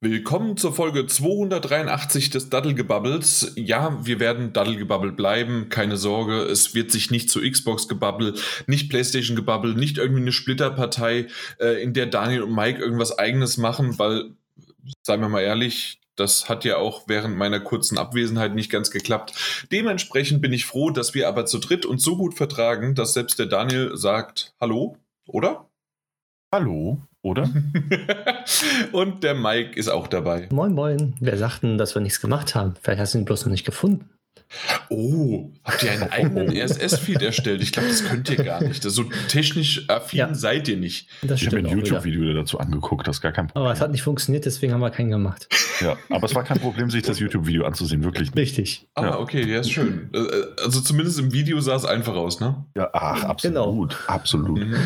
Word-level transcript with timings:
Willkommen 0.00 0.56
zur 0.56 0.72
Folge 0.72 1.08
283 1.08 2.30
des 2.30 2.48
Daddelgebubbles. 2.48 3.54
Ja, 3.56 3.98
wir 4.06 4.20
werden 4.20 4.52
Daddelgebabbel 4.52 5.10
bleiben, 5.10 5.70
keine 5.70 5.96
Sorge. 5.96 6.42
Es 6.42 6.72
wird 6.72 6.92
sich 6.92 7.10
nicht 7.10 7.28
zu 7.28 7.40
Xbox 7.40 7.88
gebabbel, 7.88 8.34
nicht 8.68 8.90
PlayStation 8.90 9.34
gebabbel, 9.34 9.74
nicht 9.74 9.98
irgendwie 9.98 10.20
eine 10.20 10.30
Splitterpartei, 10.30 11.26
äh, 11.58 11.82
in 11.82 11.94
der 11.94 12.06
Daniel 12.06 12.44
und 12.44 12.54
Mike 12.54 12.80
irgendwas 12.80 13.18
eigenes 13.18 13.56
machen, 13.56 13.98
weil, 13.98 14.36
seien 15.02 15.20
wir 15.20 15.28
mal 15.28 15.40
ehrlich, 15.40 15.98
das 16.14 16.48
hat 16.48 16.64
ja 16.64 16.76
auch 16.76 17.08
während 17.08 17.36
meiner 17.36 17.58
kurzen 17.58 17.98
Abwesenheit 17.98 18.54
nicht 18.54 18.70
ganz 18.70 18.92
geklappt. 18.92 19.66
Dementsprechend 19.72 20.40
bin 20.40 20.52
ich 20.52 20.64
froh, 20.64 20.90
dass 20.90 21.14
wir 21.14 21.26
aber 21.26 21.44
zu 21.44 21.58
dritt 21.58 21.84
uns 21.84 22.04
so 22.04 22.16
gut 22.16 22.34
vertragen, 22.34 22.94
dass 22.94 23.14
selbst 23.14 23.40
der 23.40 23.46
Daniel 23.46 23.96
sagt 23.96 24.54
Hallo, 24.60 24.96
oder? 25.26 25.68
Hallo 26.54 27.02
oder? 27.22 27.50
Und 28.92 29.24
der 29.24 29.34
Mike 29.34 29.78
ist 29.78 29.88
auch 29.88 30.06
dabei. 30.06 30.48
Moin, 30.50 30.72
moin. 30.72 31.14
Wer 31.20 31.36
sagt 31.36 31.62
denn, 31.62 31.78
dass 31.78 31.94
wir 31.94 32.02
nichts 32.02 32.20
gemacht 32.20 32.54
haben? 32.54 32.74
Vielleicht 32.80 33.00
hast 33.00 33.14
du 33.14 33.18
ihn 33.18 33.24
bloß 33.24 33.44
noch 33.44 33.52
nicht 33.52 33.64
gefunden. 33.64 34.08
Oh, 34.88 35.50
habt 35.62 35.82
ihr 35.82 35.92
einen 35.92 36.04
eigenen 36.04 36.48
RSS-Feed 36.48 37.20
erstellt? 37.20 37.60
Ich 37.60 37.72
glaube, 37.72 37.88
das 37.88 38.04
könnt 38.04 38.30
ihr 38.30 38.42
gar 38.42 38.62
nicht. 38.62 38.82
Das 38.82 38.94
so 38.94 39.04
technisch 39.28 39.84
affin 39.88 40.18
ja. 40.18 40.34
seid 40.34 40.68
ihr 40.68 40.78
nicht. 40.78 41.08
Das 41.22 41.42
ich 41.42 41.48
habe 41.48 41.58
ein 41.58 41.66
YouTube-Video 41.66 42.32
dazu 42.32 42.58
angeguckt, 42.58 43.06
das 43.06 43.16
ist 43.16 43.20
gar 43.20 43.32
kein 43.32 43.48
Problem. 43.48 43.64
Aber 43.64 43.72
es 43.72 43.80
hat 43.80 43.90
nicht 43.90 44.02
funktioniert, 44.02 44.46
deswegen 44.46 44.72
haben 44.72 44.80
wir 44.80 44.90
keinen 44.90 45.10
gemacht. 45.10 45.48
Ja, 45.80 45.96
aber 46.08 46.24
es 46.24 46.34
war 46.34 46.44
kein 46.44 46.58
Problem, 46.58 46.90
sich 46.90 47.02
das 47.02 47.18
YouTube-Video 47.18 47.64
anzusehen, 47.64 48.02
wirklich. 48.04 48.34
Nicht. 48.34 48.38
Richtig. 48.38 48.88
Ah, 48.94 49.02
ja. 49.02 49.18
okay, 49.18 49.46
ja, 49.46 49.60
ist 49.60 49.70
schön. 49.70 50.08
Äh, 50.14 50.18
also 50.62 50.80
zumindest 50.80 51.18
im 51.18 51.32
Video 51.32 51.60
sah 51.60 51.76
es 51.76 51.84
einfach 51.84 52.14
aus, 52.14 52.40
ne? 52.40 52.64
Ja, 52.74 52.88
ach, 52.94 53.24
absolut. 53.24 53.54
Genau. 53.54 53.88
Absolut. 54.06 54.58
Mhm. 54.58 54.76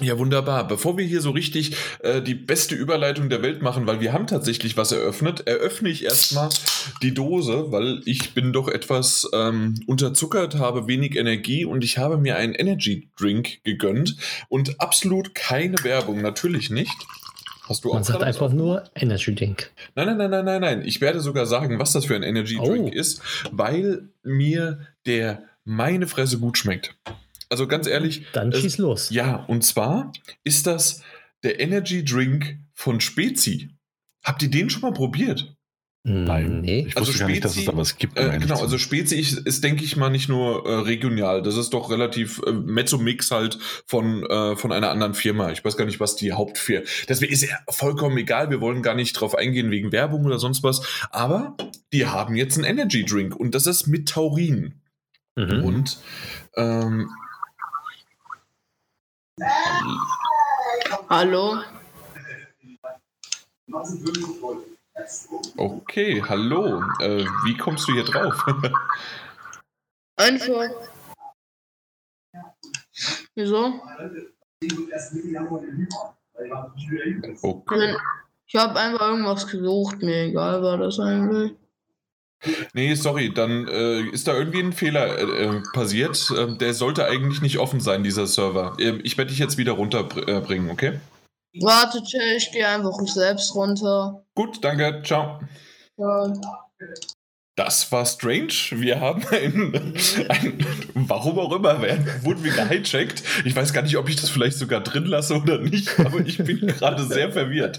Ja, 0.00 0.18
wunderbar. 0.18 0.66
Bevor 0.66 0.98
wir 0.98 1.04
hier 1.04 1.20
so 1.20 1.30
richtig 1.30 1.76
äh, 2.00 2.20
die 2.20 2.34
beste 2.34 2.74
Überleitung 2.74 3.28
der 3.28 3.42
Welt 3.42 3.62
machen, 3.62 3.86
weil 3.86 4.00
wir 4.00 4.12
haben 4.12 4.26
tatsächlich 4.26 4.76
was 4.76 4.92
eröffnet, 4.92 5.46
eröffne 5.46 5.88
ich 5.88 6.04
erstmal 6.04 6.48
die 7.02 7.14
Dose, 7.14 7.70
weil 7.70 8.00
ich 8.04 8.34
bin 8.34 8.52
doch 8.52 8.68
etwas 8.68 9.28
ähm, 9.32 9.80
unterzuckert, 9.86 10.56
habe 10.56 10.88
wenig 10.88 11.16
Energie 11.16 11.64
und 11.64 11.84
ich 11.84 11.98
habe 11.98 12.18
mir 12.18 12.36
einen 12.36 12.54
Energy 12.54 13.08
Drink 13.18 13.62
gegönnt 13.64 14.16
und 14.48 14.80
absolut 14.80 15.34
keine 15.34 15.82
Werbung, 15.84 16.22
natürlich 16.22 16.70
nicht. 16.70 16.96
Hast 17.68 17.84
du 17.84 17.90
auch 17.90 17.94
Man 17.94 18.04
sagt 18.04 18.22
einfach 18.22 18.52
nur 18.52 18.84
Energy 18.94 19.34
Drink. 19.34 19.70
Nein, 19.94 20.06
nein, 20.06 20.18
nein, 20.18 20.30
nein, 20.30 20.44
nein, 20.44 20.60
nein. 20.60 20.82
Ich 20.84 21.00
werde 21.00 21.20
sogar 21.20 21.46
sagen, 21.46 21.78
was 21.78 21.92
das 21.92 22.04
für 22.04 22.14
ein 22.14 22.22
Energy 22.22 22.56
Drink 22.56 22.90
oh. 22.92 22.98
ist, 22.98 23.22
weil 23.50 24.08
mir 24.22 24.80
der 25.06 25.44
meine 25.64 26.06
Fresse 26.06 26.38
gut 26.38 26.58
schmeckt. 26.58 26.94
Also 27.54 27.68
ganz 27.68 27.86
ehrlich. 27.86 28.26
Dann 28.32 28.52
schieß 28.52 28.78
los. 28.78 29.10
Ja, 29.10 29.36
und 29.36 29.62
zwar 29.62 30.12
ist 30.42 30.66
das 30.66 31.04
der 31.44 31.60
Energy 31.60 32.04
Drink 32.04 32.58
von 32.72 33.00
Spezi. 33.00 33.70
Habt 34.24 34.42
ihr 34.42 34.50
den 34.50 34.70
schon 34.70 34.82
mal 34.82 34.92
probiert? 34.92 35.54
Nein, 36.02 36.62
nee. 36.62 36.80
Ich 36.80 36.96
wusste 36.96 36.98
also 36.98 37.12
Spezi, 37.12 37.20
gar 37.20 37.28
nicht, 37.28 37.44
dass 37.44 37.56
es 37.56 37.64
da 37.64 37.76
was 37.76 37.96
gibt. 37.96 38.18
Äh, 38.18 38.38
genau, 38.40 38.60
also 38.60 38.76
Spezi 38.76 39.20
ist, 39.20 39.38
ist, 39.38 39.62
denke 39.62 39.84
ich 39.84 39.96
mal, 39.96 40.10
nicht 40.10 40.28
nur 40.28 40.66
äh, 40.66 40.80
regional. 40.80 41.42
Das 41.42 41.56
ist 41.56 41.70
doch 41.70 41.92
relativ 41.92 42.42
äh, 42.44 42.50
Mezzo-Mix 42.50 43.30
halt 43.30 43.56
von, 43.86 44.26
äh, 44.26 44.56
von 44.56 44.72
einer 44.72 44.90
anderen 44.90 45.14
Firma. 45.14 45.52
Ich 45.52 45.64
weiß 45.64 45.76
gar 45.76 45.84
nicht, 45.84 46.00
was 46.00 46.16
die 46.16 46.32
Hauptfirma. 46.32 46.84
Deswegen 47.08 47.32
ist 47.32 47.42
ja 47.42 47.56
vollkommen 47.68 48.18
egal. 48.18 48.50
Wir 48.50 48.60
wollen 48.60 48.82
gar 48.82 48.96
nicht 48.96 49.12
drauf 49.12 49.36
eingehen 49.36 49.70
wegen 49.70 49.92
Werbung 49.92 50.24
oder 50.24 50.40
sonst 50.40 50.64
was. 50.64 50.84
Aber 51.10 51.56
die 51.92 52.04
haben 52.06 52.34
jetzt 52.34 52.56
einen 52.56 52.64
Energy 52.64 53.04
Drink 53.04 53.36
und 53.36 53.54
das 53.54 53.68
ist 53.68 53.86
mit 53.86 54.08
Taurin. 54.08 54.80
Mhm. 55.36 55.64
Und 55.64 55.98
ähm, 56.56 57.10
Hallo. 61.08 61.62
Okay, 65.56 66.22
hallo. 66.22 66.82
Äh, 67.00 67.24
wie 67.44 67.56
kommst 67.56 67.88
du 67.88 67.94
hier 67.94 68.04
drauf? 68.04 68.44
Einfach. 70.16 70.70
Wieso? 73.34 73.80
Okay. 77.42 77.96
Ich 78.46 78.54
habe 78.54 78.78
einfach 78.78 79.08
irgendwas 79.08 79.48
gesucht, 79.48 80.00
mir 80.02 80.26
egal 80.26 80.62
war 80.62 80.78
das 80.78 81.00
eigentlich. 81.00 81.56
Nee, 82.72 82.94
sorry, 82.94 83.32
dann 83.32 83.68
äh, 83.68 84.00
ist 84.00 84.28
da 84.28 84.34
irgendwie 84.36 84.60
ein 84.60 84.72
Fehler 84.72 85.18
äh, 85.18 85.44
äh 85.44 85.62
passiert. 85.72 86.32
Ähm, 86.36 86.58
der 86.58 86.74
sollte 86.74 87.06
eigentlich 87.06 87.40
nicht 87.42 87.58
offen 87.58 87.80
sein, 87.80 88.02
dieser 88.02 88.26
Server. 88.26 88.76
Ähm, 88.78 89.00
ich 89.02 89.16
werde 89.16 89.30
dich 89.30 89.38
jetzt 89.38 89.58
wieder 89.58 89.72
runterbringen, 89.72 90.70
okay? 90.70 91.00
Warte, 91.60 92.02
ich 92.36 92.50
gehe 92.50 92.66
einfach 92.66 92.98
selbst 93.06 93.54
runter. 93.54 94.24
Gut, 94.34 94.62
danke, 94.62 95.02
ciao. 95.04 95.40
Ja. 95.96 96.32
Das 97.56 97.92
war 97.92 98.04
strange. 98.04 98.52
Wir 98.72 99.00
haben 99.00 99.22
ein, 99.30 99.94
ein 100.28 100.76
warum 100.94 101.38
auch 101.38 101.52
immer, 101.52 101.80
wurden 102.22 102.42
wir 102.42 102.52
gehijackt. 102.52 103.22
Ich 103.44 103.54
weiß 103.54 103.72
gar 103.72 103.82
nicht, 103.82 103.96
ob 103.96 104.08
ich 104.08 104.16
das 104.16 104.28
vielleicht 104.28 104.58
sogar 104.58 104.80
drin 104.80 105.04
lasse 105.04 105.36
oder 105.36 105.58
nicht, 105.58 106.00
aber 106.00 106.18
ich 106.20 106.38
bin 106.38 106.66
gerade 106.66 107.04
sehr 107.04 107.30
verwirrt. 107.30 107.78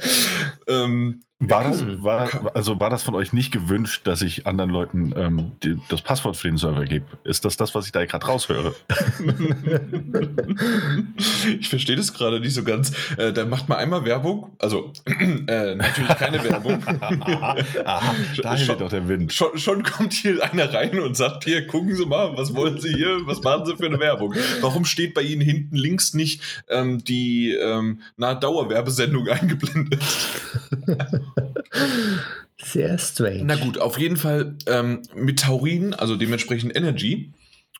Ähm, 0.67 1.23
war 1.39 1.65
das, 1.65 1.81
hm. 1.81 2.01
war, 2.01 2.55
also 2.55 2.79
war 2.79 2.89
das 2.89 3.03
von 3.03 3.13
euch 3.13 3.33
nicht 3.33 3.51
gewünscht, 3.51 4.07
dass 4.07 4.21
ich 4.21 4.47
anderen 4.47 4.69
Leuten 4.69 5.13
ähm, 5.17 5.51
die, 5.63 5.77
das 5.89 6.01
Passwort 6.01 6.37
für 6.37 6.47
den 6.47 6.55
Server 6.55 6.85
gebe? 6.85 7.05
Ist 7.25 7.43
das 7.43 7.57
das, 7.57 7.75
was 7.75 7.85
ich 7.87 7.91
da 7.91 8.05
gerade 8.05 8.25
raushöre? 8.25 8.73
ich 11.59 11.67
verstehe 11.67 11.97
das 11.97 12.13
gerade 12.13 12.39
nicht 12.39 12.53
so 12.53 12.63
ganz. 12.63 12.93
Äh, 13.17 13.33
dann 13.33 13.49
macht 13.49 13.67
man 13.67 13.79
einmal 13.79 14.05
Werbung. 14.05 14.55
Also, 14.59 14.93
äh, 15.05 15.75
natürlich 15.75 16.15
keine 16.15 16.41
Werbung. 16.41 16.81
Aha, 17.85 18.15
da 18.41 18.57
schon, 18.57 18.79
doch 18.79 18.89
der 18.89 19.09
Wind. 19.09 19.33
Schon, 19.33 19.57
schon, 19.57 19.83
kommt 19.83 20.13
hier 20.13 20.41
einer 20.41 20.73
rein 20.73 20.97
und 21.01 21.17
sagt: 21.17 21.43
Hier, 21.43 21.67
gucken 21.67 21.95
Sie 21.95 22.05
mal, 22.05 22.37
was 22.37 22.55
wollen 22.55 22.79
Sie 22.79 22.93
hier? 22.93 23.17
Was 23.25 23.43
machen 23.43 23.65
Sie 23.65 23.75
für 23.75 23.87
eine 23.87 23.99
Werbung? 23.99 24.33
Warum 24.61 24.85
steht 24.85 25.13
bei 25.13 25.21
Ihnen 25.21 25.41
hinten 25.41 25.75
links 25.75 26.13
nicht 26.13 26.63
ähm, 26.69 27.03
die 27.03 27.51
ähm, 27.51 27.99
na, 28.15 28.35
Dauerwerbesendung 28.35 29.27
eingeblendet? 29.27 30.01
Sehr 32.57 32.97
strange. 32.97 33.43
Na 33.43 33.55
gut, 33.55 33.77
auf 33.77 33.99
jeden 33.99 34.17
Fall 34.17 34.57
ähm, 34.67 35.01
mit 35.13 35.39
Taurin, 35.39 35.93
also 35.93 36.15
dementsprechend 36.15 36.75
Energy. 36.75 37.33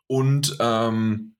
Und 0.07 0.57
ähm, 0.59 1.35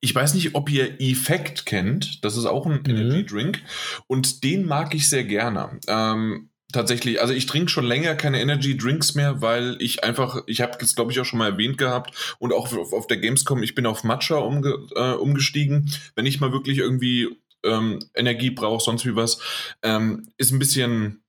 ich 0.00 0.14
weiß 0.14 0.34
nicht, 0.34 0.54
ob 0.54 0.70
ihr 0.70 1.00
Effekt 1.00 1.66
kennt. 1.66 2.24
Das 2.24 2.36
ist 2.36 2.44
auch 2.44 2.66
ein 2.66 2.80
mhm. 2.86 2.90
Energy 2.90 3.26
Drink. 3.26 3.62
Und 4.06 4.44
den 4.44 4.66
mag 4.66 4.94
ich 4.94 5.08
sehr 5.08 5.24
gerne. 5.24 5.80
Ähm, 5.86 6.50
tatsächlich, 6.72 7.20
also 7.20 7.32
ich 7.32 7.46
trinke 7.46 7.70
schon 7.70 7.86
länger 7.86 8.14
keine 8.14 8.40
Energy 8.40 8.76
Drinks 8.76 9.14
mehr, 9.14 9.40
weil 9.40 9.76
ich 9.80 10.04
einfach, 10.04 10.42
ich 10.46 10.60
habe 10.60 10.76
es 10.80 10.94
glaube 10.94 11.12
ich 11.12 11.20
auch 11.20 11.24
schon 11.24 11.38
mal 11.38 11.52
erwähnt 11.52 11.78
gehabt 11.78 12.36
und 12.38 12.52
auch 12.52 12.72
auf, 12.72 12.92
auf 12.92 13.06
der 13.06 13.16
Gamescom, 13.18 13.62
ich 13.62 13.74
bin 13.74 13.86
auf 13.86 14.04
Matcha 14.04 14.36
umge, 14.36 14.76
äh, 14.94 15.12
umgestiegen. 15.12 15.90
Wenn 16.14 16.26
ich 16.26 16.40
mal 16.40 16.52
wirklich 16.52 16.78
irgendwie 16.78 17.28
ähm, 17.64 18.00
Energie 18.14 18.50
brauche, 18.50 18.82
sonst 18.84 19.06
wie 19.06 19.16
was, 19.16 19.38
ähm, 19.82 20.28
ist 20.36 20.52
ein 20.52 20.58
bisschen 20.58 21.22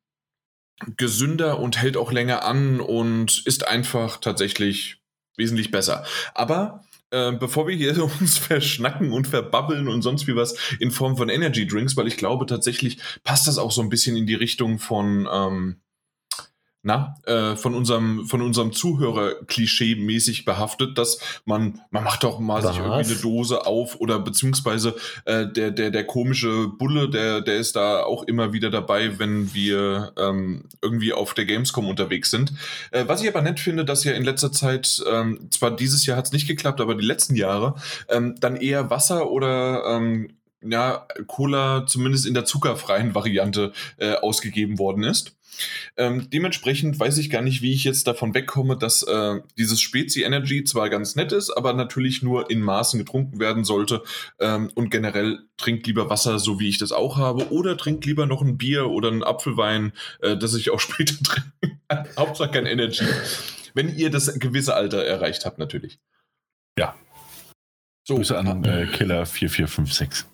gesünder 0.96 1.60
und 1.60 1.82
hält 1.82 1.98
auch 1.98 2.12
länger 2.12 2.44
an 2.44 2.80
und 2.80 3.46
ist 3.46 3.68
einfach 3.68 4.18
tatsächlich 4.18 5.02
wesentlich 5.36 5.72
besser. 5.72 6.06
Aber 6.34 6.84
äh, 7.12 7.32
bevor 7.32 7.68
wir 7.68 7.76
hier 7.76 8.04
uns 8.20 8.38
verschnacken 8.38 9.12
und 9.12 9.28
verbabbeln 9.28 9.88
und 9.88 10.02
sonst 10.02 10.28
wie 10.28 10.36
was 10.36 10.56
in 10.80 10.92
Form 10.92 11.18
von 11.18 11.30
Energy 11.30 11.66
Drinks, 11.66 11.96
weil 11.98 12.08
ich 12.08 12.18
glaube 12.18 12.46
tatsächlich 12.46 12.98
passt 13.24 13.48
das 13.48 13.58
auch 13.58 13.72
so 13.72 13.82
ein 13.82 13.90
bisschen 13.90 14.18
in 14.18 14.28
die 14.28 14.36
Richtung 14.36 14.80
von 14.80 15.28
ähm, 15.32 15.82
na, 16.88 17.16
äh, 17.26 17.58
von 17.58 17.76
unserem, 17.76 18.26
von 18.28 18.42
unserem 18.42 18.72
Zuhörer 18.72 19.34
klischee-mäßig 19.46 20.46
behaftet, 20.46 20.98
dass 20.98 21.20
man, 21.44 21.82
man 21.92 22.06
macht 22.06 22.24
doch 22.24 22.40
mal 22.40 22.64
Was? 22.64 22.70
sich 22.70 22.80
irgendwie 22.80 23.12
eine 23.12 23.22
Dose 23.22 23.66
auf 23.66 24.00
oder 24.00 24.20
beziehungsweise 24.20 24.96
äh, 25.26 25.46
der, 25.46 25.72
der, 25.72 25.92
der 25.92 26.06
komische 26.06 26.70
Bulle, 26.70 27.10
der, 27.10 27.42
der 27.42 27.58
ist 27.58 27.76
da 27.76 28.04
auch 28.04 28.24
immer 28.24 28.54
wieder 28.54 28.70
dabei, 28.70 29.20
wenn 29.20 29.54
wir 29.54 30.14
ähm, 30.18 30.64
irgendwie 30.82 31.12
auf 31.12 31.34
der 31.34 31.44
Gamescom 31.44 31.90
unterwegs 31.90 32.32
sind. 32.32 32.54
Äh, 32.92 33.04
was 33.06 33.22
ich 33.22 33.28
aber 33.28 33.42
nett 33.42 33.60
finde, 33.60 33.84
dass 33.84 34.06
ja 34.06 34.14
in 34.14 34.24
letzter 34.24 34.54
Zeit, 34.54 35.04
ähm, 35.12 35.50
zwar 35.52 35.76
dieses 35.76 36.06
Jahr 36.06 36.16
hat 36.16 36.28
es 36.28 36.32
nicht 36.32 36.48
geklappt, 36.48 36.80
aber 36.80 36.96
die 36.96 37.06
letzten 37.06 37.36
Jahre, 37.36 37.76
ähm, 38.08 38.36
dann 38.40 38.56
eher 38.56 38.90
Wasser 38.90 39.30
oder 39.30 39.84
ähm, 39.90 40.37
ja, 40.64 41.08
Cola 41.28 41.86
zumindest 41.86 42.26
in 42.26 42.34
der 42.34 42.46
zuckerfreien 42.46 43.16
Variante 43.16 43.74
äh, 43.98 44.14
ausgegeben 44.14 44.80
worden 44.80 45.04
ist. 45.04 45.38
Ähm, 45.96 46.30
dementsprechend 46.30 47.00
weiß 47.00 47.18
ich 47.18 47.30
gar 47.30 47.42
nicht, 47.42 47.62
wie 47.62 47.74
ich 47.74 47.84
jetzt 47.84 48.08
davon 48.08 48.34
wegkomme, 48.34 48.78
dass 48.78 49.04
äh, 49.04 49.40
dieses 49.58 49.82
Spezi 49.82 50.24
Energy 50.24 50.64
zwar 50.64 50.90
ganz 50.90 51.16
nett 51.16 51.32
ist, 51.32 51.50
aber 51.50 51.74
natürlich 51.74 52.22
nur 52.22 52.50
in 52.50 52.62
Maßen 52.62 53.00
getrunken 53.00 53.40
werden 53.40 53.64
sollte. 53.64 54.04
Ähm, 54.40 54.70
und 54.76 54.90
generell 54.90 55.40
trinkt 55.58 55.88
lieber 55.88 56.10
Wasser, 56.10 56.40
so 56.40 56.60
wie 56.60 56.70
ich 56.70 56.78
das 56.78 56.92
auch 56.92 57.18
habe, 57.18 57.52
oder 57.52 57.78
trinkt 57.78 58.06
lieber 58.06 58.26
noch 58.26 58.42
ein 58.42 58.58
Bier 58.58 58.88
oder 58.90 59.10
einen 59.10 59.24
Apfelwein, 59.24 59.94
äh, 60.22 60.38
das 60.38 60.54
ich 60.54 60.70
auch 60.70 60.80
später 60.80 61.16
trinke. 61.24 61.80
Hauptsache 62.18 62.52
kein 62.52 62.66
Energy. 62.66 63.06
Wenn 63.74 63.96
ihr 63.96 64.10
das 64.10 64.38
gewisse 64.40 64.76
Alter 64.76 65.04
erreicht 65.04 65.46
habt, 65.46 65.58
natürlich. 65.58 66.00
Ja. 66.78 66.96
So. 68.04 68.16
Grüße 68.16 68.38
an 68.38 68.64
äh, 68.64 68.88
Killer 68.88 69.26
4456. 69.26 70.26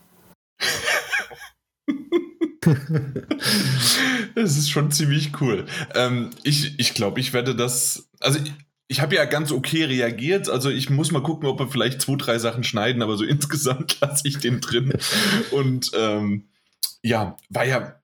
das 4.36 4.58
ist 4.58 4.70
schon 4.70 4.92
ziemlich 4.92 5.42
cool. 5.42 5.66
Ähm, 5.96 6.30
ich 6.44 6.80
ich 6.80 6.94
glaube, 6.94 7.20
ich 7.20 7.34
werde 7.34 7.56
das. 7.56 8.10
Also, 8.20 8.40
ich, 8.40 8.54
ich 8.88 9.02
habe 9.02 9.16
ja 9.16 9.26
ganz 9.26 9.52
okay 9.52 9.84
reagiert. 9.86 10.50
Also, 10.50 10.70
ich 10.70 10.90
muss 10.90 11.12
mal 11.12 11.24
gucken, 11.24 11.48
ob 11.48 11.60
wir 11.60 11.68
vielleicht 11.68 12.02
zwei, 12.02 12.16
drei 12.16 12.40
Sachen 12.40 12.64
schneiden, 12.64 13.02
aber 13.02 13.18
so 13.18 13.24
insgesamt 13.26 13.98
lasse 14.02 14.28
ich 14.28 14.40
den 14.40 14.62
drin. 14.62 14.94
Und 15.52 15.92
ähm, 15.98 16.50
ja, 17.02 17.38
war 17.50 17.66
ja. 17.66 18.00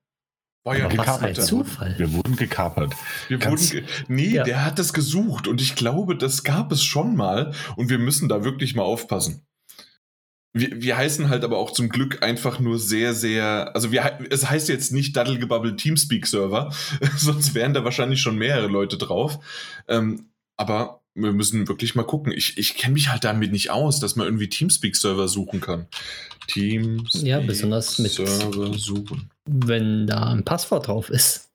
War 0.66 0.78
ja 0.78 0.88
ein 0.88 1.36
Zufall. 1.36 1.96
Wir 1.98 2.12
wurden 2.14 2.36
gekapert. 2.36 2.94
Wir 3.30 3.44
wurden 3.44 3.70
ge 3.70 3.84
nee, 4.10 4.36
ja. 4.36 4.44
der 4.44 4.66
hat 4.66 4.78
das 4.78 4.92
gesucht 4.92 5.48
und 5.48 5.62
ich 5.62 5.76
glaube, 5.76 6.18
das 6.18 6.44
gab 6.44 6.74
es 6.74 6.84
schon 6.84 7.16
mal 7.16 7.54
und 7.78 7.90
wir 7.90 7.98
müssen 7.98 8.28
da 8.28 8.44
wirklich 8.44 8.76
mal 8.76 8.84
aufpassen. 8.84 9.48
Wir, 10.52 10.82
wir 10.82 10.98
heißen 10.98 11.30
halt 11.30 11.44
aber 11.44 11.58
auch 11.58 11.72
zum 11.72 11.90
Glück 11.90 12.24
einfach 12.24 12.60
nur 12.60 12.80
sehr, 12.80 13.14
sehr, 13.14 13.76
also 13.76 13.92
wir, 13.92 14.20
es 14.32 14.50
heißt 14.50 14.68
jetzt 14.70 14.92
nicht 14.92 15.16
Daddelgebabbel 15.16 15.76
Teamspeak 15.76 16.26
Server, 16.26 16.74
sonst 17.18 17.54
wären 17.54 17.74
da 17.74 17.84
wahrscheinlich 17.84 18.20
schon 18.22 18.38
mehrere 18.38 18.68
Leute 18.68 18.98
drauf. 18.98 19.40
Ähm, 19.88 20.30
aber 20.58 21.00
wir 21.16 21.34
müssen 21.34 21.68
wirklich 21.68 21.96
mal 21.96 22.04
gucken. 22.04 22.32
Ich, 22.32 22.58
ich 22.58 22.76
kenne 22.76 22.94
mich 22.94 23.10
halt 23.10 23.24
damit 23.24 23.52
nicht 23.52 23.72
aus, 23.72 24.00
dass 24.00 24.16
man 24.16 24.28
irgendwie 24.28 24.50
Teamspeak-Server 24.50 25.28
suchen 25.28 25.62
kann. 25.62 25.88
Teamspeak 26.48 27.24
ja, 27.24 27.40
besonders 27.40 28.00
mit 28.00 28.12
Server 28.12 28.74
suchen. 28.78 29.30
Wenn 29.46 30.08
da 30.08 30.32
ein 30.32 30.44
Passwort 30.44 30.88
drauf 30.88 31.10
ist. 31.10 31.50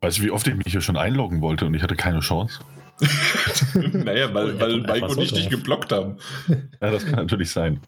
Weißt 0.00 0.18
du, 0.18 0.22
wie 0.22 0.30
oft 0.30 0.46
ich 0.46 0.54
mich 0.54 0.68
hier 0.68 0.80
schon 0.80 0.96
einloggen 0.96 1.40
wollte 1.40 1.66
und 1.66 1.74
ich 1.74 1.82
hatte 1.82 1.96
keine 1.96 2.20
Chance? 2.20 2.60
naja, 3.92 4.32
weil, 4.34 4.60
weil 4.60 4.80
Mike 4.80 5.06
und 5.06 5.18
ich 5.18 5.32
dich 5.32 5.50
geblockt 5.50 5.92
haben. 5.92 6.18
Ja, 6.48 6.90
das 6.90 7.04
kann 7.04 7.16
natürlich 7.16 7.50
sein. 7.50 7.80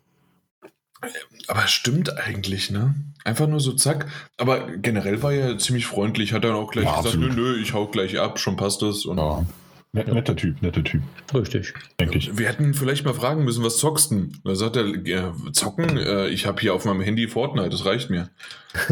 Aber 1.49 1.67
stimmt 1.67 2.17
eigentlich, 2.17 2.71
ne? 2.71 2.95
Einfach 3.25 3.47
nur 3.47 3.61
so 3.61 3.73
zack. 3.73 4.07
Aber 4.37 4.67
generell 4.77 5.23
war 5.23 5.33
er 5.33 5.59
ziemlich 5.59 5.87
freundlich, 5.87 6.33
hat 6.33 6.45
dann 6.45 6.55
auch 6.55 6.71
gleich 6.71 6.85
ja, 6.85 6.97
gesagt, 6.97 7.15
absolut. 7.15 7.37
nö, 7.37 7.53
nö, 7.53 7.61
ich 7.61 7.75
hau 7.75 7.87
gleich 7.87 8.19
ab, 8.19 8.39
schon 8.39 8.57
passt 8.57 8.83
das. 8.83 9.05
Und 9.05 9.19
ja. 9.19 9.45
Netter 9.93 10.35
Typ, 10.35 10.61
netter 10.61 10.83
Typ. 10.83 11.03
Richtig. 11.33 11.73
Denke 12.01 12.19
ich. 12.19 12.37
Wir 12.37 12.49
hätten 12.49 12.75
vielleicht 12.75 13.05
mal 13.05 13.15
fragen 13.15 13.45
müssen, 13.45 13.63
was 13.63 13.77
zockst 13.77 14.11
du? 14.11 14.29
Da 14.43 14.57
sagt 14.57 14.75
er, 14.75 14.87
äh, 14.87 15.33
zocken, 15.53 15.97
äh, 15.97 16.29
ich 16.29 16.47
habe 16.47 16.61
hier 16.61 16.75
auf 16.75 16.85
meinem 16.85 17.01
Handy 17.01 17.29
Fortnite, 17.29 17.71
das 17.71 17.85
reicht 17.85 18.11
mir. 18.11 18.29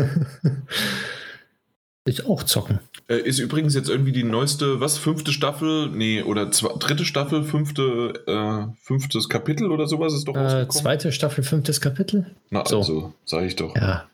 Ich 2.05 2.27
auch 2.27 2.43
zocken. 2.43 2.81
Äh, 3.07 3.19
ist 3.19 3.39
übrigens 3.39 3.75
jetzt 3.75 3.89
irgendwie 3.89 4.11
die 4.11 4.25
neueste, 4.25 4.81
was, 4.81 4.99
fünfte 4.99 5.33
Staffel? 5.33 5.89
Nee, 5.89 6.23
oder 6.23 6.51
zwei, 6.51 6.71
dritte 6.77 7.05
Staffel, 7.05 7.45
fünfte, 7.45 8.25
äh, 8.27 8.75
fünftes 8.83 9.29
Kapitel 9.29 9.71
oder 9.71 9.87
sowas 9.87 10.13
ist 10.13 10.27
doch 10.27 10.37
äh, 10.37 10.67
Zweite 10.69 11.13
Staffel, 11.13 11.45
fünftes 11.45 11.81
Kapitel? 11.81 12.35
Na, 12.51 12.67
so. 12.67 12.79
also, 12.79 13.15
sag 13.25 13.45
ich 13.45 13.55
doch. 13.55 13.77
Ja, 13.77 14.09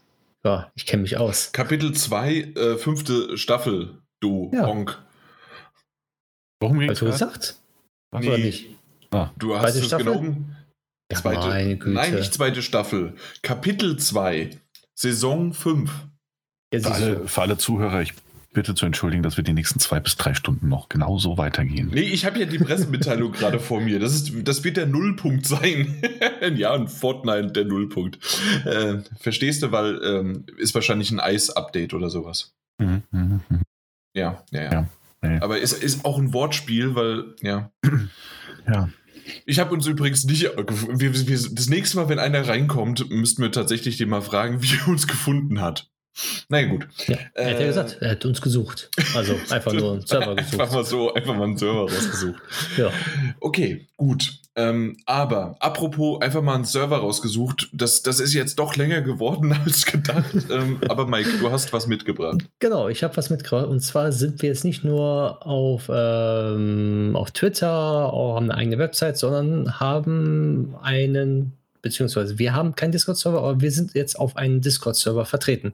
ja 0.44 0.70
ich 0.74 0.84
kenne 0.84 1.02
mich 1.02 1.16
aus. 1.16 1.52
Kapitel 1.52 1.92
2, 1.92 2.34
äh, 2.34 2.76
fünfte 2.76 3.38
Staffel, 3.38 4.02
du 4.20 4.50
ja. 4.52 4.66
Honk. 4.66 4.98
Warum 6.60 6.86
Hast 6.86 7.00
du 7.00 7.06
gesagt? 7.06 7.56
Ach, 8.10 8.20
nee. 8.20 8.36
nicht? 8.36 8.66
Ah. 9.10 9.30
Du 9.38 9.54
hast 9.54 9.62
zweite 9.62 9.78
es 9.78 9.86
Staffel? 9.86 10.04
gelogen. 10.04 10.56
Ja, 11.10 11.18
zweite, 11.18 11.88
Nein, 11.88 12.14
nicht 12.14 12.34
zweite 12.34 12.60
Staffel. 12.60 13.14
Kapitel 13.42 13.96
2, 13.96 14.50
Saison 14.94 15.54
5. 15.54 15.90
Für 16.72 16.92
alle, 16.92 17.28
für 17.28 17.42
alle 17.42 17.58
Zuhörer, 17.58 18.02
ich 18.02 18.14
bitte 18.52 18.74
zu 18.74 18.86
entschuldigen, 18.86 19.22
dass 19.22 19.36
wir 19.36 19.44
die 19.44 19.52
nächsten 19.52 19.78
zwei 19.78 20.00
bis 20.00 20.16
drei 20.16 20.34
Stunden 20.34 20.68
noch 20.68 20.88
genauso 20.88 21.38
weitergehen. 21.38 21.90
Nee, 21.92 22.00
ich 22.00 22.24
habe 22.24 22.38
ja 22.40 22.46
die 22.46 22.58
Pressemitteilung 22.58 23.32
gerade 23.32 23.60
vor 23.60 23.80
mir. 23.80 24.00
Das, 24.00 24.14
ist, 24.14 24.32
das 24.44 24.64
wird 24.64 24.76
der 24.76 24.86
Nullpunkt 24.86 25.46
sein. 25.46 26.02
ja, 26.56 26.72
ein 26.72 26.88
Fortnite 26.88 27.52
der 27.52 27.66
Nullpunkt. 27.66 28.18
Äh, 28.64 28.98
verstehst 29.18 29.62
du, 29.62 29.72
weil 29.72 30.00
ähm, 30.02 30.44
ist 30.56 30.74
wahrscheinlich 30.74 31.10
ein 31.10 31.20
Eis-Update 31.20 31.94
oder 31.94 32.10
sowas. 32.10 32.54
Mhm, 32.78 33.02
mh, 33.10 33.40
mh. 33.48 33.60
Ja, 34.14 34.42
ja, 34.50 34.62
ja. 34.62 34.72
ja 34.72 34.88
nee. 35.22 35.38
Aber 35.40 35.60
es 35.60 35.72
ist 35.72 36.04
auch 36.04 36.18
ein 36.18 36.32
Wortspiel, 36.32 36.94
weil, 36.94 37.34
ja. 37.42 37.70
ja. 38.66 38.88
Ich 39.44 39.58
habe 39.58 39.74
uns 39.74 39.86
übrigens 39.86 40.24
nicht. 40.24 40.42
Wir, 40.42 41.28
wir, 41.28 41.38
das 41.52 41.68
nächste 41.68 41.98
Mal, 41.98 42.08
wenn 42.08 42.18
einer 42.18 42.48
reinkommt, 42.48 43.10
müssten 43.10 43.42
wir 43.42 43.52
tatsächlich 43.52 43.98
den 43.98 44.08
mal 44.08 44.22
fragen, 44.22 44.62
wie 44.62 44.74
er 44.74 44.88
uns 44.88 45.06
gefunden 45.06 45.60
hat. 45.60 45.90
Na 46.48 46.60
naja, 46.60 46.68
gut. 46.68 46.88
Ja, 47.06 47.16
er 47.34 47.50
hat 47.50 47.54
ja 47.54 47.60
äh, 47.60 47.66
gesagt, 47.66 47.98
er 48.00 48.10
hat 48.10 48.24
uns 48.24 48.40
gesucht. 48.40 48.90
Also 49.14 49.34
einfach 49.50 49.72
nur 49.72 49.92
einen 49.92 50.06
Server 50.06 50.34
gesucht. 50.34 50.60
Einfach 50.60 50.74
mal 50.74 50.84
so, 50.84 51.14
einfach 51.14 51.36
mal 51.36 51.44
einen 51.44 51.56
Server 51.58 51.82
rausgesucht. 51.82 52.42
ja. 52.76 52.90
Okay, 53.40 53.86
gut. 53.96 54.32
Ähm, 54.56 54.96
aber 55.06 55.54
apropos 55.60 56.20
einfach 56.20 56.42
mal 56.42 56.56
einen 56.56 56.64
Server 56.64 56.96
rausgesucht, 56.96 57.68
das, 57.72 58.02
das 58.02 58.18
ist 58.18 58.34
jetzt 58.34 58.58
doch 58.58 58.74
länger 58.74 59.02
geworden 59.02 59.52
als 59.64 59.86
gedacht. 59.86 60.34
ähm, 60.50 60.80
aber 60.88 61.06
Mike, 61.06 61.30
du 61.38 61.52
hast 61.52 61.72
was 61.72 61.86
mitgebracht. 61.86 62.44
Genau, 62.58 62.88
ich 62.88 63.04
habe 63.04 63.16
was 63.16 63.30
mitgebracht. 63.30 63.66
Und 63.66 63.80
zwar 63.80 64.10
sind 64.10 64.42
wir 64.42 64.48
jetzt 64.48 64.64
nicht 64.64 64.82
nur 64.82 65.46
auf, 65.46 65.88
ähm, 65.92 67.12
auf 67.14 67.30
Twitter, 67.30 68.12
auch 68.12 68.34
haben 68.34 68.50
eine 68.50 68.58
eigene 68.58 68.78
Website, 68.78 69.16
sondern 69.16 69.78
haben 69.78 70.74
einen 70.82 71.52
beziehungsweise 71.82 72.38
wir 72.38 72.54
haben 72.54 72.74
keinen 72.74 72.92
Discord-Server, 72.92 73.38
aber 73.38 73.60
wir 73.60 73.70
sind 73.70 73.94
jetzt 73.94 74.18
auf 74.18 74.36
einen 74.36 74.60
Discord-Server 74.60 75.24
vertreten. 75.24 75.72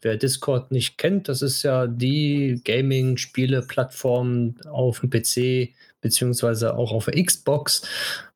Wer 0.00 0.16
Discord 0.16 0.70
nicht 0.72 0.98
kennt, 0.98 1.28
das 1.28 1.42
ist 1.42 1.62
ja 1.62 1.86
die 1.86 2.60
Gaming-Spiele-Plattform 2.64 4.56
auf 4.70 5.00
dem 5.00 5.10
PC, 5.10 5.74
beziehungsweise 6.00 6.74
auch 6.74 6.92
auf 6.92 7.06
der 7.06 7.22
Xbox, 7.22 7.82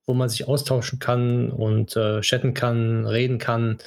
wo 0.06 0.14
man 0.14 0.28
sich 0.28 0.46
austauschen 0.46 0.98
kann 0.98 1.50
und 1.50 1.96
äh, 1.96 2.20
chatten 2.20 2.54
kann, 2.54 3.06
reden 3.06 3.38
kann. 3.38 3.78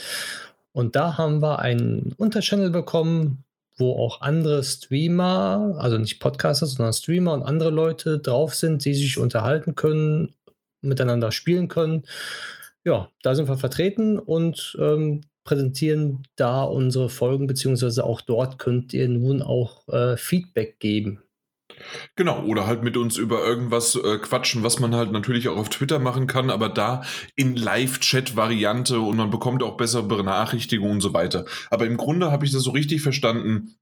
Und 0.72 0.96
da 0.96 1.18
haben 1.18 1.42
wir 1.42 1.60
einen 1.60 2.14
Unterchannel 2.18 2.70
bekommen, 2.70 3.44
wo 3.78 3.94
auch 3.94 4.22
andere 4.22 4.64
Streamer, 4.64 5.78
also 5.80 5.98
nicht 5.98 6.20
Podcaster, 6.20 6.66
sondern 6.66 6.94
Streamer 6.94 7.34
und 7.34 7.44
andere 7.44 7.70
Leute 7.70 8.20
drauf 8.20 8.54
sind, 8.54 8.84
die 8.84 8.94
sich 8.94 9.18
unterhalten 9.18 9.76
können, 9.76 10.34
miteinander 10.82 11.32
spielen 11.32 11.70
können 11.70 12.04
ja, 12.86 13.10
da 13.22 13.36
sind 13.36 13.48
wir 13.48 13.58
vertreten 13.58 14.20
und 14.20 14.78
ähm, 14.80 15.22
präsentieren 15.44 16.24
da 16.36 16.64
unsere 16.64 17.10
Folgen, 17.10 17.48
beziehungsweise 17.48 18.04
auch 18.04 18.22
dort 18.22 18.60
könnt 18.60 18.94
ihr 18.94 19.08
nun 19.10 19.42
auch 19.42 19.88
äh, 19.90 20.16
Feedback 20.18 20.80
geben. 20.80 21.24
Genau, 22.16 22.44
oder 22.44 22.68
halt 22.68 22.84
mit 22.84 22.98
uns 22.98 23.18
über 23.18 23.46
irgendwas 23.46 23.96
äh, 23.96 24.18
quatschen, 24.18 24.64
was 24.64 24.80
man 24.80 24.96
halt 24.96 25.12
natürlich 25.12 25.48
auch 25.48 25.58
auf 25.58 25.70
Twitter 25.70 26.00
machen 26.00 26.28
kann, 26.28 26.50
aber 26.50 26.70
da 26.70 27.04
in 27.36 27.56
Live-Chat-Variante 27.56 29.00
und 29.00 29.18
man 29.18 29.30
bekommt 29.30 29.64
auch 29.64 29.78
bessere 29.78 30.04
Benachrichtigungen 30.04 30.94
und 30.94 31.02
so 31.02 31.14
weiter. 31.14 31.46
Aber 31.70 31.86
im 31.86 31.98
Grunde 31.98 32.32
habe 32.32 32.46
ich 32.46 32.52
das 32.52 32.64
so 32.64 32.72
richtig 32.72 33.02
verstanden, 33.02 33.76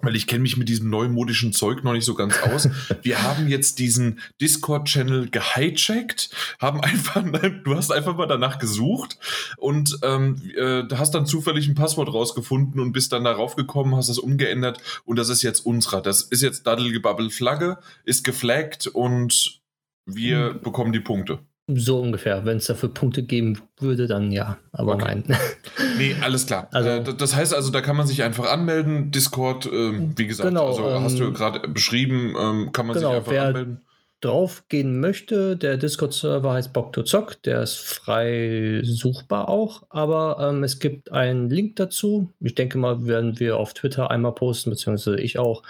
weil 0.00 0.14
ich 0.14 0.26
kenne 0.26 0.42
mich 0.42 0.56
mit 0.56 0.68
diesem 0.68 0.90
neumodischen 0.90 1.52
Zeug 1.52 1.82
noch 1.82 1.92
nicht 1.92 2.04
so 2.04 2.14
ganz 2.14 2.40
aus. 2.42 2.68
Wir 3.02 3.22
haben 3.22 3.48
jetzt 3.48 3.78
diesen 3.78 4.20
Discord-Channel 4.40 5.30
gehijackt, 5.30 6.30
haben 6.60 6.80
einfach, 6.80 7.24
du 7.64 7.74
hast 7.74 7.90
einfach 7.90 8.16
mal 8.16 8.26
danach 8.26 8.58
gesucht 8.58 9.18
und 9.56 9.98
ähm, 10.02 10.40
äh, 10.56 10.84
hast 10.94 11.14
dann 11.14 11.26
zufällig 11.26 11.66
ein 11.68 11.74
Passwort 11.74 12.12
rausgefunden 12.12 12.80
und 12.80 12.92
bist 12.92 13.12
dann 13.12 13.24
darauf 13.24 13.56
gekommen, 13.56 13.96
hast 13.96 14.08
es 14.08 14.18
umgeändert 14.18 14.80
und 15.04 15.18
das 15.18 15.28
ist 15.28 15.42
jetzt 15.42 15.60
unserer. 15.66 16.00
Das 16.00 16.22
ist 16.22 16.42
jetzt 16.42 16.66
Daddelgebabbel 16.66 17.30
Flagge, 17.30 17.78
ist 18.04 18.22
geflaggt 18.22 18.86
und 18.86 19.60
wir 20.06 20.54
mhm. 20.54 20.60
bekommen 20.62 20.92
die 20.92 21.00
Punkte. 21.00 21.40
So 21.70 22.00
ungefähr. 22.00 22.46
Wenn 22.46 22.56
es 22.56 22.66
dafür 22.66 22.88
Punkte 22.88 23.22
geben 23.22 23.60
würde, 23.78 24.06
dann 24.06 24.32
ja. 24.32 24.56
Aber 24.72 24.94
okay. 24.94 25.04
nein. 25.04 25.24
nee, 25.98 26.16
alles 26.22 26.46
klar. 26.46 26.68
Also, 26.72 26.88
äh, 26.88 27.14
das 27.14 27.36
heißt 27.36 27.54
also, 27.54 27.70
da 27.70 27.82
kann 27.82 27.96
man 27.96 28.06
sich 28.06 28.22
einfach 28.22 28.50
anmelden. 28.50 29.10
Discord, 29.10 29.66
äh, 29.66 29.92
wie 30.16 30.26
gesagt, 30.26 30.48
genau, 30.48 30.68
also 30.68 30.88
ähm, 30.88 31.02
hast 31.02 31.18
du 31.18 31.32
gerade 31.32 31.68
beschrieben, 31.68 32.34
ähm, 32.40 32.72
kann 32.72 32.86
man 32.86 32.96
genau, 32.96 33.10
sich 33.10 33.18
einfach 33.18 33.32
wer, 33.32 33.46
anmelden 33.48 33.80
drauf 34.20 34.64
gehen 34.68 35.00
möchte, 35.00 35.56
der 35.56 35.76
Discord-Server 35.76 36.52
heißt 36.52 36.72
Bock 36.72 36.92
to 36.92 37.02
Zock, 37.02 37.40
der 37.42 37.62
ist 37.62 37.76
frei 37.76 38.80
suchbar 38.82 39.48
auch, 39.48 39.84
aber 39.90 40.38
ähm, 40.40 40.64
es 40.64 40.80
gibt 40.80 41.12
einen 41.12 41.48
Link 41.50 41.76
dazu. 41.76 42.32
Ich 42.40 42.54
denke 42.54 42.78
mal, 42.78 43.06
werden 43.06 43.38
wir 43.38 43.56
auf 43.56 43.74
Twitter 43.74 44.10
einmal 44.10 44.32
posten, 44.32 44.70
beziehungsweise 44.70 45.20
ich 45.20 45.38
auch. 45.38 45.62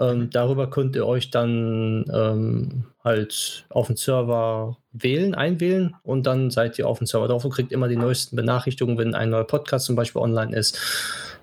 Ähm, 0.00 0.30
darüber 0.30 0.68
könnt 0.68 0.96
ihr 0.96 1.06
euch 1.06 1.30
dann 1.30 2.04
ähm, 2.12 2.84
halt 3.04 3.66
auf 3.68 3.86
den 3.86 3.96
Server 3.96 4.76
wählen, 4.92 5.34
einwählen. 5.34 5.94
Und 6.02 6.26
dann 6.26 6.50
seid 6.50 6.78
ihr 6.78 6.88
auf 6.88 6.98
dem 6.98 7.06
Server 7.06 7.28
drauf 7.28 7.44
und 7.44 7.52
kriegt 7.52 7.72
immer 7.72 7.88
die 7.88 7.96
neuesten 7.96 8.36
Benachrichtigungen, 8.36 8.98
wenn 8.98 9.14
ein 9.14 9.30
neuer 9.30 9.46
Podcast 9.46 9.86
zum 9.86 9.96
Beispiel 9.96 10.22
online 10.22 10.56
ist 10.56 10.78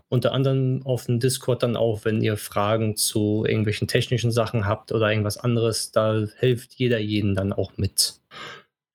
unter 0.10 0.34
anderem 0.34 0.82
auf 0.86 1.06
dem 1.06 1.20
Discord 1.20 1.64
dann 1.64 1.78
auch, 1.78 2.04
wenn 2.04 2.22
ihr 2.22 2.36
Fragen 2.36 2.96
zu 2.96 3.46
irgendwelchen 3.48 3.88
technischen 3.88 4.32
Sachen 4.32 4.66
habt 4.66 4.92
oder 4.92 5.10
irgendwas 5.10 5.38
anderes, 5.38 5.92
da 5.92 6.26
hilft 6.38 6.74
jeder 6.76 7.00
jeden 7.00 7.36
dann 7.36 7.54
auch 7.54 7.78
mit. 7.78 8.20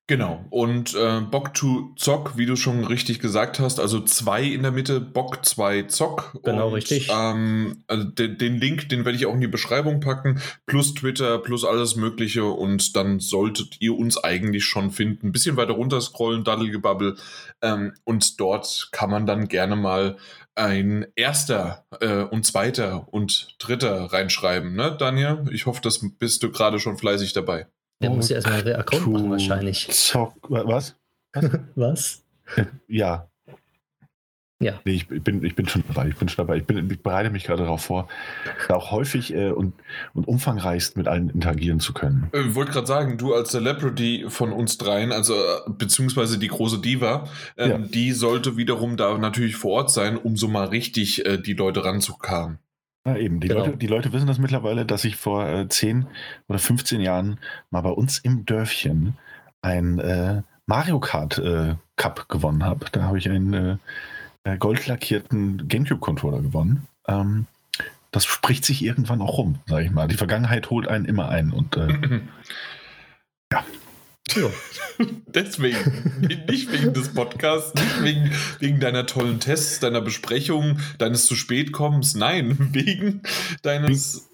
Genau. 0.06 0.44
Und 0.50 0.94
äh, 0.94 1.20
Bock 1.22 1.54
to 1.54 1.94
Zock, 1.96 2.36
wie 2.36 2.44
du 2.44 2.56
schon 2.56 2.84
richtig 2.84 3.20
gesagt 3.20 3.58
hast, 3.58 3.80
also 3.80 4.00
zwei 4.00 4.42
in 4.42 4.62
der 4.62 4.70
Mitte, 4.70 5.00
Bock 5.00 5.46
zwei 5.46 5.84
Zock. 5.84 6.38
Genau, 6.42 6.68
und, 6.68 6.74
richtig. 6.74 7.08
Ähm, 7.10 7.84
also 7.86 8.04
den, 8.04 8.36
den 8.36 8.58
Link, 8.58 8.90
den 8.90 9.06
werde 9.06 9.16
ich 9.16 9.24
auch 9.24 9.32
in 9.32 9.40
die 9.40 9.46
Beschreibung 9.46 10.00
packen, 10.00 10.42
plus 10.66 10.92
Twitter, 10.92 11.38
plus 11.38 11.64
alles 11.64 11.96
Mögliche. 11.96 12.44
Und 12.44 12.96
dann 12.96 13.18
solltet 13.18 13.80
ihr 13.80 13.96
uns 13.96 14.22
eigentlich 14.22 14.66
schon 14.66 14.90
finden. 14.90 15.28
Ein 15.28 15.32
bisschen 15.32 15.56
weiter 15.56 15.72
runter 15.72 16.02
scrollen, 16.02 16.44
Daddelgebabbel. 16.44 17.16
Ähm, 17.62 17.94
und 18.04 18.38
dort 18.38 18.90
kann 18.92 19.08
man 19.08 19.24
dann 19.24 19.48
gerne 19.48 19.74
mal 19.74 20.18
ein 20.54 21.06
erster 21.16 21.84
äh, 22.00 22.22
und 22.22 22.46
zweiter 22.46 23.12
und 23.12 23.56
dritter 23.58 24.12
reinschreiben, 24.12 24.74
ne, 24.74 24.96
Daniel? 24.98 25.44
Ich 25.52 25.66
hoffe, 25.66 25.80
das 25.82 26.00
bist 26.18 26.42
du 26.42 26.50
gerade 26.50 26.78
schon 26.78 26.96
fleißig 26.96 27.32
dabei. 27.32 27.66
Der 28.00 28.10
muss 28.10 28.28
ja 28.28 28.36
erstmal 28.36 28.60
einen 28.60 28.76
Account 28.76 29.06
machen, 29.06 29.30
wahrscheinlich. 29.30 29.88
Zock, 29.90 30.34
was? 30.48 30.96
Was? 31.74 32.22
Ja. 32.86 33.28
Ja. 34.60 34.80
Nee, 34.84 34.92
ich 34.92 35.08
bin, 35.08 35.44
ich 35.44 35.56
bin 35.56 35.68
schon 35.68 35.82
dabei. 35.88 36.08
Ich 36.08 36.16
bin 36.16 36.28
schon 36.28 36.46
dabei. 36.46 36.58
Ich, 36.58 36.64
bin, 36.64 36.88
ich 36.88 37.02
bereite 37.02 37.30
mich 37.30 37.44
gerade 37.44 37.64
darauf 37.64 37.82
vor, 37.82 38.08
da 38.68 38.76
auch 38.76 38.92
häufig 38.92 39.34
äh, 39.34 39.50
und, 39.50 39.74
und 40.14 40.28
umfangreichst 40.28 40.96
mit 40.96 41.08
allen 41.08 41.28
interagieren 41.28 41.80
zu 41.80 41.92
können. 41.92 42.28
Ich 42.32 42.40
äh, 42.40 42.54
wollte 42.54 42.72
gerade 42.72 42.86
sagen, 42.86 43.18
du 43.18 43.34
als 43.34 43.50
Celebrity 43.50 44.26
von 44.28 44.52
uns 44.52 44.78
dreien, 44.78 45.12
also 45.12 45.34
äh, 45.34 45.38
beziehungsweise 45.68 46.38
die 46.38 46.48
große 46.48 46.80
Diva, 46.80 47.28
ähm, 47.56 47.70
ja. 47.70 47.78
die 47.78 48.12
sollte 48.12 48.56
wiederum 48.56 48.96
da 48.96 49.18
natürlich 49.18 49.56
vor 49.56 49.72
Ort 49.72 49.90
sein, 49.90 50.16
um 50.16 50.36
so 50.36 50.46
mal 50.46 50.66
richtig 50.66 51.26
äh, 51.26 51.36
die 51.36 51.54
Leute 51.54 51.84
ranzukamen. 51.84 52.58
Ja, 53.06 53.16
eben. 53.16 53.40
Die, 53.40 53.48
genau. 53.48 53.66
Leute, 53.66 53.76
die 53.76 53.86
Leute 53.86 54.12
wissen 54.12 54.28
das 54.28 54.38
mittlerweile, 54.38 54.86
dass 54.86 55.04
ich 55.04 55.16
vor 55.16 55.46
äh, 55.46 55.68
10 55.68 56.06
oder 56.48 56.58
15 56.58 57.00
Jahren 57.00 57.38
mal 57.70 57.82
bei 57.82 57.90
uns 57.90 58.18
im 58.18 58.46
Dörfchen 58.46 59.18
ein 59.62 59.98
äh, 59.98 60.42
Mario 60.66 61.00
Kart 61.00 61.38
äh, 61.38 61.74
Cup 61.96 62.28
gewonnen 62.28 62.64
habe. 62.64 62.86
Da 62.92 63.02
habe 63.02 63.18
ich 63.18 63.28
einen 63.28 63.78
äh, 64.44 64.56
goldlackierten 64.56 65.68
GameCube-Controller 65.68 66.42
gewonnen. 66.42 66.86
Ähm, 67.08 67.46
das 68.12 68.26
spricht 68.26 68.64
sich 68.64 68.84
irgendwann 68.84 69.20
auch 69.20 69.38
rum, 69.38 69.58
sage 69.66 69.86
ich 69.86 69.90
mal. 69.90 70.06
Die 70.06 70.16
Vergangenheit 70.16 70.70
holt 70.70 70.86
einen 70.86 71.04
immer 71.04 71.28
ein 71.30 71.50
und 71.50 71.76
äh, 71.76 71.88
ja. 73.52 73.64
Ja. 74.36 74.50
Deswegen, 75.26 76.46
nicht 76.48 76.72
wegen 76.72 76.94
des 76.94 77.12
Podcasts, 77.12 77.74
nicht 77.74 78.02
wegen, 78.02 78.32
wegen 78.60 78.80
deiner 78.80 79.06
tollen 79.06 79.40
Tests, 79.40 79.80
deiner 79.80 80.00
Besprechung, 80.00 80.78
deines 80.98 81.26
zu 81.26 81.34
spät 81.34 81.72
kommens, 81.72 82.14
nein, 82.14 82.56
wegen 82.72 83.22
deines. 83.62 84.28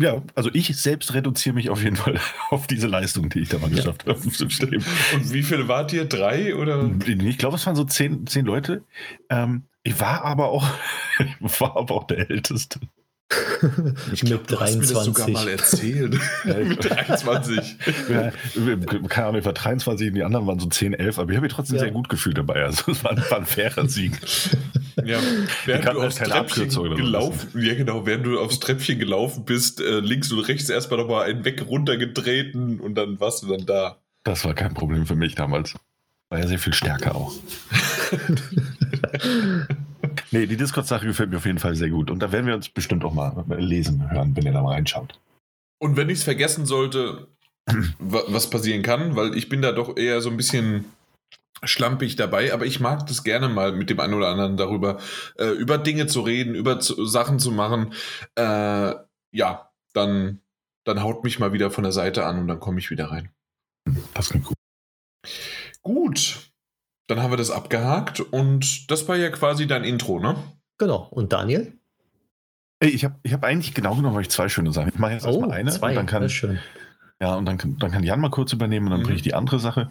Ja, 0.00 0.22
also 0.34 0.50
ich 0.54 0.74
selbst 0.78 1.12
reduziere 1.12 1.54
mich 1.54 1.68
auf 1.68 1.82
jeden 1.82 1.96
Fall 1.96 2.18
auf 2.50 2.66
diese 2.66 2.86
Leistung, 2.86 3.28
die 3.28 3.40
ich 3.40 3.50
da 3.50 3.58
mal 3.58 3.70
geschafft 3.70 4.04
ja. 4.06 4.14
habe. 4.14 4.22
Und 4.22 5.32
wie 5.32 5.42
viele 5.42 5.68
wart 5.68 5.92
ihr? 5.92 6.06
Drei 6.06 6.54
oder? 6.54 6.90
Ich 7.06 7.38
glaube, 7.38 7.56
es 7.56 7.66
waren 7.66 7.76
so 7.76 7.84
zehn, 7.84 8.26
zehn 8.26 8.46
Leute. 8.46 8.82
Ähm, 9.28 9.64
ich 9.82 10.00
war 10.00 10.24
aber 10.24 10.48
auch, 10.48 10.66
ich 11.18 11.60
war 11.60 11.76
aber 11.76 11.94
auch 11.94 12.04
der 12.04 12.30
Älteste. 12.30 12.80
Ich 14.12 14.22
glaube, 14.22 14.44
du 14.46 14.56
23. 14.56 14.56
hast 14.56 14.88
mir 14.88 14.94
das 14.94 15.04
sogar 15.04 15.30
mal 15.30 15.48
erzählt. 15.48 16.18
mit 16.44 16.84
23. 16.84 17.76
Ja, 18.08 18.32
keine 19.08 19.26
Ahnung, 19.26 19.40
ich 19.40 19.44
war 19.44 19.52
23 19.52 20.08
und 20.08 20.14
die 20.14 20.22
anderen 20.22 20.46
waren 20.46 20.58
so 20.58 20.66
10, 20.66 20.94
11, 20.94 21.18
aber 21.18 21.30
ich 21.30 21.36
habe 21.36 21.44
mich 21.44 21.52
trotzdem 21.52 21.76
ja. 21.76 21.82
sehr 21.82 21.92
gut 21.92 22.08
gefühlt 22.08 22.38
dabei. 22.38 22.64
Also 22.64 22.92
es 22.92 23.04
war, 23.04 23.16
war 23.30 23.38
ein 23.38 23.46
fairer 23.46 23.88
Sieg. 23.88 24.12
Ja, 25.04 25.18
während 25.64 25.86
du 25.86 26.02
aufs 26.02 26.16
Treppchen 26.16 26.68
gelaufen, 26.96 27.60
ja 27.60 27.74
genau, 27.74 28.06
während 28.06 28.26
du 28.26 28.40
aufs 28.40 28.60
Treppchen 28.60 28.98
gelaufen 28.98 29.44
bist, 29.44 29.80
äh, 29.80 30.00
links 30.00 30.32
und 30.32 30.40
rechts 30.40 30.68
erstmal 30.68 31.00
nochmal 31.00 31.26
einen 31.26 31.44
weg 31.44 31.64
runtergetreten 31.68 32.80
und 32.80 32.96
dann 32.96 33.20
warst 33.20 33.42
du 33.42 33.48
dann 33.48 33.66
da. 33.66 33.98
Das 34.24 34.44
war 34.44 34.54
kein 34.54 34.74
Problem 34.74 35.06
für 35.06 35.16
mich 35.16 35.34
damals. 35.34 35.74
War 36.28 36.38
ja 36.38 36.46
sehr 36.46 36.58
viel 36.58 36.74
stärker 36.74 37.14
auch. 37.14 37.32
Nee, 40.30 40.46
die 40.46 40.56
Discord-Sache 40.56 41.06
gefällt 41.06 41.30
mir 41.30 41.38
auf 41.38 41.46
jeden 41.46 41.58
Fall 41.58 41.74
sehr 41.74 41.90
gut. 41.90 42.10
Und 42.10 42.20
da 42.20 42.30
werden 42.32 42.46
wir 42.46 42.54
uns 42.54 42.68
bestimmt 42.68 43.04
auch 43.04 43.12
mal 43.12 43.44
lesen 43.58 44.10
hören, 44.10 44.36
wenn 44.36 44.46
ihr 44.46 44.52
da 44.52 44.62
mal 44.62 44.74
reinschaut. 44.74 45.18
Und 45.78 45.96
wenn 45.96 46.08
ich 46.08 46.18
es 46.18 46.24
vergessen 46.24 46.66
sollte, 46.66 47.28
was 47.98 48.50
passieren 48.50 48.82
kann, 48.82 49.16
weil 49.16 49.36
ich 49.36 49.48
bin 49.48 49.62
da 49.62 49.72
doch 49.72 49.96
eher 49.96 50.20
so 50.20 50.30
ein 50.30 50.36
bisschen 50.36 50.84
schlampig 51.62 52.16
dabei, 52.16 52.52
aber 52.54 52.64
ich 52.64 52.80
mag 52.80 53.06
das 53.06 53.22
gerne 53.22 53.48
mal 53.48 53.72
mit 53.72 53.90
dem 53.90 54.00
einen 54.00 54.14
oder 54.14 54.28
anderen 54.28 54.56
darüber, 54.56 54.98
äh, 55.36 55.48
über 55.48 55.78
Dinge 55.78 56.06
zu 56.06 56.22
reden, 56.22 56.54
über 56.54 56.80
zu, 56.80 57.04
Sachen 57.04 57.38
zu 57.38 57.50
machen. 57.50 57.92
Äh, 58.34 58.94
ja, 59.32 59.70
dann, 59.92 60.40
dann 60.84 61.02
haut 61.02 61.24
mich 61.24 61.38
mal 61.38 61.52
wieder 61.52 61.70
von 61.70 61.84
der 61.84 61.92
Seite 61.92 62.24
an 62.24 62.38
und 62.38 62.48
dann 62.48 62.60
komme 62.60 62.78
ich 62.78 62.90
wieder 62.90 63.10
rein. 63.10 63.30
Das 64.14 64.30
klingt 64.30 64.46
gut. 64.46 64.56
Gut, 65.82 66.49
dann 67.10 67.22
haben 67.22 67.32
wir 67.32 67.36
das 67.36 67.50
abgehakt 67.50 68.20
und 68.20 68.90
das 68.90 69.08
war 69.08 69.16
ja 69.16 69.30
quasi 69.30 69.66
dein 69.66 69.84
Intro, 69.84 70.20
ne? 70.20 70.36
Genau. 70.78 71.08
Und 71.10 71.32
Daniel? 71.32 71.72
Ich 72.82 73.04
habe 73.04 73.16
ich 73.22 73.32
hab 73.32 73.44
eigentlich 73.44 73.74
genau 73.74 73.94
genommen 73.94 74.14
weil 74.14 74.22
ich 74.22 74.30
zwei 74.30 74.48
schöne 74.48 74.72
Sachen. 74.72 74.88
Ich 74.88 74.98
mache 74.98 75.12
jetzt 75.12 75.26
oh, 75.26 75.30
erstmal 75.30 75.52
eine. 75.52 75.70
Zwei, 75.70 75.90
und 75.90 75.96
dann 75.96 76.06
kann, 76.06 76.22
das 76.22 76.32
ist 76.32 76.38
schön. 76.38 76.58
Ja, 77.20 77.34
und 77.34 77.44
dann, 77.44 77.58
dann 77.78 77.90
kann 77.90 78.02
Jan 78.02 78.20
mal 78.20 78.30
kurz 78.30 78.54
übernehmen 78.54 78.86
und 78.86 78.92
dann 78.92 79.00
mhm. 79.00 79.04
bringe 79.04 79.16
ich 79.16 79.22
die 79.22 79.34
andere 79.34 79.58
Sache. 79.58 79.90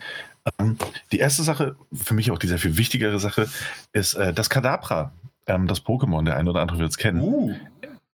Ähm, 0.59 0.77
die 1.11 1.19
erste 1.19 1.43
Sache, 1.43 1.75
für 1.93 2.15
mich 2.15 2.31
auch 2.31 2.39
die 2.39 2.47
sehr 2.47 2.57
viel 2.57 2.77
wichtigere 2.77 3.19
Sache, 3.19 3.47
ist, 3.93 4.15
äh, 4.15 4.33
dass 4.33 4.49
Kadabra, 4.49 5.11
ähm, 5.45 5.67
das 5.67 5.85
Pokémon, 5.85 6.25
der 6.25 6.37
eine 6.37 6.49
oder 6.49 6.61
andere 6.61 6.79
wird 6.79 6.89
es 6.89 6.97
kennen, 6.97 7.21
uh. 7.21 7.53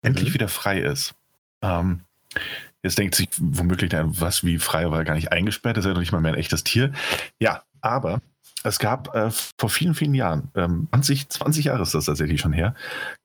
endlich 0.02 0.30
mhm. 0.30 0.34
wieder 0.34 0.48
frei 0.48 0.80
ist. 0.80 1.14
Ähm, 1.62 2.00
jetzt 2.82 2.98
denkt 2.98 3.14
sich 3.14 3.28
womöglich, 3.38 3.92
was 3.92 4.42
wie 4.42 4.58
frei 4.58 4.90
war 4.90 4.98
er 4.98 5.04
gar 5.04 5.14
nicht 5.14 5.30
eingesperrt, 5.30 5.78
ist 5.78 5.84
ja 5.84 5.92
noch 5.92 6.00
nicht 6.00 6.12
mal 6.12 6.20
mehr 6.20 6.32
ein 6.32 6.38
echtes 6.38 6.64
Tier. 6.64 6.92
Ja, 7.38 7.62
aber 7.80 8.20
es 8.64 8.78
gab 8.78 9.14
äh, 9.14 9.30
vor 9.30 9.68
vielen, 9.68 9.94
vielen 9.94 10.14
Jahren, 10.14 10.50
ähm, 10.54 10.88
20, 10.90 11.28
20 11.28 11.66
Jahre 11.66 11.82
ist 11.82 11.94
das 11.94 12.06
tatsächlich 12.06 12.40
schon 12.40 12.54
her, 12.54 12.74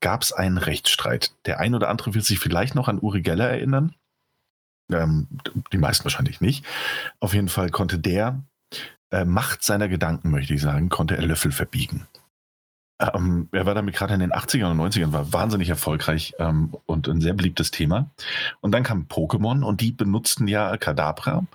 gab 0.01 0.21
es 0.21 0.33
einen 0.33 0.57
Rechtsstreit. 0.57 1.33
Der 1.45 1.59
ein 1.59 1.73
oder 1.73 1.89
andere 1.89 2.13
wird 2.13 2.25
sich 2.25 2.39
vielleicht 2.39 2.75
noch 2.75 2.89
an 2.89 2.99
Uri 2.99 3.21
Geller 3.21 3.49
erinnern. 3.49 3.95
Ähm, 4.91 5.27
die 5.71 5.77
meisten 5.77 6.03
wahrscheinlich 6.03 6.41
nicht. 6.41 6.65
Auf 7.21 7.33
jeden 7.33 7.47
Fall 7.47 7.69
konnte 7.69 7.97
der 7.97 8.43
äh, 9.11 9.23
Macht 9.23 9.63
seiner 9.63 9.87
Gedanken, 9.87 10.29
möchte 10.29 10.53
ich 10.53 10.61
sagen, 10.61 10.89
konnte 10.89 11.15
er 11.15 11.23
Löffel 11.23 11.53
verbiegen. 11.53 12.05
Ähm, 12.99 13.47
er 13.53 13.65
war 13.65 13.75
damit 13.75 13.95
gerade 13.95 14.13
in 14.13 14.19
den 14.19 14.33
80ern 14.33 14.71
und 14.71 14.81
90ern, 14.81 15.13
war 15.13 15.31
wahnsinnig 15.31 15.69
erfolgreich 15.69 16.33
ähm, 16.39 16.75
und 16.85 17.07
ein 17.07 17.21
sehr 17.21 17.33
beliebtes 17.33 17.71
Thema. 17.71 18.09
Und 18.59 18.73
dann 18.73 18.83
kam 18.83 19.05
Pokémon 19.05 19.63
und 19.63 19.79
die 19.79 19.93
benutzten 19.93 20.49
ja 20.49 20.75
Kadabra, 20.75 21.45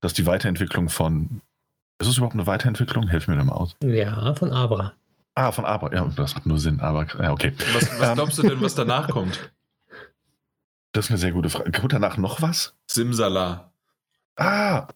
das 0.00 0.14
die 0.14 0.24
Weiterentwicklung 0.24 0.88
von 0.88 1.42
ist 1.98 2.08
das 2.08 2.16
überhaupt 2.18 2.34
eine 2.34 2.46
Weiterentwicklung? 2.46 3.08
Hilf 3.08 3.28
mir 3.28 3.36
da 3.36 3.44
mal 3.44 3.54
aus. 3.54 3.76
Ja, 3.82 4.34
von 4.34 4.52
Abra. 4.52 4.92
Ah, 5.34 5.52
von 5.52 5.64
Abra. 5.64 5.92
Ja, 5.94 6.10
das 6.16 6.34
hat 6.34 6.46
nur 6.46 6.58
Sinn. 6.58 6.80
Aber 6.80 7.06
ja, 7.20 7.32
okay. 7.32 7.52
Was, 7.74 8.00
was 8.00 8.14
glaubst 8.14 8.38
du 8.38 8.42
denn, 8.42 8.60
was 8.60 8.74
danach 8.74 9.08
kommt? 9.08 9.52
Das 10.92 11.06
ist 11.06 11.10
eine 11.10 11.18
sehr 11.18 11.32
gute 11.32 11.50
Frage. 11.50 11.72
Kommt 11.72 11.92
danach 11.92 12.16
noch 12.16 12.40
was? 12.40 12.74
Simsala. 12.86 13.70
Ah, 14.36 14.88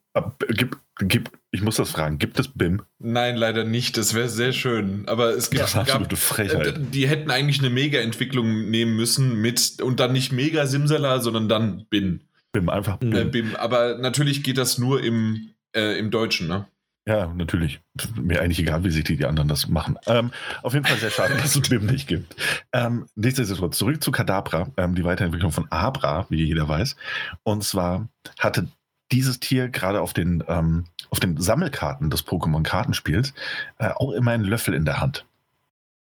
gibt, 0.49 0.79
gibt, 0.99 1.33
ich 1.51 1.63
muss 1.63 1.77
das 1.77 1.91
fragen. 1.91 2.19
Gibt 2.19 2.39
es 2.39 2.49
BIM? 2.49 2.83
Nein, 2.99 3.37
leider 3.37 3.65
nicht. 3.65 3.97
Das 3.97 4.15
wäre 4.15 4.29
sehr 4.29 4.53
schön. 4.53 5.05
Aber 5.09 5.31
es 5.31 5.51
gibt. 5.51 5.63
Das 5.63 5.71
ist 5.71 5.77
eine 5.77 5.83
absolute 5.85 6.17
Frechheit. 6.17 6.67
Äh, 6.67 6.75
die 6.79 7.09
hätten 7.09 7.31
eigentlich 7.31 7.59
eine 7.59 7.71
Mega-Entwicklung 7.71 8.71
nehmen 8.71 8.97
müssen 8.97 9.41
mit 9.41 9.81
und 9.83 10.01
dann 10.01 10.13
nicht 10.13 10.33
Mega 10.33 10.67
Simsala, 10.67 11.21
sondern 11.21 11.49
dann 11.49 11.87
BIM. 11.91 12.21
BIM, 12.53 12.69
einfach 12.69 12.99
BIM. 12.99 13.13
Äh, 13.13 13.25
BIM. 13.25 13.57
Aber 13.57 13.99
natürlich 13.99 14.43
geht 14.43 14.59
das 14.59 14.79
nur 14.79 15.03
im, 15.03 15.51
äh, 15.75 15.99
im 15.99 16.11
Deutschen, 16.11 16.49
ne? 16.49 16.67
Ja, 17.11 17.27
natürlich. 17.35 17.81
Mir 18.15 18.41
eigentlich 18.41 18.61
egal, 18.61 18.85
wie 18.85 18.91
sich 18.93 19.03
die, 19.03 19.17
die 19.17 19.27
anderen 19.27 19.49
das 19.49 19.67
machen. 19.67 19.99
Ähm, 20.07 20.31
auf 20.63 20.75
jeden 20.75 20.87
Fall 20.87 20.97
sehr 20.97 21.11
schade, 21.11 21.35
dass 21.35 21.57
es 21.57 21.69
BIM 21.69 21.87
nicht 21.87 22.07
gibt. 22.07 22.37
Ähm, 22.73 23.07
nichtsdestotrotz, 23.17 23.79
zurück 23.79 24.01
zu 24.01 24.13
Kadabra, 24.13 24.69
ähm, 24.77 24.95
die 24.95 25.03
Weiterentwicklung 25.03 25.51
von 25.51 25.67
Abra, 25.73 26.27
wie 26.29 26.45
jeder 26.45 26.69
weiß. 26.69 26.95
Und 27.43 27.65
zwar 27.65 28.09
hatte 28.39 28.69
dieses 29.11 29.41
Tier 29.41 29.71
gerade 29.71 30.01
auf 30.01 30.13
den, 30.13 30.45
ähm, 30.47 30.85
auf 31.11 31.19
den 31.19 31.37
Sammelkarten 31.37 32.11
des 32.11 32.25
Pokémon-Kartenspiels 32.25 33.35
äh, 33.79 33.89
auch 33.89 34.13
immer 34.13 34.31
einen 34.31 34.45
Löffel 34.45 34.75
in 34.75 34.85
der 34.85 35.01
Hand. 35.01 35.27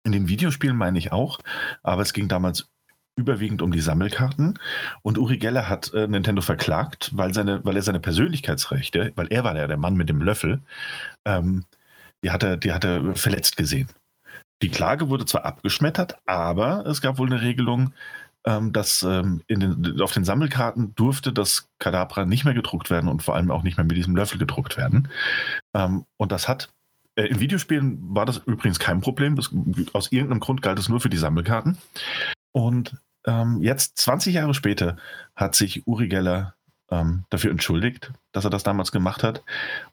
In 0.04 0.12
den 0.12 0.28
Videospielen 0.28 0.76
meine 0.76 0.96
ich 0.96 1.10
auch, 1.10 1.40
aber 1.82 2.02
es 2.02 2.12
ging 2.12 2.28
damals 2.28 2.68
überwiegend 3.16 3.62
um 3.62 3.72
die 3.72 3.80
Sammelkarten. 3.80 4.58
Und 5.02 5.18
Uri 5.18 5.38
Geller 5.38 5.68
hat 5.68 5.92
äh, 5.94 6.06
Nintendo 6.06 6.42
verklagt, 6.42 7.10
weil, 7.14 7.34
seine, 7.34 7.64
weil 7.64 7.76
er 7.76 7.82
seine 7.82 8.00
Persönlichkeitsrechte, 8.00 9.12
weil 9.16 9.28
er 9.30 9.44
war 9.44 9.56
ja 9.56 9.66
der 9.66 9.76
Mann 9.76 9.94
mit 9.94 10.08
dem 10.08 10.22
Löffel, 10.22 10.60
ähm, 11.24 11.64
die, 12.24 12.30
hat 12.30 12.42
er, 12.42 12.56
die 12.56 12.72
hat 12.72 12.84
er 12.84 13.14
verletzt 13.14 13.56
gesehen. 13.56 13.88
Die 14.62 14.70
Klage 14.70 15.08
wurde 15.08 15.24
zwar 15.24 15.44
abgeschmettert, 15.44 16.18
aber 16.26 16.84
es 16.86 17.00
gab 17.00 17.18
wohl 17.18 17.26
eine 17.26 17.40
Regelung, 17.40 17.92
ähm, 18.46 18.72
dass 18.72 19.02
ähm, 19.02 19.42
den, 19.50 20.00
auf 20.00 20.12
den 20.12 20.24
Sammelkarten 20.24 20.94
durfte 20.94 21.32
das 21.32 21.68
Kadabra 21.78 22.24
nicht 22.24 22.44
mehr 22.44 22.54
gedruckt 22.54 22.90
werden 22.90 23.08
und 23.08 23.22
vor 23.22 23.36
allem 23.36 23.50
auch 23.50 23.62
nicht 23.62 23.76
mehr 23.76 23.84
mit 23.84 23.96
diesem 23.96 24.16
Löffel 24.16 24.38
gedruckt 24.38 24.76
werden. 24.76 25.08
Ähm, 25.74 26.04
und 26.16 26.32
das 26.32 26.48
hat 26.48 26.70
äh, 27.16 27.26
in 27.26 27.40
Videospielen 27.40 27.98
war 28.14 28.26
das 28.26 28.38
übrigens 28.38 28.78
kein 28.78 29.00
Problem. 29.00 29.36
Das, 29.36 29.50
aus 29.92 30.12
irgendeinem 30.12 30.40
Grund 30.40 30.62
galt 30.62 30.78
es 30.78 30.88
nur 30.88 31.00
für 31.00 31.10
die 31.10 31.16
Sammelkarten. 31.16 31.78
Und 32.52 32.96
ähm, 33.26 33.60
jetzt, 33.62 33.98
20 33.98 34.34
Jahre 34.34 34.54
später, 34.54 34.96
hat 35.36 35.54
sich 35.54 35.86
Uri 35.86 36.08
Geller 36.08 36.54
ähm, 36.90 37.24
dafür 37.30 37.50
entschuldigt, 37.50 38.12
dass 38.32 38.44
er 38.44 38.50
das 38.50 38.62
damals 38.62 38.92
gemacht 38.92 39.22
hat 39.22 39.42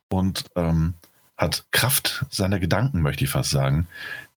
und 0.10 0.46
ähm, 0.56 0.96
hat 1.38 1.66
Kraft 1.72 2.26
seiner 2.30 2.60
Gedanken, 2.60 3.02
möchte 3.02 3.24
ich 3.24 3.30
fast 3.30 3.52
sagen, 3.52 3.88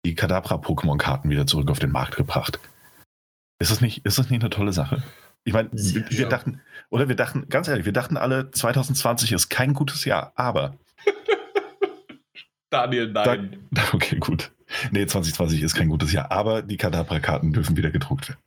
die 0.04 0.14
Kadabra-Pokémon-Karten 0.14 1.30
wieder 1.30 1.46
zurück 1.46 1.70
auf 1.70 1.78
den 1.78 1.92
Markt 1.92 2.16
gebracht. 2.16 2.58
Ist 3.58 3.70
das 3.70 3.80
nicht, 3.80 4.04
ist 4.04 4.18
das 4.18 4.30
nicht 4.30 4.42
eine 4.42 4.50
tolle 4.50 4.72
Sache? 4.72 5.02
Ich 5.44 5.52
meine, 5.52 5.70
wir, 5.72 6.10
wir 6.10 6.28
dachten, 6.28 6.60
oder 6.90 7.08
wir 7.08 7.16
dachten, 7.16 7.48
ganz 7.48 7.68
ehrlich, 7.68 7.86
wir 7.86 7.92
dachten 7.92 8.16
alle, 8.16 8.50
2020 8.50 9.32
ist 9.32 9.48
kein 9.48 9.72
gutes 9.72 10.04
Jahr, 10.04 10.32
aber. 10.34 10.76
Daniel, 12.70 13.10
nein. 13.10 13.66
Da, 13.70 13.82
okay, 13.92 14.18
gut. 14.18 14.52
Nee, 14.90 15.06
2020 15.06 15.62
ist 15.62 15.74
kein 15.74 15.88
gutes 15.88 16.12
Jahr, 16.12 16.30
aber 16.30 16.62
die 16.62 16.76
Kadabra-Karten 16.76 17.52
dürfen 17.52 17.76
wieder 17.76 17.90
gedruckt 17.90 18.28
werden. 18.28 18.40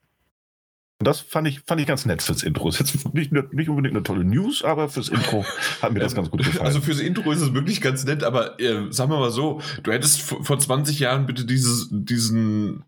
Und 1.00 1.08
das 1.08 1.20
fand 1.20 1.48
ich, 1.48 1.60
fand 1.62 1.82
ich 1.82 1.88
ganz 1.88 2.06
nett 2.06 2.22
fürs 2.22 2.44
Intro. 2.44 2.70
Ist 2.70 2.80
jetzt 2.80 3.14
nicht, 3.14 3.32
nicht 3.32 3.70
unbedingt 3.70 3.96
eine 3.96 4.04
tolle 4.04 4.24
News, 4.24 4.64
aber 4.64 4.88
fürs 4.88 5.10
Intro 5.10 5.44
hat 5.82 5.92
mir 5.92 6.00
das 6.00 6.16
ganz 6.16 6.30
gut 6.30 6.44
gefallen. 6.44 6.66
Also 6.66 6.80
fürs 6.80 7.00
Intro 7.00 7.30
ist 7.32 7.42
es 7.42 7.54
wirklich 7.54 7.82
ganz 7.82 8.06
nett, 8.06 8.24
aber 8.24 8.60
äh, 8.60 8.90
sagen 8.90 9.12
wir 9.12 9.20
mal 9.20 9.32
so, 9.32 9.60
du 9.84 9.92
hättest 9.92 10.22
vor 10.22 10.58
20 10.58 11.00
Jahren 11.00 11.26
bitte 11.26 11.44
dieses, 11.44 11.90
diesen, 11.92 12.86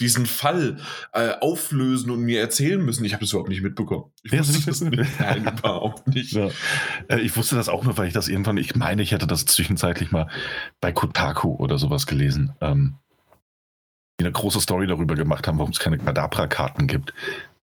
diesen 0.00 0.26
Fall 0.26 0.78
äh, 1.12 1.30
auflösen 1.40 2.10
und 2.10 2.20
mir 2.22 2.40
erzählen 2.40 2.80
müssen. 2.84 3.04
Ich 3.04 3.12
habe 3.14 3.24
das 3.24 3.30
überhaupt 3.32 3.48
nicht 3.48 3.62
mitbekommen. 3.62 4.12
Ich 4.22 4.32
Ja, 4.32 4.40
wusste 4.40 4.64
das 4.66 4.80
nicht. 4.80 5.02
Nein, 5.20 5.46
überhaupt 5.46 6.06
nicht. 6.06 6.32
Ja. 6.32 6.48
Äh, 7.08 7.20
Ich 7.20 7.36
wusste 7.36 7.56
das 7.56 7.68
auch 7.68 7.82
nur, 7.84 7.96
weil 7.96 8.06
ich 8.06 8.14
das 8.14 8.28
irgendwann, 8.28 8.56
ich 8.58 8.76
meine, 8.76 9.02
ich 9.02 9.12
hätte 9.12 9.26
das 9.26 9.44
zwischenzeitlich 9.46 10.12
mal 10.12 10.28
bei 10.80 10.92
Kotaku 10.92 11.54
oder 11.56 11.78
sowas 11.78 12.06
gelesen, 12.06 12.52
ähm, 12.60 12.94
die 14.20 14.24
eine 14.24 14.32
große 14.32 14.60
Story 14.60 14.86
darüber 14.86 15.14
gemacht 15.14 15.46
haben, 15.46 15.58
warum 15.58 15.72
es 15.72 15.78
keine 15.78 15.98
Kadabra-Karten 15.98 16.86
gibt. 16.86 17.12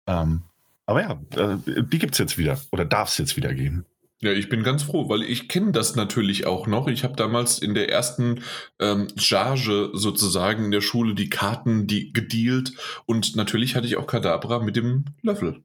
Ähm, 0.06 0.42
aber 0.86 1.02
ja, 1.02 1.12
äh, 1.36 1.56
die 1.82 1.98
gibt 1.98 2.14
es 2.14 2.18
jetzt 2.18 2.38
wieder 2.38 2.60
oder 2.70 2.84
darf 2.84 3.08
es 3.08 3.18
jetzt 3.18 3.36
wieder 3.36 3.52
geben. 3.54 3.86
Ja, 4.22 4.32
ich 4.32 4.48
bin 4.48 4.62
ganz 4.62 4.82
froh, 4.82 5.08
weil 5.10 5.22
ich 5.22 5.48
kenne 5.48 5.72
das 5.72 5.94
natürlich 5.94 6.46
auch 6.46 6.66
noch. 6.66 6.88
Ich 6.88 7.04
habe 7.04 7.16
damals 7.16 7.58
in 7.58 7.74
der 7.74 7.90
ersten 7.90 8.42
ähm, 8.80 9.08
Charge 9.16 9.90
sozusagen 9.92 10.64
in 10.64 10.70
der 10.70 10.80
Schule 10.80 11.14
die 11.14 11.28
Karten 11.28 11.86
die 11.86 12.12
gedealt 12.12 12.72
und 13.04 13.36
natürlich 13.36 13.76
hatte 13.76 13.86
ich 13.86 13.96
auch 13.96 14.06
Kadabra 14.06 14.60
mit 14.60 14.76
dem 14.76 15.04
Löffel. 15.22 15.62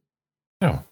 Ja. 0.62 0.84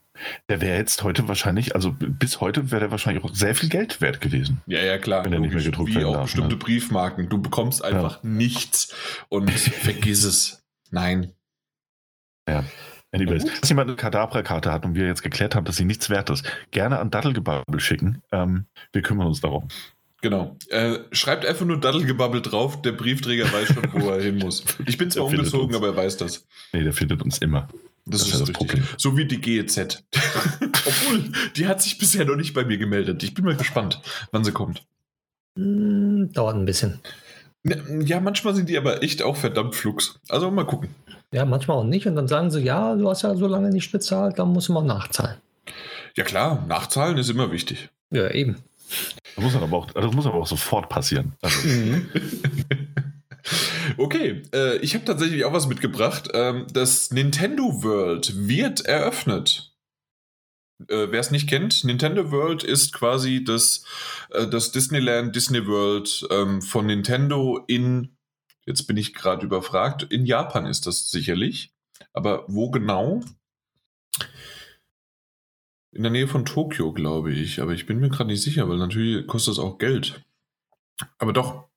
Der 0.48 0.60
wäre 0.60 0.76
jetzt 0.76 1.02
heute 1.02 1.28
wahrscheinlich, 1.28 1.74
also 1.74 1.94
bis 1.98 2.40
heute 2.40 2.70
wäre 2.70 2.80
der 2.80 2.90
wahrscheinlich 2.90 3.24
auch 3.24 3.34
sehr 3.34 3.54
viel 3.54 3.68
Geld 3.68 4.00
wert 4.00 4.20
gewesen. 4.20 4.60
Ja, 4.66 4.82
ja, 4.82 4.98
klar. 4.98 5.24
Wenn 5.24 5.32
er 5.32 5.38
nicht 5.38 5.54
mehr 5.54 5.62
gedruckt 5.62 5.94
Wie 5.94 6.04
auch 6.04 6.12
darf, 6.12 6.24
bestimmte 6.24 6.56
ne? 6.56 6.56
Briefmarken. 6.56 7.28
Du 7.28 7.40
bekommst 7.40 7.82
einfach 7.82 8.22
nichts 8.22 8.94
und 9.28 9.50
vergiss 9.50 10.24
es. 10.24 10.62
Nein. 10.90 11.32
Anyways, 13.12 13.44
wenn 13.44 13.68
jemand 13.68 13.88
eine 13.88 13.96
Kadabra-Karte 13.96 14.70
hat 14.70 14.84
und 14.84 14.94
wir 14.94 15.06
jetzt 15.06 15.22
geklärt 15.22 15.54
haben, 15.54 15.64
dass 15.64 15.76
sie 15.76 15.84
nichts 15.84 16.10
wert 16.10 16.30
ist, 16.30 16.44
gerne 16.70 16.98
an 17.00 17.10
Dattelgebabbel 17.10 17.80
schicken. 17.80 18.22
Ähm, 18.30 18.66
wir 18.92 19.02
kümmern 19.02 19.26
uns 19.26 19.40
darum. 19.40 19.68
Genau. 20.22 20.56
Äh, 20.68 20.98
schreibt 21.12 21.46
einfach 21.46 21.64
nur 21.64 21.80
Daddelgebabbel 21.80 22.42
drauf. 22.42 22.82
Der 22.82 22.92
Briefträger 22.92 23.50
weiß 23.52 23.68
schon, 23.68 23.88
wo 23.94 24.10
er 24.10 24.22
hin 24.22 24.38
muss. 24.38 24.64
Ich 24.86 24.98
bin 24.98 25.10
zwar 25.10 25.24
umgezogen, 25.26 25.74
aber 25.74 25.88
er 25.88 25.96
weiß 25.96 26.18
das. 26.18 26.46
Nee, 26.72 26.84
der 26.84 26.92
findet 26.92 27.22
uns 27.22 27.38
immer. 27.38 27.68
Das, 28.04 28.20
Das 28.20 28.20
ist 28.20 28.26
ist 28.34 28.40
das 28.40 28.48
richtig. 28.50 28.56
Problem. 28.68 28.84
So 28.96 29.16
wie 29.16 29.24
die 29.24 29.40
GEZ. 29.40 30.04
Obwohl, 30.60 31.32
die 31.56 31.66
hat 31.66 31.80
sich 31.82 31.98
bisher 31.98 32.24
noch 32.24 32.36
nicht 32.36 32.54
bei 32.54 32.64
mir 32.64 32.76
gemeldet. 32.78 33.22
Ich 33.22 33.34
bin 33.34 33.44
mal 33.44 33.56
gespannt, 33.56 34.00
wann 34.30 34.44
sie 34.44 34.52
kommt. 34.52 34.84
Hm, 35.56 36.30
dauert 36.32 36.56
ein 36.56 36.64
bisschen. 36.64 37.00
Ne, 37.62 38.04
Ja, 38.04 38.20
manchmal 38.20 38.54
sind 38.54 38.68
die 38.68 38.78
aber 38.78 39.02
echt 39.02 39.22
auch 39.22 39.36
verdammt 39.36 39.74
flugs. 39.74 40.18
Also 40.28 40.50
mal 40.50 40.64
gucken. 40.66 40.94
Ja, 41.32 41.44
manchmal 41.44 41.76
auch 41.78 41.84
nicht. 41.84 42.06
Und 42.06 42.16
dann 42.16 42.28
sagen 42.28 42.50
sie, 42.50 42.60
ja, 42.60 42.94
du 42.96 43.08
hast 43.08 43.22
ja 43.22 43.34
so 43.36 43.46
lange 43.46 43.70
nicht 43.70 43.92
bezahlt, 43.92 44.38
dann 44.38 44.48
musst 44.52 44.68
du 44.68 44.72
mal 44.72 44.82
nachzahlen. 44.82 45.36
Ja 46.16 46.24
klar, 46.24 46.64
Nachzahlen 46.66 47.18
ist 47.18 47.30
immer 47.30 47.52
wichtig. 47.52 47.88
Ja, 48.10 48.30
eben. 48.30 48.56
Das 49.36 49.44
muss 49.44 49.54
aber 49.54 49.76
auch, 49.76 49.90
das 49.92 50.12
muss 50.12 50.26
aber 50.26 50.36
auch 50.38 50.46
sofort 50.46 50.88
passieren. 50.88 51.34
Also, 51.40 51.68
Okay, 53.96 54.42
äh, 54.52 54.76
ich 54.78 54.94
habe 54.94 55.04
tatsächlich 55.04 55.44
auch 55.44 55.52
was 55.52 55.66
mitgebracht. 55.66 56.28
Ähm, 56.34 56.66
das 56.72 57.10
Nintendo 57.10 57.82
World 57.82 58.48
wird 58.48 58.84
eröffnet. 58.84 59.69
Äh, 60.88 61.08
Wer 61.10 61.20
es 61.20 61.30
nicht 61.30 61.48
kennt, 61.48 61.84
Nintendo 61.84 62.30
World 62.30 62.62
ist 62.62 62.92
quasi 62.92 63.44
das, 63.44 63.84
äh, 64.30 64.46
das 64.46 64.72
Disneyland 64.72 65.34
Disney 65.34 65.66
World 65.66 66.26
ähm, 66.30 66.62
von 66.62 66.86
Nintendo 66.86 67.62
in, 67.66 68.16
jetzt 68.66 68.86
bin 68.86 68.96
ich 68.96 69.14
gerade 69.14 69.44
überfragt, 69.44 70.02
in 70.04 70.26
Japan 70.26 70.66
ist 70.66 70.86
das 70.86 71.10
sicherlich. 71.10 71.72
Aber 72.12 72.44
wo 72.48 72.70
genau? 72.70 73.22
In 75.92 76.02
der 76.02 76.12
Nähe 76.12 76.28
von 76.28 76.44
Tokio, 76.44 76.92
glaube 76.92 77.32
ich. 77.32 77.60
Aber 77.60 77.72
ich 77.72 77.86
bin 77.86 77.98
mir 77.98 78.08
gerade 78.08 78.30
nicht 78.30 78.42
sicher, 78.42 78.68
weil 78.68 78.78
natürlich 78.78 79.26
kostet 79.26 79.52
das 79.52 79.58
auch 79.58 79.78
Geld. 79.78 80.24
Aber 81.18 81.32
doch. 81.32 81.69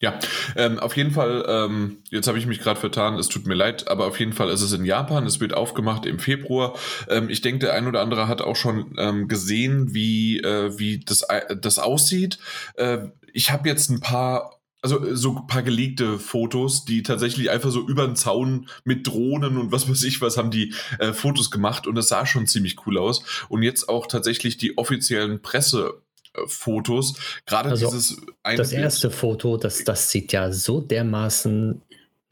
Ja, 0.00 0.18
ähm, 0.56 0.78
auf 0.80 0.96
jeden 0.96 1.12
Fall, 1.12 1.44
ähm, 1.48 1.98
jetzt 2.10 2.26
habe 2.26 2.38
ich 2.38 2.46
mich 2.46 2.58
gerade 2.60 2.78
vertan, 2.78 3.14
es 3.14 3.28
tut 3.28 3.46
mir 3.46 3.54
leid, 3.54 3.88
aber 3.88 4.06
auf 4.06 4.18
jeden 4.18 4.32
Fall 4.32 4.50
ist 4.50 4.60
es 4.60 4.72
in 4.72 4.84
Japan, 4.84 5.24
es 5.24 5.40
wird 5.40 5.54
aufgemacht 5.54 6.04
im 6.04 6.18
Februar. 6.18 6.76
Ähm, 7.08 7.30
ich 7.30 7.40
denke, 7.40 7.60
der 7.60 7.74
ein 7.74 7.86
oder 7.86 8.02
andere 8.02 8.28
hat 8.28 8.42
auch 8.42 8.56
schon 8.56 8.94
ähm, 8.98 9.28
gesehen, 9.28 9.94
wie, 9.94 10.40
äh, 10.40 10.78
wie 10.78 10.98
das, 10.98 11.22
äh, 11.22 11.56
das 11.56 11.78
aussieht. 11.78 12.38
Äh, 12.74 12.98
ich 13.32 13.50
habe 13.50 13.68
jetzt 13.68 13.88
ein 13.88 14.00
paar, 14.00 14.60
also 14.82 15.14
so 15.14 15.36
ein 15.36 15.46
paar 15.46 15.62
geleakte 15.62 16.18
Fotos, 16.18 16.84
die 16.84 17.02
tatsächlich 17.02 17.50
einfach 17.50 17.70
so 17.70 17.86
über 17.86 18.04
den 18.06 18.16
Zaun 18.16 18.68
mit 18.84 19.06
Drohnen 19.06 19.56
und 19.56 19.72
was 19.72 19.88
weiß 19.88 20.02
ich 20.02 20.20
was 20.20 20.36
haben 20.36 20.50
die 20.50 20.74
äh, 20.98 21.12
Fotos 21.14 21.50
gemacht 21.50 21.86
und 21.86 21.94
das 21.94 22.08
sah 22.08 22.26
schon 22.26 22.46
ziemlich 22.46 22.86
cool 22.86 22.98
aus. 22.98 23.22
Und 23.48 23.62
jetzt 23.62 23.88
auch 23.88 24.06
tatsächlich 24.06 24.58
die 24.58 24.76
offiziellen 24.76 25.40
Presse. 25.40 26.02
Fotos, 26.46 27.14
gerade 27.46 27.70
Also, 27.70 27.86
dieses 27.86 28.16
Das 28.42 28.70
Bild- 28.70 28.82
erste 28.82 29.10
Foto, 29.10 29.56
das, 29.56 29.84
das 29.84 30.10
sieht 30.10 30.32
ja 30.32 30.52
so 30.52 30.80
dermaßen 30.80 31.80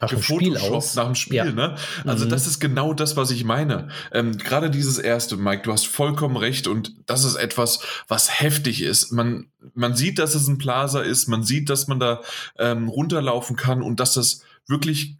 nach 0.01 0.09
dem 0.09 0.21
Spiel 0.21 0.57
aus. 0.57 0.95
nach 0.95 1.05
dem 1.05 1.15
Spiel, 1.15 1.37
Ja. 1.37 1.45
ne? 1.45 1.77
Also 2.03 2.25
Mhm. 2.25 2.29
das 2.29 2.45
ist 2.45 2.59
genau 2.59 2.93
das, 2.93 3.15
was 3.15 3.31
ich 3.31 3.45
meine. 3.45 3.87
Ähm, 4.11 4.37
Gerade 4.37 4.69
dieses 4.69 4.97
erste, 4.97 5.37
Mike, 5.37 5.61
du 5.63 5.71
hast 5.71 5.87
vollkommen 5.87 6.35
recht 6.35 6.67
und 6.67 6.93
das 7.05 7.23
ist 7.23 7.35
etwas, 7.35 7.79
was 8.09 8.41
heftig 8.41 8.81
ist. 8.81 9.13
Man, 9.13 9.47
man 9.73 9.95
sieht, 9.95 10.19
dass 10.19 10.35
es 10.35 10.47
ein 10.49 10.57
Plaza 10.57 10.99
ist, 11.01 11.27
man 11.29 11.43
sieht, 11.43 11.69
dass 11.69 11.87
man 11.87 12.01
da 12.01 12.19
ähm, 12.59 12.89
runterlaufen 12.89 13.55
kann 13.55 13.81
und 13.81 14.01
dass 14.01 14.13
das 14.15 14.41
wirklich 14.67 15.15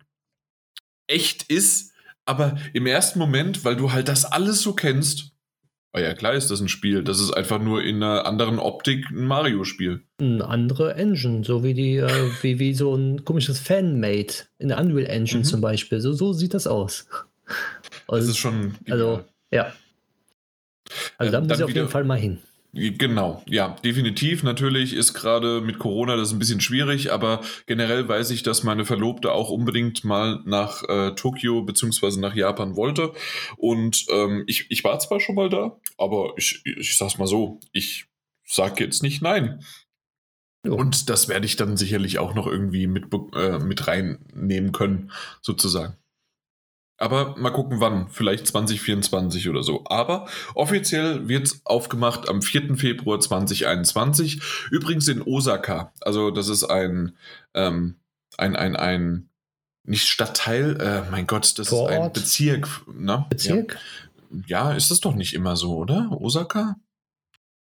echt 1.07 1.43
ist, 1.43 1.91
aber 2.25 2.57
im 2.73 2.85
ersten 2.85 3.19
Moment, 3.19 3.63
weil 3.65 3.75
du 3.75 3.91
halt 3.91 4.07
das 4.07 4.25
alles 4.25 4.61
so 4.61 4.73
kennst, 4.73 5.31
ah 5.93 5.99
ja, 5.99 6.13
klar 6.13 6.33
ist 6.33 6.49
das 6.51 6.59
ein 6.59 6.67
Spiel, 6.69 7.03
das 7.03 7.19
ist 7.19 7.31
einfach 7.31 7.59
nur 7.59 7.83
in 7.83 7.97
einer 8.03 8.25
anderen 8.25 8.59
Optik 8.59 9.09
ein 9.11 9.25
Mario-Spiel. 9.25 10.01
Eine 10.19 10.45
andere 10.47 10.95
Engine, 10.95 11.43
so 11.43 11.63
wie 11.63 11.73
die, 11.73 11.97
äh, 11.97 12.29
wie, 12.41 12.59
wie 12.59 12.73
so 12.73 12.95
ein 12.95 13.23
komisches 13.25 13.59
Fanmade 13.59 14.33
in 14.57 14.67
der 14.69 14.79
Unreal 14.79 15.07
Engine 15.09 15.39
Mhm. 15.39 15.45
zum 15.45 15.61
Beispiel. 15.61 15.99
So, 16.01 16.13
so 16.13 16.33
sieht 16.33 16.53
das 16.53 16.67
aus. 16.67 17.07
Das 17.45 17.55
Also, 18.07 18.31
ist 18.31 18.37
schon 18.37 18.75
also 18.89 19.23
ja. 19.51 19.73
Also 21.17 21.27
Ähm, 21.27 21.31
da 21.31 21.41
muss 21.41 21.57
ich 21.59 21.63
auf 21.63 21.73
jeden 21.75 21.89
Fall 21.89 22.03
mal 22.03 22.17
hin. 22.19 22.39
Genau, 22.75 23.43
ja, 23.47 23.75
definitiv. 23.83 24.41
Natürlich 24.41 24.93
ist 24.93 25.13
gerade 25.13 25.61
mit 25.61 25.77
Corona 25.77 26.15
das 26.15 26.31
ein 26.31 26.39
bisschen 26.39 26.59
schwierig, 26.59 27.11
aber 27.11 27.41
generell 27.67 28.07
weiß 28.07 28.31
ich, 28.31 28.41
dass 28.41 28.63
meine 28.63 28.83
Verlobte 28.83 29.31
auch 29.31 29.51
unbedingt 29.51 30.03
mal 30.03 30.41
nach 30.45 30.81
äh, 30.89 31.13
Tokio 31.13 31.61
beziehungsweise 31.61 32.19
nach 32.19 32.33
Japan 32.33 32.75
wollte. 32.75 33.13
Und 33.57 34.07
ähm, 34.09 34.43
ich, 34.47 34.65
ich 34.71 34.83
war 34.83 34.97
zwar 34.97 35.19
schon 35.19 35.35
mal 35.35 35.49
da, 35.49 35.79
aber 35.99 36.33
ich, 36.35 36.63
ich 36.65 36.97
sag's 36.97 37.19
mal 37.19 37.27
so, 37.27 37.59
ich 37.73 38.07
sag 38.43 38.79
jetzt 38.79 39.03
nicht 39.03 39.21
nein. 39.21 39.63
Jo. 40.65 40.75
Und 40.75 41.09
das 41.09 41.27
werde 41.27 41.45
ich 41.45 41.57
dann 41.57 41.77
sicherlich 41.77 42.17
auch 42.17 42.33
noch 42.33 42.47
irgendwie 42.47 42.87
mit, 42.87 43.13
äh, 43.35 43.59
mit 43.59 43.85
reinnehmen 43.85 44.71
können, 44.71 45.11
sozusagen. 45.41 45.97
Aber 46.97 47.35
mal 47.37 47.49
gucken, 47.49 47.79
wann. 47.81 48.07
Vielleicht 48.09 48.47
2024 48.47 49.49
oder 49.49 49.63
so. 49.63 49.83
Aber 49.85 50.27
offiziell 50.55 51.27
wird 51.27 51.47
es 51.47 51.61
aufgemacht 51.65 52.29
am 52.29 52.41
4. 52.41 52.75
Februar 52.77 53.19
2021. 53.19 54.41
Übrigens 54.71 55.07
in 55.07 55.21
Osaka. 55.21 55.91
Also, 56.01 56.31
das 56.31 56.47
ist 56.49 56.63
ein, 56.63 57.17
ähm, 57.53 57.95
ein, 58.37 58.55
ein, 58.55 58.75
ein, 58.75 59.29
nicht 59.85 60.07
Stadtteil, 60.07 60.79
äh, 60.79 61.11
mein 61.11 61.27
Gott, 61.27 61.57
das 61.59 61.71
ist 61.71 61.73
ein? 61.73 62.13
Bezirk. 62.13 62.69
Ne? 62.87 63.25
Bezirk? 63.29 63.77
Ja. 64.47 64.69
ja, 64.69 64.71
ist 64.73 64.91
das 64.91 64.99
doch 65.01 65.15
nicht 65.15 65.33
immer 65.33 65.55
so, 65.57 65.75
oder? 65.75 66.09
Osaka? 66.11 66.77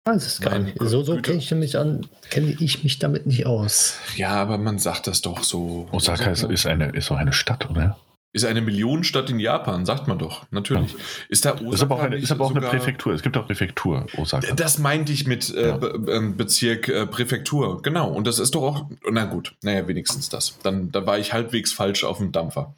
Weiß 0.05 0.25
es 0.25 0.41
gar 0.41 0.59
nicht. 0.61 0.77
So, 0.79 1.03
so 1.03 1.17
kenne 1.17 1.39
ich, 1.39 1.51
mich 1.51 1.77
an- 1.77 2.07
kenne 2.31 2.55
ich 2.61 2.85
mich 2.85 3.01
damit 3.01 3.27
nicht 3.27 3.45
aus. 3.47 3.97
Ja, 4.15 4.31
aber 4.41 4.57
man 4.57 4.79
sagt 4.79 5.09
das 5.09 5.21
doch 5.21 5.43
so. 5.43 5.89
Osaka 5.91 6.31
ist, 6.31 6.45
ist, 6.45 6.67
eine, 6.67 6.91
ist 6.91 7.11
auch 7.11 7.17
eine 7.17 7.33
Stadt, 7.33 7.69
oder? 7.69 7.99
Ist 8.37 8.45
eine 8.45 8.61
Millionenstadt 8.61 9.31
in 9.31 9.41
Japan, 9.41 9.87
sagt 9.87 10.09
man 10.09 10.19
doch. 10.19 10.45
Natürlich. 10.51 10.95
Ist 11.31 11.47
da 11.47 11.55
Osaka 11.55 11.71
Ist 11.75 11.83
aber 11.83 11.95
auch, 11.95 12.01
eine, 12.03 12.17
ist 12.17 12.31
aber 12.31 12.45
auch 12.45 12.51
eine 12.55 12.61
Präfektur. 12.61 13.15
Es 13.15 13.23
gibt 13.23 13.35
auch 13.39 13.47
Präfektur, 13.47 14.05
Osaka. 14.19 14.55
Das 14.55 14.79
meinte 14.79 15.11
ich 15.11 15.27
mit 15.27 15.55
äh, 15.55 15.69
Ja. 15.69 15.81
Ähm, 16.09 16.37
Bezirk 16.37 16.89
äh, 16.91 17.07
Präfektur. 17.07 17.81
Genau. 17.81 18.11
Und 18.13 18.27
das 18.27 18.39
ist 18.39 18.55
doch 18.55 18.63
auch. 18.63 18.91
Na 19.11 19.25
gut, 19.25 19.57
naja, 19.63 19.89
wenigstens 19.89 20.29
das. 20.29 20.59
Dann, 20.63 20.93
dann 20.93 21.07
war 21.07 21.19
ich 21.19 21.33
halbwegs 21.33 21.73
falsch 21.73 22.05
auf 22.05 22.19
dem 22.19 22.31
Dampfer. 22.31 22.75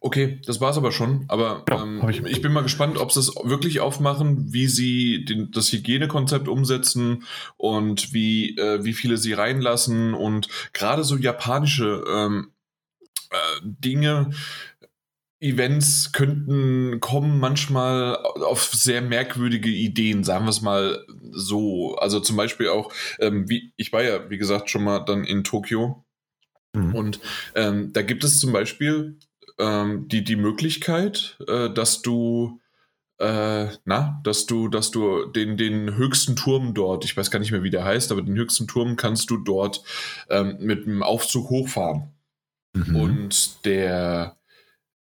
Okay, 0.00 0.40
das 0.46 0.60
war's 0.60 0.76
aber 0.76 0.92
schon. 0.92 1.24
Aber 1.28 1.64
Ja, 1.68 1.82
ähm, 1.82 2.02
ich, 2.08 2.22
ich- 2.24 2.42
bin 2.42 2.52
mal 2.52 2.62
gespannt, 2.62 2.98
ob 2.98 3.12
sie 3.12 3.20
es 3.20 3.34
wirklich 3.44 3.78
aufmachen, 3.80 4.52
wie 4.52 4.66
sie 4.66 5.24
den, 5.24 5.50
das 5.52 5.72
Hygienekonzept 5.72 6.48
umsetzen 6.48 7.24
und 7.56 8.12
wie, 8.12 8.56
äh, 8.58 8.84
wie 8.84 8.92
viele 8.92 9.16
sie 9.18 9.32
reinlassen 9.34 10.14
und 10.14 10.48
gerade 10.72 11.02
so 11.04 11.16
japanische 11.16 12.04
ähm, 12.08 12.48
äh, 12.48 12.57
Dinge, 13.62 14.30
Events 15.40 16.10
könnten 16.12 16.98
kommen 17.00 17.38
manchmal 17.38 18.16
auf 18.16 18.64
sehr 18.74 19.02
merkwürdige 19.02 19.70
Ideen, 19.70 20.24
sagen 20.24 20.46
wir 20.46 20.50
es 20.50 20.62
mal 20.62 21.04
so. 21.30 21.96
Also 21.96 22.18
zum 22.20 22.36
Beispiel 22.36 22.68
auch, 22.68 22.92
ähm, 23.20 23.48
wie 23.48 23.72
ich 23.76 23.92
war 23.92 24.02
ja, 24.02 24.28
wie 24.30 24.38
gesagt, 24.38 24.68
schon 24.68 24.84
mal 24.84 25.00
dann 25.00 25.24
in 25.24 25.44
Tokio 25.44 26.04
Mhm. 26.74 26.94
und 26.94 27.20
ähm, 27.54 27.92
da 27.94 28.02
gibt 28.02 28.24
es 28.24 28.40
zum 28.40 28.52
Beispiel 28.52 29.18
ähm, 29.58 30.06
die, 30.08 30.22
die 30.22 30.36
Möglichkeit, 30.36 31.38
äh, 31.48 31.70
dass 31.70 32.02
du 32.02 32.60
äh, 33.18 33.68
na, 33.84 34.20
dass 34.22 34.46
du, 34.46 34.68
dass 34.68 34.90
du 34.90 35.26
den, 35.26 35.56
den 35.56 35.96
höchsten 35.96 36.36
Turm 36.36 36.74
dort, 36.74 37.04
ich 37.04 37.16
weiß 37.16 37.30
gar 37.30 37.40
nicht 37.40 37.50
mehr, 37.50 37.64
wie 37.64 37.70
der 37.70 37.84
heißt, 37.84 38.12
aber 38.12 38.22
den 38.22 38.36
höchsten 38.36 38.68
Turm 38.68 38.96
kannst 38.96 39.30
du 39.30 39.38
dort 39.38 39.82
ähm, 40.30 40.56
mit 40.60 40.86
einem 40.86 41.02
Aufzug 41.02 41.50
hochfahren. 41.50 42.12
Mhm. 42.72 42.96
Und 42.96 43.64
der, 43.64 44.36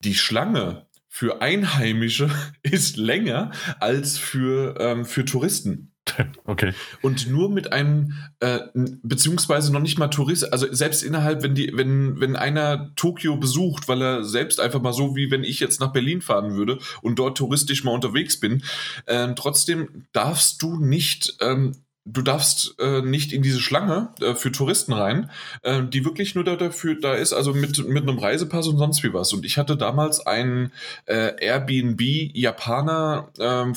die 0.01 0.15
Schlange 0.15 0.87
für 1.09 1.41
Einheimische 1.41 2.31
ist 2.63 2.97
länger 2.97 3.53
als 3.81 4.19
für, 4.19 4.77
ähm, 4.81 5.05
für 5.05 5.25
Touristen. 5.25 5.95
okay. 6.45 6.73
Und 7.03 7.29
nur 7.29 7.51
mit 7.51 7.73
einem, 7.73 8.15
äh, 8.41 8.61
beziehungsweise 8.75 9.73
noch 9.73 9.81
nicht 9.81 9.99
mal 9.99 10.09
Tourist, 10.09 10.53
also 10.53 10.67
selbst 10.71 11.03
innerhalb, 11.03 11.43
wenn 11.43 11.55
die, 11.55 11.71
wenn, 11.75 12.21
wenn 12.21 12.37
einer 12.37 12.95
Tokio 12.95 13.37
besucht, 13.37 13.89
weil 13.89 14.03
er 14.03 14.25
selbst 14.25 14.61
einfach 14.61 14.83
mal 14.83 14.93
so, 14.93 15.17
wie 15.17 15.31
wenn 15.31 15.45
ich 15.45 15.61
jetzt 15.61 15.81
nach 15.81 15.93
Berlin 15.93 16.21
fahren 16.21 16.55
würde 16.55 16.79
und 17.03 17.19
dort 17.19 17.39
touristisch 17.39 17.85
mal 17.85 17.93
unterwegs 17.93 18.39
bin, 18.39 18.63
ähm, 19.07 19.35
trotzdem 19.37 20.07
darfst 20.13 20.63
du 20.63 20.77
nicht, 20.77 21.37
ähm, 21.41 21.73
du 22.05 22.23
darfst 22.23 22.75
äh, 22.79 23.01
nicht 23.01 23.33
in 23.33 23.43
diese 23.43 23.61
Schlange 23.61 24.11
äh, 24.21 24.35
für 24.35 24.53
Touristen 24.53 24.93
rein, 24.93 25.31
äh, 25.63 25.83
die 25.83 26.05
wirklich 26.05 26.35
nur 26.35 26.45
da, 26.45 26.57
dafür 26.57 26.97
da 27.01 27.15
ist, 27.15 27.33
also 27.33 27.55
mit, 27.55 27.89
mit 27.89 28.03
einem 28.03 28.19
Reisepass 28.19 28.67
und 28.67 28.77
sonst 28.79 29.03
wie 29.03 29.15
was. 29.15 29.33
Und 29.33 29.45
ich 29.45 29.57
hatte 29.57 29.77
damals 29.77 30.27
einen 30.27 30.73
äh, 31.07 31.33
Airbnb-Japaner 31.41 33.31
ähm, 33.39 33.75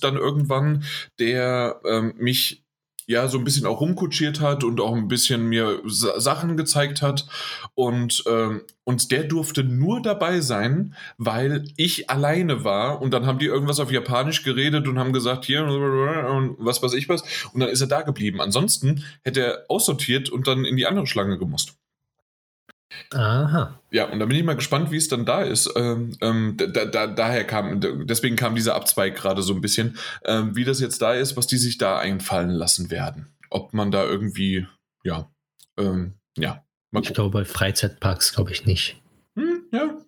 dann 0.00 0.16
irgendwann, 0.16 0.84
der 1.18 1.80
ähm, 1.84 2.14
mich 2.18 2.64
ja 3.10 3.26
so 3.26 3.38
ein 3.38 3.44
bisschen 3.44 3.66
auch 3.66 3.80
rumkutschiert 3.80 4.40
hat 4.40 4.62
und 4.62 4.80
auch 4.80 4.94
ein 4.94 5.08
bisschen 5.08 5.46
mir 5.46 5.82
Sa 5.84 6.20
Sachen 6.20 6.56
gezeigt 6.56 7.02
hat. 7.02 7.26
Und, 7.74 8.22
ähm, 8.28 8.62
und 8.84 9.10
der 9.10 9.24
durfte 9.24 9.64
nur 9.64 10.00
dabei 10.00 10.40
sein, 10.40 10.94
weil 11.18 11.64
ich 11.76 12.08
alleine 12.08 12.64
war. 12.64 13.02
Und 13.02 13.12
dann 13.12 13.26
haben 13.26 13.40
die 13.40 13.46
irgendwas 13.46 13.80
auf 13.80 13.90
Japanisch 13.90 14.44
geredet 14.44 14.86
und 14.86 14.98
haben 14.98 15.12
gesagt, 15.12 15.44
hier 15.44 15.64
und 15.64 16.56
was 16.58 16.82
weiß 16.82 16.94
ich 16.94 17.08
was. 17.08 17.22
Und 17.52 17.60
dann 17.60 17.68
ist 17.68 17.80
er 17.80 17.88
da 17.88 18.02
geblieben. 18.02 18.40
Ansonsten 18.40 19.04
hätte 19.24 19.40
er 19.40 19.64
aussortiert 19.68 20.30
und 20.30 20.46
dann 20.46 20.64
in 20.64 20.76
die 20.76 20.86
andere 20.86 21.06
Schlange 21.06 21.36
gemusst. 21.36 21.74
Aha. 23.12 23.80
Ja, 23.90 24.06
und 24.10 24.18
da 24.18 24.26
bin 24.26 24.36
ich 24.36 24.44
mal 24.44 24.54
gespannt, 24.56 24.90
wie 24.90 24.96
es 24.96 25.08
dann 25.08 25.24
da 25.24 25.42
ist. 25.42 25.70
Ähm, 25.76 26.16
ähm, 26.20 26.56
da, 26.56 26.84
da, 26.84 27.06
daher 27.06 27.44
kam, 27.44 27.80
deswegen 28.06 28.36
kam 28.36 28.54
dieser 28.54 28.74
Abzweig 28.74 29.14
gerade 29.16 29.42
so 29.42 29.54
ein 29.54 29.60
bisschen, 29.60 29.96
ähm, 30.24 30.56
wie 30.56 30.64
das 30.64 30.80
jetzt 30.80 31.00
da 31.02 31.14
ist, 31.14 31.36
was 31.36 31.46
die 31.46 31.56
sich 31.56 31.78
da 31.78 31.98
einfallen 31.98 32.50
lassen 32.50 32.90
werden. 32.90 33.26
Ob 33.50 33.72
man 33.74 33.90
da 33.90 34.04
irgendwie, 34.04 34.66
ja, 35.04 35.30
ähm, 35.78 36.14
ja, 36.36 36.64
Ich 37.00 37.12
glaube, 37.14 37.30
bei 37.40 37.44
Freizeitparks 37.44 38.32
glaube 38.34 38.52
ich 38.52 38.64
nicht. 38.66 39.00
Hm, 39.36 39.62
ja, 39.72 39.98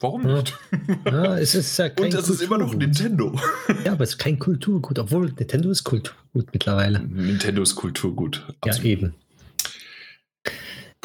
warum 0.00 0.28
Ja. 0.28 0.36
nicht? 0.36 0.54
Ja, 1.06 1.38
es 1.38 1.54
ist 1.54 1.76
ja 1.78 1.88
kein 1.88 2.06
Und 2.06 2.14
es 2.14 2.28
ist 2.28 2.42
immer 2.42 2.58
noch. 2.58 2.74
Nintendo. 2.74 3.38
Ja, 3.84 3.92
aber 3.92 4.04
es 4.04 4.10
ist 4.10 4.18
kein 4.18 4.38
Kulturgut, 4.38 4.98
obwohl 4.98 5.26
Nintendo 5.32 5.70
ist 5.70 5.84
Kulturgut 5.84 6.48
mittlerweile. 6.52 7.00
Nintendo 7.00 7.62
ist 7.62 7.74
Kulturgut. 7.76 8.44
Ja, 8.48 8.54
Absolut. 8.72 8.84
eben. 8.86 9.14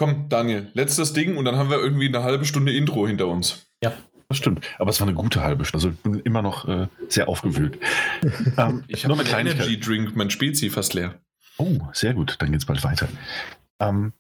Komm, 0.01 0.29
Daniel, 0.29 0.71
letztes 0.73 1.13
Ding 1.13 1.37
und 1.37 1.45
dann 1.45 1.57
haben 1.57 1.69
wir 1.69 1.77
irgendwie 1.77 2.07
eine 2.07 2.23
halbe 2.23 2.43
Stunde 2.43 2.73
Intro 2.73 3.05
hinter 3.05 3.27
uns. 3.27 3.67
Das 4.29 4.37
stimmt. 4.37 4.65
Aber 4.79 4.89
es 4.89 4.99
war 4.99 5.07
eine 5.07 5.15
gute 5.15 5.43
halbe 5.43 5.63
Stunde. 5.63 5.85
Also 5.85 5.95
ich 5.95 6.01
bin 6.01 6.19
immer 6.21 6.41
noch 6.41 6.67
äh, 6.67 6.87
sehr 7.07 7.29
aufgewühlt. 7.29 7.77
ähm, 8.57 8.83
Ich 8.87 9.03
habe 9.03 9.13
eine 9.13 9.21
einen 9.21 9.29
Kleinigkeit. 9.29 9.67
Energy 9.67 9.79
Drink, 9.79 10.15
mein 10.15 10.31
Spezi 10.31 10.71
fast 10.71 10.95
leer. 10.95 11.19
Oh, 11.57 11.77
sehr 11.93 12.15
gut. 12.15 12.37
Dann 12.39 12.51
geht's 12.51 12.65
bald 12.65 12.83
weiter. 12.83 13.09
Ähm, 13.79 14.13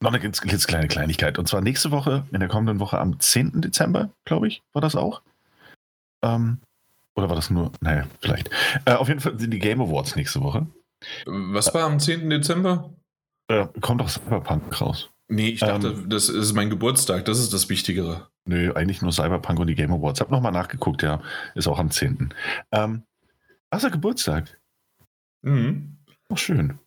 noch 0.00 0.10
eine 0.10 0.20
ganz, 0.20 0.40
ganz 0.40 0.66
kleine 0.66 0.88
Kleinigkeit. 0.88 1.38
Und 1.38 1.48
zwar 1.48 1.60
nächste 1.60 1.90
Woche, 1.90 2.24
in 2.32 2.40
der 2.40 2.48
kommenden 2.48 2.80
Woche 2.80 2.98
am 2.98 3.20
10. 3.20 3.60
Dezember, 3.60 4.08
glaube 4.24 4.48
ich, 4.48 4.62
war 4.72 4.80
das 4.80 4.96
auch. 4.96 5.20
Ähm, 6.22 6.60
oder 7.14 7.28
war 7.28 7.36
das 7.36 7.50
nur? 7.50 7.72
Naja, 7.82 8.06
vielleicht. 8.22 8.48
Äh, 8.86 8.92
auf 8.94 9.08
jeden 9.08 9.20
Fall 9.20 9.38
sind 9.38 9.50
die 9.50 9.58
Game 9.58 9.82
Awards 9.82 10.16
nächste 10.16 10.40
Woche. 10.40 10.66
Was 11.26 11.74
war 11.74 11.84
am 11.84 11.98
10. 12.00 12.30
Dezember? 12.30 12.94
Äh, 13.50 13.66
kommt 13.80 14.00
doch 14.00 14.08
Cyberpunk 14.08 14.80
raus. 14.80 15.10
Nee, 15.28 15.48
ich 15.50 15.60
dachte, 15.60 15.88
Ähm, 15.88 16.08
das 16.08 16.28
ist 16.28 16.54
mein 16.54 16.70
Geburtstag, 16.70 17.24
das 17.24 17.38
ist 17.38 17.52
das 17.52 17.68
Wichtigere. 17.68 18.28
Nö, 18.44 18.72
eigentlich 18.74 19.02
nur 19.02 19.12
Cyberpunk 19.12 19.58
und 19.60 19.66
die 19.66 19.74
Game 19.74 19.92
Awards. 19.92 20.20
Hab 20.20 20.30
nochmal 20.30 20.52
nachgeguckt, 20.52 21.02
ja. 21.02 21.20
Ist 21.54 21.68
auch 21.68 21.78
am 21.78 21.90
10. 21.90 22.32
Ähm, 22.72 23.02
ach, 23.70 23.82
ist 23.82 23.92
Geburtstag. 23.92 24.58
Mhm. 25.42 25.96
Oh, 26.28 26.36
schön. 26.36 26.78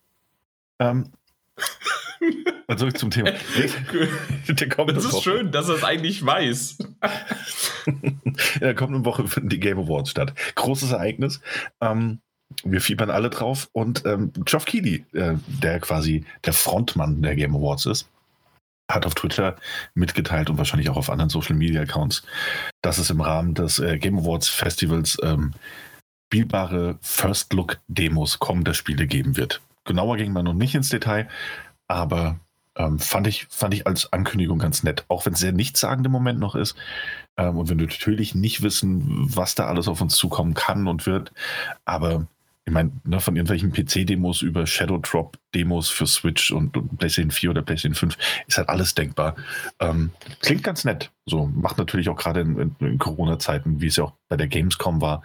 Ähm, 0.78 1.10
dann 2.66 2.78
zurück 2.78 2.98
zum 2.98 3.10
Thema. 3.10 3.30
Der 4.48 4.68
kommende 4.68 4.94
Das 4.94 5.04
ist 5.04 5.12
Woche. 5.12 5.22
schön, 5.22 5.52
dass 5.52 5.68
er 5.68 5.76
es 5.76 5.84
eigentlich 5.84 6.24
weiß. 6.24 6.78
In 7.86 8.60
der 8.60 8.74
kommenden 8.74 9.04
Woche 9.04 9.26
finden 9.28 9.48
die 9.50 9.60
Game 9.60 9.78
Awards 9.78 10.10
statt. 10.10 10.34
Großes 10.54 10.92
Ereignis. 10.92 11.40
Ähm, 11.80 12.20
wir 12.62 12.80
fiebern 12.80 13.10
alle 13.10 13.30
drauf. 13.30 13.68
Und 13.72 14.04
ähm, 14.06 14.32
Geoff 14.44 14.64
Keighley, 14.64 15.04
äh, 15.12 15.34
der 15.46 15.80
quasi 15.80 16.24
der 16.44 16.52
Frontmann 16.52 17.22
der 17.22 17.36
Game 17.36 17.54
Awards 17.54 17.86
ist, 17.86 18.08
hat 18.90 19.06
auf 19.06 19.14
Twitter 19.14 19.56
mitgeteilt 19.94 20.50
und 20.50 20.58
wahrscheinlich 20.58 20.90
auch 20.90 20.96
auf 20.96 21.10
anderen 21.10 21.30
Social 21.30 21.56
Media 21.56 21.82
Accounts, 21.82 22.22
dass 22.82 22.98
es 22.98 23.10
im 23.10 23.20
Rahmen 23.20 23.54
des 23.54 23.78
äh, 23.78 23.98
Game 23.98 24.18
Awards 24.18 24.48
Festivals 24.48 25.18
ähm, 25.22 25.52
spielbare 26.26 26.98
First 27.00 27.52
Look 27.52 27.78
Demos 27.88 28.38
kommender 28.38 28.74
Spiele 28.74 29.06
geben 29.06 29.36
wird. 29.36 29.60
Genauer 29.84 30.16
ging 30.16 30.32
man 30.32 30.44
noch 30.44 30.54
nicht 30.54 30.74
ins 30.74 30.88
Detail, 30.88 31.28
aber 31.88 32.40
ähm, 32.76 32.98
fand, 32.98 33.26
ich, 33.26 33.46
fand 33.50 33.72
ich 33.74 33.86
als 33.86 34.12
Ankündigung 34.12 34.58
ganz 34.58 34.82
nett. 34.82 35.04
Auch 35.08 35.26
wenn 35.26 35.34
es 35.34 35.38
sehr 35.38 35.52
nichtssagend 35.52 36.06
im 36.06 36.12
Moment 36.12 36.40
noch 36.40 36.54
ist. 36.54 36.74
Ähm, 37.36 37.56
und 37.56 37.68
wir 37.68 37.76
natürlich 37.76 38.34
nicht 38.34 38.62
wissen, 38.62 39.04
was 39.34 39.54
da 39.54 39.66
alles 39.66 39.86
auf 39.86 40.00
uns 40.00 40.16
zukommen 40.16 40.54
kann 40.54 40.88
und 40.88 41.06
wird. 41.06 41.32
Aber 41.84 42.26
ich 42.66 42.72
meine, 42.72 42.92
ne, 43.04 43.20
von 43.20 43.36
irgendwelchen 43.36 43.72
PC-Demos 43.72 44.40
über 44.40 44.66
Shadow 44.66 44.98
Drop-Demos 44.98 45.90
für 45.90 46.06
Switch 46.06 46.50
und, 46.50 46.76
und 46.76 46.96
PlayStation 46.96 47.30
4 47.30 47.50
oder 47.50 47.62
PlayStation 47.62 47.94
5 47.94 48.16
ist 48.46 48.56
halt 48.56 48.70
alles 48.70 48.94
denkbar. 48.94 49.36
Ähm, 49.80 50.10
klingt 50.40 50.64
ganz 50.64 50.84
nett. 50.84 51.10
So 51.26 51.46
macht 51.46 51.76
natürlich 51.76 52.08
auch 52.08 52.16
gerade 52.16 52.40
in, 52.40 52.58
in, 52.58 52.76
in 52.80 52.98
Corona-Zeiten, 52.98 53.82
wie 53.82 53.88
es 53.88 53.96
ja 53.96 54.04
auch 54.04 54.12
bei 54.28 54.38
der 54.38 54.48
Gamescom 54.48 55.02
war, 55.02 55.22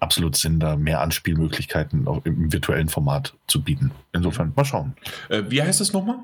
absolut 0.00 0.36
Sinn, 0.36 0.60
da 0.60 0.76
mehr 0.76 1.02
Anspielmöglichkeiten 1.02 2.08
auch 2.08 2.24
im 2.24 2.52
virtuellen 2.52 2.88
Format 2.88 3.34
zu 3.48 3.62
bieten. 3.62 3.90
Insofern, 4.12 4.54
mal 4.56 4.64
schauen. 4.64 4.94
Äh, 5.28 5.42
wie 5.48 5.62
heißt 5.62 5.80
das 5.80 5.92
nochmal? 5.92 6.20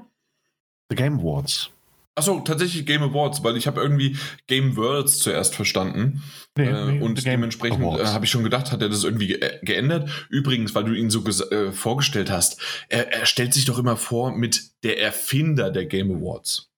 The 0.88 0.96
Game 0.96 1.20
Awards. 1.20 1.73
Achso, 2.16 2.40
tatsächlich 2.40 2.86
Game 2.86 3.02
Awards, 3.02 3.42
weil 3.42 3.56
ich 3.56 3.66
habe 3.66 3.80
irgendwie 3.80 4.16
Game 4.46 4.76
Worlds 4.76 5.18
zuerst 5.18 5.54
verstanden. 5.54 6.22
Nee, 6.56 6.68
äh, 6.68 7.00
und 7.00 7.26
dementsprechend 7.26 7.82
äh, 7.82 8.06
habe 8.06 8.24
ich 8.24 8.30
schon 8.30 8.44
gedacht, 8.44 8.70
hat 8.70 8.82
er 8.82 8.88
das 8.88 9.02
irgendwie 9.02 9.26
ge 9.26 9.58
geändert. 9.62 10.08
Übrigens, 10.30 10.74
weil 10.74 10.84
du 10.84 10.92
ihn 10.92 11.10
so 11.10 11.24
äh, 11.26 11.72
vorgestellt 11.72 12.30
hast, 12.30 12.60
er, 12.88 13.12
er 13.12 13.26
stellt 13.26 13.52
sich 13.52 13.64
doch 13.64 13.78
immer 13.78 13.96
vor 13.96 14.32
mit 14.32 14.62
der 14.84 15.00
Erfinder 15.00 15.70
der 15.70 15.86
Game 15.86 16.12
Awards. 16.12 16.70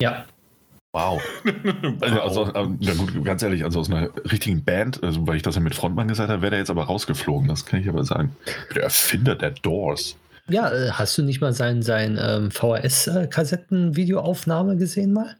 Ja, 0.00 0.26
Wow. 0.92 1.22
Also, 2.00 2.44
also, 2.44 2.54
ähm, 2.54 2.78
ja 2.80 2.94
gut, 2.94 3.24
ganz 3.24 3.42
ehrlich, 3.42 3.64
also 3.64 3.80
aus 3.80 3.90
einer 3.90 4.10
richtigen 4.30 4.64
Band, 4.64 5.02
also 5.02 5.26
weil 5.26 5.36
ich 5.36 5.42
das 5.42 5.54
ja 5.54 5.60
mit 5.60 5.74
Frontmann 5.74 6.08
gesagt 6.08 6.30
habe, 6.30 6.40
wäre 6.42 6.50
der 6.50 6.58
jetzt 6.60 6.70
aber 6.70 6.84
rausgeflogen, 6.84 7.48
das 7.48 7.66
kann 7.66 7.80
ich 7.80 7.88
aber 7.88 8.04
sagen. 8.04 8.34
Der 8.74 8.84
Erfinder 8.84 9.34
der 9.34 9.50
Doors. 9.50 10.16
Ja 10.48 10.72
äh, 10.72 10.90
hast 10.90 11.16
du 11.18 11.22
nicht 11.22 11.40
mal 11.40 11.52
sein, 11.52 11.82
sein 11.82 12.18
ähm, 12.20 12.50
VHS-Kassetten-Videoaufnahme 12.50 14.76
gesehen 14.76 15.12
mal? 15.12 15.36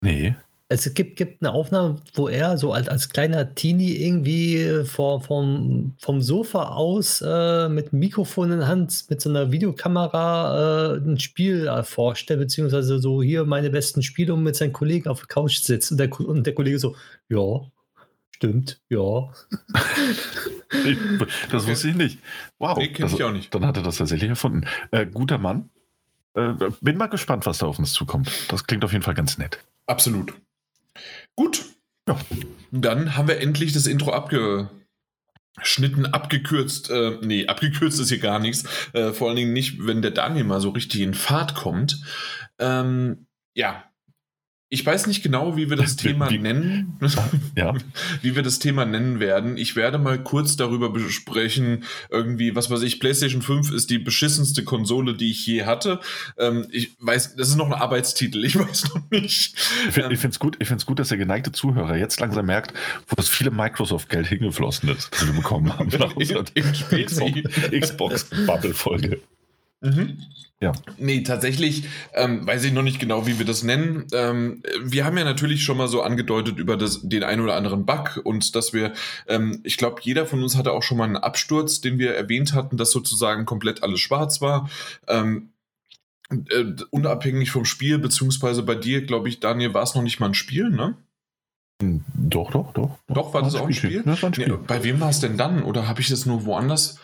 Nee. 0.00 0.34
Es 0.68 0.92
gibt, 0.94 1.16
gibt 1.16 1.42
eine 1.42 1.52
Aufnahme, 1.52 2.00
wo 2.14 2.28
er 2.28 2.56
so 2.56 2.72
als, 2.72 2.88
als 2.88 3.10
kleiner 3.10 3.54
Teenie 3.54 3.96
irgendwie 3.96 4.56
äh, 4.56 4.84
vor, 4.84 5.20
vom, 5.20 5.94
vom 5.98 6.22
Sofa 6.22 6.70
aus 6.70 7.22
äh, 7.24 7.68
mit 7.68 7.92
Mikrofon 7.92 8.50
in 8.50 8.58
der 8.58 8.68
Hand, 8.68 9.04
mit 9.10 9.20
so 9.20 9.28
einer 9.28 9.52
Videokamera 9.52 10.94
äh, 10.94 10.96
ein 10.96 11.20
Spiel 11.20 11.68
äh, 11.68 11.82
vorstellt, 11.82 12.40
beziehungsweise 12.40 12.98
so 12.98 13.22
hier 13.22 13.44
meine 13.44 13.70
besten 13.70 14.02
Spiele 14.02 14.32
und 14.32 14.42
mit 14.42 14.56
seinen 14.56 14.72
Kollegen 14.72 15.08
auf 15.08 15.20
der 15.20 15.28
Couch 15.28 15.58
sitzt 15.58 15.92
und 15.92 15.98
der, 15.98 16.10
und 16.18 16.46
der 16.46 16.54
Kollege 16.54 16.78
so, 16.78 16.96
ja, 17.28 17.60
stimmt, 18.44 18.80
ja. 18.88 19.32
Ich, 20.84 20.98
das 21.50 21.66
wusste 21.66 21.88
ich 21.88 21.96
nicht. 21.96 22.18
Wow. 22.58 22.76
Nee, 22.76 22.88
kenn 22.88 23.02
das, 23.02 23.14
ich 23.14 23.22
auch 23.22 23.32
nicht. 23.32 23.54
Dann 23.54 23.66
hat 23.66 23.76
er 23.76 23.82
das 23.82 23.96
tatsächlich 23.96 24.28
erfunden. 24.28 24.66
Äh, 24.90 25.06
guter 25.06 25.38
Mann. 25.38 25.70
Äh, 26.34 26.52
bin 26.80 26.96
mal 26.96 27.06
gespannt, 27.06 27.46
was 27.46 27.58
da 27.58 27.66
auf 27.66 27.78
uns 27.78 27.92
zukommt. 27.92 28.30
Das 28.48 28.66
klingt 28.66 28.84
auf 28.84 28.92
jeden 28.92 29.04
Fall 29.04 29.14
ganz 29.14 29.38
nett. 29.38 29.58
Absolut. 29.86 30.34
Gut. 31.36 31.64
Ja. 32.08 32.18
Dann 32.70 33.16
haben 33.16 33.28
wir 33.28 33.40
endlich 33.40 33.72
das 33.72 33.86
Intro 33.86 34.12
abgeschnitten, 34.12 36.06
abgekürzt. 36.06 36.90
Äh, 36.90 37.18
nee, 37.22 37.46
abgekürzt 37.46 37.98
ist 38.00 38.10
hier 38.10 38.18
gar 38.18 38.40
nichts. 38.40 38.64
Äh, 38.92 39.12
vor 39.12 39.28
allen 39.28 39.36
Dingen 39.36 39.52
nicht, 39.52 39.86
wenn 39.86 40.02
der 40.02 40.10
Daniel 40.10 40.44
mal 40.44 40.60
so 40.60 40.70
richtig 40.70 41.00
in 41.00 41.14
Fahrt 41.14 41.54
kommt. 41.54 42.02
Ähm, 42.58 43.26
ja, 43.54 43.84
ich 44.74 44.84
weiß 44.84 45.06
nicht 45.06 45.22
genau, 45.22 45.56
wie 45.56 45.70
wir 45.70 45.76
das 45.76 45.96
Thema 45.96 46.28
wie- 46.30 46.38
nennen. 46.38 46.98
Ja. 47.56 47.72
Wie 48.20 48.34
wir 48.34 48.42
das 48.42 48.58
Thema 48.58 48.84
nennen 48.84 49.20
werden. 49.20 49.56
Ich 49.56 49.76
werde 49.76 49.98
mal 49.98 50.22
kurz 50.22 50.56
darüber 50.56 50.90
besprechen, 50.90 51.84
irgendwie, 52.10 52.54
was 52.56 52.68
weiß 52.70 52.82
ich, 52.82 52.98
PlayStation 53.00 53.42
5 53.42 53.70
ist 53.70 53.90
die 53.90 53.98
beschissenste 53.98 54.64
Konsole, 54.64 55.14
die 55.14 55.30
ich 55.30 55.46
je 55.46 55.64
hatte. 55.64 56.00
Ähm, 56.38 56.66
ich 56.70 56.96
weiß, 57.00 57.36
das 57.36 57.48
ist 57.48 57.56
noch 57.56 57.66
ein 57.66 57.72
Arbeitstitel, 57.72 58.44
ich 58.44 58.56
weiß 58.58 58.92
noch 58.94 59.10
nicht. 59.10 59.56
Ich 59.86 59.94
finde 59.94 60.28
es 60.28 60.38
gut, 60.38 60.56
ich 60.60 60.68
find's 60.68 60.84
gut, 60.84 60.98
dass 60.98 61.08
der 61.08 61.18
geneigte 61.18 61.52
Zuhörer 61.52 61.96
jetzt 61.96 62.18
langsam 62.20 62.46
merkt, 62.46 62.74
wo 63.06 63.14
das 63.16 63.28
viele 63.28 63.50
Microsoft-Geld 63.52 64.26
hingeflossen 64.26 64.88
ist, 64.88 65.10
das 65.12 65.26
wir 65.26 65.34
bekommen 65.34 65.72
haben. 65.78 65.88
Nach 65.98 66.14
In- 66.16 66.44
in. 66.54 67.80
Xbox-Bubble-Folge. 67.80 69.20
Mhm. 69.84 70.18
Ja. 70.60 70.72
Nee, 70.96 71.22
tatsächlich 71.22 71.84
ähm, 72.14 72.46
weiß 72.46 72.64
ich 72.64 72.72
noch 72.72 72.82
nicht 72.82 72.98
genau, 72.98 73.26
wie 73.26 73.38
wir 73.38 73.44
das 73.44 73.64
nennen. 73.64 74.06
Ähm, 74.14 74.62
wir 74.82 75.04
haben 75.04 75.18
ja 75.18 75.24
natürlich 75.24 75.62
schon 75.62 75.76
mal 75.76 75.88
so 75.88 76.00
angedeutet 76.00 76.58
über 76.58 76.76
das, 76.78 77.00
den 77.02 77.22
ein 77.22 77.40
oder 77.40 77.54
anderen 77.56 77.84
Bug 77.84 78.20
und 78.24 78.54
dass 78.56 78.72
wir, 78.72 78.94
ähm, 79.28 79.60
ich 79.64 79.76
glaube, 79.76 80.00
jeder 80.02 80.24
von 80.26 80.42
uns 80.42 80.56
hatte 80.56 80.72
auch 80.72 80.82
schon 80.82 80.96
mal 80.96 81.04
einen 81.04 81.18
Absturz, 81.18 81.80
den 81.82 81.98
wir 81.98 82.14
erwähnt 82.14 82.54
hatten, 82.54 82.78
dass 82.78 82.92
sozusagen 82.92 83.44
komplett 83.44 83.82
alles 83.82 84.00
schwarz 84.00 84.40
war. 84.40 84.70
Ähm, 85.06 85.50
äh, 86.30 86.64
unabhängig 86.90 87.50
vom 87.50 87.66
Spiel, 87.66 87.98
beziehungsweise 87.98 88.62
bei 88.62 88.74
dir, 88.74 89.04
glaube 89.04 89.28
ich, 89.28 89.40
Daniel, 89.40 89.74
war 89.74 89.82
es 89.82 89.94
noch 89.94 90.02
nicht 90.02 90.18
mal 90.20 90.26
ein 90.28 90.34
Spiel, 90.34 90.70
ne? 90.70 90.96
Hm, 91.82 92.04
Doch, 92.14 92.52
doch, 92.52 92.72
doch. 92.72 92.98
Doch, 93.08 93.34
war 93.34 93.42
das 93.42 93.54
auch 93.56 93.66
ein 93.66 93.74
Spiel? 93.74 94.02
Das 94.04 94.22
war 94.22 94.30
ein 94.30 94.34
Nee, 94.38 94.44
Spiel. 94.44 94.58
bei 94.66 94.82
wem 94.84 95.00
war 95.00 95.10
es 95.10 95.20
denn 95.20 95.36
dann? 95.36 95.62
Oder 95.62 95.88
habe 95.88 96.00
ich 96.00 96.08
das 96.08 96.24
nur 96.24 96.46
woanders? 96.46 96.98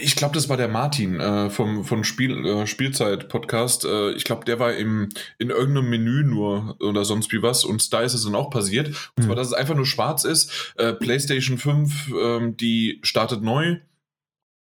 Ich 0.00 0.16
glaube, 0.16 0.32
das 0.34 0.48
war 0.48 0.56
der 0.56 0.68
Martin 0.68 1.20
äh, 1.20 1.50
vom, 1.50 1.84
vom 1.84 2.02
Spiel, 2.02 2.46
äh, 2.46 2.66
Spielzeit-Podcast. 2.66 3.84
Äh, 3.84 4.12
ich 4.12 4.24
glaube, 4.24 4.46
der 4.46 4.58
war 4.58 4.72
im, 4.72 5.10
in 5.38 5.50
irgendeinem 5.50 5.90
Menü 5.90 6.22
nur 6.24 6.76
oder 6.80 7.04
sonst 7.04 7.30
wie 7.30 7.42
was. 7.42 7.62
Und 7.62 7.92
da 7.92 8.00
ist 8.00 8.14
es 8.14 8.24
dann 8.24 8.34
auch 8.34 8.48
passiert. 8.48 8.88
Und 9.16 9.24
zwar, 9.24 9.30
Hm. 9.32 9.36
dass 9.36 9.48
es 9.48 9.52
einfach 9.52 9.74
nur 9.74 9.84
schwarz 9.84 10.24
ist. 10.24 10.72
Äh, 10.78 10.94
PlayStation 10.94 11.58
5, 11.58 12.10
ähm, 12.18 12.56
die 12.56 13.00
startet 13.02 13.42
neu. 13.42 13.76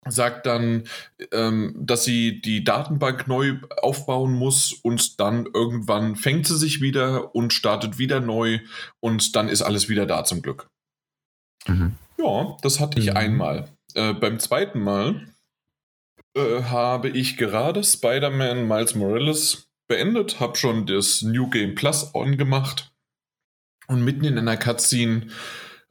Sagt 0.09 0.47
dann, 0.47 0.85
ähm, 1.33 1.75
dass 1.77 2.05
sie 2.05 2.41
die 2.41 2.63
Datenbank 2.63 3.27
neu 3.27 3.57
aufbauen 3.83 4.33
muss 4.33 4.73
und 4.73 5.19
dann 5.21 5.45
irgendwann 5.53 6.15
fängt 6.17 6.47
sie 6.47 6.57
sich 6.57 6.81
wieder 6.81 7.35
und 7.35 7.53
startet 7.53 7.99
wieder 7.99 8.21
neu 8.21 8.61
und 9.01 9.35
dann 9.37 9.49
ist 9.49 9.61
alles 9.61 9.89
wieder 9.91 10.07
da 10.07 10.25
zum 10.25 10.41
Glück. 10.41 10.69
Mhm. 11.67 11.97
Ja, 12.17 12.57
das 12.63 12.79
hatte 12.81 12.99
ich 12.99 13.11
Mhm. 13.11 13.17
einmal. 13.17 13.69
Äh, 13.95 14.15
beim 14.15 14.39
zweiten 14.39 14.81
Mal 14.81 15.27
äh, 16.35 16.63
habe 16.63 17.09
ich 17.09 17.37
gerade 17.37 17.83
Spider-Man 17.83 18.69
Miles 18.69 18.95
Morales 18.95 19.71
beendet, 19.89 20.39
habe 20.39 20.57
schon 20.57 20.87
das 20.87 21.23
New 21.23 21.51
Game 21.51 21.75
Plus 21.75 22.15
angemacht 22.15 22.93
und 23.89 24.05
mitten 24.05 24.25
in 24.25 24.39
einer 24.39 24.57
Cutscene, 24.57 25.27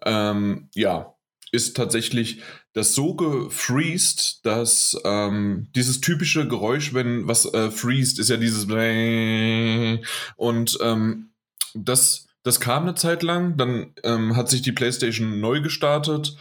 ähm, 0.05 0.69
ja, 0.73 1.15
ist 1.51 1.75
tatsächlich 1.75 2.41
das 2.73 2.95
so 2.95 3.15
gefreezed, 3.15 4.45
dass 4.45 4.95
ähm, 5.03 5.67
dieses 5.75 5.99
typische 5.99 6.47
Geräusch, 6.47 6.93
wenn 6.93 7.27
was 7.27 7.51
äh, 7.53 7.71
freezed, 7.71 8.19
ist 8.19 8.29
ja 8.29 8.37
dieses 8.37 8.65
und 10.37 10.77
ähm, 10.81 11.31
das, 11.73 12.27
das 12.43 12.59
kam 12.61 12.83
eine 12.83 12.95
Zeit 12.95 13.23
lang, 13.23 13.57
dann 13.57 13.93
ähm, 14.03 14.35
hat 14.37 14.49
sich 14.49 14.61
die 14.61 14.71
PlayStation 14.71 15.41
neu 15.41 15.61
gestartet 15.61 16.37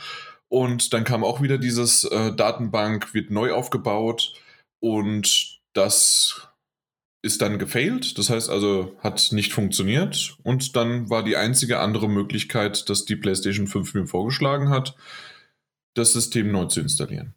und 0.49 0.93
dann 0.93 1.05
kam 1.05 1.25
auch 1.25 1.43
wieder 1.43 1.59
dieses 1.59 2.05
äh, 2.05 2.35
Datenbank 2.35 3.15
wird 3.15 3.31
neu 3.31 3.53
aufgebaut 3.53 4.35
und 4.81 5.61
das 5.73 6.49
ist 7.23 7.43
dann 7.43 7.59
gefailt, 7.59 8.17
das 8.17 8.31
heißt 8.31 8.49
also 8.49 8.97
hat 9.01 9.33
nicht 9.33 9.53
funktioniert 9.53 10.37
und 10.45 10.77
dann 10.77 11.11
war 11.11 11.25
die 11.25 11.37
einzige 11.37 11.81
andere 11.81 12.09
Möglichkeit, 12.09 12.89
dass 12.89 13.05
die 13.05 13.17
PlayStation 13.17 13.67
5 13.67 13.95
mir 13.95 14.07
vorgeschlagen 14.07 14.71
hat, 14.71 14.95
das 15.95 16.13
System 16.13 16.53
neu 16.53 16.67
zu 16.67 16.81
installieren. 16.81 17.35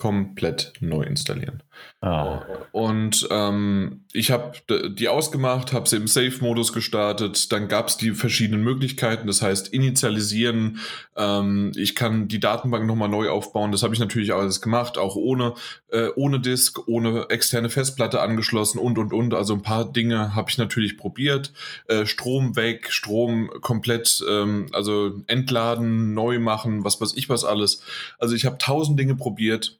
Komplett 0.00 0.72
neu 0.80 1.02
installieren. 1.02 1.62
Ah. 2.00 2.40
Und 2.72 3.28
ähm, 3.30 4.04
ich 4.14 4.30
habe 4.30 4.52
die 4.88 5.08
ausgemacht, 5.08 5.74
habe 5.74 5.86
sie 5.86 5.96
im 5.96 6.06
Safe-Modus 6.06 6.72
gestartet. 6.72 7.52
Dann 7.52 7.68
gab 7.68 7.88
es 7.88 7.98
die 7.98 8.12
verschiedenen 8.12 8.64
Möglichkeiten, 8.64 9.26
das 9.26 9.42
heißt 9.42 9.68
initialisieren. 9.68 10.78
Ähm, 11.18 11.72
ich 11.76 11.94
kann 11.94 12.28
die 12.28 12.40
Datenbank 12.40 12.86
nochmal 12.86 13.10
neu 13.10 13.28
aufbauen. 13.28 13.72
Das 13.72 13.82
habe 13.82 13.92
ich 13.92 14.00
natürlich 14.00 14.32
alles 14.32 14.62
gemacht, 14.62 14.96
auch 14.96 15.16
ohne, 15.16 15.52
äh, 15.88 16.08
ohne 16.16 16.40
Disk, 16.40 16.88
ohne 16.88 17.26
externe 17.28 17.68
Festplatte 17.68 18.22
angeschlossen 18.22 18.78
und 18.78 18.96
und 18.96 19.12
und. 19.12 19.34
Also 19.34 19.52
ein 19.52 19.62
paar 19.62 19.84
Dinge 19.84 20.34
habe 20.34 20.48
ich 20.48 20.56
natürlich 20.56 20.96
probiert. 20.96 21.52
Äh, 21.88 22.06
Strom 22.06 22.56
weg, 22.56 22.90
Strom 22.90 23.50
komplett, 23.60 24.24
ähm, 24.26 24.64
also 24.72 25.20
entladen, 25.26 26.14
neu 26.14 26.38
machen, 26.38 26.84
was 26.84 27.02
weiß 27.02 27.12
ich 27.16 27.28
was 27.28 27.44
alles. 27.44 27.82
Also 28.18 28.34
ich 28.34 28.46
habe 28.46 28.56
tausend 28.56 28.98
Dinge 28.98 29.14
probiert. 29.14 29.76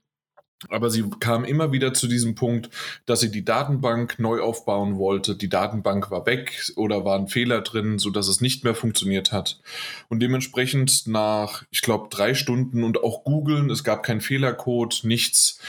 Aber 0.68 0.90
sie 0.90 1.08
kam 1.20 1.44
immer 1.44 1.72
wieder 1.72 1.94
zu 1.94 2.06
diesem 2.06 2.34
Punkt, 2.34 2.68
dass 3.06 3.20
sie 3.20 3.30
die 3.30 3.44
Datenbank 3.44 4.18
neu 4.18 4.40
aufbauen 4.40 4.98
wollte. 4.98 5.34
Die 5.34 5.48
Datenbank 5.48 6.10
war 6.10 6.26
weg 6.26 6.70
oder 6.76 7.04
war 7.04 7.18
ein 7.18 7.28
Fehler 7.28 7.62
drin, 7.62 7.98
sodass 7.98 8.28
es 8.28 8.42
nicht 8.42 8.62
mehr 8.62 8.74
funktioniert 8.74 9.32
hat. 9.32 9.60
Und 10.08 10.20
dementsprechend 10.20 11.06
nach, 11.06 11.64
ich 11.70 11.80
glaube, 11.80 12.08
drei 12.10 12.34
Stunden 12.34 12.84
und 12.84 13.02
auch 13.02 13.24
googeln, 13.24 13.70
es 13.70 13.84
gab 13.84 14.02
keinen 14.02 14.20
Fehlercode, 14.20 15.00
nichts, 15.04 15.60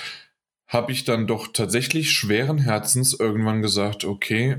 habe 0.67 0.91
ich 0.91 1.05
dann 1.05 1.27
doch 1.27 1.47
tatsächlich 1.51 2.11
schweren 2.11 2.57
Herzens 2.57 3.13
irgendwann 3.13 3.61
gesagt, 3.61 4.03
okay, 4.03 4.57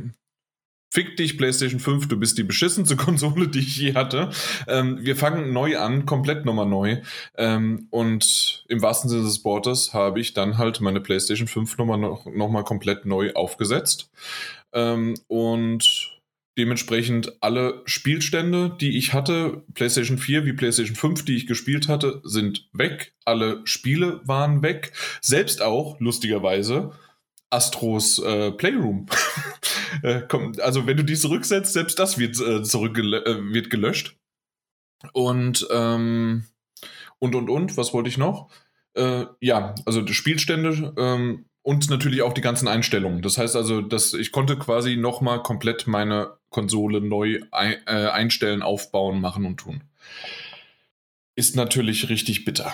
Fick 0.92 1.16
dich, 1.16 1.38
PlayStation 1.38 1.80
5, 1.80 2.06
du 2.06 2.18
bist 2.18 2.36
die 2.36 2.42
beschissenste 2.42 2.96
Konsole, 2.98 3.48
die 3.48 3.60
ich 3.60 3.78
je 3.78 3.94
hatte. 3.94 4.28
Ähm, 4.68 4.98
wir 5.00 5.16
fangen 5.16 5.54
neu 5.54 5.78
an, 5.78 6.04
komplett 6.04 6.44
nochmal 6.44 6.66
neu. 6.66 6.98
Ähm, 7.34 7.86
und 7.88 8.66
im 8.68 8.82
wahrsten 8.82 9.08
Sinne 9.08 9.22
des 9.22 9.42
Wortes 9.42 9.94
habe 9.94 10.20
ich 10.20 10.34
dann 10.34 10.58
halt 10.58 10.82
meine 10.82 11.00
PlayStation 11.00 11.48
5 11.48 11.78
nochmal 11.78 11.96
noch, 11.96 12.26
noch 12.26 12.50
mal 12.50 12.62
komplett 12.62 13.06
neu 13.06 13.32
aufgesetzt. 13.32 14.10
Ähm, 14.74 15.14
und 15.28 16.20
dementsprechend 16.58 17.42
alle 17.42 17.80
Spielstände, 17.86 18.76
die 18.78 18.98
ich 18.98 19.14
hatte, 19.14 19.62
PlayStation 19.72 20.18
4 20.18 20.44
wie 20.44 20.52
PlayStation 20.52 20.96
5, 20.96 21.24
die 21.24 21.36
ich 21.36 21.46
gespielt 21.46 21.88
hatte, 21.88 22.20
sind 22.22 22.68
weg. 22.74 23.14
Alle 23.24 23.62
Spiele 23.64 24.20
waren 24.24 24.62
weg. 24.62 24.92
Selbst 25.22 25.62
auch, 25.62 25.98
lustigerweise, 26.00 26.92
Astros 27.52 28.18
äh, 28.18 28.52
Playroom. 28.52 29.06
äh, 30.02 30.22
komm, 30.26 30.52
also 30.60 30.86
wenn 30.86 30.96
du 30.96 31.04
die 31.04 31.14
zurücksetzt, 31.14 31.72
selbst 31.72 31.98
das 31.98 32.18
wird, 32.18 32.40
äh, 32.40 32.62
zurückgel 32.62 33.14
äh, 33.14 33.52
wird 33.52 33.70
gelöscht. 33.70 34.16
Und, 35.12 35.66
ähm, 35.70 36.44
und, 37.18 37.34
und, 37.34 37.50
und, 37.50 37.76
was 37.76 37.92
wollte 37.92 38.08
ich 38.08 38.18
noch? 38.18 38.50
Äh, 38.94 39.26
ja, 39.40 39.74
also 39.84 40.06
Spielstände 40.06 40.94
ähm, 40.96 41.46
und 41.62 41.90
natürlich 41.90 42.22
auch 42.22 42.32
die 42.32 42.40
ganzen 42.40 42.68
Einstellungen. 42.68 43.22
Das 43.22 43.38
heißt 43.38 43.56
also, 43.56 43.80
dass 43.80 44.14
ich 44.14 44.32
konnte 44.32 44.58
quasi 44.58 44.96
nochmal 44.96 45.42
komplett 45.42 45.86
meine 45.86 46.36
Konsole 46.50 47.00
neu 47.00 47.40
ein, 47.50 47.76
äh, 47.86 48.08
einstellen, 48.08 48.62
aufbauen, 48.62 49.20
machen 49.20 49.46
und 49.46 49.58
tun. 49.58 49.82
Ist 51.34 51.56
natürlich 51.56 52.08
richtig 52.08 52.44
bitter. 52.44 52.72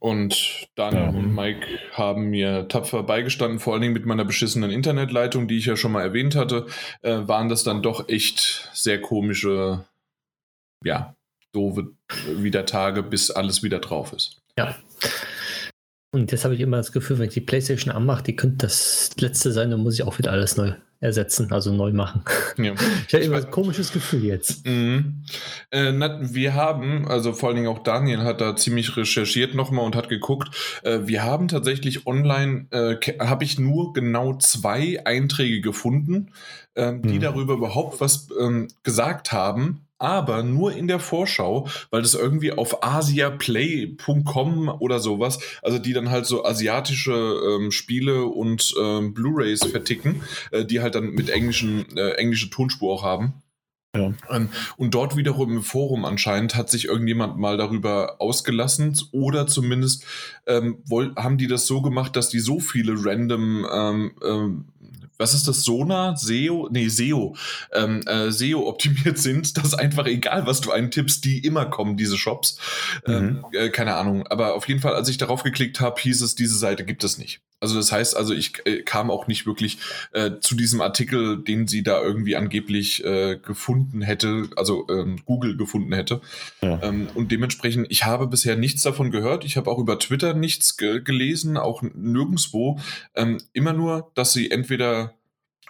Und 0.00 0.68
Daniel 0.76 1.02
Ja. 1.02 1.08
und 1.08 1.34
Mike 1.34 1.66
haben 1.92 2.26
mir 2.30 2.68
tapfer 2.68 3.02
beigestanden, 3.02 3.58
vor 3.58 3.72
allen 3.72 3.82
Dingen 3.82 3.94
mit 3.94 4.06
meiner 4.06 4.24
beschissenen 4.24 4.70
Internetleitung, 4.70 5.48
die 5.48 5.58
ich 5.58 5.66
ja 5.66 5.76
schon 5.76 5.90
mal 5.92 6.02
erwähnt 6.02 6.36
hatte, 6.36 6.66
äh, 7.02 7.18
waren 7.26 7.48
das 7.48 7.64
dann 7.64 7.82
doch 7.82 8.08
echt 8.08 8.70
sehr 8.72 9.00
komische, 9.00 9.84
ja, 10.84 11.14
doofe 11.52 11.92
äh, 12.10 12.42
wieder 12.42 12.64
Tage, 12.64 13.02
bis 13.02 13.30
alles 13.32 13.62
wieder 13.64 13.80
drauf 13.80 14.12
ist. 14.12 14.38
Ja. 14.56 14.76
Und 16.14 16.30
jetzt 16.32 16.44
habe 16.44 16.54
ich 16.54 16.60
immer 16.60 16.76
das 16.78 16.92
Gefühl, 16.92 17.18
wenn 17.18 17.28
ich 17.28 17.34
die 17.34 17.40
PlayStation 17.40 17.92
anmache, 17.94 18.22
die 18.22 18.36
könnte 18.36 18.58
das 18.66 19.10
letzte 19.18 19.52
sein, 19.52 19.70
dann 19.70 19.80
muss 19.80 19.94
ich 19.94 20.04
auch 20.04 20.18
wieder 20.18 20.30
alles 20.32 20.56
neu 20.56 20.74
ersetzen, 21.00 21.52
also 21.52 21.72
neu 21.72 21.92
machen. 21.92 22.22
Ja. 22.56 22.74
Ich 23.06 23.14
habe 23.14 23.24
immer 23.24 23.36
ein 23.36 23.50
komisches 23.50 23.92
Gefühl 23.92 24.24
jetzt. 24.24 24.66
Mhm. 24.66 25.22
Äh, 25.70 25.92
na, 25.92 26.18
wir 26.20 26.54
haben, 26.54 27.06
also 27.06 27.32
vor 27.32 27.48
allen 27.48 27.56
Dingen 27.56 27.68
auch 27.68 27.82
Daniel 27.82 28.22
hat 28.22 28.40
da 28.40 28.56
ziemlich 28.56 28.96
recherchiert 28.96 29.54
nochmal 29.54 29.84
und 29.84 29.94
hat 29.96 30.08
geguckt. 30.08 30.50
Äh, 30.82 31.00
wir 31.04 31.22
haben 31.22 31.48
tatsächlich 31.48 32.06
online, 32.06 32.66
äh, 32.70 32.96
habe 33.20 33.44
ich 33.44 33.58
nur 33.58 33.92
genau 33.92 34.34
zwei 34.34 35.00
Einträge 35.04 35.60
gefunden, 35.60 36.32
ähm, 36.74 37.02
die 37.02 37.14
Mhm. 37.14 37.20
darüber 37.20 37.54
überhaupt 37.54 38.00
was 38.00 38.28
ähm, 38.40 38.68
gesagt 38.82 39.32
haben. 39.32 39.87
Aber 39.98 40.42
nur 40.42 40.72
in 40.72 40.88
der 40.88 41.00
Vorschau, 41.00 41.68
weil 41.90 42.02
das 42.02 42.14
irgendwie 42.14 42.52
auf 42.52 42.82
asiaplay.com 42.82 44.68
oder 44.68 45.00
sowas, 45.00 45.38
also 45.62 45.78
die 45.78 45.92
dann 45.92 46.10
halt 46.10 46.26
so 46.26 46.44
asiatische 46.44 47.12
ähm, 47.12 47.70
Spiele 47.70 48.24
und 48.24 48.74
ähm, 48.80 49.14
Blu-rays 49.14 49.64
verticken, 49.64 50.22
äh, 50.50 50.64
die 50.64 50.80
halt 50.80 50.94
dann 50.94 51.10
mit 51.10 51.30
englischen, 51.30 51.96
äh, 51.96 52.12
englische 52.12 52.50
Tonspur 52.50 52.92
auch 52.94 53.02
haben. 53.02 53.42
Ja. 53.96 54.12
Ähm, 54.30 54.50
und 54.76 54.94
dort 54.94 55.16
wiederum 55.16 55.56
im 55.56 55.62
Forum 55.62 56.04
anscheinend 56.04 56.54
hat 56.54 56.68
sich 56.68 56.86
irgendjemand 56.86 57.38
mal 57.38 57.56
darüber 57.56 58.20
ausgelassen 58.20 58.98
oder 59.12 59.46
zumindest 59.46 60.04
ähm, 60.46 60.82
haben 61.16 61.38
die 61.38 61.46
das 61.46 61.66
so 61.66 61.80
gemacht, 61.80 62.14
dass 62.14 62.28
die 62.28 62.40
so 62.40 62.60
viele 62.60 62.94
random 62.96 63.66
ähm, 63.72 64.12
ähm, 64.22 64.64
was 65.18 65.34
ist 65.34 65.46
das, 65.48 65.62
Sona, 65.64 66.16
SEO, 66.16 66.68
nee, 66.70 66.88
SEO, 66.88 67.36
ähm, 67.72 68.00
äh, 68.06 68.30
SEO 68.30 68.66
optimiert 68.68 69.18
sind, 69.28 69.56
dass 69.58 69.74
einfach 69.74 70.06
egal, 70.06 70.46
was 70.46 70.60
du 70.60 70.70
eintippst, 70.70 71.24
die 71.24 71.38
immer 71.44 71.66
kommen, 71.66 71.96
diese 71.96 72.16
Shops. 72.16 72.58
Ähm, 73.06 73.18
Mhm. 73.18 73.44
äh, 73.52 73.68
keine 73.70 73.96
Ahnung. 73.96 74.26
Aber 74.28 74.54
auf 74.54 74.66
jeden 74.68 74.80
Fall, 74.80 74.94
als 74.94 75.08
ich 75.08 75.18
darauf 75.18 75.42
geklickt 75.42 75.80
habe, 75.80 76.00
hieß 76.00 76.22
es, 76.22 76.34
diese 76.34 76.56
Seite 76.56 76.84
gibt 76.84 77.04
es 77.04 77.18
nicht. 77.18 77.40
Also 77.60 77.74
das 77.74 77.90
heißt, 77.90 78.16
also 78.16 78.32
ich 78.34 78.52
äh, 78.66 78.82
kam 78.82 79.10
auch 79.10 79.26
nicht 79.26 79.44
wirklich 79.44 79.78
äh, 80.12 80.30
zu 80.40 80.54
diesem 80.54 80.80
Artikel, 80.80 81.42
den 81.42 81.66
sie 81.66 81.82
da 81.82 82.00
irgendwie 82.00 82.36
angeblich 82.36 83.04
äh, 83.04 83.36
gefunden 83.36 84.00
hätte, 84.00 84.48
also 84.54 84.86
ähm, 84.88 85.16
Google 85.24 85.56
gefunden 85.56 85.92
hätte. 85.92 86.20
Ja. 86.62 86.80
Ähm, 86.84 87.08
und 87.14 87.32
dementsprechend, 87.32 87.88
ich 87.90 88.04
habe 88.04 88.28
bisher 88.28 88.56
nichts 88.56 88.82
davon 88.82 89.10
gehört. 89.10 89.44
Ich 89.44 89.56
habe 89.56 89.68
auch 89.70 89.78
über 89.78 89.98
Twitter 89.98 90.34
nichts 90.34 90.76
ge 90.76 91.00
gelesen, 91.02 91.56
auch 91.56 91.82
nirgendwo. 91.82 92.78
Ähm, 93.16 93.38
immer 93.52 93.72
nur, 93.72 94.12
dass 94.14 94.32
sie 94.32 94.52
entweder 94.52 95.07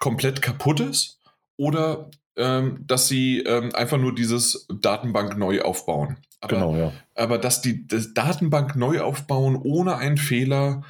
komplett 0.01 0.43
kaputt 0.43 0.81
ist 0.81 1.19
oder 1.57 2.11
ähm, 2.37 2.85
dass 2.87 3.09
sie 3.09 3.41
ähm, 3.41 3.75
einfach 3.75 3.99
nur 3.99 4.15
dieses 4.15 4.67
Datenbank 4.81 5.37
neu 5.39 5.61
aufbauen. 5.63 6.19
Aber, 6.41 6.55
Genau, 6.55 6.77
ja. 6.77 6.93
aber 7.17 7.39
dass 7.39 7.63
die 7.63 7.87
das 7.87 8.15
Datenbank 8.15 8.77
neu 8.77 9.01
aufbauen 9.01 9.57
ohne 9.57 9.97
einen 9.97 10.19
Fehler, 10.19 10.85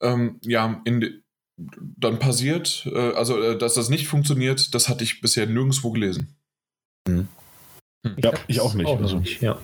ähm, 0.00 0.38
ja, 0.42 0.80
in, 0.84 1.22
dann 1.56 2.18
passiert, 2.18 2.88
äh, 2.90 3.12
also 3.12 3.38
äh, 3.42 3.58
dass 3.58 3.74
das 3.74 3.90
nicht 3.90 4.06
funktioniert, 4.06 4.74
das 4.74 4.88
hatte 4.88 5.04
ich 5.04 5.20
bisher 5.20 5.46
nirgendwo 5.46 5.90
gelesen. 5.90 6.34
Ja, 7.06 8.32
hab's 8.32 8.40
ich 8.46 8.60
auch 8.60 8.74
nicht, 8.74 8.86
Auch 8.86 9.00
also- 9.00 9.18
nicht 9.18 9.42
ja. 9.42 9.58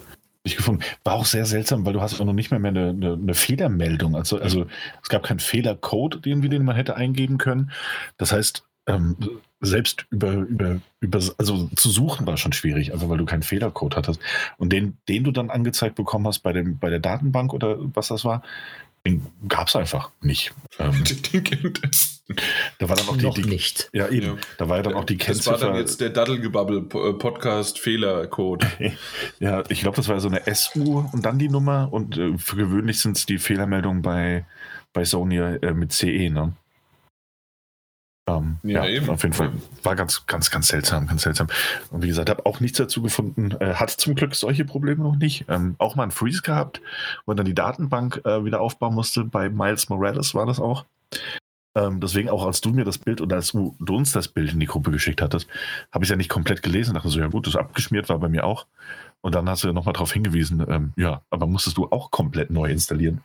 nicht 0.45 0.57
gefunden. 0.59 0.83
War 1.05 1.15
auch 1.15 1.25
sehr 1.25 1.47
seltsam, 1.47 1.87
weil 1.87 1.95
du 1.95 2.03
hast 2.03 2.21
auch 2.21 2.25
noch 2.27 2.33
nicht 2.35 2.51
mehr, 2.51 2.61
mehr 2.61 2.71
eine, 2.73 2.91
eine, 2.91 3.13
eine 3.15 3.35
Fehlermeldung. 3.35 4.15
Also, 4.15 4.39
also 4.39 4.67
es 5.03 5.09
gab 5.09 5.23
keinen 5.23 5.39
Fehlercode, 5.41 6.27
irgendwie, 6.27 6.51
den 6.51 6.65
man 6.65 6.77
hätte 6.77 6.97
eingeben 6.97 7.39
können. 7.39 7.71
Das 8.19 8.33
heißt, 8.33 8.65
ähm, 8.87 9.17
selbst 9.61 10.05
über, 10.11 10.33
über, 10.33 10.81
über, 11.01 11.19
also 11.39 11.69
zu 11.75 11.89
suchen 11.91 12.27
war 12.27 12.37
schon 12.37 12.53
schwierig, 12.53 12.93
einfach 12.93 13.09
weil 13.09 13.17
du 13.19 13.25
keinen 13.25 13.43
Fehlercode 13.43 13.97
hattest. 13.97 14.21
Und 14.59 14.71
den, 14.73 14.99
den 15.09 15.25
du 15.25 15.31
dann 15.31 15.49
angezeigt 15.51 15.95
bekommen 15.95 16.27
hast 16.27 16.41
bei, 16.41 16.53
dem, 16.53 16.79
bei 16.79 16.91
der 16.91 16.99
Datenbank 17.01 17.55
oder 17.55 17.77
was 17.95 18.09
das 18.09 18.25
war, 18.27 18.43
den 19.07 19.27
gab 19.49 19.69
es 19.69 19.77
einfach 19.77 20.11
nicht. 20.23 20.53
Ähm, 20.79 21.05
Den 21.33 21.45
kennt 21.45 21.81
es. 21.91 22.23
da 22.79 22.89
war 22.89 22.97
dann 22.97 23.07
auch 23.09 23.17
die, 23.19 23.25
noch 23.27 23.35
die 23.35 23.45
nicht. 23.45 23.91
ja 23.93 24.09
eben, 24.09 24.27
Ja. 24.29 24.37
da 24.57 24.69
war 24.71 24.79
ja 24.79 24.83
dann 24.83 24.95
auch 24.95 25.05
die 25.05 25.19
Das 25.19 25.27
war 25.47 25.55
Kennziffer. 25.55 25.67
dann 25.67 25.77
jetzt 25.77 26.01
der 26.01 26.09
Daddelgebabbel-Podcast-Fehlercode. 26.11 28.67
Ja, 29.41 29.63
ich 29.69 29.81
glaube, 29.81 29.97
das 29.97 30.09
war 30.09 30.21
so 30.21 30.29
eine 30.29 30.41
SU 30.55 31.07
und 31.13 31.25
dann 31.27 31.39
die 31.39 31.49
Nummer 31.51 31.93
und 31.93 32.17
äh, 32.17 32.39
für 32.39 32.57
gewöhnlich 32.57 32.99
sind 33.01 33.17
es 33.19 33.27
die 33.27 33.37
Fehlermeldungen 33.39 34.01
bei, 34.03 34.47
bei 34.95 35.05
Sony 35.05 35.37
äh, 35.39 35.73
mit 35.75 35.93
CE, 35.93 36.31
ne? 36.31 36.53
Ähm, 38.27 38.59
Ja, 38.63 38.85
ja, 38.85 38.91
eben. 38.91 39.11
auf 39.11 39.23
jeden 39.23 39.35
Fall. 39.35 39.53
War 39.83 39.97
ganz, 39.97 40.27
ganz, 40.27 40.51
ganz 40.51 40.69
seltsam, 40.69 41.07
ganz 41.07 41.23
seltsam. 41.23 41.49
Und 41.91 42.03
wie 42.03 42.09
gesagt, 42.09 42.31
habe 42.31 42.47
auch 42.47 42.61
nichts 42.61 42.79
dazu 42.79 43.03
gefunden. 43.03 43.53
Äh, 43.61 43.75
hat 43.75 43.91
zum 43.91 44.15
Glück 44.15 44.35
solche 44.35 44.65
Probleme 44.65 45.03
noch 45.03 45.17
nicht. 45.17 45.45
Ähm, 45.49 45.75
auch 45.79 45.95
mal 45.95 46.05
einen 46.05 46.13
Freeze 46.13 46.43
gehabt, 46.43 46.81
wo 47.27 47.35
dann 47.35 47.47
die 47.47 47.55
Datenbank 47.55 48.23
äh, 48.25 48.45
wieder 48.45 48.61
aufbauen 48.61 48.95
musste. 48.95 49.25
Bei 49.25 49.49
Miles 49.49 49.89
Morales 49.89 50.35
war 50.35 50.47
das 50.47 50.59
auch. 50.61 50.87
Ähm, 51.77 52.01
deswegen 52.01 52.31
auch, 52.31 52.47
als 52.47 52.61
du 52.61 52.71
mir 52.71 52.85
das 52.85 52.99
Bild 52.99 53.21
oder 53.21 53.37
als 53.37 53.53
du, 53.53 53.75
du 53.81 53.97
uns 53.97 54.13
das 54.13 54.29
Bild 54.29 54.53
in 54.53 54.61
die 54.61 54.67
Gruppe 54.67 54.91
geschickt 54.91 55.21
hattest, 55.21 55.49
habe 55.93 56.05
ich 56.05 56.09
es 56.09 56.11
ja 56.11 56.17
nicht 56.17 56.31
komplett 56.31 56.63
gelesen. 56.63 56.95
Dachte 56.95 57.09
so, 57.09 57.19
ja 57.19 57.27
gut, 57.27 57.47
das 57.47 57.57
abgeschmiert, 57.57 58.09
war 58.09 58.19
bei 58.19 58.29
mir 58.29 58.45
auch. 58.45 58.67
Und 59.23 59.35
dann 59.35 59.49
hast 59.49 59.65
du 59.65 59.73
nochmal 59.73 59.95
darauf 59.95 60.13
hingewiesen, 60.13 60.65
ähm, 60.69 60.93
ja, 60.97 61.23
aber 61.31 61.47
musstest 61.47 61.79
du 61.79 61.89
auch 61.91 62.11
komplett 62.11 62.51
neu 62.51 62.71
installieren. 62.71 63.23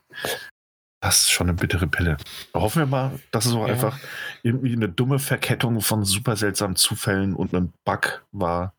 Das 1.01 1.19
ist 1.19 1.31
schon 1.31 1.47
eine 1.47 1.57
bittere 1.57 1.87
Pille. 1.87 2.17
Hoffen 2.53 2.79
wir 2.81 2.85
mal, 2.87 3.11
dass 3.31 3.45
es 3.45 3.53
auch 3.53 3.67
Ja. 3.67 3.73
einfach 3.73 3.97
irgendwie 4.43 4.73
eine 4.73 4.89
dumme 4.89 5.19
Verkettung 5.19 5.79
von 5.81 6.03
super 6.03 6.35
seltsamen 6.35 6.75
Zufällen 6.75 7.33
und 7.35 7.53
einem 7.53 7.71
Bug 7.85 8.23
war. 8.31 8.73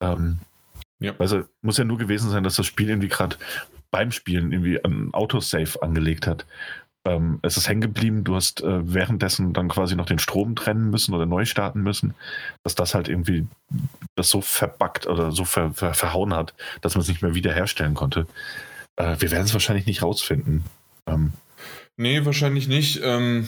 Ähm, 0.00 0.38
Ja. 1.00 1.14
Also 1.18 1.44
muss 1.62 1.78
ja 1.78 1.84
nur 1.84 1.98
gewesen 1.98 2.30
sein, 2.30 2.44
dass 2.44 2.56
das 2.56 2.66
Spiel 2.66 2.88
irgendwie 2.90 3.08
gerade 3.08 3.36
beim 3.90 4.12
Spielen 4.12 4.52
irgendwie 4.52 4.78
ein 4.84 5.12
Autosave 5.14 5.82
angelegt 5.82 6.26
hat. 6.26 6.44
Ähm, 7.06 7.38
es 7.42 7.56
ist 7.56 7.66
hängen 7.68 7.80
geblieben, 7.80 8.22
du 8.24 8.36
hast 8.36 8.60
äh, 8.60 8.92
währenddessen 8.94 9.54
dann 9.54 9.68
quasi 9.68 9.96
noch 9.96 10.04
den 10.04 10.18
Strom 10.18 10.54
trennen 10.54 10.90
müssen 10.90 11.14
oder 11.14 11.24
neu 11.24 11.46
starten 11.46 11.80
müssen, 11.82 12.12
dass 12.62 12.74
das 12.74 12.94
halt 12.94 13.08
irgendwie 13.08 13.46
das 14.14 14.28
so 14.28 14.42
verbuggt 14.42 15.06
oder 15.06 15.32
so 15.32 15.46
ver, 15.46 15.72
ver, 15.72 15.94
verhauen 15.94 16.34
hat, 16.34 16.52
dass 16.82 16.94
man 16.94 17.00
es 17.00 17.08
nicht 17.08 17.22
mehr 17.22 17.34
wiederherstellen 17.34 17.94
konnte. 17.94 18.26
Äh, 18.96 19.16
wir 19.18 19.30
werden 19.30 19.44
es 19.44 19.54
wahrscheinlich 19.54 19.86
nicht 19.86 20.02
rausfinden. 20.02 20.62
Ähm, 21.14 21.32
Nee, 22.00 22.24
wahrscheinlich 22.24 22.66
nicht. 22.66 23.00
Ähm, 23.04 23.46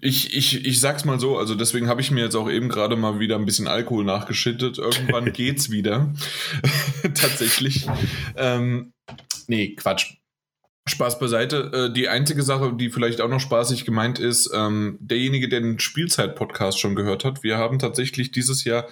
ich, 0.00 0.34
ich, 0.34 0.64
ich 0.64 0.80
sag's 0.80 1.04
mal 1.04 1.20
so, 1.20 1.36
also 1.36 1.54
deswegen 1.54 1.86
habe 1.86 2.00
ich 2.00 2.10
mir 2.10 2.24
jetzt 2.24 2.34
auch 2.34 2.50
eben 2.50 2.70
gerade 2.70 2.96
mal 2.96 3.20
wieder 3.20 3.36
ein 3.36 3.44
bisschen 3.44 3.68
Alkohol 3.68 4.04
nachgeschüttet. 4.04 4.78
Irgendwann 4.78 5.32
geht's 5.34 5.68
wieder. 5.68 6.14
Tatsächlich. 7.02 7.86
Ähm, 8.38 8.94
nee, 9.48 9.74
Quatsch. 9.74 10.14
Spaß 10.88 11.18
beiseite. 11.18 11.90
Äh, 11.90 11.92
die 11.92 12.08
einzige 12.08 12.42
Sache, 12.42 12.72
die 12.74 12.88
vielleicht 12.88 13.20
auch 13.20 13.28
noch 13.28 13.38
spaßig 13.38 13.84
gemeint 13.84 14.18
ist, 14.18 14.50
ähm, 14.54 14.96
derjenige, 15.02 15.50
der 15.50 15.60
den 15.60 15.78
Spielzeit-Podcast 15.78 16.80
schon 16.80 16.96
gehört 16.96 17.26
hat, 17.26 17.42
wir 17.42 17.58
haben 17.58 17.78
tatsächlich 17.78 18.32
dieses 18.32 18.64
Jahr 18.64 18.86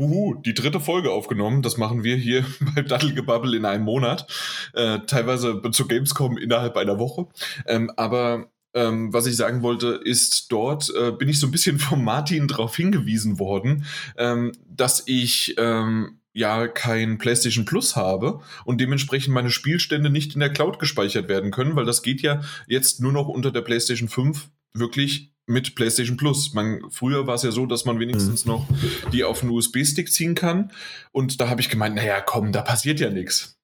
Uhu, 0.00 0.34
die 0.34 0.54
dritte 0.54 0.80
Folge 0.80 1.10
aufgenommen. 1.10 1.62
Das 1.62 1.76
machen 1.76 2.02
wir 2.04 2.16
hier 2.16 2.44
bei 2.74 2.82
Dattelgebabbel 2.82 3.54
in 3.54 3.64
einem 3.64 3.84
Monat. 3.84 4.26
Äh, 4.72 5.00
teilweise 5.06 5.60
zu 5.70 5.86
Gamescom 5.86 6.38
innerhalb 6.38 6.76
einer 6.76 6.98
Woche. 6.98 7.26
Ähm, 7.66 7.92
aber 7.96 8.50
ähm, 8.72 9.12
was 9.12 9.26
ich 9.26 9.36
sagen 9.36 9.62
wollte, 9.62 10.00
ist, 10.04 10.50
dort 10.52 10.92
äh, 10.94 11.10
bin 11.12 11.28
ich 11.28 11.40
so 11.40 11.46
ein 11.46 11.50
bisschen 11.50 11.78
vom 11.78 12.04
Martin 12.04 12.48
darauf 12.48 12.76
hingewiesen 12.76 13.38
worden, 13.38 13.84
ähm, 14.16 14.52
dass 14.68 15.02
ich 15.06 15.54
ähm, 15.58 16.20
ja 16.32 16.68
kein 16.68 17.18
PlayStation 17.18 17.64
Plus 17.64 17.96
habe 17.96 18.40
und 18.64 18.80
dementsprechend 18.80 19.34
meine 19.34 19.50
Spielstände 19.50 20.10
nicht 20.10 20.34
in 20.34 20.40
der 20.40 20.52
Cloud 20.52 20.78
gespeichert 20.78 21.28
werden 21.28 21.50
können, 21.50 21.76
weil 21.76 21.84
das 21.84 22.02
geht 22.02 22.22
ja 22.22 22.40
jetzt 22.66 23.00
nur 23.00 23.12
noch 23.12 23.28
unter 23.28 23.50
der 23.50 23.62
PlayStation 23.62 24.08
5 24.08 24.48
wirklich 24.72 25.32
mit 25.50 25.74
PlayStation 25.74 26.16
Plus. 26.16 26.54
Man, 26.54 26.80
früher 26.90 27.26
war 27.26 27.34
es 27.34 27.42
ja 27.42 27.50
so, 27.50 27.66
dass 27.66 27.84
man 27.84 27.98
wenigstens 28.00 28.46
noch 28.46 28.66
die 29.12 29.24
auf 29.24 29.42
einen 29.42 29.50
USB-Stick 29.50 30.10
ziehen 30.10 30.34
kann. 30.34 30.72
Und 31.12 31.40
da 31.40 31.48
habe 31.50 31.60
ich 31.60 31.68
gemeint, 31.68 31.96
naja, 31.96 32.20
komm, 32.20 32.52
da 32.52 32.62
passiert 32.62 33.00
ja 33.00 33.10
nichts. 33.10 33.58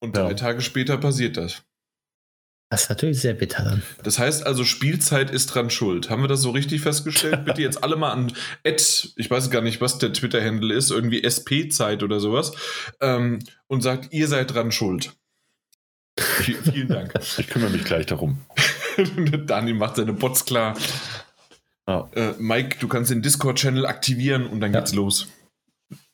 Und 0.00 0.16
Ja. 0.16 0.24
drei 0.24 0.34
Tage 0.34 0.60
später 0.62 0.96
passiert 0.96 1.36
das. 1.36 1.62
Das 2.70 2.82
ist 2.82 2.88
natürlich 2.90 3.20
sehr 3.20 3.32
bitter 3.32 3.64
dann. 3.64 3.82
Das 4.04 4.18
heißt 4.18 4.44
also, 4.46 4.62
Spielzeit 4.62 5.30
ist 5.30 5.46
dran 5.46 5.70
schuld. 5.70 6.10
Haben 6.10 6.22
wir 6.22 6.28
das 6.28 6.42
so 6.42 6.50
richtig 6.50 6.82
festgestellt? 6.82 7.46
Bitte 7.46 7.62
jetzt 7.62 7.82
alle 7.82 7.96
mal 7.96 8.12
an 8.12 8.32
Ed, 8.62 9.12
ich 9.16 9.30
weiß 9.30 9.50
gar 9.50 9.62
nicht, 9.62 9.80
was 9.80 9.96
der 9.98 10.12
Twitter-Handle 10.12 10.74
ist, 10.74 10.90
irgendwie 10.90 11.24
SP-Zeit 11.24 12.02
oder 12.02 12.20
sowas, 12.20 12.52
ähm, 13.00 13.38
und 13.68 13.80
sagt, 13.80 14.12
ihr 14.12 14.28
seid 14.28 14.52
dran 14.52 14.70
schuld. 14.70 15.14
Vielen 16.20 16.88
Dank. 16.88 17.14
ich 17.38 17.46
kümmere 17.48 17.70
mich 17.70 17.84
gleich 17.84 18.04
darum. 18.06 18.38
Dani 19.46 19.72
macht 19.72 19.96
seine 19.96 20.12
Bots 20.12 20.44
klar. 20.44 20.76
Ja. 21.86 22.08
Äh, 22.14 22.34
Mike, 22.38 22.76
du 22.80 22.88
kannst 22.88 23.10
den 23.10 23.22
Discord-Channel 23.22 23.86
aktivieren 23.86 24.46
und 24.46 24.60
dann 24.60 24.72
Ja. 24.72 24.80
geht's 24.80 24.94
los. 24.94 25.28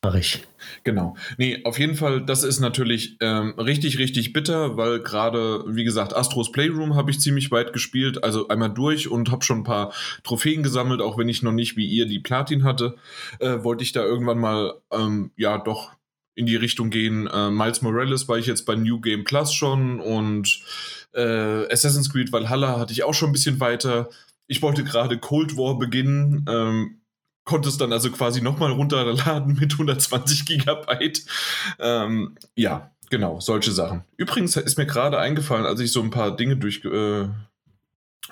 Mach 0.05 0.15
ich. 0.15 0.45
Genau. 0.85 1.17
Nee, 1.37 1.63
auf 1.65 1.79
jeden 1.81 1.97
Fall, 1.97 2.25
das 2.25 2.45
ist 2.45 2.61
natürlich 2.61 3.17
ähm, 3.21 3.55
richtig, 3.59 3.99
richtig 3.99 4.33
bitter, 4.33 4.77
weil 4.77 5.01
gerade, 5.01 5.65
wie 5.67 5.83
gesagt, 5.83 6.15
Astros 6.15 6.53
Playroom 6.53 6.95
habe 6.95 7.11
ich 7.11 7.19
ziemlich 7.21 7.51
weit 7.51 7.73
gespielt, 7.73 8.23
also 8.23 8.47
einmal 8.49 8.73
durch 8.73 9.09
und 9.09 9.33
habe 9.33 9.43
schon 9.45 9.61
ein 9.61 9.65
paar 9.65 9.93
Trophäen 10.23 10.63
gesammelt, 10.63 11.01
auch 11.01 11.19
wenn 11.19 11.29
ich 11.29 11.43
noch 11.43 11.53
nicht 11.53 11.77
wie 11.77 11.87
ihr 11.87 12.07
die 12.07 12.21
Platin 12.21 12.63
hatte, 12.63 12.97
äh, 13.41 13.65
wollte 13.65 13.83
ich 13.83 13.91
da 13.93 14.05
irgendwann 14.05 14.39
mal, 14.39 14.75
ähm, 14.93 15.33
ja, 15.37 15.59
doch 15.59 15.91
in 16.37 16.47
die 16.47 16.57
Richtung 16.57 16.91
gehen. 16.91 17.27
Äh, 17.27 17.51
Miles 17.51 17.83
Morales 17.83 18.29
war 18.29 18.39
ich 18.39 18.47
jetzt 18.47 18.67
bei 18.67 18.75
New 18.77 19.01
Game 19.01 19.25
Plus 19.25 19.53
schon 19.55 19.99
und 20.01 20.61
äh, 21.15 21.73
Assassin's 21.73 22.11
Creed 22.11 22.33
Valhalla 22.33 22.79
hatte 22.79 22.93
ich 22.93 23.05
auch 23.05 23.15
schon 23.15 23.31
ein 23.31 23.33
bisschen 23.33 23.61
weiter. 23.61 24.09
Ich 24.47 24.63
wollte 24.63 24.85
gerade 24.85 25.19
Cold 25.19 25.57
War 25.57 25.79
beginnen, 25.79 26.45
ähm, 26.49 27.01
konnte 27.45 27.69
es 27.69 27.79
dann 27.79 27.93
also 27.93 28.11
quasi 28.11 28.41
nochmal 28.41 28.73
runterladen 28.73 29.55
mit 29.55 29.73
120 29.73 30.47
Gigabyte. 30.47 31.25
Ähm, 31.79 32.37
ja, 32.55 32.91
genau, 33.11 33.41
solche 33.41 33.73
Sachen. 33.73 34.05
Übrigens 34.17 34.57
ist 34.57 34.79
mir 34.79 34.87
gerade 34.87 35.19
eingefallen, 35.19 35.67
als 35.67 35.81
ich 35.81 35.93
so 35.93 36.03
ein 36.03 36.11
paar 36.11 36.37
Dinge 36.37 36.57
durch, 36.57 36.85
äh, 36.85 37.29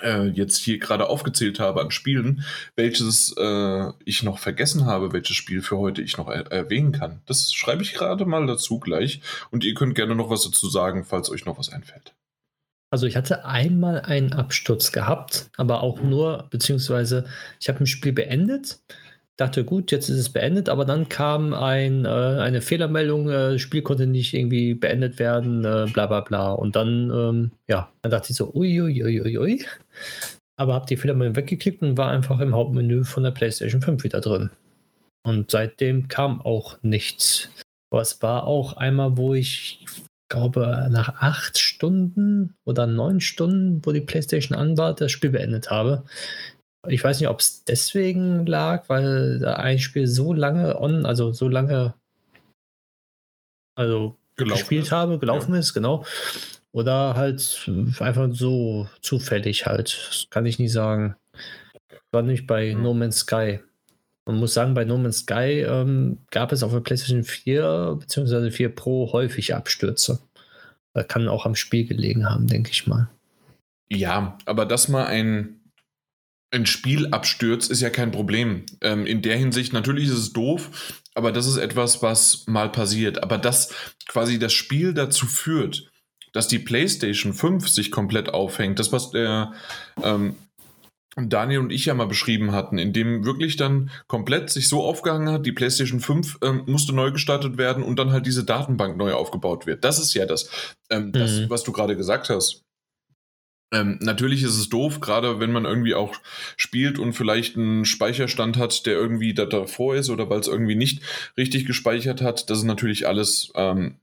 äh, 0.01 0.29
jetzt 0.29 0.56
hier 0.59 0.79
gerade 0.79 1.09
aufgezählt 1.09 1.61
habe 1.61 1.81
an 1.81 1.90
Spielen, 1.90 2.44
welches 2.77 3.35
äh, 3.37 3.92
ich 4.04 4.23
noch 4.23 4.38
vergessen 4.38 4.87
habe, 4.87 5.13
welches 5.13 5.37
Spiel 5.37 5.63
für 5.63 5.79
heute 5.79 6.02
ich 6.02 6.17
noch 6.17 6.29
er 6.29 6.50
erwähnen 6.50 6.92
kann. 6.92 7.21
Das 7.27 7.52
schreibe 7.52 7.83
ich 7.83 7.92
gerade 7.92 8.25
mal 8.25 8.46
dazu 8.46 8.81
gleich 8.81 9.21
und 9.50 9.65
ihr 9.65 9.75
könnt 9.75 9.94
gerne 9.94 10.15
noch 10.15 10.31
was 10.31 10.44
dazu 10.44 10.69
sagen, 10.69 11.04
falls 11.04 11.31
euch 11.31 11.44
noch 11.44 11.59
was 11.59 11.71
einfällt. 11.71 12.15
Also 12.93 13.07
ich 13.07 13.17
hatte 13.17 13.47
einmal 13.47 14.01
einen 14.01 14.35
Absturz 14.35 14.93
gehabt, 14.93 15.49
aber 15.57 15.83
auch 15.83 16.03
nur, 16.03 16.49
beziehungsweise 16.51 17.25
ich 17.59 17.71
habe 17.71 17.81
ein 17.81 17.87
Spiel 17.87 18.13
beendet, 18.13 18.81
dachte, 19.38 19.65
gut, 19.65 19.90
jetzt 19.93 20.11
ist 20.11 20.19
es 20.19 20.29
beendet, 20.29 20.69
aber 20.69 20.85
dann 20.85 21.09
kam 21.09 21.55
ein, 21.55 22.05
äh, 22.05 22.09
eine 22.09 22.61
Fehlermeldung, 22.61 23.31
äh, 23.31 23.53
das 23.53 23.63
Spiel 23.63 23.81
konnte 23.81 24.07
nicht 24.07 24.35
irgendwie 24.35 24.75
beendet 24.75 25.19
werden, 25.19 25.65
äh, 25.65 25.87
bla 25.90 26.07
bla 26.07 26.21
bla. 26.21 26.53
Und 26.53 26.77
dann, 26.77 27.11
ähm, 27.11 27.53
ja, 27.67 27.90
dann 28.03 28.11
dachte 28.11 28.31
ich 28.31 28.37
so, 28.37 28.53
uiuiuiui. 28.53 29.23
Ui, 29.23 29.38
ui, 29.38 29.38
ui. 29.38 29.65
Aber 30.57 30.75
habe 30.75 30.85
die 30.85 30.99
Fehlermeldung 30.99 31.37
weggeklickt 31.37 31.81
und 31.81 31.97
war 31.97 32.11
einfach 32.11 32.40
im 32.40 32.55
Hauptmenü 32.55 33.05
von 33.05 33.23
der 33.23 33.31
PlayStation 33.31 33.81
5 33.81 34.05
wieder 34.05 34.21
drin. 34.21 34.51
Und 35.23 35.51
seitdem 35.51 36.09
kam 36.09 36.43
auch 36.43 36.77
nichts. 36.83 37.49
Aber 37.90 38.03
es 38.03 38.21
war 38.21 38.47
auch 38.47 38.77
einmal, 38.77 39.17
wo 39.17 39.33
ich 39.33 39.87
glaube, 40.33 40.88
nach 40.90 41.20
acht 41.20 41.58
Stunden 41.58 42.56
oder 42.64 42.87
neun 42.87 43.20
Stunden, 43.20 43.85
wo 43.85 43.92
die 43.92 44.00
PlayStation 44.00 44.58
an 44.58 44.78
war, 44.78 44.94
das 44.94 45.12
Spiel 45.12 45.30
beendet 45.30 45.70
habe. 45.70 46.04
Ich 46.88 47.04
weiß 47.04 47.20
nicht, 47.20 47.28
ob 47.28 47.38
es 47.38 47.64
deswegen 47.64 48.46
lag, 48.46 48.88
weil 48.88 49.44
ein 49.44 49.78
Spiel 49.78 50.06
so 50.06 50.33
lange 50.33 50.80
on, 50.80 51.06
also 51.06 51.33
so 51.33 51.48
lange 51.48 51.94
also 53.76 54.16
gelaufen 54.37 54.58
gespielt 54.58 54.87
ist. 54.87 54.92
habe, 54.92 55.18
gelaufen 55.18 55.52
ja. 55.52 55.60
ist, 55.60 55.74
genau. 55.74 56.04
Oder 56.72 57.14
halt 57.14 57.70
einfach 58.00 58.28
so 58.33 58.88
zufällig 59.02 59.66
halt. 59.66 60.08
Das 60.08 60.26
kann 60.30 60.46
ich 60.46 60.58
nicht 60.58 60.72
sagen. 60.72 61.14
War 62.10 62.22
nicht 62.22 62.46
bei 62.46 62.74
mhm. 62.74 62.83
No 62.83 62.94
Man's 62.94 63.18
Sky. 63.18 63.60
Man 64.25 64.38
muss 64.38 64.54
sagen, 64.54 64.75
bei 64.75 64.85
No 64.85 64.98
Man's 64.98 65.18
Sky 65.18 65.64
ähm, 65.66 66.18
gab 66.31 66.52
es 66.52 66.62
auf 66.62 66.73
der 66.73 66.81
PlayStation 66.81 67.25
4 67.25 67.96
bzw. 68.00 68.50
4 68.50 68.68
Pro 68.75 69.12
häufig 69.12 69.54
Abstürze. 69.54 70.20
Das 70.94 71.08
kann 71.08 71.29
auch 71.29 71.46
am 71.46 71.56
Spiel 71.56 71.87
gelegen 71.87 72.29
haben, 72.29 72.46
denke 72.46 72.70
ich 72.70 72.87
mal. 72.87 73.08
Ja, 73.90 74.38
aber 74.44 74.64
dass 74.64 74.88
mal 74.88 75.06
ein, 75.06 75.60
ein 76.50 76.66
Spiel 76.66 77.08
abstürzt, 77.08 77.70
ist 77.70 77.81
ja 77.81 77.90
kein 77.90 78.12
Problem. 78.12 78.64
Ähm, 78.81 79.06
in 79.06 79.23
der 79.23 79.37
Hinsicht, 79.37 79.73
natürlich 79.73 80.08
ist 80.08 80.18
es 80.18 80.33
doof, 80.33 81.02
aber 81.14 81.33
das 81.33 81.46
ist 81.46 81.56
etwas, 81.56 82.02
was 82.02 82.46
mal 82.46 82.70
passiert. 82.70 83.23
Aber 83.23 83.38
dass 83.38 83.75
quasi 84.06 84.38
das 84.38 84.52
Spiel 84.52 84.94
dazu 84.94 85.27
führt, 85.27 85.90
dass 86.33 86.48
die 86.48 86.58
PlayStation 86.58 87.35
5 87.35 87.68
sich 87.68 87.90
komplett 87.90 88.31
aufhängt, 88.31 88.79
das, 88.79 88.92
was 88.92 89.10
der 89.10 89.52
ähm, 90.02 90.37
Daniel 91.17 91.60
und 91.60 91.71
ich 91.71 91.85
ja 91.85 91.94
mal 91.94 92.06
beschrieben 92.06 92.52
hatten, 92.52 92.79
in 92.79 92.92
dem 92.92 93.25
wirklich 93.25 93.56
dann 93.56 93.90
komplett 94.06 94.48
sich 94.48 94.69
so 94.69 94.83
aufgehangen 94.83 95.29
hat, 95.29 95.44
die 95.44 95.52
PlayStation 95.52 96.00
5 96.00 96.38
ähm, 96.42 96.63
musste 96.67 96.94
neu 96.94 97.10
gestartet 97.10 97.58
werden 97.58 97.83
und 97.83 97.98
dann 97.98 98.13
halt 98.13 98.25
diese 98.25 98.44
Datenbank 98.44 98.96
neu 98.96 99.13
aufgebaut 99.13 99.67
wird. 99.67 99.85
Das 99.85 99.98
ist 99.98 100.15
ja 100.15 100.25
das, 100.25 100.48
ähm, 100.90 101.06
mhm. 101.06 101.13
das 101.13 101.50
was 101.50 101.65
du 101.65 101.73
gerade 101.73 101.96
gesagt 101.96 102.31
hast. 102.31 102.65
Ähm, 103.73 103.98
natürlich 104.00 104.42
ist 104.42 104.58
es 104.58 104.69
doof, 104.69 105.00
gerade 105.00 105.40
wenn 105.40 105.52
man 105.52 105.65
irgendwie 105.65 105.94
auch 105.94 106.15
spielt 106.56 106.98
und 106.98 107.15
vielleicht 107.15 107.56
einen 107.56 107.85
Speicherstand 107.85 108.58
hat, 108.58 108.85
der 108.87 108.94
irgendwie 108.94 109.33
da 109.35 109.46
davor 109.46 109.96
ist 109.96 110.10
oder 110.10 110.29
weil 110.29 110.40
es 110.40 110.48
irgendwie 110.48 110.75
nicht 110.75 111.02
richtig 111.38 111.67
gespeichert 111.67 112.21
hat. 112.21 112.50
Das 112.50 112.58
ist 112.58 112.65
natürlich 112.65 113.06
alles 113.06 113.50
ähm, 113.54 113.96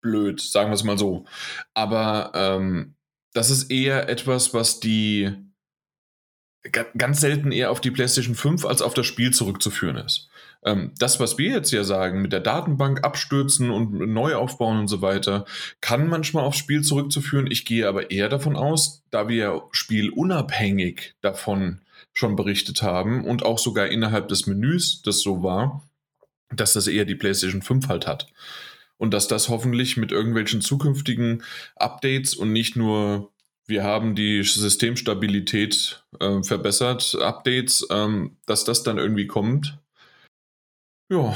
blöd, 0.00 0.40
sagen 0.40 0.70
wir 0.70 0.74
es 0.74 0.84
mal 0.84 0.98
so. 0.98 1.24
Aber 1.72 2.32
ähm, 2.34 2.94
das 3.32 3.50
ist 3.50 3.70
eher 3.70 4.08
etwas, 4.08 4.54
was 4.54 4.80
die 4.80 5.32
ganz 6.96 7.20
selten 7.20 7.52
eher 7.52 7.70
auf 7.70 7.80
die 7.80 7.90
PlayStation 7.90 8.34
5 8.34 8.64
als 8.66 8.82
auf 8.82 8.94
das 8.94 9.06
Spiel 9.06 9.32
zurückzuführen 9.32 9.96
ist. 9.96 10.28
Ähm, 10.62 10.92
das, 10.98 11.18
was 11.20 11.38
wir 11.38 11.50
jetzt 11.50 11.70
hier 11.70 11.84
sagen, 11.84 12.20
mit 12.20 12.32
der 12.32 12.40
Datenbank 12.40 13.02
abstürzen 13.02 13.70
und 13.70 13.92
neu 13.92 14.34
aufbauen 14.34 14.78
und 14.78 14.88
so 14.88 15.00
weiter, 15.00 15.46
kann 15.80 16.08
manchmal 16.08 16.44
aufs 16.44 16.58
Spiel 16.58 16.82
zurückzuführen. 16.82 17.50
Ich 17.50 17.64
gehe 17.64 17.88
aber 17.88 18.10
eher 18.10 18.28
davon 18.28 18.56
aus, 18.56 19.02
da 19.10 19.28
wir 19.28 19.62
spielunabhängig 19.72 21.14
davon 21.22 21.80
schon 22.12 22.36
berichtet 22.36 22.82
haben 22.82 23.24
und 23.24 23.42
auch 23.42 23.58
sogar 23.58 23.86
innerhalb 23.86 24.28
des 24.28 24.46
Menüs 24.46 25.00
das 25.02 25.20
so 25.20 25.42
war, 25.42 25.82
dass 26.50 26.72
das 26.72 26.88
eher 26.88 27.04
die 27.04 27.14
PlayStation 27.14 27.62
5 27.62 27.88
halt 27.88 28.06
hat. 28.06 28.28
Und 28.98 29.14
dass 29.14 29.28
das 29.28 29.48
hoffentlich 29.48 29.96
mit 29.96 30.12
irgendwelchen 30.12 30.60
zukünftigen 30.60 31.42
Updates 31.76 32.34
und 32.34 32.52
nicht 32.52 32.76
nur 32.76 33.30
wir 33.70 33.84
haben 33.84 34.14
die 34.14 34.42
Systemstabilität 34.42 36.04
äh, 36.20 36.42
verbessert, 36.42 37.16
Updates, 37.20 37.86
ähm, 37.90 38.36
dass 38.44 38.64
das 38.64 38.82
dann 38.82 38.98
irgendwie 38.98 39.26
kommt. 39.26 39.78
Ja, 41.08 41.34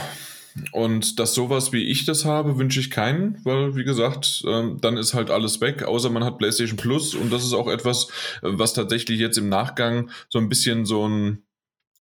und 0.70 1.18
dass 1.18 1.34
sowas 1.34 1.72
wie 1.72 1.84
ich 1.84 2.04
das 2.04 2.24
habe, 2.24 2.58
wünsche 2.58 2.78
ich 2.78 2.90
keinen, 2.90 3.44
weil, 3.44 3.74
wie 3.74 3.84
gesagt, 3.84 4.44
ähm, 4.46 4.78
dann 4.80 4.96
ist 4.96 5.14
halt 5.14 5.30
alles 5.30 5.60
weg, 5.60 5.82
außer 5.82 6.10
man 6.10 6.24
hat 6.24 6.38
PlayStation 6.38 6.76
Plus. 6.76 7.14
Und 7.14 7.32
das 7.32 7.44
ist 7.44 7.54
auch 7.54 7.66
etwas, 7.66 8.08
was 8.40 8.72
tatsächlich 8.72 9.18
jetzt 9.18 9.38
im 9.38 9.48
Nachgang 9.48 10.10
so 10.28 10.38
ein 10.38 10.48
bisschen 10.48 10.84
so 10.84 11.08
ein 11.08 11.42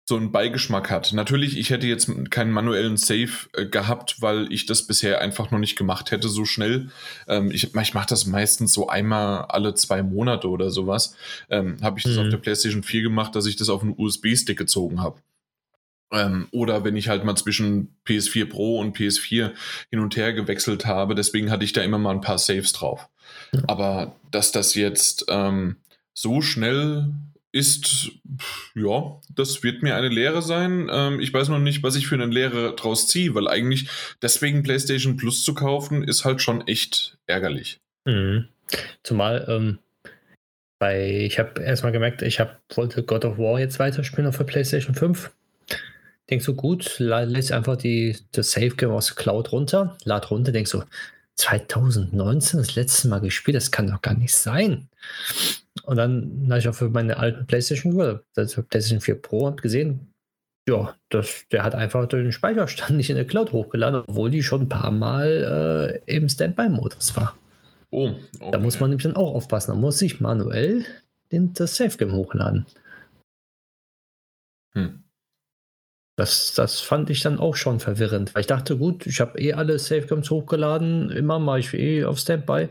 so 0.08 0.16
einen 0.16 0.32
Beigeschmack 0.32 0.92
hat. 0.92 1.14
Natürlich, 1.14 1.58
ich 1.58 1.72
hätte 1.72 1.88
jetzt 1.88 2.10
keinen 2.30 2.52
manuellen 2.52 2.96
Save 2.96 3.32
äh, 3.54 3.66
gehabt, 3.66 4.22
weil 4.22 4.52
ich 4.54 4.68
das 4.68 4.86
bisher 4.86 5.20
einfach 5.20 5.50
noch 5.50 5.58
nicht 5.58 5.76
gemacht 5.76 6.12
hätte 6.12 6.30
so 6.30 6.46
schnell. 6.46 6.92
Ähm, 7.28 7.50
ich 7.50 7.74
ich 7.76 7.94
mache 7.94 8.08
das 8.08 8.28
meistens 8.28 8.72
so 8.72 8.88
einmal 8.88 9.46
alle 9.46 9.74
zwei 9.74 10.04
Monate 10.04 10.48
oder 10.48 10.70
sowas. 10.70 11.16
Ähm, 11.50 11.78
habe 11.82 11.98
ich 11.98 12.04
das 12.04 12.14
mhm. 12.14 12.20
auf 12.20 12.30
der 12.30 12.38
PlayStation 12.38 12.84
4 12.84 13.02
gemacht, 13.02 13.36
dass 13.36 13.48
ich 13.48 13.56
das 13.56 13.70
auf 13.70 13.82
einen 13.82 13.96
USB-Stick 13.98 14.58
gezogen 14.58 15.02
habe. 15.02 15.22
Ähm, 16.12 16.48
oder 16.52 16.84
wenn 16.84 16.96
ich 16.96 17.10
halt 17.10 17.26
mal 17.26 17.36
zwischen 17.36 17.96
PS4 18.06 18.46
Pro 18.46 18.80
und 18.80 18.96
PS4 18.96 19.54
hin 19.90 20.00
und 20.00 20.16
her 20.16 20.34
gewechselt 20.34 20.86
habe, 20.86 21.16
deswegen 21.16 21.50
hatte 21.50 21.66
ich 21.66 21.74
da 21.74 21.82
immer 21.82 21.98
mal 21.98 22.12
ein 22.12 22.22
paar 22.22 22.38
Saves 22.38 22.74
drauf. 22.74 23.10
Mhm. 23.52 23.64
Aber 23.66 24.16
dass 24.30 24.52
das 24.52 24.76
jetzt 24.76 25.26
ähm, 25.30 25.78
so 26.14 26.42
schnell 26.42 27.12
ist, 27.56 28.12
ja, 28.76 29.22
das 29.34 29.64
wird 29.64 29.82
mir 29.82 29.96
eine 29.96 30.10
Lehre 30.10 30.42
sein. 30.42 30.90
Ähm, 30.92 31.22
ich 31.22 31.34
weiß 31.34 31.48
noch 31.48 31.60
nicht, 31.60 31.84
was 31.84 31.96
ich 31.96 32.06
für 32.06 32.16
eine 32.16 32.26
Lehre 32.26 32.76
draus 32.76 33.08
ziehe, 33.08 33.34
weil 33.34 33.48
eigentlich 33.48 33.88
deswegen 34.22 34.62
PlayStation 34.62 35.16
Plus 35.16 35.42
zu 35.42 35.54
kaufen, 35.54 36.04
ist 36.04 36.26
halt 36.26 36.42
schon 36.42 36.68
echt 36.68 37.18
ärgerlich. 37.28 37.80
Mhm. 38.04 38.50
Zumal, 39.04 39.46
ähm, 39.48 39.80
bei, 40.80 41.24
ich 41.24 41.40
habe 41.40 41.62
erstmal 41.64 41.94
gemerkt, 41.94 42.24
ich 42.24 42.42
hab, 42.42 42.60
wollte 42.76 43.04
God 43.04 43.24
of 43.24 43.38
War 43.38 43.58
jetzt 43.58 43.80
weiterspielen 43.80 44.28
auf 44.28 44.38
der 44.38 44.44
PlayStation 44.44 44.94
5. 44.94 45.32
Denkst 46.30 46.46
so, 46.46 46.56
gut, 46.56 47.00
lässt 47.00 47.54
einfach 47.54 47.78
die, 47.78 48.18
das 48.34 48.52
Save 48.52 48.72
Game 48.72 48.92
aus 48.92 49.16
Cloud 49.16 49.54
runter, 49.54 49.98
lad 50.04 50.30
runter, 50.30 50.52
denkst 50.52 50.72
so, 50.72 50.84
2019 51.36 52.60
das 52.60 52.76
letzte 52.76 53.08
Mal 53.08 53.20
gespielt, 53.20 53.56
das 53.56 53.72
kann 53.72 53.88
doch 53.88 54.02
gar 54.02 54.16
nicht 54.16 54.36
sein. 54.36 54.90
Und 55.86 55.98
dann 55.98 56.48
habe 56.50 56.60
ich 56.60 56.68
auch 56.68 56.76
für 56.76 56.90
meine 56.90 57.18
alten 57.18 57.46
PlayStation, 57.46 58.20
also 58.36 58.64
PlayStation 58.64 59.02
4 59.02 59.22
Pro, 59.22 59.52
gesehen, 59.52 60.12
ja, 60.68 60.96
das, 61.10 61.46
der 61.52 61.64
hat 61.64 61.76
einfach 61.76 62.08
den 62.08 62.32
Speicherstand 62.32 62.98
nicht 62.98 63.10
in 63.10 63.16
der 63.16 63.28
Cloud 63.28 63.52
hochgeladen, 63.52 64.04
obwohl 64.08 64.32
die 64.32 64.42
schon 64.42 64.64
ein 64.64 64.70
paar 64.70 64.92
Mal 64.92 66.02
äh, 66.08 66.16
im 66.16 66.28
Standby-Modus 66.28 67.16
war. 67.16 67.38
Oh, 67.92 68.14
okay. 68.40 68.52
Da 68.52 68.60
muss 68.60 68.80
man 68.80 68.90
nämlich 68.90 69.04
dann 69.04 69.16
auch 69.16 69.36
aufpassen. 69.36 69.72
Da 69.72 69.78
muss 69.78 70.02
ich 70.02 70.20
manuell 70.20 70.86
den, 71.32 71.54
das 71.54 71.76
Safe-Game 71.76 72.14
hochladen. 72.14 72.66
Hm. 74.74 75.04
Das, 76.18 76.54
das 76.56 76.82
fand 76.82 77.10
ich 77.10 77.22
dann 77.22 77.40
auch 77.40 77.56
schon 77.56 77.80
verwirrend, 77.80 78.34
weil 78.34 78.42
ich 78.42 78.48
dachte, 78.48 78.78
gut, 78.78 79.06
ich 79.06 79.20
habe 79.20 79.40
eh 79.40 79.54
alle 79.54 79.78
Safe-Games 79.78 80.30
hochgeladen, 80.32 81.12
immer 81.12 81.40
mache 81.40 81.60
ich 81.60 81.74
eh 81.74 82.06
auf 82.06 82.20
Standby. 82.20 82.70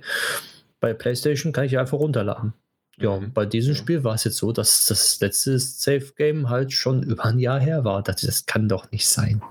Bei 0.81 0.95
PlayStation 0.95 1.53
kann 1.53 1.65
ich 1.65 1.79
einfach 1.79 1.99
runterladen. 1.99 2.55
Ja, 2.99 3.19
mhm. 3.19 3.33
bei 3.33 3.47
diesem 3.47 3.75
Spiel 3.75 4.05
war 4.05 4.15
es 4.15 4.25
jetzt 4.25 4.37
so, 4.37 4.53
dass 4.53 4.87
das 4.87 5.21
letzte 5.21 5.59
Safe 5.59 6.13
Game 6.17 6.49
halt 6.49 6.73
schon 6.73 7.03
über 7.03 7.25
ein 7.25 7.39
Jahr 7.39 7.61
her 7.61 7.85
war. 7.85 8.03
Das, 8.03 8.21
das 8.21 8.47
kann 8.47 8.69
doch 8.69 8.91
nicht 8.93 9.07
sein. 9.07 9.43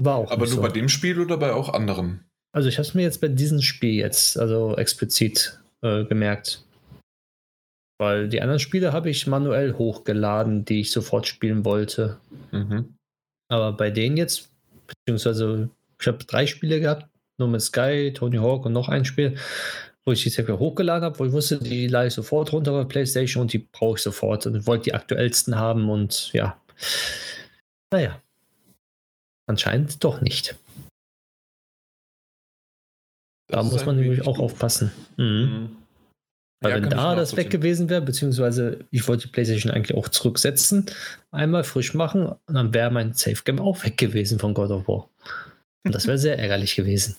War 0.00 0.16
auch 0.16 0.30
Aber 0.30 0.46
nur 0.46 0.54
so. 0.54 0.62
bei 0.62 0.68
dem 0.68 0.88
Spiel 0.88 1.20
oder 1.20 1.36
bei 1.36 1.52
auch 1.52 1.72
anderen? 1.72 2.24
Also 2.52 2.68
ich 2.68 2.76
habe 2.76 2.86
es 2.86 2.94
mir 2.94 3.02
jetzt 3.02 3.20
bei 3.20 3.28
diesem 3.28 3.60
Spiel 3.60 3.94
jetzt, 3.94 4.38
also 4.38 4.76
explizit 4.76 5.60
äh, 5.82 6.04
gemerkt. 6.04 6.64
Weil 7.98 8.28
die 8.28 8.40
anderen 8.40 8.58
Spiele 8.58 8.92
habe 8.92 9.10
ich 9.10 9.26
manuell 9.26 9.74
hochgeladen, 9.74 10.64
die 10.64 10.80
ich 10.80 10.90
sofort 10.90 11.26
spielen 11.26 11.64
wollte. 11.64 12.18
Mhm. 12.50 12.94
Aber 13.48 13.72
bei 13.72 13.90
denen 13.90 14.16
jetzt, 14.16 14.50
beziehungsweise 14.86 15.70
ich 16.00 16.06
habe 16.06 16.24
drei 16.24 16.46
Spiele 16.46 16.80
gehabt, 16.80 17.06
nur 17.38 17.48
mit 17.48 17.60
Sky, 17.62 18.12
Tony 18.14 18.38
Hawk 18.38 18.66
und 18.66 18.72
noch 18.72 18.88
ein 18.88 19.04
Spiel 19.04 19.36
wo 20.04 20.12
ich 20.12 20.22
die 20.22 20.30
Software 20.30 20.58
hochgeladen 20.58 21.04
habe, 21.04 21.18
wo 21.18 21.24
ich 21.24 21.32
wusste, 21.32 21.58
die 21.58 21.86
lade 21.86 22.08
ich 22.08 22.14
sofort 22.14 22.52
runter 22.52 22.72
bei 22.72 22.84
PlayStation 22.84 23.42
und 23.42 23.52
die 23.52 23.58
brauche 23.58 23.96
ich 23.96 24.02
sofort 24.02 24.46
und 24.46 24.66
wollte 24.66 24.84
die 24.84 24.94
aktuellsten 24.94 25.56
haben 25.56 25.90
und 25.90 26.32
ja. 26.32 26.60
Naja. 27.92 28.20
Anscheinend 29.46 30.02
doch 30.02 30.20
nicht. 30.20 30.56
Das 33.48 33.66
da 33.66 33.70
muss 33.70 33.84
man 33.84 33.96
nämlich 33.96 34.26
auch 34.26 34.38
aufpassen. 34.38 34.92
Mhm. 35.16 35.24
mhm. 35.24 35.76
Weil 36.62 36.76
Ja, 36.76 36.82
wenn 36.82 36.90
da 36.90 37.16
das 37.16 37.36
weg 37.36 37.50
gewesen 37.50 37.88
wäre, 37.88 38.02
beziehungsweise 38.02 38.84
ich 38.92 39.08
wollte 39.08 39.26
die 39.26 39.32
PlayStation 39.32 39.72
eigentlich 39.72 39.96
auch 39.96 40.08
zurücksetzen, 40.08 40.86
einmal 41.32 41.64
frisch 41.64 41.92
machen, 41.92 42.26
und 42.26 42.54
dann 42.54 42.72
wäre 42.72 42.90
mein 42.92 43.14
Safe 43.14 43.42
Game 43.44 43.58
auch 43.60 43.82
weg 43.84 43.98
gewesen 43.98 44.38
von 44.38 44.54
God 44.54 44.70
of 44.70 44.86
War. 44.86 45.08
Und 45.84 45.92
das 45.92 46.06
wäre 46.06 46.18
sehr 46.18 46.38
ärgerlich 46.38 46.76
gewesen. 46.76 47.16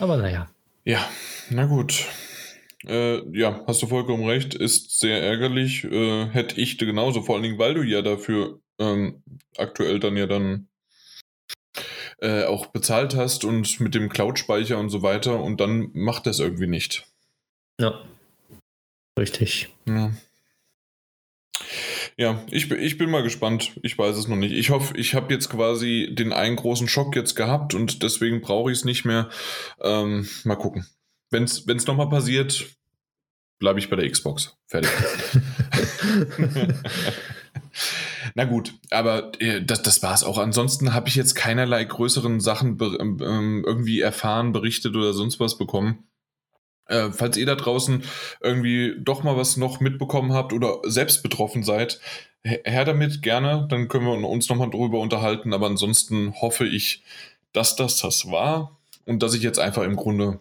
Aber 0.00 0.16
naja. 0.16 0.50
Ja, 0.84 1.06
na 1.50 1.66
gut. 1.66 2.06
Äh, 2.86 3.20
ja, 3.38 3.62
hast 3.66 3.82
du 3.82 3.86
vollkommen 3.86 4.26
recht, 4.26 4.54
ist 4.54 4.98
sehr 4.98 5.22
ärgerlich. 5.22 5.84
Äh, 5.84 6.26
hätte 6.30 6.58
ich 6.58 6.78
genauso, 6.78 7.20
vor 7.20 7.34
allen 7.34 7.42
Dingen, 7.42 7.58
weil 7.58 7.74
du 7.74 7.82
ja 7.82 8.00
dafür 8.00 8.60
ähm, 8.78 9.22
aktuell 9.58 10.00
dann 10.00 10.16
ja 10.16 10.26
dann 10.26 10.68
äh, 12.20 12.44
auch 12.44 12.66
bezahlt 12.66 13.14
hast 13.14 13.44
und 13.44 13.78
mit 13.78 13.94
dem 13.94 14.08
Cloud-Speicher 14.08 14.78
und 14.78 14.88
so 14.88 15.02
weiter 15.02 15.42
und 15.42 15.60
dann 15.60 15.90
macht 15.92 16.26
das 16.26 16.38
irgendwie 16.38 16.66
nicht. 16.66 17.06
Ja. 17.78 18.02
Richtig. 19.18 19.68
Ja. 19.86 20.12
Ja, 22.16 22.42
ich, 22.50 22.68
bin- 22.68 22.80
ich 22.80 22.98
bin 22.98 23.10
mal 23.10 23.22
gespannt. 23.22 23.72
Ich 23.82 23.96
weiß 23.96 24.16
es 24.16 24.28
noch 24.28 24.36
nicht. 24.36 24.52
Ich 24.52 24.70
hoffe, 24.70 24.96
ich 24.96 25.14
habe 25.14 25.32
jetzt 25.32 25.48
quasi 25.48 26.08
den 26.12 26.32
einen 26.32 26.56
großen 26.56 26.88
Schock 26.88 27.16
jetzt 27.16 27.34
gehabt 27.34 27.74
und 27.74 28.02
deswegen 28.02 28.40
brauche 28.40 28.70
ich 28.70 28.78
es 28.78 28.84
nicht 28.84 29.04
mehr. 29.04 29.30
Ähm, 29.80 30.28
mal 30.44 30.56
gucken. 30.56 30.86
Wenn 31.30 31.44
es 31.44 31.86
nochmal 31.86 32.08
passiert, 32.08 32.66
bleibe 33.58 33.78
ich 33.78 33.88
bei 33.88 33.96
der 33.96 34.10
Xbox. 34.10 34.56
Fertig. 34.66 34.90
Na 38.34 38.44
gut, 38.44 38.74
aber 38.90 39.32
äh, 39.40 39.62
das, 39.64 39.82
das 39.82 40.02
war 40.02 40.14
es 40.14 40.24
auch. 40.24 40.38
Ansonsten 40.38 40.92
habe 40.92 41.08
ich 41.08 41.14
jetzt 41.14 41.34
keinerlei 41.34 41.84
größeren 41.84 42.40
Sachen 42.40 42.76
be 42.76 42.96
ähm, 43.00 43.64
irgendwie 43.66 44.00
erfahren, 44.00 44.52
berichtet 44.52 44.94
oder 44.96 45.12
sonst 45.12 45.40
was 45.40 45.56
bekommen. 45.58 46.04
Äh, 46.90 47.12
falls 47.12 47.36
ihr 47.36 47.46
da 47.46 47.54
draußen 47.54 48.02
irgendwie 48.40 48.96
doch 48.98 49.22
mal 49.22 49.36
was 49.36 49.56
noch 49.56 49.80
mitbekommen 49.80 50.32
habt 50.32 50.52
oder 50.52 50.80
selbst 50.84 51.22
betroffen 51.22 51.62
seid, 51.62 52.00
her 52.42 52.84
damit 52.84 53.22
gerne, 53.22 53.66
dann 53.70 53.88
können 53.88 54.06
wir 54.06 54.28
uns 54.28 54.48
nochmal 54.48 54.70
drüber 54.70 54.98
unterhalten. 54.98 55.54
Aber 55.54 55.66
ansonsten 55.66 56.34
hoffe 56.40 56.66
ich, 56.66 57.02
dass 57.52 57.76
das 57.76 57.98
das 57.98 58.30
war 58.30 58.76
und 59.06 59.22
dass 59.22 59.34
ich 59.34 59.42
jetzt 59.42 59.58
einfach 59.58 59.84
im 59.84 59.96
Grunde 59.96 60.40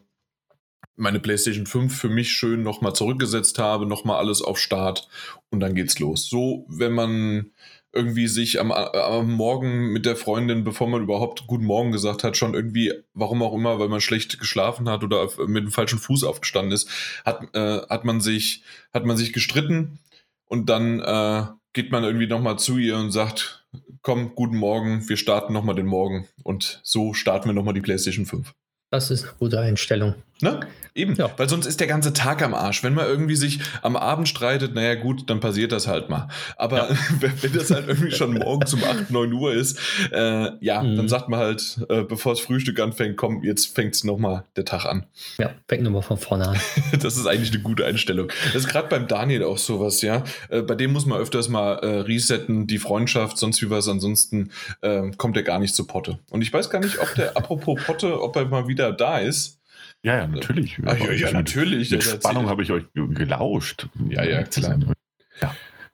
meine 0.95 1.19
PlayStation 1.19 1.65
5 1.65 1.95
für 1.95 2.09
mich 2.09 2.31
schön 2.31 2.63
nochmal 2.63 2.93
zurückgesetzt 2.93 3.57
habe, 3.59 3.85
nochmal 3.85 4.17
alles 4.17 4.41
auf 4.41 4.59
Start 4.59 5.07
und 5.49 5.59
dann 5.59 5.75
geht's 5.75 5.99
los. 5.99 6.27
So, 6.29 6.65
wenn 6.67 6.93
man 6.93 7.51
irgendwie 7.91 8.27
sich 8.27 8.59
am, 8.59 8.71
am 8.71 9.31
Morgen 9.31 9.91
mit 9.91 10.05
der 10.05 10.15
Freundin, 10.15 10.63
bevor 10.63 10.87
man 10.87 11.01
überhaupt 11.01 11.47
Guten 11.47 11.65
Morgen 11.65 11.91
gesagt 11.91 12.23
hat, 12.23 12.37
schon 12.37 12.53
irgendwie, 12.53 12.93
warum 13.13 13.41
auch 13.41 13.53
immer, 13.53 13.79
weil 13.79 13.89
man 13.89 14.01
schlecht 14.01 14.39
geschlafen 14.39 14.87
hat 14.89 15.03
oder 15.03 15.27
mit 15.47 15.63
dem 15.63 15.71
falschen 15.71 15.99
Fuß 15.99 16.23
aufgestanden 16.23 16.71
ist, 16.71 16.89
hat, 17.25 17.43
äh, 17.53 17.81
hat, 17.89 18.05
man, 18.05 18.21
sich, 18.21 18.63
hat 18.93 19.05
man 19.05 19.17
sich 19.17 19.33
gestritten 19.33 19.99
und 20.45 20.69
dann 20.69 20.99
äh, 20.99 21.45
geht 21.73 21.91
man 21.91 22.03
irgendwie 22.03 22.27
nochmal 22.27 22.59
zu 22.59 22.77
ihr 22.77 22.97
und 22.97 23.11
sagt, 23.11 23.65
komm, 24.01 24.35
guten 24.35 24.57
Morgen, 24.57 25.07
wir 25.09 25.17
starten 25.17 25.53
nochmal 25.53 25.75
den 25.75 25.85
Morgen 25.85 26.27
und 26.43 26.81
so 26.83 27.13
starten 27.13 27.49
wir 27.49 27.53
nochmal 27.53 27.73
die 27.73 27.81
PlayStation 27.81 28.25
5. 28.25 28.53
Das 28.91 29.11
ist 29.11 29.23
eine 29.23 29.33
gute 29.37 29.59
Einstellung. 29.59 30.15
Ne? 30.41 30.61
Eben, 30.95 31.15
Ja. 31.15 31.29
weil 31.37 31.47
sonst 31.49 31.65
ist 31.65 31.79
der 31.79 31.87
ganze 31.87 32.13
Tag 32.13 32.41
am 32.41 32.53
Arsch. 32.53 32.83
Wenn 32.83 32.93
man 32.93 33.05
irgendwie 33.05 33.35
sich 33.35 33.59
am 33.81 33.95
Abend 33.95 34.27
streitet, 34.27 34.73
naja 34.73 34.95
gut, 34.95 35.29
dann 35.29 35.39
passiert 35.39 35.71
das 35.71 35.87
halt 35.87 36.09
mal. 36.09 36.27
Aber 36.57 36.89
wenn, 37.19 37.31
wenn 37.43 37.53
das 37.53 37.71
halt 37.71 37.87
irgendwie 37.87 38.11
schon 38.11 38.33
morgens 38.33 38.73
um 38.73 38.83
8, 38.83 39.11
9 39.11 39.31
Uhr 39.33 39.53
ist, 39.53 39.77
äh, 40.11 40.51
ja, 40.61 40.81
Mhm. 40.81 40.95
dann 40.97 41.07
sagt 41.09 41.29
man 41.29 41.39
halt, 41.39 41.79
äh, 41.89 42.03
bevor 42.03 42.33
das 42.33 42.39
Frühstück 42.41 42.79
anfängt, 42.79 43.17
komm, 43.17 43.43
jetzt 43.43 43.75
fängt 43.75 43.95
es 43.95 44.03
nochmal 44.03 44.45
der 44.55 44.65
Tag 44.65 44.85
an. 44.85 45.05
Ja, 45.37 45.51
fängt 45.67 45.83
nochmal 45.83 46.01
von 46.01 46.17
vorne 46.17 46.47
an. 46.49 46.59
Das 47.01 47.17
ist 47.17 47.27
eigentlich 47.27 47.51
eine 47.53 47.61
gute 47.61 47.85
Einstellung. 47.85 48.29
Das 48.53 48.55
ist 48.63 48.69
gerade 48.69 48.87
beim 48.87 49.07
Daniel 49.07 49.43
auch 49.43 49.57
sowas, 49.57 50.01
ja. 50.01 50.23
Äh, 50.49 50.61
bei 50.63 50.75
dem 50.75 50.91
muss 50.93 51.05
man 51.05 51.19
öfters 51.19 51.49
mal 51.49 51.73
äh, 51.79 51.99
resetten, 52.01 52.65
die 52.67 52.79
Freundschaft, 52.79 53.37
sonst 53.37 53.61
wie 53.61 53.69
was. 53.69 53.87
Ansonsten 53.87 54.51
äh, 54.81 55.11
kommt 55.17 55.37
er 55.37 55.43
gar 55.43 55.59
nicht 55.59 55.75
zu 55.75 55.85
Potte. 55.85 56.19
Und 56.31 56.41
ich 56.41 56.51
weiß 56.51 56.69
gar 56.69 56.79
nicht, 56.79 56.99
ob 56.99 57.13
der, 57.15 57.37
apropos 57.37 57.79
Potte, 57.85 58.21
ob 58.21 58.35
er 58.35 58.45
mal 58.45 58.67
wieder 58.67 58.91
da 58.91 59.19
ist. 59.19 59.58
Ja, 60.03 60.17
ja, 60.17 60.27
natürlich. 60.27 60.79
Ah, 60.85 60.95
ja, 60.95 61.11
ja, 61.11 61.31
natürlich. 61.31 61.91
Mit 61.91 62.03
Spannung 62.03 62.47
habe 62.47 62.63
ich 62.63 62.71
euch 62.71 62.85
gelauscht. 62.93 63.87
Ja, 64.09 64.23
ja, 64.23 64.43
klar. 64.43 64.79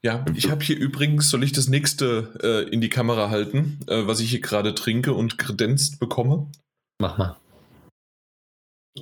Ja, 0.04 0.24
ich 0.36 0.52
habe 0.52 0.64
hier 0.64 0.78
übrigens, 0.78 1.32
soll 1.32 1.44
ich 1.44 1.52
das 1.52 1.68
nächste 1.68 2.38
äh, 2.44 2.70
in 2.72 2.80
die 2.80 2.90
Kamera 2.90 3.32
halten, 3.32 3.80
äh, 3.88 4.06
was 4.06 4.20
ich 4.20 4.30
hier 4.30 4.42
gerade 4.42 4.76
trinke 4.76 5.14
und 5.14 5.40
kredenzt 5.40 6.00
bekomme? 6.00 6.52
Mach 7.00 7.18
mal. 7.18 7.38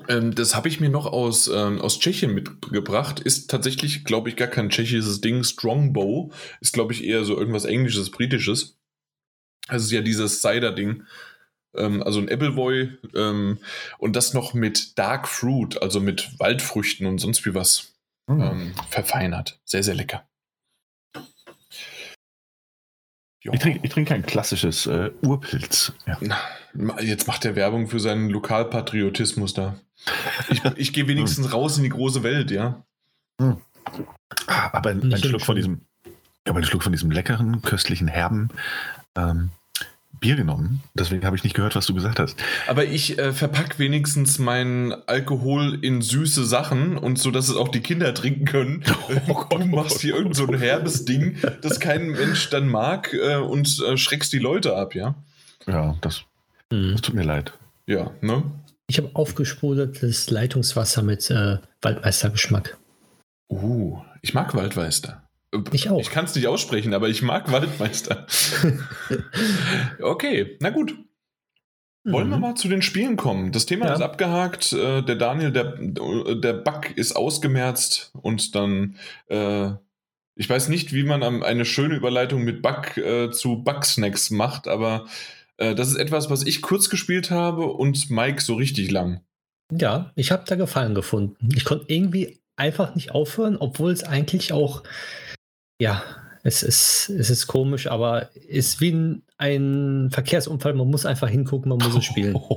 Ähm, 0.07 0.33
das 0.33 0.55
habe 0.55 0.69
ich 0.69 0.79
mir 0.79 0.89
noch 0.89 1.05
aus, 1.05 1.49
ähm, 1.49 1.81
aus 1.81 1.99
Tschechien 1.99 2.33
mitgebracht. 2.33 3.19
Ist 3.19 3.49
tatsächlich, 3.49 4.05
glaube 4.05 4.29
ich, 4.29 4.37
gar 4.37 4.47
kein 4.47 4.69
tschechisches 4.69 5.19
Ding. 5.19 5.43
Strongbow 5.43 6.31
ist, 6.61 6.73
glaube 6.73 6.93
ich, 6.93 7.03
eher 7.03 7.25
so 7.25 7.37
irgendwas 7.37 7.65
Englisches, 7.65 8.09
Britisches. 8.09 8.77
Also 9.67 9.83
es 9.83 9.87
ist 9.87 9.91
ja 9.91 10.01
dieses 10.01 10.41
Cider-Ding. 10.41 11.03
Ähm, 11.75 12.03
also 12.03 12.19
ein 12.19 12.29
Appleboy 12.29 12.91
ähm, 13.15 13.59
und 13.97 14.15
das 14.15 14.33
noch 14.33 14.53
mit 14.53 14.97
Dark 14.97 15.27
Fruit, 15.27 15.81
also 15.81 15.99
mit 15.99 16.39
Waldfrüchten 16.39 17.05
und 17.07 17.19
sonst 17.19 17.45
wie 17.45 17.53
was 17.53 17.93
Hm. 18.29 18.41
ähm, 18.41 18.73
verfeinert. 18.89 19.59
Sehr, 19.65 19.83
sehr 19.83 19.95
lecker. 19.95 20.25
Ja. 23.43 23.51
Ich 23.51 23.59
trinke 23.59 23.79
ich 23.83 23.91
trink 23.91 24.07
kein 24.07 24.25
klassisches 24.25 24.85
äh, 24.87 25.11
Urpilz. 25.21 25.91
Ja. 26.05 26.17
Na, 26.21 27.01
Jetzt 27.01 27.27
macht 27.27 27.43
er 27.43 27.55
Werbung 27.57 27.87
für 27.89 27.99
seinen 27.99 28.29
Lokalpatriotismus 28.29 29.53
da. 29.53 29.79
Ich, 30.49 30.63
ich 30.77 30.93
gehe 30.93 31.07
wenigstens 31.07 31.51
raus 31.51 31.77
in 31.77 31.83
die 31.83 31.89
große 31.89 32.23
Welt, 32.23 32.51
ja. 32.51 32.85
Ah, 33.39 33.57
Aber 34.71 34.91
ein, 34.91 35.13
ein 35.13 35.17
Schluck 35.21 35.41
von 35.41 35.57
diesem, 35.57 35.81
ich 36.05 36.47
habe 36.47 36.59
einen 36.59 36.65
Schluck 36.65 36.83
von 36.83 36.93
diesem 36.93 37.11
leckeren, 37.11 37.61
köstlichen, 37.61 38.07
herben 38.07 38.49
ähm, 39.17 39.49
Bier 40.23 40.37
genommen. 40.37 40.81
Deswegen 40.93 41.25
habe 41.25 41.35
ich 41.35 41.43
nicht 41.43 41.53
gehört, 41.53 41.75
was 41.75 41.85
du 41.85 41.93
gesagt 41.93 42.17
hast. 42.17 42.41
Aber 42.67 42.85
ich 42.85 43.19
äh, 43.19 43.33
verpack 43.33 43.77
wenigstens 43.77 44.39
meinen 44.39 44.93
Alkohol 45.05 45.77
in 45.81 46.01
süße 46.01 46.45
Sachen 46.45 46.97
und 46.97 47.19
so, 47.19 47.29
dass 47.29 47.49
es 47.49 47.57
auch 47.57 47.67
die 47.67 47.81
Kinder 47.81 48.13
trinken 48.13 48.45
können. 48.45 48.83
du 49.49 49.65
machst 49.65 49.99
hier 49.99 50.15
irgend 50.15 50.35
so 50.35 50.47
ein 50.47 50.57
herbes 50.57 51.03
Ding, 51.03 51.37
das 51.61 51.81
kein 51.81 52.11
Mensch 52.11 52.49
dann 52.49 52.69
mag 52.69 53.13
äh, 53.13 53.35
und 53.35 53.83
äh, 53.85 53.97
schreckst 53.97 54.31
die 54.31 54.39
Leute 54.39 54.77
ab, 54.77 54.95
ja? 54.95 55.15
Ja, 55.67 55.97
das, 55.99 56.23
Hm. 56.71 56.93
das 56.93 57.01
tut 57.01 57.15
mir 57.15 57.23
leid. 57.23 57.53
Ja, 57.85 58.11
ne? 58.21 58.43
Ich 58.87 58.97
habe 58.97 59.11
aufgesprudeltes 59.13 60.29
Leitungswasser 60.29 61.03
mit 61.03 61.29
äh, 61.29 61.57
Waldmeistergeschmack. 61.81 62.77
Uh, 63.49 63.99
ich 64.21 64.33
mag 64.33 64.55
Waldmeister. 64.55 65.22
Äh, 65.53 65.59
Ich 65.71 65.89
auch. 65.89 65.99
Ich 65.99 66.09
kann 66.09 66.25
es 66.25 66.35
nicht 66.35 66.47
aussprechen, 66.47 66.93
aber 66.93 67.07
ich 67.09 67.21
mag 67.21 67.51
Waldmeister. 67.51 68.25
okay, 70.01 70.57
na 70.59 70.69
gut. 70.69 70.95
Wollen 72.05 72.29
wir 72.29 72.35
Mhm. 72.35 72.41
mal 72.41 72.55
zu 72.55 72.67
den 72.67 72.81
Spielen 72.81 73.15
kommen? 73.15 73.53
Das 73.53 73.65
Thema 73.65 73.85
Ja. 73.85 73.93
ist 73.93 74.01
abgehakt. 74.01 74.73
Äh, 74.73 75.03
der 75.03 75.15
Daniel, 75.15 75.51
der, 75.53 75.77
der 76.35 76.53
Bug 76.53 76.91
ist 76.97 77.15
ausgemerzt 77.15 78.11
und 78.21 78.55
dann, 78.55 78.97
äh, 79.29 79.69
ich 80.35 80.49
weiß 80.49 80.67
nicht, 80.67 80.91
wie 80.91 81.03
man 81.03 81.23
eine 81.43 81.63
schöne 81.63 81.95
Überleitung 81.95 82.43
mit 82.43 82.61
Bug 82.61 82.97
äh, 82.97 83.31
zu 83.31 83.63
Bugsnacks 83.63 84.31
macht, 84.31 84.67
aber 84.67 85.05
äh, 85.57 85.75
das 85.75 85.87
ist 85.89 85.95
etwas, 85.95 86.29
was 86.29 86.45
ich 86.45 86.61
kurz 86.61 86.89
gespielt 86.89 87.31
habe 87.31 87.67
und 87.67 88.09
Mike 88.09 88.41
so 88.41 88.55
richtig 88.55 88.91
lang. 88.91 89.21
Ja, 89.71 90.11
ich 90.15 90.31
habe 90.33 90.43
da 90.45 90.55
Gefallen 90.55 90.95
gefunden. 90.95 91.49
Ich 91.55 91.63
konnte 91.63 91.85
irgendwie 91.87 92.39
einfach 92.57 92.95
nicht 92.95 93.11
aufhören, 93.11 93.55
obwohl 93.57 93.91
es 93.91 94.03
eigentlich 94.03 94.51
auch, 94.51 94.83
ja, 95.79 96.03
es 96.45 96.61
ist, 96.61 97.09
es 97.09 97.29
ist 97.29 97.47
komisch, 97.47 97.87
aber 97.87 98.29
ist 98.35 98.81
wie 98.81 98.91
ein, 98.91 99.23
ein 99.37 100.09
Verkehrsunfall. 100.11 100.73
Man 100.73 100.89
muss 100.89 101.05
einfach 101.05 101.29
hingucken, 101.29 101.69
man 101.69 101.77
muss 101.77 101.95
es 101.95 102.05
spielen. 102.05 102.37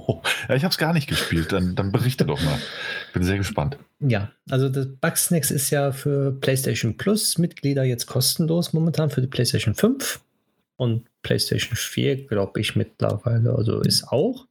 Ja, 0.49 0.55
ich 0.55 0.63
habe 0.63 0.73
es 0.73 0.79
gar 0.79 0.93
nicht 0.93 1.09
gespielt. 1.09 1.53
Dann, 1.53 1.75
dann 1.75 1.91
berichte 1.91 2.25
doch 2.25 2.41
mal. 2.43 2.59
Bin 3.13 3.23
sehr 3.25 3.37
gespannt. 3.37 3.79
Ja, 4.01 4.31
also 4.51 4.69
das 4.69 4.87
Bugsnacks 5.01 5.51
ist 5.51 5.71
ja 5.71 5.91
für 5.93 6.33
PlayStation 6.33 6.97
Plus 6.97 7.39
Mitglieder 7.39 7.83
jetzt 7.85 8.07
kostenlos 8.07 8.73
momentan 8.73 9.11
für 9.11 9.21
die 9.21 9.27
PlayStation 9.27 9.75
5 9.75 10.21
und 10.77 11.07
PlayStation 11.23 11.77
4, 11.77 12.27
glaube 12.27 12.61
ich, 12.61 12.77
mittlerweile. 12.77 13.55
Also 13.55 13.81
ist 13.81 14.09
auch. 14.09 14.47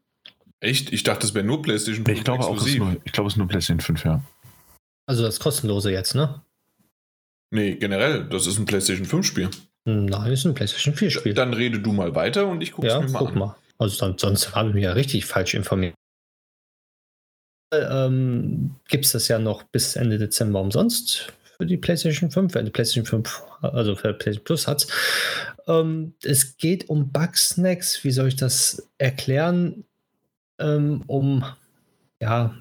Echt? 0.59 0.91
Ich 0.91 1.03
dachte, 1.03 1.21
das 1.21 1.33
wäre 1.33 1.45
nur 1.45 1.61
PlayStation 1.61 2.05
5 2.05 2.17
Ich 2.17 2.23
glaube 2.23 2.43
auch, 2.45 2.55
es 2.55 2.63
ist 2.63 2.67
exklusiv. 2.67 2.93
nur, 2.93 3.01
ich 3.05 3.11
glaube, 3.11 3.27
es 3.27 3.33
ist 3.33 3.37
nur 3.37 3.47
PlayStation 3.47 3.81
5, 3.81 4.05
ja. 4.05 4.21
Also 5.07 5.23
das 5.23 5.39
kostenlose 5.39 5.91
jetzt, 5.91 6.15
ne? 6.15 6.41
Nee, 7.51 7.75
generell, 7.75 8.25
das 8.27 8.47
ist 8.47 8.57
ein 8.57 8.65
PlayStation 8.65 9.05
5 9.05 9.25
Spiel. 9.25 9.49
Nein, 9.85 10.31
ist 10.31 10.45
ein 10.45 10.53
PlayStation 10.55 10.95
4 10.95 11.09
Spiel. 11.11 11.33
Dann 11.33 11.53
rede 11.53 11.79
du 11.79 11.91
mal 11.93 12.15
weiter 12.15 12.47
und 12.47 12.61
ich 12.61 12.71
gucke 12.71 12.87
Ja, 12.87 12.99
mir 12.99 13.09
mal 13.09 13.19
guck 13.19 13.29
an. 13.31 13.37
mal. 13.39 13.55
Also 13.77 13.99
dann, 13.99 14.17
sonst 14.17 14.55
haben 14.55 14.73
wir 14.73 14.81
ja 14.81 14.91
richtig 14.93 15.25
falsch 15.25 15.53
informiert. 15.53 15.93
Ähm, 17.73 18.75
Gibt 18.87 19.05
es 19.05 19.11
das 19.11 19.27
ja 19.27 19.37
noch 19.39 19.63
bis 19.63 19.95
Ende 19.95 20.17
Dezember 20.17 20.61
umsonst 20.61 21.33
für 21.57 21.65
die 21.65 21.77
PlayStation 21.77 22.31
5, 22.31 22.53
wer 22.53 22.63
die 22.63 22.71
PlayStation 22.71 23.05
5, 23.05 23.43
also 23.61 23.95
für 23.95 24.13
PlayStation 24.13 24.43
Plus 24.43 24.67
hat. 24.67 24.87
Ähm, 25.67 26.13
es 26.23 26.57
geht 26.57 26.89
um 26.89 27.11
Bugsnacks, 27.11 28.03
wie 28.03 28.11
soll 28.11 28.27
ich 28.27 28.35
das 28.35 28.87
erklären? 28.97 29.85
Ähm, 30.59 31.03
um, 31.07 31.43
ja, 32.21 32.55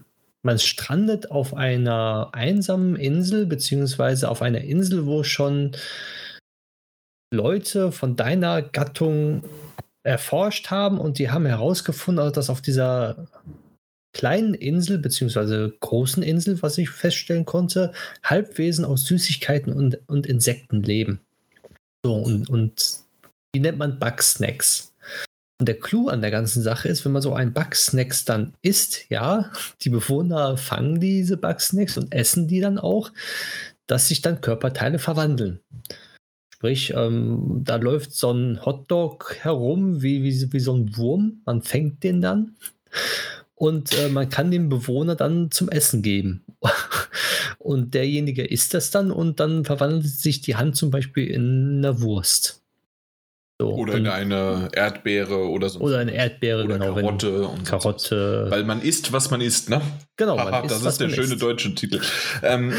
man 0.44 0.58
strandet 0.58 1.30
auf 1.30 1.54
einer 1.54 2.30
einsamen 2.32 2.96
Insel, 2.96 3.46
beziehungsweise 3.46 4.28
auf 4.28 4.42
einer 4.42 4.60
Insel, 4.60 5.06
wo 5.06 5.22
schon 5.22 5.72
Leute 7.32 7.92
von 7.92 8.14
deiner 8.14 8.62
Gattung 8.62 9.42
erforscht 10.04 10.70
haben 10.70 10.98
und 10.98 11.18
die 11.18 11.30
haben 11.30 11.46
herausgefunden, 11.46 12.32
dass 12.32 12.50
auf 12.50 12.60
dieser 12.60 13.26
kleinen 14.12 14.54
Insel, 14.54 14.98
beziehungsweise 14.98 15.74
großen 15.80 16.22
Insel, 16.22 16.62
was 16.62 16.78
ich 16.78 16.90
feststellen 16.90 17.46
konnte, 17.46 17.92
Halbwesen 18.22 18.84
aus 18.84 19.06
Süßigkeiten 19.06 19.72
und, 19.72 19.98
und 20.06 20.26
Insekten 20.26 20.82
leben. 20.82 21.20
So, 22.04 22.14
und, 22.14 22.48
und 22.48 23.00
die 23.54 23.60
nennt 23.60 23.78
man 23.78 23.98
Bugsnacks. 23.98 24.93
Und 25.60 25.68
der 25.68 25.78
Clou 25.78 26.08
an 26.08 26.20
der 26.20 26.32
ganzen 26.32 26.62
Sache 26.62 26.88
ist, 26.88 27.04
wenn 27.04 27.12
man 27.12 27.22
so 27.22 27.32
einen 27.32 27.52
Bugsnacks 27.52 28.24
dann 28.24 28.54
isst, 28.60 29.08
ja, 29.08 29.52
die 29.82 29.90
Bewohner 29.90 30.56
fangen 30.56 30.98
diese 30.98 31.36
Bugsnacks 31.36 31.96
und 31.96 32.12
essen 32.12 32.48
die 32.48 32.60
dann 32.60 32.78
auch, 32.78 33.12
dass 33.86 34.08
sich 34.08 34.20
dann 34.20 34.40
Körperteile 34.40 34.98
verwandeln. 34.98 35.60
Sprich, 36.52 36.92
ähm, 36.96 37.60
da 37.62 37.76
läuft 37.76 38.14
so 38.14 38.32
ein 38.32 38.64
Hotdog 38.64 39.36
herum 39.40 40.02
wie, 40.02 40.22
wie, 40.22 40.52
wie 40.52 40.60
so 40.60 40.74
ein 40.74 40.96
Wurm. 40.96 41.42
Man 41.44 41.62
fängt 41.62 42.02
den 42.02 42.20
dann 42.20 42.56
und 43.54 43.96
äh, 43.98 44.08
man 44.08 44.30
kann 44.30 44.50
dem 44.50 44.68
Bewohner 44.68 45.14
dann 45.14 45.50
zum 45.50 45.68
Essen 45.68 46.02
geben. 46.02 46.44
und 47.58 47.94
derjenige 47.94 48.44
isst 48.44 48.74
das 48.74 48.90
dann 48.90 49.10
und 49.10 49.40
dann 49.40 49.64
verwandelt 49.64 50.06
sich 50.06 50.40
die 50.40 50.56
Hand 50.56 50.76
zum 50.76 50.90
Beispiel 50.90 51.28
in 51.28 51.78
eine 51.78 52.00
Wurst. 52.00 52.63
So, 53.60 53.68
oder 53.68 53.94
in 53.94 54.08
eine 54.08 54.68
Erdbeere 54.72 55.48
oder 55.48 55.68
so. 55.68 55.78
Oder 55.78 55.98
eine 56.00 56.12
Erdbeere, 56.12 56.64
oder 56.64 56.76
genau. 56.76 56.94
Karotte 56.96 57.46
und 57.46 57.64
Karotte. 57.64 58.46
So. 58.46 58.50
Weil 58.50 58.64
man 58.64 58.82
isst, 58.82 59.12
was 59.12 59.30
man 59.30 59.40
isst, 59.40 59.70
ne? 59.70 59.80
Genau, 60.16 60.36
Aha, 60.36 60.60
isst, 60.60 60.72
das 60.72 60.84
ist 60.84 61.00
der 61.00 61.08
schöne 61.08 61.34
isst. 61.34 61.42
deutsche 61.42 61.72
Titel. 61.72 62.00
Ähm, 62.42 62.72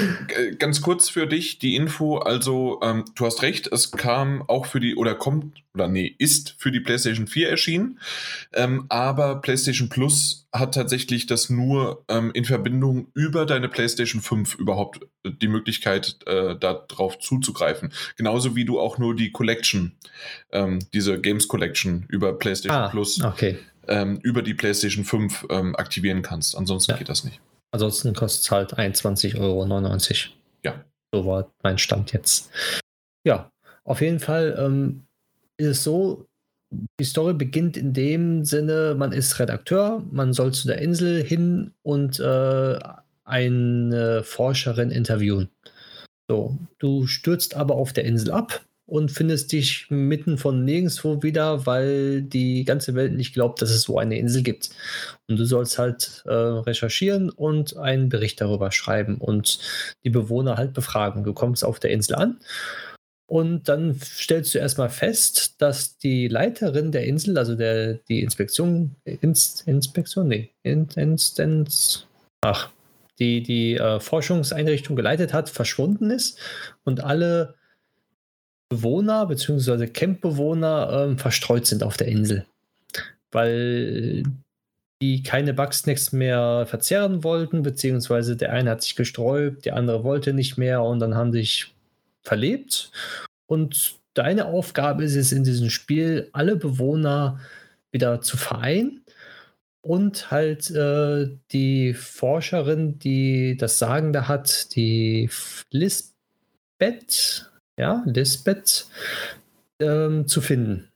ganz 0.60 0.82
kurz 0.82 1.08
für 1.08 1.28
dich 1.28 1.60
die 1.60 1.78
Info, 1.78 2.18
also 2.18 2.82
ähm, 2.84 3.06
du 3.16 3.26
hast 3.26 3.42
recht, 3.42 3.68
es 3.72 3.92
kam 3.92 4.42
auch 4.50 4.66
für 4.66 4.82
die, 4.82 4.98
oder 4.98 5.16
kommt, 5.16 5.64
oder 5.76 5.88
nee, 5.88 6.14
ist 6.18 6.56
für 6.58 6.74
die 6.74 6.82
PlayStation 6.82 7.28
4 7.28 7.50
erschienen, 7.50 8.00
ähm, 8.52 8.86
aber 8.90 9.40
PlayStation 9.40 9.88
Plus 9.88 10.45
hat 10.60 10.74
tatsächlich 10.74 11.26
das 11.26 11.50
nur 11.50 12.04
ähm, 12.08 12.32
in 12.34 12.46
Verbindung 12.46 13.08
über 13.14 13.46
deine 13.46 13.68
PlayStation 13.68 14.22
5 14.22 14.56
überhaupt 14.56 15.02
äh, 15.24 15.32
die 15.32 15.48
Möglichkeit, 15.48 16.18
äh, 16.26 16.56
darauf 16.58 17.20
zuzugreifen. 17.20 17.92
Genauso 18.16 18.56
wie 18.56 18.66
du 18.66 18.80
auch 18.80 18.98
nur 18.98 19.16
die 19.16 19.32
Collection, 19.32 19.98
ähm, 20.52 20.80
diese 20.94 21.20
Games 21.20 21.48
Collection 21.48 22.06
über 22.10 22.34
PlayStation 22.38 22.82
ah, 22.82 22.88
Plus 22.90 23.22
okay. 23.24 23.60
ähm, 23.88 24.20
über 24.24 24.42
die 24.42 24.54
PlayStation 24.54 25.04
5 25.04 25.48
ähm, 25.50 25.76
aktivieren 25.76 26.22
kannst. 26.22 26.56
Ansonsten 26.56 26.92
ja. 26.92 26.98
geht 26.98 27.10
das 27.10 27.24
nicht. 27.24 27.42
Ansonsten 27.72 28.14
kostet 28.14 28.44
es 28.44 28.52
halt 28.52 28.74
21,99 28.78 29.40
Euro. 29.40 29.66
Ja. 30.64 30.86
So 31.14 31.26
war 31.26 31.52
mein 31.64 31.78
Stand 31.78 32.14
jetzt. 32.14 32.50
Ja, 33.26 33.52
auf 33.84 34.02
jeden 34.02 34.20
Fall 34.20 34.56
ähm, 34.58 35.06
ist 35.58 35.68
es 35.68 35.84
so, 35.84 36.28
die 37.00 37.06
Story 37.06 37.34
beginnt 37.34 37.78
in 37.78 37.94
dem 37.94 38.46
Sinne, 38.46 38.96
man 38.98 39.12
ist 39.12 39.40
Redakteur, 39.40 40.04
man 40.12 40.34
soll 40.34 40.54
zu 40.54 40.68
der 40.68 40.80
Insel 40.80 41.24
hin 41.24 41.72
und 41.84 42.20
äh, 42.20 42.80
eine 43.24 44.24
Forscherin 44.24 44.92
interviewen. 44.92 45.50
So, 46.28 46.58
du 46.80 47.08
stürzt 47.08 47.56
aber 47.56 47.76
auf 47.76 47.94
der 47.94 48.06
Insel 48.06 48.32
ab 48.32 48.66
und 48.88 49.12
findest 49.12 49.52
dich 49.52 49.88
mitten 49.90 50.38
von 50.38 50.64
nirgendwo 50.64 51.24
wieder, 51.24 51.66
weil 51.66 52.22
die 52.22 52.64
ganze 52.66 52.94
Welt 52.94 53.14
nicht 53.14 53.34
glaubt, 53.34 53.62
dass 53.62 53.72
es 53.72 53.84
so 53.84 53.98
eine 53.98 54.18
Insel 54.18 54.44
gibt. 54.44 54.70
Und 55.28 55.38
du 55.38 55.46
sollst 55.46 55.80
halt 55.80 56.24
äh, 56.26 56.34
recherchieren 56.34 57.30
und 57.30 57.78
einen 57.78 58.10
Bericht 58.10 58.42
darüber 58.42 58.72
schreiben 58.72 59.18
und 59.18 59.60
die 60.04 60.12
Bewohner 60.12 60.58
halt 60.58 60.74
befragen. 60.74 61.24
Du 61.24 61.34
kommst 61.34 61.66
auf 61.66 61.80
der 61.80 61.92
Insel 61.92 62.16
an 62.16 62.40
und 63.28 63.68
dann 63.68 64.00
stellst 64.00 64.54
du 64.54 64.60
erstmal 64.60 64.90
fest, 64.90 65.56
dass 65.60 65.98
die 65.98 66.28
Leiterin 66.28 66.92
der 66.92 67.06
Insel, 67.06 67.38
also 67.38 67.56
der, 67.56 67.96
die 68.08 68.22
Inspektion, 68.22 68.96
Inst, 69.04 69.68
Inspektion, 69.68 70.28
nee, 70.28 70.52
Instanz, 70.64 72.06
ach, 72.42 72.70
die 73.18 73.42
die 73.42 73.76
äh, 73.76 74.00
Forschungseinrichtung 74.00 74.96
geleitet 74.96 75.34
hat, 75.34 75.50
verschwunden 75.50 76.12
ist 76.12 76.40
und 76.84 77.04
alle 77.04 77.56
Bewohner 78.70 79.26
bzw. 79.26 79.88
Campbewohner 79.88 81.10
äh, 81.12 81.18
verstreut 81.18 81.66
sind 81.66 81.82
auf 81.84 81.98
der 81.98 82.08
Insel. 82.08 82.46
Weil 83.32 84.24
die 85.02 85.24
keine 85.24 85.54
Bugsnacks 85.54 86.12
mehr 86.12 86.66
verzehren 86.68 87.24
wollten, 87.24 87.64
beziehungsweise 87.64 88.38
der 88.38 88.54
eine 88.54 88.72
hat 88.72 88.82
sich 88.84 88.96
gesträubt, 88.96 89.66
der 89.66 89.76
andere 89.76 90.04
wollte 90.04 90.34
nicht 90.34 90.58
mehr 90.58 90.84
und 90.84 91.00
dann 91.00 91.16
haben 91.16 91.32
sich 91.32 91.75
verlebt. 92.26 92.92
Und 93.48 94.00
deine 94.14 94.46
Aufgabe 94.46 95.04
ist 95.04 95.16
es 95.16 95.32
in 95.32 95.44
diesem 95.44 95.70
Spiel, 95.70 96.30
alle 96.34 96.56
Bewohner 96.56 97.40
wieder 97.92 98.22
zu 98.22 98.38
vereinen 98.38 99.06
und 99.86 100.32
halt 100.32 100.72
äh, 100.72 101.30
die 101.52 101.94
Forscherin, 101.94 102.98
die 102.98 103.56
das 103.56 103.78
Sagen 103.78 104.14
da 104.14 104.28
hat, 104.28 104.76
die 104.76 105.30
Lisbeth, 105.70 107.52
ja, 107.80 108.04
Lisbeth, 108.06 108.88
ähm, 109.80 110.28
zu 110.28 110.42
finden. 110.42 110.90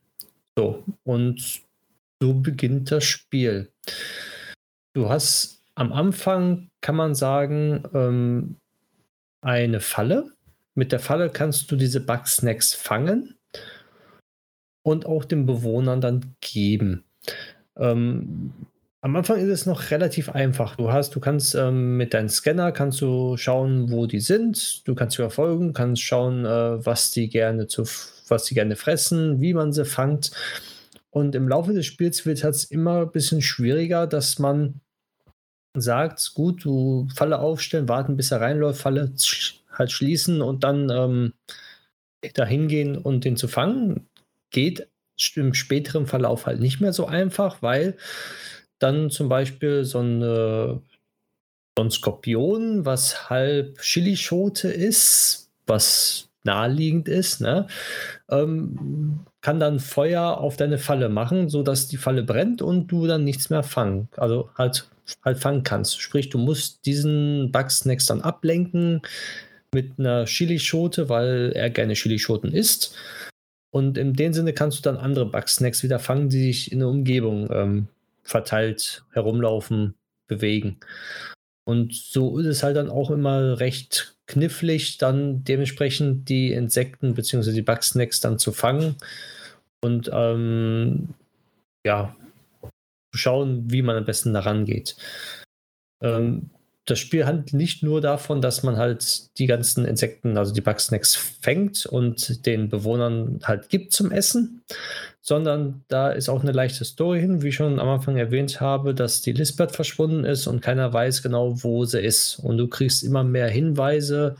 So, 0.58 0.84
und 1.04 1.62
so 2.20 2.34
beginnt 2.34 2.90
das 2.90 3.04
Spiel. 3.04 3.70
Du 4.92 5.08
hast 5.08 5.62
am 5.76 5.92
Anfang, 5.92 6.68
kann 6.80 6.96
man 6.96 7.14
sagen, 7.14 7.84
ähm, 7.94 8.56
eine 9.40 9.80
Falle, 9.80 10.32
mit 10.74 10.92
der 10.92 11.00
Falle 11.00 11.30
kannst 11.30 11.70
du 11.70 11.76
diese 11.76 12.00
Bugsnacks 12.00 12.74
fangen 12.74 13.36
und 14.82 15.06
auch 15.06 15.24
den 15.24 15.46
Bewohnern 15.46 16.00
dann 16.00 16.34
geben. 16.40 17.04
Ähm, 17.76 18.52
am 19.02 19.16
Anfang 19.16 19.38
ist 19.38 19.48
es 19.48 19.66
noch 19.66 19.90
relativ 19.90 20.28
einfach. 20.28 20.76
Du 20.76 20.92
hast, 20.92 21.14
du 21.14 21.20
kannst 21.20 21.54
ähm, 21.54 21.96
mit 21.96 22.12
deinem 22.12 22.28
Scanner 22.28 22.70
kannst 22.70 23.00
du 23.00 23.36
schauen, 23.38 23.90
wo 23.90 24.06
die 24.06 24.20
sind. 24.20 24.86
Du 24.86 24.94
kannst 24.94 25.16
sie 25.16 25.22
verfolgen, 25.22 25.72
kannst 25.72 26.02
schauen, 26.02 26.44
äh, 26.44 26.84
was 26.84 27.10
die 27.10 27.28
gerne 27.30 27.66
zu, 27.66 27.84
was 28.28 28.44
die 28.44 28.54
gerne 28.54 28.76
fressen, 28.76 29.40
wie 29.40 29.54
man 29.54 29.72
sie 29.72 29.86
fangt. 29.86 30.32
Und 31.08 31.34
im 31.34 31.48
Laufe 31.48 31.72
des 31.72 31.86
Spiels 31.86 32.26
wird 32.26 32.44
es 32.44 32.64
immer 32.64 33.02
ein 33.02 33.10
bisschen 33.10 33.40
schwieriger, 33.40 34.06
dass 34.06 34.38
man 34.38 34.80
sagt, 35.74 36.34
gut, 36.34 36.64
du 36.64 37.08
Falle 37.14 37.38
aufstellen, 37.38 37.88
warten, 37.88 38.16
bis 38.16 38.32
er 38.32 38.40
reinläuft, 38.40 38.80
Falle 38.80 39.14
halt 39.80 39.90
schließen 39.90 40.42
und 40.42 40.62
dann 40.62 40.88
ähm, 40.90 41.32
da 42.34 42.44
hingehen 42.44 42.96
und 42.96 43.24
den 43.24 43.36
zu 43.36 43.48
fangen, 43.48 44.06
geht 44.50 44.86
im 45.34 45.54
späteren 45.54 46.06
Verlauf 46.06 46.46
halt 46.46 46.60
nicht 46.60 46.80
mehr 46.80 46.92
so 46.92 47.06
einfach, 47.06 47.62
weil 47.62 47.96
dann 48.78 49.10
zum 49.10 49.28
Beispiel 49.28 49.84
so, 49.84 49.98
eine, 49.98 50.80
so 51.76 51.84
ein 51.84 51.90
Skorpion, 51.90 52.86
was 52.86 53.28
halb 53.28 53.80
Chilischote 53.80 54.68
ist, 54.68 55.50
was 55.66 56.28
naheliegend 56.42 57.06
ist, 57.06 57.42
ne, 57.42 57.66
ähm, 58.30 59.20
kann 59.42 59.60
dann 59.60 59.78
Feuer 59.78 60.38
auf 60.38 60.56
deine 60.56 60.78
Falle 60.78 61.10
machen, 61.10 61.50
sodass 61.50 61.88
die 61.88 61.98
Falle 61.98 62.22
brennt 62.22 62.62
und 62.62 62.86
du 62.88 63.06
dann 63.06 63.24
nichts 63.24 63.50
mehr 63.50 63.62
fangen, 63.62 64.08
also 64.16 64.48
halt, 64.56 64.88
halt 65.22 65.38
fangen 65.38 65.64
kannst. 65.64 66.00
Sprich, 66.00 66.30
du 66.30 66.38
musst 66.38 66.86
diesen 66.86 67.52
Bugsnacks 67.52 68.06
dann 68.06 68.22
ablenken, 68.22 69.02
mit 69.74 69.98
einer 69.98 70.24
Chilischote, 70.24 71.08
weil 71.08 71.52
er 71.54 71.70
gerne 71.70 71.94
Chilischoten 71.94 72.52
isst. 72.52 72.96
Und 73.72 73.98
in 73.98 74.14
dem 74.14 74.32
Sinne 74.32 74.52
kannst 74.52 74.78
du 74.78 74.82
dann 74.82 74.96
andere 74.96 75.26
Bugsnacks 75.26 75.82
wieder 75.82 75.98
fangen, 75.98 76.28
die 76.28 76.42
sich 76.42 76.72
in 76.72 76.80
der 76.80 76.88
Umgebung 76.88 77.48
ähm, 77.52 77.88
verteilt 78.24 79.04
herumlaufen, 79.12 79.94
bewegen. 80.26 80.78
Und 81.64 81.94
so 81.94 82.38
ist 82.38 82.46
es 82.46 82.62
halt 82.62 82.76
dann 82.76 82.90
auch 82.90 83.10
immer 83.10 83.60
recht 83.60 84.16
knifflig, 84.26 84.98
dann 84.98 85.44
dementsprechend 85.44 86.28
die 86.28 86.52
Insekten 86.52 87.14
bzw. 87.14 87.52
die 87.52 87.62
Bugsnacks 87.62 88.20
dann 88.20 88.38
zu 88.38 88.52
fangen 88.52 88.96
und 89.80 90.10
ähm, 90.12 91.14
ja, 91.84 92.16
zu 93.12 93.18
schauen, 93.18 93.70
wie 93.70 93.82
man 93.82 93.96
am 93.96 94.04
besten 94.04 94.32
daran 94.32 94.64
geht. 94.64 94.96
Ähm, 96.02 96.50
das 96.90 96.98
Spiel 96.98 97.26
handelt 97.26 97.52
nicht 97.52 97.82
nur 97.82 98.00
davon, 98.00 98.42
dass 98.42 98.62
man 98.62 98.76
halt 98.76 99.38
die 99.38 99.46
ganzen 99.46 99.84
Insekten, 99.84 100.36
also 100.36 100.52
die 100.52 100.60
Bugsnacks, 100.60 101.16
fängt 101.16 101.86
und 101.86 102.46
den 102.46 102.68
Bewohnern 102.68 103.40
halt 103.44 103.68
gibt 103.68 103.92
zum 103.92 104.10
Essen, 104.10 104.62
sondern 105.20 105.84
da 105.88 106.10
ist 106.10 106.28
auch 106.28 106.42
eine 106.42 106.52
leichte 106.52 106.84
Story 106.84 107.20
hin, 107.20 107.42
wie 107.42 107.48
ich 107.48 107.54
schon 107.54 107.78
am 107.78 107.88
Anfang 107.88 108.16
erwähnt 108.16 108.60
habe, 108.60 108.94
dass 108.94 109.20
die 109.20 109.32
Lisbeth 109.32 109.72
verschwunden 109.72 110.24
ist 110.24 110.46
und 110.46 110.60
keiner 110.60 110.92
weiß 110.92 111.22
genau, 111.22 111.62
wo 111.62 111.84
sie 111.84 112.00
ist. 112.00 112.38
Und 112.40 112.58
du 112.58 112.68
kriegst 112.68 113.04
immer 113.04 113.22
mehr 113.22 113.48
Hinweise, 113.48 114.36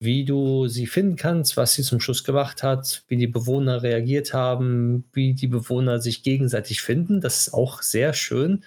wie 0.00 0.24
du 0.24 0.66
sie 0.66 0.86
finden 0.86 1.16
kannst, 1.16 1.56
was 1.56 1.74
sie 1.74 1.82
zum 1.82 2.00
Schluss 2.00 2.24
gemacht 2.24 2.62
hat, 2.62 3.04
wie 3.08 3.16
die 3.16 3.26
Bewohner 3.26 3.82
reagiert 3.82 4.32
haben, 4.32 5.04
wie 5.12 5.34
die 5.34 5.46
Bewohner 5.46 6.00
sich 6.00 6.22
gegenseitig 6.22 6.80
finden. 6.80 7.20
Das 7.20 7.46
ist 7.46 7.54
auch 7.54 7.82
sehr 7.82 8.14
schön. 8.14 8.64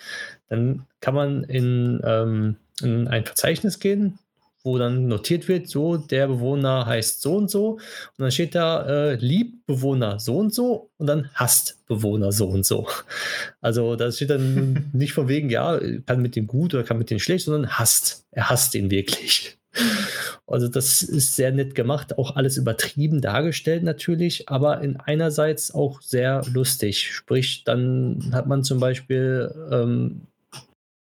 Dann 0.47 0.86
kann 1.01 1.16
man 1.16 1.43
in 1.43 2.01
ähm, 2.05 2.57
in 2.82 3.07
ein 3.07 3.26
Verzeichnis 3.26 3.80
gehen, 3.80 4.19
wo 4.63 4.78
dann 4.78 5.07
notiert 5.07 5.49
wird, 5.49 5.67
so, 5.67 5.97
der 5.97 6.28
Bewohner 6.28 6.86
heißt 6.86 7.21
so 7.21 7.36
und 7.36 7.51
so. 7.51 7.71
Und 7.74 7.80
dann 8.17 8.32
steht 8.32 8.55
da, 8.55 8.86
äh, 8.86 9.15
liebt 9.15 9.65
Bewohner 9.65 10.19
so 10.19 10.38
und 10.38 10.53
so 10.53 10.89
und 10.97 11.07
dann 11.07 11.30
hasst 11.34 11.86
Bewohner 11.86 12.32
so 12.32 12.47
und 12.47 12.65
so. 12.65 12.88
Also 13.61 13.95
das 13.95 14.17
steht 14.17 14.30
dann 14.30 14.89
nicht 14.93 15.13
von 15.13 15.28
wegen, 15.28 15.49
ja, 15.49 15.80
kann 16.05 16.21
mit 16.21 16.36
dem 16.36 16.47
gut 16.47 16.74
oder 16.74 16.84
kann 16.84 16.97
mit 16.97 17.09
dem 17.09 17.19
schlecht, 17.19 17.45
sondern 17.45 17.71
hasst. 17.78 18.26
Er 18.32 18.49
hasst 18.49 18.76
ihn 18.76 18.89
wirklich. 18.89 19.57
Also 20.45 20.67
das 20.67 21.01
ist 21.01 21.36
sehr 21.36 21.51
nett 21.51 21.74
gemacht, 21.74 22.17
auch 22.17 22.36
alles 22.36 22.57
übertrieben 22.57 23.21
dargestellt 23.21 23.82
natürlich, 23.82 24.49
aber 24.49 24.82
in 24.82 24.97
einerseits 24.97 25.74
auch 25.74 26.01
sehr 26.01 26.43
lustig. 26.51 27.11
Sprich, 27.11 27.63
dann 27.63 28.30
hat 28.34 28.45
man 28.45 28.63
zum 28.63 28.80
Beispiel 28.80 29.51
ähm, 29.71 30.28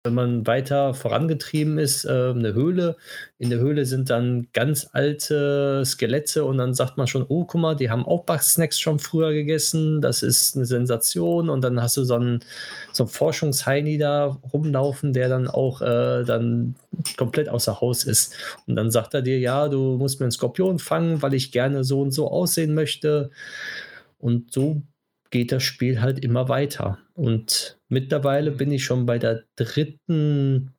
wenn 0.07 0.13
man 0.13 0.47
weiter 0.47 0.93
vorangetrieben 0.93 1.77
ist, 1.77 2.05
äh, 2.05 2.31
eine 2.31 2.53
Höhle. 2.53 2.95
In 3.37 3.49
der 3.49 3.59
Höhle 3.59 3.85
sind 3.85 4.09
dann 4.09 4.47
ganz 4.53 4.89
alte 4.93 5.83
Skelette 5.85 6.45
und 6.45 6.57
dann 6.57 6.73
sagt 6.73 6.97
man 6.97 7.07
schon, 7.07 7.25
oh, 7.27 7.43
guck 7.45 7.61
mal, 7.61 7.75
die 7.75 7.89
haben 7.89 8.05
auch 8.05 8.23
Bugsnacks 8.23 8.79
schon 8.79 8.99
früher 8.99 9.33
gegessen. 9.33 10.01
Das 10.01 10.23
ist 10.23 10.55
eine 10.55 10.65
Sensation. 10.65 11.49
Und 11.49 11.61
dann 11.61 11.81
hast 11.81 11.97
du 11.97 12.03
so 12.03 12.15
einen, 12.15 12.39
so 12.93 13.03
einen 13.03 13.09
Forschungsheini 13.09 13.97
da 13.97 14.37
rumlaufen, 14.53 15.13
der 15.13 15.29
dann 15.29 15.47
auch 15.47 15.81
äh, 15.81 16.23
dann 16.23 16.75
komplett 17.17 17.49
außer 17.49 17.81
Haus 17.81 18.05
ist. 18.05 18.33
Und 18.65 18.75
dann 18.75 18.89
sagt 18.89 19.13
er 19.13 19.21
dir, 19.21 19.39
ja, 19.39 19.67
du 19.67 19.97
musst 19.97 20.19
mir 20.19 20.25
einen 20.25 20.31
Skorpion 20.31 20.79
fangen, 20.79 21.21
weil 21.21 21.33
ich 21.33 21.51
gerne 21.51 21.83
so 21.83 22.01
und 22.01 22.11
so 22.11 22.31
aussehen 22.31 22.73
möchte. 22.73 23.29
Und 24.19 24.51
so 24.53 24.81
geht 25.29 25.51
das 25.51 25.63
Spiel 25.63 26.01
halt 26.01 26.19
immer 26.23 26.49
weiter. 26.49 26.97
Und 27.13 27.77
mittlerweile 27.89 28.51
bin 28.51 28.71
ich 28.71 28.83
schon 28.83 29.05
bei 29.05 29.17
der 29.17 29.43
dritten 29.55 30.73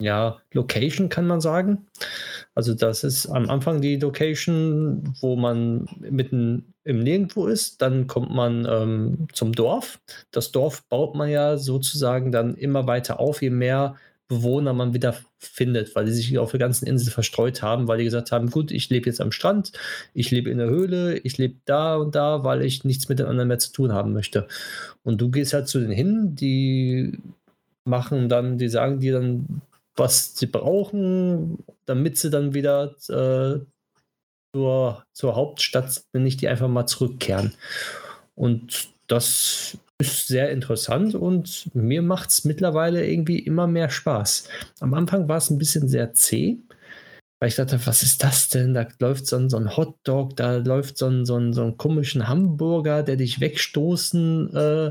ja, 0.00 0.38
Location, 0.52 1.08
kann 1.08 1.26
man 1.26 1.40
sagen. 1.40 1.86
Also 2.54 2.74
das 2.74 3.04
ist 3.04 3.26
am 3.26 3.50
Anfang 3.50 3.80
die 3.80 3.96
Location, 3.96 5.14
wo 5.20 5.36
man 5.36 5.86
mitten 6.00 6.74
im 6.84 7.00
Nirgendwo 7.00 7.46
ist. 7.46 7.82
Dann 7.82 8.06
kommt 8.06 8.30
man 8.30 8.66
ähm, 8.68 9.28
zum 9.32 9.52
Dorf. 9.52 10.00
Das 10.30 10.52
Dorf 10.52 10.88
baut 10.88 11.14
man 11.14 11.28
ja 11.28 11.58
sozusagen 11.58 12.32
dann 12.32 12.54
immer 12.54 12.86
weiter 12.86 13.20
auf, 13.20 13.42
je 13.42 13.50
mehr 13.50 13.96
Bewohner 14.30 14.72
man 14.72 14.94
wieder 14.94 15.16
findet, 15.38 15.96
weil 15.96 16.04
die 16.04 16.12
sich 16.12 16.38
auf 16.38 16.52
der 16.52 16.60
ganzen 16.60 16.86
Insel 16.86 17.10
verstreut 17.10 17.62
haben, 17.62 17.88
weil 17.88 17.98
die 17.98 18.04
gesagt 18.04 18.30
haben, 18.30 18.48
gut, 18.48 18.70
ich 18.70 18.88
lebe 18.88 19.06
jetzt 19.06 19.20
am 19.20 19.32
Strand, 19.32 19.72
ich 20.14 20.30
lebe 20.30 20.48
in 20.48 20.58
der 20.58 20.70
Höhle, 20.70 21.18
ich 21.18 21.36
lebe 21.36 21.56
da 21.64 21.96
und 21.96 22.14
da, 22.14 22.44
weil 22.44 22.62
ich 22.62 22.84
nichts 22.84 23.08
mit 23.08 23.18
den 23.18 23.26
anderen 23.26 23.48
mehr 23.48 23.58
zu 23.58 23.72
tun 23.72 23.92
haben 23.92 24.12
möchte. 24.12 24.46
Und 25.02 25.20
du 25.20 25.32
gehst 25.32 25.52
halt 25.52 25.66
zu 25.66 25.80
denen 25.80 25.90
hin, 25.90 26.36
die 26.36 27.18
machen 27.84 28.28
dann, 28.28 28.56
die 28.56 28.68
sagen 28.68 29.00
dir 29.00 29.14
dann, 29.14 29.62
was 29.96 30.36
sie 30.36 30.46
brauchen, 30.46 31.58
damit 31.84 32.16
sie 32.16 32.30
dann 32.30 32.54
wieder 32.54 32.94
äh, 33.08 33.58
zur, 34.54 35.04
zur 35.12 35.34
Hauptstadt, 35.34 36.04
wenn 36.12 36.22
nicht 36.22 36.40
die 36.40 36.46
einfach 36.46 36.68
mal 36.68 36.86
zurückkehren. 36.86 37.54
Und 38.36 38.90
das 39.08 39.76
ist 40.00 40.28
sehr 40.28 40.50
interessant 40.50 41.14
und 41.14 41.70
mir 41.74 42.02
macht 42.02 42.30
es 42.30 42.44
mittlerweile 42.44 43.06
irgendwie 43.06 43.38
immer 43.38 43.66
mehr 43.66 43.90
Spaß. 43.90 44.48
Am 44.80 44.94
Anfang 44.94 45.28
war 45.28 45.36
es 45.36 45.50
ein 45.50 45.58
bisschen 45.58 45.88
sehr 45.88 46.12
zäh, 46.14 46.58
weil 47.40 47.48
ich 47.48 47.56
dachte, 47.56 47.80
was 47.86 48.02
ist 48.02 48.22
das 48.22 48.48
denn? 48.48 48.74
Da 48.74 48.86
läuft 48.98 49.26
so 49.26 49.36
ein, 49.36 49.48
so 49.48 49.56
ein 49.56 49.76
Hotdog, 49.76 50.36
da 50.36 50.56
läuft 50.56 50.98
so 50.98 51.06
ein, 51.06 51.24
so, 51.24 51.36
ein, 51.36 51.52
so 51.52 51.62
ein 51.62 51.76
komischen 51.76 52.28
Hamburger, 52.28 53.02
der 53.02 53.16
dich 53.16 53.40
wegstoßen 53.40 54.54
äh, 54.54 54.90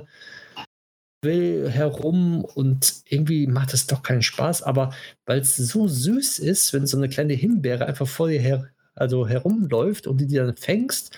will, 1.21 1.69
herum 1.69 2.45
und 2.45 3.03
irgendwie 3.05 3.47
macht 3.47 3.73
es 3.73 3.87
doch 3.87 4.03
keinen 4.03 4.21
Spaß. 4.21 4.63
Aber 4.63 4.93
weil 5.25 5.39
es 5.39 5.55
so 5.57 5.87
süß 5.87 6.39
ist, 6.39 6.73
wenn 6.73 6.87
so 6.87 6.97
eine 6.97 7.09
kleine 7.09 7.33
Himbeere 7.33 7.85
einfach 7.85 8.07
vor 8.07 8.29
dir 8.29 8.39
her, 8.39 8.69
also 8.95 9.27
herumläuft 9.27 10.07
und 10.07 10.19
die 10.19 10.27
dir 10.27 10.45
dann 10.45 10.55
fängst, 10.55 11.17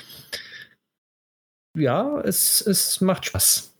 ja, 1.77 2.19
es, 2.21 2.61
es 2.61 2.99
macht 3.01 3.25
Spaß. 3.25 3.70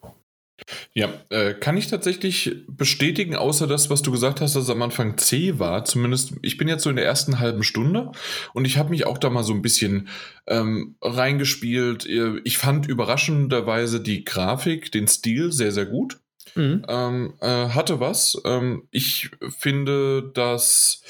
Ja, 0.94 1.10
äh, 1.30 1.54
kann 1.54 1.78
ich 1.78 1.88
tatsächlich 1.88 2.56
bestätigen, 2.68 3.36
außer 3.36 3.68
das, 3.68 3.90
was 3.90 4.02
du 4.02 4.12
gesagt 4.12 4.42
hast, 4.42 4.56
dass 4.56 4.64
es 4.64 4.70
am 4.70 4.82
Anfang 4.82 5.18
C 5.18 5.60
war. 5.60 5.86
Zumindest, 5.86 6.34
ich 6.42 6.58
bin 6.58 6.68
jetzt 6.68 6.84
so 6.84 6.90
in 6.90 6.96
der 6.96 7.06
ersten 7.06 7.40
halben 7.40 7.64
Stunde 7.64 8.12
und 8.54 8.66
ich 8.66 8.78
habe 8.78 8.90
mich 8.90 9.06
auch 9.06 9.18
da 9.18 9.30
mal 9.30 9.44
so 9.44 9.54
ein 9.54 9.62
bisschen 9.62 10.10
ähm, 10.48 10.96
reingespielt. 11.02 12.06
Äh, 12.06 12.40
ich 12.44 12.58
fand 12.58 12.88
überraschenderweise 12.88 14.02
die 14.02 14.24
Grafik, 14.24 14.92
den 14.92 15.08
Stil 15.08 15.52
sehr, 15.52 15.72
sehr 15.72 15.86
gut. 15.86 16.21
Mhm. 16.56 16.86
Ähm, 16.88 17.34
äh, 17.40 17.70
hatte 17.70 18.00
was. 18.00 18.42
Ähm, 18.46 18.88
ich 18.92 19.32
finde, 19.58 20.32
dass 20.34 21.04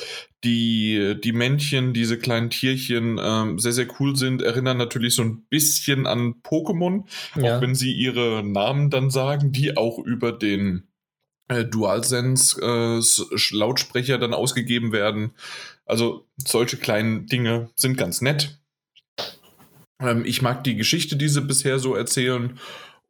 die, 0.43 1.15
die 1.23 1.31
Männchen, 1.33 1.93
diese 1.93 2.17
kleinen 2.17 2.49
Tierchen, 2.49 3.19
ähm, 3.21 3.59
sehr, 3.59 3.73
sehr 3.73 3.87
cool 3.99 4.15
sind, 4.15 4.41
erinnern 4.41 4.77
natürlich 4.77 5.15
so 5.15 5.23
ein 5.23 5.45
bisschen 5.49 6.07
an 6.07 6.35
Pokémon, 6.43 7.05
ja. 7.35 7.57
auch 7.57 7.61
wenn 7.61 7.75
sie 7.75 7.93
ihre 7.93 8.43
Namen 8.43 8.89
dann 8.89 9.09
sagen, 9.09 9.51
die 9.51 9.77
auch 9.77 9.99
über 9.99 10.31
den 10.31 10.87
äh, 11.47 11.65
DualSense 11.65 12.61
äh, 12.61 13.55
Lautsprecher 13.55 14.17
dann 14.17 14.33
ausgegeben 14.33 14.91
werden. 14.91 15.31
Also 15.85 16.27
solche 16.37 16.77
kleinen 16.77 17.27
Dinge 17.27 17.69
sind 17.75 17.97
ganz 17.97 18.21
nett. 18.21 18.59
Ähm, 19.99 20.23
ich 20.25 20.41
mag 20.41 20.63
die 20.63 20.75
Geschichte, 20.75 21.15
die 21.15 21.27
sie 21.27 21.41
bisher 21.41 21.79
so 21.79 21.95
erzählen. 21.95 22.57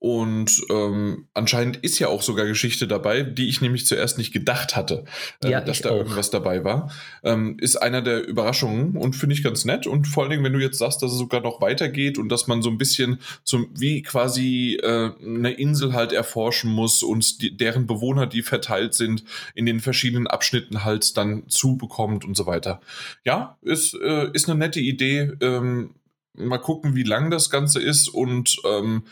Und 0.02 0.64
ähm, 0.72 1.28
anscheinend 1.36 1.78
ist 1.78 1.99
ja 1.99 2.08
auch 2.08 2.24
sogar 2.24 2.47
Geschichte 2.47 2.88
dabei, 2.88 3.22
die 3.22 3.47
ich 3.47 3.62
nämlich 3.62 3.86
zuerst 3.86 4.18
nicht 4.18 4.34
gedacht 4.34 4.76
hatte, 4.76 5.06
äh, 5.43 5.52
ja, 5.52 5.62
dass 5.62 5.82
da 5.82 5.91
auch. 5.91 5.97
irgendwas 5.97 6.32
dabei 6.32 6.64
war. 6.64 6.91
Ähm, 7.22 7.58
ist 7.62 7.76
einer 7.76 8.02
der 8.02 8.26
Überraschungen 8.28 8.97
und 8.97 9.16
finde 9.16 9.36
ich 9.36 9.43
ganz 9.43 9.64
nett. 9.64 9.86
Und 9.86 10.08
vor 10.08 10.24
allen 10.24 10.32
Dingen, 10.32 10.43
wenn 10.43 10.54
du 10.54 10.60
jetzt 10.60 10.80
sagst, 10.80 11.04
dass 11.04 11.12
es 11.12 11.20
sogar 11.20 11.41
noch 11.41 11.62
weitergeht 11.62 12.18
und 12.18 12.30
dass 12.30 12.47
man 12.47 12.64
so 12.64 12.72
ein 12.72 12.80
bisschen 12.80 13.20
so 13.43 13.68
wie 13.76 14.02
quasi 14.02 14.80
äh, 14.82 15.12
eine 15.24 15.52
Insel 15.52 15.93
halt 15.93 16.14
erforschen 16.14 16.72
muss 16.72 17.04
und 17.04 17.39
die, 17.39 17.56
deren 17.56 17.86
Bewohner, 17.86 18.26
die 18.26 18.41
verteilt 18.41 18.95
sind, 18.95 19.24
in 19.54 19.68
den 19.68 19.82
verschiedenen 19.82 20.26
Abschnitten 20.26 20.84
halt 20.84 21.16
dann 21.16 21.47
zubekommt 21.47 22.26
und 22.26 22.36
so 22.36 22.47
weiter. 22.47 22.82
Ja, 23.24 23.60
ist, 23.62 23.93
äh, 23.93 24.32
ist 24.34 24.49
eine 24.49 24.58
nette 24.58 24.80
Idee. 24.80 25.34
Ähm, 25.41 25.91
mal 26.34 26.58
gucken, 26.58 26.95
wie 26.95 27.04
lang 27.04 27.30
das 27.30 27.49
Ganze 27.49 27.80
ist 27.82 28.08
und 28.08 28.58
ähm, 28.66 29.04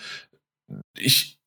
ich, 0.97 1.39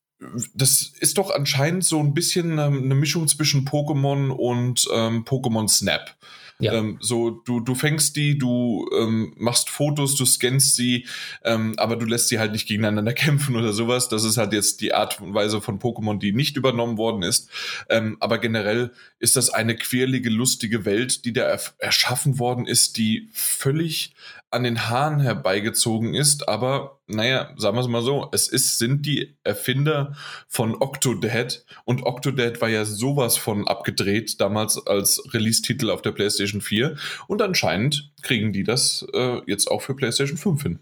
das 0.54 0.92
ist 1.00 1.18
doch 1.18 1.30
anscheinend 1.30 1.84
so 1.84 1.98
ein 2.00 2.14
bisschen 2.14 2.58
ähm, 2.58 2.84
eine 2.84 2.94
Mischung 2.94 3.28
zwischen 3.28 3.66
Pokémon 3.66 4.30
und 4.30 4.88
ähm, 4.92 5.24
Pokémon 5.24 5.68
Snap. 5.68 6.16
Ja. 6.62 6.74
Ähm, 6.74 6.98
so, 7.00 7.30
du, 7.30 7.58
du 7.58 7.74
fängst 7.74 8.14
die, 8.14 8.38
du 8.38 8.88
ähm, 8.96 9.34
machst 9.36 9.68
Fotos, 9.68 10.14
du 10.14 10.24
scannst 10.24 10.76
sie, 10.76 11.06
ähm, 11.44 11.74
aber 11.76 11.96
du 11.96 12.06
lässt 12.06 12.28
sie 12.28 12.38
halt 12.38 12.52
nicht 12.52 12.68
gegeneinander 12.68 13.12
kämpfen 13.14 13.56
oder 13.56 13.72
sowas. 13.72 14.08
Das 14.08 14.22
ist 14.22 14.36
halt 14.36 14.52
jetzt 14.52 14.80
die 14.80 14.94
Art 14.94 15.20
und 15.20 15.34
Weise 15.34 15.60
von 15.60 15.80
Pokémon, 15.80 16.20
die 16.20 16.32
nicht 16.32 16.56
übernommen 16.56 16.98
worden 16.98 17.24
ist. 17.24 17.50
Ähm, 17.88 18.16
aber 18.20 18.38
generell 18.38 18.92
ist 19.18 19.34
das 19.34 19.50
eine 19.50 19.74
quirlige, 19.74 20.30
lustige 20.30 20.84
Welt, 20.84 21.24
die 21.24 21.32
da 21.32 21.58
erschaffen 21.78 22.38
worden 22.38 22.66
ist, 22.66 22.96
die 22.96 23.28
völlig 23.32 24.14
an 24.52 24.64
den 24.64 24.88
Haaren 24.88 25.20
herbeigezogen 25.20 26.14
ist, 26.14 26.48
aber 26.48 27.00
naja, 27.06 27.52
sagen 27.56 27.76
wir 27.76 27.80
es 27.80 27.88
mal 27.88 28.02
so, 28.02 28.28
es 28.32 28.48
ist, 28.48 28.78
sind 28.78 29.06
die 29.06 29.36
Erfinder 29.44 30.14
von 30.46 30.74
Octodad 30.80 31.64
und 31.84 32.04
Octodad 32.04 32.60
war 32.60 32.68
ja 32.68 32.84
sowas 32.84 33.38
von 33.38 33.66
abgedreht 33.66 34.40
damals 34.40 34.86
als 34.86 35.22
Release-Titel 35.32 35.90
auf 35.90 36.02
der 36.02 36.12
PlayStation 36.12 36.60
4 36.60 36.96
und 37.28 37.40
anscheinend 37.40 38.12
kriegen 38.22 38.52
die 38.52 38.62
das 38.62 39.06
äh, 39.14 39.40
jetzt 39.46 39.70
auch 39.70 39.80
für 39.80 39.96
PlayStation 39.96 40.36
5 40.36 40.62
hin. 40.62 40.78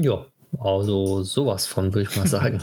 Ja, 0.00 0.26
also 0.58 1.22
sowas 1.22 1.66
von, 1.66 1.94
würde 1.94 2.08
ich 2.10 2.16
mal 2.16 2.26
sagen. 2.28 2.62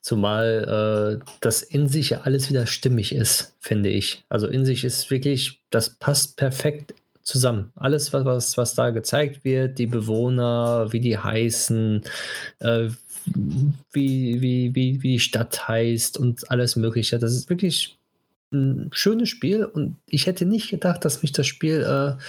Zumal 0.00 1.20
äh, 1.20 1.24
das 1.40 1.62
in 1.62 1.88
sich 1.88 2.10
ja 2.10 2.20
alles 2.20 2.48
wieder 2.48 2.66
stimmig 2.66 3.12
ist, 3.12 3.56
finde 3.60 3.88
ich. 3.90 4.24
Also 4.28 4.46
in 4.46 4.64
sich 4.64 4.84
ist 4.84 5.10
wirklich, 5.10 5.60
das 5.70 5.98
passt 5.98 6.36
perfekt 6.36 6.94
zusammen. 7.28 7.72
Alles, 7.76 8.12
was, 8.12 8.56
was, 8.56 8.74
da 8.74 8.90
gezeigt 8.90 9.44
wird, 9.44 9.78
die 9.78 9.86
Bewohner, 9.86 10.92
wie 10.92 11.00
die 11.00 11.18
heißen, 11.18 12.02
äh, 12.60 12.88
wie, 13.92 14.40
wie, 14.40 14.74
wie, 14.74 15.02
wie 15.02 15.12
die 15.12 15.20
Stadt 15.20 15.68
heißt 15.68 16.16
und 16.18 16.50
alles 16.50 16.76
Mögliche. 16.76 17.18
Das 17.18 17.34
ist 17.34 17.50
wirklich 17.50 17.98
ein 18.50 18.88
schönes 18.92 19.28
Spiel 19.28 19.64
und 19.66 19.96
ich 20.06 20.26
hätte 20.26 20.46
nicht 20.46 20.70
gedacht, 20.70 21.04
dass 21.04 21.20
mich 21.20 21.32
das 21.32 21.46
Spiel 21.46 21.82
äh, 21.82 22.22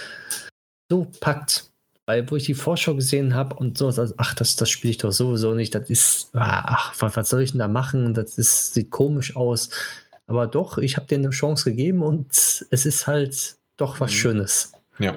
so 0.90 1.06
packt. 1.20 1.70
Weil, 2.04 2.30
wo 2.30 2.36
ich 2.36 2.44
die 2.44 2.54
Vorschau 2.54 2.94
gesehen 2.94 3.34
habe 3.34 3.54
und 3.54 3.78
so, 3.78 3.86
also, 3.86 4.12
ach, 4.16 4.34
das, 4.34 4.56
das 4.56 4.68
spiele 4.68 4.90
ich 4.90 4.98
doch 4.98 5.12
sowieso 5.12 5.54
nicht. 5.54 5.74
Das 5.74 5.88
ist, 5.88 6.30
ach, 6.34 6.94
was, 6.98 7.16
was 7.16 7.30
soll 7.30 7.42
ich 7.42 7.52
denn 7.52 7.60
da 7.60 7.68
machen? 7.68 8.14
Das 8.14 8.36
ist, 8.36 8.74
sieht 8.74 8.90
komisch 8.90 9.36
aus. 9.36 9.70
Aber 10.26 10.46
doch, 10.46 10.78
ich 10.78 10.96
habe 10.96 11.06
dir 11.06 11.18
eine 11.18 11.30
Chance 11.30 11.70
gegeben 11.70 12.02
und 12.02 12.28
es 12.32 12.86
ist 12.86 13.06
halt 13.06 13.56
doch 13.76 14.00
was 14.00 14.10
mhm. 14.10 14.16
Schönes. 14.16 14.72
Ja. 15.00 15.16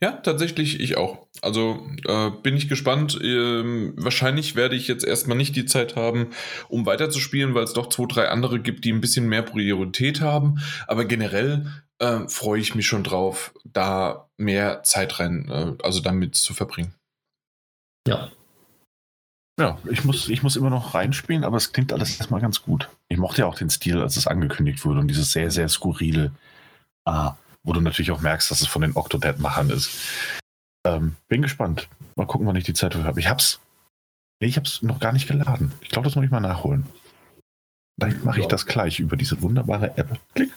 Ja, 0.00 0.12
tatsächlich 0.12 0.80
ich 0.80 0.96
auch. 0.96 1.26
Also 1.42 1.86
äh, 2.06 2.30
bin 2.30 2.56
ich 2.56 2.68
gespannt. 2.68 3.18
Ähm, 3.22 3.94
wahrscheinlich 3.96 4.54
werde 4.54 4.76
ich 4.76 4.88
jetzt 4.88 5.04
erstmal 5.04 5.36
nicht 5.36 5.56
die 5.56 5.66
Zeit 5.66 5.96
haben, 5.96 6.30
um 6.68 6.86
weiterzuspielen, 6.86 7.54
weil 7.54 7.64
es 7.64 7.72
doch 7.72 7.88
zwei, 7.88 8.06
drei 8.06 8.28
andere 8.28 8.60
gibt, 8.60 8.84
die 8.84 8.92
ein 8.92 9.00
bisschen 9.00 9.28
mehr 9.28 9.42
Priorität 9.42 10.20
haben. 10.20 10.60
Aber 10.86 11.04
generell 11.04 11.66
äh, 11.98 12.28
freue 12.28 12.60
ich 12.60 12.74
mich 12.74 12.86
schon 12.86 13.04
drauf, 13.04 13.52
da 13.64 14.28
mehr 14.36 14.82
Zeit 14.84 15.18
rein, 15.20 15.48
äh, 15.50 15.82
also 15.82 16.00
damit 16.00 16.36
zu 16.36 16.54
verbringen. 16.54 16.94
Ja. 18.06 18.30
Ja, 19.60 19.76
ich 19.90 20.04
muss, 20.04 20.28
ich 20.28 20.44
muss 20.44 20.54
immer 20.54 20.70
noch 20.70 20.94
reinspielen, 20.94 21.42
aber 21.42 21.56
es 21.56 21.72
klingt 21.72 21.92
alles 21.92 22.16
erstmal 22.16 22.40
ganz 22.40 22.62
gut. 22.62 22.88
Ich 23.08 23.18
mochte 23.18 23.40
ja 23.40 23.46
auch 23.46 23.56
den 23.56 23.70
Stil, 23.70 24.00
als 24.00 24.16
es 24.16 24.28
angekündigt 24.28 24.84
wurde 24.84 25.00
und 25.00 25.08
dieses 25.08 25.32
sehr, 25.32 25.50
sehr 25.50 25.68
skurrile, 25.68 26.30
ah, 27.04 27.34
wo 27.64 27.72
du 27.72 27.80
natürlich 27.80 28.10
auch 28.10 28.20
merkst, 28.20 28.50
dass 28.50 28.60
es 28.60 28.66
von 28.66 28.82
den 28.82 28.96
Octodad-Machern 28.96 29.70
ist. 29.70 29.90
Ähm, 30.86 31.16
bin 31.28 31.42
gespannt. 31.42 31.88
Mal 32.16 32.26
gucken, 32.26 32.46
wann 32.46 32.56
ich 32.56 32.64
die 32.64 32.74
Zeit 32.74 32.94
dafür 32.94 33.06
habe. 33.06 33.20
Ich 33.20 33.28
hab's. 33.28 33.60
Nee, 34.40 34.48
ich 34.48 34.56
hab's 34.56 34.82
noch 34.82 35.00
gar 35.00 35.12
nicht 35.12 35.28
geladen. 35.28 35.72
Ich 35.80 35.88
glaube, 35.88 36.06
das 36.06 36.16
muss 36.16 36.24
ich 36.24 36.30
mal 36.30 36.40
nachholen. 36.40 36.86
Dann 37.98 38.22
mache 38.24 38.40
ich 38.40 38.46
das 38.46 38.66
gleich 38.66 39.00
über 39.00 39.16
diese 39.16 39.42
wunderbare 39.42 39.96
App. 39.96 40.20
Klick. 40.34 40.52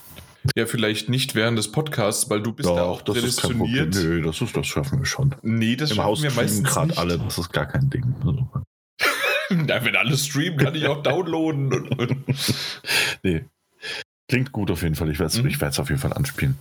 Ja, 0.55 0.65
vielleicht 0.65 1.09
nicht 1.09 1.35
während 1.35 1.57
des 1.57 1.71
Podcasts, 1.71 2.29
weil 2.29 2.41
du 2.41 2.51
bist 2.51 2.67
Doch, 2.67 2.75
da 2.75 2.83
auch 2.83 3.01
das 3.01 3.17
ist 3.17 3.41
prädestiniert. 3.41 3.93
Nö, 3.93 4.21
das, 4.23 4.41
ist, 4.41 4.55
das 4.55 4.65
schaffen 4.65 4.99
wir 4.99 5.05
schon. 5.05 5.35
Nee, 5.43 5.75
das 5.75 5.91
Im 5.91 5.97
schaffen 5.97 6.07
Haus 6.07 6.23
wir 6.23 6.31
streamen 6.31 6.49
meistens 6.49 6.69
gerade 6.69 6.97
alle, 6.97 7.19
das 7.19 7.37
ist 7.37 7.53
gar 7.53 7.67
kein 7.67 7.89
Ding. 7.89 8.15
Also, 8.25 8.47
Na, 9.49 9.83
wenn 9.85 9.95
alle 9.95 10.17
streamen, 10.17 10.57
kann 10.57 10.73
ich 10.73 10.87
auch 10.87 11.03
downloaden. 11.03 11.89
nee. 13.23 13.45
Klingt 14.31 14.53
gut 14.53 14.71
auf 14.71 14.81
jeden 14.81 14.95
Fall. 14.95 15.11
Ich 15.11 15.19
werde 15.19 15.29
es 15.33 15.43
Mhm. 15.43 15.49
ich 15.49 15.61
auf 15.61 15.89
jeden 15.89 15.99
Fall 15.99 16.13
anspielen. 16.13 16.57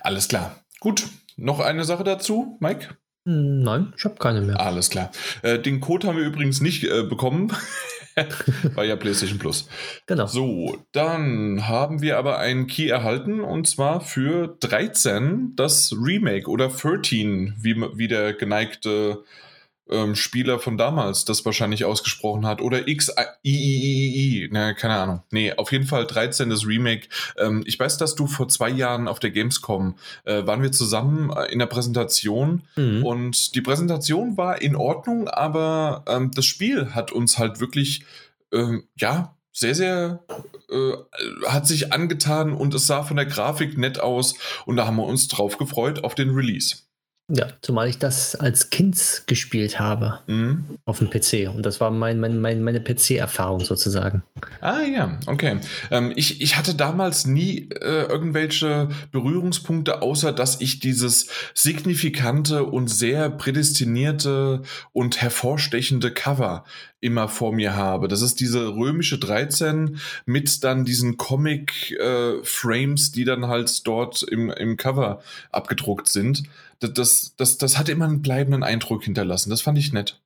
Alles 0.00 0.26
klar. 0.26 0.56
Gut. 0.80 1.04
Noch 1.36 1.60
eine 1.60 1.84
Sache 1.84 2.02
dazu, 2.02 2.56
Mike? 2.58 2.96
Nein, 3.24 3.94
ich 3.96 4.04
habe 4.04 4.16
keine 4.16 4.40
mehr. 4.40 4.58
Alles 4.60 4.90
klar. 4.90 5.12
Äh, 5.42 5.60
den 5.60 5.78
Code 5.78 6.08
haben 6.08 6.16
wir 6.16 6.24
übrigens 6.24 6.60
nicht 6.60 6.82
äh, 6.82 7.04
bekommen. 7.04 7.52
War 8.74 8.84
ja 8.84 8.96
PlayStation 8.96 9.38
Plus. 9.38 9.68
Genau. 10.06 10.26
So, 10.26 10.84
dann 10.90 11.68
haben 11.68 12.02
wir 12.02 12.18
aber 12.18 12.40
einen 12.40 12.66
Key 12.66 12.88
erhalten 12.88 13.40
und 13.40 13.68
zwar 13.68 14.00
für 14.00 14.56
13 14.58 15.52
das 15.54 15.92
Remake 15.92 16.50
oder 16.50 16.70
13, 16.70 17.54
wie, 17.56 17.76
wie 17.76 18.08
der 18.08 18.32
geneigte 18.32 19.22
ähm, 19.90 20.14
Spieler 20.14 20.58
von 20.58 20.76
damals 20.78 21.24
das 21.24 21.44
wahrscheinlich 21.44 21.84
ausgesprochen 21.84 22.46
hat. 22.46 22.60
Oder 22.60 22.88
X 22.88 23.10
I, 23.44 23.50
I, 23.50 23.54
I, 23.54 24.44
I, 24.44 24.48
ne, 24.52 24.74
keine 24.74 24.94
Ahnung. 24.94 25.22
Nee, 25.30 25.52
auf 25.54 25.72
jeden 25.72 25.86
Fall 25.86 26.06
13 26.06 26.50
das 26.50 26.66
Remake. 26.66 27.08
Ähm, 27.38 27.62
ich 27.66 27.78
weiß, 27.78 27.98
dass 27.98 28.14
du 28.14 28.26
vor 28.26 28.48
zwei 28.48 28.70
Jahren 28.70 29.08
auf 29.08 29.18
der 29.18 29.30
Gamescom 29.30 29.96
äh, 30.24 30.46
waren 30.46 30.62
wir 30.62 30.72
zusammen 30.72 31.30
äh, 31.30 31.52
in 31.52 31.58
der 31.58 31.66
Präsentation 31.66 32.62
Mhm. 32.76 33.04
und 33.04 33.54
die 33.54 33.60
Präsentation 33.60 34.36
war 34.36 34.62
in 34.62 34.76
Ordnung, 34.76 35.28
aber 35.28 36.04
ähm, 36.08 36.30
das 36.34 36.44
Spiel 36.46 36.94
hat 36.94 37.12
uns 37.12 37.38
halt 37.38 37.60
wirklich, 37.60 38.04
ähm, 38.52 38.84
ja, 38.96 39.34
sehr, 39.52 39.74
sehr, 39.74 40.20
äh, 40.70 40.92
hat 41.46 41.66
sich 41.66 41.92
angetan 41.92 42.52
und 42.54 42.72
es 42.74 42.86
sah 42.86 43.02
von 43.02 43.16
der 43.16 43.26
Grafik 43.26 43.76
nett 43.76 44.00
aus 44.00 44.34
und 44.64 44.76
da 44.76 44.86
haben 44.86 44.96
wir 44.96 45.04
uns 45.04 45.28
drauf 45.28 45.58
gefreut 45.58 46.04
auf 46.04 46.14
den 46.14 46.30
Release. 46.30 46.76
Ja, 47.34 47.46
zumal 47.62 47.88
ich 47.88 47.96
das 47.96 48.34
als 48.34 48.68
Kind 48.68 49.22
gespielt 49.26 49.80
habe 49.80 50.18
Mhm. 50.26 50.64
auf 50.84 50.98
dem 50.98 51.08
PC. 51.08 51.48
Und 51.48 51.64
das 51.64 51.80
war 51.80 51.90
mein, 51.90 52.20
mein, 52.20 52.38
mein, 52.38 52.62
meine 52.62 52.80
PC-Erfahrung 52.80 53.60
sozusagen. 53.60 54.22
Ah 54.60 54.82
ja, 54.82 55.18
okay. 55.24 55.56
Ähm, 55.90 56.12
ich, 56.14 56.42
ich 56.42 56.58
hatte 56.58 56.74
damals 56.74 57.26
nie 57.26 57.70
äh, 57.70 58.04
irgendwelche 58.04 58.90
Berührungspunkte, 59.12 60.02
außer 60.02 60.32
dass 60.32 60.60
ich 60.60 60.80
dieses 60.80 61.28
signifikante 61.54 62.64
und 62.64 62.88
sehr 62.88 63.30
prädestinierte 63.30 64.60
und 64.92 65.22
hervorstechende 65.22 66.10
Cover 66.10 66.64
immer 67.00 67.28
vor 67.28 67.54
mir 67.54 67.74
habe. 67.74 68.08
Das 68.08 68.20
ist 68.20 68.40
diese 68.40 68.68
römische 68.76 69.18
13 69.18 69.98
mit 70.26 70.62
dann 70.64 70.84
diesen 70.84 71.16
Comic-Frames, 71.16 73.12
die 73.12 73.24
dann 73.24 73.46
halt 73.48 73.86
dort 73.86 74.22
im, 74.22 74.50
im 74.50 74.76
Cover 74.76 75.22
abgedruckt 75.50 76.08
sind. 76.08 76.44
Das, 76.82 76.92
das, 76.92 77.36
das, 77.36 77.58
das 77.58 77.78
hat 77.78 77.88
immer 77.88 78.06
einen 78.06 78.22
bleibenden 78.22 78.62
Eindruck 78.62 79.04
hinterlassen. 79.04 79.50
Das 79.50 79.62
fand 79.62 79.78
ich 79.78 79.92
nett. 79.92 80.20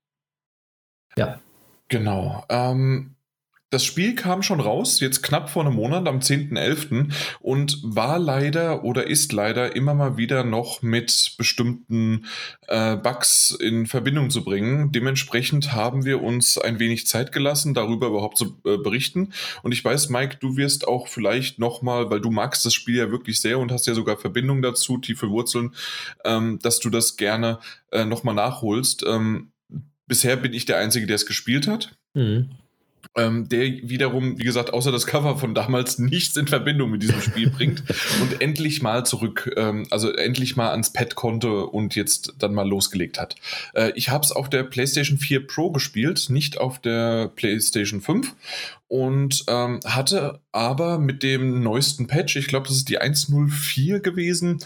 Ja. 1.17 1.41
Genau. 1.89 2.45
Ähm, 2.49 3.16
das 3.71 3.85
Spiel 3.85 4.14
kam 4.14 4.43
schon 4.43 4.61
raus, 4.61 5.01
jetzt 5.01 5.23
knapp 5.23 5.51
vor 5.51 5.64
einem 5.64 5.75
Monat, 5.75 6.07
am 6.07 6.21
10.11. 6.21 7.12
und 7.41 7.79
war 7.83 8.19
leider 8.21 8.85
oder 8.85 9.09
ist 9.09 9.33
leider 9.33 9.75
immer 9.75 9.93
mal 9.93 10.17
wieder 10.17 10.45
noch 10.45 10.83
mit 10.83 11.35
bestimmten 11.37 12.27
äh, 12.69 12.97
Bugs 12.97 13.51
in 13.51 13.87
Verbindung 13.87 14.31
zu 14.31 14.45
bringen. 14.45 14.93
Dementsprechend 14.93 15.73
haben 15.73 16.05
wir 16.05 16.23
uns 16.23 16.59
ein 16.59 16.79
wenig 16.79 17.09
Zeit 17.09 17.33
gelassen, 17.33 17.75
darüber 17.75 18.07
überhaupt 18.07 18.39
zu 18.39 18.61
äh, 18.64 18.77
berichten. 18.77 19.33
Und 19.64 19.73
ich 19.73 19.85
weiß, 19.85 20.11
Mike, 20.11 20.37
du 20.41 20.57
wirst 20.57 20.87
auch 20.87 21.09
vielleicht 21.09 21.59
nochmal, 21.59 22.09
weil 22.09 22.21
du 22.21 22.31
magst 22.31 22.64
das 22.64 22.75
Spiel 22.75 22.97
ja 22.97 23.11
wirklich 23.11 23.41
sehr 23.41 23.59
und 23.59 23.73
hast 23.73 23.87
ja 23.89 23.95
sogar 23.95 24.17
Verbindung 24.17 24.62
dazu, 24.62 24.99
tiefe 24.99 25.29
Wurzeln, 25.31 25.75
ähm, 26.25 26.61
dass 26.62 26.79
du 26.79 26.89
das 26.89 27.17
gerne 27.17 27.59
äh, 27.91 28.05
nochmal 28.05 28.37
nachholst. 28.37 29.05
Ähm, 29.09 29.51
bisher 30.07 30.37
bin 30.37 30.53
ich 30.53 30.67
der 30.67 30.79
Einzige, 30.79 31.09
der 31.09 31.17
es 31.17 31.27
gespielt 31.27 31.67
hat. 31.67 31.97
Mhm. 32.14 32.51
Ähm, 33.17 33.49
der 33.49 33.64
wiederum, 33.89 34.39
wie 34.39 34.45
gesagt, 34.45 34.73
außer 34.73 34.93
das 34.93 35.07
Cover 35.07 35.39
von 35.39 35.55
damals 35.55 35.99
nichts 35.99 36.37
in 36.37 36.47
Verbindung 36.47 36.91
mit 36.91 37.03
diesem 37.03 37.21
Spiel 37.21 37.51
bringt 37.51 37.83
und 38.21 38.43
endlich 38.43 38.83
mal 38.83 39.07
zurück, 39.07 39.53
ähm, 39.57 39.87
also 39.91 40.12
endlich 40.12 40.57
mal 40.57 40.71
ans 40.71 40.93
Pad 40.93 41.14
konnte 41.14 41.67
und 41.67 41.95
jetzt 41.95 42.35
dann 42.39 42.55
mal 42.55 42.69
losgelegt 42.69 43.19
hat. 43.19 43.37
Äh, 43.75 43.93
ich 43.95 44.11
habe 44.11 44.25
es 44.25 44.33
auf 44.33 44.51
der 44.51 44.64
PlayStation 44.64 45.19
4 45.19 45.47
Pro 45.47 45.71
gespielt, 45.71 46.27
nicht 46.29 46.59
auf 46.59 46.79
der 46.79 47.29
PlayStation 47.29 48.01
5 48.01 48.35
und 48.89 49.45
ähm, 49.49 49.81
hatte 49.85 50.41
aber 50.53 50.99
mit 50.99 51.23
dem 51.23 51.62
neuesten 51.62 52.07
Patch, 52.07 52.37
ich 52.37 52.49
glaube, 52.49 52.69
das 52.69 52.77
ist 52.77 52.89
die 52.89 53.01
1.04 53.01 54.01
gewesen, 54.01 54.59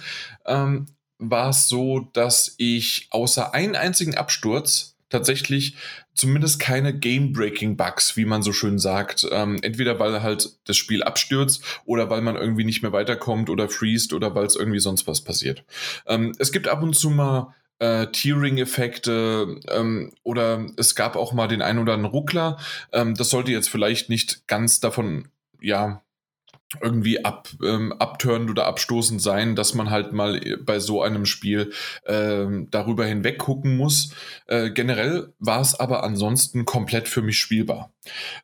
ähm, 0.46 0.86
war 1.18 1.50
es 1.50 1.68
so, 1.68 2.08
dass 2.12 2.54
ich 2.56 3.08
außer 3.10 3.54
einen 3.54 3.76
einzigen 3.76 4.16
Absturz 4.16 4.96
tatsächlich 5.10 5.76
zumindest 6.14 6.58
keine 6.60 6.96
Game-Breaking-Bugs, 6.96 8.16
wie 8.16 8.24
man 8.24 8.42
so 8.42 8.52
schön 8.52 8.78
sagt. 8.78 9.26
Ähm, 9.30 9.58
entweder 9.62 9.98
weil 9.98 10.22
halt 10.22 10.58
das 10.64 10.76
Spiel 10.76 11.02
abstürzt 11.02 11.62
oder 11.84 12.08
weil 12.08 12.22
man 12.22 12.36
irgendwie 12.36 12.64
nicht 12.64 12.82
mehr 12.82 12.92
weiterkommt 12.92 13.50
oder 13.50 13.68
freest 13.68 14.12
oder 14.12 14.34
weil 14.34 14.46
es 14.46 14.56
irgendwie 14.56 14.80
sonst 14.80 15.06
was 15.06 15.22
passiert. 15.22 15.64
Ähm, 16.06 16.32
es 16.38 16.52
gibt 16.52 16.68
ab 16.68 16.82
und 16.82 16.96
zu 16.96 17.10
mal 17.10 17.54
äh, 17.80 18.06
Tearing-Effekte 18.06 19.60
ähm, 19.68 20.12
oder 20.22 20.66
es 20.76 20.94
gab 20.94 21.16
auch 21.16 21.32
mal 21.32 21.48
den 21.48 21.62
einen 21.62 21.78
oder 21.80 21.94
anderen 21.94 22.14
Ruckler. 22.14 22.58
Ähm, 22.92 23.14
das 23.14 23.30
sollte 23.30 23.52
jetzt 23.52 23.68
vielleicht 23.68 24.08
nicht 24.08 24.46
ganz 24.46 24.80
davon, 24.80 25.28
ja, 25.60 26.02
irgendwie 26.80 27.24
ab, 27.24 27.48
ähm, 27.64 27.92
abtörend 27.92 28.48
oder 28.48 28.66
abstoßend 28.66 29.20
sein, 29.20 29.56
dass 29.56 29.74
man 29.74 29.90
halt 29.90 30.12
mal 30.12 30.40
bei 30.64 30.78
so 30.78 31.02
einem 31.02 31.26
Spiel 31.26 31.72
ähm, 32.06 32.68
darüber 32.70 33.04
hinweg 33.04 33.38
gucken 33.38 33.76
muss. 33.76 34.12
Äh, 34.46 34.70
generell 34.70 35.32
war 35.40 35.60
es 35.60 35.78
aber 35.78 36.04
ansonsten 36.04 36.64
komplett 36.64 37.08
für 37.08 37.22
mich 37.22 37.38
spielbar. 37.38 37.92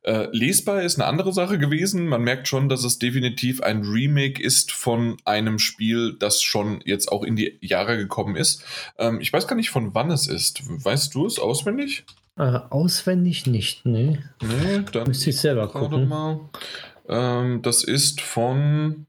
Äh, 0.03 0.27
lesbar 0.33 0.83
ist 0.83 0.97
eine 0.97 1.07
andere 1.07 1.33
Sache 1.33 1.59
gewesen. 1.59 2.09
Man 2.09 2.23
merkt 2.23 2.49
schon, 2.49 2.69
dass 2.69 2.83
es 2.83 2.99
definitiv 2.99 3.63
ein 3.63 3.83
Remake 3.85 4.43
ist 4.43 4.73
von 4.73 5.17
einem 5.25 5.59
Spiel, 5.61 6.17
das 6.19 6.43
schon 6.43 6.81
jetzt 6.85 7.13
auch 7.13 7.23
in 7.23 7.37
die 7.37 7.59
Jahre 7.61 7.97
gekommen 7.97 8.35
ist. 8.35 8.65
Ähm, 8.99 9.21
ich 9.21 9.33
weiß 9.33 9.47
gar 9.47 9.57
nicht, 9.57 9.71
von 9.71 9.95
wann 9.95 10.11
es 10.11 10.27
ist. 10.27 10.63
Weißt 10.85 11.15
du 11.15 11.27
es 11.27 11.39
auswendig? 11.39 12.05
Äh, 12.39 12.59
auswendig 12.71 13.47
nicht, 13.47 13.87
ne? 13.87 14.19
Nee, 14.43 14.81
dann 14.93 15.07
Müsste 15.07 15.31
ich 15.31 15.39
selber 15.39 15.69
gucken. 15.69 16.09
mal. 16.09 16.41
Ähm, 17.09 17.63
das 17.63 17.85
ist 17.85 18.21
von. 18.21 19.07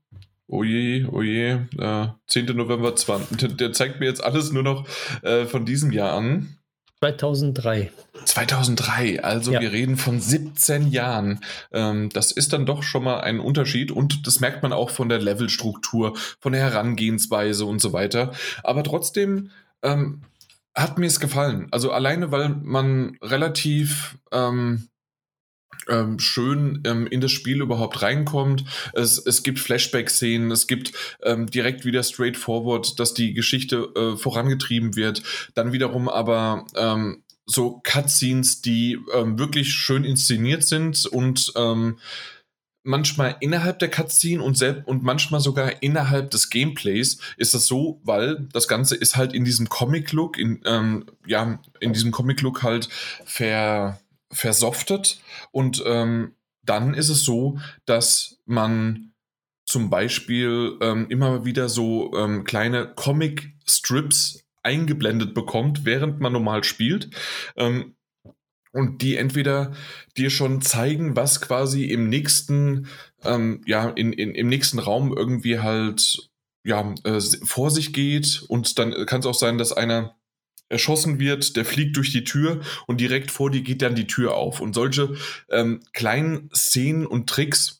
Oje, 0.49 1.09
oje, 1.11 1.67
äh, 1.77 2.07
10. 2.27 2.45
November 2.55 2.95
20. 2.95 3.37
Der, 3.37 3.49
der 3.49 3.73
zeigt 3.73 3.99
mir 3.99 4.05
jetzt 4.05 4.23
alles 4.23 4.53
nur 4.53 4.63
noch 4.63 4.87
äh, 5.21 5.45
von 5.45 5.65
diesem 5.65 5.91
Jahr 5.91 6.13
an. 6.13 6.57
2003. 7.01 7.91
2003, 8.25 9.23
also 9.23 9.51
Ja. 9.51 9.59
wir 9.61 9.71
reden 9.71 9.97
von 9.97 10.19
17 10.21 10.87
Jahren. 10.87 11.41
Ähm, 11.71 12.09
das 12.09 12.31
ist 12.31 12.53
dann 12.53 12.65
doch 12.65 12.81
schon 12.83 13.03
mal 13.03 13.19
ein 13.19 13.39
Unterschied 13.41 13.91
und 13.91 14.25
das 14.25 14.39
merkt 14.39 14.63
man 14.63 14.71
auch 14.73 14.89
von 14.89 15.09
der 15.09 15.19
Levelstruktur, 15.19 16.15
von 16.39 16.53
der 16.53 16.61
Herangehensweise 16.61 17.65
und 17.65 17.79
so 17.81 17.91
weiter. 17.93 18.31
Aber 18.63 18.83
trotzdem 18.83 19.51
ähm, 19.83 20.21
hat 20.73 20.97
mir 20.97 21.07
es 21.07 21.19
gefallen. 21.19 21.67
Also 21.71 21.91
alleine, 21.91 22.31
weil 22.31 22.49
man 22.49 23.17
relativ 23.21 24.17
ähm, 24.31 24.87
ähm, 25.89 26.19
schön 26.19 26.81
ähm, 26.85 27.07
in 27.07 27.21
das 27.21 27.31
Spiel 27.31 27.61
überhaupt 27.61 28.01
reinkommt. 28.01 28.63
Es, 28.93 29.17
es 29.17 29.43
gibt 29.43 29.59
Flashback-Szenen, 29.59 30.51
es 30.51 30.67
gibt 30.67 30.93
ähm, 31.23 31.47
direkt 31.47 31.85
wieder 31.85 32.03
straightforward, 32.03 32.99
dass 32.99 33.13
die 33.13 33.33
Geschichte 33.33 33.89
äh, 33.95 34.17
vorangetrieben 34.17 34.95
wird. 34.95 35.23
Dann 35.53 35.71
wiederum 35.71 36.09
aber 36.09 36.65
ähm, 36.75 37.23
so 37.45 37.81
Cutscenes, 37.83 38.61
die 38.61 38.99
ähm, 39.13 39.39
wirklich 39.39 39.73
schön 39.73 40.03
inszeniert 40.03 40.63
sind 40.63 41.05
und 41.05 41.53
ähm, 41.55 41.97
manchmal 42.87 43.35
innerhalb 43.41 43.79
der 43.79 43.89
Cutscene 43.89 44.41
und, 44.41 44.61
und 44.85 45.03
manchmal 45.03 45.41
sogar 45.41 45.83
innerhalb 45.83 46.31
des 46.31 46.49
Gameplays 46.49 47.19
ist 47.35 47.53
das 47.53 47.67
so, 47.67 47.99
weil 48.03 48.47
das 48.53 48.67
Ganze 48.67 48.95
ist 48.95 49.15
halt 49.17 49.33
in 49.33 49.43
diesem 49.43 49.69
Comic-Look, 49.69 50.37
in, 50.37 50.61
ähm, 50.65 51.05
ja, 51.25 51.59
in 51.79 51.93
diesem 51.93 52.11
Comic-Look 52.11 52.63
halt 52.63 52.87
ver, 53.25 53.99
versoftet 54.31 55.21
und 55.51 55.83
ähm, 55.85 56.33
dann 56.63 56.93
ist 56.93 57.09
es 57.09 57.23
so, 57.23 57.59
dass 57.85 58.39
man 58.45 59.13
zum 59.65 59.89
Beispiel 59.89 60.77
ähm, 60.81 61.07
immer 61.09 61.45
wieder 61.45 61.69
so 61.69 62.13
ähm, 62.15 62.43
kleine 62.43 62.93
Comic-Strips 62.93 64.43
eingeblendet 64.63 65.33
bekommt, 65.33 65.85
während 65.85 66.19
man 66.19 66.33
normal 66.33 66.63
spielt. 66.63 67.09
Ähm, 67.55 67.95
und 68.73 69.01
die 69.01 69.15
entweder 69.15 69.73
dir 70.17 70.29
schon 70.29 70.61
zeigen, 70.61 71.15
was 71.15 71.41
quasi 71.41 71.85
im 71.85 72.09
nächsten, 72.09 72.87
ähm, 73.23 73.61
ja, 73.65 73.89
in, 73.89 74.13
in, 74.13 74.35
im 74.35 74.47
nächsten 74.47 74.79
Raum 74.79 75.15
irgendwie 75.15 75.59
halt 75.59 76.29
ja, 76.63 76.93
äh, 77.03 77.19
vor 77.19 77.71
sich 77.71 77.93
geht. 77.93 78.43
Und 78.47 78.77
dann 78.77 79.05
kann 79.05 79.21
es 79.21 79.25
auch 79.25 79.33
sein, 79.33 79.57
dass 79.57 79.73
einer 79.73 80.15
erschossen 80.69 81.19
wird, 81.19 81.55
der 81.55 81.65
fliegt 81.65 81.97
durch 81.97 82.11
die 82.11 82.23
Tür 82.23 82.61
und 82.85 82.99
direkt 82.99 83.31
vor 83.31 83.51
dir 83.51 83.61
geht 83.61 83.81
dann 83.81 83.95
die 83.95 84.07
Tür 84.07 84.35
auf. 84.35 84.61
Und 84.61 84.73
solche 84.73 85.15
ähm, 85.49 85.81
kleinen 85.93 86.49
Szenen 86.53 87.05
und 87.05 87.29
Tricks 87.29 87.77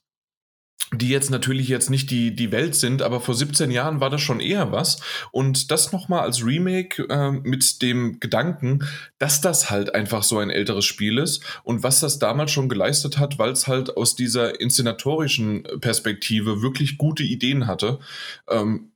die 0.94 1.10
jetzt 1.10 1.30
natürlich 1.30 1.68
jetzt 1.68 1.90
nicht 1.90 2.12
die, 2.12 2.34
die 2.34 2.52
Welt 2.52 2.74
sind, 2.74 3.02
aber 3.02 3.20
vor 3.20 3.36
17 3.36 3.72
Jahren 3.72 4.00
war 4.00 4.10
das 4.10 4.22
schon 4.22 4.40
eher 4.40 4.72
was. 4.72 5.02
Und 5.32 5.70
das 5.70 5.92
nochmal 5.92 6.22
als 6.22 6.46
Remake 6.46 7.04
äh, 7.10 7.32
mit 7.32 7.82
dem 7.82 8.22
Gedanken, 8.22 8.88
dass 9.20 9.42
das 9.42 9.70
halt 9.70 9.94
einfach 9.96 10.24
so 10.24 10.40
ein 10.40 10.50
älteres 10.50 10.86
Spiel 10.86 11.18
ist 11.18 11.44
und 11.64 11.84
was 11.84 12.00
das 12.00 12.20
damals 12.20 12.52
schon 12.52 12.70
geleistet 12.70 13.18
hat, 13.18 13.38
weil 13.38 13.52
es 13.52 13.68
halt 13.68 13.98
aus 13.98 14.16
dieser 14.16 14.62
inszenatorischen 14.62 15.64
Perspektive 15.82 16.62
wirklich 16.62 16.98
gute 16.98 17.24
Ideen 17.24 17.68
hatte, 17.68 18.00
ähm, 18.50 18.92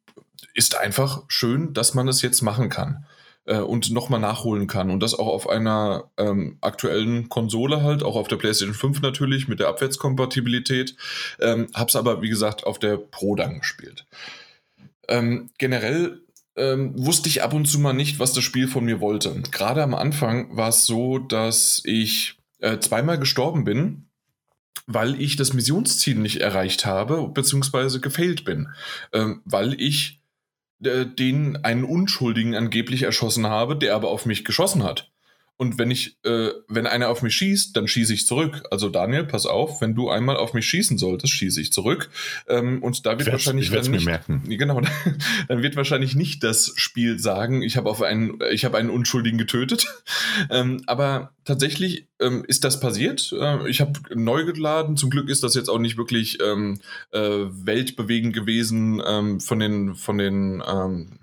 ist 0.53 0.77
einfach 0.77 1.23
schön, 1.27 1.73
dass 1.73 1.93
man 1.93 2.07
es 2.07 2.21
jetzt 2.21 2.41
machen 2.41 2.69
kann 2.69 3.05
äh, 3.51 3.59
und 3.59 3.91
nochmal 3.91 4.19
nachholen 4.19 4.67
kann. 4.67 4.89
Und 4.89 5.01
das 5.01 5.13
auch 5.13 5.27
auf 5.27 5.49
einer 5.49 6.09
ähm, 6.17 6.57
aktuellen 6.61 7.27
Konsole 7.27 7.83
halt, 7.83 8.01
auch 8.01 8.15
auf 8.15 8.29
der 8.29 8.37
PlayStation 8.37 8.73
5 8.73 9.01
natürlich 9.01 9.47
mit 9.47 9.59
der 9.59 9.67
Abwärtskompatibilität. 9.67 10.95
Ähm, 11.39 11.67
hab's 11.73 11.97
aber, 11.97 12.21
wie 12.21 12.29
gesagt, 12.29 12.65
auf 12.65 12.79
der 12.79 12.95
Pro 12.95 13.35
dann 13.35 13.59
gespielt. 13.59 14.05
Ähm, 15.09 15.49
generell 15.57 16.21
ähm, 16.55 16.93
wusste 16.95 17.27
ich 17.27 17.43
ab 17.43 17.53
und 17.53 17.65
zu 17.65 17.79
mal 17.79 17.93
nicht, 17.93 18.19
was 18.19 18.31
das 18.31 18.43
Spiel 18.43 18.69
von 18.69 18.85
mir 18.85 19.01
wollte. 19.01 19.41
Gerade 19.51 19.83
am 19.83 19.95
Anfang 19.95 20.55
war 20.55 20.69
es 20.69 20.85
so, 20.85 21.19
dass 21.19 21.81
ich 21.83 22.37
äh, 22.59 22.79
zweimal 22.79 23.19
gestorben 23.19 23.65
bin, 23.65 24.05
weil 24.87 25.19
ich 25.19 25.35
das 25.35 25.53
Missionsziel 25.53 26.15
nicht 26.15 26.39
erreicht 26.39 26.85
habe, 26.85 27.27
beziehungsweise 27.27 27.99
gefailt 27.99 28.45
bin. 28.45 28.69
Ähm, 29.11 29.41
weil 29.43 29.79
ich 29.79 30.20
den 30.81 31.63
einen 31.63 31.83
Unschuldigen 31.83 32.55
angeblich 32.55 33.03
erschossen 33.03 33.47
habe, 33.47 33.75
der 33.75 33.95
aber 33.95 34.09
auf 34.09 34.25
mich 34.25 34.43
geschossen 34.43 34.83
hat. 34.83 35.10
Und 35.57 35.77
wenn 35.77 35.91
ich, 35.91 36.17
äh, 36.23 36.49
wenn 36.67 36.87
einer 36.87 37.09
auf 37.09 37.21
mich 37.21 37.35
schießt, 37.35 37.77
dann 37.77 37.87
schieße 37.87 38.13
ich 38.13 38.25
zurück. 38.25 38.63
Also 38.71 38.89
Daniel, 38.89 39.25
pass 39.25 39.45
auf, 39.45 39.79
wenn 39.79 39.93
du 39.93 40.09
einmal 40.09 40.37
auf 40.37 40.53
mich 40.53 40.65
schießen 40.65 40.97
solltest, 40.97 41.33
schieße 41.33 41.61
ich 41.61 41.71
zurück. 41.71 42.09
Ähm, 42.47 42.81
und 42.81 43.05
da 43.05 43.11
wird 43.11 43.27
ich 43.27 43.31
wahrscheinlich 43.31 43.67
ich 43.67 43.71
dann 43.71 43.91
nicht, 43.91 44.05
mir 44.05 44.11
merken. 44.11 44.43
genau, 44.47 44.81
dann 45.47 45.61
wird 45.61 45.75
wahrscheinlich 45.75 46.15
nicht 46.15 46.43
das 46.43 46.73
Spiel 46.77 47.19
sagen, 47.19 47.61
ich 47.61 47.77
habe 47.77 47.89
auf 47.89 48.01
einen, 48.01 48.39
ich 48.51 48.65
habe 48.65 48.77
einen 48.77 48.89
Unschuldigen 48.89 49.37
getötet. 49.37 49.85
ähm, 50.49 50.81
aber 50.87 51.31
tatsächlich 51.45 52.07
ähm, 52.19 52.43
ist 52.47 52.63
das 52.63 52.79
passiert. 52.79 53.31
Äh, 53.39 53.69
ich 53.69 53.81
habe 53.81 53.93
neu 54.15 54.45
geladen. 54.45 54.97
Zum 54.97 55.11
Glück 55.11 55.29
ist 55.29 55.43
das 55.43 55.53
jetzt 55.53 55.69
auch 55.69 55.79
nicht 55.79 55.97
wirklich 55.97 56.39
ähm, 56.41 56.79
äh, 57.11 57.19
weltbewegend 57.21 58.33
gewesen 58.33 59.01
ähm, 59.05 59.39
von 59.39 59.59
den 59.59 59.93
von 59.95 60.17
den 60.17 60.63
ähm, 60.67 61.19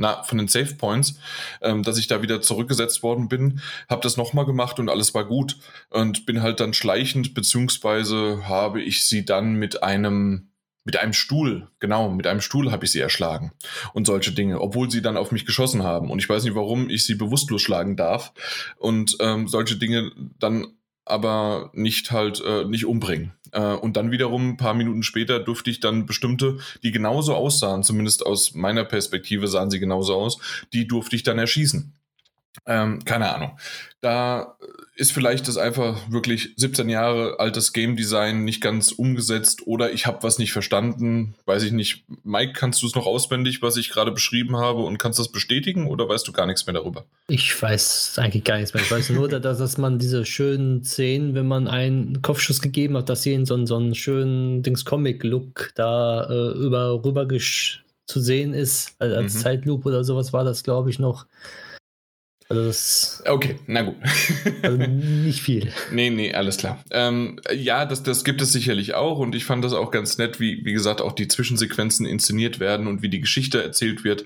na, 0.00 0.22
von 0.22 0.38
den 0.38 0.48
Save 0.48 0.74
Points, 0.74 1.20
ähm, 1.60 1.82
dass 1.82 1.98
ich 1.98 2.08
da 2.08 2.22
wieder 2.22 2.40
zurückgesetzt 2.40 3.02
worden 3.02 3.28
bin, 3.28 3.60
habe 3.88 4.00
das 4.00 4.16
nochmal 4.16 4.46
gemacht 4.46 4.78
und 4.80 4.88
alles 4.88 5.14
war 5.14 5.24
gut 5.26 5.58
und 5.90 6.24
bin 6.26 6.42
halt 6.42 6.58
dann 6.58 6.72
schleichend, 6.72 7.34
beziehungsweise 7.34 8.48
habe 8.48 8.82
ich 8.82 9.06
sie 9.06 9.24
dann 9.24 9.54
mit 9.54 9.82
einem 9.82 10.46
mit 10.82 10.96
einem 10.96 11.12
Stuhl, 11.12 11.68
genau, 11.78 12.10
mit 12.10 12.26
einem 12.26 12.40
Stuhl 12.40 12.72
habe 12.72 12.86
ich 12.86 12.90
sie 12.90 13.00
erschlagen 13.00 13.52
und 13.92 14.06
solche 14.06 14.32
Dinge, 14.32 14.62
obwohl 14.62 14.90
sie 14.90 15.02
dann 15.02 15.18
auf 15.18 15.30
mich 15.30 15.44
geschossen 15.44 15.82
haben. 15.82 16.10
Und 16.10 16.20
ich 16.20 16.28
weiß 16.28 16.42
nicht, 16.42 16.54
warum 16.54 16.88
ich 16.88 17.04
sie 17.04 17.16
bewusstlos 17.16 17.60
schlagen 17.60 17.96
darf 17.96 18.32
und 18.78 19.14
ähm, 19.20 19.46
solche 19.46 19.76
Dinge 19.76 20.10
dann 20.38 20.66
aber 21.04 21.70
nicht 21.74 22.10
halt 22.10 22.42
äh, 22.44 22.64
nicht 22.64 22.86
umbringen. 22.86 23.32
Äh, 23.52 23.60
und 23.60 23.96
dann 23.96 24.10
wiederum 24.10 24.50
ein 24.50 24.56
paar 24.56 24.74
Minuten 24.74 25.02
später 25.02 25.40
durfte 25.40 25.70
ich 25.70 25.80
dann 25.80 26.06
bestimmte, 26.06 26.58
die 26.82 26.92
genauso 26.92 27.34
aussahen, 27.34 27.82
zumindest 27.82 28.24
aus 28.24 28.54
meiner 28.54 28.84
Perspektive 28.84 29.48
sahen 29.48 29.70
sie 29.70 29.80
genauso 29.80 30.14
aus, 30.14 30.38
die 30.72 30.86
durfte 30.86 31.16
ich 31.16 31.22
dann 31.22 31.38
erschießen. 31.38 31.92
Ähm, 32.66 33.04
keine 33.04 33.34
Ahnung. 33.34 33.58
Da 34.00 34.56
ist 35.00 35.12
vielleicht 35.12 35.48
das 35.48 35.56
einfach 35.56 35.98
wirklich 36.10 36.50
17 36.56 36.90
Jahre 36.90 37.40
altes 37.40 37.72
Game 37.72 37.96
Design 37.96 38.44
nicht 38.44 38.60
ganz 38.60 38.92
umgesetzt 38.92 39.66
oder 39.66 39.92
ich 39.92 40.06
habe 40.06 40.22
was 40.22 40.38
nicht 40.38 40.52
verstanden. 40.52 41.34
Weiß 41.46 41.62
ich 41.62 41.72
nicht. 41.72 42.04
Mike, 42.22 42.52
kannst 42.52 42.82
du 42.82 42.86
es 42.86 42.94
noch 42.94 43.06
auswendig, 43.06 43.62
was 43.62 43.78
ich 43.78 43.88
gerade 43.88 44.12
beschrieben 44.12 44.58
habe 44.58 44.80
und 44.82 44.98
kannst 44.98 45.18
das 45.18 45.28
bestätigen 45.28 45.86
oder 45.86 46.06
weißt 46.06 46.28
du 46.28 46.32
gar 46.32 46.44
nichts 46.44 46.66
mehr 46.66 46.74
darüber? 46.74 47.06
Ich 47.28 47.60
weiß 47.60 48.18
eigentlich 48.18 48.44
gar 48.44 48.58
nichts 48.58 48.74
mehr. 48.74 48.82
Ich 48.82 48.90
weiß 48.90 49.08
nur, 49.10 49.28
dass, 49.30 49.56
dass 49.58 49.78
man 49.78 49.98
diese 49.98 50.26
schönen 50.26 50.84
Szenen, 50.84 51.34
wenn 51.34 51.48
man 51.48 51.66
einen 51.66 52.20
Kopfschuss 52.20 52.60
gegeben 52.60 52.98
hat, 52.98 53.08
dass 53.08 53.22
sie 53.22 53.32
in 53.32 53.46
so, 53.46 53.54
einen, 53.54 53.66
so 53.66 53.76
einen 53.76 53.94
schönen 53.94 54.62
Dings-Comic-Look 54.62 55.72
da 55.76 56.28
äh, 56.28 56.58
über 56.58 57.02
rüber 57.02 57.26
zu 58.06 58.20
sehen 58.20 58.52
ist. 58.52 58.96
Also 58.98 59.16
als 59.16 59.34
mhm. 59.34 59.38
Zeitloop 59.38 59.86
oder 59.86 60.04
sowas 60.04 60.34
war 60.34 60.44
das, 60.44 60.62
glaube 60.62 60.90
ich, 60.90 60.98
noch. 60.98 61.24
Also 62.50 62.64
das 62.64 63.22
okay, 63.26 63.60
na 63.68 63.82
gut. 63.82 63.94
also 64.62 64.76
nicht 64.76 65.40
viel. 65.40 65.72
Nee, 65.92 66.10
nee, 66.10 66.34
alles 66.34 66.56
klar. 66.56 66.82
Ähm, 66.90 67.38
ja, 67.54 67.86
das, 67.86 68.02
das 68.02 68.24
gibt 68.24 68.42
es 68.42 68.50
sicherlich 68.50 68.94
auch 68.94 69.20
und 69.20 69.36
ich 69.36 69.44
fand 69.44 69.64
das 69.64 69.72
auch 69.72 69.92
ganz 69.92 70.18
nett, 70.18 70.40
wie, 70.40 70.64
wie 70.64 70.72
gesagt, 70.72 71.00
auch 71.00 71.12
die 71.12 71.28
Zwischensequenzen 71.28 72.06
inszeniert 72.06 72.58
werden 72.58 72.88
und 72.88 73.02
wie 73.02 73.08
die 73.08 73.20
Geschichte 73.20 73.62
erzählt 73.62 74.02
wird. 74.02 74.24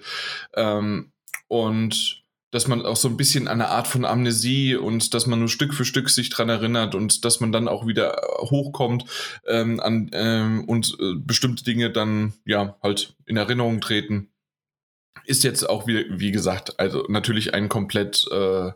Ähm, 0.54 1.12
und 1.48 2.24
dass 2.50 2.66
man 2.66 2.86
auch 2.86 2.96
so 2.96 3.08
ein 3.08 3.18
bisschen 3.18 3.46
eine 3.46 3.68
Art 3.68 3.86
von 3.86 4.06
Amnesie 4.06 4.76
und 4.76 5.12
dass 5.12 5.26
man 5.26 5.40
nur 5.40 5.48
Stück 5.48 5.74
für 5.74 5.84
Stück 5.84 6.08
sich 6.08 6.30
dran 6.30 6.48
erinnert 6.48 6.94
und 6.94 7.26
dass 7.26 7.40
man 7.40 7.52
dann 7.52 7.68
auch 7.68 7.86
wieder 7.86 8.22
hochkommt 8.38 9.04
ähm, 9.46 9.80
an, 9.80 10.10
ähm, 10.14 10.64
und 10.66 10.96
äh, 10.98 11.14
bestimmte 11.16 11.62
Dinge 11.62 11.90
dann 11.90 12.32
ja 12.46 12.76
halt 12.82 13.16
in 13.26 13.36
Erinnerung 13.36 13.82
treten 13.82 14.30
ist 15.24 15.44
jetzt 15.44 15.68
auch 15.68 15.86
wie, 15.86 16.06
wie 16.10 16.32
gesagt, 16.32 16.78
also 16.78 17.04
natürlich 17.08 17.54
ein 17.54 17.68
komplett 17.68 18.24
äh, 18.30 18.72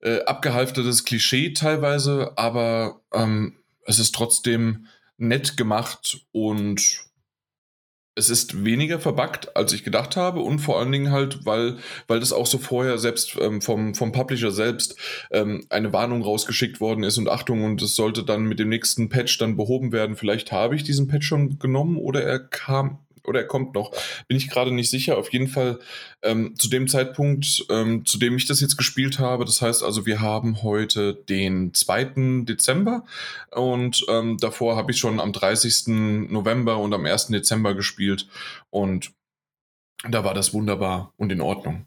äh, 0.00 0.24
abgehalftetes 0.24 1.04
Klischee 1.04 1.52
teilweise, 1.52 2.32
aber 2.36 3.00
ähm, 3.12 3.56
es 3.86 3.98
ist 3.98 4.14
trotzdem 4.14 4.86
nett 5.16 5.56
gemacht 5.56 6.20
und 6.32 7.04
es 8.16 8.30
ist 8.30 8.64
weniger 8.64 9.00
verbuggt, 9.00 9.56
als 9.56 9.72
ich 9.72 9.82
gedacht 9.82 10.16
habe 10.16 10.40
und 10.40 10.60
vor 10.60 10.78
allen 10.78 10.92
Dingen 10.92 11.10
halt, 11.10 11.44
weil, 11.44 11.78
weil 12.06 12.20
das 12.20 12.32
auch 12.32 12.46
so 12.46 12.58
vorher 12.58 12.98
selbst 12.98 13.36
ähm, 13.40 13.60
vom, 13.60 13.94
vom 13.94 14.12
Publisher 14.12 14.52
selbst 14.52 14.96
ähm, 15.32 15.66
eine 15.68 15.92
Warnung 15.92 16.22
rausgeschickt 16.22 16.80
worden 16.80 17.02
ist 17.02 17.18
und 17.18 17.28
Achtung 17.28 17.64
und 17.64 17.82
es 17.82 17.96
sollte 17.96 18.22
dann 18.22 18.44
mit 18.44 18.60
dem 18.60 18.68
nächsten 18.68 19.08
Patch 19.08 19.38
dann 19.38 19.56
behoben 19.56 19.90
werden. 19.90 20.16
Vielleicht 20.16 20.52
habe 20.52 20.76
ich 20.76 20.84
diesen 20.84 21.08
Patch 21.08 21.26
schon 21.26 21.58
genommen 21.58 21.96
oder 21.96 22.22
er 22.22 22.38
kam 22.38 23.03
oder 23.24 23.40
er 23.40 23.46
kommt 23.46 23.74
noch. 23.74 23.92
Bin 24.28 24.36
ich 24.36 24.48
gerade 24.48 24.70
nicht 24.70 24.90
sicher. 24.90 25.18
Auf 25.18 25.32
jeden 25.32 25.48
Fall 25.48 25.78
ähm, 26.22 26.54
zu 26.56 26.68
dem 26.68 26.88
Zeitpunkt, 26.88 27.66
ähm, 27.70 28.04
zu 28.04 28.18
dem 28.18 28.36
ich 28.36 28.46
das 28.46 28.60
jetzt 28.60 28.76
gespielt 28.76 29.18
habe. 29.18 29.44
Das 29.44 29.62
heißt 29.62 29.82
also, 29.82 30.06
wir 30.06 30.20
haben 30.20 30.62
heute 30.62 31.14
den 31.14 31.74
2. 31.74 32.44
Dezember 32.44 33.04
und 33.50 34.04
ähm, 34.08 34.38
davor 34.38 34.76
habe 34.76 34.92
ich 34.92 34.98
schon 34.98 35.20
am 35.20 35.32
30. 35.32 36.28
November 36.30 36.78
und 36.78 36.92
am 36.94 37.06
1. 37.06 37.28
Dezember 37.28 37.74
gespielt 37.74 38.28
und 38.70 39.12
da 40.08 40.24
war 40.24 40.34
das 40.34 40.52
wunderbar 40.52 41.12
und 41.16 41.32
in 41.32 41.40
Ordnung. 41.40 41.86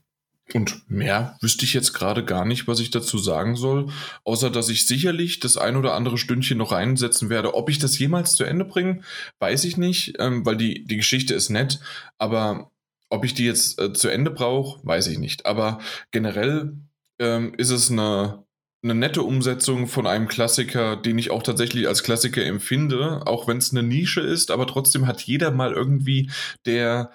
Und 0.54 0.90
mehr 0.90 1.38
wüsste 1.42 1.66
ich 1.66 1.74
jetzt 1.74 1.94
gerade 1.94 2.24
gar 2.24 2.46
nicht, 2.46 2.68
was 2.68 2.80
ich 2.80 2.90
dazu 2.90 3.18
sagen 3.18 3.58
soll, 3.58 3.92
außer 4.24 4.50
dass 4.50 4.70
ich 4.70 4.88
sicherlich 4.88 5.42
das 5.42 5.58
ein 5.58 5.76
oder 5.76 5.94
andere 5.94 6.18
Stündchen 6.18 6.58
noch 6.58 6.72
einsetzen 6.72 7.30
werde. 7.30 7.54
Ob 7.54 7.70
ich 7.70 7.80
das 7.80 8.00
jemals 8.00 8.36
zu 8.36 8.46
Ende 8.46 8.64
bringe, 8.64 9.02
weiß 9.40 9.66
ich 9.66 9.76
nicht, 9.76 10.16
ähm, 10.20 10.46
weil 10.46 10.56
die, 10.56 10.86
die 10.86 10.98
Geschichte 10.98 11.34
ist 11.34 11.50
nett, 11.50 11.80
aber 12.18 12.72
ob 13.10 13.26
ich 13.26 13.34
die 13.34 13.46
jetzt 13.46 13.80
äh, 13.80 13.92
zu 13.94 14.08
Ende 14.08 14.32
brauche, 14.32 14.86
weiß 14.86 15.08
ich 15.08 15.18
nicht. 15.18 15.46
Aber 15.46 15.80
generell 16.12 16.78
ähm, 17.20 17.54
ist 17.58 17.72
es 17.72 17.92
eine, 17.92 18.46
eine 18.84 18.96
nette 18.96 19.24
Umsetzung 19.24 19.88
von 19.88 20.08
einem 20.08 20.28
Klassiker, 20.28 20.96
den 20.96 21.18
ich 21.18 21.32
auch 21.32 21.44
tatsächlich 21.44 21.88
als 21.88 22.04
Klassiker 22.04 22.46
empfinde, 22.46 23.24
auch 23.26 23.48
wenn 23.48 23.58
es 23.58 23.72
eine 23.72 23.84
Nische 23.84 24.22
ist, 24.22 24.52
aber 24.52 24.68
trotzdem 24.68 25.08
hat 25.08 25.22
jeder 25.22 25.52
mal 25.52 25.74
irgendwie, 25.74 26.30
der 26.66 27.12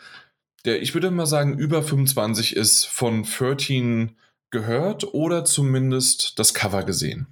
der, 0.65 0.83
ich 0.83 0.95
würde 0.95 1.11
mal 1.11 1.27
sagen, 1.27 1.59
über 1.59 1.83
25 1.83 2.57
ist, 2.57 2.87
von 2.87 3.25
13 3.25 4.17
gehört 4.51 5.15
oder 5.15 5.45
zumindest 5.45 6.39
das 6.39 6.55
Cover 6.55 6.85
gesehen. 6.85 7.27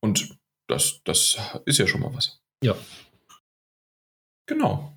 Und 0.00 0.36
das, 0.68 1.00
das 1.04 1.38
ist 1.66 1.78
ja 1.78 1.86
schon 1.86 2.00
mal 2.00 2.14
was. 2.14 2.40
Ja. 2.62 2.74
Genau. 4.46 4.96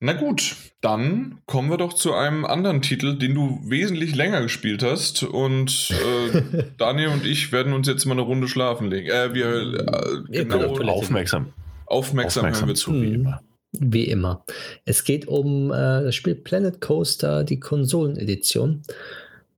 Na 0.00 0.12
gut, 0.12 0.54
dann 0.80 1.38
kommen 1.46 1.70
wir 1.70 1.76
doch 1.76 1.92
zu 1.92 2.14
einem 2.14 2.44
anderen 2.44 2.82
Titel, 2.82 3.18
den 3.18 3.34
du 3.34 3.60
wesentlich 3.64 4.14
länger 4.14 4.42
gespielt 4.42 4.82
hast. 4.82 5.24
Und 5.24 5.90
äh, 5.90 6.64
Daniel 6.78 7.08
und 7.08 7.26
ich 7.26 7.50
werden 7.50 7.72
uns 7.72 7.88
jetzt 7.88 8.04
mal 8.04 8.12
eine 8.12 8.22
Runde 8.22 8.46
schlafen 8.46 8.88
legen. 8.90 9.08
Äh, 9.08 9.34
wir 9.34 9.46
äh, 9.56 10.44
genau, 10.44 10.74
könnt 10.74 10.88
auf 10.88 11.02
Aufmerksam. 11.02 11.52
aufmerksam, 11.86 12.46
hören 12.46 12.68
wir 12.68 12.74
zu. 12.76 12.92
wie 12.92 13.14
immer. 13.14 13.42
Wie 13.72 14.04
immer. 14.04 14.44
Es 14.84 15.04
geht 15.04 15.28
um 15.28 15.70
äh, 15.70 16.04
das 16.04 16.14
Spiel 16.14 16.34
Planet 16.34 16.80
Coaster, 16.80 17.44
die 17.44 17.60
Konsolenedition. 17.60 18.82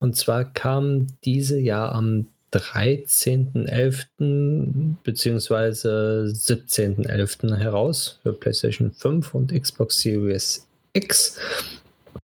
Und 0.01 0.17
zwar 0.17 0.53
kam 0.53 1.07
diese 1.25 1.59
Jahr 1.59 1.93
am 1.93 2.27
13.11. 2.53 4.97
bzw. 5.05 6.33
17.11. 6.33 7.57
heraus 7.57 8.19
für 8.23 8.33
PlayStation 8.33 8.91
5 8.91 9.35
und 9.35 9.53
Xbox 9.53 10.01
Series 10.01 10.67
X. 10.93 11.39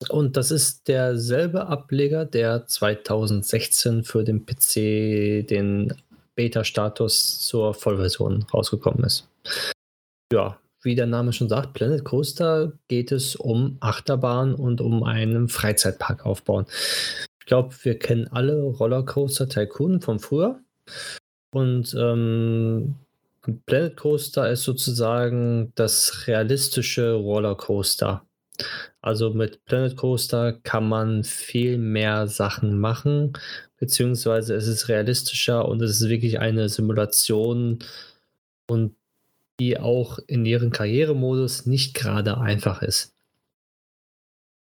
Und 0.10 0.38
das 0.38 0.52
ist 0.52 0.88
derselbe 0.88 1.66
Ableger, 1.68 2.26
der 2.26 2.68
2016 2.68 4.04
für 4.04 4.24
den 4.24 4.46
PC 4.46 5.48
den 5.48 5.96
Beta-Status 6.36 7.48
zur 7.48 7.74
Vollversion 7.74 8.46
rausgekommen 8.54 9.04
ist. 9.06 9.28
Ja, 10.32 10.60
wie 10.84 10.96
der 10.96 11.08
Name 11.08 11.34
schon 11.34 11.50
sagt, 11.50 11.74
Planet 11.74 12.04
Coaster 12.04 12.74
geht 12.88 13.12
es 13.12 13.36
um 13.36 13.78
Achterbahn 13.80 14.54
und 14.54 14.82
um 14.82 15.04
einen 15.04 15.50
Freizeitpark 15.50 16.26
aufbauen. 16.26 16.66
Ich 17.40 17.46
glaube, 17.46 17.76
wir 17.84 18.00
kennen 18.00 18.28
alle 18.28 18.62
Rollercoaster 18.62 19.50
Tycoon 19.50 20.02
von 20.02 20.20
früher. 20.20 20.60
Und 21.52 21.96
ähm, 21.98 22.96
Planet 23.66 23.98
Coaster 23.98 24.50
ist 24.50 24.64
sozusagen 24.64 25.72
das 25.76 26.28
realistische 26.28 27.14
Rollercoaster. 27.14 28.26
Also 29.02 29.32
mit 29.32 29.66
Planet 29.66 29.98
Coaster 29.98 30.54
kann 30.54 30.88
man 30.88 31.24
viel 31.24 31.78
mehr 31.78 32.28
Sachen 32.28 32.80
machen, 32.80 33.34
beziehungsweise 33.78 34.56
es 34.56 34.68
ist 34.68 34.88
realistischer 34.88 35.68
und 35.68 35.82
es 35.82 36.02
ist 36.02 36.10
wirklich 36.10 36.40
eine 36.40 36.70
Simulation 36.70 37.80
und 38.68 38.96
die 39.60 39.80
auch 39.80 40.20
in 40.28 40.46
ihrem 40.46 40.72
Karrieremodus 40.72 41.66
nicht 41.66 41.94
gerade 41.94 42.38
einfach 42.38 42.82
ist. 42.82 43.14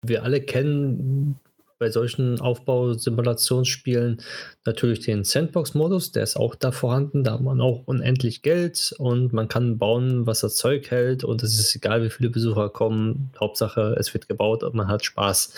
Wir 0.04 0.24
alle 0.24 0.42
kennen 0.42 1.40
bei 1.82 1.90
solchen 1.90 2.40
Aufbausimulationsspielen 2.40 4.22
natürlich 4.66 5.00
den 5.00 5.24
Sandbox-Modus, 5.24 6.12
der 6.12 6.22
ist 6.22 6.38
auch 6.38 6.54
da 6.54 6.72
vorhanden. 6.72 7.24
Da 7.24 7.34
hat 7.34 7.42
man 7.42 7.60
auch 7.60 7.82
unendlich 7.88 8.44
Geld 8.44 8.94
und 9.00 9.34
man 9.34 9.48
kann 9.48 9.80
bauen, 9.80 10.28
was 10.28 10.42
das 10.42 10.58
Zeug 10.58 10.92
hält 10.92 11.24
und 11.24 11.42
es 11.42 11.60
ist 11.60 11.76
egal, 11.76 12.04
wie 12.04 12.12
viele 12.12 12.30
Besucher 12.30 12.70
kommen. 12.70 13.32
Hauptsache, 13.40 13.96
es 14.00 14.14
wird 14.14 14.30
gebaut 14.30 14.64
und 14.64 14.76
man 14.76 14.90
hat 14.90 15.04
Spaß. 15.04 15.56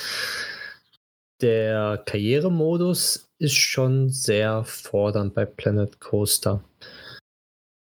Der 1.41 2.01
Karrieremodus 2.05 3.30
ist 3.38 3.55
schon 3.55 4.09
sehr 4.09 4.63
fordernd 4.63 5.34
bei 5.34 5.43
Planet 5.43 5.99
Coaster, 5.99 6.63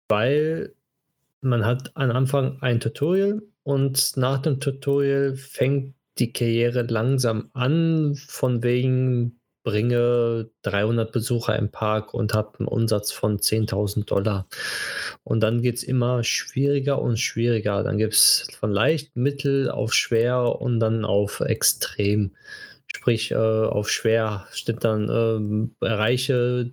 weil 0.08 0.72
man 1.44 1.64
hat 1.64 1.92
am 1.94 2.10
Anfang 2.10 2.58
ein 2.60 2.80
Tutorial 2.80 3.42
und 3.62 4.16
nach 4.16 4.38
dem 4.42 4.60
Tutorial 4.60 5.36
fängt 5.36 5.94
die 6.18 6.32
Karriere 6.32 6.82
langsam 6.82 7.50
an, 7.54 8.14
von 8.14 8.62
wegen 8.62 9.40
bringe 9.64 10.50
300 10.62 11.10
Besucher 11.10 11.58
im 11.58 11.70
Park 11.70 12.14
und 12.14 12.34
habe 12.34 12.58
einen 12.58 12.68
Umsatz 12.68 13.10
von 13.10 13.38
10.000 13.38 14.04
Dollar. 14.04 14.46
Und 15.24 15.40
dann 15.40 15.62
geht 15.62 15.76
es 15.76 15.82
immer 15.82 16.22
schwieriger 16.22 17.00
und 17.00 17.18
schwieriger. 17.18 17.82
Dann 17.82 17.96
gibt 17.96 18.12
es 18.12 18.46
von 18.60 18.70
leicht, 18.70 19.16
mittel 19.16 19.70
auf 19.70 19.94
schwer 19.94 20.60
und 20.60 20.80
dann 20.80 21.04
auf 21.04 21.40
extrem. 21.40 22.36
Sprich, 22.86 23.32
äh, 23.32 23.34
auf 23.34 23.90
schwer 23.90 24.46
steht 24.52 24.84
dann, 24.84 25.08
ähm, 25.10 25.74
erreiche 25.80 26.72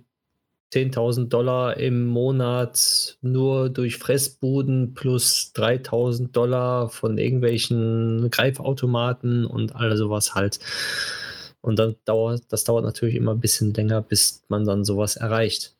10.000 0.72 1.28
Dollar 1.28 1.76
im 1.76 2.06
Monat 2.06 3.18
nur 3.20 3.68
durch 3.68 3.98
Fressbuden 3.98 4.94
plus 4.94 5.52
3.000 5.54 6.32
Dollar 6.32 6.88
von 6.88 7.18
irgendwelchen 7.18 8.30
Greifautomaten 8.30 9.44
und 9.44 9.76
all 9.76 9.96
sowas 9.96 10.34
halt. 10.34 10.60
Und 11.60 11.78
dann 11.78 11.96
dauert, 12.06 12.44
das 12.48 12.64
dauert 12.64 12.84
natürlich 12.84 13.14
immer 13.14 13.32
ein 13.32 13.40
bisschen 13.40 13.74
länger, 13.74 14.00
bis 14.00 14.42
man 14.48 14.64
dann 14.64 14.84
sowas 14.84 15.16
erreicht. 15.16 15.74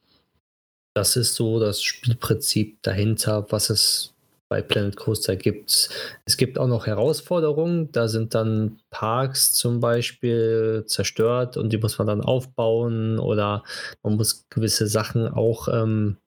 Das 0.94 1.16
ist 1.16 1.34
so 1.34 1.58
das 1.58 1.82
Spielprinzip 1.82 2.82
dahinter, 2.82 3.46
was 3.50 3.70
es 3.70 4.12
bei 4.52 4.60
Planet 4.60 4.96
Coaster 4.96 5.34
gibt. 5.34 5.88
Es 6.26 6.36
gibt 6.36 6.58
auch 6.58 6.66
noch 6.66 6.86
Herausforderungen. 6.86 7.90
Da 7.90 8.06
sind 8.06 8.34
dann 8.34 8.80
Parks 8.90 9.54
zum 9.54 9.80
Beispiel 9.80 10.84
zerstört 10.86 11.56
und 11.56 11.72
die 11.72 11.78
muss 11.78 11.96
man 11.96 12.06
dann 12.06 12.20
aufbauen 12.20 13.18
oder 13.18 13.64
man 14.02 14.16
muss 14.16 14.46
gewisse 14.50 14.88
Sachen 14.88 15.26
auch 15.26 15.68
ähm, 15.68 16.18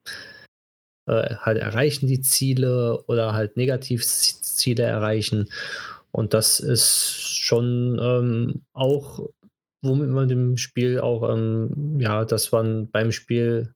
äh, 1.06 1.36
halt 1.36 1.58
erreichen, 1.58 2.08
die 2.08 2.20
Ziele 2.20 3.04
oder 3.06 3.32
halt 3.32 3.56
Negativziele 3.56 4.82
erreichen. 4.82 5.48
Und 6.10 6.34
das 6.34 6.58
ist 6.58 7.12
schon 7.22 7.96
ähm, 8.02 8.62
auch, 8.72 9.20
womit 9.82 10.08
man 10.08 10.26
dem 10.26 10.56
Spiel 10.56 10.98
auch, 10.98 11.32
ähm, 11.32 12.00
ja, 12.00 12.24
dass 12.24 12.50
man 12.50 12.90
beim 12.90 13.12
Spiel 13.12 13.72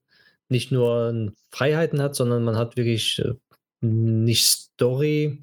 nicht 0.49 0.73
nur 0.73 1.31
Freiheiten 1.51 2.01
hat, 2.01 2.15
sondern 2.15 2.43
man 2.43 2.57
hat 2.57 2.75
wirklich 2.75 3.19
äh, 3.19 3.35
nicht 3.81 4.45
Story, 4.45 5.41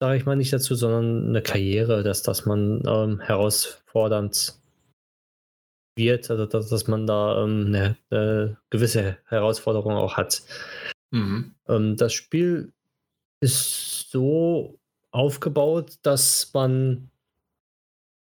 sage 0.00 0.16
ich 0.16 0.26
mal 0.26 0.36
nicht 0.36 0.52
dazu, 0.52 0.74
sondern 0.74 1.28
eine 1.28 1.42
Karriere, 1.42 2.02
dass, 2.02 2.22
dass 2.22 2.46
man 2.46 2.82
ähm, 2.86 3.20
herausfordernd 3.20 4.54
wird, 5.96 6.30
also 6.30 6.46
dass, 6.46 6.68
dass 6.68 6.88
man 6.88 7.06
da 7.06 7.44
ähm, 7.44 7.66
eine, 7.66 7.96
eine 8.10 8.56
gewisse 8.70 9.18
Herausforderung 9.26 9.94
auch 9.94 10.16
hat. 10.16 10.42
Mhm. 11.10 11.54
Ähm, 11.68 11.96
das 11.96 12.12
Spiel 12.12 12.72
ist 13.40 14.10
so 14.10 14.78
aufgebaut, 15.10 15.98
dass 16.02 16.50
man 16.54 17.10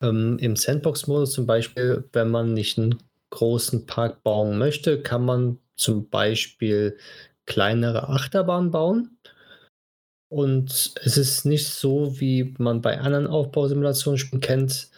ähm, 0.02 0.38
im 0.40 0.56
Sandbox-Modus 0.56 1.34
zum 1.34 1.46
Beispiel, 1.46 2.08
wenn 2.14 2.30
man 2.30 2.54
nicht 2.54 2.78
einen 2.78 3.02
großen 3.32 3.86
Park 3.86 4.24
bauen 4.24 4.58
möchte, 4.58 5.02
kann 5.02 5.26
man 5.26 5.60
zum 5.76 6.10
Beispiel 6.10 6.98
kleinere 7.46 8.10
Achterbahnen 8.10 8.72
bauen. 8.72 9.18
Und 10.30 10.94
es 11.04 11.18
ist 11.18 11.46
nicht 11.46 11.70
so, 11.70 12.20
wie 12.20 12.56
man 12.58 12.82
bei 12.82 13.00
anderen 13.00 13.28
Aufbausimulationen 13.28 14.42
kennt, 14.42 14.90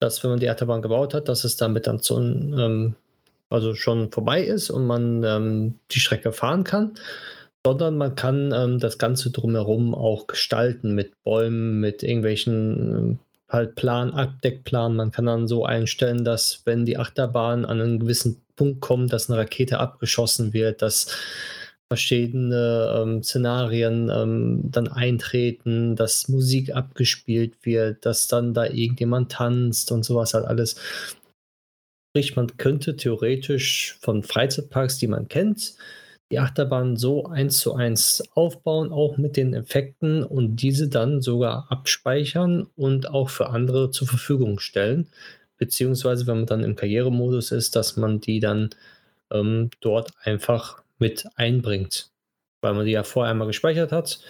dass 0.00 0.22
wenn 0.22 0.30
man 0.30 0.40
die 0.40 0.48
Achterbahn 0.48 0.82
gebaut 0.82 1.14
hat, 1.14 1.28
dass 1.28 1.44
es 1.44 1.56
damit 1.56 1.86
dann 1.86 1.98
so 1.98 2.20
ähm, 2.20 2.94
also 3.50 3.74
schon 3.74 4.12
vorbei 4.12 4.42
ist 4.42 4.70
und 4.70 4.86
man 4.86 5.24
ähm, 5.24 5.74
die 5.90 6.00
Strecke 6.00 6.32
fahren 6.32 6.64
kann, 6.64 6.94
sondern 7.64 7.98
man 7.98 8.14
kann 8.14 8.52
ähm, 8.52 8.78
das 8.78 8.98
Ganze 8.98 9.30
drumherum 9.30 9.94
auch 9.94 10.26
gestalten 10.26 10.94
mit 10.94 11.12
Bäumen, 11.24 11.80
mit 11.80 12.02
irgendwelchen 12.02 12.96
ähm, 12.96 13.18
halt 13.48 13.74
Plan, 13.74 14.12
Abdeckplan. 14.12 14.94
Man 14.94 15.10
kann 15.10 15.26
dann 15.26 15.48
so 15.48 15.64
einstellen, 15.64 16.24
dass 16.24 16.62
wenn 16.64 16.84
die 16.84 16.98
Achterbahn 16.98 17.64
an 17.64 17.80
einen 17.80 17.98
gewissen 17.98 18.42
Punkt 18.56 18.80
kommt, 18.80 19.12
dass 19.12 19.30
eine 19.30 19.38
Rakete 19.38 19.78
abgeschossen 19.78 20.52
wird, 20.52 20.82
dass 20.82 21.16
verschiedene 21.88 23.02
ähm, 23.02 23.22
Szenarien 23.22 24.10
ähm, 24.10 24.60
dann 24.64 24.88
eintreten, 24.88 25.96
dass 25.96 26.28
Musik 26.28 26.74
abgespielt 26.74 27.54
wird, 27.62 28.04
dass 28.04 28.28
dann 28.28 28.52
da 28.54 28.66
irgendjemand 28.66 29.32
tanzt 29.32 29.90
und 29.90 30.04
sowas 30.04 30.34
halt 30.34 30.44
alles. 30.44 30.76
Sprich, 32.10 32.36
man 32.36 32.56
könnte 32.56 32.96
theoretisch 32.96 33.96
von 34.00 34.22
Freizeitparks, 34.22 34.98
die 34.98 35.06
man 35.06 35.28
kennt, 35.28 35.76
die 36.30 36.38
Achterbahn 36.38 36.96
so 36.96 37.26
eins 37.26 37.58
zu 37.58 37.74
eins 37.74 38.22
aufbauen, 38.34 38.92
auch 38.92 39.16
mit 39.16 39.36
den 39.36 39.54
Effekten 39.54 40.22
und 40.24 40.56
diese 40.56 40.88
dann 40.88 41.22
sogar 41.22 41.70
abspeichern 41.70 42.66
und 42.76 43.08
auch 43.08 43.30
für 43.30 43.48
andere 43.48 43.90
zur 43.90 44.08
Verfügung 44.08 44.58
stellen. 44.58 45.08
Beziehungsweise, 45.56 46.26
wenn 46.26 46.38
man 46.38 46.46
dann 46.46 46.64
im 46.64 46.76
Karrieremodus 46.76 47.50
ist, 47.50 47.76
dass 47.76 47.96
man 47.96 48.20
die 48.20 48.40
dann 48.40 48.70
ähm, 49.30 49.70
dort 49.80 50.12
einfach 50.22 50.82
mit 50.98 51.26
einbringt, 51.36 52.10
weil 52.62 52.74
man 52.74 52.86
die 52.86 52.92
ja 52.92 53.04
vorher 53.04 53.30
einmal 53.30 53.46
gespeichert 53.46 53.92
hat 53.92 54.20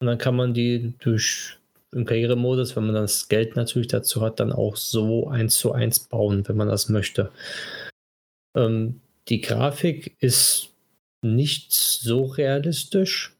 und 0.00 0.06
dann 0.06 0.18
kann 0.18 0.36
man 0.36 0.54
die 0.54 0.94
durch 0.98 1.56
im 1.92 2.04
Karrieremodus, 2.04 2.76
wenn 2.76 2.86
man 2.86 2.94
das 2.94 3.28
Geld 3.28 3.56
natürlich 3.56 3.88
dazu 3.88 4.20
hat, 4.20 4.38
dann 4.38 4.52
auch 4.52 4.76
so 4.76 5.28
eins 5.28 5.58
zu 5.58 5.72
eins 5.72 5.98
bauen, 5.98 6.46
wenn 6.46 6.56
man 6.56 6.68
das 6.68 6.88
möchte. 6.88 7.32
Ähm, 8.56 9.00
die 9.28 9.40
Grafik 9.40 10.16
ist 10.20 10.72
nicht 11.22 11.72
so 11.72 12.24
realistisch, 12.24 13.36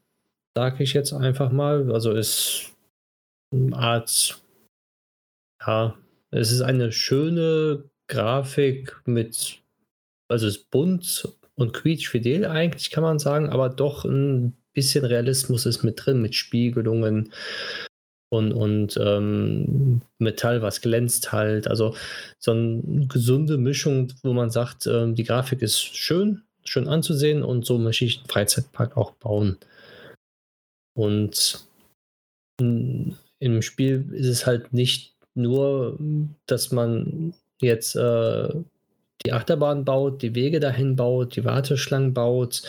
sage 0.55 0.83
ich 0.83 0.93
jetzt 0.93 1.13
einfach 1.13 1.51
mal. 1.51 1.91
Also 1.91 2.11
ist 2.11 2.73
eine 3.53 3.75
Art, 3.75 4.41
ja, 5.65 5.97
es 6.31 6.51
ist 6.51 6.61
eine 6.61 6.91
schöne 6.91 7.89
Grafik 8.07 9.01
mit, 9.05 9.61
also 10.29 10.47
es 10.47 10.57
ist 10.57 10.71
bunt, 10.71 11.27
und 11.55 11.73
quietschfidel 11.73 12.45
eigentlich, 12.45 12.91
kann 12.91 13.03
man 13.03 13.19
sagen, 13.19 13.49
aber 13.49 13.69
doch 13.69 14.05
ein 14.05 14.55
bisschen 14.73 15.05
Realismus 15.05 15.65
ist 15.65 15.83
mit 15.83 16.05
drin, 16.05 16.21
mit 16.21 16.35
Spiegelungen 16.35 17.31
und, 18.29 18.53
und 18.53 18.97
ähm, 18.97 20.01
Metall, 20.17 20.61
was 20.61 20.81
glänzt 20.81 21.31
halt. 21.31 21.67
Also 21.67 21.95
so 22.39 22.51
eine 22.51 23.07
gesunde 23.07 23.57
Mischung, 23.57 24.13
wo 24.23 24.33
man 24.33 24.49
sagt, 24.49 24.87
ähm, 24.87 25.15
die 25.15 25.25
Grafik 25.25 25.61
ist 25.61 25.79
schön, 25.79 26.43
schön 26.63 26.87
anzusehen 26.87 27.43
und 27.43 27.65
so 27.65 27.77
möchte 27.77 28.05
ich 28.05 28.19
einen 28.19 28.29
Freizeitpark 28.29 28.95
auch 28.95 29.11
bauen. 29.11 29.57
Und 30.93 31.65
im 32.59 33.61
Spiel 33.61 34.13
ist 34.13 34.27
es 34.27 34.45
halt 34.45 34.71
nicht 34.71 35.15
nur, 35.33 35.97
dass 36.45 36.71
man 36.71 37.33
jetzt 37.59 37.95
äh, 37.95 38.49
die 39.25 39.33
Achterbahn 39.33 39.85
baut, 39.85 40.21
die 40.21 40.35
Wege 40.35 40.59
dahin 40.59 40.95
baut, 40.95 41.35
die 41.35 41.45
Warteschlangen 41.45 42.13
baut, 42.13 42.63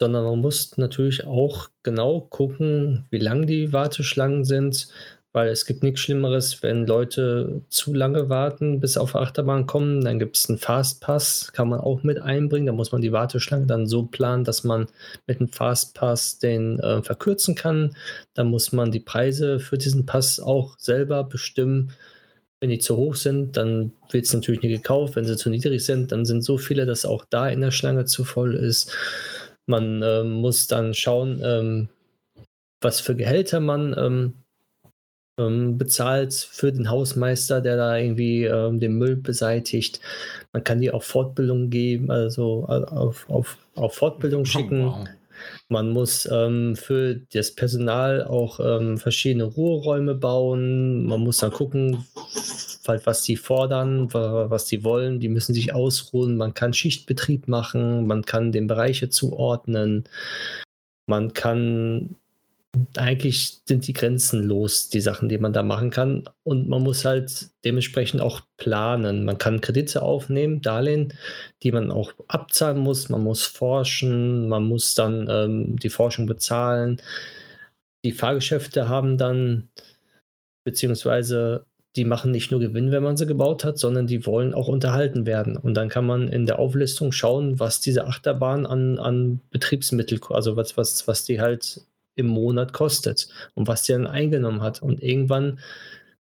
sondern 0.00 0.24
man 0.24 0.40
muss 0.40 0.76
natürlich 0.76 1.26
auch 1.26 1.68
genau 1.82 2.20
gucken, 2.20 3.06
wie 3.10 3.18
lang 3.18 3.46
die 3.46 3.72
Warteschlangen 3.72 4.44
sind, 4.44 4.88
weil 5.32 5.48
es 5.50 5.66
gibt 5.66 5.82
nichts 5.82 6.00
Schlimmeres, 6.00 6.62
wenn 6.62 6.86
Leute 6.86 7.62
zu 7.68 7.92
lange 7.92 8.28
warten, 8.28 8.80
bis 8.80 8.96
auf 8.96 9.14
Achterbahn 9.14 9.66
kommen. 9.66 10.02
Dann 10.02 10.18
gibt 10.18 10.36
es 10.36 10.48
einen 10.48 10.58
Fastpass, 10.58 11.52
kann 11.52 11.68
man 11.68 11.80
auch 11.80 12.02
mit 12.02 12.20
einbringen. 12.20 12.66
Da 12.66 12.72
muss 12.72 12.92
man 12.92 13.02
die 13.02 13.12
Warteschlange 13.12 13.66
dann 13.66 13.86
so 13.86 14.04
planen, 14.04 14.44
dass 14.44 14.64
man 14.64 14.86
mit 15.26 15.38
einem 15.38 15.48
Fastpass 15.48 16.38
den 16.38 16.80
äh, 16.80 17.02
verkürzen 17.02 17.54
kann. 17.54 17.94
Dann 18.34 18.48
muss 18.48 18.72
man 18.72 18.90
die 18.90 19.00
Preise 19.00 19.60
für 19.60 19.76
diesen 19.78 20.06
Pass 20.06 20.40
auch 20.40 20.78
selber 20.78 21.24
bestimmen. 21.24 21.92
Wenn 22.60 22.70
die 22.70 22.78
zu 22.78 22.96
hoch 22.96 23.14
sind, 23.14 23.56
dann 23.56 23.92
wird 24.10 24.24
es 24.24 24.34
natürlich 24.34 24.62
nicht 24.62 24.82
gekauft. 24.82 25.16
Wenn 25.16 25.24
sie 25.24 25.36
zu 25.36 25.50
niedrig 25.50 25.84
sind, 25.84 26.10
dann 26.12 26.24
sind 26.24 26.42
so 26.42 26.58
viele, 26.58 26.86
dass 26.86 27.04
auch 27.04 27.24
da 27.30 27.48
in 27.48 27.60
der 27.60 27.70
Schlange 27.70 28.04
zu 28.04 28.24
voll 28.24 28.54
ist. 28.54 28.92
Man 29.66 30.02
äh, 30.02 30.24
muss 30.24 30.66
dann 30.66 30.94
schauen, 30.94 31.40
ähm, 31.44 31.88
was 32.80 33.00
für 33.00 33.14
Gehälter 33.14 33.60
man 33.60 33.94
ähm, 33.96 34.34
ähm, 35.38 35.78
bezahlt 35.78 36.34
für 36.34 36.72
den 36.72 36.90
Hausmeister, 36.90 37.60
der 37.60 37.76
da 37.76 37.96
irgendwie 37.96 38.44
ähm, 38.44 38.80
den 38.80 38.98
Müll 38.98 39.16
beseitigt. 39.16 40.00
Man 40.52 40.64
kann 40.64 40.80
die 40.80 40.90
auf 40.90 41.04
Fortbildung 41.04 41.70
geben, 41.70 42.10
also 42.10 42.66
äh, 42.68 42.84
auf, 42.84 43.28
auf, 43.30 43.58
auf 43.74 43.94
Fortbildung 43.94 44.44
schicken. 44.44 44.82
Oh, 44.82 44.98
wow. 44.98 45.08
Man 45.68 45.90
muss 45.90 46.28
ähm, 46.30 46.76
für 46.76 47.16
das 47.32 47.54
Personal 47.54 48.24
auch 48.24 48.60
ähm, 48.60 48.98
verschiedene 48.98 49.44
Ruheräume 49.44 50.14
bauen. 50.14 51.06
Man 51.06 51.20
muss 51.20 51.38
dann 51.38 51.52
gucken, 51.52 52.04
was 53.04 53.22
sie 53.24 53.36
fordern, 53.36 54.12
was 54.12 54.68
sie 54.68 54.82
wollen. 54.84 55.20
Die 55.20 55.28
müssen 55.28 55.54
sich 55.54 55.74
ausruhen. 55.74 56.36
Man 56.36 56.54
kann 56.54 56.72
Schichtbetrieb 56.72 57.48
machen. 57.48 58.06
Man 58.06 58.24
kann 58.24 58.52
den 58.52 58.66
Bereiche 58.66 59.10
zuordnen. 59.10 60.04
Man 61.06 61.32
kann 61.34 62.16
eigentlich 62.96 63.62
sind 63.64 63.86
die 63.86 63.92
Grenzen 63.92 64.42
los, 64.42 64.88
die 64.90 65.00
Sachen, 65.00 65.28
die 65.28 65.38
man 65.38 65.52
da 65.52 65.62
machen 65.62 65.90
kann. 65.90 66.28
Und 66.44 66.68
man 66.68 66.82
muss 66.82 67.04
halt 67.04 67.48
dementsprechend 67.64 68.20
auch 68.20 68.42
planen. 68.56 69.24
Man 69.24 69.38
kann 69.38 69.60
Kredite 69.60 70.02
aufnehmen, 70.02 70.60
Darlehen, 70.60 71.14
die 71.62 71.72
man 71.72 71.90
auch 71.90 72.12
abzahlen 72.28 72.78
muss. 72.78 73.08
Man 73.08 73.24
muss 73.24 73.44
forschen, 73.44 74.48
man 74.48 74.64
muss 74.64 74.94
dann 74.94 75.28
ähm, 75.30 75.76
die 75.78 75.88
Forschung 75.88 76.26
bezahlen. 76.26 77.00
Die 78.04 78.12
Fahrgeschäfte 78.12 78.88
haben 78.88 79.18
dann, 79.18 79.68
beziehungsweise 80.64 81.64
die 81.96 82.04
machen 82.04 82.30
nicht 82.30 82.50
nur 82.50 82.60
Gewinn, 82.60 82.92
wenn 82.92 83.02
man 83.02 83.16
sie 83.16 83.26
gebaut 83.26 83.64
hat, 83.64 83.78
sondern 83.78 84.06
die 84.06 84.26
wollen 84.26 84.54
auch 84.54 84.68
unterhalten 84.68 85.26
werden. 85.26 85.56
Und 85.56 85.74
dann 85.74 85.88
kann 85.88 86.06
man 86.06 86.28
in 86.28 86.46
der 86.46 86.58
Auflistung 86.58 87.12
schauen, 87.12 87.58
was 87.58 87.80
diese 87.80 88.06
Achterbahn 88.06 88.66
an, 88.66 88.98
an 88.98 89.40
Betriebsmittel, 89.50 90.20
also 90.28 90.54
was, 90.54 90.76
was, 90.76 91.08
was 91.08 91.24
die 91.24 91.40
halt 91.40 91.80
im 92.18 92.26
Monat 92.26 92.72
kostet 92.72 93.28
und 93.54 93.68
was 93.68 93.82
die 93.82 93.92
dann 93.92 94.06
eingenommen 94.06 94.60
hat. 94.60 94.82
Und 94.82 95.02
irgendwann 95.02 95.58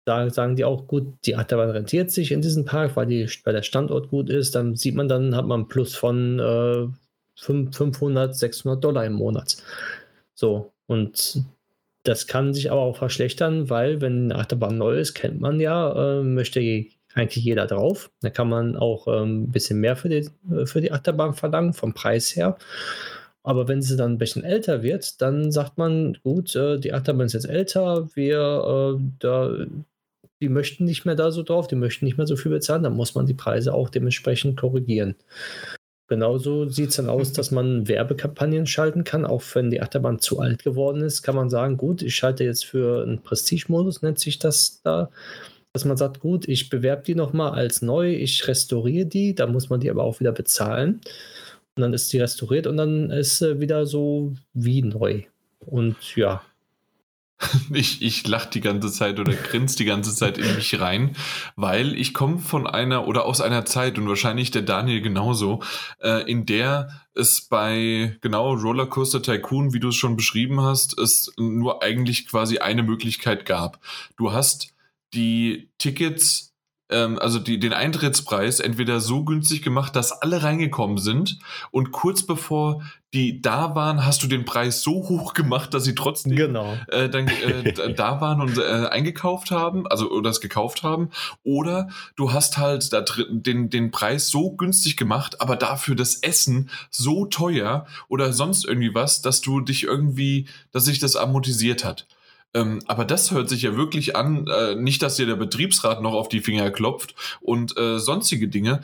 da 0.05 0.29
sagen 0.29 0.55
die 0.55 0.65
auch, 0.65 0.87
gut, 0.87 1.13
die 1.25 1.35
Achterbahn 1.35 1.69
rentiert 1.69 2.11
sich 2.11 2.31
in 2.31 2.41
diesem 2.41 2.65
Park, 2.65 2.95
weil, 2.95 3.05
die, 3.05 3.29
weil 3.43 3.53
der 3.53 3.61
Standort 3.61 4.09
gut 4.09 4.29
ist. 4.29 4.55
Dann 4.55 4.75
sieht 4.75 4.95
man, 4.95 5.07
dann 5.07 5.35
hat 5.35 5.45
man 5.45 5.61
einen 5.61 5.67
Plus 5.67 5.95
von 5.95 6.39
äh, 6.39 6.87
500, 7.35 8.35
600 8.35 8.83
Dollar 8.83 9.05
im 9.05 9.13
Monat. 9.13 9.57
So, 10.33 10.73
und 10.87 11.43
das 12.03 12.25
kann 12.25 12.53
sich 12.53 12.71
aber 12.71 12.81
auch 12.81 12.97
verschlechtern, 12.97 13.69
weil 13.69 14.01
wenn 14.01 14.31
eine 14.31 14.41
Achterbahn 14.41 14.77
neu 14.77 14.97
ist, 14.97 15.13
kennt 15.13 15.39
man 15.39 15.59
ja, 15.59 16.19
äh, 16.19 16.23
möchte 16.23 16.59
eigentlich 17.13 17.43
jeder 17.43 17.67
drauf. 17.67 18.09
Da 18.21 18.31
kann 18.31 18.49
man 18.49 18.75
auch 18.75 19.07
äh, 19.07 19.23
ein 19.23 19.51
bisschen 19.51 19.79
mehr 19.79 19.95
für 19.95 20.09
die, 20.09 20.27
für 20.65 20.81
die 20.81 20.91
Achterbahn 20.91 21.35
verlangen, 21.35 21.73
vom 21.73 21.93
Preis 21.93 22.35
her. 22.35 22.57
Aber 23.43 23.67
wenn 23.67 23.81
sie 23.81 23.97
dann 23.97 24.13
ein 24.13 24.17
bisschen 24.17 24.43
älter 24.43 24.83
wird, 24.83 25.21
dann 25.21 25.51
sagt 25.51 25.77
man, 25.77 26.17
gut, 26.23 26.55
äh, 26.55 26.79
die 26.79 26.93
Achterbahn 26.93 27.25
ist 27.25 27.33
jetzt 27.33 27.49
älter, 27.49 28.09
wir 28.15 28.97
äh, 28.99 29.03
da, 29.19 29.65
die 30.41 30.49
möchten 30.49 30.85
nicht 30.85 31.05
mehr 31.05 31.15
da 31.15 31.31
so 31.31 31.43
drauf, 31.43 31.67
die 31.67 31.75
möchten 31.75 32.05
nicht 32.05 32.17
mehr 32.17 32.27
so 32.27 32.35
viel 32.35 32.51
bezahlen, 32.51 32.83
dann 32.83 32.95
muss 32.95 33.15
man 33.15 33.25
die 33.25 33.33
Preise 33.33 33.73
auch 33.73 33.89
dementsprechend 33.89 34.59
korrigieren. 34.59 35.15
Genauso 36.07 36.67
sieht 36.67 36.89
es 36.89 36.97
dann 36.97 37.09
aus, 37.09 37.31
dass 37.31 37.51
man 37.51 37.87
Werbekampagnen 37.87 38.67
schalten 38.67 39.05
kann, 39.05 39.25
auch 39.25 39.41
wenn 39.53 39.71
die 39.71 39.81
Achterbahn 39.81 40.19
zu 40.19 40.39
alt 40.39 40.61
geworden 40.61 41.01
ist, 41.01 41.21
kann 41.21 41.35
man 41.35 41.49
sagen, 41.49 41.77
gut, 41.77 42.01
ich 42.01 42.15
schalte 42.15 42.43
jetzt 42.43 42.65
für 42.65 43.01
einen 43.03 43.23
Prestige-Modus, 43.23 44.01
nennt 44.01 44.19
sich 44.19 44.37
das 44.37 44.81
da, 44.83 45.09
dass 45.71 45.85
man 45.85 45.95
sagt, 45.95 46.19
gut, 46.19 46.49
ich 46.49 46.69
bewerbe 46.69 47.03
die 47.03 47.15
nochmal 47.15 47.53
als 47.53 47.81
neu, 47.81 48.13
ich 48.13 48.45
restauriere 48.45 49.05
die, 49.05 49.35
da 49.35 49.47
muss 49.47 49.69
man 49.69 49.79
die 49.79 49.89
aber 49.89 50.03
auch 50.03 50.19
wieder 50.19 50.33
bezahlen. 50.33 50.99
Und 51.75 51.81
dann 51.83 51.93
ist 51.93 52.11
die 52.11 52.19
restauriert 52.19 52.67
und 52.67 52.77
dann 52.77 53.09
ist 53.09 53.37
sie 53.37 53.59
wieder 53.59 53.85
so 53.85 54.33
wie 54.53 54.81
neu. 54.81 55.23
Und 55.59 56.15
ja. 56.15 56.41
Ich, 57.73 58.01
ich 58.01 58.27
lache 58.27 58.49
die 58.49 58.61
ganze 58.61 58.91
Zeit 58.91 59.19
oder 59.19 59.33
grinse 59.33 59.77
die 59.77 59.85
ganze 59.85 60.13
Zeit 60.13 60.37
in 60.37 60.55
mich 60.55 60.79
rein, 60.79 61.15
weil 61.55 61.95
ich 61.95 62.13
komme 62.13 62.39
von 62.39 62.67
einer 62.67 63.07
oder 63.07 63.25
aus 63.25 63.41
einer 63.41 63.65
Zeit 63.65 63.97
und 63.97 64.07
wahrscheinlich 64.07 64.51
der 64.51 64.61
Daniel 64.61 65.01
genauso, 65.01 65.61
äh, 66.01 66.29
in 66.29 66.45
der 66.45 66.89
es 67.13 67.41
bei 67.41 68.17
genau 68.21 68.53
Rollercoaster 68.53 69.21
Tycoon, 69.21 69.73
wie 69.73 69.79
du 69.79 69.89
es 69.89 69.95
schon 69.95 70.15
beschrieben 70.15 70.61
hast, 70.61 70.97
es 70.99 71.31
nur 71.37 71.81
eigentlich 71.83 72.27
quasi 72.27 72.59
eine 72.59 72.83
Möglichkeit 72.83 73.45
gab. 73.45 73.79
Du 74.17 74.31
hast 74.31 74.73
die 75.13 75.69
Tickets 75.77 76.50
ähm, 76.91 77.19
also 77.19 77.39
die, 77.39 77.59
den 77.59 77.73
Eintrittspreis 77.73 78.59
entweder 78.59 78.99
so 78.99 79.23
günstig 79.23 79.61
gemacht, 79.61 79.95
dass 79.95 80.11
alle 80.11 80.43
reingekommen 80.43 80.97
sind 80.97 81.39
und 81.71 81.91
kurz 81.91 82.23
bevor 82.23 82.81
die 83.13 83.41
da 83.41 83.75
waren, 83.75 84.05
hast 84.05 84.23
du 84.23 84.27
den 84.27 84.45
Preis 84.45 84.83
so 84.83 84.93
hoch 85.09 85.33
gemacht, 85.33 85.73
dass 85.73 85.83
sie 85.83 85.95
trotzdem 85.95 86.35
genau. 86.35 86.77
äh, 86.87 87.09
dann 87.09 87.27
äh, 87.27 87.93
da 87.93 88.21
waren 88.21 88.39
und 88.39 88.57
äh, 88.57 88.87
eingekauft 88.87 89.51
haben, 89.51 89.85
also 89.87 90.09
oder 90.09 90.29
es 90.29 90.39
gekauft 90.39 90.83
haben. 90.83 91.09
Oder 91.43 91.89
du 92.15 92.31
hast 92.31 92.57
halt 92.57 92.93
da 92.93 93.01
drin 93.01 93.43
den, 93.43 93.69
den 93.69 93.91
Preis 93.91 94.29
so 94.29 94.51
günstig 94.51 94.95
gemacht, 94.95 95.41
aber 95.41 95.57
dafür 95.57 95.95
das 95.95 96.15
Essen 96.15 96.69
so 96.89 97.25
teuer 97.25 97.85
oder 98.07 98.31
sonst 98.31 98.65
irgendwie 98.65 98.95
was, 98.95 99.21
dass 99.21 99.41
du 99.41 99.59
dich 99.59 99.83
irgendwie, 99.83 100.47
dass 100.71 100.85
sich 100.85 100.99
das 100.99 101.17
amortisiert 101.17 101.83
hat. 101.83 102.07
Ähm, 102.53 102.79
aber 102.87 103.05
das 103.05 103.31
hört 103.31 103.49
sich 103.49 103.61
ja 103.61 103.77
wirklich 103.77 104.15
an, 104.15 104.47
äh, 104.47 104.75
nicht, 104.75 105.01
dass 105.01 105.15
dir 105.15 105.25
der 105.25 105.35
Betriebsrat 105.35 106.01
noch 106.01 106.13
auf 106.13 106.29
die 106.29 106.41
Finger 106.41 106.69
klopft 106.71 107.15
und 107.39 107.77
äh, 107.77 107.99
sonstige 107.99 108.47
Dinge. 108.47 108.81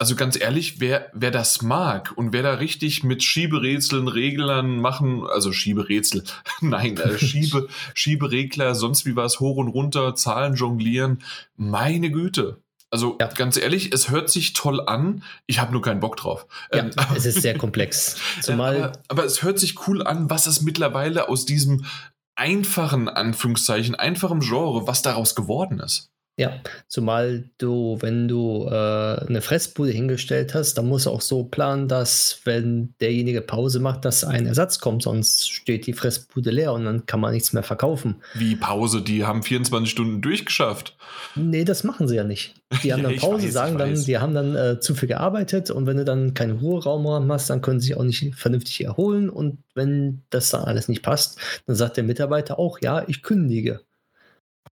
Also 0.00 0.14
ganz 0.14 0.40
ehrlich, 0.40 0.78
wer, 0.78 1.10
wer 1.12 1.32
das 1.32 1.60
mag 1.60 2.12
und 2.14 2.32
wer 2.32 2.44
da 2.44 2.54
richtig 2.54 3.02
mit 3.02 3.24
Schieberätseln, 3.24 4.06
Reglern 4.06 4.80
machen, 4.80 5.26
also 5.26 5.50
Schieberätsel, 5.50 6.22
nein, 6.60 6.96
äh, 6.98 7.18
Schiebe, 7.24 7.66
Schieberegler, 7.94 8.76
sonst 8.76 9.06
wie 9.06 9.16
was, 9.16 9.40
hoch 9.40 9.56
und 9.56 9.68
runter, 9.68 10.14
Zahlen 10.14 10.54
jonglieren, 10.54 11.22
meine 11.56 12.12
Güte. 12.12 12.58
Also 12.90 13.18
ja. 13.20 13.26
ganz 13.26 13.58
ehrlich, 13.58 13.92
es 13.92 14.08
hört 14.08 14.30
sich 14.30 14.54
toll 14.54 14.80
an. 14.80 15.22
Ich 15.46 15.58
habe 15.58 15.72
nur 15.72 15.82
keinen 15.82 16.00
Bock 16.00 16.16
drauf. 16.16 16.46
Ja, 16.72 16.84
ähm, 16.84 16.90
es 17.14 17.26
ist 17.26 17.42
sehr 17.42 17.58
komplex. 17.58 18.16
Zumal 18.40 18.76
aber, 18.76 18.92
aber, 19.08 19.24
es 19.24 19.42
hört 19.42 19.58
sich 19.58 19.86
cool 19.86 20.02
an, 20.02 20.30
was 20.30 20.46
es 20.46 20.62
mittlerweile 20.62 21.28
aus 21.28 21.44
diesem 21.44 21.84
einfachen, 22.38 23.08
Anführungszeichen, 23.08 23.94
einfachem 23.94 24.40
Genre, 24.40 24.86
was 24.86 25.02
daraus 25.02 25.34
geworden 25.34 25.80
ist. 25.80 26.10
Ja, 26.38 26.60
zumal 26.86 27.50
du, 27.58 27.98
wenn 28.00 28.28
du 28.28 28.68
äh, 28.70 28.72
eine 28.72 29.42
Fressbude 29.42 29.90
hingestellt 29.90 30.54
hast, 30.54 30.74
dann 30.74 30.86
musst 30.86 31.06
du 31.06 31.10
auch 31.10 31.20
so 31.20 31.42
planen, 31.42 31.88
dass, 31.88 32.40
wenn 32.44 32.94
derjenige 33.00 33.40
Pause 33.40 33.80
macht, 33.80 34.04
dass 34.04 34.22
ein 34.22 34.46
Ersatz 34.46 34.78
kommt, 34.78 35.02
sonst 35.02 35.50
steht 35.50 35.88
die 35.88 35.94
Fressbude 35.94 36.52
leer 36.52 36.74
und 36.74 36.84
dann 36.84 37.06
kann 37.06 37.18
man 37.18 37.32
nichts 37.32 37.52
mehr 37.52 37.64
verkaufen. 37.64 38.22
Wie 38.34 38.54
Pause? 38.54 39.02
Die 39.02 39.24
haben 39.24 39.42
24 39.42 39.90
Stunden 39.90 40.22
durchgeschafft. 40.22 40.96
Nee, 41.34 41.64
das 41.64 41.82
machen 41.82 42.06
sie 42.06 42.14
ja 42.14 42.22
nicht. 42.22 42.54
Die 42.84 42.92
haben 42.92 43.02
dann 43.02 43.16
Pause, 43.16 43.46
weiß, 43.46 43.52
sagen 43.52 43.76
dann, 43.76 44.04
die 44.04 44.18
haben 44.18 44.34
dann 44.34 44.54
äh, 44.54 44.78
zu 44.78 44.94
viel 44.94 45.08
gearbeitet 45.08 45.72
und 45.72 45.86
wenn 45.86 45.96
du 45.96 46.04
dann 46.04 46.34
keinen 46.34 46.58
Ruheraum 46.58 47.32
hast, 47.32 47.50
dann 47.50 47.62
können 47.62 47.80
sie 47.80 47.88
sich 47.88 47.96
auch 47.96 48.04
nicht 48.04 48.36
vernünftig 48.36 48.84
erholen 48.84 49.28
und 49.28 49.58
wenn 49.74 50.22
das 50.30 50.50
dann 50.50 50.62
alles 50.62 50.86
nicht 50.86 51.02
passt, 51.02 51.40
dann 51.66 51.74
sagt 51.74 51.96
der 51.96 52.04
Mitarbeiter 52.04 52.60
auch, 52.60 52.78
ja, 52.80 53.02
ich 53.08 53.22
kündige. 53.24 53.80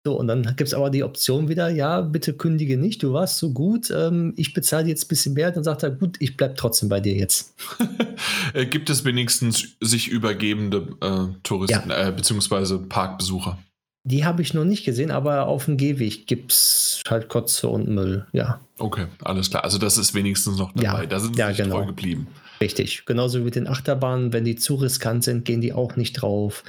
So, 0.06 0.18
und 0.18 0.28
dann 0.28 0.44
gibt 0.44 0.62
es 0.70 0.74
aber 0.74 0.90
die 0.90 1.04
Option 1.04 1.50
wieder, 1.50 1.70
ja, 1.70 2.00
bitte 2.02 2.34
kündige 2.34 2.78
nicht, 2.78 3.04
du 3.04 3.12
warst 3.12 3.38
so 3.38 3.52
gut, 3.52 3.92
ähm, 3.92 4.34
ich 4.38 4.54
bezahle 4.54 4.88
jetzt 4.88 5.06
ein 5.06 5.08
bisschen 5.10 5.34
mehr. 5.34 5.52
Dann 5.52 5.66
sagt 5.66 5.84
er, 5.84 5.92
gut, 5.92 6.16
ich 6.20 6.38
bleibe 6.38 6.56
trotzdem 6.56 6.90
bei 6.90 7.00
dir 7.00 7.16
jetzt. 7.16 7.54
Äh, 8.54 8.66
Gibt 8.66 8.90
es 8.90 9.06
wenigstens 9.06 9.76
sich 9.80 10.08
übergebende 10.08 10.88
äh, 11.02 11.34
Touristen, 11.44 11.90
äh, 11.90 12.12
beziehungsweise 12.16 12.80
Parkbesucher? 12.80 13.58
Die 14.04 14.26
habe 14.26 14.42
ich 14.42 14.54
noch 14.54 14.66
nicht 14.66 14.84
gesehen, 14.86 15.12
aber 15.12 15.48
auf 15.48 15.66
dem 15.66 15.78
Gehweg 15.78 16.26
gibt 16.26 16.52
es 16.52 17.02
halt 17.08 17.30
Kotze 17.30 17.68
und 17.68 17.88
Müll, 17.88 18.26
ja. 18.34 18.60
Okay, 18.78 19.06
alles 19.24 19.50
klar. 19.50 19.64
Also 19.64 19.78
das 19.78 19.98
ist 19.98 20.14
wenigstens 20.14 20.58
noch 20.58 20.76
Ja, 20.76 20.94
dabei. 20.94 21.06
Da 21.06 21.20
sind 21.20 21.36
sie 21.36 21.40
ja, 21.40 21.52
genau. 21.52 21.78
treu 21.78 21.86
geblieben. 21.86 22.28
Richtig. 22.62 23.06
Genauso 23.06 23.40
wie 23.40 23.44
mit 23.44 23.56
den 23.56 23.68
Achterbahnen, 23.68 24.34
wenn 24.34 24.44
die 24.44 24.56
zu 24.56 24.76
riskant 24.76 25.24
sind, 25.24 25.46
gehen 25.46 25.62
die 25.62 25.74
auch 25.74 25.96
nicht 25.96 26.14
drauf. 26.14 26.64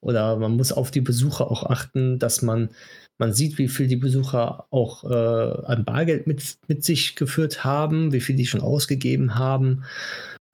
Oder 0.00 0.36
man 0.36 0.56
muss 0.56 0.72
auf 0.72 0.90
die 0.90 1.00
Besucher 1.00 1.50
auch 1.50 1.64
achten, 1.64 2.18
dass 2.20 2.40
man, 2.42 2.70
man 3.18 3.32
sieht, 3.32 3.58
wie 3.58 3.68
viel 3.68 3.88
die 3.88 3.96
Besucher 3.96 4.66
auch 4.70 5.04
äh, 5.04 5.66
an 5.66 5.84
Bargeld 5.84 6.28
mit, 6.28 6.56
mit 6.68 6.84
sich 6.84 7.16
geführt 7.16 7.64
haben, 7.64 8.12
wie 8.12 8.20
viel 8.20 8.36
die 8.36 8.46
schon 8.46 8.60
ausgegeben 8.60 9.34
haben. 9.34 9.84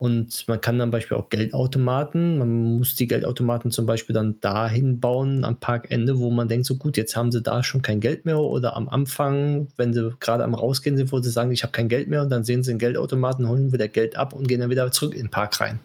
Und 0.00 0.48
man 0.48 0.62
kann 0.62 0.78
dann 0.78 0.90
Beispiel 0.90 1.18
auch 1.18 1.28
Geldautomaten, 1.28 2.38
man 2.38 2.78
muss 2.78 2.94
die 2.94 3.06
Geldautomaten 3.06 3.70
zum 3.70 3.84
Beispiel 3.84 4.14
dann 4.14 4.40
dahin 4.40 4.98
bauen 4.98 5.44
am 5.44 5.60
Parkende, 5.60 6.18
wo 6.18 6.30
man 6.30 6.48
denkt, 6.48 6.64
so 6.64 6.76
gut, 6.76 6.96
jetzt 6.96 7.16
haben 7.16 7.30
sie 7.30 7.42
da 7.42 7.62
schon 7.62 7.82
kein 7.82 8.00
Geld 8.00 8.24
mehr 8.24 8.38
oder 8.38 8.78
am 8.78 8.88
Anfang, 8.88 9.68
wenn 9.76 9.92
sie 9.92 10.16
gerade 10.18 10.42
am 10.42 10.54
Rausgehen 10.54 10.96
sind, 10.96 11.12
wo 11.12 11.20
sie 11.20 11.28
sagen, 11.28 11.52
ich 11.52 11.64
habe 11.64 11.72
kein 11.72 11.90
Geld 11.90 12.08
mehr 12.08 12.22
und 12.22 12.30
dann 12.30 12.44
sehen 12.44 12.62
sie 12.62 12.70
einen 12.70 12.78
Geldautomaten, 12.78 13.46
holen 13.46 13.74
wieder 13.74 13.88
Geld 13.88 14.16
ab 14.16 14.32
und 14.32 14.48
gehen 14.48 14.60
dann 14.60 14.70
wieder 14.70 14.90
zurück 14.90 15.12
in 15.12 15.24
den 15.24 15.30
Park 15.30 15.60
rein. 15.60 15.80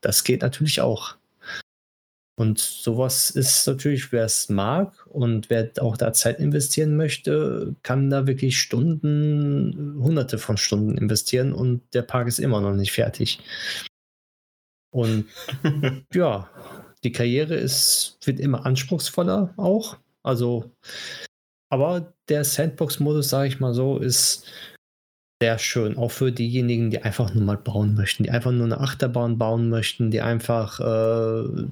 Das 0.00 0.24
geht 0.24 0.42
natürlich 0.42 0.80
auch. 0.80 1.14
Und 2.36 2.58
sowas 2.58 3.30
ist 3.30 3.66
natürlich, 3.66 4.10
wer 4.10 4.24
es 4.24 4.48
mag 4.48 5.06
und 5.06 5.50
wer 5.50 5.70
auch 5.80 5.96
da 5.96 6.12
Zeit 6.12 6.40
investieren 6.40 6.96
möchte, 6.96 7.76
kann 7.82 8.10
da 8.10 8.26
wirklich 8.26 8.58
Stunden, 8.58 9.96
hunderte 10.02 10.38
von 10.38 10.56
Stunden 10.56 10.98
investieren 10.98 11.52
und 11.52 11.82
der 11.94 12.02
Park 12.02 12.26
ist 12.26 12.40
immer 12.40 12.60
noch 12.60 12.74
nicht 12.74 12.90
fertig. 12.90 13.38
Und 14.92 15.26
ja, 16.12 16.50
die 17.04 17.12
Karriere 17.12 17.54
ist, 17.54 18.18
wird 18.24 18.40
immer 18.40 18.66
anspruchsvoller 18.66 19.54
auch. 19.56 19.96
Also, 20.24 20.72
aber 21.70 22.14
der 22.28 22.44
Sandbox-Modus, 22.44 23.28
sage 23.28 23.48
ich 23.48 23.60
mal 23.60 23.74
so, 23.74 23.98
ist 23.98 24.46
sehr 25.40 25.58
schön, 25.58 25.96
auch 25.98 26.10
für 26.10 26.32
diejenigen, 26.32 26.90
die 26.90 27.02
einfach 27.02 27.34
nur 27.34 27.44
mal 27.44 27.58
bauen 27.58 27.94
möchten, 27.94 28.24
die 28.24 28.30
einfach 28.30 28.52
nur 28.52 28.64
eine 28.64 28.80
Achterbahn 28.80 29.36
bauen 29.36 29.68
möchten, 29.68 30.10
die 30.10 30.20
einfach 30.20 30.80
äh, 30.80 31.66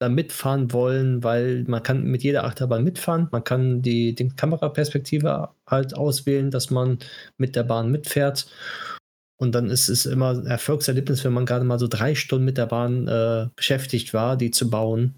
da 0.00 0.08
mitfahren 0.08 0.72
wollen, 0.72 1.22
weil 1.22 1.64
man 1.68 1.82
kann 1.82 2.04
mit 2.04 2.22
jeder 2.22 2.44
Achterbahn 2.44 2.82
mitfahren, 2.82 3.28
man 3.30 3.44
kann 3.44 3.82
die, 3.82 4.14
die 4.14 4.28
Kameraperspektive 4.30 5.50
halt 5.66 5.94
auswählen, 5.94 6.50
dass 6.50 6.70
man 6.70 6.98
mit 7.36 7.54
der 7.54 7.64
Bahn 7.64 7.90
mitfährt. 7.90 8.46
Und 9.36 9.54
dann 9.54 9.70
ist 9.70 9.88
es 9.88 10.06
immer 10.06 10.30
ein 10.30 10.46
Erfolgserlebnis, 10.46 11.24
wenn 11.24 11.34
man 11.34 11.46
gerade 11.46 11.64
mal 11.64 11.78
so 11.78 11.86
drei 11.86 12.14
Stunden 12.14 12.44
mit 12.46 12.58
der 12.58 12.66
Bahn 12.66 13.08
äh, 13.08 13.48
beschäftigt 13.56 14.12
war, 14.14 14.36
die 14.36 14.50
zu 14.50 14.70
bauen, 14.70 15.14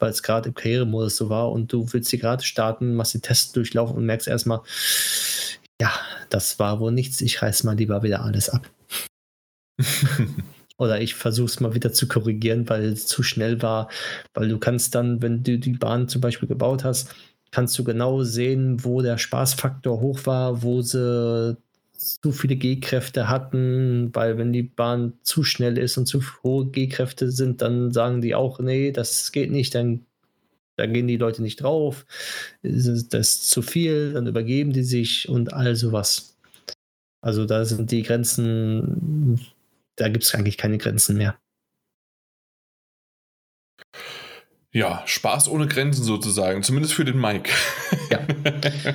weil 0.00 0.10
es 0.10 0.22
gerade 0.22 0.48
im 0.48 0.54
Karrieremodus 0.54 1.16
so 1.16 1.28
war 1.28 1.50
und 1.52 1.72
du 1.72 1.86
willst 1.92 2.10
sie 2.10 2.18
gerade 2.18 2.44
starten, 2.44 2.94
machst 2.94 3.14
die 3.14 3.20
Tests 3.20 3.52
durchlaufen 3.52 3.96
und 3.96 4.06
merkst 4.06 4.28
erstmal, 4.28 4.60
ja, 5.80 5.92
das 6.28 6.58
war 6.58 6.80
wohl 6.80 6.92
nichts, 6.92 7.20
ich 7.20 7.40
reiß 7.40 7.62
mal 7.64 7.76
lieber 7.76 8.02
wieder 8.02 8.22
alles 8.24 8.50
ab. 8.50 8.68
Oder 10.76 11.00
ich 11.00 11.14
versuche 11.14 11.46
es 11.46 11.60
mal 11.60 11.74
wieder 11.74 11.92
zu 11.92 12.08
korrigieren, 12.08 12.68
weil 12.68 12.84
es 12.84 13.06
zu 13.06 13.22
schnell 13.22 13.62
war. 13.62 13.88
Weil 14.34 14.48
du 14.48 14.58
kannst 14.58 14.94
dann, 14.94 15.22
wenn 15.22 15.42
du 15.42 15.58
die 15.58 15.72
Bahn 15.72 16.08
zum 16.08 16.20
Beispiel 16.20 16.48
gebaut 16.48 16.84
hast, 16.84 17.14
kannst 17.52 17.78
du 17.78 17.84
genau 17.84 18.24
sehen, 18.24 18.82
wo 18.84 19.00
der 19.00 19.16
Spaßfaktor 19.16 20.00
hoch 20.00 20.26
war, 20.26 20.62
wo 20.62 20.82
sie 20.82 21.56
zu 21.96 22.32
viele 22.32 22.56
G-Kräfte 22.56 23.28
hatten, 23.28 24.10
weil 24.14 24.36
wenn 24.36 24.52
die 24.52 24.64
Bahn 24.64 25.14
zu 25.22 25.44
schnell 25.44 25.78
ist 25.78 25.96
und 25.96 26.06
zu 26.06 26.22
hohe 26.42 26.66
G-Kräfte 26.66 27.30
sind, 27.30 27.62
dann 27.62 27.92
sagen 27.92 28.20
die 28.20 28.34
auch, 28.34 28.58
nee, 28.58 28.90
das 28.90 29.32
geht 29.32 29.50
nicht, 29.50 29.74
dann, 29.74 30.04
dann 30.76 30.92
gehen 30.92 31.06
die 31.06 31.16
Leute 31.16 31.42
nicht 31.42 31.62
drauf, 31.62 32.04
das 32.62 32.86
ist 32.86 33.48
zu 33.48 33.62
viel, 33.62 34.12
dann 34.14 34.26
übergeben 34.26 34.72
die 34.72 34.82
sich 34.82 35.28
und 35.28 35.52
all 35.52 35.76
sowas. 35.76 36.36
Also 37.22 37.46
da 37.46 37.64
sind 37.64 37.90
die 37.90 38.02
Grenzen, 38.02 39.40
da 39.96 40.08
gibt 40.08 40.24
es 40.24 40.34
eigentlich 40.34 40.58
keine 40.58 40.78
Grenzen 40.78 41.16
mehr. 41.16 41.38
Ja, 44.72 45.02
Spaß 45.06 45.48
ohne 45.48 45.68
Grenzen 45.68 46.02
sozusagen, 46.02 46.62
zumindest 46.62 46.94
für 46.94 47.04
den 47.04 47.20
Mike. 47.20 47.50
Ja. 48.10 48.26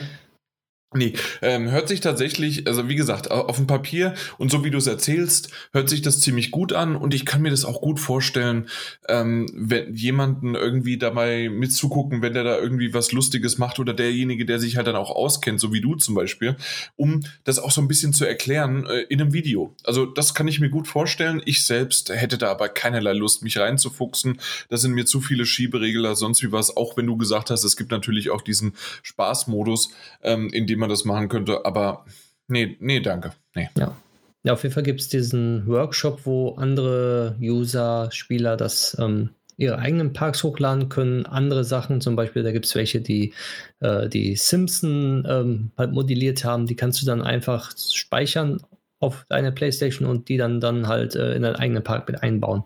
Nee, 0.92 1.14
ähm, 1.44 1.70
hört 1.70 1.88
sich 1.88 2.00
tatsächlich, 2.00 2.66
also 2.66 2.90
wie 2.90 2.96
gesagt, 2.96 3.30
au- 3.30 3.42
auf 3.46 3.58
dem 3.58 3.68
Papier 3.68 4.16
und 4.40 4.50
so 4.50 4.64
wie 4.64 4.72
du 4.72 4.80
es 4.80 4.88
erzählst, 4.88 5.52
hört 5.72 5.88
sich 5.88 6.02
das 6.02 6.20
ziemlich 6.20 6.50
gut 6.50 6.74
an 6.74 6.96
und 6.96 7.14
ich 7.14 7.28
kann 7.28 7.44
mir 7.44 7.52
das 7.52 7.64
auch 7.64 7.80
gut 7.80 8.00
vorstellen, 8.00 8.68
ähm, 9.08 9.46
wenn 9.54 9.94
jemanden 9.94 10.56
irgendwie 10.56 10.98
dabei 10.98 11.48
mitzugucken, 11.48 12.24
wenn 12.24 12.34
der 12.34 12.44
da 12.44 12.58
irgendwie 12.58 12.92
was 12.92 13.12
Lustiges 13.12 13.60
macht 13.60 13.78
oder 13.78 13.94
derjenige, 13.94 14.48
der 14.48 14.58
sich 14.60 14.78
halt 14.78 14.88
dann 14.88 14.96
auch 14.96 15.12
auskennt, 15.12 15.60
so 15.60 15.72
wie 15.72 15.80
du 15.82 15.94
zum 15.94 16.16
Beispiel, 16.16 16.56
um 16.96 17.22
das 17.44 17.60
auch 17.60 17.70
so 17.70 17.82
ein 17.82 17.88
bisschen 17.88 18.12
zu 18.12 18.26
erklären 18.26 18.88
äh, 18.88 19.02
in 19.10 19.22
einem 19.22 19.32
Video. 19.32 19.76
Also 19.84 20.08
das 20.08 20.34
kann 20.34 20.48
ich 20.48 20.60
mir 20.60 20.72
gut 20.72 20.88
vorstellen. 20.88 21.40
Ich 21.46 21.64
selbst 21.66 22.10
hätte 22.10 22.40
da 22.40 22.50
aber 22.50 22.68
keinerlei 22.68 23.14
Lust, 23.14 23.44
mich 23.44 23.60
reinzufuchsen. 23.60 24.40
Das 24.70 24.82
sind 24.82 24.94
mir 24.94 25.06
zu 25.06 25.22
viele 25.22 25.46
Schieberegler, 25.46 26.16
sonst 26.16 26.42
wie 26.42 26.52
was. 26.52 26.76
Auch 26.76 26.98
wenn 26.98 27.06
du 27.06 27.16
gesagt 27.16 27.52
hast, 27.52 27.64
es 27.64 27.78
gibt 27.78 27.92
natürlich 27.92 28.32
auch 28.32 28.42
diesen 28.42 28.74
Spaßmodus, 29.04 29.92
ähm, 30.24 30.50
in 30.52 30.66
dem 30.66 30.79
man 30.80 30.90
das 30.90 31.06
machen 31.06 31.30
könnte. 31.30 31.66
Aber 31.66 32.06
nee, 32.48 32.78
nee, 32.80 33.00
danke. 33.00 33.34
Nee. 33.56 33.70
Ja. 33.78 33.96
Ja, 34.44 34.54
auf 34.54 34.64
jeden 34.64 34.74
Fall 34.74 34.84
gibt 34.84 35.02
es 35.02 35.10
diesen 35.10 35.68
Workshop, 35.68 36.26
wo 36.26 36.56
andere 36.56 37.36
User, 37.42 38.10
Spieler 38.12 38.56
das 38.56 38.96
ähm, 38.98 39.32
ihre 39.58 39.78
eigenen 39.80 40.14
Parks 40.14 40.44
hochladen 40.44 40.88
können. 40.88 41.26
Andere 41.26 41.66
Sachen, 41.66 42.00
zum 42.00 42.16
Beispiel, 42.16 42.44
da 42.44 42.54
gibt 42.54 42.66
es 42.66 42.74
welche, 42.74 43.02
die 43.02 43.34
äh, 43.82 44.08
die 44.08 44.38
Simpson 44.38 45.28
ähm, 45.30 45.72
halt 45.78 45.92
modelliert 45.92 46.46
haben. 46.46 46.68
Die 46.68 46.78
kannst 46.78 47.02
du 47.02 47.06
dann 47.06 47.22
einfach 47.22 47.74
speichern 47.78 48.62
auf 49.02 49.26
deine 49.28 49.52
Playstation 49.52 50.08
und 50.08 50.30
die 50.30 50.38
dann, 50.38 50.62
dann 50.62 50.88
halt 50.88 51.16
äh, 51.16 51.34
in 51.36 51.42
deinen 51.42 51.58
eigenen 51.58 51.84
Park 51.84 52.08
mit 52.08 52.24
einbauen. 52.24 52.64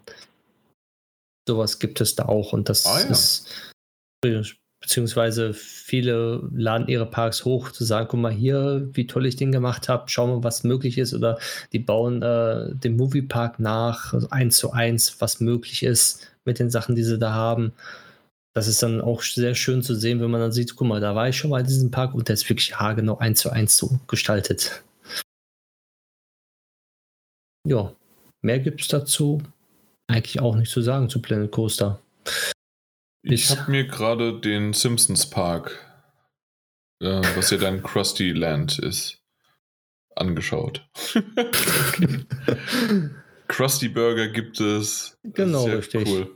Sowas 1.48 1.80
gibt 1.80 1.99
es 2.02 2.14
da 2.14 2.26
auch 2.26 2.53
und 2.53 2.69
das 2.69 2.85
Ah, 2.85 2.99
ja. 3.02 3.07
ist 3.07 3.48
beziehungsweise 4.84 5.53
viele 5.53 6.43
laden 6.53 6.89
ihre 6.89 7.05
Parks 7.05 7.45
hoch, 7.45 7.72
zu 7.72 7.85
sagen, 7.85 8.10
guck 8.10 8.19
mal 8.19 8.34
hier, 8.34 8.89
wie 8.91 9.07
toll 9.07 9.26
ich 9.26 9.38
den 9.38 9.53
gemacht 9.53 9.88
habe, 9.88 10.03
schau 10.07 10.27
mal, 10.27 10.43
was 10.43 10.65
möglich 10.65 10.97
ist. 10.97 11.14
Oder 11.14 11.39
die 11.72 11.80
bauen 11.80 12.22
äh, 12.22 12.76
den 12.76 12.97
Moviepark 12.97 13.60
nach, 13.60 14.14
also 14.14 14.30
eins 14.30 14.57
zu 14.57 14.72
eins, 14.72 15.22
was 15.22 15.39
möglich 15.39 15.84
ist 15.84 16.27
mit 16.43 16.60
den 16.60 16.69
Sachen, 16.69 16.95
die 16.95 17.03
sie 17.03 17.18
da 17.18 17.34
haben. 17.34 17.72
Das 18.53 18.68
ist 18.68 18.84
dann 18.84 18.99
auch 19.01 19.22
sehr 19.22 19.55
schön 19.55 19.81
zu 19.81 19.95
sehen, 19.95 20.19
wenn 20.22 20.30
man 20.30 20.41
dann 20.41 20.51
sieht, 20.51 20.76
guck 20.76 20.88
mal, 20.88 20.99
da 20.99 21.15
war 21.15 21.30
ich 21.30 21.38
schon 21.38 21.49
mal 21.49 21.61
in 21.61 21.68
diesem 21.68 21.89
Park 21.89 22.14
und 22.14 22.27
der 22.27 22.34
ist 22.34 22.47
wirklich 22.49 22.77
haargenau 22.77 23.18
eins 23.18 23.39
zu 23.39 23.49
eins 23.51 23.77
so 23.77 23.99
gestaltet. 24.07 24.84
Ja, 27.65 27.93
mehr 28.41 28.60
gibt 28.60 28.81
es 28.81 28.89
dazu 28.89 29.41
eigentlich 30.07 30.41
auch 30.41 30.55
nicht 30.57 30.72
zu 30.72 30.81
sagen 30.81 31.10
zu 31.10 31.22
Planet 31.22 31.51
Coaster. 31.51 32.01
Ich 33.23 33.49
habe 33.49 33.71
mir 33.71 33.87
gerade 33.87 34.39
den 34.39 34.73
Simpsons 34.73 35.29
Park, 35.29 35.79
äh, 36.99 37.21
was 37.35 37.51
ja 37.51 37.57
dann 37.57 37.81
Krusty 37.81 38.33
Land 38.33 38.79
ist, 38.79 39.21
angeschaut. 40.15 40.85
Krusty 43.47 43.87
Burger 43.87 44.27
gibt 44.27 44.59
es. 44.59 45.17
Genau, 45.23 45.67
ja 45.67 45.75
richtig. 45.75 46.07
Cool. 46.07 46.29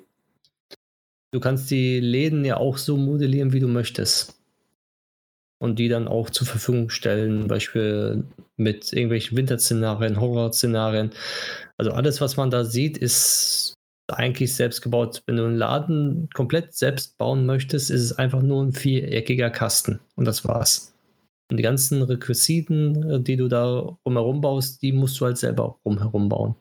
Du 1.31 1.41
kannst 1.41 1.69
die 1.69 1.99
Läden 1.99 2.45
ja 2.45 2.55
auch 2.57 2.77
so 2.77 2.95
modellieren, 2.95 3.51
wie 3.51 3.59
du 3.59 3.67
möchtest. 3.67 4.35
Und 5.59 5.79
die 5.79 5.89
dann 5.89 6.07
auch 6.07 6.29
zur 6.29 6.47
Verfügung 6.47 6.89
stellen, 6.89 7.39
zum 7.41 7.47
Beispiel 7.47 8.23
mit 8.55 8.93
irgendwelchen 8.93 9.35
Winterszenarien, 9.35 10.21
Horrorszenarien. 10.21 11.11
Also 11.77 11.91
alles, 11.91 12.21
was 12.21 12.37
man 12.37 12.49
da 12.49 12.63
sieht, 12.63 12.97
ist 12.97 13.76
eigentlich 14.07 14.55
selbst 14.55 14.81
gebaut. 14.81 15.23
Wenn 15.25 15.37
du 15.37 15.45
einen 15.45 15.57
Laden 15.57 16.29
komplett 16.33 16.73
selbst 16.73 17.17
bauen 17.17 17.45
möchtest, 17.45 17.91
ist 17.91 18.01
es 18.01 18.13
einfach 18.13 18.41
nur 18.41 18.63
ein 18.63 18.73
viereckiger 18.73 19.49
Kasten. 19.49 19.99
Und 20.15 20.25
das 20.25 20.45
war's. 20.45 20.93
Und 21.49 21.57
die 21.57 21.63
ganzen 21.63 22.01
Requisiten, 22.01 23.09
äh, 23.09 23.21
die 23.21 23.37
du 23.37 23.47
da 23.47 23.65
rumherum 24.05 24.41
baust, 24.41 24.81
die 24.81 24.91
musst 24.91 25.19
du 25.19 25.25
halt 25.25 25.37
selber 25.37 25.79
rumherum 25.85 26.29
bauen. 26.29 26.55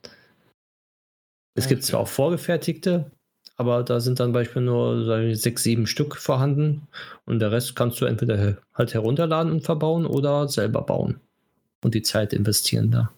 Es 1.54 1.68
gibt 1.68 1.82
Okay. 1.82 1.90
zwar 1.90 2.00
auch 2.00 2.08
vorgefertigte, 2.08 3.10
aber 3.56 3.82
da 3.82 4.00
sind 4.00 4.20
dann 4.20 4.32
beispielsweise 4.32 4.64
nur 4.64 5.34
sechs, 5.34 5.62
sieben 5.62 5.86
Stück 5.86 6.16
vorhanden 6.16 6.88
und 7.24 7.38
der 7.40 7.52
Rest 7.52 7.74
kannst 7.76 8.00
du 8.00 8.04
entweder 8.04 8.58
halt 8.74 8.94
herunterladen 8.94 9.52
und 9.52 9.64
verbauen 9.64 10.06
oder 10.06 10.48
selber 10.48 10.82
bauen 10.82 11.20
und 11.82 11.94
die 11.94 12.02
Zeit 12.02 12.32
investieren 12.34 12.90
da. 12.90 13.10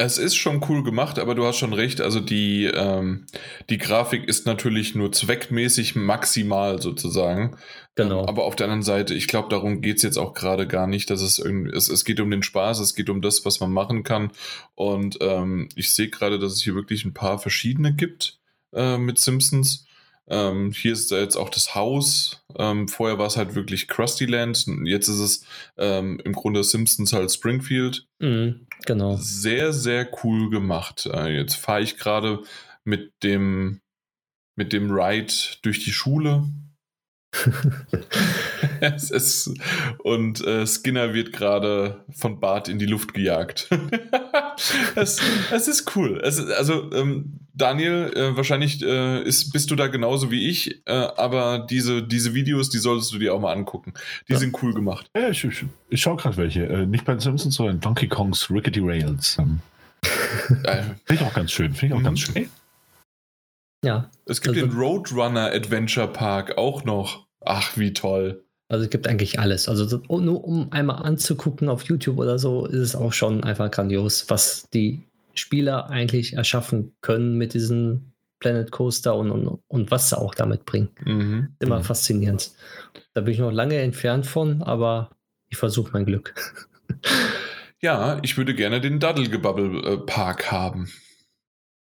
Es 0.00 0.16
ist 0.16 0.36
schon 0.36 0.64
cool 0.68 0.84
gemacht, 0.84 1.18
aber 1.18 1.34
du 1.34 1.44
hast 1.44 1.56
schon 1.56 1.72
recht. 1.72 2.00
Also 2.00 2.20
die, 2.20 2.66
ähm, 2.66 3.26
die 3.68 3.78
Grafik 3.78 4.28
ist 4.28 4.46
natürlich 4.46 4.94
nur 4.94 5.10
zweckmäßig 5.10 5.96
maximal 5.96 6.80
sozusagen. 6.80 7.56
Genau. 7.96 8.20
Ähm, 8.20 8.28
aber 8.28 8.44
auf 8.44 8.54
der 8.54 8.66
anderen 8.66 8.84
Seite, 8.84 9.14
ich 9.14 9.26
glaube, 9.26 9.48
darum 9.48 9.80
geht 9.80 9.96
es 9.96 10.04
jetzt 10.04 10.16
auch 10.16 10.34
gerade 10.34 10.68
gar 10.68 10.86
nicht, 10.86 11.10
dass 11.10 11.20
es 11.20 11.40
irgendwie, 11.40 11.76
es, 11.76 11.88
es 11.88 12.04
geht 12.04 12.20
um 12.20 12.30
den 12.30 12.44
Spaß, 12.44 12.78
es 12.78 12.94
geht 12.94 13.10
um 13.10 13.20
das, 13.22 13.44
was 13.44 13.58
man 13.58 13.72
machen 13.72 14.04
kann. 14.04 14.30
Und 14.76 15.18
ähm, 15.20 15.68
ich 15.74 15.92
sehe 15.92 16.08
gerade, 16.08 16.38
dass 16.38 16.52
es 16.52 16.62
hier 16.62 16.76
wirklich 16.76 17.04
ein 17.04 17.12
paar 17.12 17.40
verschiedene 17.40 17.92
gibt 17.92 18.38
äh, 18.72 18.98
mit 18.98 19.18
Simpsons. 19.18 19.87
Ähm, 20.30 20.72
hier 20.72 20.92
ist 20.92 21.10
jetzt 21.10 21.36
auch 21.36 21.48
das 21.48 21.74
Haus. 21.74 22.44
Ähm, 22.56 22.88
vorher 22.88 23.18
war 23.18 23.26
es 23.26 23.36
halt 23.36 23.54
wirklich 23.54 23.88
Krusty 23.88 24.26
Land. 24.26 24.66
Jetzt 24.84 25.08
ist 25.08 25.20
es 25.20 25.44
ähm, 25.76 26.20
im 26.24 26.32
Grunde 26.32 26.62
Simpsons 26.64 27.12
halt 27.12 27.32
Springfield. 27.32 28.06
Mhm, 28.18 28.66
genau. 28.84 29.16
Sehr, 29.16 29.72
sehr 29.72 30.08
cool 30.22 30.50
gemacht. 30.50 31.06
Äh, 31.06 31.36
jetzt 31.36 31.54
fahre 31.54 31.82
ich 31.82 31.96
gerade 31.96 32.42
mit 32.84 33.12
dem, 33.22 33.80
mit 34.56 34.72
dem 34.72 34.90
Ride 34.90 35.32
durch 35.62 35.84
die 35.84 35.92
Schule. 35.92 36.44
es 38.80 39.10
ist, 39.10 39.50
und 40.02 40.40
äh, 40.46 40.66
Skinner 40.66 41.14
wird 41.14 41.32
gerade 41.32 42.04
von 42.10 42.40
Bart 42.40 42.68
in 42.68 42.78
die 42.78 42.86
Luft 42.86 43.14
gejagt. 43.14 43.68
es, 44.94 45.20
es, 45.52 45.68
ist 45.68 45.96
cool. 45.96 46.20
Es 46.24 46.38
ist, 46.38 46.50
also, 46.50 46.90
ähm, 46.92 47.40
Daniel, 47.54 48.12
äh, 48.14 48.36
wahrscheinlich 48.36 48.82
äh, 48.82 49.22
ist, 49.22 49.52
bist 49.52 49.70
du 49.70 49.76
da 49.76 49.88
genauso 49.88 50.30
wie 50.30 50.48
ich, 50.48 50.80
äh, 50.86 50.92
aber 50.92 51.66
diese, 51.68 52.02
diese 52.02 52.34
Videos, 52.34 52.70
die 52.70 52.78
solltest 52.78 53.12
du 53.12 53.18
dir 53.18 53.34
auch 53.34 53.40
mal 53.40 53.52
angucken. 53.52 53.94
Die 54.28 54.32
Ja. 54.34 54.38
sind 54.38 54.56
cool 54.62 54.72
gemacht. 54.74 55.10
Ja, 55.16 55.28
ich, 55.30 55.42
ich, 55.44 55.64
ich 55.90 56.00
schaue 56.00 56.16
gerade 56.16 56.36
welche. 56.36 56.64
Äh, 56.66 56.86
nicht 56.86 57.04
bei 57.04 57.12
den 57.14 57.20
Simpsons, 57.20 57.54
sondern 57.56 57.80
Donkey 57.80 58.06
Kongs 58.08 58.48
Rickety 58.50 58.80
Rails. 58.80 59.36
Ähm, 59.38 59.60
Äh, 60.64 60.82
Finde 61.04 61.14
ich 61.14 61.22
auch 61.22 61.34
ganz 61.34 61.50
schön. 61.52 61.74
Finde 61.74 61.86
ich 61.86 61.92
auch 61.94 61.98
Mhm. 62.02 62.04
ganz 62.04 62.20
schön. 62.20 62.48
Ja, 63.84 64.10
es 64.26 64.40
gibt 64.40 64.56
Also- 64.56 64.66
den 64.68 64.76
Roadrunner 64.78 65.52
Adventure 65.52 66.08
Park 66.08 66.56
auch 66.58 66.84
noch. 66.84 67.26
Ach, 67.44 67.76
wie 67.76 67.92
toll. 67.92 68.44
Also 68.68 68.84
es 68.84 68.90
gibt 68.90 69.06
eigentlich 69.08 69.38
alles. 69.40 69.68
Also 69.68 69.86
so- 69.86 70.02
nur 70.20 70.44
um 70.44 70.72
einmal 70.72 71.02
anzugucken 71.02 71.68
auf 71.68 71.82
YouTube 71.84 72.18
oder 72.18 72.38
so, 72.38 72.66
ist 72.66 72.80
es 72.80 72.96
auch 72.96 73.12
schon 73.12 73.42
einfach 73.44 73.70
grandios, 73.70 74.28
was 74.28 74.68
die 74.72 75.02
Spieler 75.34 75.88
eigentlich 75.90 76.34
erschaffen 76.34 76.92
können 77.00 77.36
mit 77.38 77.54
diesem 77.54 78.12
Planet 78.40 78.70
Coaster 78.70 79.14
und, 79.16 79.30
und, 79.30 79.58
und 79.68 79.90
was 79.90 80.08
sie 80.10 80.18
auch 80.18 80.34
damit 80.34 80.64
bringen. 80.64 80.90
Mhm. 81.04 81.54
Immer 81.60 81.78
Mhm. 81.80 81.84
faszinierend. 81.84 82.52
Da 83.14 83.20
bin 83.22 83.34
ich 83.34 83.40
noch 83.40 83.50
lange 83.50 83.76
entfernt 83.78 84.26
von, 84.26 84.62
aber 84.62 85.10
ich 85.48 85.56
versuche 85.56 85.90
mein 85.92 86.06
Glück. 86.06 86.34
Ja, 87.80 88.18
ich 88.22 88.36
würde 88.36 88.56
gerne 88.56 88.80
den 88.80 88.98
Daddlegebubble 88.98 89.82
äh, 89.84 89.96
Park 89.98 90.50
haben. 90.50 90.90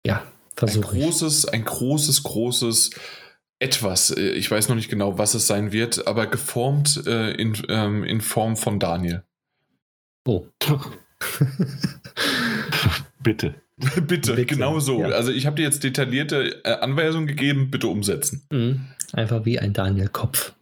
Ja, 0.04 0.26
versuche 0.56 0.96
ich. 0.96 1.04
großes, 1.04 1.46
ein 1.46 1.64
großes, 1.64 2.24
großes 2.24 2.90
etwas. 3.58 4.10
äh, 4.10 4.30
Ich 4.32 4.50
weiß 4.50 4.68
noch 4.68 4.76
nicht 4.76 4.88
genau, 4.90 5.18
was 5.18 5.34
es 5.34 5.46
sein 5.46 5.72
wird, 5.72 6.06
aber 6.06 6.26
geformt 6.26 7.02
äh, 7.06 7.32
in, 7.32 7.56
ähm, 7.68 8.04
in 8.04 8.20
Form 8.20 8.56
von 8.56 8.78
Daniel. 8.78 9.22
Oh. 10.26 10.46
Bitte. 13.22 13.54
bitte, 14.06 14.34
Bitte, 14.34 14.46
genau 14.46 14.78
so. 14.80 15.00
ja. 15.00 15.08
Also 15.08 15.30
ich 15.32 15.44
habe 15.46 15.56
dir 15.56 15.62
jetzt 15.64 15.84
detaillierte 15.84 16.64
äh, 16.64 16.72
Anweisungen 16.78 17.26
gegeben, 17.26 17.70
bitte 17.70 17.88
umsetzen. 17.88 18.46
Mhm. 18.50 18.86
Einfach 19.12 19.44
wie 19.44 19.58
ein 19.58 19.72
Daniel-Kopf. 19.74 20.54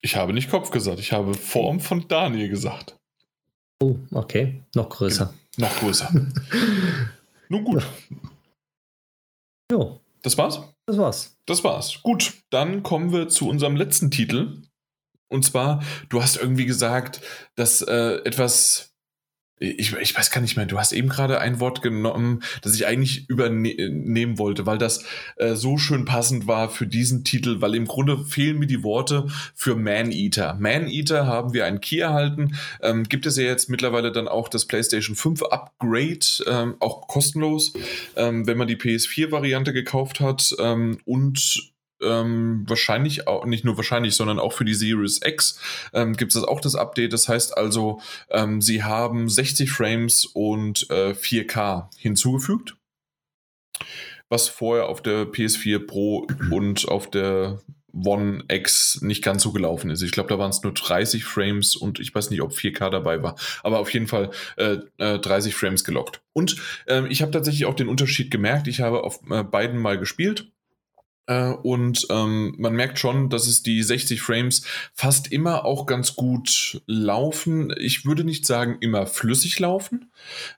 Ich 0.00 0.16
habe 0.16 0.32
nicht 0.32 0.50
Kopf 0.50 0.70
gesagt, 0.70 0.98
ich 1.00 1.12
habe 1.12 1.34
Form 1.34 1.80
von 1.80 2.08
Daniel 2.08 2.48
gesagt. 2.48 2.96
Oh, 3.82 3.96
okay. 4.12 4.62
Noch 4.74 4.88
größer. 4.88 5.34
Noch 5.58 5.76
größer. 5.78 6.10
Nun 7.48 7.64
gut, 7.64 7.84
Jo, 9.70 10.00
das 10.22 10.36
war's. 10.38 10.60
Das 10.86 10.98
war's. 10.98 11.38
Das 11.46 11.64
war's. 11.64 12.02
Gut, 12.02 12.34
dann 12.50 12.82
kommen 12.82 13.12
wir 13.12 13.28
zu 13.28 13.48
unserem 13.48 13.76
letzten 13.76 14.10
Titel. 14.10 14.62
Und 15.28 15.44
zwar, 15.44 15.82
du 16.08 16.22
hast 16.22 16.36
irgendwie 16.36 16.66
gesagt, 16.66 17.20
dass 17.56 17.82
äh, 17.82 18.16
etwas. 18.24 18.93
Ich, 19.58 19.92
ich 19.94 20.16
weiß 20.16 20.32
gar 20.32 20.40
nicht 20.40 20.56
mehr, 20.56 20.66
du 20.66 20.78
hast 20.78 20.92
eben 20.92 21.08
gerade 21.08 21.40
ein 21.40 21.60
Wort 21.60 21.80
genommen, 21.80 22.42
das 22.62 22.74
ich 22.74 22.86
eigentlich 22.86 23.28
übernehmen 23.30 24.38
wollte, 24.38 24.66
weil 24.66 24.78
das 24.78 25.04
äh, 25.36 25.54
so 25.54 25.78
schön 25.78 26.04
passend 26.04 26.48
war 26.48 26.68
für 26.68 26.88
diesen 26.88 27.22
Titel, 27.22 27.60
weil 27.60 27.76
im 27.76 27.86
Grunde 27.86 28.18
fehlen 28.18 28.58
mir 28.58 28.66
die 28.66 28.82
Worte 28.82 29.28
für 29.54 29.76
Man-Eater. 29.76 30.56
Man-Eater 30.58 31.26
haben 31.26 31.54
wir 31.54 31.66
einen 31.66 31.80
Key 31.80 32.00
erhalten, 32.00 32.56
ähm, 32.82 33.04
gibt 33.04 33.26
es 33.26 33.36
ja 33.36 33.44
jetzt 33.44 33.70
mittlerweile 33.70 34.10
dann 34.10 34.26
auch 34.26 34.48
das 34.48 34.66
PlayStation 34.66 35.14
5 35.14 35.42
Upgrade, 35.44 36.26
ähm, 36.48 36.74
auch 36.80 37.06
kostenlos, 37.06 37.74
ähm, 38.16 38.48
wenn 38.48 38.58
man 38.58 38.66
die 38.66 38.76
PS4-Variante 38.76 39.72
gekauft 39.72 40.18
hat 40.18 40.54
ähm, 40.58 40.98
und 41.04 41.73
ähm, 42.02 42.64
wahrscheinlich 42.66 43.26
auch, 43.26 43.44
nicht 43.46 43.64
nur 43.64 43.76
wahrscheinlich, 43.76 44.14
sondern 44.14 44.38
auch 44.38 44.52
für 44.52 44.64
die 44.64 44.74
Series 44.74 45.20
X 45.24 45.58
ähm, 45.92 46.14
gibt 46.14 46.34
es 46.34 46.42
auch 46.42 46.60
das 46.60 46.74
Update. 46.74 47.12
Das 47.12 47.28
heißt 47.28 47.56
also, 47.56 48.00
ähm, 48.30 48.60
sie 48.60 48.82
haben 48.82 49.28
60 49.28 49.70
Frames 49.70 50.24
und 50.24 50.88
äh, 50.90 51.10
4K 51.12 51.88
hinzugefügt, 51.96 52.76
was 54.28 54.48
vorher 54.48 54.88
auf 54.88 55.02
der 55.02 55.26
PS4 55.26 55.86
Pro 55.86 56.26
und 56.50 56.88
auf 56.88 57.10
der 57.10 57.60
One 57.94 58.44
X 58.48 59.00
nicht 59.02 59.22
ganz 59.22 59.42
so 59.42 59.52
gelaufen 59.52 59.90
ist. 59.90 60.02
Ich 60.02 60.10
glaube, 60.10 60.28
da 60.28 60.38
waren 60.38 60.50
es 60.50 60.62
nur 60.62 60.74
30 60.74 61.24
Frames 61.24 61.76
und 61.76 62.00
ich 62.00 62.12
weiß 62.14 62.30
nicht, 62.30 62.42
ob 62.42 62.52
4K 62.52 62.90
dabei 62.90 63.22
war, 63.22 63.36
aber 63.62 63.78
auf 63.78 63.92
jeden 63.92 64.08
Fall 64.08 64.30
äh, 64.56 64.78
äh, 64.98 65.18
30 65.18 65.54
Frames 65.54 65.84
gelockt. 65.84 66.20
Und 66.32 66.56
ähm, 66.88 67.06
ich 67.08 67.22
habe 67.22 67.30
tatsächlich 67.30 67.66
auch 67.66 67.74
den 67.74 67.88
Unterschied 67.88 68.30
gemerkt. 68.30 68.66
Ich 68.66 68.80
habe 68.80 69.04
auf 69.04 69.20
äh, 69.30 69.44
beiden 69.44 69.78
mal 69.78 69.98
gespielt. 69.98 70.50
Äh, 71.26 71.50
und 71.50 72.06
ähm, 72.10 72.54
man 72.58 72.74
merkt 72.74 72.98
schon, 72.98 73.30
dass 73.30 73.46
es 73.46 73.62
die 73.62 73.82
60 73.82 74.20
Frames 74.20 74.64
fast 74.92 75.32
immer 75.32 75.64
auch 75.64 75.86
ganz 75.86 76.16
gut 76.16 76.82
laufen. 76.86 77.74
Ich 77.78 78.04
würde 78.04 78.24
nicht 78.24 78.46
sagen 78.46 78.76
immer 78.80 79.06
flüssig 79.06 79.58
laufen. 79.58 80.10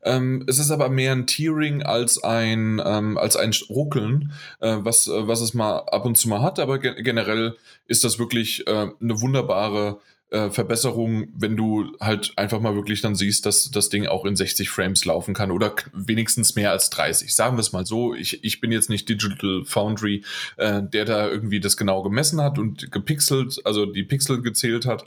Ähm, 0.02 0.44
es 0.46 0.58
ist 0.58 0.70
aber 0.70 0.88
mehr 0.88 1.12
ein 1.12 1.26
Tearing 1.26 1.82
als 1.82 2.22
ein, 2.22 2.82
ähm, 2.84 3.16
als 3.16 3.36
ein 3.36 3.52
Ruckeln, 3.68 4.32
äh, 4.60 4.76
was, 4.80 5.06
äh, 5.06 5.28
was 5.28 5.40
es 5.40 5.54
mal 5.54 5.78
ab 5.78 6.04
und 6.04 6.16
zu 6.16 6.28
mal 6.28 6.42
hat. 6.42 6.58
Aber 6.58 6.78
ge 6.78 7.00
generell 7.02 7.56
ist 7.86 8.04
das 8.04 8.18
wirklich 8.18 8.66
äh, 8.66 8.70
eine 9.00 9.20
wunderbare 9.20 10.00
äh, 10.30 10.50
Verbesserung, 10.50 11.28
wenn 11.34 11.56
du 11.56 11.92
halt 12.00 12.32
einfach 12.36 12.60
mal 12.60 12.74
wirklich 12.74 13.00
dann 13.00 13.14
siehst, 13.14 13.46
dass 13.46 13.70
das 13.70 13.88
Ding 13.88 14.06
auch 14.06 14.24
in 14.24 14.36
60 14.36 14.68
Frames 14.68 15.04
laufen 15.04 15.34
kann 15.34 15.50
oder 15.50 15.74
wenigstens 15.92 16.56
mehr 16.56 16.72
als 16.72 16.90
30. 16.90 17.34
Sagen 17.34 17.56
wir 17.56 17.60
es 17.60 17.72
mal 17.72 17.86
so. 17.86 18.14
Ich, 18.14 18.42
ich 18.42 18.60
bin 18.60 18.72
jetzt 18.72 18.90
nicht 18.90 19.08
Digital 19.08 19.62
Foundry, 19.64 20.24
äh, 20.56 20.82
der 20.82 21.04
da 21.04 21.28
irgendwie 21.28 21.60
das 21.60 21.76
genau 21.76 22.02
gemessen 22.02 22.40
hat 22.40 22.58
und 22.58 22.90
gepixelt, 22.90 23.60
also 23.64 23.86
die 23.86 24.02
Pixel 24.02 24.42
gezählt 24.42 24.86
hat. 24.86 25.04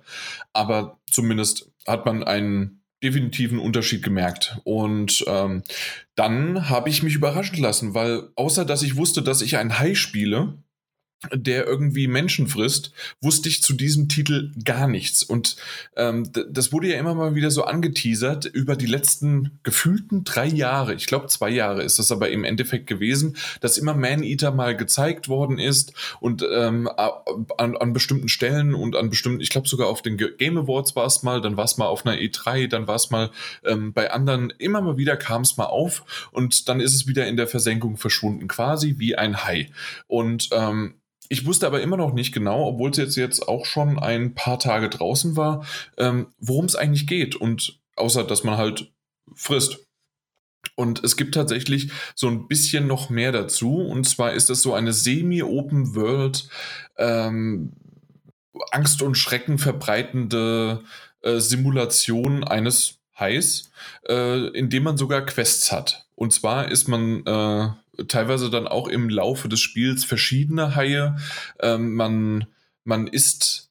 Aber 0.54 1.00
zumindest 1.12 1.70
hat 1.86 2.06
man 2.06 2.24
einen 2.24 2.80
definitiven 3.04 3.60
Unterschied 3.60 4.04
gemerkt. 4.04 4.58
Und 4.64 5.24
ähm, 5.28 5.64
dann 6.16 6.70
habe 6.70 6.90
ich 6.90 7.04
mich 7.04 7.16
überraschen 7.16 7.62
lassen, 7.62 7.94
weil 7.94 8.30
außer 8.36 8.66
dass 8.66 8.84
ich 8.84 8.96
wusste, 8.96 9.22
dass 9.22 9.42
ich 9.42 9.58
ein 9.58 9.80
Hai 9.80 9.96
spiele, 9.96 10.62
der 11.34 11.68
irgendwie 11.68 12.08
Menschen 12.08 12.48
frisst, 12.48 12.94
wusste 13.20 13.50
ich 13.50 13.62
zu 13.62 13.74
diesem 13.74 14.08
Titel 14.08 14.54
gar 14.64 14.88
nichts. 14.88 15.22
Und 15.22 15.58
ähm, 15.98 16.32
das 16.50 16.72
wurde 16.72 16.90
ja 16.90 16.98
immer 16.98 17.14
mal 17.14 17.36
wieder 17.36 17.52
so 17.52 17.64
angeteasert 17.64 18.46
über 18.46 18.78
die 18.78 18.86
letzten 18.86 19.60
gefühlten 19.64 20.24
drei 20.24 20.46
Jahre. 20.48 20.94
Ich 20.94 21.08
glaube, 21.08 21.28
zwei 21.28 21.50
Jahre 21.50 21.84
ist 21.84 22.00
das 22.00 22.12
aber 22.14 22.30
im 22.30 22.46
Endeffekt 22.46 22.88
gewesen, 22.88 23.36
dass 23.60 23.78
immer 23.78 23.94
Man-Eater 23.96 24.52
mal 24.52 24.78
gezeigt 24.78 25.28
worden 25.28 25.60
ist 25.60 25.94
und 26.22 26.46
ähm, 26.50 26.88
an, 26.88 27.76
an 27.76 27.94
bestimmten 27.94 28.30
Stellen 28.30 28.74
und 28.74 28.96
an 28.96 29.10
bestimmten, 29.10 29.42
ich 29.42 29.50
glaube 29.50 29.68
sogar 29.68 29.88
auf 29.90 30.02
den 30.02 30.16
Game 30.16 30.58
Awards 30.58 30.96
war 30.96 31.06
es 31.06 31.22
mal, 31.22 31.42
dann 31.42 31.58
war 31.58 31.66
es 31.66 31.78
mal 31.78 31.88
auf 31.88 32.06
einer 32.06 32.16
E3, 32.16 32.70
dann 32.70 32.88
war 32.88 32.96
es 32.96 33.10
mal 33.10 33.30
ähm, 33.66 33.92
bei 33.92 34.12
anderen, 34.12 34.54
immer 34.58 34.82
mal 34.82 34.98
wieder 34.98 35.18
kam 35.18 35.42
es 35.42 35.58
mal 35.58 35.66
auf 35.66 36.30
und 36.32 36.70
dann 36.70 36.80
ist 36.80 36.94
es 36.94 37.08
wieder 37.08 37.28
in 37.28 37.36
der 37.36 37.48
Versenkung 37.48 37.98
verschwunden, 37.98 38.48
quasi 38.48 38.96
wie 39.00 39.18
ein 39.18 39.44
Hai. 39.44 39.70
Und 40.08 40.50
ähm, 40.54 40.96
ich 41.30 41.46
wusste 41.46 41.68
aber 41.68 41.82
immer 41.82 41.96
noch 41.96 42.14
nicht 42.14 42.34
genau, 42.34 42.68
obwohl 42.68 42.90
es 42.90 42.98
jetzt, 42.98 43.16
jetzt 43.16 43.48
auch 43.48 43.66
schon 43.66 44.00
ein 44.00 44.34
paar 44.34 44.58
Tage 44.58 44.90
draußen 44.90 45.38
war, 45.38 45.66
ähm, 45.98 46.28
worum 46.40 46.66
es 46.66 46.76
eigentlich 46.76 47.06
geht. 47.06 47.36
Und 47.36 47.80
außer, 47.96 48.24
dass 48.24 48.44
man 48.44 48.58
halt 48.58 48.92
frisst. 49.36 49.86
Und 50.76 51.04
es 51.04 51.16
gibt 51.16 51.36
tatsächlich 51.36 51.92
so 52.16 52.28
ein 52.28 52.48
bisschen 52.48 52.88
noch 52.88 53.10
mehr 53.10 53.32
dazu. 53.32 53.78
Und 53.78 54.10
zwar 54.10 54.34
ist 54.34 54.50
das 54.50 54.62
so 54.62 54.74
eine 54.74 54.92
semi-open 54.92 55.96
World, 55.96 56.50
ähm, 56.98 57.74
Angst 58.72 59.02
und 59.04 59.16
Schrecken 59.16 59.58
verbreitende 59.60 60.84
äh, 61.22 61.40
Simulation 61.40 62.44
eines 62.44 62.98
Hais, 63.18 63.72
äh, 64.08 64.48
in 64.48 64.70
dem 64.70 64.84
man 64.84 64.98
sogar 64.98 65.26
Quests 65.26 65.72
hat. 65.72 66.08
Und 66.16 66.34
zwar 66.34 66.70
ist 66.72 66.88
man 66.88 67.26
äh, 67.26 67.70
teilweise 68.08 68.50
dann 68.50 68.68
auch 68.68 68.88
im 68.88 69.10
Laufe 69.10 69.50
des 69.50 69.60
Spiels 69.60 70.06
verschiedene 70.06 70.76
Haie. 70.76 71.18
Ähm, 71.62 71.96
man, 71.96 72.46
man 72.84 73.08
ist 73.08 73.70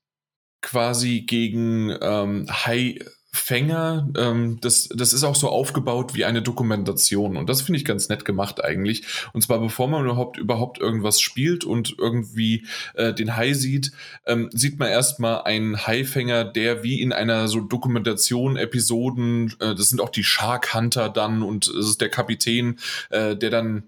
quasi 0.60 1.22
gegen 1.22 1.96
ähm, 2.00 2.46
Hai, 2.48 2.98
Fänger, 3.30 4.08
ähm, 4.16 4.58
das, 4.60 4.88
das 4.88 5.12
ist 5.12 5.22
auch 5.22 5.36
so 5.36 5.48
aufgebaut 5.48 6.14
wie 6.14 6.24
eine 6.24 6.42
Dokumentation. 6.42 7.36
Und 7.36 7.48
das 7.48 7.60
finde 7.60 7.78
ich 7.78 7.84
ganz 7.84 8.08
nett 8.08 8.24
gemacht 8.24 8.64
eigentlich. 8.64 9.04
Und 9.32 9.42
zwar 9.42 9.60
bevor 9.60 9.86
man 9.88 10.04
überhaupt, 10.04 10.38
überhaupt 10.38 10.78
irgendwas 10.78 11.20
spielt 11.20 11.64
und 11.64 11.94
irgendwie 11.98 12.66
äh, 12.94 13.12
den 13.12 13.36
Hai 13.36 13.52
sieht, 13.52 13.92
ähm, 14.26 14.48
sieht 14.52 14.78
man 14.78 14.88
erstmal 14.88 15.42
einen 15.42 15.86
Haifänger, 15.86 16.44
der 16.44 16.82
wie 16.82 17.00
in 17.00 17.12
einer 17.12 17.48
so 17.48 17.60
Dokumentation, 17.60 18.56
Episoden, 18.56 19.54
äh, 19.60 19.74
das 19.74 19.90
sind 19.90 20.00
auch 20.00 20.10
die 20.10 20.24
Shark 20.24 20.74
Hunter 20.74 21.10
dann 21.10 21.42
und 21.42 21.68
es 21.68 21.88
ist 21.88 22.00
der 22.00 22.10
Kapitän, 22.10 22.78
äh, 23.10 23.36
der 23.36 23.50
dann 23.50 23.84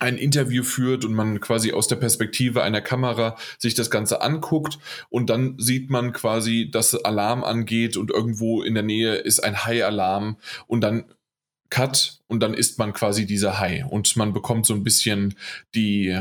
ein 0.00 0.16
Interview 0.18 0.64
führt 0.64 1.04
und 1.04 1.14
man 1.14 1.40
quasi 1.40 1.72
aus 1.72 1.86
der 1.86 1.96
Perspektive 1.96 2.62
einer 2.62 2.80
Kamera 2.80 3.36
sich 3.58 3.74
das 3.74 3.90
Ganze 3.90 4.22
anguckt 4.22 4.78
und 5.10 5.30
dann 5.30 5.56
sieht 5.58 5.90
man 5.90 6.12
quasi, 6.12 6.70
dass 6.70 6.94
Alarm 6.94 7.44
angeht 7.44 7.96
und 7.96 8.10
irgendwo 8.10 8.62
in 8.62 8.74
der 8.74 8.82
Nähe 8.82 9.14
ist 9.14 9.44
ein 9.44 9.64
Hai-Alarm 9.64 10.38
und 10.66 10.80
dann 10.80 11.04
Cut 11.68 12.18
und 12.26 12.40
dann 12.40 12.54
ist 12.54 12.78
man 12.78 12.92
quasi 12.92 13.26
dieser 13.26 13.60
Hai 13.60 13.84
und 13.84 14.16
man 14.16 14.32
bekommt 14.32 14.66
so 14.66 14.74
ein 14.74 14.82
bisschen 14.82 15.36
die 15.74 16.18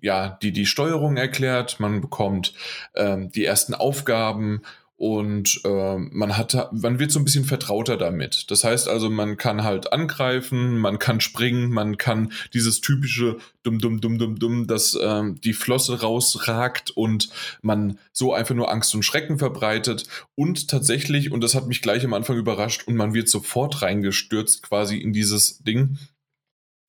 ja 0.00 0.38
die 0.42 0.52
die 0.52 0.66
Steuerung 0.66 1.16
erklärt, 1.16 1.80
man 1.80 2.00
bekommt 2.00 2.54
ähm, 2.94 3.32
die 3.32 3.44
ersten 3.44 3.74
Aufgaben 3.74 4.62
und 5.02 5.62
äh, 5.64 5.96
man 5.96 6.36
hat, 6.36 6.70
man 6.70 7.00
wird 7.00 7.10
so 7.10 7.18
ein 7.18 7.24
bisschen 7.24 7.44
vertrauter 7.44 7.96
damit. 7.96 8.48
Das 8.52 8.62
heißt 8.62 8.86
also, 8.86 9.10
man 9.10 9.36
kann 9.36 9.64
halt 9.64 9.92
angreifen, 9.92 10.78
man 10.78 11.00
kann 11.00 11.20
springen, 11.20 11.72
man 11.72 11.96
kann 11.98 12.32
dieses 12.54 12.82
typische 12.82 13.38
dumm, 13.64 13.80
dumm, 13.80 14.00
dumm, 14.00 14.18
dumm, 14.18 14.38
dumm, 14.38 14.68
dass 14.68 14.94
äh, 14.94 15.22
die 15.42 15.54
Flosse 15.54 16.02
rausragt 16.02 16.90
und 16.90 17.30
man 17.62 17.98
so 18.12 18.32
einfach 18.32 18.54
nur 18.54 18.70
Angst 18.70 18.94
und 18.94 19.02
Schrecken 19.02 19.40
verbreitet. 19.40 20.06
Und 20.36 20.68
tatsächlich, 20.68 21.32
und 21.32 21.40
das 21.40 21.56
hat 21.56 21.66
mich 21.66 21.82
gleich 21.82 22.04
am 22.04 22.14
Anfang 22.14 22.36
überrascht, 22.36 22.86
und 22.86 22.94
man 22.94 23.12
wird 23.12 23.28
sofort 23.28 23.82
reingestürzt 23.82 24.62
quasi 24.62 24.98
in 24.98 25.12
dieses 25.12 25.64
Ding 25.64 25.98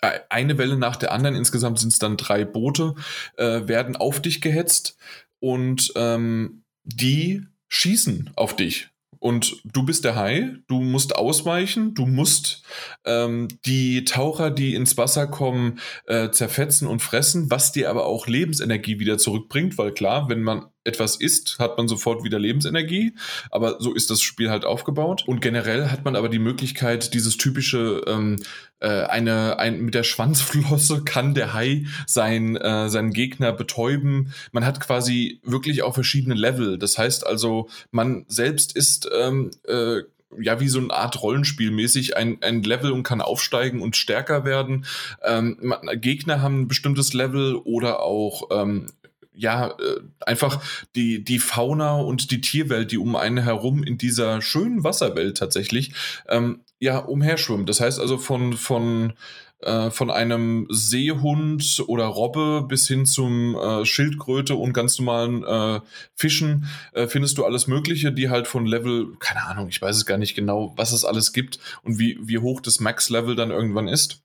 äh, 0.01 0.19
eine 0.29 0.59
Welle 0.59 0.77
nach 0.77 0.97
der 0.97 1.13
anderen, 1.13 1.35
insgesamt 1.35 1.79
sind 1.79 1.91
es 1.91 1.97
dann 1.97 2.17
drei 2.17 2.45
Boote, 2.45 2.93
äh, 3.37 3.67
werden 3.67 3.95
auf 3.95 4.21
dich 4.21 4.39
gehetzt 4.39 4.97
und 5.39 5.91
ähm, 5.95 6.61
die 6.83 7.47
schießen 7.73 8.31
auf 8.35 8.55
dich. 8.55 8.89
Und 9.19 9.61
du 9.63 9.83
bist 9.83 10.03
der 10.03 10.17
Hai, 10.17 10.57
du 10.67 10.81
musst 10.81 11.15
ausweichen, 11.15 11.93
du 11.93 12.05
musst 12.05 12.63
ähm, 13.05 13.47
die 13.65 14.03
Taucher, 14.03 14.51
die 14.51 14.75
ins 14.75 14.97
Wasser 14.97 15.27
kommen, 15.27 15.79
äh, 16.07 16.29
zerfetzen 16.31 16.89
und 16.89 17.01
fressen, 17.01 17.49
was 17.49 17.71
dir 17.71 17.89
aber 17.89 18.05
auch 18.05 18.27
Lebensenergie 18.27 18.99
wieder 18.99 19.17
zurückbringt, 19.17 19.77
weil 19.77 19.93
klar, 19.93 20.27
wenn 20.27 20.43
man 20.43 20.65
etwas 20.83 21.15
isst, 21.15 21.57
hat 21.59 21.77
man 21.77 21.87
sofort 21.87 22.23
wieder 22.23 22.39
Lebensenergie. 22.39 23.13
Aber 23.49 23.77
so 23.79 23.93
ist 23.93 24.09
das 24.09 24.21
Spiel 24.21 24.49
halt 24.49 24.65
aufgebaut. 24.65 25.23
Und 25.25 25.41
generell 25.41 25.89
hat 25.89 26.03
man 26.03 26.15
aber 26.15 26.29
die 26.29 26.39
Möglichkeit, 26.39 27.13
dieses 27.13 27.37
typische, 27.37 28.01
ähm, 28.07 28.41
äh, 28.72 28.72
eine, 28.87 29.59
ein, 29.59 29.81
mit 29.81 29.95
der 29.95 30.03
Schwanzflosse 30.03 31.03
kann 31.03 31.33
der 31.33 31.53
Hai 31.53 31.85
sein, 32.05 32.55
äh, 32.57 32.89
seinen 32.89 33.13
Gegner 33.13 33.53
betäuben. 33.53 34.33
Man 34.51 34.65
hat 34.65 34.79
quasi 34.79 35.39
wirklich 35.43 35.83
auch 35.83 35.93
verschiedene 35.93 36.35
Level. 36.35 36.77
Das 36.77 36.97
heißt 36.97 37.25
also, 37.25 37.69
man 37.91 38.25
selbst 38.27 38.75
ist 38.75 39.09
ähm, 39.13 39.51
äh, 39.67 40.01
ja, 40.39 40.59
wie 40.59 40.67
so 40.67 40.79
eine 40.79 40.91
Art 40.91 41.21
Rollenspiel 41.21 41.71
mäßig 41.71 42.17
ein, 42.17 42.37
ein 42.41 42.63
Level 42.63 42.91
und 42.91 43.03
kann 43.03 43.21
aufsteigen 43.21 43.81
und 43.81 43.95
stärker 43.95 44.45
werden. 44.45 44.85
Ähm, 45.23 45.73
Gegner 45.95 46.41
haben 46.41 46.61
ein 46.61 46.67
bestimmtes 46.67 47.13
Level 47.13 47.55
oder 47.55 48.01
auch 48.01 48.49
ähm, 48.51 48.87
ja, 49.35 49.67
äh, 49.67 50.01
einfach 50.25 50.61
die, 50.95 51.23
die 51.23 51.39
Fauna 51.39 51.97
und 51.97 52.31
die 52.31 52.41
Tierwelt, 52.41 52.91
die 52.91 52.97
um 52.97 53.15
einen 53.15 53.43
herum 53.43 53.83
in 53.83 53.97
dieser 53.97 54.41
schönen 54.41 54.83
Wasserwelt 54.83 55.37
tatsächlich, 55.37 55.93
ähm, 56.27 56.61
ja, 56.79 56.99
umherschwimmt. 56.99 57.69
Das 57.69 57.79
heißt 57.79 57.99
also 57.99 58.17
von, 58.17 58.53
von, 58.53 59.13
äh, 59.59 59.89
von 59.89 60.11
einem 60.11 60.67
Seehund 60.69 61.83
oder 61.87 62.05
Robbe 62.05 62.65
bis 62.67 62.87
hin 62.87 63.05
zum 63.05 63.55
äh, 63.55 63.85
Schildkröte 63.85 64.55
und 64.55 64.73
ganz 64.73 64.99
normalen 64.99 65.43
äh, 65.43 65.79
Fischen 66.15 66.67
äh, 66.93 67.07
findest 67.07 67.37
du 67.37 67.45
alles 67.45 67.67
Mögliche, 67.67 68.11
die 68.11 68.29
halt 68.29 68.47
von 68.47 68.65
Level, 68.65 69.13
keine 69.19 69.43
Ahnung, 69.43 69.69
ich 69.69 69.81
weiß 69.81 69.95
es 69.95 70.05
gar 70.05 70.17
nicht 70.17 70.35
genau, 70.35 70.73
was 70.75 70.91
es 70.91 71.05
alles 71.05 71.33
gibt 71.33 71.59
und 71.83 71.99
wie, 71.99 72.19
wie 72.21 72.39
hoch 72.39 72.61
das 72.61 72.79
Max-Level 72.79 73.35
dann 73.35 73.51
irgendwann 73.51 73.87
ist 73.87 74.23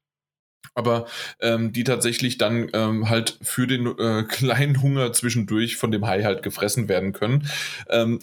aber 0.75 1.07
ähm, 1.41 1.73
die 1.73 1.85
tatsächlich 1.85 2.39
dann 2.39 2.69
ähm, 2.73 3.09
halt 3.09 3.39
für 3.43 3.67
den 3.67 3.87
äh, 3.99 4.23
kleinen 4.29 4.83
Hunger 4.83 5.13
zwischendurch 5.13 5.77
von 5.77 5.91
dem 5.91 6.07
Hai 6.07 6.23
halt 6.23 6.43
gefressen 6.43 6.89
werden 6.89 7.13
können. 7.13 7.49
Ähm, 7.89 8.21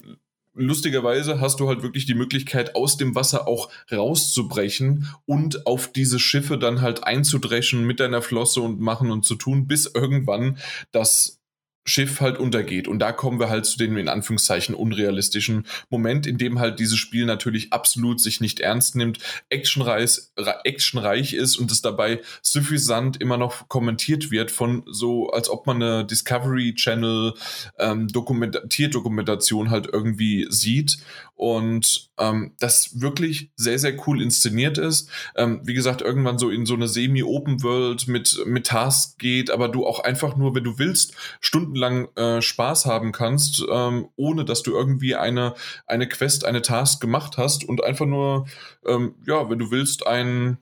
lustigerweise 0.55 1.41
hast 1.41 1.59
du 1.59 1.67
halt 1.67 1.83
wirklich 1.83 2.05
die 2.05 2.15
Möglichkeit, 2.15 2.75
aus 2.75 2.97
dem 2.97 3.13
Wasser 3.13 3.47
auch 3.47 3.69
rauszubrechen 3.91 5.09
und 5.25 5.67
auf 5.67 5.91
diese 5.91 6.19
Schiffe 6.19 6.57
dann 6.57 6.81
halt 6.81 7.03
einzudreschen 7.03 7.85
mit 7.85 7.99
deiner 7.99 8.21
Flosse 8.21 8.61
und 8.61 8.79
machen 8.79 9.11
und 9.11 9.25
zu 9.25 9.35
tun, 9.35 9.67
bis 9.67 9.85
irgendwann 9.93 10.57
das 10.91 11.41
Schiff 11.85 12.19
halt 12.19 12.39
untergeht. 12.39 12.87
Und 12.87 12.99
da 12.99 13.11
kommen 13.11 13.39
wir 13.39 13.49
halt 13.49 13.65
zu 13.65 13.77
dem 13.77 13.97
in 13.97 14.09
Anführungszeichen 14.09 14.75
unrealistischen 14.75 15.65
Moment, 15.89 16.25
in 16.27 16.37
dem 16.37 16.59
halt 16.59 16.79
dieses 16.79 16.97
Spiel 16.97 17.25
natürlich 17.25 17.71
absolut 17.71 18.19
sich 18.19 18.41
nicht 18.41 18.59
ernst 18.59 18.95
nimmt, 18.95 19.19
actionreich, 19.49 21.33
ist 21.33 21.57
und 21.57 21.71
es 21.71 21.81
dabei 21.81 22.21
suffisant 22.41 23.21
immer 23.21 23.37
noch 23.37 23.69
kommentiert 23.69 24.31
wird 24.31 24.51
von 24.51 24.83
so, 24.87 25.29
als 25.29 25.49
ob 25.49 25.67
man 25.67 25.81
eine 25.81 26.05
Discovery 26.05 26.73
Channel 26.73 27.33
ähm, 27.77 28.07
Dokument 28.07 28.59
Tierdokumentation 28.69 29.69
halt 29.69 29.87
irgendwie 29.91 30.47
sieht 30.49 30.97
und 31.35 32.09
ähm, 32.17 32.53
das 32.59 33.01
wirklich 33.01 33.51
sehr, 33.55 33.77
sehr 33.77 33.95
cool 34.07 34.21
inszeniert 34.21 34.77
ist. 34.77 35.09
Ähm, 35.35 35.61
wie 35.63 35.73
gesagt, 35.73 36.01
irgendwann 36.01 36.39
so 36.39 36.49
in 36.49 36.65
so 36.65 36.73
eine 36.73 36.87
Semi-Open 36.87 37.61
World 37.61 38.07
mit, 38.07 38.41
mit 38.45 38.67
Tasks 38.67 39.17
geht, 39.17 39.51
aber 39.51 39.67
du 39.67 39.85
auch 39.85 39.99
einfach 39.99 40.35
nur, 40.37 40.55
wenn 40.55 40.63
du 40.63 40.79
willst, 40.79 41.13
stundenlang 41.41 42.07
äh, 42.15 42.41
Spaß 42.41 42.85
haben 42.85 43.11
kannst, 43.11 43.63
ähm, 43.69 44.07
ohne 44.15 44.45
dass 44.45 44.63
du 44.63 44.71
irgendwie 44.71 45.15
eine, 45.15 45.55
eine 45.85 46.07
Quest, 46.07 46.45
eine 46.45 46.61
Task 46.61 47.01
gemacht 47.01 47.37
hast 47.37 47.67
und 47.67 47.83
einfach 47.83 48.05
nur, 48.05 48.47
ähm, 48.85 49.15
ja, 49.27 49.49
wenn 49.49 49.59
du 49.59 49.71
willst, 49.71 50.07
ein 50.07 50.57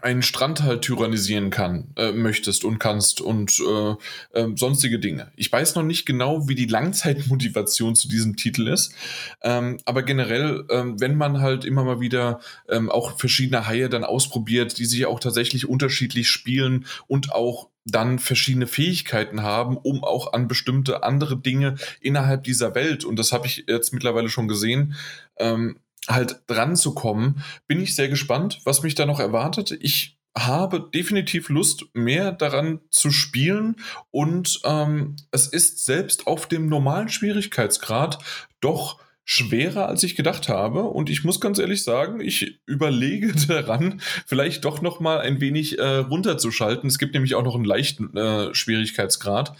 einen 0.00 0.22
Strand 0.22 0.62
halt 0.62 0.82
tyrannisieren 0.82 1.50
kann, 1.50 1.88
äh, 1.96 2.12
möchtest 2.12 2.64
und 2.64 2.78
kannst 2.78 3.20
und 3.20 3.60
äh, 3.60 4.40
äh, 4.40 4.48
sonstige 4.56 4.98
Dinge. 4.98 5.32
Ich 5.36 5.50
weiß 5.50 5.74
noch 5.74 5.82
nicht 5.82 6.04
genau, 6.04 6.48
wie 6.48 6.54
die 6.54 6.66
Langzeitmotivation 6.66 7.94
zu 7.94 8.08
diesem 8.08 8.36
Titel 8.36 8.68
ist, 8.68 8.94
ähm, 9.42 9.78
aber 9.84 10.02
generell, 10.02 10.64
ähm, 10.70 11.00
wenn 11.00 11.16
man 11.16 11.40
halt 11.40 11.64
immer 11.64 11.84
mal 11.84 12.00
wieder 12.00 12.40
ähm, 12.68 12.90
auch 12.90 13.18
verschiedene 13.18 13.66
Haie 13.66 13.88
dann 13.88 14.04
ausprobiert, 14.04 14.78
die 14.78 14.86
sich 14.86 15.06
auch 15.06 15.20
tatsächlich 15.20 15.68
unterschiedlich 15.68 16.28
spielen 16.28 16.86
und 17.06 17.32
auch 17.32 17.68
dann 17.86 18.18
verschiedene 18.18 18.66
Fähigkeiten 18.66 19.42
haben, 19.42 19.76
um 19.76 20.04
auch 20.04 20.32
an 20.32 20.48
bestimmte 20.48 21.02
andere 21.02 21.36
Dinge 21.36 21.76
innerhalb 22.00 22.44
dieser 22.44 22.74
Welt, 22.74 23.04
und 23.04 23.18
das 23.18 23.32
habe 23.32 23.46
ich 23.46 23.64
jetzt 23.68 23.92
mittlerweile 23.92 24.30
schon 24.30 24.48
gesehen, 24.48 24.94
ähm, 25.36 25.76
halt 26.08 26.42
dran 26.46 26.76
zu 26.76 26.94
kommen, 26.94 27.42
bin 27.66 27.80
ich 27.80 27.94
sehr 27.94 28.08
gespannt, 28.08 28.60
was 28.64 28.82
mich 28.82 28.94
da 28.94 29.06
noch 29.06 29.20
erwartet. 29.20 29.72
Ich 29.80 30.18
habe 30.36 30.90
definitiv 30.92 31.48
Lust, 31.48 31.84
mehr 31.94 32.32
daran 32.32 32.80
zu 32.90 33.10
spielen 33.10 33.76
und 34.10 34.60
ähm, 34.64 35.16
es 35.30 35.46
ist 35.46 35.84
selbst 35.84 36.26
auf 36.26 36.48
dem 36.48 36.68
normalen 36.68 37.08
Schwierigkeitsgrad 37.08 38.18
doch 38.60 39.00
schwerer, 39.24 39.88
als 39.88 40.02
ich 40.02 40.16
gedacht 40.16 40.48
habe. 40.48 40.82
Und 40.82 41.08
ich 41.08 41.24
muss 41.24 41.40
ganz 41.40 41.58
ehrlich 41.58 41.82
sagen, 41.82 42.20
ich 42.20 42.60
überlege 42.66 43.32
daran, 43.48 44.00
vielleicht 44.26 44.64
doch 44.64 44.82
noch 44.82 45.00
mal 45.00 45.20
ein 45.20 45.40
wenig 45.40 45.78
äh, 45.78 45.96
runterzuschalten. 45.98 46.88
Es 46.88 46.98
gibt 46.98 47.14
nämlich 47.14 47.34
auch 47.34 47.44
noch 47.44 47.54
einen 47.54 47.64
leichten 47.64 48.14
äh, 48.16 48.54
Schwierigkeitsgrad. 48.54 49.56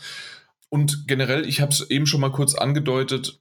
Und 0.69 1.07
generell, 1.07 1.49
ich 1.49 1.61
habe 1.61 1.73
es 1.73 1.89
eben 1.89 2.07
schon 2.07 2.21
mal 2.21 2.33
kurz 2.33 2.55
angedeutet, 2.55 3.41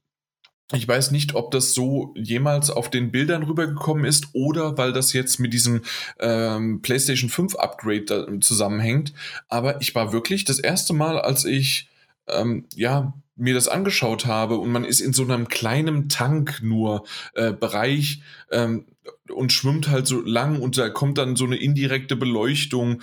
ich 0.72 0.88
weiß 0.88 1.11
nicht, 1.11 1.35
ob 1.35 1.52
das 1.52 1.73
so 1.73 2.14
jemals 2.15 2.69
auf 2.69 2.90
den 2.90 3.11
Bildern 3.11 3.44
rübergekommen 3.44 4.06
ist 4.06 4.27
oder 4.34 4.77
weil 4.77 4.94
das 4.94 5.14
jetzt 5.14 5.40
mit 5.40 5.53
diesem 5.53 5.81
ähm, 6.19 6.81
PlayStation 6.81 7.30
5 7.30 7.56
Upgrade 7.56 8.40
zusammenhängt. 8.40 9.14
Aber 9.49 9.81
ich 9.81 9.94
war 9.94 10.14
wirklich 10.14 10.45
das 10.45 10.60
erste 10.60 10.94
Mal, 10.94 11.19
als 11.19 11.45
ich 11.45 11.90
ähm, 12.27 12.65
ja 12.76 13.14
mir 13.35 13.53
das 13.53 13.68
angeschaut 13.68 14.26
habe 14.26 14.57
und 14.57 14.72
man 14.72 14.85
ist 14.85 14.99
in 14.99 15.14
so 15.14 15.23
einem 15.23 15.48
kleinen 15.48 16.07
Tank 16.07 16.61
nur 16.61 17.03
äh, 17.34 17.52
Bereich 17.52 18.22
ähm, 18.52 18.85
und 19.30 19.52
schwimmt 19.52 19.90
halt 19.90 20.07
so 20.07 20.22
lang 20.22 20.60
und 20.60 20.77
da 20.77 20.90
kommt 20.90 21.18
dann 21.18 21.35
so 21.35 21.45
eine 21.45 21.57
indirekte 21.57 22.15
Beleuchtung. 22.15 23.02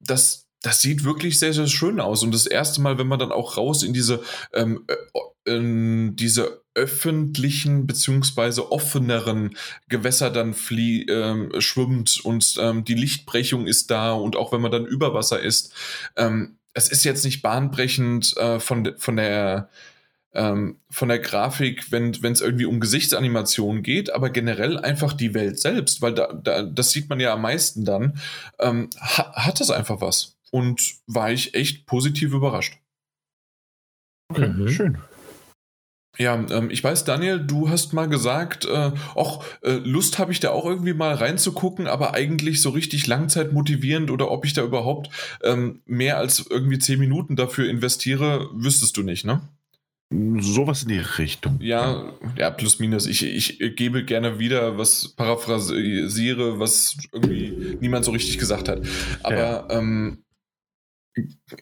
Das 0.00 0.46
das 0.62 0.82
sieht 0.82 1.04
wirklich 1.04 1.38
sehr, 1.38 1.54
sehr 1.54 1.66
schön 1.68 2.00
aus. 2.00 2.22
Und 2.22 2.34
das 2.34 2.46
erste 2.46 2.82
Mal, 2.82 2.98
wenn 2.98 3.06
man 3.06 3.18
dann 3.18 3.32
auch 3.32 3.56
raus 3.56 3.82
in 3.82 3.94
diese, 3.94 4.22
ähm, 4.52 4.84
in 5.44 6.16
diese 6.16 6.62
öffentlichen 6.74 7.86
beziehungsweise 7.86 8.70
offeneren 8.72 9.56
Gewässer 9.88 10.30
dann 10.30 10.54
flie 10.54 11.02
ähm, 11.08 11.52
schwimmt 11.60 12.20
und 12.24 12.56
ähm, 12.60 12.84
die 12.84 12.94
Lichtbrechung 12.94 13.66
ist 13.66 13.90
da 13.90 14.12
und 14.12 14.36
auch 14.36 14.52
wenn 14.52 14.60
man 14.60 14.70
dann 14.70 14.86
über 14.86 15.12
Wasser 15.14 15.40
ist, 15.40 15.74
ähm, 16.16 16.56
es 16.74 16.88
ist 16.88 17.04
jetzt 17.04 17.24
nicht 17.24 17.42
bahnbrechend 17.42 18.36
äh, 18.36 18.60
von, 18.60 18.94
von 18.98 19.16
der 19.16 19.68
ähm, 20.32 20.78
von 20.90 21.08
der 21.08 21.18
Grafik, 21.18 21.90
wenn 21.90 22.12
es 22.22 22.40
irgendwie 22.40 22.64
um 22.64 22.78
Gesichtsanimation 22.78 23.82
geht, 23.82 24.12
aber 24.12 24.30
generell 24.30 24.78
einfach 24.78 25.12
die 25.12 25.34
Welt 25.34 25.58
selbst, 25.58 26.02
weil 26.02 26.14
da, 26.14 26.32
da 26.32 26.62
das 26.62 26.92
sieht 26.92 27.08
man 27.08 27.18
ja 27.18 27.32
am 27.34 27.42
meisten 27.42 27.84
dann, 27.84 28.20
ähm, 28.60 28.90
ha, 29.00 29.32
hat 29.34 29.60
das 29.60 29.70
einfach 29.70 30.00
was. 30.00 30.36
Und 30.52 30.82
war 31.06 31.32
ich 31.32 31.54
echt 31.54 31.86
positiv 31.86 32.32
überrascht. 32.32 32.78
Okay, 34.28 34.48
Mhm. 34.48 34.68
schön. 34.68 34.98
Ja, 36.20 36.34
ähm, 36.50 36.68
ich 36.70 36.84
weiß, 36.84 37.04
Daniel, 37.04 37.40
du 37.40 37.70
hast 37.70 37.94
mal 37.94 38.06
gesagt, 38.06 38.66
äh, 38.66 38.90
auch 39.14 39.42
äh, 39.62 39.72
Lust 39.72 40.18
habe 40.18 40.32
ich 40.32 40.40
da 40.40 40.50
auch 40.50 40.66
irgendwie 40.66 40.92
mal 40.92 41.14
reinzugucken, 41.14 41.86
aber 41.86 42.12
eigentlich 42.12 42.60
so 42.60 42.68
richtig 42.68 43.06
langzeitmotivierend 43.06 44.10
oder 44.10 44.30
ob 44.30 44.44
ich 44.44 44.52
da 44.52 44.62
überhaupt 44.62 45.08
ähm, 45.42 45.80
mehr 45.86 46.18
als 46.18 46.44
irgendwie 46.50 46.78
zehn 46.78 46.98
Minuten 46.98 47.36
dafür 47.36 47.70
investiere, 47.70 48.50
wüsstest 48.52 48.98
du 48.98 49.02
nicht, 49.02 49.24
ne? 49.24 49.40
Sowas 50.40 50.82
in 50.82 50.88
die 50.90 50.98
Richtung. 50.98 51.56
Ja, 51.60 52.12
ja, 52.36 52.50
plus 52.50 52.80
minus. 52.80 53.06
Ich, 53.06 53.24
ich 53.24 53.76
gebe 53.76 54.04
gerne 54.04 54.38
wieder, 54.38 54.76
was 54.76 55.08
paraphrasiere, 55.16 56.58
was 56.58 56.96
irgendwie 57.12 57.78
niemand 57.80 58.04
so 58.04 58.10
richtig 58.10 58.36
gesagt 58.36 58.68
hat. 58.68 58.82
Aber 59.22 59.36
Ja. 59.36 59.68
ähm, 59.70 60.18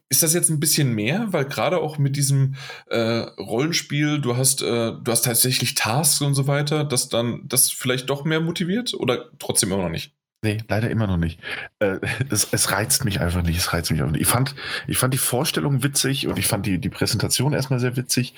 ist 0.08 0.22
das 0.22 0.34
jetzt 0.34 0.50
ein 0.50 0.60
bisschen 0.60 0.94
mehr? 0.94 1.26
Weil 1.30 1.44
gerade 1.44 1.78
auch 1.78 1.98
mit 1.98 2.16
diesem 2.16 2.54
äh, 2.86 3.20
Rollenspiel, 3.38 4.20
du 4.20 4.36
hast, 4.36 4.62
äh, 4.62 4.92
du 4.92 5.04
hast 5.06 5.24
tatsächlich 5.24 5.74
Tasks 5.74 6.20
und 6.20 6.34
so 6.34 6.46
weiter, 6.46 6.84
dass 6.84 7.08
dann 7.08 7.42
das 7.46 7.70
vielleicht 7.70 8.10
doch 8.10 8.24
mehr 8.24 8.40
motiviert 8.40 8.94
oder 8.94 9.30
trotzdem 9.38 9.72
immer 9.72 9.82
noch 9.82 9.90
nicht? 9.90 10.12
Nee, 10.44 10.58
leider 10.68 10.88
immer 10.88 11.06
noch 11.06 11.16
nicht. 11.16 11.40
Äh, 11.80 11.98
es, 12.30 12.48
es 12.52 12.70
reizt 12.70 13.04
mich 13.04 13.20
einfach 13.20 13.42
nicht. 13.42 13.58
Es 13.58 13.72
reizt 13.72 13.90
mich 13.90 14.00
einfach 14.00 14.12
nicht. 14.12 14.22
Ich 14.22 14.28
fand, 14.28 14.54
ich 14.86 14.98
fand 14.98 15.14
die 15.14 15.18
Vorstellung 15.18 15.82
witzig 15.82 16.28
und 16.28 16.38
ich 16.38 16.46
fand 16.46 16.66
die, 16.66 16.78
die 16.78 16.90
Präsentation 16.90 17.52
erstmal 17.52 17.80
sehr 17.80 17.96
witzig. 17.96 18.34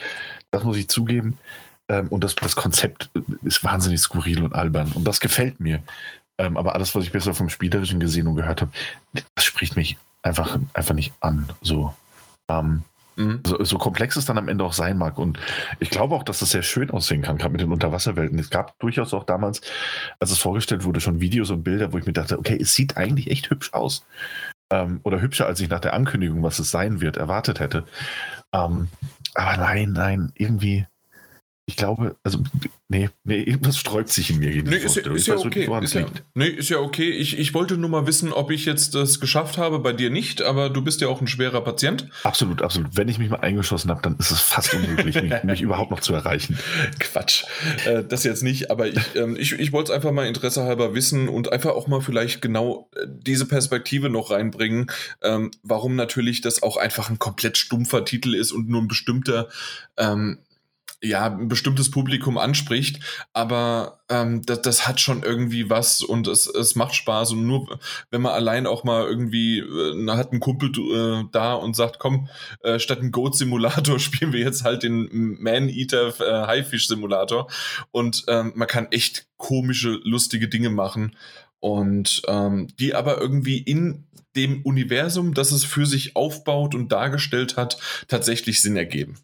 Das 0.51 0.65
muss 0.65 0.77
ich 0.77 0.89
zugeben. 0.89 1.39
Ähm, 1.89 2.09
und 2.09 2.25
das, 2.25 2.37
das 2.37 2.57
Konzept 2.57 3.11
ist 3.43 3.65
wahnsinnig 3.65 4.01
skurril 4.01 4.43
und 4.43 4.55
albern. 4.55 4.93
Und 4.93 5.05
das 5.05 5.21
gefällt 5.21 5.61
mir. 5.61 5.83
Ähm, 6.39 6.57
aber 6.57 6.75
alles, 6.75 6.95
was 6.95 7.05
ich 7.05 7.13
bisher 7.13 7.35
vom 7.35 7.51
Spielerischen 7.51 8.01
gesehen 8.01 8.27
und 8.27 8.37
gehört 8.37 8.63
habe, 8.63 8.73
das 9.35 9.45
spricht 9.45 9.77
mich 9.77 9.99
einfach, 10.23 10.59
einfach 10.75 10.95
nicht 10.95 11.13
an. 11.21 11.49
So. 11.63 11.95
Ähm, 12.49 12.85
Mhm. 13.21 13.41
so, 13.47 13.63
so 13.63 13.77
komplex 13.79 14.17
es 14.17 14.25
dann 14.25 14.39
am 14.39 14.49
Ende 14.49 14.65
auch 14.65 14.73
sein 14.73 14.97
mag. 14.97 15.19
Und 15.19 15.39
ich 15.79 15.91
glaube 15.91 16.15
auch, 16.15 16.23
dass 16.23 16.39
das 16.39 16.51
sehr 16.51 16.63
schön 16.63 16.91
aussehen 16.91 17.23
kann, 17.23 17.37
gerade 17.37 17.53
mit 17.53 17.61
den 17.61 17.73
Unterwasserwelten. 17.73 18.39
Es 18.39 18.51
gab 18.51 18.79
durchaus 18.79 19.13
auch 19.13 19.25
damals, 19.25 19.61
als 20.19 20.31
es 20.31 20.39
vorgestellt 20.39 20.85
wurde, 20.85 21.01
schon 21.01 21.21
Videos 21.21 21.51
und 21.51 21.63
Bilder, 21.63 21.93
wo 21.93 21.99
ich 21.99 22.07
mir 22.07 22.13
dachte, 22.13 22.39
okay, 22.39 22.59
es 22.61 22.75
sieht 22.75 22.97
eigentlich 22.97 23.31
echt 23.31 23.51
hübsch 23.51 23.73
aus. 23.75 24.07
Ähm, 24.73 25.01
oder 25.03 25.21
hübscher, 25.21 25.47
als 25.47 25.61
ich 25.61 25.69
nach 25.69 25.81
der 25.81 25.93
Ankündigung, 25.93 26.43
was 26.43 26.59
es 26.59 26.71
sein 26.71 27.01
wird, 27.01 27.17
erwartet 27.17 27.61
hätte. 27.61 27.85
Ähm, 28.55 28.89
aber 29.35 29.57
nein, 29.59 29.93
nein, 29.93 30.33
irgendwie. 30.35 30.87
Ich 31.71 31.77
glaube, 31.77 32.17
also, 32.25 32.41
nee, 32.89 33.11
nee, 33.23 33.45
irgendwas 33.45 33.79
sträubt 33.79 34.09
sich 34.09 34.29
in 34.31 34.41
mir 34.41 34.51
gegen 34.51 34.69
Nee, 34.69 34.79
ist, 34.79 34.97
ja- 34.97 35.13
ist 35.13 35.29
ja 35.29 35.37
okay. 35.37 35.69
Ist 35.85 35.95
ja, 35.95 36.05
nee, 36.35 36.49
ist 36.49 36.69
ja 36.69 36.79
okay. 36.79 37.09
Ich, 37.11 37.39
ich 37.39 37.55
wollte 37.55 37.77
nur 37.77 37.89
mal 37.89 38.09
wissen, 38.09 38.33
ob 38.33 38.51
ich 38.51 38.65
jetzt 38.65 38.97
das 38.97 39.21
geschafft 39.21 39.57
habe, 39.57 39.79
bei 39.79 39.93
dir 39.93 40.11
nicht, 40.11 40.43
aber 40.43 40.69
du 40.69 40.83
bist 40.83 41.01
ja 41.01 41.07
auch 41.07 41.21
ein 41.21 41.29
schwerer 41.29 41.61
Patient. 41.61 42.09
Absolut, 42.25 42.61
absolut. 42.61 42.97
Wenn 42.97 43.07
ich 43.07 43.19
mich 43.21 43.31
mal 43.31 43.39
eingeschossen 43.39 43.89
habe, 43.89 44.03
dann 44.03 44.17
ist 44.19 44.33
es 44.33 44.41
fast 44.41 44.75
unmöglich, 44.75 45.23
mich, 45.23 45.33
mich 45.45 45.61
überhaupt 45.63 45.93
noch 45.93 46.01
zu 46.01 46.13
erreichen. 46.13 46.59
Quatsch. 46.99 47.45
Äh, 47.87 48.03
das 48.03 48.25
jetzt 48.25 48.43
nicht, 48.43 48.73
aber 48.73 48.89
ich, 48.89 48.99
ähm, 49.15 49.37
ich, 49.39 49.53
ich 49.53 49.71
wollte 49.71 49.93
es 49.93 49.97
einfach 49.97 50.11
mal 50.11 50.27
interessehalber 50.27 50.93
wissen 50.93 51.29
und 51.29 51.53
einfach 51.53 51.71
auch 51.71 51.87
mal 51.87 52.01
vielleicht 52.01 52.43
genau 52.43 52.91
äh, 52.97 53.07
diese 53.07 53.47
Perspektive 53.47 54.11
noch 54.11 54.33
reinbringen, 54.33 54.91
ähm, 55.23 55.53
warum 55.63 55.95
natürlich 55.95 56.41
das 56.41 56.65
auch 56.65 56.77
einfach 56.79 57.11
ein 57.11 57.21
komplett 57.21 57.59
stumpfer 57.59 58.05
Titel 58.05 58.35
ist 58.35 58.51
und 58.51 58.69
nur 58.69 58.81
ein 58.83 58.89
bestimmter, 58.89 59.49
ähm, 59.97 60.39
ja, 61.03 61.27
ein 61.27 61.49
bestimmtes 61.49 61.91
Publikum 61.91 62.37
anspricht, 62.37 63.01
aber 63.33 64.01
ähm, 64.11 64.43
das, 64.45 64.63
das 64.63 64.87
hat 64.87 65.01
schon 65.01 65.23
irgendwie 65.23 65.71
was 65.71 66.03
und 66.03 66.27
es, 66.27 66.47
es 66.47 66.75
macht 66.75 66.95
Spaß 66.95 67.33
und 67.33 67.47
nur 67.47 67.79
wenn 68.11 68.21
man 68.21 68.33
allein 68.33 68.67
auch 68.67 68.85
mal 68.85 69.07
irgendwie, 69.07 69.61
äh, 69.61 70.11
hat 70.11 70.33
ein 70.33 70.41
Kumpel 70.41 70.71
äh, 70.71 71.25
da 71.33 71.55
und 71.55 71.75
sagt, 71.75 71.99
komm, 71.99 72.29
äh, 72.63 72.79
statt 72.79 73.01
einen 73.01 73.13
Goat-Simulator 73.13 73.99
spielen 74.01 74.33
wir 74.33 74.41
jetzt 74.41 74.65
halt 74.65 74.83
den 74.83 75.39
Man-Eater 75.41 76.21
äh, 76.21 76.47
Haifisch-Simulator 76.47 77.51
und 77.91 78.25
ähm, 78.29 78.53
man 78.55 78.69
kann 78.69 78.89
echt 78.91 79.27
komische, 79.39 80.01
lustige 80.05 80.49
Dinge 80.49 80.71
machen 80.71 81.17
und 81.61 82.23
ähm, 82.29 82.69
die 82.79 82.95
aber 82.95 83.21
irgendwie 83.21 83.59
in 83.59 84.07
dem 84.37 84.63
Universum, 84.63 85.35
das 85.35 85.51
es 85.51 85.65
für 85.65 85.87
sich 85.87 86.15
aufbaut 86.15 86.75
und 86.75 86.93
dargestellt 86.93 87.57
hat, 87.57 87.79
tatsächlich 88.09 88.63
Sinn 88.63 88.77
ergeben. 88.77 89.19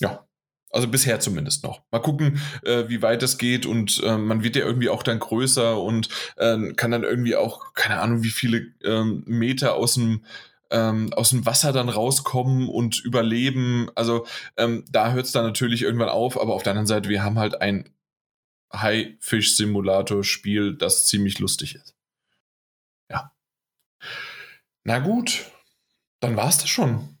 Ja. 0.00 0.26
Also 0.74 0.88
bisher 0.88 1.20
zumindest 1.20 1.62
noch. 1.62 1.82
Mal 1.92 2.00
gucken, 2.00 2.40
äh, 2.64 2.88
wie 2.88 3.00
weit 3.00 3.22
es 3.22 3.38
geht 3.38 3.64
und 3.64 4.02
äh, 4.02 4.18
man 4.18 4.42
wird 4.42 4.56
ja 4.56 4.66
irgendwie 4.66 4.88
auch 4.88 5.04
dann 5.04 5.20
größer 5.20 5.80
und 5.80 6.08
äh, 6.36 6.72
kann 6.72 6.90
dann 6.90 7.04
irgendwie 7.04 7.36
auch, 7.36 7.74
keine 7.74 8.00
Ahnung, 8.00 8.24
wie 8.24 8.30
viele 8.30 8.72
ähm, 8.82 9.22
Meter 9.24 9.76
aus 9.76 9.94
dem 9.94 10.24
ähm, 10.70 11.12
aus 11.12 11.30
dem 11.30 11.46
Wasser 11.46 11.72
dann 11.72 11.88
rauskommen 11.88 12.68
und 12.68 12.98
überleben. 13.04 13.88
Also 13.94 14.26
ähm, 14.56 14.84
da 14.90 15.12
hört 15.12 15.26
es 15.26 15.32
dann 15.32 15.44
natürlich 15.44 15.82
irgendwann 15.82 16.08
auf, 16.08 16.40
aber 16.40 16.54
auf 16.54 16.64
der 16.64 16.72
anderen 16.72 16.88
Seite, 16.88 17.08
wir 17.08 17.22
haben 17.22 17.38
halt 17.38 17.60
ein 17.60 17.90
Haifisch-Simulator-Spiel, 18.72 20.76
das 20.76 21.06
ziemlich 21.06 21.38
lustig 21.38 21.76
ist. 21.76 21.94
Ja. 23.08 23.32
Na 24.82 24.98
gut, 24.98 25.44
dann 26.18 26.36
war 26.36 26.48
es 26.48 26.58
das 26.58 26.68
schon. 26.68 27.13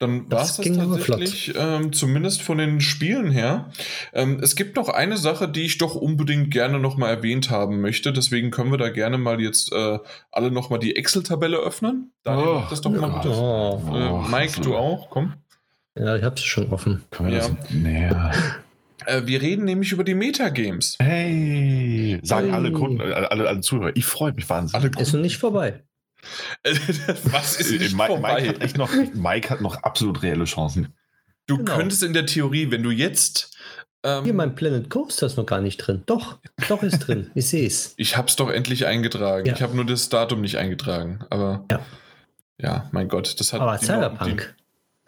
Dann 0.00 0.30
war 0.30 0.42
es 0.42 0.56
Das 0.56 0.66
tatsächlich, 0.66 1.52
ähm, 1.58 1.92
zumindest 1.92 2.40
von 2.40 2.56
den 2.56 2.80
Spielen 2.80 3.30
her. 3.30 3.70
Ähm, 4.14 4.40
es 4.42 4.56
gibt 4.56 4.76
noch 4.76 4.88
eine 4.88 5.18
Sache, 5.18 5.46
die 5.46 5.60
ich 5.66 5.76
doch 5.76 5.94
unbedingt 5.94 6.50
gerne 6.50 6.80
nochmal 6.80 7.10
erwähnt 7.14 7.50
haben 7.50 7.82
möchte. 7.82 8.10
Deswegen 8.10 8.50
können 8.50 8.70
wir 8.70 8.78
da 8.78 8.88
gerne 8.88 9.18
mal 9.18 9.42
jetzt 9.42 9.72
äh, 9.74 9.98
alle 10.32 10.50
nochmal 10.50 10.78
die 10.78 10.96
Excel-Tabelle 10.96 11.58
öffnen. 11.58 12.12
Daniel, 12.24 12.48
Oh, 12.48 12.54
mach 12.60 12.70
das 12.70 12.80
doch 12.80 12.90
mal 12.90 13.10
Gott. 13.10 13.22
bitte. 13.22 13.34
Oh, 13.34 13.82
Äh, 13.94 14.08
Oh, 14.10 14.18
Mike, 14.30 14.62
du 14.62 14.74
auch, 14.74 15.10
komm. 15.10 15.34
ja, 15.94 16.16
ich 16.16 16.24
hab's 16.24 16.42
schon 16.44 16.70
offen. 16.70 17.04
Können 17.10 17.28
wir 17.32 17.36
Ja. 17.36 17.48
das? 17.48 17.70
Nee. 17.70 18.10
Äh, 19.04 19.26
wir 19.26 19.42
reden 19.42 19.66
nämlich 19.66 19.92
über 19.92 20.04
die 20.04 20.14
Metagames. 20.14 20.96
Hey, 20.98 22.20
sagen 22.22 22.46
Hey. 22.46 22.54
alle 22.54 22.72
Kunden, 22.72 23.00
äh, 23.00 23.12
alle, 23.12 23.46
alle 23.48 23.60
Zuhörer. 23.60 23.92
Ich 23.94 24.06
freue 24.06 24.32
mich 24.32 24.48
wahnsinnig. 24.48 24.82
Alle 24.94 25.02
Ist 25.02 25.12
noch 25.12 25.20
nicht 25.20 25.36
vorbei. 25.36 25.82
Was 27.24 27.56
ist 27.60 27.70
nicht 27.70 27.92
Äh, 27.92 27.96
Mike, 27.96 28.06
vorbei? 28.08 28.34
Mike, 28.34 28.48
hat 28.48 28.62
echt 28.62 28.76
noch, 28.78 28.90
Mike 29.14 29.50
hat 29.50 29.60
noch 29.60 29.82
absolut 29.82 30.22
reelle 30.22 30.44
Chancen. 30.44 30.94
Du 31.46 31.58
Genau. 31.58 31.76
könntest 31.76 32.02
in 32.02 32.12
der 32.12 32.26
Theorie, 32.26 32.70
wenn 32.70 32.82
du 32.82 32.90
jetzt. 32.90 33.56
Ähm, 34.02 34.24
Hier, 34.24 34.34
mein 34.34 34.54
Planet 34.54 34.88
Coaster 34.88 35.26
ist 35.26 35.36
noch 35.36 35.46
gar 35.46 35.60
nicht 35.60 35.76
drin. 35.78 36.02
Doch, 36.06 36.38
doch 36.68 36.82
ist 36.82 37.00
drin. 37.00 37.30
Ich 37.34 37.48
sehe 37.48 37.66
es. 37.66 37.92
ich 37.98 38.16
hab's 38.16 38.36
doch 38.36 38.48
endlich 38.50 38.86
eingetragen. 38.86 39.46
Ja. 39.46 39.54
Ich 39.54 39.62
habe 39.62 39.74
nur 39.76 39.84
das 39.84 40.08
Datum 40.08 40.40
nicht 40.40 40.56
eingetragen. 40.56 41.24
Aber 41.30 41.66
Ja. 41.70 41.80
ja, 42.58 42.88
mein 42.92 43.08
Gott, 43.08 43.38
das 43.40 43.52
hat. 43.52 43.60
Aber 43.60 43.78
Cyberpunk 43.78 44.54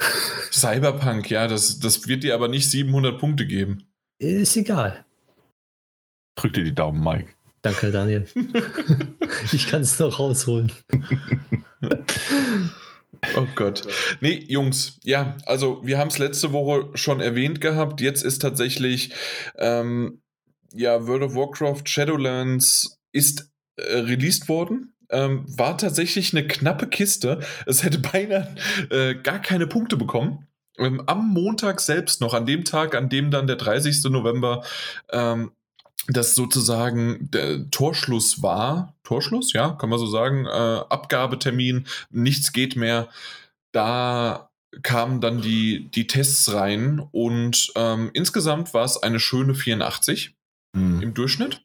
die- 0.00 0.04
Cyberpunk, 0.52 1.30
ja, 1.30 1.46
das, 1.46 1.78
das 1.78 2.06
wird 2.08 2.24
dir 2.24 2.34
aber 2.34 2.48
nicht 2.48 2.68
700 2.70 3.18
Punkte 3.18 3.46
geben. 3.46 3.84
ist 4.18 4.56
egal. 4.56 5.04
Drück 6.34 6.52
dir 6.54 6.64
die 6.64 6.74
Daumen, 6.74 7.02
Mike. 7.02 7.28
Danke, 7.62 7.92
Daniel. 7.92 8.26
ich 9.52 9.68
kann 9.68 9.82
es 9.82 9.98
noch 9.98 10.18
rausholen. 10.18 10.72
Oh 13.36 13.46
Gott. 13.54 13.82
Nee, 14.20 14.44
Jungs, 14.48 14.98
ja, 15.04 15.36
also 15.46 15.80
wir 15.84 15.96
haben 15.96 16.08
es 16.08 16.18
letzte 16.18 16.52
Woche 16.52 16.90
schon 16.94 17.20
erwähnt 17.20 17.60
gehabt. 17.60 18.00
Jetzt 18.00 18.24
ist 18.24 18.40
tatsächlich, 18.40 19.12
ähm, 19.56 20.22
ja, 20.72 21.06
World 21.06 21.22
of 21.22 21.34
Warcraft 21.36 21.84
Shadowlands 21.86 22.98
ist 23.12 23.52
äh, 23.76 23.98
released 23.98 24.48
worden. 24.48 24.94
Ähm, 25.08 25.44
war 25.46 25.78
tatsächlich 25.78 26.32
eine 26.32 26.46
knappe 26.48 26.88
Kiste. 26.88 27.40
Es 27.66 27.84
hätte 27.84 27.98
beinahe 28.00 28.56
äh, 28.90 29.14
gar 29.14 29.40
keine 29.40 29.68
Punkte 29.68 29.96
bekommen. 29.96 30.48
Ähm, 30.78 31.02
am 31.06 31.28
Montag 31.28 31.80
selbst 31.80 32.20
noch, 32.20 32.34
an 32.34 32.46
dem 32.46 32.64
Tag, 32.64 32.96
an 32.96 33.08
dem 33.08 33.30
dann 33.30 33.46
der 33.46 33.56
30. 33.56 34.02
November 34.04 34.64
ähm, 35.12 35.52
das 36.08 36.34
sozusagen 36.34 37.30
der 37.30 37.70
Torschluss 37.70 38.42
war. 38.42 38.94
Torschluss, 39.04 39.52
ja, 39.52 39.70
kann 39.70 39.88
man 39.88 39.98
so 39.98 40.06
sagen. 40.06 40.46
Äh, 40.46 40.50
Abgabetermin, 40.50 41.86
nichts 42.10 42.52
geht 42.52 42.76
mehr. 42.76 43.08
Da 43.72 44.50
kamen 44.82 45.20
dann 45.20 45.42
die, 45.42 45.88
die 45.90 46.06
Tests 46.06 46.52
rein 46.52 46.98
und 47.12 47.72
ähm, 47.76 48.10
insgesamt 48.14 48.72
war 48.74 48.84
es 48.84 49.02
eine 49.02 49.20
schöne 49.20 49.54
84 49.54 50.34
Hm, 50.74 51.02
im 51.02 51.14
Durchschnitt. 51.14 51.62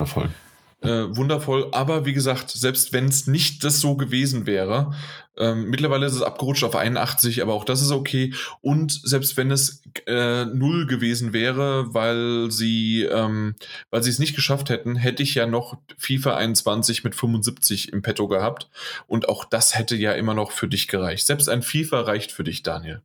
Erfolg. 0.00 0.30
Äh, 0.80 1.16
wundervoll, 1.16 1.68
aber 1.72 2.06
wie 2.06 2.12
gesagt, 2.12 2.50
selbst 2.50 2.92
wenn 2.92 3.06
es 3.06 3.26
nicht 3.26 3.64
das 3.64 3.80
so 3.80 3.96
gewesen 3.96 4.46
wäre, 4.46 4.94
ähm, 5.36 5.70
mittlerweile 5.70 6.06
ist 6.06 6.14
es 6.14 6.22
abgerutscht 6.22 6.62
auf 6.62 6.76
81, 6.76 7.42
aber 7.42 7.54
auch 7.54 7.64
das 7.64 7.82
ist 7.82 7.90
okay. 7.90 8.32
Und 8.60 8.92
selbst 8.92 9.36
wenn 9.36 9.50
es 9.50 9.82
äh, 10.06 10.44
null 10.44 10.86
gewesen 10.86 11.32
wäre, 11.32 11.94
weil 11.94 12.52
sie, 12.52 13.02
ähm, 13.02 13.56
weil 13.90 14.04
sie 14.04 14.10
es 14.10 14.20
nicht 14.20 14.36
geschafft 14.36 14.70
hätten, 14.70 14.94
hätte 14.94 15.24
ich 15.24 15.34
ja 15.34 15.46
noch 15.46 15.78
FIFA 15.96 16.36
21 16.36 17.02
mit 17.02 17.16
75 17.16 17.92
im 17.92 18.02
Petto 18.02 18.28
gehabt. 18.28 18.68
Und 19.08 19.28
auch 19.28 19.44
das 19.44 19.76
hätte 19.76 19.96
ja 19.96 20.12
immer 20.12 20.34
noch 20.34 20.52
für 20.52 20.68
dich 20.68 20.86
gereicht. 20.86 21.26
Selbst 21.26 21.48
ein 21.48 21.62
FIFA 21.62 22.02
reicht 22.02 22.30
für 22.30 22.44
dich, 22.44 22.62
Daniel. 22.62 23.02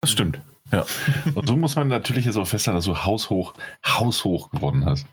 Das 0.00 0.10
stimmt. 0.10 0.40
Ja. 0.72 0.86
Und 1.34 1.48
so 1.48 1.56
muss 1.56 1.76
man 1.76 1.88
natürlich 1.88 2.24
jetzt 2.24 2.36
auch 2.36 2.46
feststellen, 2.46 2.76
dass 2.76 2.84
du 2.84 2.96
haushoch, 2.96 3.54
haushoch 3.84 4.50
gewonnen 4.50 4.86
hast. 4.86 5.06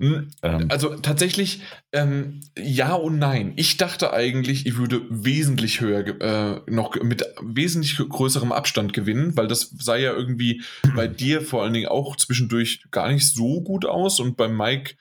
Hm, 0.00 0.30
also 0.40 0.96
tatsächlich 0.96 1.60
ähm, 1.92 2.40
ja 2.56 2.94
und 2.94 3.18
nein. 3.18 3.52
Ich 3.56 3.76
dachte 3.76 4.14
eigentlich, 4.14 4.64
ich 4.64 4.78
würde 4.78 5.02
wesentlich 5.10 5.82
höher, 5.82 6.06
äh, 6.20 6.60
noch 6.70 6.94
mit 7.02 7.22
wesentlich 7.42 7.98
größerem 7.98 8.50
Abstand 8.50 8.94
gewinnen, 8.94 9.36
weil 9.36 9.46
das 9.46 9.74
sah 9.78 9.96
ja 9.96 10.14
irgendwie 10.14 10.62
bei 10.96 11.06
dir 11.06 11.42
vor 11.42 11.62
allen 11.62 11.74
Dingen 11.74 11.88
auch 11.88 12.16
zwischendurch 12.16 12.82
gar 12.90 13.12
nicht 13.12 13.28
so 13.28 13.60
gut 13.60 13.84
aus 13.84 14.20
und 14.20 14.38
beim 14.38 14.56
Mike 14.56 14.94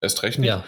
erst 0.00 0.22
recht 0.22 0.38
nicht. 0.38 0.48
Ja. 0.48 0.64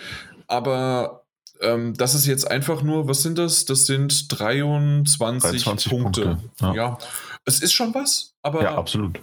Aber 0.49 1.25
ähm, 1.61 1.95
das 1.95 2.17
ist 2.17 2.27
jetzt 2.27 2.51
einfach 2.51 2.83
nur, 2.83 3.07
was 3.07 3.23
sind 3.23 3.39
das? 3.39 3.67
Das 3.67 3.87
sind 3.87 4.37
23, 4.37 5.63
23 5.63 5.91
Punkte. 5.91 6.23
Punkte, 6.23 6.51
Ja. 6.61 6.75
ja. 6.75 6.99
es 7.45 7.61
ist 7.61 7.73
schon 7.73 7.95
was, 7.95 8.35
aber 8.43 8.65
Ja, 8.65 8.75
absolut. 8.77 9.21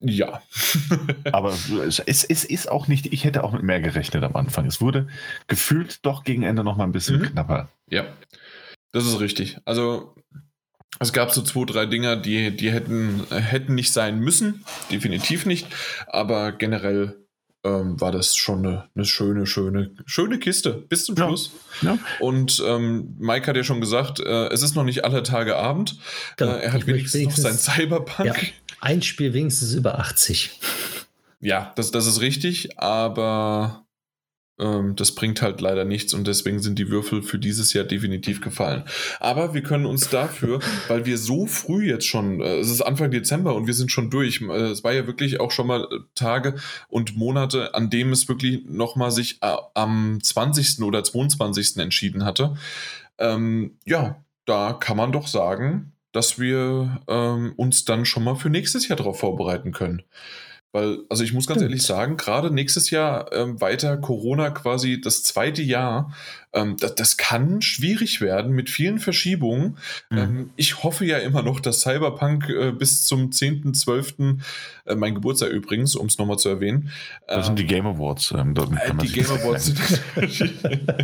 Ja. 0.00 0.42
Aber 1.32 1.50
es, 1.86 1.98
es, 2.00 2.24
es 2.24 2.44
ist 2.44 2.70
auch 2.70 2.88
nicht, 2.88 3.12
ich 3.12 3.24
hätte 3.24 3.44
auch 3.44 3.52
mit 3.52 3.62
mehr 3.62 3.80
gerechnet 3.80 4.24
am 4.24 4.36
Anfang. 4.36 4.66
Es 4.66 4.80
wurde 4.80 5.08
gefühlt 5.46 6.04
doch 6.04 6.24
gegen 6.24 6.42
Ende 6.42 6.64
noch 6.64 6.76
mal 6.76 6.84
ein 6.84 6.92
bisschen 6.92 7.20
Mhm. 7.20 7.26
knapper. 7.26 7.68
Ja, 7.88 8.06
das 8.92 9.04
ist 9.06 9.20
richtig. 9.20 9.58
Also 9.64 10.14
es 10.98 11.12
gab 11.12 11.30
so 11.30 11.42
zwei, 11.42 11.64
drei 11.64 11.86
Dinger, 11.86 12.16
die, 12.16 12.50
die 12.56 12.70
hätten, 12.72 13.24
hätten 13.30 13.74
nicht 13.74 13.92
sein 13.92 14.18
müssen, 14.20 14.64
definitiv 14.90 15.46
nicht, 15.46 15.66
aber 16.06 16.52
generell 16.52 17.16
ähm, 17.64 18.00
war 18.00 18.10
das 18.12 18.36
schon 18.36 18.64
eine, 18.66 18.84
eine 18.94 19.04
schöne, 19.04 19.46
schöne, 19.46 19.90
schöne 20.06 20.38
Kiste 20.38 20.72
bis 20.72 21.04
zum 21.04 21.16
Ja. 21.16 21.26
Schluss. 21.26 21.52
Ja. 21.82 21.98
Und 22.20 22.62
ähm, 22.66 23.14
Mike 23.18 23.46
hat 23.46 23.56
ja 23.56 23.64
schon 23.64 23.80
gesagt, 23.80 24.20
äh, 24.20 24.48
es 24.48 24.62
ist 24.62 24.74
noch 24.76 24.84
nicht 24.84 25.04
alle 25.04 25.22
Tage 25.22 25.56
Abend. 25.56 25.96
Genau. 26.36 26.52
Äh, 26.52 26.60
er 26.62 26.72
hat 26.72 26.86
möchte 26.86 26.92
wenigstens 26.94 27.22
noch 27.24 27.32
sein 27.36 27.52
wenigstens- 27.52 27.74
Cyberpunk. 27.74 28.26
Ja, 28.28 28.34
ein 28.80 29.02
Spiel 29.02 29.32
wenigstens 29.34 29.74
über 29.74 29.98
80. 29.98 30.58
Ja, 31.40 31.72
das, 31.76 31.90
das 31.90 32.06
ist 32.06 32.20
richtig, 32.20 32.78
aber 32.78 33.84
das 34.94 35.14
bringt 35.14 35.42
halt 35.42 35.60
leider 35.60 35.84
nichts 35.84 36.14
und 36.14 36.26
deswegen 36.26 36.60
sind 36.60 36.78
die 36.78 36.90
Würfel 36.90 37.22
für 37.22 37.38
dieses 37.38 37.72
Jahr 37.72 37.84
definitiv 37.84 38.40
gefallen. 38.40 38.84
Aber 39.18 39.54
wir 39.54 39.62
können 39.62 39.86
uns 39.86 40.10
dafür, 40.10 40.60
weil 40.88 41.06
wir 41.06 41.18
so 41.18 41.46
früh 41.46 41.88
jetzt 41.88 42.06
schon, 42.06 42.40
äh, 42.40 42.58
es 42.58 42.70
ist 42.70 42.82
Anfang 42.82 43.10
Dezember 43.10 43.54
und 43.54 43.66
wir 43.66 43.74
sind 43.74 43.90
schon 43.90 44.10
durch, 44.10 44.40
äh, 44.42 44.70
es 44.70 44.84
war 44.84 44.92
ja 44.92 45.06
wirklich 45.06 45.40
auch 45.40 45.50
schon 45.50 45.66
mal 45.66 45.84
äh, 45.84 45.98
Tage 46.14 46.56
und 46.88 47.16
Monate, 47.16 47.74
an 47.74 47.90
dem 47.90 48.12
es 48.12 48.28
wirklich 48.28 48.64
nochmal 48.66 49.10
sich 49.10 49.38
am 49.40 50.18
20. 50.22 50.82
oder 50.82 51.02
22. 51.02 51.78
entschieden 51.78 52.24
hatte. 52.24 52.56
Ähm, 53.18 53.78
ja, 53.84 54.22
da 54.44 54.72
kann 54.72 54.96
man 54.96 55.12
doch 55.12 55.26
sagen, 55.26 55.92
dass 56.12 56.38
wir 56.38 57.00
ähm, 57.08 57.52
uns 57.56 57.84
dann 57.84 58.04
schon 58.04 58.24
mal 58.24 58.34
für 58.34 58.50
nächstes 58.50 58.88
Jahr 58.88 58.96
darauf 58.96 59.20
vorbereiten 59.20 59.72
können. 59.72 60.02
Weil, 60.72 60.98
also 61.08 61.24
ich 61.24 61.32
muss 61.32 61.46
ganz 61.46 61.58
Stimmt. 61.58 61.70
ehrlich 61.70 61.82
sagen, 61.82 62.16
gerade 62.16 62.52
nächstes 62.52 62.90
Jahr 62.90 63.32
ähm, 63.32 63.60
weiter 63.60 63.96
Corona 63.96 64.50
quasi 64.50 65.00
das 65.00 65.24
zweite 65.24 65.62
Jahr, 65.62 66.12
ähm, 66.52 66.76
das, 66.78 66.94
das 66.96 67.16
kann 67.16 67.62
schwierig 67.62 68.20
werden 68.20 68.52
mit 68.52 68.70
vielen 68.70 68.98
Verschiebungen. 68.98 69.78
Mhm. 70.10 70.18
Ähm, 70.18 70.50
ich 70.56 70.82
hoffe 70.82 71.04
ja 71.04 71.18
immer 71.18 71.42
noch, 71.42 71.60
dass 71.60 71.80
Cyberpunk 71.82 72.48
äh, 72.48 72.72
bis 72.72 73.04
zum 73.06 73.30
10.12., 73.30 74.38
äh, 74.86 74.94
mein 74.94 75.14
Geburtstag 75.14 75.50
übrigens, 75.50 75.94
um 75.94 76.06
es 76.06 76.18
nochmal 76.18 76.38
zu 76.38 76.48
erwähnen. 76.48 76.90
Das 77.28 77.46
sind 77.46 77.58
die 77.58 77.66
Game 77.66 77.86
Awards. 77.86 78.32
Ähm, 78.36 78.54
dort 78.54 78.72
Äh, 78.72 78.92
die 79.02 79.08
Game 79.12 79.26
Awards 79.30 79.66
sind 79.66 79.78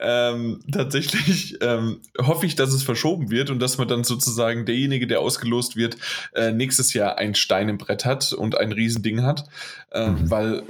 ähm, 0.00 0.60
tatsächlich 0.72 1.58
ähm, 1.60 2.00
hoffe 2.18 2.46
ich, 2.46 2.56
dass 2.56 2.72
es 2.72 2.82
verschoben 2.82 3.30
wird 3.30 3.50
und 3.50 3.58
dass 3.60 3.78
man 3.78 3.88
dann 3.88 4.04
sozusagen 4.04 4.66
derjenige, 4.66 5.06
der 5.06 5.20
ausgelost 5.20 5.76
wird, 5.76 5.96
äh, 6.34 6.52
nächstes 6.52 6.92
Jahr 6.94 7.18
ein 7.18 7.34
Stein 7.34 7.68
im 7.68 7.78
Brett 7.78 8.04
hat 8.04 8.32
und 8.32 8.56
ein 8.56 8.72
Riesending 8.72 9.22
hat, 9.22 9.44
ähm, 9.92 10.10
Mhm. 10.10 10.30
weil 10.30 10.54
äh, 10.54 10.62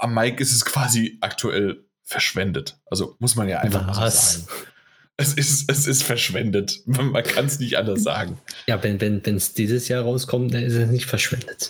am 0.00 0.14
Mike 0.14 0.42
ist 0.42 0.52
es 0.52 0.64
quasi 0.64 1.18
aktuell 1.20 1.84
verschwendet. 2.08 2.78
Also 2.90 3.16
muss 3.18 3.36
man 3.36 3.48
ja 3.48 3.60
einfach 3.60 3.86
mal 3.86 3.94
so 3.94 4.00
Was? 4.00 4.34
sagen. 4.34 4.46
Es 5.20 5.34
ist, 5.34 5.70
es 5.70 5.86
ist 5.86 6.04
verschwendet. 6.04 6.80
Man 6.86 7.12
kann 7.24 7.46
es 7.46 7.58
nicht 7.58 7.76
anders 7.76 8.02
sagen. 8.02 8.38
Ja, 8.66 8.82
wenn 8.82 8.96
es 8.96 9.26
wenn, 9.26 9.36
es 9.36 9.52
dieses 9.52 9.88
Jahr 9.88 10.04
rauskommt, 10.04 10.54
dann 10.54 10.62
ist 10.62 10.74
es 10.74 10.88
nicht 10.88 11.06
verschwendet. 11.06 11.68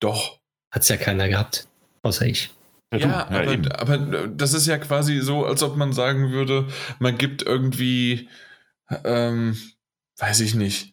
Doch, 0.00 0.38
Hat 0.70 0.82
es 0.82 0.88
ja 0.88 0.96
keiner 0.98 1.28
gehabt. 1.28 1.66
Außer 2.02 2.26
ich. 2.26 2.50
Ja, 2.92 2.98
Ja, 2.98 3.26
aber, 3.28 3.52
eben. 3.52 3.72
aber 3.72 3.98
das 4.28 4.52
ist 4.52 4.66
ja 4.66 4.76
quasi 4.78 5.18
so, 5.20 5.44
als 5.46 5.62
ob 5.62 5.76
man 5.76 5.92
sagen 5.92 6.30
würde, 6.30 6.68
man 6.98 7.16
gibt 7.18 7.42
irgendwie, 7.42 8.28
ähm, 9.04 9.56
weiß 10.18 10.40
ich 10.40 10.54
nicht, 10.54 10.92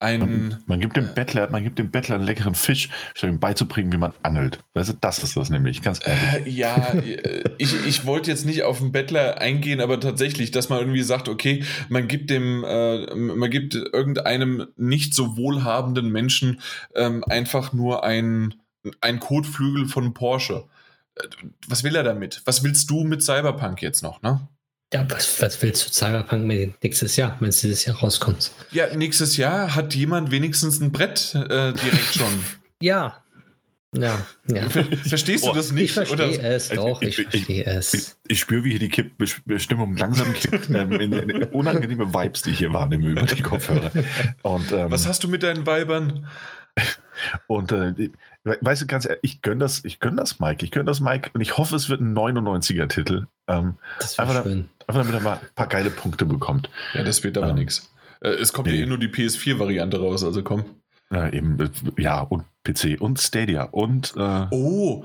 einen. 0.00 0.48
Man, 0.48 0.62
man 0.66 0.80
gibt 0.80 0.96
dem 0.96 1.14
Bettler, 1.14 1.50
man 1.50 1.64
gibt 1.64 1.78
dem 1.78 1.90
Bettler 1.90 2.16
einen 2.16 2.24
leckeren 2.24 2.54
Fisch, 2.54 2.88
statt 3.14 3.30
ihm 3.30 3.40
beizubringen, 3.40 3.92
wie 3.92 3.96
man 3.96 4.12
angelt. 4.22 4.60
Weißt 4.74 4.90
du, 4.90 4.94
das 5.00 5.22
ist 5.22 5.36
das 5.36 5.50
nämlich, 5.50 5.82
ganz 5.82 6.00
ehrlich. 6.04 6.46
Äh, 6.46 6.50
ja, 6.50 6.92
äh, 6.94 7.44
ich, 7.58 7.74
ich 7.86 8.06
wollte 8.06 8.30
jetzt 8.30 8.46
nicht 8.46 8.62
auf 8.62 8.78
den 8.78 8.92
Bettler 8.92 9.40
eingehen, 9.40 9.80
aber 9.80 10.00
tatsächlich, 10.00 10.50
dass 10.50 10.68
man 10.68 10.78
irgendwie 10.78 11.02
sagt, 11.02 11.28
okay, 11.28 11.64
man 11.88 12.08
gibt 12.08 12.30
dem, 12.30 12.64
äh, 12.64 13.14
man 13.14 13.50
gibt 13.50 13.74
irgendeinem 13.74 14.68
nicht 14.76 15.14
so 15.14 15.36
wohlhabenden 15.36 16.10
Menschen 16.10 16.60
ähm, 16.94 17.24
einfach 17.24 17.72
nur 17.72 18.04
ein, 18.04 18.54
ein 19.00 19.20
Kotflügel 19.20 19.86
von 19.86 20.14
Porsche. 20.14 20.64
Äh, 21.16 21.26
Was 21.66 21.84
will 21.84 21.96
er 21.96 22.04
damit? 22.04 22.42
Was 22.44 22.62
willst 22.62 22.88
du 22.90 23.04
mit 23.04 23.22
Cyberpunk 23.22 23.82
jetzt 23.82 24.02
noch, 24.02 24.22
ne? 24.22 24.48
Ja, 24.92 25.04
was, 25.10 25.40
was 25.42 25.60
willst 25.62 25.86
du 25.86 25.92
Cyberpunk 25.92 26.44
mit 26.46 26.82
nächstes 26.82 27.16
Jahr, 27.16 27.36
wenn 27.40 27.50
es 27.50 27.60
dieses 27.60 27.84
Jahr 27.84 27.96
rauskommt? 27.96 28.50
Ja, 28.70 28.86
nächstes 28.96 29.36
Jahr 29.36 29.74
hat 29.74 29.94
jemand 29.94 30.30
wenigstens 30.30 30.80
ein 30.80 30.92
Brett 30.92 31.34
äh, 31.34 31.72
direkt 31.72 32.14
schon. 32.14 32.26
Ja. 32.80 33.22
Ja, 33.96 34.24
ja. 34.46 34.68
Ver 34.68 34.84
Verstehst 34.84 35.44
du 35.46 35.50
Oh, 35.50 35.54
das 35.54 35.68
Ich 35.68 35.72
nicht? 35.72 35.94
verstehe 35.94 36.38
es 36.40 36.68
doch, 36.68 37.00
ich, 37.02 37.08
ich- 37.08 37.18
ich- 37.18 37.30
verstehe 37.30 37.60
Ich, 37.62 37.66
es. 37.66 38.16
ich 38.28 38.38
spüre, 38.38 38.62
wie 38.64 38.70
hier 38.70 38.78
die 38.78 38.88
Kipp 38.90 39.12
Stimmung 39.56 39.96
langsam 39.96 40.32
kippt. 40.34 40.68
ähm, 40.70 40.92
in, 40.92 41.12
in 41.12 41.42
unangenehme 41.44 42.12
Vibes, 42.14 42.42
die 42.42 42.50
ich 42.50 42.58
hier 42.58 42.72
wahrnehme 42.72 43.08
über 43.08 43.22
die 43.22 43.42
Kopfhörer. 43.42 43.90
Und, 44.42 44.70
ähm, 44.72 44.90
Was 44.90 45.06
hast 45.08 45.24
du 45.24 45.28
mit 45.28 45.42
deinen 45.42 45.66
Weibern? 45.66 46.28
und 47.46 47.72
äh, 47.72 48.10
weißt 48.44 48.82
du, 48.82 48.86
ganz 48.86 49.04
ehrlich, 49.04 49.20
ich 49.22 49.42
gönne 49.42 49.60
das, 49.60 49.84
ich 49.84 50.00
gönn 50.00 50.16
das 50.16 50.38
Mike. 50.40 50.64
Ich 50.64 50.70
gönne 50.70 50.86
das 50.86 51.00
Mike 51.00 51.30
und 51.34 51.40
ich 51.40 51.56
hoffe, 51.58 51.76
es 51.76 51.88
wird 51.88 52.00
ein 52.00 52.14
99er-Titel. 52.16 53.26
Ähm, 53.48 53.76
Das 53.98 54.18
wäre 54.18 54.28
einfach, 54.28 54.42
schön. 54.44 54.68
einfach 54.86 55.02
damit 55.02 55.14
er 55.14 55.20
mal 55.20 55.34
ein 55.40 55.48
paar 55.54 55.66
geile 55.66 55.90
Punkte 55.90 56.24
bekommt. 56.24 56.70
Ja, 56.94 57.02
das 57.02 57.22
wird 57.24 57.36
aber 57.38 57.48
Ähm, 57.50 57.56
nix. 57.56 57.90
Äh, 58.20 58.30
es 58.30 58.52
kommt 58.52 58.68
ja 58.68 58.74
nee. 58.74 58.82
eh 58.82 58.86
nur 58.86 58.98
die 58.98 59.08
PS4-Variante 59.08 59.98
raus, 60.00 60.24
also 60.24 60.42
komm. 60.42 60.64
Ja, 61.10 61.28
eben, 61.30 61.58
äh, 61.60 61.70
ja, 62.02 62.20
und 62.20 62.44
PC 62.64 63.00
und 63.00 63.18
Stadia 63.18 63.62
und 63.64 64.14
äh, 64.16 64.46
Oh, 64.50 65.04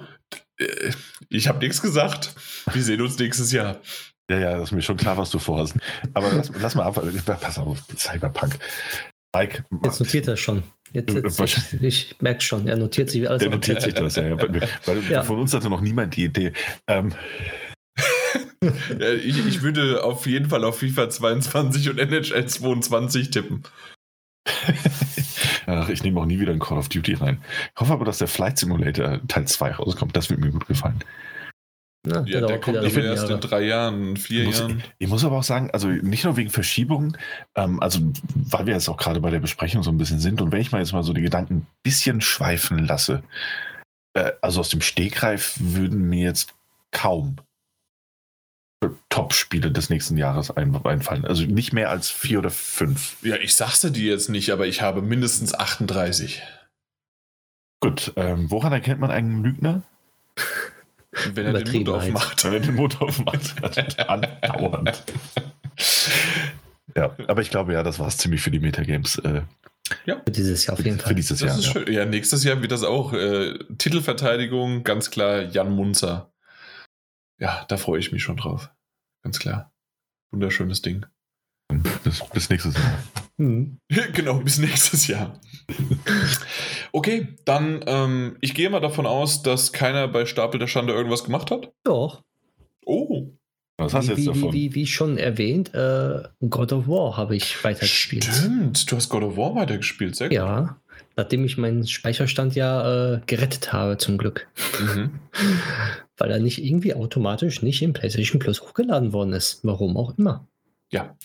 äh, 0.58 0.92
ich 1.30 1.48
habe 1.48 1.60
nichts 1.60 1.82
gesagt. 1.82 2.34
Wir 2.74 2.84
sehen 2.84 3.02
uns 3.02 3.18
nächstes 3.18 3.52
Jahr. 3.52 3.78
Ja, 4.30 4.38
ja, 4.40 4.52
das 4.58 4.70
ist 4.70 4.72
mir 4.72 4.82
schon 4.82 4.98
klar, 4.98 5.18
was 5.18 5.30
du 5.32 5.40
vorhast. 5.40 5.76
Aber 6.14 6.32
lass, 6.32 6.50
lass 6.60 6.76
mal 6.76 6.84
ab. 6.86 7.02
Pass 7.42 7.58
auf, 7.58 7.84
Cyberpunk. 7.98 8.58
Mike, 9.34 9.66
Jetzt 9.84 10.00
notiert 10.00 10.28
er 10.28 10.38
schon. 10.38 10.64
Jetzt, 10.92 11.10
Äh, 11.16 11.22
jetzt, 11.22 11.40
ich, 11.42 11.84
ich 11.84 12.16
merke 12.22 12.42
schon, 12.42 12.68
er 12.68 12.78
notiert 12.78 13.10
sich 13.10 13.28
alles 13.28 13.42
der 13.42 13.50
notiert 13.50 13.82
sich 13.82 13.94
das, 13.94 14.16
ja. 14.16 14.28
ja. 14.28 14.38
Weil, 14.86 15.04
Ja. 15.10 15.24
von 15.24 15.40
uns 15.40 15.54
hatte 15.54 15.70
noch 15.70 15.82
niemand 15.82 16.16
die 16.16 16.26
Idee. 16.26 16.54
Ähm, 16.88 17.14
Äh, 19.00 19.16
ich, 19.16 19.46
ich 19.46 19.62
würde 19.62 20.04
auf 20.04 20.26
jeden 20.26 20.50
Fall 20.50 20.64
auf 20.64 20.80
FIFA 20.80 21.10
22 21.10 21.90
und 21.90 22.00
NHL 22.00 22.46
22 22.46 23.30
tippen. 23.30 23.64
ach, 25.66 25.90
ich 25.90 26.04
nehme 26.04 26.20
auch 26.20 26.26
nie 26.26 26.40
wieder 26.40 26.52
ein 26.52 26.60
Call 26.60 26.78
of 26.78 26.90
Duty 26.90 27.16
rein. 27.16 27.42
Ich 27.74 27.82
hoffe 27.82 27.94
aber, 27.94 28.06
dass 28.06 28.18
der 28.20 28.28
Flight 28.28 28.58
Simulator 28.58 29.20
Teil 29.28 29.48
2 29.48 29.72
rauskommt. 29.74 30.16
Das 30.16 30.30
wird 30.30 30.40
mir 30.40 30.52
gut 30.52 30.68
gefallen. 30.68 31.00
Na, 32.06 32.26
Ja, 32.28 32.42
der 32.42 32.60
kommt 32.60 32.78
aber 32.78 32.86
erst 32.88 32.98
in 32.98 33.30
Jahre. 33.30 33.40
drei 33.40 33.62
Jahren, 33.62 34.18
vier 34.18 34.42
Ich 34.42 34.48
muss, 34.48 34.60
Jahren. 34.60 34.84
ich 35.00 35.08
muss 35.08 35.24
aber 35.24 35.38
auch 35.38 35.44
sagen, 35.44 35.72
also 35.72 35.88
nicht 35.88 36.26
nur 36.26 36.36
wegen 36.36 36.50
Verschiebungen, 36.50 37.18
ähm, 37.56 37.80
also 37.82 38.00
weil 38.36 38.66
wir 38.66 38.74
jetzt 38.74 38.90
auch 38.90 38.98
gerade 38.98 39.22
bei 39.22 39.30
der 39.30 39.40
Besprechung 39.40 39.84
so 39.84 39.92
ein 39.92 39.98
bisschen 39.98 40.20
sind 40.20 40.42
und 40.42 40.52
wenn 40.52 40.60
ich 40.60 40.72
mal 40.72 40.80
jetzt 40.80 40.92
mal 40.92 41.04
so 41.04 41.14
die 41.14 41.22
Gedanken 41.22 41.54
ein 41.56 41.68
bisschen 41.82 42.20
schweifen 42.20 42.80
lasse, 42.80 43.24
äh, 44.16 44.34
also 44.42 44.60
aus 44.60 44.70
dem 44.70 44.82
Stegreif 44.82 45.56
würden 45.60 46.10
mir 46.10 46.24
jetzt 46.26 46.54
kaum 46.92 47.38
Top-Spiele 49.08 49.72
des 49.72 49.90
nächsten 49.90 50.18
Jahres 50.18 50.52
ein, 50.52 50.76
einfallen. 50.86 51.24
Also 51.24 51.46
nicht 51.46 51.72
mehr 51.72 51.90
als 51.90 52.10
vier 52.10 52.40
oder 52.40 52.50
fünf. 52.50 53.16
Ja, 53.22 53.38
ich 53.38 53.56
sag's 53.56 53.80
dir 53.80 53.92
jetzt 53.92 54.30
nicht, 54.30 54.50
aber 54.52 54.68
ich 54.68 54.82
habe 54.82 55.02
mindestens 55.02 55.54
38. 55.54 56.44
Gut, 57.80 58.12
ähm, 58.18 58.52
woran 58.52 58.74
erkennt 58.74 59.00
man 59.00 59.10
einen 59.12 59.42
Lügner? 59.42 59.84
Wenn 61.34 61.46
er 61.48 61.54
den 61.64 61.74
Mund 61.74 61.90
aufmacht. 61.90 62.44
Wenn 62.44 62.54
er 62.54 62.60
den 62.60 62.76
Mund 62.76 63.02
aufmacht. 63.02 63.56
Andauernd. 64.10 65.04
Ja, 66.96 67.16
aber 67.28 67.42
ich 67.42 67.50
glaube 67.50 67.74
ja, 67.74 67.84
das 67.84 68.00
war 68.00 68.08
es 68.08 68.18
ziemlich 68.18 68.42
für 68.42 68.52
die 68.52 68.60
Metagames. 68.60 69.18
Äh, 69.20 69.42
Für 70.06 70.22
dieses 70.32 70.66
Jahr 70.66 70.74
auf 70.78 70.84
jeden 70.86 70.98
für 71.00 71.06
Fall. 71.06 71.16
dieses 71.16 71.40
Das 71.40 71.48
Jahr. 71.50 71.58
ist 71.60 71.66
Ja. 71.66 71.72
schön. 71.74 71.94
Ja, 71.94 72.06
nächstes 72.06 72.44
Jahr 72.44 72.62
wird 72.62 72.72
das 72.72 72.84
auch. 72.84 73.14
Äh, 73.14 73.58
Titelverteidigung, 73.78 74.84
ganz 74.84 75.10
klar 75.12 75.42
Jan 75.44 75.72
Munzer. 75.72 76.32
Ja, 77.40 77.66
da 77.68 77.78
freue 77.78 78.00
ich 78.00 78.12
mich 78.12 78.24
schon 78.24 78.38
drauf. 78.38 78.70
Ganz 79.24 79.40
klar. 79.40 79.72
Wunderschönes 80.32 80.82
Ding. 80.82 81.06
Bis, 82.04 82.24
bis 82.34 82.50
nächstes 82.50 82.74
Mal. 82.76 82.98
Hm. 83.44 83.78
genau, 84.14 84.40
bis 84.40 84.58
nächstes 84.58 85.08
Jahr. 85.08 85.40
Okay, 86.94 87.28
dann, 87.46 87.84
ähm, 87.88 88.38
ich 88.42 88.54
gehe 88.54 88.70
mal 88.70 88.80
davon 88.80 89.06
aus, 89.06 89.44
dass 89.44 89.74
keiner 89.74 90.08
bei 90.08 90.26
Stapel 90.26 90.60
der 90.60 90.68
Schande 90.68 90.94
irgendwas 90.94 91.26
gemacht 91.26 91.52
hat. 91.52 91.72
Doch. 91.84 92.24
Oh, 92.86 93.28
Was 93.78 93.94
hast 93.94 94.08
du 94.08 94.16
wie, 94.18 94.22
jetzt 94.22 94.36
wie, 94.36 94.40
davon? 94.40 94.54
Wie, 94.54 94.76
wie 94.76 94.88
schon 94.88 95.18
erwähnt, 95.18 95.74
äh, 95.74 96.24
God 96.50 96.72
of 96.74 96.88
War 96.88 97.18
habe 97.18 97.36
ich 97.36 97.62
weitergespielt. 97.64 98.26
stimmt. 98.26 98.90
Du 98.92 98.96
hast 98.96 99.10
God 99.10 99.24
of 99.24 99.36
War 99.38 99.56
weitergespielt, 99.56 100.16
sehr 100.16 100.30
gut. 100.30 100.36
Ja, 100.36 100.78
nachdem 101.16 101.44
ich 101.44 101.58
meinen 101.58 101.86
Speicherstand 101.88 102.56
ja 102.56 103.16
äh, 103.16 103.22
gerettet 103.26 103.74
habe, 103.74 103.98
zum 103.98 104.18
Glück. 104.18 104.48
Mhm. 104.80 105.20
Weil 106.18 106.32
er 106.32 106.40
nicht 106.40 106.64
irgendwie 106.64 106.94
automatisch 106.94 107.62
nicht 107.62 107.82
im 107.82 107.94
PlayStation 107.94 108.40
Plus 108.40 108.62
hochgeladen 108.62 109.12
worden 109.12 109.34
ist. 109.34 109.60
Warum 109.64 109.98
auch 109.98 110.18
immer. 110.18 110.48
Ja. 110.92 111.16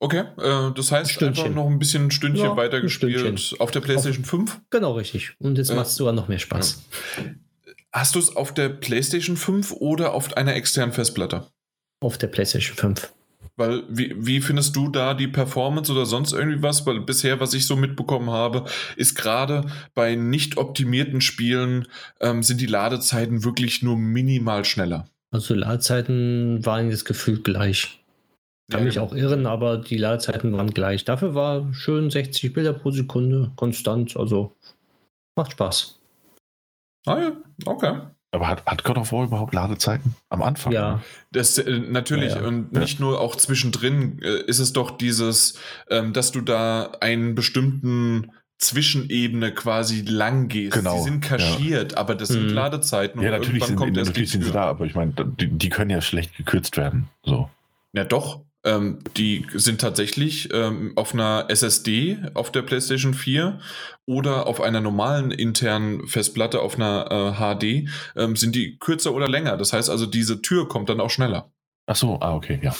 Okay, 0.00 0.24
äh, 0.38 0.72
das 0.74 0.92
heißt 0.92 1.10
Stündchen. 1.10 1.44
einfach 1.46 1.56
noch 1.56 1.68
ein 1.68 1.78
bisschen 1.78 2.04
ein 2.06 2.10
Stündchen 2.10 2.44
Ja, 2.46 2.56
weitergespielt 2.56 3.56
auf 3.58 3.70
der 3.72 3.80
PlayStation 3.80 4.24
5. 4.24 4.60
Genau 4.70 4.92
richtig. 4.92 5.32
Und 5.38 5.58
jetzt 5.58 5.70
Äh, 5.70 5.74
macht 5.74 5.86
es 5.88 5.96
sogar 5.96 6.12
noch 6.12 6.28
mehr 6.28 6.38
Spaß. 6.38 6.84
Hast 7.92 8.14
du 8.14 8.18
es 8.18 8.34
auf 8.36 8.54
der 8.54 8.68
PlayStation 8.68 9.36
5 9.36 9.72
oder 9.72 10.12
auf 10.14 10.36
einer 10.36 10.54
externen 10.54 10.92
Festplatte? 10.92 11.48
Auf 12.00 12.16
der 12.18 12.28
PlayStation 12.28 12.76
5. 12.76 13.12
Weil, 13.56 13.82
wie, 13.88 14.14
wie 14.16 14.40
findest 14.40 14.76
du 14.76 14.88
da 14.88 15.14
die 15.14 15.26
Performance 15.26 15.90
oder 15.90 16.06
sonst 16.06 16.32
irgendwie 16.32 16.62
was? 16.62 16.86
Weil 16.86 17.00
bisher, 17.00 17.40
was 17.40 17.54
ich 17.54 17.66
so 17.66 17.74
mitbekommen 17.74 18.30
habe, 18.30 18.66
ist 18.94 19.16
gerade 19.16 19.66
bei 19.94 20.14
nicht 20.14 20.58
optimierten 20.58 21.20
Spielen 21.20 21.88
ähm, 22.20 22.44
sind 22.44 22.60
die 22.60 22.66
Ladezeiten 22.66 23.42
wirklich 23.42 23.82
nur 23.82 23.96
minimal 23.96 24.64
schneller. 24.64 25.08
Also 25.32 25.54
Ladezeiten 25.54 26.64
waren 26.64 26.88
jetzt 26.88 27.04
gefühlt 27.04 27.42
gleich. 27.42 27.98
Kann 28.70 28.80
Ja, 28.80 28.84
mich 28.86 28.98
auch 28.98 29.14
irren, 29.14 29.46
aber 29.46 29.78
die 29.78 29.96
Ladezeiten 29.96 30.52
waren 30.52 30.72
gleich. 30.74 31.04
Dafür 31.04 31.34
war 31.34 31.72
schön 31.72 32.10
60 32.10 32.52
Bilder 32.52 32.74
pro 32.74 32.90
Sekunde 32.90 33.50
konstant. 33.56 34.16
Also 34.16 34.54
macht 35.36 35.52
Spaß. 35.52 35.98
Ah 37.06 37.18
ja, 37.18 37.32
okay. 37.64 38.00
Aber 38.30 38.46
hat, 38.46 38.66
hat 38.66 38.84
God 38.84 38.98
of 38.98 39.10
War 39.10 39.24
überhaupt 39.24 39.54
Ladezeiten? 39.54 40.14
Am 40.28 40.42
Anfang? 40.42 40.72
Ja, 40.74 41.00
Das 41.32 41.56
äh, 41.56 41.78
natürlich 41.78 42.34
Ja, 42.34 42.42
ja. 42.42 42.46
und 42.46 42.74
Ja. 42.74 42.80
nicht 42.80 43.00
nur 43.00 43.18
auch 43.22 43.36
zwischendrin 43.36 44.20
äh, 44.20 44.42
ist 44.42 44.58
es 44.58 44.74
doch 44.74 44.90
dieses, 44.90 45.58
ähm, 45.88 46.12
dass 46.12 46.30
du 46.30 46.42
da 46.42 46.90
einen 47.00 47.34
bestimmten 47.34 48.32
Zwischenebene 48.58 49.54
quasi 49.54 50.02
lang 50.02 50.48
gehst. 50.48 50.74
Genau, 50.76 50.96
Die 50.96 51.02
sind 51.04 51.20
kaschiert, 51.22 51.96
aber 51.96 52.14
das 52.14 52.28
sind 52.28 52.48
Mhm. 52.48 52.54
Ladezeiten 52.54 53.22
Ja, 53.22 53.30
natürlich 53.30 53.64
sind, 53.64 53.78
natürlich 53.80 54.30
sind 54.30 54.44
sie 54.44 54.52
da, 54.52 54.64
aber 54.64 54.84
ich 54.84 54.94
meine, 54.94 55.12
die, 55.40 55.46
die 55.46 55.68
können 55.70 55.90
ja 55.90 56.02
schlecht 56.02 56.36
gekürzt 56.36 56.76
werden. 56.76 57.08
So. 57.24 57.48
Ja, 57.94 58.04
doch. 58.04 58.42
Ähm, 58.68 58.98
die 59.16 59.46
sind 59.54 59.80
tatsächlich 59.80 60.52
ähm, 60.52 60.92
auf 60.96 61.14
einer 61.14 61.46
SSD 61.48 62.18
auf 62.34 62.52
der 62.52 62.62
PlayStation 62.62 63.14
4 63.14 63.58
oder 64.06 64.46
auf 64.46 64.60
einer 64.60 64.80
normalen 64.80 65.30
internen 65.30 66.06
Festplatte 66.06 66.60
auf 66.60 66.74
einer 66.76 67.08
äh, 67.10 67.56
HD 67.56 67.88
ähm, 68.16 68.36
sind 68.36 68.54
die 68.54 68.78
kürzer 68.78 69.14
oder 69.14 69.28
länger. 69.28 69.56
Das 69.56 69.72
heißt 69.72 69.88
also, 69.90 70.06
diese 70.06 70.42
Tür 70.42 70.68
kommt 70.68 70.88
dann 70.88 71.00
auch 71.00 71.10
schneller. 71.10 71.50
Ach 71.86 71.96
so, 71.96 72.18
ah, 72.20 72.34
okay, 72.34 72.60
ja. 72.62 72.74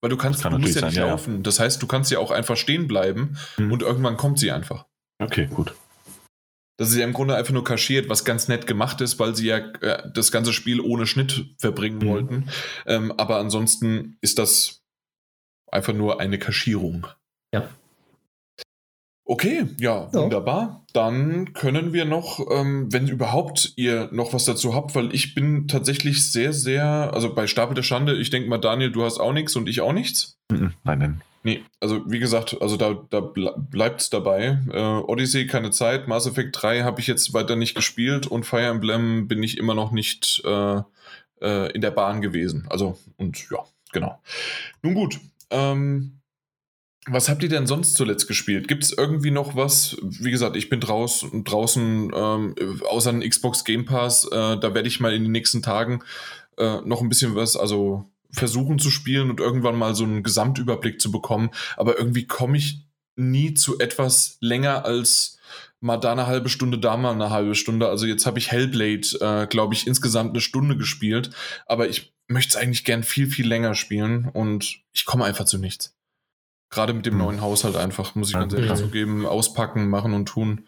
Weil 0.00 0.10
du 0.10 0.16
kannst, 0.16 0.42
kann 0.42 0.52
du 0.52 0.58
musst 0.58 0.74
ja 0.74 0.82
natürlich 0.82 0.94
nicht 0.94 0.94
sein, 0.94 1.02
ja, 1.02 1.06
ja. 1.08 1.12
laufen. 1.12 1.42
Das 1.42 1.60
heißt, 1.60 1.82
du 1.82 1.86
kannst 1.86 2.10
ja 2.10 2.18
auch 2.18 2.30
einfach 2.30 2.56
stehen 2.56 2.86
bleiben 2.88 3.36
Mhm. 3.58 3.72
und 3.72 3.82
irgendwann 3.82 4.16
kommt 4.16 4.38
sie 4.38 4.50
einfach. 4.50 4.86
Okay, 5.18 5.46
gut. 5.52 5.74
Das 6.78 6.90
ist 6.90 6.96
ja 6.96 7.04
im 7.04 7.14
Grunde 7.14 7.34
einfach 7.34 7.54
nur 7.54 7.64
kaschiert, 7.64 8.10
was 8.10 8.24
ganz 8.26 8.48
nett 8.48 8.66
gemacht 8.66 9.00
ist, 9.00 9.18
weil 9.18 9.34
sie 9.34 9.46
ja 9.46 9.56
äh, 9.56 10.02
das 10.12 10.30
ganze 10.30 10.52
Spiel 10.52 10.80
ohne 10.80 11.06
Schnitt 11.06 11.46
verbringen 11.58 11.98
Mhm. 11.98 12.06
wollten. 12.06 12.48
Ähm, 12.86 13.12
aber 13.16 13.38
ansonsten 13.38 14.18
ist 14.20 14.38
das 14.38 14.82
einfach 15.76 15.92
nur 15.92 16.20
eine 16.20 16.38
Kaschierung. 16.38 17.06
Ja. 17.54 17.68
Okay, 19.28 19.66
ja, 19.78 20.08
Ja. 20.12 20.12
wunderbar. 20.12 20.84
Dann 20.92 21.52
können 21.52 21.92
wir 21.92 22.04
noch, 22.04 22.40
ähm, 22.50 22.92
wenn 22.92 23.08
überhaupt 23.08 23.72
ihr 23.76 24.08
noch 24.12 24.32
was 24.32 24.44
dazu 24.44 24.74
habt, 24.74 24.94
weil 24.94 25.12
ich 25.14 25.34
bin 25.34 25.66
tatsächlich 25.66 26.30
sehr, 26.30 26.52
sehr, 26.52 27.10
also 27.12 27.34
bei 27.34 27.46
Stapel 27.48 27.74
der 27.74 27.82
Schande, 27.82 28.14
ich 28.16 28.30
denke 28.30 28.48
mal, 28.48 28.58
Daniel, 28.58 28.92
du 28.92 29.04
hast 29.04 29.18
auch 29.18 29.32
nichts 29.32 29.56
und 29.56 29.68
ich 29.68 29.80
auch 29.80 29.92
nichts. 29.92 30.38
Mhm, 30.50 30.74
Nein, 30.84 30.98
nein. 30.98 31.22
Nee, 31.42 31.62
also 31.80 32.02
wie 32.10 32.18
gesagt, 32.18 32.56
also 32.60 32.76
da, 32.76 32.94
da 33.10 33.20
bleibt 33.20 34.00
es 34.00 34.10
dabei. 34.10 34.58
Äh, 34.72 34.78
Odyssey 34.80 35.46
keine 35.46 35.70
Zeit, 35.70 36.08
Mass 36.08 36.26
Effect 36.26 36.60
3 36.60 36.82
habe 36.82 37.00
ich 37.00 37.06
jetzt 37.06 37.34
weiter 37.34 37.54
nicht 37.54 37.74
gespielt 37.76 38.26
und 38.26 38.44
Fire 38.46 38.66
Emblem 38.66 39.28
bin 39.28 39.42
ich 39.44 39.56
immer 39.58 39.74
noch 39.74 39.92
nicht 39.92 40.42
äh, 40.44 40.80
äh, 41.40 41.70
in 41.72 41.80
der 41.82 41.92
Bahn 41.92 42.20
gewesen. 42.20 42.66
Also, 42.68 42.98
und 43.16 43.48
ja, 43.50 43.58
genau. 43.92 44.20
Nun 44.82 44.94
gut, 44.94 45.20
ähm, 45.50 46.20
was 47.08 47.28
habt 47.28 47.42
ihr 47.42 47.48
denn 47.48 47.68
sonst 47.68 47.94
zuletzt 47.94 48.26
gespielt? 48.26 48.66
Gibt 48.66 48.82
es 48.82 48.92
irgendwie 48.92 49.30
noch 49.30 49.54
was? 49.54 49.96
Wie 50.02 50.32
gesagt, 50.32 50.56
ich 50.56 50.68
bin 50.68 50.80
draußen, 50.80 51.44
draußen 51.44 52.12
ähm, 52.14 52.54
außer 52.88 53.10
einem 53.10 53.28
Xbox 53.28 53.64
Game 53.64 53.84
Pass, 53.84 54.24
äh, 54.24 54.58
da 54.58 54.74
werde 54.74 54.88
ich 54.88 54.98
mal 54.98 55.14
in 55.14 55.22
den 55.22 55.32
nächsten 55.32 55.62
Tagen 55.62 56.02
äh, 56.58 56.80
noch 56.84 57.02
ein 57.02 57.08
bisschen 57.08 57.36
was, 57.36 57.56
also 57.56 58.10
versuchen 58.32 58.80
zu 58.80 58.90
spielen 58.90 59.30
und 59.30 59.40
irgendwann 59.40 59.76
mal 59.76 59.94
so 59.94 60.04
einen 60.04 60.24
Gesamtüberblick 60.24 61.00
zu 61.00 61.12
bekommen. 61.12 61.50
Aber 61.76 61.96
irgendwie 61.96 62.26
komme 62.26 62.56
ich 62.56 62.84
nie 63.16 63.54
zu 63.54 63.78
etwas 63.78 64.36
länger 64.40 64.84
als 64.84 65.38
mal 65.80 65.96
da 65.96 66.12
eine 66.12 66.26
halbe 66.26 66.48
Stunde, 66.48 66.78
da 66.78 66.96
mal 66.96 67.12
eine 67.12 67.30
halbe 67.30 67.54
Stunde. 67.54 67.88
Also 67.88 68.06
jetzt 68.06 68.26
habe 68.26 68.38
ich 68.38 68.50
Hellblade, 68.50 69.08
äh, 69.20 69.46
glaube 69.46 69.74
ich, 69.74 69.86
insgesamt 69.86 70.30
eine 70.30 70.40
Stunde 70.40 70.76
gespielt. 70.76 71.30
Aber 71.66 71.88
ich 71.88 72.14
möchte 72.28 72.56
es 72.56 72.62
eigentlich 72.62 72.84
gern 72.84 73.02
viel, 73.02 73.28
viel 73.28 73.46
länger 73.46 73.74
spielen 73.74 74.28
und 74.28 74.78
ich 74.92 75.04
komme 75.04 75.24
einfach 75.24 75.44
zu 75.44 75.58
nichts. 75.58 75.94
Gerade 76.70 76.92
mit 76.92 77.06
dem 77.06 77.14
Hm. 77.14 77.18
neuen 77.18 77.40
Haushalt 77.40 77.76
einfach, 77.76 78.14
muss 78.14 78.28
ich 78.28 78.34
ganz 78.34 78.52
ehrlich 78.52 78.70
ja. 78.70 78.76
zugeben, 78.76 79.26
auspacken, 79.26 79.88
machen 79.88 80.14
und 80.14 80.26
tun. 80.26 80.66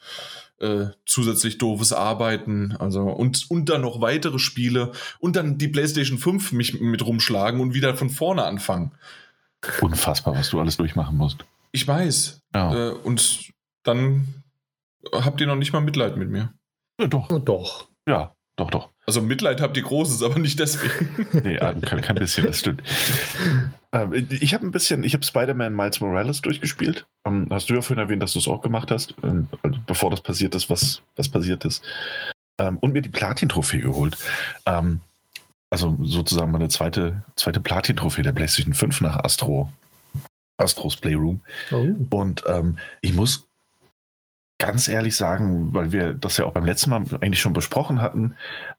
Äh, 0.61 0.87
zusätzlich 1.07 1.59
doofes 1.59 1.93
Arbeiten, 1.93 2.77
also 2.81 3.03
und, 3.03 3.49
und 3.49 3.69
dann 3.69 3.83
noch 3.83 4.01
weitere 4.01 4.41
Spiele 4.41 4.91
und 5.21 5.37
dann 5.37 5.57
die 5.57 5.69
PlayStation 5.69 6.19
5 6.19 6.51
mich 6.51 6.81
mit 6.81 7.07
rumschlagen 7.07 7.61
und 7.61 7.75
wieder 7.75 7.95
von 7.95 8.11
vorne 8.11 8.43
anfangen. 8.43 8.91
Unfassbar, 9.81 10.35
was 10.35 10.51
du 10.51 10.59
alles 10.59 10.77
durchmachen 10.77 11.17
musst. 11.17 11.45
Ich 11.73 11.87
weiß. 11.87 12.41
Ja. 12.55 12.75
Äh, 12.75 12.91
und 12.93 13.51
dann 13.83 14.43
habt 15.13 15.41
ihr 15.41 15.47
noch 15.47 15.57
nicht 15.57 15.73
mal 15.73 15.81
Mitleid 15.81 16.17
mit 16.17 16.31
mir. 16.31 16.53
ja 17.01 17.07
doch, 17.07 17.31
oh, 17.31 17.39
doch. 17.39 17.89
ja, 18.09 18.35
doch, 18.57 18.71
doch. 18.71 18.91
Also 19.07 19.23
Mitleid 19.23 19.61
habt 19.63 19.77
ihr 19.77 19.83
großes, 19.85 20.23
aber 20.23 20.39
nicht 20.39 20.59
deswegen. 20.59 21.29
Nee, 21.45 21.57
äh, 21.57 21.81
kein, 21.81 22.03
kein 22.03 22.17
bisschen, 22.17 22.45
das 22.45 22.59
stimmt. 22.59 22.83
Ähm, 23.93 24.29
ich 24.29 24.53
habe 24.53 24.67
ein 24.67 24.71
bisschen, 24.71 25.03
ich 25.03 25.15
habe 25.15 25.25
Spider-Man 25.25 25.75
Miles 25.75 26.01
Morales 26.01 26.43
durchgespielt. 26.43 27.07
Ähm, 27.25 27.47
hast 27.51 27.71
du 27.71 27.75
ja 27.75 27.81
vorhin 27.81 28.03
erwähnt, 28.03 28.23
dass 28.23 28.35
du 28.35 28.39
es 28.39 28.49
auch 28.49 28.61
gemacht 28.61 28.91
hast, 28.91 29.15
ähm, 29.23 29.49
also 29.63 29.79
bevor 29.87 30.11
das 30.11 30.21
passiert 30.21 30.55
ist, 30.55 30.69
was, 30.69 31.01
was 31.17 31.29
passiert 31.29 31.65
ist. 31.65 31.83
Ähm, 32.59 32.77
und 32.79 32.93
mir 32.93 33.01
die 33.01 33.09
Platin-Trophäe 33.09 33.81
geholt. 33.81 34.19
Ähm, 34.67 35.01
also 35.71 35.97
sozusagen 36.03 36.51
meine 36.51 36.69
zweite, 36.69 37.23
zweite 37.37 37.61
Platin-Trophäe 37.61 38.23
der 38.23 38.33
PlayStation 38.33 38.75
5 38.75 39.01
nach 39.03 39.17
Astro, 39.25 39.73
Astros 40.59 40.97
Playroom. 40.97 41.41
Oh. 41.73 41.89
Und 42.11 42.45
ähm, 42.47 42.79
ich 43.01 43.15
muss 43.15 43.49
ganz 44.59 44.89
ehrlich 44.89 45.17
sagen, 45.17 45.73
weil 45.73 45.93
wir 45.93 46.15
das 46.15 46.37
ja 46.37 46.45
auch 46.45 46.53
beim 46.53 46.67
letzten 46.67 46.91
Mal 46.91 47.05
eigentlich 47.21 47.41
schon 47.41 47.53
besprochen 47.53 48.03
hatten, 48.03 48.35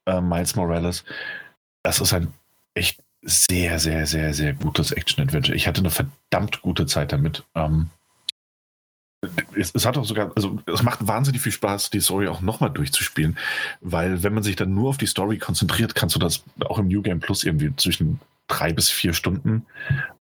äh, 0.06 0.22
Miles 0.22 0.56
Morales, 0.56 1.06
das 1.84 2.02
ist 2.02 2.14
ein 2.14 2.34
echt 2.74 3.02
sehr, 3.22 3.80
sehr, 3.80 4.06
sehr, 4.06 4.34
sehr 4.34 4.54
gutes 4.54 4.92
Action-Adventure. 4.92 5.56
Ich 5.56 5.68
hatte 5.68 5.80
eine 5.80 5.90
verdammt 5.90 6.62
gute 6.62 6.86
Zeit 6.86 7.12
damit. 7.12 7.44
Ähm, 7.56 7.90
es, 9.56 9.74
es 9.74 9.86
hat 9.86 9.98
auch 9.98 10.06
sogar, 10.06 10.32
also 10.36 10.60
es 10.66 10.84
macht 10.84 11.06
wahnsinnig 11.06 11.42
viel 11.42 11.52
Spaß, 11.52 11.90
die 11.90 12.00
Story 12.00 12.28
auch 12.28 12.42
nochmal 12.42 12.70
durchzuspielen, 12.70 13.38
weil 13.82 14.24
wenn 14.24 14.34
man 14.34 14.44
sich 14.44 14.56
dann 14.56 14.74
nur 14.74 14.90
auf 14.90 14.98
die 14.98 15.08
Story 15.08 15.38
konzentriert, 15.38 15.96
kannst 15.96 16.16
du 16.16 16.20
das 16.20 16.44
auch 16.66 16.80
im 16.80 16.88
New 16.88 17.02
Game 17.02 17.20
Plus 17.20 17.44
irgendwie 17.44 17.76
zwischen 17.76 18.20
drei 18.48 18.72
bis 18.72 18.90
vier 18.90 19.14
Stunden 19.14 19.66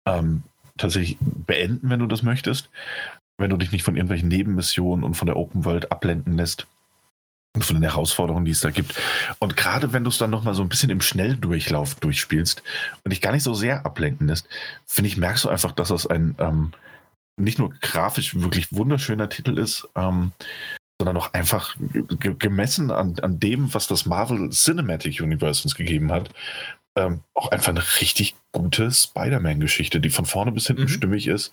ähm, 0.07 0.43
tatsächlich 0.77 1.17
beenden, 1.21 1.91
wenn 1.91 2.01
du 2.01 2.07
das 2.07 2.23
möchtest. 2.23 2.71
Wenn 3.39 3.51
du 3.51 3.57
dich 3.57 3.73
nicht 3.73 3.83
von 3.83 3.97
irgendwelchen 3.97 4.29
Nebenmissionen 4.29 5.05
und 5.05 5.15
von 5.15 5.27
der 5.27 5.37
Open 5.37 5.65
World 5.65 5.93
ablenken 5.93 6.37
lässt 6.37 6.67
und 7.55 7.65
von 7.65 7.77
den 7.77 7.83
Herausforderungen, 7.83 8.45
die 8.45 8.53
es 8.53 8.61
da 8.61 8.71
gibt. 8.71 8.95
Und 9.39 9.57
gerade 9.57 9.93
wenn 9.93 10.05
du 10.05 10.11
es 10.11 10.19
dann 10.19 10.31
nochmal 10.31 10.55
so 10.55 10.63
ein 10.63 10.69
bisschen 10.69 10.91
im 10.91 11.01
Schnelldurchlauf 11.01 11.97
durchspielst 11.97 12.63
und 13.05 13.11
dich 13.13 13.21
gar 13.21 13.33
nicht 13.33 13.43
so 13.43 13.55
sehr 13.55 13.85
ablenken 13.85 14.29
lässt, 14.29 14.49
finde 14.87 15.09
ich, 15.09 15.17
merkst 15.17 15.45
du 15.45 15.49
einfach, 15.49 15.73
dass 15.73 15.89
das 15.89 16.07
ein 16.07 16.35
ähm, 16.39 16.73
nicht 17.37 17.59
nur 17.59 17.71
grafisch 17.81 18.35
wirklich 18.35 18.73
wunderschöner 18.73 19.29
Titel 19.29 19.59
ist, 19.59 19.89
ähm, 19.95 20.33
sondern 20.99 21.17
auch 21.19 21.35
einfach 21.35 21.77
ge 21.79 22.35
gemessen 22.39 22.91
an, 22.91 23.19
an 23.21 23.39
dem, 23.39 23.75
was 23.75 23.87
das 23.87 24.07
Marvel 24.07 24.51
Cinematic 24.51 25.21
Universe 25.21 25.65
uns 25.65 25.75
gegeben 25.75 26.11
hat, 26.11 26.31
ähm, 26.97 27.21
auch 27.35 27.51
einfach 27.51 27.69
eine 27.71 27.83
richtig 28.01 28.35
gute 28.53 28.91
Spider-Man-Geschichte, 28.91 30.01
die 30.01 30.11
von 30.11 30.25
vorne 30.25 30.53
bis 30.53 30.67
hinten 30.67 30.83
Mhm. 30.83 30.89
stimmig 30.89 31.27
ist, 31.29 31.53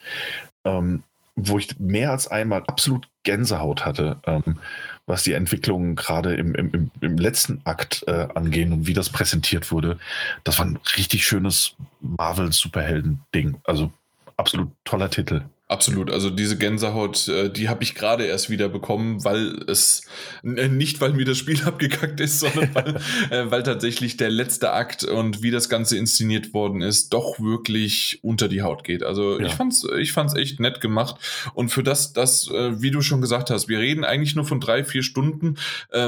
ähm, 0.65 1.03
wo 1.35 1.57
ich 1.57 1.79
mehr 1.79 2.11
als 2.11 2.27
einmal 2.27 2.63
absolut 2.67 3.07
Gänsehaut 3.23 3.85
hatte, 3.85 4.17
ähm, 4.25 4.59
was 5.05 5.23
die 5.23 5.33
Entwicklungen 5.33 5.95
gerade 5.95 6.35
im, 6.35 6.55
im, 6.55 6.71
im, 6.71 6.91
im 7.01 7.17
letzten 7.17 7.61
Akt 7.65 8.03
äh, 8.07 8.27
angehen 8.35 8.71
und 8.71 8.87
wie 8.87 8.93
das 8.93 9.09
präsentiert 9.09 9.71
wurde. 9.71 9.97
Das 10.43 10.59
war 10.59 10.65
ein 10.65 10.79
richtig 10.97 11.25
schönes 11.25 11.75
Marvel-Superhelden-Ding. 12.01 13.55
Also 13.63 13.91
absolut 14.37 14.69
toller 14.85 15.09
Titel. 15.09 15.41
Absolut. 15.73 16.11
Also 16.11 16.29
diese 16.29 16.55
Gänsehaut, 16.55 17.27
äh, 17.29 17.49
die 17.51 17.67
habe 17.67 17.81
ich 17.81 17.95
gerade 17.95 18.25
erst 18.25 18.51
wieder 18.51 18.69
bekommen, 18.69 19.25
weil 19.25 19.59
es 19.67 20.03
äh, 20.43 20.67
nicht, 20.67 21.01
weil 21.01 21.13
mir 21.13 21.25
das 21.25 21.39
Spiel 21.39 21.59
abgekackt 21.65 22.19
ist, 22.19 22.41
sondern 22.41 22.75
weil, 22.75 22.95
äh, 23.31 23.49
weil 23.49 23.63
tatsächlich 23.63 24.15
der 24.15 24.29
letzte 24.29 24.71
Akt 24.71 25.03
und 25.03 25.41
wie 25.41 25.49
das 25.49 25.69
Ganze 25.69 25.97
inszeniert 25.97 26.53
worden 26.53 26.83
ist, 26.83 27.11
doch 27.11 27.39
wirklich 27.39 28.19
unter 28.21 28.47
die 28.47 28.61
Haut 28.61 28.83
geht. 28.83 29.01
Also 29.01 29.39
ja. 29.39 29.47
ich 29.47 29.53
fand's, 29.53 29.83
ich 29.97 30.11
fand's 30.11 30.35
echt 30.35 30.59
nett 30.59 30.79
gemacht. 30.79 31.15
Und 31.55 31.69
für 31.69 31.81
das, 31.81 32.13
das, 32.13 32.49
wie 32.51 32.91
du 32.91 33.01
schon 33.01 33.21
gesagt 33.21 33.49
hast, 33.49 33.67
wir 33.67 33.79
reden 33.79 34.03
eigentlich 34.03 34.35
nur 34.35 34.45
von 34.45 34.59
drei, 34.59 34.83
vier 34.83 35.01
Stunden 35.01 35.55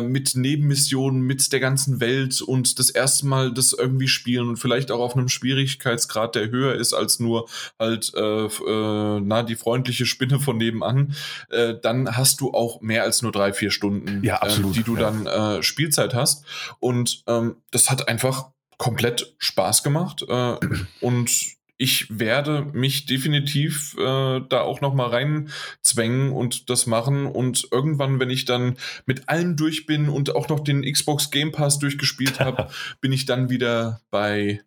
mit 0.03 0.35
Nebenmissionen, 0.35 1.21
mit 1.21 1.51
der 1.51 1.59
ganzen 1.59 1.99
Welt 1.99 2.41
und 2.41 2.77
das 2.77 2.91
erste 2.91 3.25
Mal 3.25 3.51
das 3.51 3.73
irgendwie 3.73 4.07
spielen 4.07 4.49
und 4.49 4.57
vielleicht 4.57 4.91
auch 4.91 4.99
auf 4.99 5.15
einem 5.15 5.29
Schwierigkeitsgrad, 5.29 6.35
der 6.35 6.51
höher 6.51 6.75
ist 6.75 6.93
als 6.93 7.19
nur 7.19 7.47
halt 7.79 8.13
äh, 8.15 8.45
äh, 8.45 9.19
na, 9.21 9.43
die 9.43 9.54
freundliche 9.55 10.05
Spinne 10.05 10.39
von 10.39 10.57
nebenan, 10.57 11.15
äh, 11.49 11.75
dann 11.81 12.15
hast 12.15 12.41
du 12.41 12.53
auch 12.53 12.81
mehr 12.81 13.03
als 13.03 13.21
nur 13.21 13.31
drei, 13.31 13.53
vier 13.53 13.71
Stunden, 13.71 14.23
ja, 14.23 14.37
absolut, 14.37 14.71
äh, 14.71 14.77
die 14.79 14.83
du 14.83 14.95
ja. 14.95 15.11
dann 15.11 15.27
äh, 15.27 15.63
Spielzeit 15.63 16.13
hast. 16.13 16.45
Und 16.79 17.23
ähm, 17.27 17.57
das 17.71 17.89
hat 17.89 18.07
einfach 18.07 18.51
komplett 18.77 19.35
Spaß 19.39 19.83
gemacht. 19.83 20.23
Äh, 20.27 20.57
und 21.01 21.55
ich 21.77 22.07
werde 22.19 22.65
mich 22.73 23.05
definitiv 23.05 23.95
äh, 23.97 24.41
da 24.47 24.61
auch 24.61 24.79
noch 24.81 24.93
mal 24.93 25.09
reinzwängen 25.09 26.31
und 26.31 26.69
das 26.69 26.85
machen 26.85 27.25
und 27.25 27.67
irgendwann, 27.71 28.19
wenn 28.19 28.29
ich 28.29 28.45
dann 28.45 28.77
mit 29.05 29.27
allem 29.27 29.57
durch 29.57 29.85
bin 29.85 30.07
und 30.07 30.33
auch 30.35 30.47
noch 30.47 30.61
den 30.61 30.83
Xbox 30.83 31.31
Game 31.31 31.51
Pass 31.51 31.79
durchgespielt 31.79 32.39
habe, 32.39 32.69
bin 33.01 33.11
ich 33.11 33.25
dann 33.25 33.49
wieder 33.49 34.01
bei 34.09 34.61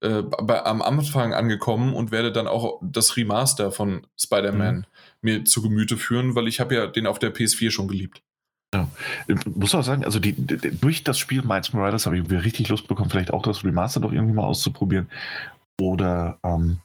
äh, 0.00 0.22
bei, 0.22 0.64
am 0.64 0.82
Anfang 0.82 1.34
angekommen 1.34 1.94
und 1.94 2.10
werde 2.10 2.32
dann 2.32 2.46
auch 2.46 2.80
das 2.82 3.16
Remaster 3.16 3.70
von 3.72 4.06
Spider-Man 4.18 4.76
mhm. 4.76 4.84
mir 5.20 5.44
zu 5.44 5.62
Gemüte 5.62 5.96
führen, 5.96 6.34
weil 6.34 6.48
ich 6.48 6.60
habe 6.60 6.74
ja 6.74 6.86
den 6.86 7.06
auf 7.06 7.18
der 7.18 7.34
PS4 7.34 7.70
schon 7.70 7.88
geliebt. 7.88 8.22
Ja. 8.74 8.88
Ich 9.26 9.36
muss 9.46 9.74
auch 9.74 9.82
sagen, 9.82 10.04
also 10.04 10.20
die, 10.20 10.32
die, 10.32 10.70
durch 10.78 11.02
das 11.02 11.18
Spiel 11.18 11.42
Miles 11.42 11.72
Morales 11.72 12.06
habe 12.06 12.16
ich 12.16 12.30
richtig 12.30 12.68
Lust 12.68 12.86
bekommen, 12.88 13.10
vielleicht 13.10 13.32
auch 13.32 13.42
das 13.42 13.64
Remaster 13.64 14.00
doch 14.00 14.12
irgendwie 14.12 14.34
mal 14.34 14.44
auszuprobieren. 14.44 15.10
Oder 15.80 16.38
ähm, 16.44 16.78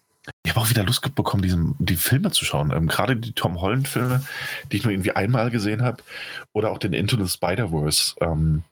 ich 0.43 0.51
habe 0.51 0.61
auch 0.61 0.69
wieder 0.69 0.83
Lust 0.83 1.15
bekommen, 1.15 1.43
diesen, 1.43 1.75
die 1.79 1.95
Filme 1.95 2.31
zu 2.31 2.45
schauen. 2.45 2.71
Ähm, 2.71 2.87
Gerade 2.87 3.15
die 3.15 3.33
Tom 3.33 3.61
Holland-Filme, 3.61 4.25
die 4.71 4.77
ich 4.77 4.83
nur 4.83 4.91
irgendwie 4.91 5.11
einmal 5.11 5.51
gesehen 5.51 5.83
habe. 5.83 6.03
Oder 6.53 6.71
auch 6.71 6.79
den 6.79 6.93
Into 6.93 7.23
the 7.23 7.29
Spider-Verse. 7.29 8.15
Ähm, 8.21 8.63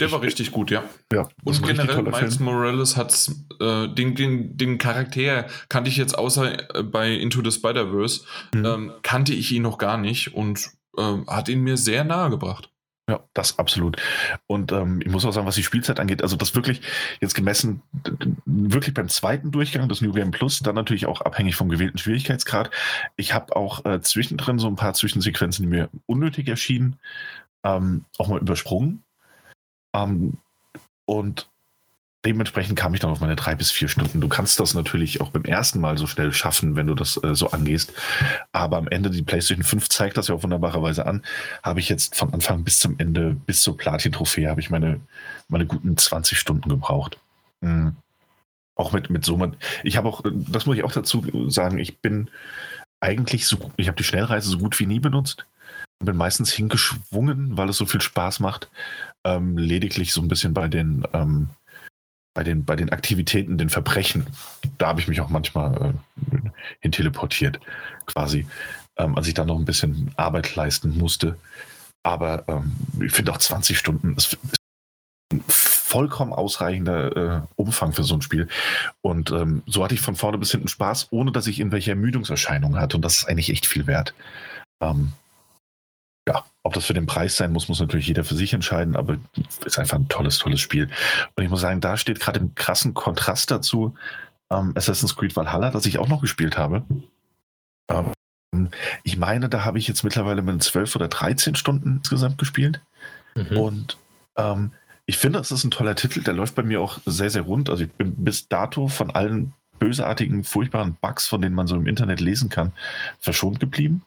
der 0.00 0.10
war 0.10 0.22
richtig 0.22 0.50
gut, 0.50 0.70
ja. 0.70 0.84
ja 1.12 1.28
und 1.44 1.62
generell 1.62 2.02
Miles 2.02 2.36
Film. 2.36 2.44
Morales 2.44 2.96
hat 2.96 3.30
äh, 3.60 3.88
den, 3.88 4.14
den, 4.14 4.56
den 4.56 4.78
Charakter 4.78 5.46
kannte 5.68 5.90
ich 5.90 5.96
jetzt 5.96 6.18
außer 6.18 6.76
äh, 6.76 6.82
bei 6.82 7.12
Into 7.12 7.42
the 7.42 7.52
Spider-Verse, 7.52 8.24
mhm. 8.54 8.64
ähm, 8.64 8.92
kannte 9.02 9.34
ich 9.34 9.52
ihn 9.52 9.62
noch 9.62 9.78
gar 9.78 9.98
nicht 9.98 10.34
und 10.34 10.70
äh, 10.96 11.16
hat 11.26 11.48
ihn 11.48 11.60
mir 11.60 11.76
sehr 11.76 12.04
nahe 12.04 12.30
gebracht. 12.30 12.72
Ja, 13.08 13.20
das 13.34 13.58
absolut. 13.58 13.96
Und 14.46 14.70
ähm, 14.70 15.00
ich 15.04 15.10
muss 15.10 15.24
auch 15.24 15.32
sagen, 15.32 15.46
was 15.46 15.56
die 15.56 15.64
Spielzeit 15.64 15.98
angeht, 15.98 16.22
also 16.22 16.36
das 16.36 16.54
wirklich 16.54 16.82
jetzt 17.20 17.34
gemessen, 17.34 17.82
wirklich 18.46 18.94
beim 18.94 19.08
zweiten 19.08 19.50
Durchgang, 19.50 19.88
das 19.88 20.00
New 20.00 20.12
Game 20.12 20.30
Plus, 20.30 20.60
dann 20.60 20.76
natürlich 20.76 21.06
auch 21.06 21.20
abhängig 21.20 21.56
vom 21.56 21.68
gewählten 21.68 21.98
Schwierigkeitsgrad. 21.98 22.70
Ich 23.16 23.34
habe 23.34 23.56
auch 23.56 23.84
äh, 23.84 24.00
zwischendrin 24.00 24.60
so 24.60 24.68
ein 24.68 24.76
paar 24.76 24.94
Zwischensequenzen, 24.94 25.64
die 25.64 25.68
mir 25.68 25.90
unnötig 26.06 26.46
erschienen, 26.46 27.00
ähm, 27.64 28.04
auch 28.18 28.28
mal 28.28 28.40
übersprungen. 28.40 29.02
Ähm, 29.92 30.34
und 31.04 31.48
dementsprechend 32.24 32.78
kam 32.78 32.94
ich 32.94 33.00
dann 33.00 33.10
auf 33.10 33.20
meine 33.20 33.36
drei 33.36 33.54
bis 33.54 33.70
vier 33.70 33.88
Stunden. 33.88 34.20
Du 34.20 34.28
kannst 34.28 34.60
das 34.60 34.74
natürlich 34.74 35.20
auch 35.20 35.30
beim 35.30 35.44
ersten 35.44 35.80
Mal 35.80 35.98
so 35.98 36.06
schnell 36.06 36.32
schaffen, 36.32 36.76
wenn 36.76 36.86
du 36.86 36.94
das 36.94 37.22
äh, 37.22 37.34
so 37.34 37.50
angehst. 37.50 37.92
Aber 38.52 38.76
am 38.76 38.88
Ende, 38.88 39.10
die 39.10 39.22
PlayStation 39.22 39.64
5 39.64 39.88
zeigt 39.88 40.16
das 40.16 40.28
ja 40.28 40.34
auch 40.34 40.42
wunderbarerweise 40.42 41.06
an, 41.06 41.22
habe 41.62 41.80
ich 41.80 41.88
jetzt 41.88 42.16
von 42.16 42.32
Anfang 42.32 42.62
bis 42.64 42.78
zum 42.78 42.98
Ende, 42.98 43.34
bis 43.46 43.62
zur 43.62 43.76
Platin-Trophäe, 43.76 44.48
habe 44.48 44.60
ich 44.60 44.70
meine, 44.70 45.00
meine 45.48 45.66
guten 45.66 45.96
20 45.96 46.38
Stunden 46.38 46.68
gebraucht. 46.68 47.18
Mhm. 47.60 47.96
Auch 48.74 48.92
mit, 48.92 49.10
mit 49.10 49.24
so, 49.24 49.52
ich 49.82 49.96
habe 49.96 50.08
auch, 50.08 50.22
das 50.24 50.66
muss 50.66 50.76
ich 50.76 50.84
auch 50.84 50.92
dazu 50.92 51.50
sagen, 51.50 51.78
ich 51.78 51.98
bin 52.00 52.30
eigentlich 53.00 53.46
so, 53.46 53.70
ich 53.76 53.88
habe 53.88 53.96
die 53.96 54.04
Schnellreise 54.04 54.48
so 54.48 54.58
gut 54.58 54.78
wie 54.78 54.86
nie 54.86 55.00
benutzt 55.00 55.44
bin 56.04 56.16
meistens 56.16 56.52
hingeschwungen, 56.52 57.56
weil 57.56 57.68
es 57.68 57.76
so 57.76 57.86
viel 57.86 58.00
Spaß 58.00 58.40
macht. 58.40 58.68
Ähm, 59.24 59.56
lediglich 59.56 60.12
so 60.12 60.20
ein 60.20 60.28
bisschen 60.28 60.52
bei 60.52 60.68
den, 60.68 61.06
ähm, 61.12 61.48
bei 62.34 62.42
den, 62.42 62.64
bei 62.64 62.76
den 62.76 62.90
Aktivitäten, 62.90 63.58
den 63.58 63.68
Verbrechen. 63.68 64.26
Da 64.78 64.88
habe 64.88 65.00
ich 65.00 65.08
mich 65.08 65.20
auch 65.20 65.28
manchmal 65.28 65.94
äh, 66.34 66.50
hin 66.80 66.92
teleportiert, 66.92 67.60
quasi, 68.06 68.46
ähm, 68.96 69.16
als 69.16 69.28
ich 69.28 69.34
da 69.34 69.44
noch 69.44 69.58
ein 69.58 69.64
bisschen 69.64 70.12
Arbeit 70.16 70.54
leisten 70.56 70.96
musste. 70.98 71.38
Aber 72.02 72.44
ähm, 72.48 72.72
ich 73.00 73.12
finde 73.12 73.32
auch 73.32 73.38
20 73.38 73.78
Stunden 73.78 74.14
ist, 74.16 74.32
ist 74.32 74.56
ein 75.32 75.44
vollkommen 75.92 76.32
ausreichender 76.32 77.16
äh, 77.16 77.40
Umfang 77.56 77.92
für 77.92 78.02
so 78.02 78.14
ein 78.14 78.22
Spiel. 78.22 78.48
Und 79.02 79.30
ähm, 79.30 79.62
so 79.66 79.84
hatte 79.84 79.94
ich 79.94 80.00
von 80.00 80.16
vorne 80.16 80.38
bis 80.38 80.50
hinten 80.50 80.68
Spaß, 80.68 81.08
ohne 81.10 81.32
dass 81.32 81.46
ich 81.46 81.60
irgendwelche 81.60 81.90
Ermüdungserscheinungen 81.90 82.80
hatte. 82.80 82.96
Und 82.96 83.04
das 83.04 83.18
ist 83.18 83.24
eigentlich 83.26 83.50
echt 83.50 83.66
viel 83.66 83.86
wert. 83.86 84.14
Ähm, 84.80 85.12
ja, 86.28 86.44
ob 86.62 86.74
das 86.74 86.86
für 86.86 86.94
den 86.94 87.06
Preis 87.06 87.36
sein 87.36 87.52
muss, 87.52 87.68
muss 87.68 87.80
natürlich 87.80 88.06
jeder 88.06 88.24
für 88.24 88.36
sich 88.36 88.52
entscheiden, 88.52 88.96
aber 88.96 89.16
es 89.36 89.66
ist 89.66 89.78
einfach 89.78 89.98
ein 89.98 90.08
tolles, 90.08 90.38
tolles 90.38 90.60
Spiel. 90.60 90.88
Und 91.34 91.44
ich 91.44 91.50
muss 91.50 91.60
sagen, 91.60 91.80
da 91.80 91.96
steht 91.96 92.20
gerade 92.20 92.40
im 92.40 92.54
krassen 92.54 92.94
Kontrast 92.94 93.50
dazu 93.50 93.94
ähm, 94.50 94.72
Assassin's 94.76 95.16
Creed 95.16 95.34
Valhalla, 95.34 95.70
das 95.70 95.86
ich 95.86 95.98
auch 95.98 96.08
noch 96.08 96.20
gespielt 96.20 96.58
habe. 96.58 96.84
Ähm, 97.88 98.12
ich 99.02 99.16
meine, 99.16 99.48
da 99.48 99.64
habe 99.64 99.78
ich 99.78 99.88
jetzt 99.88 100.04
mittlerweile 100.04 100.42
mit 100.42 100.62
12 100.62 100.94
oder 100.96 101.08
13 101.08 101.54
Stunden 101.54 101.96
insgesamt 101.96 102.38
gespielt. 102.38 102.80
Mhm. 103.34 103.56
Und 103.56 103.96
ähm, 104.36 104.72
ich 105.06 105.18
finde, 105.18 105.38
es 105.38 105.50
ist 105.50 105.64
ein 105.64 105.70
toller 105.70 105.96
Titel, 105.96 106.22
der 106.22 106.34
läuft 106.34 106.54
bei 106.54 106.62
mir 106.62 106.80
auch 106.80 106.98
sehr, 107.06 107.30
sehr 107.30 107.42
rund. 107.42 107.70
Also 107.70 107.84
ich 107.84 107.92
bin 107.92 108.14
bis 108.24 108.48
dato 108.48 108.88
von 108.88 109.10
allen 109.10 109.52
bösartigen, 109.78 110.44
furchtbaren 110.44 110.96
Bugs, 111.00 111.26
von 111.26 111.42
denen 111.42 111.56
man 111.56 111.66
so 111.66 111.74
im 111.74 111.86
Internet 111.86 112.20
lesen 112.20 112.50
kann, 112.50 112.72
verschont 113.18 113.58
geblieben. 113.58 114.02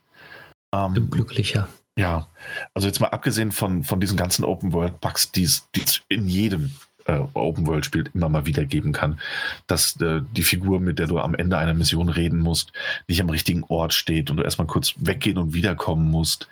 Ähm, 0.73 1.09
glücklicher. 1.09 1.67
Ja, 1.97 2.27
also 2.73 2.87
jetzt 2.87 2.99
mal 2.99 3.07
abgesehen 3.07 3.51
von, 3.51 3.83
von 3.83 3.99
diesen 4.01 4.17
ganzen 4.17 4.43
Open-World-Bugs, 4.43 5.31
die 5.31 5.43
es 5.43 5.67
in 6.09 6.27
jedem 6.27 6.75
äh, 7.05 7.21
Open-World-Spiel 7.33 8.09
immer 8.13 8.27
mal 8.29 8.45
wieder 8.45 8.65
geben 8.65 8.91
kann, 8.91 9.19
dass 9.67 9.99
äh, 10.01 10.21
die 10.33 10.43
Figur, 10.43 10.79
mit 10.79 10.99
der 10.99 11.07
du 11.07 11.19
am 11.19 11.35
Ende 11.35 11.57
einer 11.57 11.73
Mission 11.73 12.09
reden 12.09 12.39
musst, 12.39 12.73
nicht 13.07 13.21
am 13.21 13.29
richtigen 13.29 13.63
Ort 13.63 13.93
steht 13.93 14.29
und 14.29 14.37
du 14.37 14.43
erstmal 14.43 14.67
kurz 14.67 14.93
weggehen 14.97 15.37
und 15.37 15.53
wiederkommen 15.53 16.09
musst. 16.11 16.49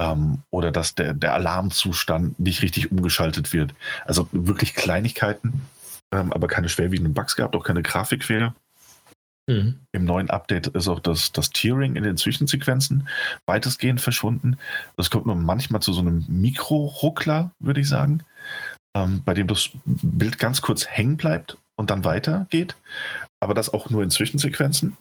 Ähm, 0.00 0.42
oder 0.50 0.70
dass 0.70 0.94
der, 0.94 1.12
der 1.12 1.34
Alarmzustand 1.34 2.38
nicht 2.38 2.62
richtig 2.62 2.90
umgeschaltet 2.90 3.52
wird. 3.52 3.74
Also 4.06 4.28
wirklich 4.32 4.74
Kleinigkeiten, 4.74 5.62
ähm, 6.12 6.32
aber 6.32 6.46
keine 6.46 6.68
schwerwiegenden 6.68 7.14
Bugs 7.14 7.36
gehabt, 7.36 7.56
auch 7.56 7.64
keine 7.64 7.82
Grafikfehler. 7.82 8.54
Mhm. 9.48 9.80
Im 9.92 10.04
neuen 10.04 10.28
Update 10.28 10.68
ist 10.68 10.88
auch 10.88 11.00
das, 11.00 11.32
das 11.32 11.50
Tiering 11.50 11.96
in 11.96 12.04
den 12.04 12.18
Zwischensequenzen 12.18 13.08
weitestgehend 13.46 14.00
verschwunden. 14.00 14.58
Das 14.96 15.10
kommt 15.10 15.26
nur 15.26 15.36
manchmal 15.36 15.80
zu 15.80 15.94
so 15.94 16.02
einem 16.02 16.24
Mikro-Ruckler, 16.28 17.50
würde 17.58 17.80
ich 17.80 17.88
sagen, 17.88 18.22
ähm, 18.94 19.22
bei 19.24 19.32
dem 19.32 19.46
das 19.46 19.70
Bild 19.86 20.38
ganz 20.38 20.60
kurz 20.60 20.86
hängen 20.86 21.16
bleibt 21.16 21.56
und 21.76 21.90
dann 21.90 22.04
weitergeht. 22.04 22.76
Aber 23.40 23.54
das 23.54 23.72
auch 23.72 23.88
nur 23.88 24.02
in 24.02 24.10
Zwischensequenzen. 24.10 24.98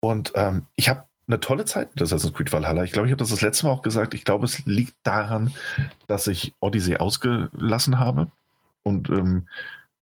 Und 0.00 0.32
ähm, 0.34 0.66
ich 0.74 0.88
habe 0.88 1.04
eine 1.28 1.38
tolle 1.38 1.64
Zeit 1.64 1.94
mit 1.94 2.02
Assassin's 2.02 2.34
Creed 2.34 2.52
Valhalla. 2.52 2.82
Ich 2.82 2.92
glaube, 2.92 3.06
ich 3.06 3.12
habe 3.12 3.20
das 3.20 3.30
das 3.30 3.42
letzte 3.42 3.66
Mal 3.66 3.72
auch 3.72 3.82
gesagt. 3.82 4.14
Ich 4.14 4.24
glaube, 4.24 4.46
es 4.46 4.64
liegt 4.66 4.94
daran, 5.04 5.54
dass 6.08 6.26
ich 6.26 6.54
Odyssey 6.60 6.96
ausgelassen 6.96 8.00
habe 8.00 8.32
und 8.82 9.10
ähm, 9.10 9.46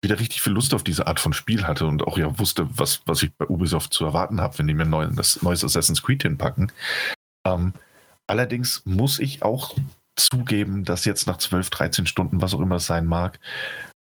wieder 0.04 0.20
richtig 0.20 0.40
viel 0.40 0.52
Lust 0.52 0.74
auf 0.74 0.84
diese 0.84 1.08
Art 1.08 1.18
von 1.18 1.32
Spiel 1.32 1.66
hatte 1.66 1.86
und 1.86 2.06
auch 2.06 2.16
ja 2.16 2.38
wusste, 2.38 2.68
was, 2.78 3.02
was 3.06 3.22
ich 3.22 3.34
bei 3.34 3.46
Ubisoft 3.46 3.92
zu 3.92 4.04
erwarten 4.04 4.40
habe, 4.40 4.58
wenn 4.58 4.68
die 4.68 4.74
mir 4.74 4.86
neu, 4.86 5.06
das 5.08 5.42
neues 5.42 5.64
Assassin's 5.64 6.02
Creed 6.02 6.22
hinpacken. 6.22 6.70
Ähm, 7.44 7.72
allerdings 8.28 8.82
muss 8.84 9.18
ich 9.18 9.42
auch 9.42 9.74
zugeben, 10.16 10.84
dass 10.84 11.04
jetzt 11.04 11.26
nach 11.26 11.38
12, 11.38 11.70
13 11.70 12.06
Stunden, 12.06 12.40
was 12.40 12.54
auch 12.54 12.60
immer 12.60 12.76
es 12.76 12.86
sein 12.86 13.06
mag, 13.06 13.40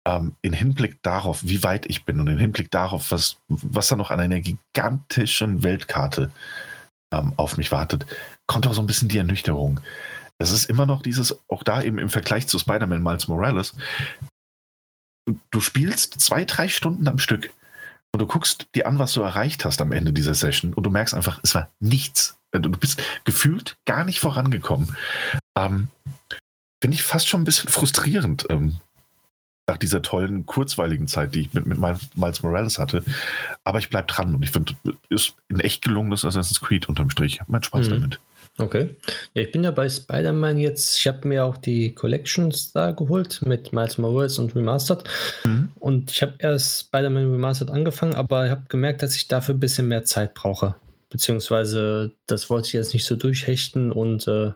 ähm, 0.06 0.36
in 0.42 0.54
Hinblick 0.54 1.02
darauf, 1.04 1.44
wie 1.44 1.64
weit 1.64 1.86
ich 1.86 2.06
bin 2.06 2.20
und 2.20 2.28
in 2.28 2.38
Hinblick 2.38 2.72
darauf, 2.72 3.12
was, 3.12 3.38
was 3.48 3.88
da 3.88 3.96
noch 3.96 4.12
an 4.12 4.20
einer 4.20 4.42
gigantischen 4.42 5.64
Weltkarte 5.64 6.32
ähm, 7.14 7.34
auf 7.38 7.58
mich 7.58 7.72
wartet, 7.72 8.06
kommt 8.48 8.68
auch 8.68 8.74
so 8.74 8.82
ein 8.82 8.88
bisschen 8.88 9.10
die 9.10 9.20
Ernüchterung. 9.20 9.80
Es 10.40 10.52
ist 10.52 10.66
immer 10.66 10.88
noch 10.88 11.04
dieses, 11.04 11.40
auch 11.50 11.62
da 11.62 11.84
eben 11.84 12.00
im 12.00 12.10
Vergleich 12.10 12.48
zu 12.48 12.58
Spider-Man 12.58 13.04
Miles 13.04 13.28
Morales, 13.28 13.76
du 15.26 15.62
spielst 15.62 16.20
zwei, 16.20 16.46
drei 16.46 16.68
Stunden 16.68 17.08
am 17.08 17.20
Stück 17.20 17.52
und 18.12 18.20
du 18.20 18.28
guckst 18.28 18.68
dir 18.76 18.88
an, 18.88 19.00
was 19.00 19.14
du 19.14 19.22
erreicht 19.22 19.66
hast 19.66 19.82
am 19.82 19.92
Ende 19.92 20.14
dieser 20.14 20.34
Session 20.34 20.74
und 20.74 20.84
du 20.84 20.90
merkst 20.90 21.14
einfach, 21.14 21.40
es 21.44 21.56
war 21.56 21.70
nichts. 21.80 22.38
Äh, 22.52 22.60
du 22.60 22.70
bist 22.70 23.02
gefühlt 23.24 23.78
gar 23.86 24.04
nicht 24.04 24.20
vorangekommen. 24.20 24.96
Ähm, 25.58 25.88
Finde 26.82 26.96
ich 26.96 27.04
fast 27.04 27.28
schon 27.28 27.42
ein 27.42 27.46
bisschen 27.46 27.70
frustrierend. 27.70 28.48
Ähm, 28.50 28.78
nach 29.68 29.78
dieser 29.78 30.02
tollen, 30.02 30.46
kurzweiligen 30.46 31.08
Zeit, 31.08 31.34
die 31.34 31.42
ich 31.42 31.54
mit, 31.54 31.66
mit 31.66 31.80
Miles 31.80 32.44
Morales 32.44 32.80
hatte. 32.80 33.04
Aber 33.64 33.80
ich 33.80 33.90
bleibe 33.90 34.08
dran 34.08 34.36
und 34.36 34.44
ich 34.44 34.52
finde, 34.52 34.76
ist 35.10 35.36
ein 35.50 35.60
echt 35.60 35.84
gelungenes 35.84 36.26
Assassin's 36.26 36.60
Creed 36.60 36.90
unterm 36.90 37.10
Strich. 37.10 37.40
Ich 37.42 37.48
Mein 37.48 37.64
Spaß 37.64 37.88
mhm. 37.88 37.92
damit. 37.92 38.20
Okay. 38.58 38.96
Ja, 39.34 39.44
ich 39.44 39.52
bin 39.52 39.64
ja 39.64 39.72
bei 39.72 39.88
Spider-Man 39.90 40.58
jetzt, 40.58 40.98
ich 40.98 41.08
habe 41.08 41.28
mir 41.28 41.46
auch 41.46 41.58
die 41.58 41.96
Collections 41.96 42.72
da 42.74 42.92
geholt 42.92 43.42
mit 43.44 43.74
Miles 43.74 43.98
Morales 43.98 44.40
und 44.40 44.56
Remastered. 44.56 45.04
Mhm. 45.46 45.72
Und 45.80 46.12
ich 46.12 46.22
habe 46.22 46.34
erst 46.40 46.88
Spider-Man 46.88 47.32
Remastered 47.32 47.72
angefangen, 47.72 48.16
aber 48.16 48.46
ich 48.46 48.52
habe 48.52 48.66
gemerkt, 48.68 49.04
dass 49.04 49.16
ich 49.16 49.28
dafür 49.28 49.56
ein 49.56 49.60
bisschen 49.60 49.88
mehr 49.88 50.04
Zeit 50.04 50.34
brauche. 50.34 50.76
Beziehungsweise, 51.10 52.12
das 52.28 52.50
wollte 52.50 52.68
ich 52.68 52.74
jetzt 52.74 52.94
nicht 52.94 53.06
so 53.06 53.16
durchhechten 53.16 53.92
und 53.92 54.28
äh, 54.28 54.54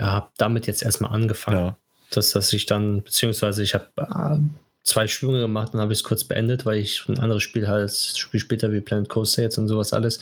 ja, 0.00 0.06
habe 0.06 0.30
damit 0.36 0.66
jetzt 0.66 0.82
erstmal 0.82 1.12
angefangen. 1.12 1.58
Ja. 1.58 1.78
Dass, 2.10 2.30
dass 2.30 2.52
ich 2.52 2.66
dann, 2.66 3.02
beziehungsweise 3.02 3.62
ich 3.62 3.74
habe 3.74 3.88
äh, 3.96 4.38
zwei 4.86 5.08
Schwünge 5.08 5.40
gemacht, 5.40 5.74
dann 5.74 5.80
habe 5.80 5.92
ich 5.92 5.98
es 5.98 6.04
kurz 6.04 6.24
beendet, 6.24 6.64
weil 6.64 6.78
ich 6.78 7.04
ein 7.08 7.18
anderes 7.18 7.42
Spiel 7.42 7.68
halt, 7.68 7.92
Spiel 7.92 8.40
später 8.40 8.72
wie 8.72 8.80
Planet 8.80 9.08
Coaster 9.08 9.42
jetzt 9.42 9.58
und 9.58 9.68
sowas 9.68 9.92
alles. 9.92 10.20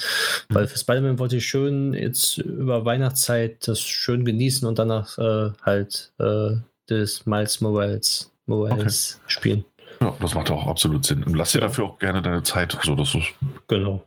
Mhm. 0.49 0.55
Weil 0.55 0.66
für 0.66 0.78
Spider-Man 0.78 1.19
wollte 1.19 1.36
ich 1.36 1.47
schön 1.47 1.93
jetzt 1.93 2.39
über 2.39 2.85
Weihnachtszeit 2.85 3.69
das 3.69 3.81
schön 3.81 4.24
genießen 4.24 4.66
und 4.66 4.78
danach 4.78 5.19
äh, 5.19 5.51
halt 5.62 6.12
äh, 6.19 6.57
das 6.86 7.27
Miles 7.27 7.61
Morales, 7.61 8.32
Morales 8.47 9.20
okay. 9.20 9.32
spielen. 9.32 9.65
Ja, 10.01 10.16
das 10.20 10.35
macht 10.35 10.51
auch 10.51 10.66
absolut 10.66 11.05
Sinn. 11.05 11.23
Und 11.23 11.36
lass 11.36 11.53
dir 11.53 11.61
dafür 11.61 11.85
auch 11.85 11.99
gerne 11.99 12.23
deine 12.23 12.43
Zeit. 12.43 12.77
So, 12.82 12.95
das 12.95 13.15
ist 13.15 13.27
genau. 13.69 14.05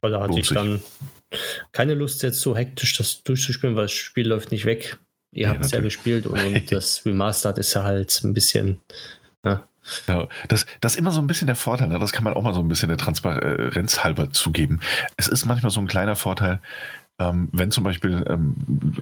Weil 0.00 0.12
da 0.12 0.20
hatte 0.20 0.38
ich 0.38 0.48
dann 0.48 0.82
keine 1.72 1.94
Lust, 1.94 2.22
jetzt 2.22 2.40
so 2.40 2.54
hektisch 2.54 2.96
das 2.96 3.22
durchzuspielen, 3.24 3.74
weil 3.74 3.84
das 3.84 3.92
Spiel 3.92 4.28
läuft 4.28 4.52
nicht 4.52 4.66
weg. 4.66 4.98
Ihr 5.32 5.44
ja, 5.44 5.48
habt 5.48 5.64
es 5.64 5.72
ja 5.72 5.80
gespielt 5.80 6.26
und, 6.26 6.38
und 6.38 6.72
das 6.72 7.04
Remastered 7.04 7.58
ist 7.58 7.74
ja 7.74 7.82
halt 7.82 8.20
ein 8.22 8.34
bisschen. 8.34 8.80
Ja. 9.44 9.66
Ja, 10.06 10.28
das, 10.48 10.66
das 10.80 10.92
ist 10.92 10.98
immer 10.98 11.10
so 11.10 11.20
ein 11.20 11.26
bisschen 11.26 11.46
der 11.46 11.56
Vorteil, 11.56 11.88
ne? 11.88 11.98
das 11.98 12.12
kann 12.12 12.24
man 12.24 12.34
auch 12.34 12.42
mal 12.42 12.54
so 12.54 12.60
ein 12.60 12.68
bisschen 12.68 12.88
der 12.88 12.98
Transparenz 12.98 14.02
halber 14.02 14.30
zugeben. 14.30 14.80
Es 15.16 15.28
ist 15.28 15.44
manchmal 15.44 15.70
so 15.70 15.80
ein 15.80 15.86
kleiner 15.86 16.16
Vorteil, 16.16 16.60
ähm, 17.18 17.48
wenn 17.52 17.70
zum 17.70 17.84
Beispiel 17.84 18.24
ähm, 18.28 18.96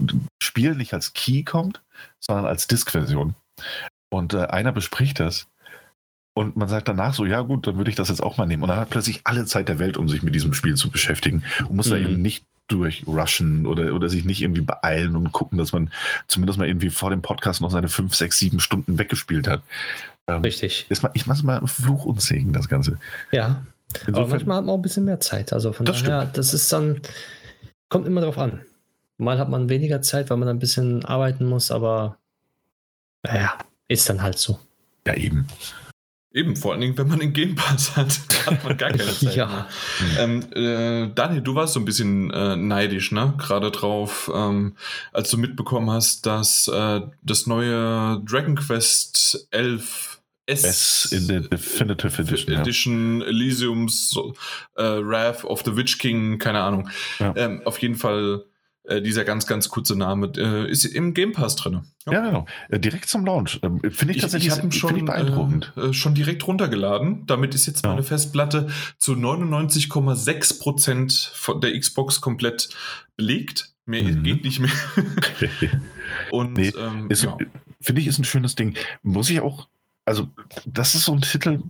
ein 0.00 0.28
Spiel 0.42 0.74
nicht 0.74 0.94
als 0.94 1.12
Key 1.12 1.42
kommt, 1.42 1.82
sondern 2.20 2.46
als 2.46 2.66
Disk-Version. 2.66 3.34
Und 4.10 4.34
äh, 4.34 4.46
einer 4.46 4.72
bespricht 4.72 5.20
das 5.20 5.48
und 6.34 6.56
man 6.56 6.68
sagt 6.68 6.88
danach 6.88 7.14
so, 7.14 7.26
ja 7.26 7.42
gut, 7.42 7.66
dann 7.66 7.76
würde 7.76 7.90
ich 7.90 7.96
das 7.96 8.08
jetzt 8.08 8.22
auch 8.22 8.38
mal 8.38 8.46
nehmen. 8.46 8.62
Und 8.62 8.70
dann 8.70 8.78
hat 8.78 8.90
plötzlich 8.90 9.20
alle 9.24 9.44
Zeit 9.44 9.68
der 9.68 9.78
Welt, 9.78 9.98
um 9.98 10.08
sich 10.08 10.22
mit 10.22 10.34
diesem 10.34 10.54
Spiel 10.54 10.76
zu 10.76 10.90
beschäftigen 10.90 11.44
und 11.68 11.76
muss 11.76 11.88
mhm. 11.88 11.90
da 11.90 11.96
eben 11.98 12.22
nicht 12.22 12.46
durchrushen 12.72 13.66
oder, 13.66 13.94
oder 13.94 14.08
sich 14.08 14.24
nicht 14.24 14.42
irgendwie 14.42 14.62
beeilen 14.62 15.16
und 15.16 15.32
gucken, 15.32 15.58
dass 15.58 15.72
man 15.72 15.90
zumindest 16.26 16.58
mal 16.58 16.68
irgendwie 16.68 16.90
vor 16.90 17.10
dem 17.10 17.22
Podcast 17.22 17.60
noch 17.60 17.70
seine 17.70 17.88
fünf, 17.88 18.14
sechs, 18.14 18.38
sieben 18.38 18.60
Stunden 18.60 18.98
weggespielt 18.98 19.46
hat. 19.46 19.62
Ähm, 20.26 20.42
Richtig. 20.42 20.86
Ist 20.88 21.02
mal, 21.02 21.10
ich 21.14 21.26
mache 21.26 21.38
es 21.38 21.42
mal 21.42 21.66
Fluch 21.66 22.04
und 22.04 22.20
Segen, 22.20 22.52
das 22.52 22.68
Ganze. 22.68 22.98
Ja. 23.30 23.62
Insofern, 24.06 24.14
aber 24.14 24.26
manchmal 24.28 24.56
hat 24.56 24.64
man 24.64 24.72
auch 24.74 24.78
ein 24.78 24.82
bisschen 24.82 25.04
mehr 25.04 25.20
Zeit. 25.20 25.52
Also 25.52 25.72
von 25.72 25.84
das 25.84 26.02
daher, 26.02 26.22
stimmt. 26.22 26.38
das 26.38 26.54
ist 26.54 26.72
dann, 26.72 27.00
kommt 27.88 28.06
immer 28.06 28.22
drauf 28.22 28.38
an. 28.38 28.62
Mal 29.18 29.38
hat 29.38 29.50
man 29.50 29.68
weniger 29.68 30.00
Zeit, 30.02 30.30
weil 30.30 30.38
man 30.38 30.48
ein 30.48 30.58
bisschen 30.58 31.04
arbeiten 31.04 31.44
muss, 31.44 31.70
aber 31.70 32.16
naja, 33.22 33.52
ist 33.88 34.08
dann 34.08 34.22
halt 34.22 34.38
so. 34.38 34.58
Ja, 35.06 35.14
eben. 35.14 35.46
Eben, 36.34 36.56
vor 36.56 36.72
allen 36.72 36.80
Dingen, 36.80 36.96
wenn 36.96 37.08
man 37.08 37.20
den 37.20 37.32
Game 37.32 37.54
Pass 37.54 37.94
hat, 37.94 38.18
hat 38.46 38.64
man 38.64 38.76
gar 38.76 38.90
keine 38.90 39.12
Zeit 39.12 39.36
ja. 39.36 39.68
Ähm, 40.18 40.42
äh, 40.52 41.10
Daniel, 41.14 41.42
du 41.42 41.54
warst 41.54 41.74
so 41.74 41.80
ein 41.80 41.84
bisschen 41.84 42.30
äh, 42.30 42.56
neidisch, 42.56 43.12
ne? 43.12 43.34
Gerade 43.36 43.70
drauf, 43.70 44.30
ähm, 44.34 44.76
als 45.12 45.30
du 45.30 45.36
mitbekommen 45.36 45.90
hast, 45.90 46.24
dass 46.24 46.68
äh, 46.68 47.02
das 47.22 47.46
neue 47.46 48.22
Dragon 48.24 48.56
Quest 48.56 49.46
11 49.50 50.12
S, 50.46 50.64
S 50.64 51.12
in 51.12 51.28
der 51.28 51.40
Definitive 51.40 52.20
Edition, 52.20 52.54
Edition 52.58 53.20
ja. 53.20 53.26
Elysiums, 53.26 54.16
äh, 54.76 54.82
Wrath 54.82 55.44
of 55.44 55.62
the 55.64 55.76
Witch 55.76 55.98
King, 55.98 56.38
keine 56.38 56.60
Ahnung. 56.60 56.88
Ja. 57.18 57.32
Ähm, 57.36 57.62
auf 57.64 57.78
jeden 57.78 57.94
Fall 57.94 58.44
äh, 58.44 58.51
dieser 59.00 59.24
ganz, 59.24 59.46
ganz 59.46 59.68
kurze 59.68 59.96
Name, 59.96 60.32
äh, 60.36 60.70
ist 60.70 60.84
im 60.84 61.14
Game 61.14 61.32
Pass 61.32 61.56
drin. 61.56 61.82
Ja, 62.06 62.12
ja 62.12 62.26
genau. 62.26 62.46
Äh, 62.68 62.80
direkt 62.80 63.08
zum 63.08 63.24
Launch. 63.24 63.60
Ähm, 63.62 63.80
Finde 63.80 64.10
ich, 64.10 64.16
ich 64.16 64.22
tatsächlich 64.22 64.52
ich 64.52 64.58
hab 64.60 64.74
schon, 64.74 64.96
ich 64.96 65.04
beeindruckend. 65.04 65.72
Äh, 65.76 65.92
schon 65.92 66.14
direkt 66.14 66.46
runtergeladen. 66.46 67.24
Damit 67.26 67.54
ist 67.54 67.66
jetzt 67.66 67.84
meine 67.84 68.02
Festplatte 68.02 68.68
zu 68.98 69.12
99,6 69.12 70.60
Prozent 70.60 71.32
der 71.62 71.78
Xbox 71.78 72.20
komplett 72.20 72.70
belegt. 73.16 73.72
Mehr 73.86 74.02
mhm. 74.02 74.22
geht 74.22 74.44
nicht 74.44 74.60
mehr. 74.60 74.70
Und 76.30 76.54
nee, 76.54 76.72
ähm, 76.78 77.08
ja. 77.10 77.36
finde 77.80 78.00
ich, 78.00 78.06
ist 78.06 78.18
ein 78.18 78.24
schönes 78.24 78.54
Ding. 78.54 78.76
Muss 79.02 79.30
ich 79.30 79.40
auch 79.40 79.68
also 80.04 80.28
das 80.66 80.94
ist 80.94 81.04
so 81.04 81.12
ein 81.12 81.20
Titel, 81.20 81.62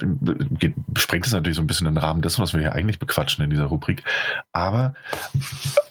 sprengt 0.97 1.27
es 1.27 1.33
natürlich 1.33 1.57
so 1.57 1.63
ein 1.63 1.67
bisschen 1.67 1.85
den 1.85 1.99
Rahmen 1.99 2.23
dessen, 2.23 2.43
was 2.43 2.55
wir 2.55 2.61
hier 2.61 2.73
eigentlich 2.73 2.99
bequatschen 2.99 3.45
in 3.45 3.51
dieser 3.51 3.67
Rubrik. 3.67 4.03
Aber 4.53 4.95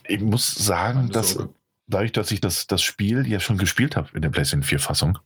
ich 0.07 0.21
muss 0.21 0.53
sagen, 0.53 1.09
dass 1.09 1.37
dadurch, 1.87 2.11
dass 2.11 2.31
ich 2.31 2.41
das, 2.41 2.67
das 2.67 2.81
Spiel 2.81 3.27
ja 3.27 3.39
schon 3.39 3.57
gespielt 3.57 3.95
habe 3.95 4.09
in 4.13 4.21
der 4.21 4.29
PlayStation 4.29 4.63
4 4.63 4.79
Fassung 4.79 5.19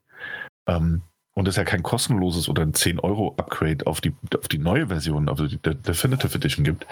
ähm, 0.68 1.04
und 1.34 1.48
es 1.48 1.56
ja 1.56 1.64
kein 1.64 1.84
kostenloses 1.84 2.50
oder 2.50 2.64
ein 2.64 2.74
10 2.74 3.00
Euro 3.00 3.36
Upgrade 3.38 3.88
auf 3.88 4.02
die, 4.02 4.14
auf 4.38 4.48
die 4.48 4.58
neue 4.58 4.88
Version, 4.88 5.30
auf 5.30 5.40
die 5.40 5.58
Definitive 5.58 6.36
Edition 6.36 6.66
gibt, 6.66 6.86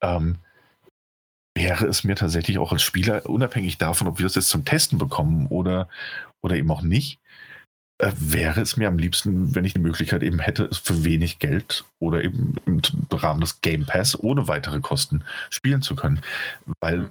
ähm, 0.00 0.38
wäre 1.54 1.86
es 1.86 2.02
mir 2.02 2.16
tatsächlich 2.16 2.58
auch 2.58 2.72
als 2.72 2.82
Spieler, 2.82 3.28
unabhängig 3.28 3.78
davon, 3.78 4.08
ob 4.08 4.18
wir 4.18 4.24
das 4.24 4.34
jetzt 4.34 4.48
zum 4.48 4.64
Testen 4.64 4.98
bekommen 4.98 5.46
oder, 5.48 5.88
oder 6.40 6.56
eben 6.56 6.70
auch 6.70 6.82
nicht, 6.82 7.20
wäre 8.18 8.60
es 8.60 8.76
mir 8.76 8.88
am 8.88 8.98
liebsten, 8.98 9.54
wenn 9.54 9.64
ich 9.64 9.74
die 9.74 9.80
Möglichkeit 9.80 10.22
eben 10.22 10.38
hätte, 10.38 10.64
es 10.64 10.78
für 10.78 11.04
wenig 11.04 11.38
Geld 11.38 11.84
oder 12.00 12.24
eben 12.24 12.54
im 12.66 12.80
Rahmen 13.10 13.40
des 13.40 13.60
Game 13.60 13.86
Pass 13.86 14.18
ohne 14.18 14.48
weitere 14.48 14.80
Kosten 14.80 15.22
spielen 15.50 15.82
zu 15.82 15.94
können. 15.94 16.20
Weil 16.80 17.08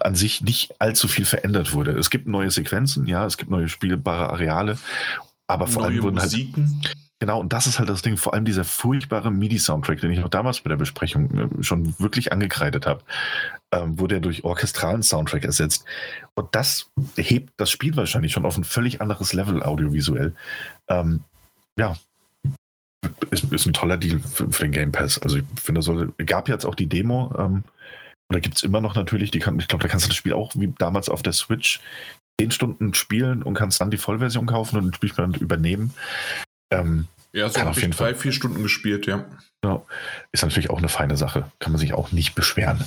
an 0.00 0.14
sich 0.14 0.40
nicht 0.40 0.80
allzu 0.80 1.08
viel 1.08 1.24
verändert 1.24 1.74
wurde. 1.74 1.92
Es 1.92 2.10
gibt 2.10 2.26
neue 2.26 2.50
Sequenzen, 2.50 3.06
ja, 3.06 3.26
es 3.26 3.36
gibt 3.36 3.50
neue 3.50 3.68
spielbare 3.68 4.30
Areale, 4.30 4.78
aber 5.46 5.66
vor 5.66 5.82
neue 5.82 5.92
allem 5.92 6.02
wurden 6.04 6.20
halt 6.20 6.32
Musiken. 6.32 6.80
halt. 6.84 6.96
Genau, 7.18 7.38
und 7.38 7.52
das 7.52 7.66
ist 7.66 7.78
halt 7.78 7.90
das 7.90 8.00
Ding, 8.00 8.16
vor 8.16 8.32
allem 8.32 8.46
dieser 8.46 8.64
furchtbare 8.64 9.30
MIDI-Soundtrack, 9.30 10.00
den 10.00 10.10
ich 10.10 10.24
auch 10.24 10.30
damals 10.30 10.62
bei 10.62 10.70
der 10.70 10.78
Besprechung 10.78 11.30
äh, 11.38 11.62
schon 11.62 11.94
wirklich 11.98 12.32
angekreidet 12.32 12.86
habe, 12.86 13.02
ähm, 13.72 13.98
wurde 13.98 14.16
er 14.16 14.20
durch 14.20 14.44
orchestralen 14.44 15.02
Soundtrack 15.02 15.44
ersetzt. 15.44 15.84
Und 16.34 16.54
das 16.54 16.90
hebt 17.16 17.52
das 17.56 17.70
Spiel 17.70 17.96
wahrscheinlich 17.96 18.32
schon 18.32 18.46
auf 18.46 18.56
ein 18.56 18.64
völlig 18.64 19.00
anderes 19.00 19.32
Level 19.32 19.62
audiovisuell. 19.62 20.34
Ähm, 20.88 21.20
ja, 21.78 21.96
ist, 23.30 23.44
ist, 23.52 23.66
ein 23.66 23.72
toller 23.72 23.96
Deal 23.96 24.20
für, 24.20 24.50
für, 24.50 24.64
den 24.64 24.72
Game 24.72 24.92
Pass. 24.92 25.18
Also 25.18 25.38
ich 25.38 25.44
finde, 25.60 25.80
es 25.80 26.26
gab 26.26 26.48
jetzt 26.48 26.64
auch 26.64 26.74
die 26.74 26.88
Demo, 26.88 27.32
ähm, 27.38 27.64
oder 28.30 28.40
gibt 28.40 28.56
es 28.56 28.62
immer 28.62 28.80
noch 28.80 28.94
natürlich, 28.94 29.30
die 29.30 29.38
kann, 29.38 29.58
ich 29.58 29.68
glaube, 29.68 29.82
da 29.82 29.88
kannst 29.88 30.06
du 30.06 30.08
das 30.08 30.16
Spiel 30.16 30.32
auch 30.32 30.52
wie 30.54 30.72
damals 30.78 31.08
auf 31.08 31.22
der 31.22 31.32
Switch 31.32 31.80
zehn 32.40 32.50
Stunden 32.50 32.94
spielen 32.94 33.42
und 33.42 33.54
kannst 33.54 33.80
dann 33.80 33.90
die 33.90 33.98
Vollversion 33.98 34.46
kaufen 34.46 34.78
und 34.78 35.02
den 35.02 35.12
dann 35.16 35.34
übernehmen. 35.34 35.94
Ähm, 36.72 37.06
ja, 37.32 37.48
so 37.48 37.60
habe 37.60 37.78
ich 37.78 37.90
drei, 37.90 38.14
vier 38.14 38.32
Stunden 38.32 38.62
gespielt, 38.62 39.06
ja. 39.06 39.24
ja. 39.64 39.82
Ist 40.32 40.42
natürlich 40.42 40.70
auch 40.70 40.78
eine 40.78 40.88
feine 40.88 41.16
Sache. 41.16 41.50
Kann 41.58 41.72
man 41.72 41.78
sich 41.78 41.92
auch 41.92 42.12
nicht 42.12 42.34
beschweren. 42.34 42.84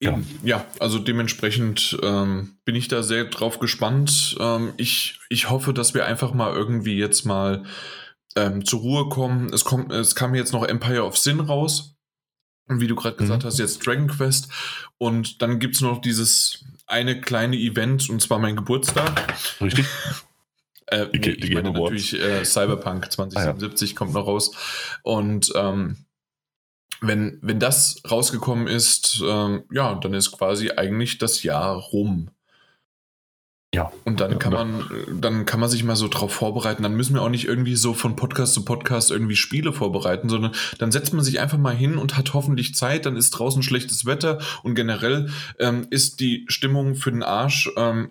Eben, 0.00 0.26
ja. 0.42 0.58
ja, 0.58 0.66
also 0.78 0.98
dementsprechend 0.98 1.98
ähm, 2.02 2.56
bin 2.64 2.74
ich 2.74 2.88
da 2.88 3.02
sehr 3.02 3.24
drauf 3.24 3.58
gespannt. 3.58 4.36
Ähm, 4.40 4.72
ich, 4.76 5.18
ich 5.28 5.50
hoffe, 5.50 5.74
dass 5.74 5.94
wir 5.94 6.06
einfach 6.06 6.34
mal 6.34 6.54
irgendwie 6.54 6.96
jetzt 6.96 7.24
mal 7.24 7.64
ähm, 8.36 8.64
zur 8.64 8.80
Ruhe 8.80 9.08
kommen. 9.08 9.52
Es, 9.52 9.64
kommt, 9.64 9.92
es 9.92 10.14
kam 10.14 10.34
jetzt 10.34 10.52
noch 10.52 10.64
Empire 10.64 11.04
of 11.04 11.18
Sin 11.18 11.40
raus. 11.40 11.96
Und 12.68 12.80
wie 12.80 12.86
du 12.86 12.94
gerade 12.94 13.16
gesagt 13.16 13.42
mhm. 13.42 13.46
hast, 13.46 13.58
jetzt 13.58 13.84
Dragon 13.84 14.06
Quest. 14.08 14.48
Und 14.98 15.42
dann 15.42 15.58
gibt 15.58 15.74
es 15.74 15.80
noch 15.80 16.00
dieses 16.00 16.64
eine 16.86 17.20
kleine 17.20 17.56
Event, 17.56 18.08
und 18.08 18.22
zwar 18.22 18.38
mein 18.38 18.56
Geburtstag. 18.56 19.34
Richtig. 19.60 19.86
Äh, 20.88 21.06
nee, 21.10 21.30
ich 21.30 21.54
meine 21.54 21.70
natürlich 21.70 22.12
äh, 22.20 22.44
Cyberpunk 22.44 23.10
2077 23.10 23.88
ah, 23.88 23.92
ja. 23.92 23.96
kommt 23.96 24.12
noch 24.12 24.26
raus. 24.26 24.50
Und 25.02 25.50
ähm, 25.54 26.04
wenn, 27.00 27.38
wenn 27.42 27.58
das 27.58 28.02
rausgekommen 28.08 28.66
ist, 28.66 29.22
ähm, 29.26 29.64
ja, 29.72 29.94
dann 29.94 30.14
ist 30.14 30.32
quasi 30.32 30.70
eigentlich 30.70 31.18
das 31.18 31.42
Jahr 31.42 31.76
rum. 31.76 32.30
Ja. 33.74 33.90
Und 34.04 34.20
dann 34.20 34.38
kann 34.38 34.52
man, 34.52 34.84
dann 35.18 35.46
kann 35.46 35.58
man 35.58 35.70
sich 35.70 35.82
mal 35.82 35.96
so 35.96 36.06
drauf 36.06 36.32
vorbereiten. 36.32 36.82
Dann 36.82 36.94
müssen 36.94 37.14
wir 37.14 37.22
auch 37.22 37.30
nicht 37.30 37.46
irgendwie 37.46 37.74
so 37.74 37.94
von 37.94 38.16
Podcast 38.16 38.52
zu 38.52 38.66
Podcast 38.66 39.10
irgendwie 39.10 39.36
Spiele 39.36 39.72
vorbereiten, 39.72 40.28
sondern 40.28 40.52
dann 40.78 40.92
setzt 40.92 41.14
man 41.14 41.24
sich 41.24 41.40
einfach 41.40 41.56
mal 41.56 41.74
hin 41.74 41.96
und 41.96 42.18
hat 42.18 42.34
hoffentlich 42.34 42.74
Zeit. 42.74 43.06
Dann 43.06 43.16
ist 43.16 43.30
draußen 43.30 43.62
schlechtes 43.62 44.04
Wetter 44.04 44.40
und 44.62 44.74
generell 44.74 45.30
ähm, 45.58 45.86
ist 45.88 46.20
die 46.20 46.44
Stimmung 46.48 46.96
für 46.96 47.12
den 47.12 47.22
Arsch. 47.22 47.70
Ähm, 47.76 48.10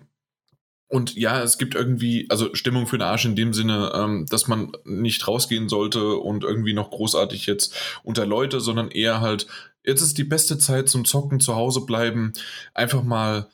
und 0.92 1.16
ja, 1.16 1.42
es 1.42 1.56
gibt 1.56 1.74
irgendwie, 1.74 2.26
also 2.28 2.54
Stimmung 2.54 2.86
für 2.86 2.98
den 2.98 3.06
Arsch 3.06 3.24
in 3.24 3.34
dem 3.34 3.54
Sinne, 3.54 3.92
ähm, 3.94 4.26
dass 4.28 4.46
man 4.46 4.72
nicht 4.84 5.26
rausgehen 5.26 5.70
sollte 5.70 6.16
und 6.16 6.44
irgendwie 6.44 6.74
noch 6.74 6.90
großartig 6.90 7.46
jetzt 7.46 7.74
unter 8.02 8.26
Leute, 8.26 8.60
sondern 8.60 8.90
eher 8.90 9.22
halt, 9.22 9.46
jetzt 9.82 10.02
ist 10.02 10.18
die 10.18 10.24
beste 10.24 10.58
Zeit 10.58 10.90
zum 10.90 11.06
Zocken, 11.06 11.40
zu 11.40 11.56
Hause 11.56 11.86
bleiben, 11.86 12.34
einfach 12.74 13.02
mal 13.02 13.48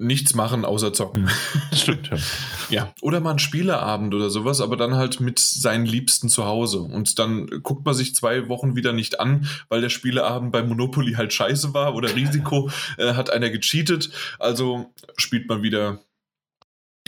nichts 0.00 0.34
machen 0.34 0.64
außer 0.64 0.92
zocken. 0.92 1.30
Stimmt, 1.72 2.08
ja. 2.08 2.16
Ja, 2.70 2.94
oder 3.00 3.20
mal 3.20 3.32
ein 3.32 3.38
Spieleabend 3.38 4.14
oder 4.14 4.30
sowas, 4.30 4.60
aber 4.60 4.76
dann 4.76 4.94
halt 4.94 5.20
mit 5.20 5.38
seinen 5.38 5.86
Liebsten 5.86 6.28
zu 6.28 6.44
Hause. 6.44 6.80
Und 6.80 7.18
dann 7.18 7.48
guckt 7.62 7.84
man 7.84 7.94
sich 7.94 8.14
zwei 8.14 8.48
Wochen 8.48 8.76
wieder 8.76 8.92
nicht 8.92 9.18
an, 9.18 9.48
weil 9.68 9.80
der 9.80 9.88
Spieleabend 9.88 10.52
bei 10.52 10.62
Monopoly 10.62 11.14
halt 11.14 11.32
scheiße 11.32 11.74
war 11.74 11.94
oder 11.94 12.14
Risiko 12.14 12.70
äh, 12.96 13.14
hat 13.14 13.30
einer 13.30 13.50
gecheatet. 13.50 14.10
Also 14.38 14.92
spielt 15.16 15.48
man 15.48 15.62
wieder 15.62 16.00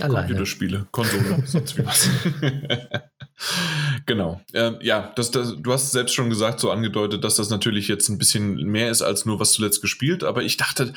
Alleine. 0.01 0.27
Computerspiele, 0.27 0.87
Konsole, 0.91 1.43
sonst 1.47 1.77
wie 1.77 1.87
was. 1.87 2.09
genau. 4.07 4.41
Ähm, 4.55 4.79
ja, 4.81 5.13
das, 5.17 5.31
das, 5.31 5.55
du 5.59 5.73
hast 5.73 5.93
selbst 5.93 6.15
schon 6.15 6.31
gesagt, 6.31 6.61
so 6.61 6.71
angedeutet, 6.71 7.25
dass 7.25 7.37
das 7.37 7.51
natürlich 7.51 7.89
jetzt 7.89 8.09
ein 8.09 8.19
bisschen 8.19 8.57
mehr 8.57 8.91
ist 8.91 9.03
als 9.03 9.27
nur 9.27 9.39
was 9.39 9.53
zuletzt 9.53 9.83
gespielt, 9.83 10.25
aber 10.25 10.43
ich 10.43 10.57
dachte, 10.57 10.95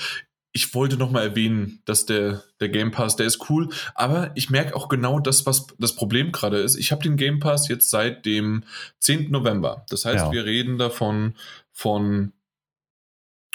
ich 0.56 0.74
wollte 0.74 0.96
noch 0.96 1.12
mal 1.12 1.22
erwähnen, 1.22 1.82
dass 1.84 2.06
der, 2.06 2.42
der 2.62 2.70
Game 2.70 2.92
Pass, 2.92 3.18
der 3.18 3.26
ist 3.26 3.50
cool, 3.50 3.68
aber 3.94 4.32
ich 4.36 4.50
merke 4.50 4.74
auch 4.74 4.88
genau 4.88 5.20
das, 5.20 5.46
was 5.46 5.68
das 5.80 5.98
Problem 5.98 6.32
gerade 6.32 6.60
ist. 6.60 6.78
Ich 6.78 6.94
habe 6.94 7.04
den 7.04 7.18
Game 7.18 7.42
Pass 7.42 7.68
jetzt 7.68 7.90
seit 7.90 8.26
dem 8.26 8.64
10. 9.00 9.32
November. 9.32 9.86
Das 9.90 10.06
heißt, 10.06 10.28
Ja. 10.28 10.32
wir 10.32 10.46
reden 10.46 10.78
davon 10.78 11.36
von, 11.74 12.32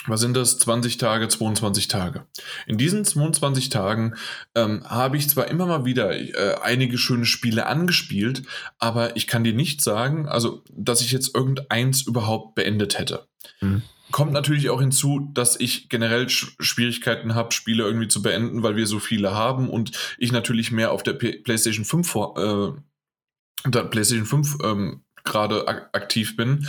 was 0.05 0.21
sind 0.21 0.37
das, 0.37 0.59
20 0.59 0.99
Tage, 0.99 1.27
22 1.27 1.87
Tage. 1.87 2.27
In 2.67 2.77
diesen 2.77 3.03
22 3.03 3.69
Tagen 3.69 4.13
ähm, 4.53 4.83
habe 4.87 5.17
ich 5.17 5.27
zwar 5.27 5.47
immer 5.47 5.65
mal 5.65 5.85
wieder 5.85 6.15
äh, 6.15 6.55
einige 6.61 6.99
schöne 6.99 7.25
Spiele 7.25 7.65
angespielt, 7.65 8.43
aber 8.77 9.15
ich 9.17 9.25
kann 9.25 9.43
dir 9.43 9.53
nicht 9.53 9.81
sagen, 9.81 10.27
also, 10.27 10.63
dass 10.69 11.01
ich 11.01 11.11
jetzt 11.11 11.33
irgendeins 11.33 12.03
überhaupt 12.03 12.53
beendet 12.53 12.99
hätte. 12.99 13.25
Mhm. 13.59 13.81
Kommt 14.11 14.33
natürlich 14.33 14.69
auch 14.69 14.81
hinzu, 14.81 15.31
dass 15.33 15.59
ich 15.59 15.89
generell 15.89 16.29
Sch 16.29 16.55
Schwierigkeiten 16.59 17.35
habe, 17.35 17.53
Spiele 17.53 17.83
irgendwie 17.83 18.07
zu 18.07 18.21
beenden, 18.21 18.63
weil 18.63 18.75
wir 18.75 18.87
so 18.87 18.99
viele 18.99 19.33
haben 19.33 19.69
und 19.69 19.91
ich 20.17 20.31
natürlich 20.31 20.71
mehr 20.71 20.91
auf 20.91 21.03
der 21.03 21.13
P 21.13 21.33
PlayStation 21.33 21.85
5 21.85 22.09
vor, 22.09 22.37
äh, 22.37 23.69
der 23.69 23.83
PlayStation 23.83 24.25
5 24.25 24.57
ähm, 24.63 25.03
gerade 25.23 25.67
ak 25.67 25.89
aktiv 25.93 26.35
bin. 26.35 26.67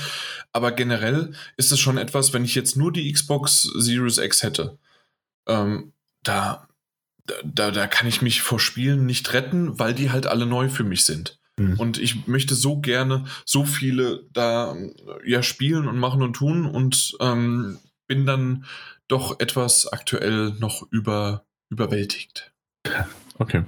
Aber 0.52 0.72
generell 0.72 1.34
ist 1.56 1.72
es 1.72 1.80
schon 1.80 1.98
etwas, 1.98 2.32
wenn 2.32 2.44
ich 2.44 2.54
jetzt 2.54 2.76
nur 2.76 2.92
die 2.92 3.10
Xbox 3.12 3.62
Series 3.62 4.18
X 4.18 4.42
hätte, 4.42 4.78
ähm, 5.46 5.92
da, 6.22 6.68
da, 7.44 7.70
da 7.70 7.86
kann 7.86 8.06
ich 8.06 8.22
mich 8.22 8.42
vor 8.42 8.60
Spielen 8.60 9.06
nicht 9.06 9.32
retten, 9.32 9.78
weil 9.78 9.94
die 9.94 10.10
halt 10.10 10.26
alle 10.26 10.46
neu 10.46 10.68
für 10.68 10.84
mich 10.84 11.04
sind. 11.04 11.40
Mhm. 11.58 11.78
Und 11.78 11.98
ich 11.98 12.26
möchte 12.26 12.54
so 12.54 12.80
gerne 12.80 13.24
so 13.44 13.64
viele 13.64 14.24
da 14.32 14.76
ja 15.24 15.42
spielen 15.42 15.86
und 15.88 15.98
machen 15.98 16.22
und 16.22 16.34
tun 16.34 16.66
und 16.66 17.16
ähm, 17.20 17.78
bin 18.08 18.26
dann 18.26 18.64
doch 19.08 19.40
etwas 19.40 19.86
aktuell 19.86 20.54
noch 20.58 20.86
über, 20.90 21.44
überwältigt. 21.70 22.52
Okay. 23.38 23.64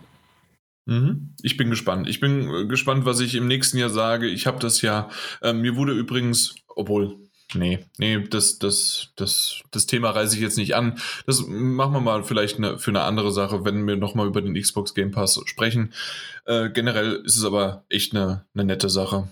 Mhm. 0.86 1.34
Ich 1.42 1.56
bin 1.56 1.70
gespannt. 1.70 2.08
Ich 2.08 2.20
bin 2.20 2.48
äh, 2.48 2.66
gespannt, 2.66 3.04
was 3.06 3.20
ich 3.20 3.34
im 3.34 3.46
nächsten 3.46 3.78
Jahr 3.78 3.90
sage. 3.90 4.26
Ich 4.26 4.46
habe 4.46 4.58
das 4.58 4.82
ja, 4.82 5.08
äh, 5.42 5.52
mir 5.52 5.76
wurde 5.76 5.92
übrigens, 5.92 6.54
obwohl, 6.68 7.16
nee, 7.54 7.84
nee, 7.98 8.22
das, 8.28 8.58
das, 8.58 9.10
das, 9.16 9.62
das 9.70 9.86
Thema 9.86 10.10
reiße 10.10 10.36
ich 10.36 10.42
jetzt 10.42 10.58
nicht 10.58 10.74
an. 10.74 10.98
Das 11.26 11.44
machen 11.46 11.92
wir 11.92 12.00
mal 12.00 12.24
vielleicht 12.24 12.58
eine, 12.58 12.78
für 12.78 12.90
eine 12.90 13.02
andere 13.02 13.32
Sache, 13.32 13.64
wenn 13.64 13.86
wir 13.86 13.96
nochmal 13.96 14.26
über 14.26 14.40
den 14.42 14.54
Xbox 14.60 14.94
Game 14.94 15.10
Pass 15.10 15.40
sprechen. 15.46 15.92
Äh, 16.46 16.70
generell 16.70 17.14
ist 17.24 17.36
es 17.36 17.44
aber 17.44 17.84
echt 17.88 18.14
eine, 18.14 18.44
eine 18.54 18.64
nette 18.64 18.88
Sache. 18.90 19.28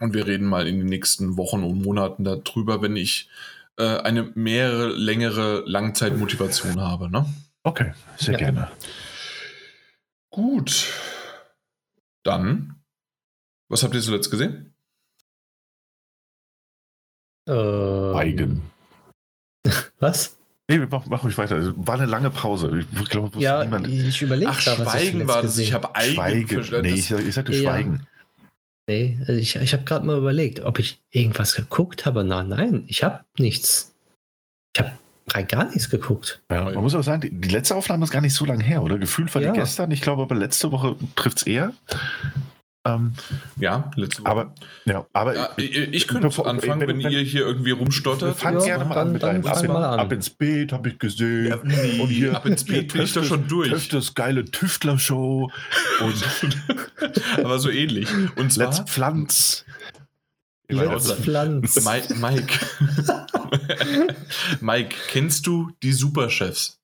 Und 0.00 0.14
wir 0.14 0.26
reden 0.26 0.46
mal 0.46 0.68
in 0.68 0.78
den 0.78 0.86
nächsten 0.86 1.36
Wochen 1.36 1.64
und 1.64 1.82
Monaten 1.82 2.22
darüber, 2.24 2.82
wenn 2.82 2.94
ich 2.96 3.28
äh, 3.76 3.98
eine 3.98 4.30
mehrere, 4.34 4.88
längere 4.88 5.64
Langzeitmotivation 5.66 6.80
habe. 6.80 7.10
Ne? 7.10 7.26
Okay, 7.64 7.92
sehr 8.16 8.32
Ja. 8.34 8.38
gerne. 8.38 8.70
Gut. 10.30 10.86
Dann, 12.22 12.76
was 13.68 13.82
habt 13.82 13.94
ihr 13.94 14.00
zuletzt 14.00 14.30
gesehen? 14.30 14.74
Ähm, 17.48 18.12
Schweigen. 18.12 18.62
Was? 20.00 20.36
Nee, 20.70 20.78
mach, 20.90 21.06
mach 21.06 21.24
ruhig 21.24 21.38
weiter. 21.38 21.56
Also, 21.56 21.72
War 21.76 21.94
eine 21.94 22.04
lange 22.06 22.30
Pause. 22.30 22.84
Ich 23.00 23.08
glaube, 23.08 23.38
Ja, 23.40 23.64
niemand. 23.64 23.88
ich 23.88 24.20
überlege 24.20 24.50
Ach, 24.50 24.62
gerade, 24.62 24.84
was 24.84 24.94
ich 24.96 25.00
Schweigen 25.00 25.12
zuletzt 25.12 25.28
war 25.34 25.42
das. 25.42 25.58
Ich 25.58 25.72
habe 25.72 25.94
Eigen 25.96 26.14
Schweigen. 26.64 26.82
Nee, 26.82 26.92
ich, 26.94 27.10
ich 27.10 27.34
sagte 27.34 27.52
Ja. 27.54 27.62
Schweigen. 27.62 28.06
Nee, 28.86 29.18
also 29.20 29.32
ich, 29.32 29.56
ich 29.56 29.72
habe 29.72 29.84
gerade 29.84 30.06
mal 30.06 30.16
überlegt, 30.18 30.60
ob 30.60 30.78
ich 30.78 31.00
irgendwas 31.10 31.54
geguckt 31.54 32.06
habe. 32.06 32.24
Nein, 32.24 32.48
nein, 32.48 32.84
ich 32.86 33.02
habe 33.02 33.24
nichts. 33.38 33.94
Ich 34.74 34.80
habe 34.82 34.92
rein 35.30 35.46
gar 35.46 35.64
nichts 35.64 35.90
geguckt. 35.90 36.42
Ja, 36.50 36.64
man 36.64 36.74
muss 36.76 36.94
aber 36.94 37.02
sagen, 37.02 37.20
die, 37.22 37.30
die 37.30 37.48
letzte 37.50 37.74
Aufnahme 37.74 38.04
ist 38.04 38.10
gar 38.10 38.20
nicht 38.22 38.34
so 38.34 38.44
lange 38.46 38.64
her, 38.64 38.82
oder? 38.82 38.98
Gefühlt 38.98 39.34
war 39.34 39.42
Ja. 39.42 39.52
die 39.52 39.58
gestern. 39.58 39.90
Ich 39.90 40.00
glaube 40.02 40.22
aber 40.22 40.34
letzte 40.34 40.70
Woche 40.72 40.96
trifft 41.16 41.38
es 41.38 41.46
eher. 41.46 41.72
Ähm, 42.86 43.12
ja, 43.58 43.90
letzte 43.96 44.22
Woche. 44.22 44.30
aber, 44.30 44.54
ja, 44.86 45.06
aber 45.12 45.34
ja, 45.36 45.48
ich, 45.56 45.76
ich 45.76 46.06
könnte 46.08 46.28
Bevor- 46.28 46.46
anfangen, 46.46 46.80
wenn, 46.80 46.88
wenn- 46.88 47.04
wenn- 47.04 47.10
ihr 47.12 47.20
hier 47.20 47.42
irgendwie 47.44 47.72
rumstottert. 47.72 48.38
fangen 48.38 48.60
Ja, 48.60 48.64
gerne 48.64 48.84
mal 48.86 48.94
dann- 48.94 49.06
an 49.08 49.12
mit 49.12 49.22
dann 49.22 49.44
ab, 49.46 49.62
in- 49.62 49.72
mal 49.72 49.84
an. 49.84 49.98
ab 50.00 50.12
ins 50.12 50.30
Beet, 50.30 50.72
habe 50.72 50.88
ich 50.90 50.98
gesehen. 50.98 51.48
Ja, 51.48 51.58
nee, 51.64 52.00
und 52.00 52.08
hier 52.08 52.34
ab 52.36 52.46
ins 52.46 52.64
Beet 52.64 52.92
bin 52.92 53.02
ich 53.02 53.12
doch 53.12 53.20
Töftes- 53.22 53.28
schon 53.28 53.48
durch. 53.48 53.68
Töftes 53.68 54.14
geile 54.14 54.44
Tüftler-Show 54.44 55.50
und 56.00 56.14
aber 57.44 57.58
so 57.58 57.68
ähnlich. 57.68 58.08
Und 58.36 58.52
zwar, 58.52 58.66
Let's 58.66 58.80
Pflanz. 58.90 59.64
Let's. 60.70 61.12
Pflanz. 61.12 61.84
Mike, 61.84 62.14
Mike. 62.14 62.54
Mike, 64.60 64.94
kennst 65.08 65.46
du 65.46 65.70
die 65.82 65.92
Superchefs? 65.92 66.77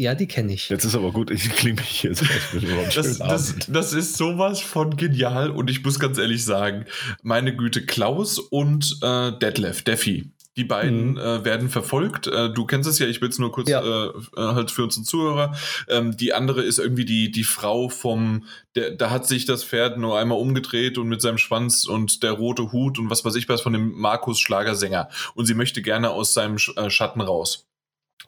Ja, 0.00 0.14
die 0.14 0.26
kenne 0.26 0.54
ich. 0.54 0.70
Jetzt 0.70 0.86
ist 0.86 0.94
aber 0.94 1.12
gut, 1.12 1.30
ich 1.30 1.50
klinge 1.50 1.78
mich 1.82 1.88
hier 1.90 2.14
so 2.14 2.24
aus 2.24 2.94
Das, 2.94 3.18
das, 3.18 3.54
das 3.68 3.92
ist 3.92 4.16
sowas 4.16 4.58
von 4.62 4.96
genial 4.96 5.50
und 5.50 5.68
ich 5.68 5.84
muss 5.84 5.98
ganz 6.00 6.16
ehrlich 6.16 6.42
sagen, 6.42 6.86
meine 7.22 7.54
Güte, 7.54 7.84
Klaus 7.84 8.38
und 8.38 8.96
äh, 9.02 9.32
Detlef, 9.38 9.82
Deffi, 9.82 10.30
die 10.56 10.64
beiden 10.64 11.12
Mhm. 11.12 11.18
äh, 11.18 11.44
werden 11.44 11.68
verfolgt. 11.68 12.28
Äh, 12.28 12.50
du 12.50 12.64
kennst 12.64 12.88
es 12.88 12.98
ja, 12.98 13.06
ich 13.08 13.20
will 13.20 13.28
es 13.28 13.38
nur 13.38 13.52
kurz 13.52 13.68
Ja. 13.68 13.82
äh, 13.82 14.06
äh, 14.08 14.12
halt 14.36 14.70
für 14.70 14.84
unsere 14.84 15.04
Zuhörer. 15.04 15.54
Ähm, 15.88 16.16
die 16.16 16.32
andere 16.32 16.62
ist 16.62 16.78
irgendwie 16.78 17.04
die, 17.04 17.30
die 17.30 17.44
Frau 17.44 17.90
vom, 17.90 18.44
der, 18.76 18.92
da 18.92 19.10
hat 19.10 19.26
sich 19.26 19.44
das 19.44 19.64
Pferd 19.64 19.98
nur 19.98 20.18
einmal 20.18 20.38
umgedreht 20.38 20.96
und 20.96 21.08
mit 21.08 21.20
seinem 21.20 21.36
Schwanz 21.38 21.84
und 21.84 22.22
der 22.22 22.32
rote 22.32 22.72
Hut 22.72 22.98
und 22.98 23.10
was 23.10 23.22
weiß 23.22 23.34
ich 23.34 23.50
was 23.50 23.60
von 23.60 23.74
dem 23.74 23.92
Markus 23.92 24.40
Schlagersänger. 24.40 25.10
Und 25.34 25.44
sie 25.44 25.54
möchte 25.54 25.82
gerne 25.82 26.08
aus 26.08 26.32
seinem 26.32 26.56
Sch 26.56 26.72
äh, 26.78 26.88
Schatten 26.88 27.20
raus. 27.20 27.66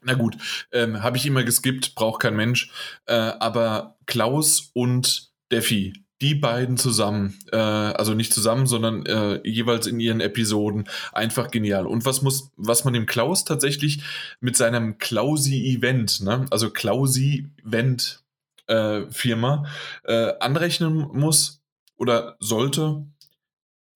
Na 0.01 0.13
gut, 0.13 0.35
ähm, 0.71 1.01
habe 1.03 1.17
ich 1.17 1.25
immer 1.25 1.43
geskippt, 1.43 1.95
braucht 1.95 2.21
kein 2.21 2.35
Mensch. 2.35 2.71
Äh, 3.05 3.13
aber 3.13 3.97
Klaus 4.05 4.71
und 4.73 5.31
Deffi, 5.51 5.93
die 6.21 6.35
beiden 6.35 6.77
zusammen, 6.77 7.37
äh, 7.51 7.57
also 7.57 8.13
nicht 8.13 8.33
zusammen, 8.33 8.65
sondern 8.65 9.05
äh, 9.05 9.41
jeweils 9.47 9.87
in 9.87 9.99
ihren 9.99 10.21
Episoden, 10.21 10.85
einfach 11.11 11.51
genial. 11.51 11.85
Und 11.85 12.05
was 12.05 12.21
muss, 12.21 12.51
was 12.55 12.85
man 12.85 12.93
dem 12.93 13.05
Klaus 13.05 13.43
tatsächlich 13.43 14.03
mit 14.39 14.55
seinem 14.55 14.97
Klausi-Event, 14.97 16.21
ne, 16.21 16.45
also 16.49 16.69
Klausi-Event 16.69 18.23
äh, 18.67 19.01
äh, 19.01 20.33
anrechnen 20.39 21.07
muss 21.11 21.61
oder 21.97 22.37
sollte, 22.39 23.05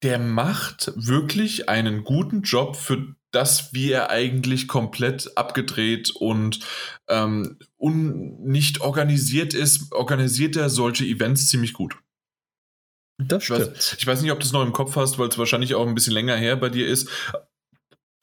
der 0.04 0.20
macht 0.20 0.92
wirklich 0.96 1.70
einen 1.70 2.04
guten 2.04 2.42
Job 2.42 2.76
für 2.76 3.16
das, 3.32 3.74
wie 3.74 3.92
er 3.92 4.10
eigentlich 4.10 4.68
komplett 4.68 5.36
abgedreht 5.38 6.12
und 6.12 6.60
ähm, 7.10 7.58
un 7.78 8.42
nicht 8.44 8.82
organisiert 8.82 9.54
ist, 9.54 9.92
organisiert 9.92 10.56
er 10.56 10.70
solche 10.70 11.06
Events 11.06 11.48
ziemlich 11.48 11.74
gut. 11.74 11.98
Das 13.18 13.44
Ich 13.44 13.50
weiß, 13.50 13.62
stimmt. 13.62 13.96
ich 14.00 14.08
weiß 14.08 14.22
nicht, 14.22 14.32
ob 14.32 14.40
du 14.40 14.46
es 14.46 14.52
noch 14.52 14.64
im 14.64 14.74
Kopf 14.74 14.96
hast, 14.96 15.18
weil 15.18 15.28
es 15.28 15.38
wahrscheinlich 15.38 15.76
auch 15.76 15.88
ein 15.88 15.96
bisschen 15.96 16.14
länger 16.14 16.36
her 16.36 16.56
bei 16.56 16.70
dir 16.70 16.88
ist. 16.88 17.10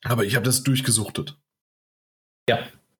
Aber 0.03 0.23
ich 0.25 0.35
habe 0.35 0.45
das 0.45 0.63
durchgesuchtet. 0.63 1.37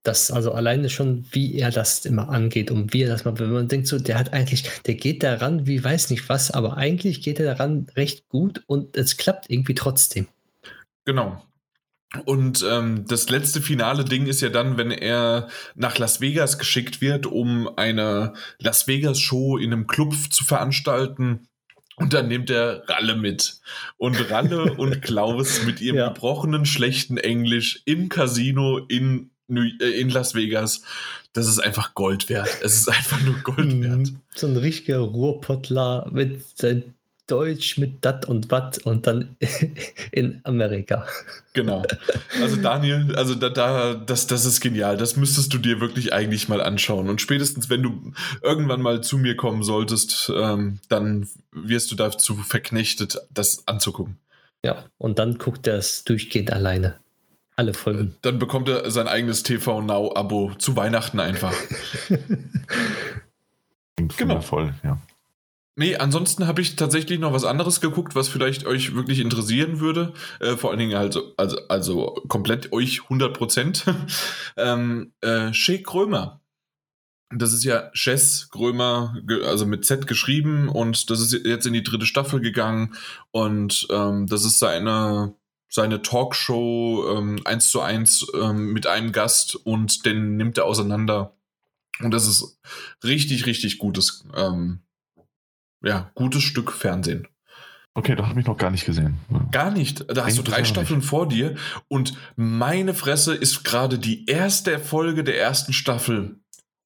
Das 0.03 0.29
also 0.29 0.51
alleine 0.51 0.89
schon, 0.89 1.25
wie 1.31 1.55
er 1.57 1.71
das 1.71 2.05
immer 2.05 2.29
angeht 2.29 2.69
und 2.69 2.93
wie 2.93 3.03
er 3.03 3.09
das 3.09 3.25
macht. 3.25 3.39
Wenn 3.39 3.51
man 3.51 3.67
denkt 3.67 3.87
so, 3.87 3.97
der 3.97 4.19
hat 4.19 4.33
eigentlich, 4.33 4.69
der 4.85 4.95
geht 4.95 5.23
daran, 5.23 5.65
wie 5.65 5.83
weiß 5.83 6.11
nicht 6.11 6.29
was, 6.29 6.51
aber 6.51 6.77
eigentlich 6.77 7.21
geht 7.21 7.39
er 7.39 7.45
daran 7.45 7.87
recht 7.95 8.27
gut 8.29 8.63
und 8.67 8.95
es 8.97 9.17
klappt 9.17 9.49
irgendwie 9.49 9.73
trotzdem. 9.73 10.27
Genau. 11.05 11.43
Und 12.25 12.63
ähm, 12.69 13.05
das 13.07 13.29
letzte 13.29 13.61
finale 13.61 14.05
Ding 14.05 14.27
ist 14.27 14.41
ja 14.41 14.49
dann, 14.49 14.77
wenn 14.77 14.91
er 14.91 15.47
nach 15.75 15.97
Las 15.97 16.21
Vegas 16.21 16.57
geschickt 16.57 17.01
wird, 17.01 17.25
um 17.25 17.69
eine 17.77 18.33
Las 18.59 18.87
Vegas 18.87 19.19
Show 19.19 19.57
in 19.57 19.73
einem 19.73 19.87
Club 19.87 20.13
zu 20.29 20.43
veranstalten. 20.43 21.47
Und 21.97 22.13
dann 22.13 22.27
nimmt 22.27 22.49
er 22.49 22.83
Ralle 22.87 23.15
mit. 23.15 23.59
Und 23.97 24.29
Ralle 24.29 24.73
und 24.77 25.01
Klaus 25.01 25.63
mit 25.65 25.79
ihrem 25.81 25.97
Ja. 25.97 26.07
gebrochenen, 26.09 26.65
schlechten 26.65 27.17
Englisch 27.17 27.81
im 27.85 28.09
Casino 28.09 28.79
in, 28.79 29.29
äh, 29.49 29.99
in 29.99 30.09
Las 30.09 30.35
Vegas. 30.35 30.81
Das 31.33 31.47
ist 31.47 31.59
einfach 31.59 31.93
Gold 31.93 32.29
wert. 32.29 32.49
Es 32.61 32.75
ist 32.75 32.89
einfach 32.89 33.21
nur 33.21 33.35
Gold 33.43 33.81
wert. 33.81 33.97
Mhm. 33.99 34.19
So 34.35 34.47
ein 34.47 34.57
richtiger 34.57 34.99
Ruhrpottler 34.99 36.09
mit 36.11 36.41
seinen 36.57 36.95
Deutsch 37.27 37.77
mit 37.77 38.05
dat 38.05 38.25
und 38.25 38.51
wat 38.51 38.77
und 38.79 39.07
dann 39.07 39.35
in 40.11 40.41
Amerika. 40.43 41.05
Genau. 41.53 41.83
Also 42.41 42.57
Daniel, 42.57 43.15
also 43.15 43.35
da, 43.35 43.49
da, 43.49 43.93
das, 43.93 44.27
das 44.27 44.45
ist 44.45 44.61
genial. 44.61 44.97
Das 44.97 45.15
müsstest 45.15 45.53
du 45.53 45.57
dir 45.57 45.79
wirklich 45.79 46.13
eigentlich 46.13 46.49
mal 46.49 46.61
anschauen. 46.61 47.09
Und 47.09 47.21
spätestens, 47.21 47.69
wenn 47.69 47.83
du 47.83 48.13
irgendwann 48.41 48.81
mal 48.81 49.01
zu 49.01 49.17
mir 49.17 49.35
kommen 49.35 49.63
solltest, 49.63 50.31
ähm, 50.35 50.79
dann 50.89 51.27
wirst 51.51 51.91
du 51.91 51.95
dazu 51.95 52.35
verknechtet, 52.35 53.17
das 53.33 53.67
anzugucken. 53.67 54.17
Ja, 54.63 54.85
und 54.97 55.19
dann 55.19 55.37
guckt 55.37 55.67
er 55.67 55.75
es 55.75 56.03
durchgehend 56.03 56.51
alleine. 56.51 56.95
Alle 57.55 57.73
Folgen. 57.73 58.15
Dann 58.21 58.37
bekommt 58.37 58.67
er 58.67 58.91
sein 58.91 59.07
eigenes 59.07 59.43
TV 59.43 59.81
Now-Abo 59.81 60.55
zu 60.57 60.75
Weihnachten 60.75 61.21
einfach. 61.21 61.53
genau. 64.17 64.41
Voll, 64.41 64.73
ja. 64.83 64.97
Nee, 65.77 65.97
ansonsten 65.97 66.47
habe 66.47 66.61
ich 66.61 66.77
tatsächlich 66.77 67.19
noch 67.19 67.33
was 67.33 67.43
anderes 67.43 67.81
geguckt, 67.81 68.15
was 68.15 68.29
vielleicht 68.29 68.65
euch 68.65 68.95
wirklich 68.95 69.19
interessieren 69.19 69.81
würde. 69.81 70.13
Äh, 70.39 70.55
vor 70.55 70.69
allen 70.69 70.79
Dingen 70.79 70.95
also, 70.95 71.33
also, 71.35 71.57
also 71.67 72.23
komplett 72.29 72.71
euch 72.71 73.03
100 73.03 73.37
Prozent. 73.37 73.83
ähm, 74.57 75.11
äh, 75.19 75.51
Shea 75.51 75.79
Krömer. 75.79 76.41
Das 77.29 77.51
ist 77.51 77.65
ja 77.65 77.91
Chess 77.91 78.49
Krömer, 78.51 79.17
also 79.45 79.65
mit 79.65 79.83
Z 79.83 80.07
geschrieben 80.07 80.69
und 80.69 81.09
das 81.09 81.19
ist 81.19 81.45
jetzt 81.45 81.65
in 81.65 81.73
die 81.73 81.83
dritte 81.83 82.05
Staffel 82.05 82.39
gegangen 82.39 82.95
und 83.31 83.87
ähm, 83.89 84.27
das 84.27 84.45
ist 84.45 84.59
seine, 84.59 85.33
seine 85.67 86.01
Talkshow 86.03 87.17
ähm, 87.17 87.41
eins 87.43 87.69
zu 87.69 87.81
eins 87.81 88.27
ähm, 88.39 88.71
mit 88.71 88.87
einem 88.87 89.11
Gast 89.11 89.55
und 89.55 90.05
den 90.05 90.37
nimmt 90.37 90.57
er 90.57 90.65
auseinander. 90.65 91.35
Und 91.99 92.11
das 92.11 92.27
ist 92.27 92.59
richtig, 93.03 93.45
richtig 93.47 93.79
gutes 93.79 94.25
ähm, 94.35 94.84
ja, 95.85 96.11
gutes 96.15 96.43
Stück 96.43 96.71
Fernsehen. 96.71 97.27
Okay, 97.97 98.15
da 98.15 98.27
habe 98.27 98.41
ich 98.41 98.45
noch 98.45 98.57
gar 98.57 98.71
nicht 98.71 98.85
gesehen. 98.85 99.19
Gar 99.51 99.71
nicht. 99.71 100.05
Da 100.13 100.25
hast 100.25 100.37
du 100.37 100.41
drei 100.41 100.65
Staffeln 100.65 100.99
nicht. 100.99 101.07
vor 101.07 101.29
dir 101.29 101.55
und 101.87 102.13
meine 102.35 102.93
Fresse 102.93 103.33
ist 103.33 103.63
gerade 103.63 103.97
die 103.97 104.25
erste 104.25 104.79
Folge 104.79 105.23
der 105.23 105.39
ersten 105.39 105.71
Staffel. 105.71 106.41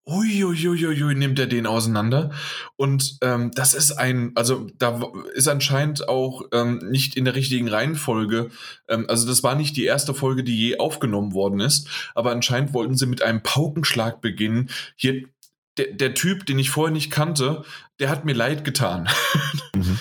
Uiuiuiui, 0.05 1.15
nimmt 1.15 1.37
er 1.39 1.45
den 1.45 1.67
auseinander. 1.67 2.31
Und 2.77 3.17
ähm, 3.21 3.51
das 3.53 3.73
ist 3.75 3.91
ein, 3.91 4.31
also 4.35 4.67
da 4.77 5.01
ist 5.33 5.47
anscheinend 5.47 6.09
auch 6.09 6.43
ähm, 6.51 6.79
nicht 6.89 7.15
in 7.15 7.25
der 7.25 7.35
richtigen 7.35 7.67
Reihenfolge. 7.67 8.49
Ähm, 8.87 9.05
also 9.07 9.27
das 9.27 9.43
war 9.43 9.55
nicht 9.55 9.77
die 9.77 9.85
erste 9.85 10.15
Folge, 10.15 10.43
die 10.43 10.57
je 10.57 10.79
aufgenommen 10.79 11.33
worden 11.33 11.59
ist. 11.59 11.87
Aber 12.15 12.31
anscheinend 12.31 12.73
wollten 12.73 12.95
sie 12.95 13.05
mit 13.05 13.21
einem 13.21 13.43
Paukenschlag 13.43 14.19
beginnen. 14.21 14.69
Hier 14.95 15.25
der, 15.79 15.93
der 15.93 16.13
Typ, 16.13 16.45
den 16.45 16.59
ich 16.59 16.69
vorher 16.69 16.93
nicht 16.93 17.11
kannte, 17.11 17.63
der 17.99 18.09
hat 18.09 18.25
mir 18.25 18.33
leid 18.33 18.63
getan. 18.63 19.09
Mhm. 19.75 19.99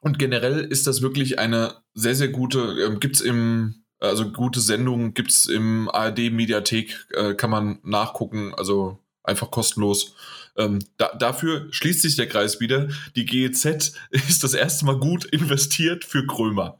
Und 0.00 0.18
generell 0.18 0.60
ist 0.60 0.86
das 0.86 1.02
wirklich 1.02 1.38
eine 1.38 1.74
sehr, 1.94 2.14
sehr 2.14 2.28
gute, 2.28 2.58
äh, 2.58 2.96
gibt's 2.98 3.20
im, 3.20 3.84
also 4.00 4.32
gute 4.32 4.60
Sendung 4.60 5.14
gibt's 5.14 5.46
im 5.46 5.90
ARD-Mediathek, 5.90 7.06
äh, 7.12 7.34
kann 7.34 7.50
man 7.50 7.78
nachgucken, 7.84 8.54
also 8.54 8.98
einfach 9.22 9.50
kostenlos. 9.50 10.14
Ähm, 10.56 10.80
da, 10.96 11.14
dafür 11.14 11.68
schließt 11.70 12.02
sich 12.02 12.16
der 12.16 12.28
Kreis 12.28 12.60
wieder. 12.60 12.88
Die 13.14 13.26
GEZ 13.26 13.64
ist 14.10 14.42
das 14.42 14.54
erste 14.54 14.86
Mal 14.86 14.98
gut 14.98 15.26
investiert 15.26 16.04
für 16.04 16.26
Krömer. 16.26 16.78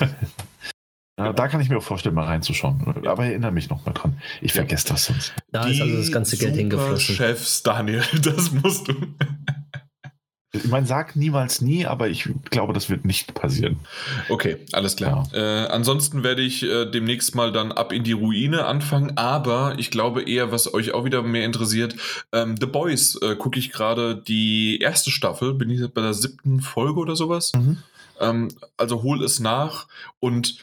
Ja, 1.18 1.32
da 1.32 1.48
kann 1.48 1.60
ich 1.62 1.70
mir 1.70 1.78
auch 1.78 1.82
vorstellen, 1.82 2.14
mal 2.14 2.26
reinzuschauen. 2.26 3.06
Aber 3.06 3.24
erinnere 3.24 3.50
mich 3.50 3.70
noch 3.70 3.86
mal 3.86 3.92
dran. 3.92 4.20
Ich 4.42 4.52
vergesse 4.52 4.88
das 4.88 5.06
sonst. 5.06 5.32
Da 5.50 5.64
Die 5.64 5.72
ist 5.72 5.80
also 5.80 5.96
das 5.96 6.12
ganze 6.12 6.36
Geld 6.36 6.56
hingeflossen. 6.56 7.14
Chefs, 7.14 7.62
Daniel, 7.62 8.02
das 8.22 8.52
musst 8.52 8.88
du. 8.88 8.94
Ich 10.52 10.68
meine, 10.68 10.86
sag 10.86 11.16
niemals 11.16 11.60
nie, 11.60 11.86
aber 11.86 12.08
ich 12.08 12.28
glaube, 12.50 12.72
das 12.72 12.88
wird 12.88 13.04
nicht 13.04 13.34
passieren. 13.34 13.80
Okay, 14.28 14.56
alles 14.72 14.96
klar. 14.96 15.28
Ja. 15.32 15.64
Äh, 15.64 15.66
ansonsten 15.68 16.22
werde 16.22 16.42
ich 16.42 16.62
äh, 16.62 16.86
demnächst 16.86 17.34
mal 17.34 17.52
dann 17.52 17.72
ab 17.72 17.92
in 17.92 18.04
die 18.04 18.12
Ruine 18.12 18.64
anfangen, 18.64 19.16
aber 19.16 19.74
ich 19.78 19.90
glaube 19.90 20.22
eher, 20.22 20.52
was 20.52 20.72
euch 20.72 20.92
auch 20.92 21.04
wieder 21.04 21.22
mehr 21.22 21.44
interessiert, 21.44 21.96
ähm, 22.32 22.56
The 22.58 22.66
Boys 22.66 23.16
äh, 23.22 23.36
gucke 23.36 23.58
ich 23.58 23.72
gerade 23.72 24.16
die 24.16 24.78
erste 24.80 25.10
Staffel, 25.10 25.54
bin 25.54 25.70
ich 25.70 25.86
bei 25.92 26.00
der 26.00 26.14
siebten 26.14 26.60
Folge 26.60 27.00
oder 27.00 27.16
sowas. 27.16 27.52
Mhm. 27.54 27.78
Ähm, 28.20 28.48
also 28.76 29.02
hol 29.02 29.22
es 29.22 29.40
nach 29.40 29.88
und 30.20 30.58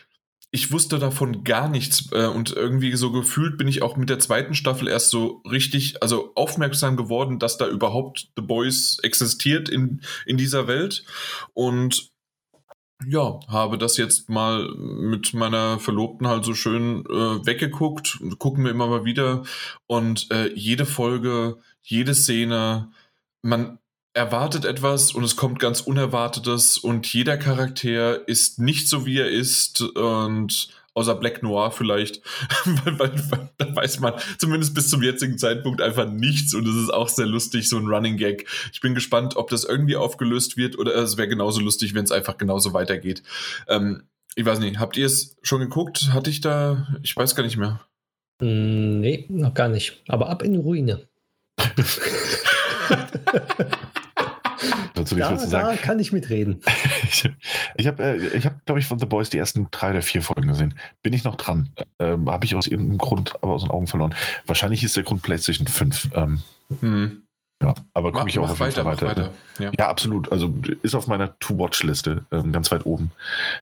ich 0.56 0.72
wusste 0.72 1.00
davon 1.00 1.44
gar 1.44 1.68
nichts 1.68 2.12
äh, 2.12 2.28
und 2.28 2.52
irgendwie 2.56 2.96
so 2.96 3.12
gefühlt 3.12 3.58
bin 3.58 3.68
ich 3.68 3.82
auch 3.82 3.98
mit 3.98 4.10
der 4.10 4.20
zweiten 4.20 4.54
Staffel 4.54 4.88
erst 4.88 5.10
so 5.10 5.42
richtig, 5.50 6.02
also 6.04 6.32
aufmerksam 6.36 6.96
geworden, 6.96 7.40
dass 7.40 7.58
da 7.58 7.68
überhaupt 7.68 8.30
The 8.36 8.44
Boys 8.44 9.00
existiert 9.02 9.68
in, 9.68 10.02
in 10.28 10.38
dieser 10.38 10.68
Welt. 10.68 11.06
Und 11.54 12.12
ja, 13.08 13.40
habe 13.48 13.80
das 13.80 13.98
jetzt 13.98 14.30
mal 14.30 14.70
mit 14.76 15.34
meiner 15.34 15.80
Verlobten 15.80 16.28
halt 16.28 16.46
so 16.46 16.54
schön 16.54 17.04
äh, 17.08 17.46
weggeguckt, 17.46 18.20
gucken 18.38 18.64
wir 18.64 18.72
immer 18.72 18.86
mal 18.86 19.06
wieder. 19.06 19.44
Und 19.88 20.30
äh, 20.32 20.54
jede 20.54 20.86
Folge, 20.86 21.58
jede 21.82 22.14
Szene, 22.14 22.92
man 23.42 23.80
erwartet 24.14 24.66
etwas 24.66 25.12
und 25.12 25.24
es 25.24 25.36
kommt 25.36 25.60
ganz 25.60 25.82
Unerwartetes 25.82 26.78
und 26.78 27.12
jeder 27.12 27.38
Charakter 27.38 28.28
ist 28.28 28.60
nicht 28.60 28.88
so, 28.88 29.06
wie 29.06 29.18
er 29.18 29.30
ist 29.30 29.82
und 29.82 30.70
außer 30.94 31.16
Black 31.16 31.42
Noir 31.42 31.72
vielleicht, 31.72 32.22
weil, 32.66 33.00
weil, 33.00 33.32
weil, 33.32 33.50
da 33.58 33.76
weiß 33.76 34.00
man 34.00 34.14
zumindest 34.38 34.76
bis 34.76 34.90
zum 34.90 35.02
jetzigen 35.02 35.40
Zeitpunkt 35.40 35.82
einfach 35.82 36.08
nichts 36.08 36.54
und 36.54 36.68
es 36.68 36.76
ist 36.76 36.94
auch 36.94 37.10
sehr 37.10 37.26
lustig, 37.26 37.68
so 37.68 37.78
ein 37.78 37.88
Running 37.88 38.18
Gag. 38.18 38.48
Ich 38.72 38.82
bin 38.82 38.94
gespannt, 38.94 39.36
ob 39.36 39.50
das 39.50 39.64
irgendwie 39.64 39.96
aufgelöst 39.96 40.58
wird 40.58 40.78
oder 40.78 40.94
es 40.96 41.18
wäre 41.18 41.28
genauso 41.28 41.62
lustig, 41.62 41.96
wenn 41.96 42.04
es 42.04 42.12
einfach 42.12 42.38
genauso 42.38 42.74
weitergeht. 42.74 43.24
Ähm, 43.68 44.04
ich 44.36 44.46
weiß 44.46 44.60
nicht, 44.60 44.80
habt 44.80 44.98
ihr 44.98 45.08
es 45.08 45.36
schon 45.42 45.62
geguckt? 45.62 46.14
Hatte 46.14 46.30
ich 46.30 46.42
da, 46.42 46.88
ich 47.02 47.16
weiß 47.16 47.36
gar 47.36 47.44
nicht 47.44 47.58
mehr. 47.58 47.82
Mm, 48.40 49.00
nee, 49.00 49.26
noch 49.30 49.56
gar 49.56 49.70
nicht. 49.70 50.04
Aber 50.08 50.30
ab 50.30 50.44
in 50.44 50.54
die 50.54 50.60
Ruine. 50.60 51.08
dazu 54.94 55.16
da, 55.16 55.36
da 55.36 55.76
kann 55.76 56.00
ich 56.00 56.12
mitreden. 56.12 56.62
ich 57.04 57.30
ich 57.76 57.88
habe, 57.88 58.04
äh, 58.04 58.42
hab, 58.42 58.66
glaube 58.66 58.80
ich, 58.80 58.86
von 58.86 59.00
The 59.00 59.06
Boys 59.06 59.30
die 59.30 59.38
ersten 59.38 59.68
drei 59.72 59.92
oder 59.92 60.02
vier 60.02 60.22
Folgen 60.22 60.48
gesehen. 60.48 60.76
Bin 61.02 61.14
ich 61.14 61.24
noch 61.24 61.36
dran? 61.36 61.70
Ähm, 62.00 62.30
habe 62.30 62.46
ich 62.46 62.56
aus 62.56 62.68
irgendeinem 62.68 62.98
Grund 62.98 63.34
aber 63.42 63.54
aus 63.54 63.64
den 63.64 63.72
Augen 63.72 63.88
verloren. 63.88 64.16
Wahrscheinlich 64.46 64.84
ist 64.84 64.96
der 64.96 65.04
Grund 65.04 65.22
PlayStation 65.22 65.68
5. 65.68 66.10
Ähm, 66.16 66.42
hm. 66.80 67.24
Ja, 67.64 67.76
aber 67.94 68.12
gucke 68.12 68.30
ich 68.30 68.40
auch 68.40 68.50
auf 68.50 68.60
weiter, 68.60 68.86
weiter. 68.86 69.08
weiter. 69.08 69.30
Ja. 69.60 69.72
ja. 69.78 69.90
absolut. 69.90 70.32
Also 70.32 70.54
ist 70.82 70.96
auf 70.96 71.08
meiner 71.08 71.38
To-Watch-Liste 71.40 72.26
ähm, 72.32 72.52
ganz 72.52 72.72
weit 72.72 72.86
oben. 72.86 73.12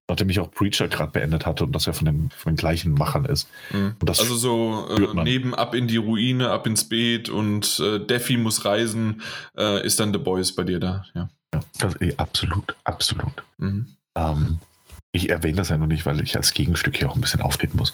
Nachdem 0.07 0.29
ich 0.29 0.39
auch 0.39 0.51
Preacher 0.51 0.87
gerade 0.87 1.11
beendet 1.11 1.45
hatte 1.45 1.63
und 1.63 1.73
das 1.73 1.85
ja 1.85 1.93
von 1.93 2.05
den, 2.05 2.29
von 2.35 2.53
den 2.53 2.57
gleichen 2.57 2.93
Machern 2.93 3.25
ist. 3.25 3.47
Mhm. 3.71 3.95
also 4.05 4.35
so 4.35 4.87
äh, 4.89 5.23
neben 5.23 5.53
Ab 5.53 5.75
in 5.75 5.87
die 5.87 5.97
Ruine, 5.97 6.49
Ab 6.49 6.67
ins 6.67 6.87
Beet 6.87 7.29
und 7.29 7.79
äh, 7.79 7.99
Defi 7.99 8.37
muss 8.37 8.65
reisen, 8.65 9.21
äh, 9.57 9.85
ist 9.85 9.99
dann 9.99 10.11
The 10.11 10.19
Boys 10.19 10.55
bei 10.55 10.63
dir 10.63 10.79
da. 10.79 11.05
Ja, 11.13 11.29
ja 11.53 11.59
das, 11.77 11.95
ey, 11.95 12.13
absolut, 12.17 12.75
absolut. 12.83 13.43
Mhm. 13.57 13.87
Ähm, 14.15 14.59
ich 15.11 15.29
erwähne 15.29 15.57
das 15.57 15.69
ja 15.69 15.77
nur 15.77 15.87
nicht, 15.87 16.05
weil 16.05 16.21
ich 16.21 16.37
als 16.37 16.53
Gegenstück 16.53 16.97
hier 16.97 17.09
auch 17.09 17.15
ein 17.15 17.21
bisschen 17.21 17.41
auftreten 17.41 17.77
muss. 17.77 17.93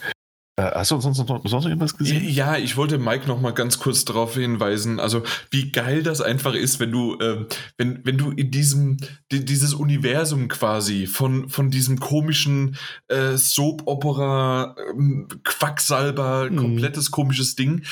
Äh, 0.58 0.72
hast 0.74 0.90
du 0.90 1.00
sonst 1.00 1.18
noch, 1.18 1.40
sonst 1.44 1.66
irgendwas 1.66 1.96
gesehen? 1.96 2.28
Ja, 2.28 2.56
ich 2.56 2.76
wollte 2.76 2.98
Mike 2.98 3.28
noch 3.28 3.40
mal 3.40 3.52
ganz 3.52 3.78
kurz 3.78 4.04
darauf 4.04 4.34
hinweisen, 4.34 4.98
also 4.98 5.22
wie 5.50 5.70
geil 5.70 6.02
das 6.02 6.20
einfach 6.20 6.54
ist, 6.54 6.80
wenn 6.80 6.90
du, 6.90 7.16
äh, 7.20 7.46
wenn, 7.76 8.04
wenn 8.04 8.18
du 8.18 8.32
in 8.32 8.50
diesem, 8.50 8.96
die, 9.30 9.44
dieses 9.44 9.72
Universum 9.72 10.48
quasi 10.48 11.06
von, 11.06 11.48
von 11.48 11.70
diesem 11.70 12.00
komischen 12.00 12.76
äh, 13.06 13.36
Soap-Opera, 13.36 14.74
ähm, 14.90 15.28
Quacksalber, 15.44 16.50
mhm. 16.50 16.56
komplettes 16.56 17.12
komisches 17.12 17.54
Ding, 17.54 17.84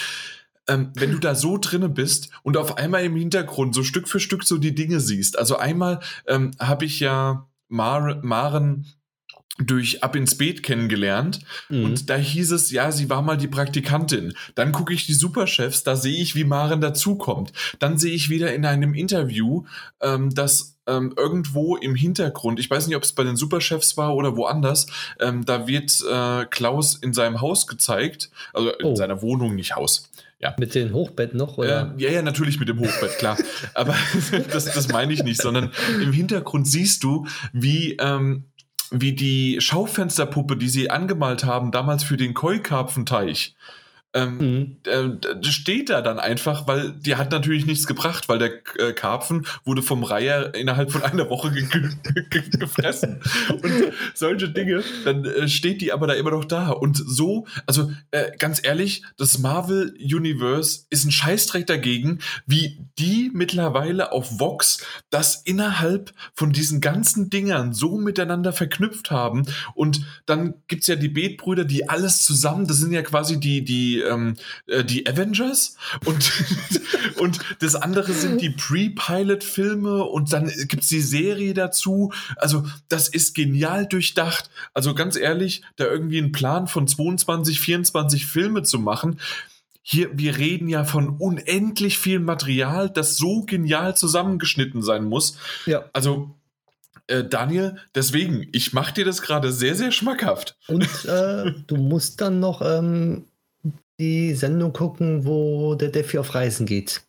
ähm, 0.67 0.91
wenn 0.97 1.13
du 1.13 1.19
da 1.21 1.37
so 1.37 1.59
drinne 1.59 1.89
bist 1.89 2.31
und 2.43 2.57
auf 2.57 2.79
einmal 2.79 3.05
im 3.05 3.15
Hintergrund 3.15 3.77
so 3.77 3.85
Stück 3.85 4.09
für 4.09 4.19
Stück 4.19 4.43
so 4.43 4.59
die 4.59 4.75
Dinge 4.75 4.99
siehst. 4.99 5.39
Also 5.39 5.57
einmal 5.57 6.01
ähm, 6.27 6.51
habe 6.59 6.85
ich 6.85 6.99
ja 6.99 7.47
Mar 7.69 8.19
Maren 8.25 8.87
durch 9.59 10.03
Ab 10.03 10.17
ins 10.17 10.37
Beet 10.37 10.63
kennengelernt 10.63 11.41
mhm. 11.69 11.85
und 11.85 12.11
da 12.11 12.17
hieß 12.17 12.53
es, 12.53 12.71
ja, 12.71 12.93
sie 12.93 13.09
war 13.09 13.23
mal 13.23 13.37
die 13.37 13.49
Praktikantin. 13.49 14.35
Dann 14.55 14.73
gucke 14.73 14.93
ich 14.93 15.07
die 15.07 15.15
Superchefs, 15.15 15.83
da 15.83 15.97
sehe 15.97 16.21
ich, 16.21 16.35
wie 16.35 16.45
Maren 16.45 16.81
dazukommt. 16.81 17.53
Dann 17.79 17.99
sehe 17.99 18.15
ich 18.15 18.29
wieder 18.29 18.55
in 18.55 18.67
einem 18.67 18.95
Interview, 18.95 19.65
ähm, 20.01 20.35
dass 20.35 20.77
ähm, 20.87 21.15
irgendwo 21.17 21.77
im 21.77 21.95
Hintergrund, 21.95 22.61
ich 22.61 22.71
weiß 22.71 22.87
nicht, 22.87 22.97
ob 22.97 23.03
es 23.03 23.13
bei 23.13 23.25
den 23.25 23.37
Superchefs 23.37 23.97
war 23.97 24.15
oder 24.15 24.37
woanders, 24.37 24.87
ähm, 25.21 25.45
da 25.45 25.67
wird 25.67 26.01
äh, 26.09 26.45
Klaus 26.47 26.95
in 26.95 27.13
seinem 27.13 27.41
Haus 27.41 27.67
gezeigt, 27.67 28.31
also 28.53 28.71
in 28.71 28.87
oh. 28.87 28.95
seiner 28.95 29.23
Wohnung, 29.23 29.55
nicht 29.55 29.75
Haus. 29.75 30.11
Ja. 30.39 30.55
Mit 30.59 30.75
dem 30.75 30.93
Hochbett 30.93 31.35
noch? 31.35 31.57
Oder? 31.57 31.95
Äh, 31.97 32.03
ja, 32.03 32.11
ja, 32.11 32.23
natürlich 32.23 32.61
mit 32.61 32.69
dem 32.69 32.79
Hochbett, 32.79 33.19
klar. 33.19 33.39
Aber 33.75 33.95
das, 34.53 34.67
das 34.67 34.89
meine 34.89 35.13
ich 35.13 35.25
nicht, 35.25 35.41
sondern 35.41 35.73
im 36.03 36.13
Hintergrund 36.13 36.69
siehst 36.69 37.03
du, 37.03 37.27
wie 37.53 37.97
ähm, 37.99 38.45
wie 38.91 39.13
die 39.13 39.61
Schaufensterpuppe, 39.61 40.57
die 40.57 40.69
sie 40.69 40.91
angemalt 40.91 41.45
haben, 41.45 41.71
damals 41.71 42.05
für 42.05 42.17
den 42.17 42.35
Keukarpfenteich, 42.35 43.55
ähm, 44.17 44.39
Mhm. 44.39 44.77
äh, 44.85 45.45
steht 45.45 45.91
da 45.91 46.01
dann 46.01 46.19
einfach, 46.19 46.67
weil 46.67 46.93
die 46.93 47.17
hat 47.17 47.31
natürlich 47.31 47.67
nichts 47.67 47.87
gebracht, 47.87 48.29
weil 48.29 48.39
der 48.39 48.53
äh, 48.79 48.93
Karpfen 48.93 49.47
wurde 49.65 49.83
vom 49.83 50.03
Reiher 50.03 50.55
innerhalb 50.55 50.91
von 50.91 51.03
einer 51.03 51.29
Woche 51.31 51.53
ge 51.53 51.67
ge 51.67 52.25
ge 52.31 52.43
gefressen. 52.59 53.21
Und 53.51 53.93
solche 54.15 54.49
Dinge, 54.49 54.83
dann 55.05 55.25
äh, 55.25 55.49
steht 55.49 55.81
die 55.81 55.93
aber 55.93 56.07
da 56.07 56.15
immer 56.15 56.31
noch 56.31 56.45
da. 56.45 56.71
Und 56.71 56.97
so, 56.97 57.47
also 57.67 57.91
äh, 58.11 58.31
ganz 58.39 58.61
ehrlich, 58.65 59.03
das 59.17 59.39
Marvel 59.39 59.95
Universe 60.01 60.87
ist 60.91 61.05
ein 61.05 61.13
Scheißdreck 61.13 61.67
dagegen, 61.67 62.21
wie 62.47 62.79
die 62.99 63.31
mittlerweile 63.33 64.13
auf 64.13 64.41
Vox 64.41 64.85
das 65.11 65.43
innerhalb 65.45 66.13
von 66.35 66.53
diesen 66.53 66.81
ganzen 66.81 67.31
Dingern 67.31 67.73
so 67.73 67.99
miteinander 67.99 68.53
verknüpft 68.53 69.11
haben. 69.11 69.47
Und 69.75 70.01
dann 70.27 70.55
gibt's 70.69 70.87
ja 70.87 70.97
die 70.97 71.09
Betbrüder, 71.09 71.65
die 71.65 71.89
alles 71.89 72.25
zusammen, 72.25 72.67
das 72.67 72.79
sind 72.79 72.93
ja 72.93 73.03
quasi 73.03 73.39
die, 73.39 73.65
die, 73.65 74.03
ähm, 74.11 74.37
äh, 74.67 74.85
die 74.85 75.07
Avengers 75.07 75.77
und, 76.05 76.33
und 77.17 77.39
das 77.61 77.75
andere 77.75 78.13
sind 78.13 78.41
die 78.41 78.51
Pre-Pilot-Filme 78.51 80.05
und 80.05 80.33
dann 80.33 80.51
gibt's 80.69 80.89
die 80.89 81.01
Serie 81.01 81.55
dazu. 81.55 82.13
Also 82.37 82.65
das 82.89 83.09
ist 83.09 83.35
genial 83.35 83.87
durchdacht. 83.87 84.51
Also 84.75 84.95
ganz 84.95 85.17
ehrlich, 85.17 85.63
da 85.77 85.85
irgendwie 85.85 86.19
einen 86.19 86.33
Plan 86.33 86.67
von 86.67 86.87
22, 86.87 87.61
24 87.61 88.27
Filme 88.27 88.63
zu 88.63 88.79
machen, 88.79 89.19
hier, 89.89 90.11
wir 90.19 90.37
reden 90.37 90.69
ja 90.69 90.83
von 90.83 91.11
unendlich 91.11 91.97
viel 91.97 92.19
Material, 92.19 92.91
das 92.91 93.17
so 93.17 93.43
genial 93.43 93.97
zusammengeschnitten 93.97 94.83
sein 94.83 95.05
muss. 95.05 95.39
Ja. 95.65 95.85
Also, 95.93 96.35
äh, 97.07 97.23
Daniel, 97.23 97.77
deswegen, 97.95 98.49
ich 98.51 98.73
mache 98.73 98.95
dir 98.95 99.05
das 99.05 99.23
gerade 99.23 99.53
sehr, 99.53 99.77
sehr 99.77 99.93
schmackhaft. 99.93 100.57
Und 100.67 101.05
äh, 101.05 101.53
du 101.69 101.77
musst 101.77 102.21
dann 102.21 102.41
noch 102.41 102.63
ähm, 102.63 103.27
die 104.01 104.35
Sendung 104.35 104.73
gucken, 104.73 105.25
wo 105.27 105.75
der 105.75 105.89
Defi 105.89 106.19
auf 106.19 106.35
Reisen 106.35 106.67
geht. 106.67 107.03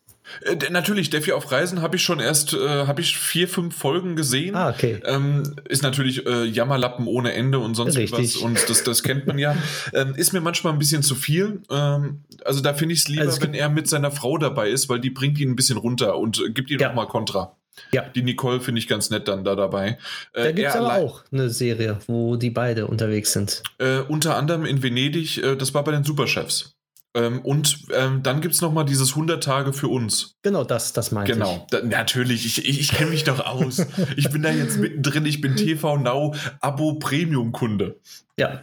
Äh, 0.44 0.70
natürlich, 0.70 1.08
Defi 1.08 1.32
auf 1.32 1.50
Reisen 1.50 1.80
habe 1.80 1.96
ich 1.96 2.02
schon 2.02 2.20
erst, 2.20 2.52
äh, 2.52 2.58
habe 2.86 3.00
ich 3.00 3.16
vier, 3.16 3.48
fünf 3.48 3.74
Folgen 3.74 4.14
gesehen. 4.14 4.54
Ah, 4.54 4.68
okay. 4.70 5.00
Ähm, 5.06 5.56
ist 5.68 5.82
natürlich 5.82 6.26
äh, 6.26 6.44
Jammerlappen 6.44 7.06
ohne 7.06 7.32
Ende 7.32 7.58
und 7.58 7.74
sonst 7.74 7.96
Richtig. 7.96 8.34
was. 8.36 8.42
Und 8.42 8.68
das, 8.68 8.84
das 8.84 9.02
kennt 9.02 9.26
man 9.26 9.38
ja. 9.38 9.56
ähm, 9.94 10.14
ist 10.16 10.32
mir 10.34 10.40
manchmal 10.42 10.74
ein 10.74 10.78
bisschen 10.78 11.02
zu 11.02 11.14
viel. 11.14 11.62
Ähm, 11.70 12.24
also 12.44 12.60
da 12.60 12.74
finde 12.74 12.92
ich 12.94 13.00
es 13.00 13.08
lieber, 13.08 13.22
Also 13.22 13.36
es 13.38 13.42
wenn 13.42 13.54
er 13.54 13.70
mit 13.70 13.88
seiner 13.88 14.10
Frau 14.10 14.36
dabei 14.36 14.68
ist, 14.68 14.88
weil 14.90 15.00
die 15.00 15.10
bringt 15.10 15.38
ihn 15.40 15.50
ein 15.50 15.56
bisschen 15.56 15.78
runter 15.78 16.18
und 16.18 16.42
äh, 16.44 16.50
gibt 16.50 16.70
ihm 16.70 16.78
Ja. 16.78 16.88
noch 16.88 16.94
mal 16.96 17.06
Kontra. 17.06 17.56
Ja. 17.92 18.02
Die 18.14 18.22
Nicole 18.22 18.60
finde 18.60 18.80
ich 18.80 18.88
ganz 18.88 19.08
nett 19.08 19.28
dann 19.28 19.44
da 19.44 19.54
dabei. 19.54 19.98
Da 20.34 20.44
Äh, 20.46 20.52
gibt 20.52 20.68
es 20.68 20.74
er 20.74 20.80
aber 20.82 20.94
auch 20.96 21.22
eine 21.32 21.48
Serie, 21.48 21.98
wo 22.06 22.36
die 22.36 22.50
beide 22.50 22.86
unterwegs 22.86 23.32
sind. 23.32 23.62
Äh, 23.78 24.00
unter 24.00 24.36
anderem 24.36 24.66
in 24.66 24.82
Venedig, 24.82 25.40
das 25.58 25.72
war 25.74 25.84
bei 25.84 25.92
den 25.92 26.02
Superchefs. 26.04 26.74
Ähm, 27.18 27.40
und 27.40 27.78
ähm, 27.92 28.22
dann 28.22 28.40
gibt 28.40 28.54
es 28.54 28.60
nochmal 28.60 28.84
dieses 28.84 29.10
100 29.10 29.42
Tage 29.42 29.72
für 29.72 29.88
uns. 29.88 30.36
Genau, 30.42 30.62
das, 30.62 30.92
das 30.92 31.10
meinte 31.10 31.32
Genau, 31.32 31.66
da, 31.70 31.82
natürlich, 31.82 32.46
ich, 32.46 32.64
ich, 32.68 32.78
ich 32.80 32.92
kenne 32.92 33.10
mich 33.10 33.24
doch 33.24 33.40
aus. 33.44 33.84
ich 34.16 34.30
bin 34.30 34.42
da 34.42 34.50
jetzt 34.50 34.78
mittendrin, 34.78 35.26
ich 35.26 35.40
bin 35.40 35.56
TV 35.56 35.96
Now 35.96 36.34
Abo 36.60 36.94
Premium 36.94 37.50
Kunde. 37.52 37.96
ich. 38.04 38.24
Ja. 38.42 38.62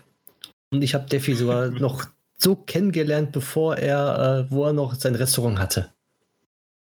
Und 0.72 0.82
ich 0.84 0.94
habe 0.94 1.06
Defi 1.10 1.36
sogar 1.36 1.68
noch 1.70 2.06
so 2.38 2.56
kennengelernt, 2.56 3.34
bevor 3.34 3.78
er, 3.78 4.46
äh, 4.48 4.52
wo 4.52 4.66
er 4.66 4.74
noch 4.74 4.96
sein 4.96 5.16
Restaurant 5.16 5.60
hatte. 5.60 5.90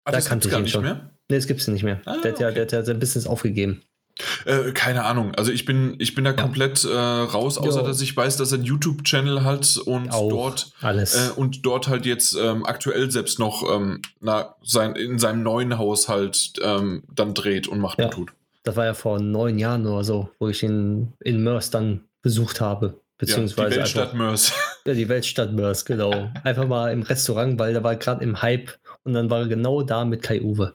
Ah, 0.04 0.12
Da 0.12 0.18
das 0.18 0.26
kannte 0.28 0.48
ich 0.48 0.54
ihn 0.54 0.62
nicht 0.62 0.72
schon. 0.72 0.84
mehr. 0.84 0.94
Ne, 1.28 1.36
das 1.36 1.48
gibt's 1.48 1.66
nicht 1.66 1.82
mehr. 1.82 2.00
Ah, 2.04 2.16
der, 2.22 2.32
hat 2.32 2.40
ja, 2.40 2.46
okay. 2.46 2.54
der 2.54 2.62
hat 2.62 2.72
ja 2.72 2.82
sein 2.84 3.00
Business 3.00 3.26
aufgegeben. 3.26 3.82
Äh, 4.46 4.72
keine 4.72 5.04
Ahnung. 5.04 5.34
Also 5.34 5.52
ich 5.52 5.64
bin, 5.64 5.96
ich 5.98 6.14
bin 6.14 6.24
da 6.24 6.32
komplett 6.32 6.84
äh, 6.84 6.88
raus, 6.96 7.58
außer 7.58 7.80
Ja. 7.82 7.86
dass 7.86 8.00
ich 8.00 8.16
weiß, 8.16 8.36
dass 8.38 8.52
er 8.52 8.56
einen 8.56 8.64
YouTube-Channel 8.64 9.44
hat 9.44 9.76
und 9.84 10.10
Auch 10.10 10.28
dort 10.30 10.72
alles. 10.80 11.14
äh, 11.14 11.30
und 11.36 11.66
dort 11.66 11.88
halt 11.88 12.06
jetzt 12.06 12.34
ähm, 12.40 12.64
aktuell 12.64 13.10
selbst 13.10 13.38
noch 13.38 13.62
ähm, 13.74 14.00
na, 14.20 14.54
sein, 14.62 14.96
in 14.96 15.18
seinem 15.18 15.42
neuen 15.42 15.76
Haushalt 15.78 16.54
ähm, 16.62 17.02
dann 17.14 17.34
dreht 17.34 17.68
und 17.68 17.80
macht 17.80 17.98
Ja. 17.98 18.06
und 18.06 18.12
tut. 18.12 18.32
das 18.64 18.74
war 18.76 18.86
ja 18.86 18.94
vor 18.94 19.20
neun 19.20 19.58
Jahren 19.58 19.86
oder 19.86 20.02
so, 20.04 20.30
wo 20.38 20.48
ich 20.48 20.62
ihn 20.62 21.12
in 21.20 21.42
Mörs 21.42 21.70
dann 21.70 22.00
besucht 22.22 22.60
habe. 22.60 22.86
Ja, 22.86 22.92
die 22.92 23.26
Beziehungsweise 23.26 23.76
Weltstadt 23.76 24.02
einfach, 24.12 24.16
Mörs. 24.18 24.52
ja, 24.86 24.94
die 24.94 25.08
Weltstadt 25.08 25.52
Mörs, 25.52 25.84
genau. 25.84 26.30
Einfach 26.44 26.66
mal 26.66 26.92
im 26.92 27.02
Restaurant, 27.02 27.58
weil 27.58 27.72
der 27.72 27.82
war 27.84 27.96
gerade 27.96 28.22
im 28.22 28.42
Hype 28.42 28.72
und 29.04 29.14
dann 29.14 29.30
war 29.30 29.40
er 29.40 29.46
genau 29.48 29.82
da 29.82 30.04
mit 30.04 30.22
Kai 30.22 30.42
Uwe. 30.42 30.74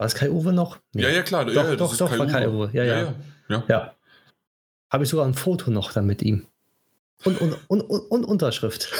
War 0.00 0.06
es 0.06 0.14
Kai 0.14 0.30
Uwe 0.30 0.54
noch? 0.54 0.78
Nee. 0.94 1.02
Ja, 1.02 1.10
ja, 1.10 1.22
klar. 1.22 1.44
Doch, 1.44 1.52
ja, 1.52 1.62
das 1.62 1.76
doch, 1.76 1.92
ist 1.92 2.00
doch, 2.00 2.18
war 2.18 2.26
Kai 2.26 2.48
Uwe. 2.48 2.70
Ja, 2.72 2.84
ja. 2.84 3.00
ja. 3.02 3.14
ja. 3.50 3.64
Ja. 3.68 3.94
Habe 4.90 5.04
ich 5.04 5.10
sogar 5.10 5.26
ein 5.26 5.34
Foto 5.34 5.70
noch 5.70 5.92
dann 5.92 6.06
mit 6.06 6.22
ihm. 6.22 6.46
Und, 7.22 7.38
und, 7.38 7.54
und, 7.68 7.82
und, 7.82 8.00
und 8.10 8.24
Unterschrift. 8.24 8.90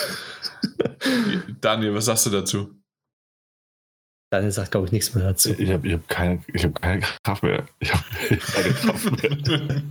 Daniel, 1.63 1.95
was 1.95 2.05
sagst 2.05 2.27
du 2.27 2.31
dazu? 2.31 2.75
Daniel 4.29 4.53
sagt, 4.53 4.73
glaube 4.73 4.89
ich, 4.89 4.93
nichts 4.93 5.15
mehr 5.15 5.25
dazu. 5.25 5.55
Ich 5.57 5.71
habe 5.71 5.89
ich 5.89 5.95
hab 5.95 6.07
keine, 6.07 6.45
ich 6.53 6.65
hab 6.65 6.83
keine 6.83 7.01
Kraft 7.25 7.43
mehr. 7.45 7.67
Ich 7.79 7.95
habe 7.95 8.05
keine 8.53 8.75
Kraft 8.75 9.23
mehr. 9.23 9.83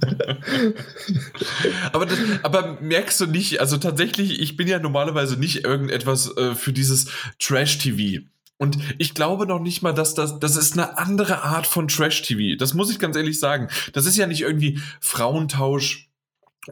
aber, 1.92 2.06
das, 2.06 2.20
aber 2.44 2.80
merkst 2.82 3.20
du 3.20 3.26
nicht, 3.26 3.60
also 3.60 3.78
tatsächlich, 3.78 4.40
ich 4.40 4.58
bin 4.58 4.68
ja 4.68 4.78
normalerweise 4.78 5.40
nicht 5.40 5.66
irgendetwas 5.66 6.38
äh, 6.38 6.54
für 6.54 6.72
dieses 6.72 7.08
Trash-TV. 7.40 8.28
Und 8.60 8.78
ich 8.98 9.14
glaube 9.14 9.48
noch 9.48 9.60
nicht 9.60 9.82
mal, 9.82 9.94
dass 9.94 10.14
das, 10.14 10.38
das 10.38 10.58
ist 10.58 10.74
eine 10.74 10.98
andere 10.98 11.44
Art 11.44 11.66
von 11.66 11.88
Trash-TV. 11.88 12.58
Das 12.58 12.74
muss 12.74 12.92
ich 12.92 13.00
ganz 13.00 13.16
ehrlich 13.16 13.40
sagen. 13.40 13.70
Das 13.94 14.06
ist 14.06 14.18
ja 14.18 14.28
nicht 14.28 14.42
irgendwie 14.42 14.82
Frauentausch 15.00 16.10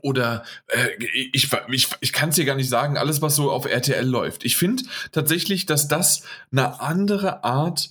oder 0.02 0.44
äh, 0.68 0.90
ich, 1.32 1.50
ich, 1.70 1.88
ich 2.02 2.14
kann 2.14 2.30
es 2.30 2.36
dir 2.36 2.46
gar 2.46 2.56
nicht 2.56 2.70
sagen, 2.70 2.98
alles, 2.98 3.22
was 3.22 3.36
so 3.36 3.50
auf 3.52 3.66
RTL 3.66 4.06
läuft. 4.06 4.44
Ich 4.44 4.58
finde 4.58 4.84
tatsächlich, 5.14 5.66
dass 5.66 5.88
das 5.88 6.24
eine 6.52 6.82
andere 6.82 7.46
Art 7.46 7.90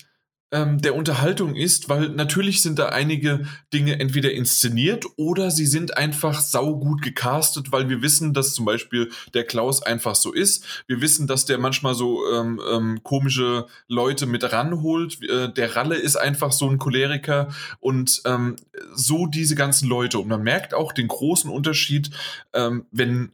ähm, 0.53 0.81
der 0.81 0.95
Unterhaltung 0.95 1.57
ist, 1.57 1.89
weil 1.89 2.11
natürlich 2.11 2.63
sind 2.63 2.79
da 2.79 2.91
einige 2.91 3.47
Dinge 3.73 3.99
entweder 3.99 4.33
inszeniert 4.33 5.05
oder 5.17 5.51
sie 5.51 5.67
sind 5.67 5.97
einfach 5.97 6.41
saugut 6.41 7.03
gecastet, 7.03 7.73
weil 7.73 7.89
wir 7.89 8.01
wissen, 8.01 8.33
dass 8.33 8.55
zum 8.55 8.65
Beispiel 8.65 9.11
der 9.35 9.45
Klaus 9.45 9.83
einfach 9.83 10.15
so 10.15 10.33
ist. 10.33 10.85
Wir 10.87 11.01
wissen, 11.01 11.27
dass 11.27 11.47
der 11.47 11.59
manchmal 11.59 11.95
so 11.95 12.23
ähm, 12.33 12.61
ähm, 12.71 13.01
komische 13.03 13.67
Leute 13.89 14.27
mit 14.27 14.53
ranholt. 14.53 15.21
Äh, 15.23 15.53
der 15.53 15.75
Ralle 15.75 15.97
ist 15.97 16.17
einfach 16.17 16.53
so 16.53 16.71
ein 16.71 16.79
Choleriker 16.79 17.49
und 17.81 18.23
ähm, 18.25 18.55
so 18.95 19.27
diese 19.27 19.57
ganzen 19.57 19.89
Leute. 19.89 20.21
Und 20.21 20.29
man 20.29 20.43
merkt 20.43 20.75
auch 20.75 20.93
den 20.93 21.09
großen 21.09 21.51
Unterschied, 21.51 22.11
ähm, 22.53 22.87
wenn, 22.93 23.33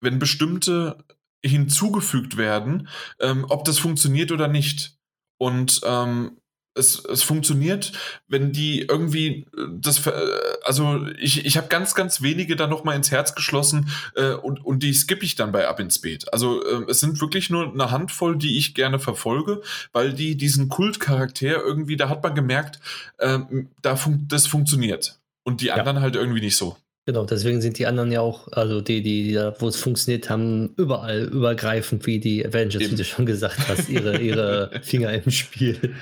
wenn 0.00 0.18
bestimmte 0.18 1.04
hinzugefügt 1.44 2.36
werden, 2.36 2.88
ähm, 3.20 3.46
ob 3.48 3.64
das 3.64 3.78
funktioniert 3.78 4.32
oder 4.32 4.48
nicht. 4.48 4.98
Und 5.38 5.80
ähm, 5.84 6.36
es, 6.74 7.04
es 7.04 7.22
funktioniert, 7.22 7.92
wenn 8.28 8.52
die 8.52 8.82
irgendwie 8.82 9.46
äh, 9.56 9.66
das, 9.72 9.98
ver- 9.98 10.16
äh, 10.16 10.56
also 10.64 11.06
ich, 11.18 11.44
ich 11.44 11.56
habe 11.56 11.68
ganz, 11.68 11.94
ganz 11.94 12.22
wenige 12.22 12.56
da 12.56 12.66
noch 12.66 12.84
mal 12.84 12.94
ins 12.94 13.10
Herz 13.10 13.34
geschlossen 13.34 13.90
äh, 14.14 14.32
und, 14.32 14.64
und 14.64 14.82
die 14.82 14.94
skippe 14.94 15.24
ich 15.24 15.34
dann 15.34 15.52
bei 15.52 15.66
Ab 15.68 15.80
ins 15.80 16.00
Beet. 16.00 16.32
Also 16.32 16.64
äh, 16.64 16.84
es 16.88 17.00
sind 17.00 17.20
wirklich 17.20 17.50
nur 17.50 17.72
eine 17.72 17.90
Handvoll, 17.90 18.36
die 18.36 18.58
ich 18.58 18.74
gerne 18.74 18.98
verfolge, 18.98 19.62
weil 19.92 20.12
die 20.12 20.36
diesen 20.36 20.68
Kultcharakter 20.68 21.62
irgendwie, 21.62 21.96
da 21.96 22.08
hat 22.08 22.22
man 22.22 22.34
gemerkt, 22.34 22.80
ähm, 23.18 23.70
da 23.82 23.96
fun 23.96 24.26
das 24.28 24.46
funktioniert. 24.46 25.18
Und 25.44 25.60
die 25.62 25.72
anderen 25.72 26.00
halt 26.00 26.14
irgendwie 26.14 26.40
nicht 26.42 26.56
so. 26.56 26.76
Genau, 27.08 27.24
deswegen 27.24 27.62
sind 27.62 27.78
die 27.78 27.86
anderen 27.86 28.12
ja 28.12 28.20
auch, 28.20 28.52
also 28.52 28.82
die, 28.82 29.02
die, 29.02 29.24
die 29.24 29.32
da, 29.32 29.54
wo 29.60 29.68
es 29.68 29.76
funktioniert 29.76 30.28
haben, 30.28 30.74
überall 30.76 31.22
übergreifend 31.22 32.04
wie 32.04 32.20
die 32.20 32.44
Avengers, 32.44 32.82
Eben. 32.82 32.92
wie 32.92 32.96
du 32.96 33.04
schon 33.06 33.24
gesagt 33.24 33.66
hast, 33.66 33.88
ihre, 33.88 34.20
ihre 34.20 34.70
Finger 34.82 35.14
im 35.14 35.30
Spiel. 35.30 35.94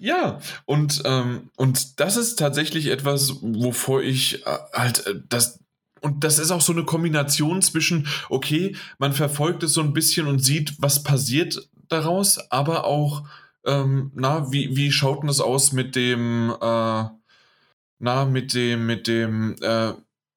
Ja, 0.00 0.40
und, 0.64 1.00
ähm, 1.04 1.50
und 1.54 2.00
das 2.00 2.16
ist 2.16 2.40
tatsächlich 2.40 2.88
etwas, 2.88 3.36
wovor 3.40 4.02
ich 4.02 4.44
äh, 4.44 4.58
halt 4.72 5.06
äh, 5.06 5.14
das. 5.28 5.60
Und 6.00 6.24
das 6.24 6.40
ist 6.40 6.50
auch 6.50 6.60
so 6.60 6.72
eine 6.72 6.82
Kombination 6.82 7.62
zwischen, 7.62 8.08
okay, 8.28 8.74
man 8.98 9.12
verfolgt 9.12 9.62
es 9.62 9.74
so 9.74 9.80
ein 9.80 9.92
bisschen 9.92 10.26
und 10.26 10.44
sieht, 10.44 10.74
was 10.78 11.04
passiert 11.04 11.68
daraus, 11.88 12.50
aber 12.50 12.84
auch, 12.84 13.28
ähm, 13.64 14.10
na, 14.16 14.50
wie, 14.50 14.76
wie 14.76 14.90
schaut 14.90 15.20
denn 15.20 15.28
das 15.28 15.40
aus 15.40 15.70
mit 15.70 15.94
dem, 15.94 16.50
äh, 16.50 17.04
na, 18.00 18.24
mit 18.24 18.54
dem, 18.54 18.86
mit 18.86 19.06
dem, 19.06 19.54
äh, 19.60 19.92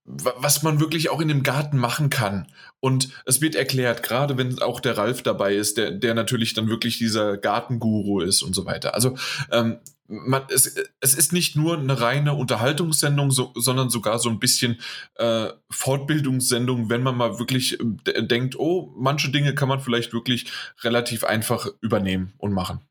was 0.06 0.62
man 0.62 0.80
wirklich 0.80 1.10
auch 1.10 1.20
in 1.20 1.28
dem 1.28 1.42
Garten 1.42 1.78
machen 1.78 2.12
kann. 2.12 2.48
Und 2.80 3.10
es 3.26 3.42
wird 3.42 3.56
erklärt, 3.56 4.04
gerade 4.04 4.38
wenn 4.38 4.62
auch 4.62 4.80
der 4.80 4.98
Ralf 4.98 5.24
dabei 5.24 5.56
ist, 5.56 5.78
der, 5.78 5.92
der 5.92 6.14
natürlich 6.14 6.54
dann 6.54 6.68
wirklich 6.68 7.00
dieser 7.00 7.38
Gartenguru 7.38 8.22
ist 8.22 8.44
und 8.44 8.54
so 8.54 8.66
weiter. 8.66 8.94
Also 8.94 9.18
ähm, 9.52 9.80
man, 10.08 10.44
es, 10.50 10.76
es 11.00 11.16
ist 11.16 11.34
nicht 11.34 11.56
nur 11.56 11.80
eine 11.80 12.00
reine 12.00 12.36
Unterhaltungssendung, 12.36 13.32
so, 13.32 13.52
sondern 13.56 13.90
sogar 13.90 14.20
so 14.20 14.30
ein 14.30 14.38
bisschen 14.38 14.80
äh, 15.16 15.48
Fortbildungssendung, 15.72 16.92
wenn 16.92 17.02
man 17.02 17.18
mal 17.18 17.40
wirklich 17.40 17.80
äh, 17.80 17.84
d- 17.84 18.28
denkt, 18.28 18.60
oh, 18.60 18.94
manche 18.96 19.32
Dinge 19.32 19.56
kann 19.56 19.68
man 19.68 19.80
vielleicht 19.80 20.14
wirklich 20.14 20.52
relativ 20.84 21.24
einfach 21.24 21.68
übernehmen 21.82 22.34
und 22.38 22.54
machen. 22.54 22.82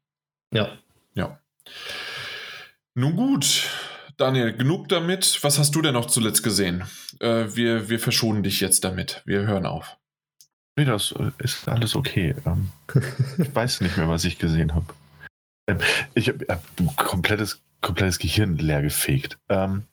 Ja. 0.52 0.72
Ja. 1.14 1.38
Nun 2.94 3.14
gut, 3.14 3.68
Daniel, 4.16 4.52
genug 4.52 4.88
damit. 4.88 5.38
Was 5.42 5.58
hast 5.58 5.74
du 5.74 5.82
denn 5.82 5.94
noch 5.94 6.06
zuletzt 6.06 6.42
gesehen? 6.42 6.84
Äh, 7.20 7.46
wir, 7.54 7.88
wir 7.88 7.98
verschonen 7.98 8.42
dich 8.42 8.60
jetzt 8.60 8.84
damit. 8.84 9.22
Wir 9.24 9.46
hören 9.46 9.66
auf. 9.66 9.96
Nee, 10.76 10.84
das 10.84 11.12
äh, 11.12 11.30
ist 11.38 11.68
alles 11.68 11.94
okay. 11.94 12.34
Ähm, 12.46 12.70
ich 13.38 13.54
weiß 13.54 13.80
nicht 13.80 13.96
mehr, 13.96 14.08
was 14.08 14.24
ich 14.24 14.38
gesehen 14.38 14.74
habe. 14.74 14.86
Ähm, 15.68 15.78
ich 16.14 16.28
habe 16.28 16.48
äh, 16.48 16.56
komplettes, 16.96 17.60
komplettes 17.80 18.18
Gehirn 18.18 18.56
leer 18.56 18.82
gefegt. 18.82 19.38
Ähm, 19.48 19.84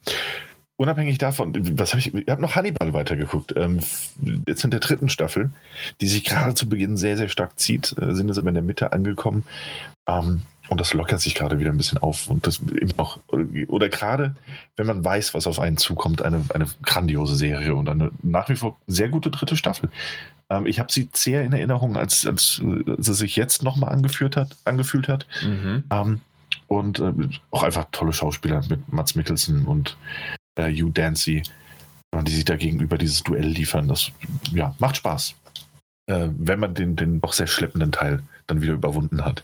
unabhängig 0.78 1.18
davon, 1.18 1.54
was 1.78 1.92
habe 1.92 2.00
ich, 2.00 2.14
ich 2.14 2.30
habe 2.30 2.42
noch 2.42 2.56
Hannibal 2.56 2.94
weitergeguckt. 2.94 3.54
Ähm, 3.56 3.80
jetzt 4.48 4.64
in 4.64 4.72
der 4.72 4.80
dritten 4.80 5.10
Staffel, 5.10 5.52
die 6.00 6.08
sich 6.08 6.24
gerade 6.24 6.56
zu 6.56 6.70
Beginn 6.70 6.98
sehr, 6.98 7.18
sehr 7.18 7.30
stark 7.30 7.60
zieht, 7.60 7.96
äh, 8.00 8.14
sind 8.14 8.28
jetzt 8.28 8.38
aber 8.38 8.50
in 8.50 8.56
der 8.56 8.64
Mitte 8.64 8.92
angekommen. 8.92 9.46
Und 10.72 10.80
das 10.80 10.94
lockert 10.94 11.20
sich 11.20 11.36
gerade 11.36 11.60
wieder 11.60 11.70
ein 11.70 11.76
bisschen 11.76 11.98
auf. 11.98 12.30
Und 12.30 12.48
das 12.48 12.62
eben 12.62 12.94
auch, 12.96 13.20
oder 13.68 13.90
gerade, 13.90 14.38
wenn 14.78 14.88
man 14.88 15.04
weiß, 15.04 15.34
was 15.34 15.46
auf 15.46 15.60
einen 15.60 15.76
zukommt, 15.76 16.22
eine, 16.22 16.46
eine 16.54 16.66
grandiose 16.82 17.36
Serie 17.36 17.76
und 17.76 17.90
eine 17.90 18.10
nach 18.24 18.48
wie 18.48 18.56
vor 18.56 18.80
sehr 18.88 19.10
gute 19.10 19.32
dritte 19.32 19.58
Staffel. 19.58 19.90
Ähm, 20.50 20.66
ich 20.66 20.80
habe 20.80 20.90
sie 20.90 21.10
sehr 21.14 21.44
in 21.44 21.52
Erinnerung, 21.52 21.98
als, 21.98 22.26
als, 22.26 22.62
als 22.88 23.06
sie 23.06 23.14
sich 23.14 23.36
jetzt 23.36 23.64
nochmal 23.64 23.92
angeführt 23.92 24.38
hat, 24.38 24.56
angefühlt 24.64 25.10
hat. 25.10 25.28
Mhm. 25.44 25.84
Ähm, 25.92 26.22
und 26.68 27.00
äh, 27.00 27.12
auch 27.52 27.64
einfach 27.64 27.88
tolle 27.92 28.14
Schauspieler 28.14 28.64
mit 28.70 28.94
Mats 28.94 29.16
Mikkelsen 29.16 29.66
und 29.66 29.98
äh, 30.56 30.72
Hugh 30.72 30.94
Dancy, 30.94 31.44
die 32.16 32.32
sich 32.32 32.46
da 32.46 32.56
gegenüber 32.56 32.98
dieses 32.98 33.24
Duell 33.24 33.48
liefern. 33.48 33.90
Das 33.90 34.14
ja, 34.54 34.74
macht 34.80 34.96
Spaß. 34.96 35.36
Äh, 36.06 36.30
wenn 36.38 36.62
man 36.62 36.74
den, 36.76 36.96
den 36.96 37.20
doch 37.20 37.34
sehr 37.34 37.48
schleppenden 37.48 37.92
Teil 37.92 38.24
dann 38.48 38.62
wieder 38.62 38.74
überwunden 38.74 39.26
hat. 39.26 39.44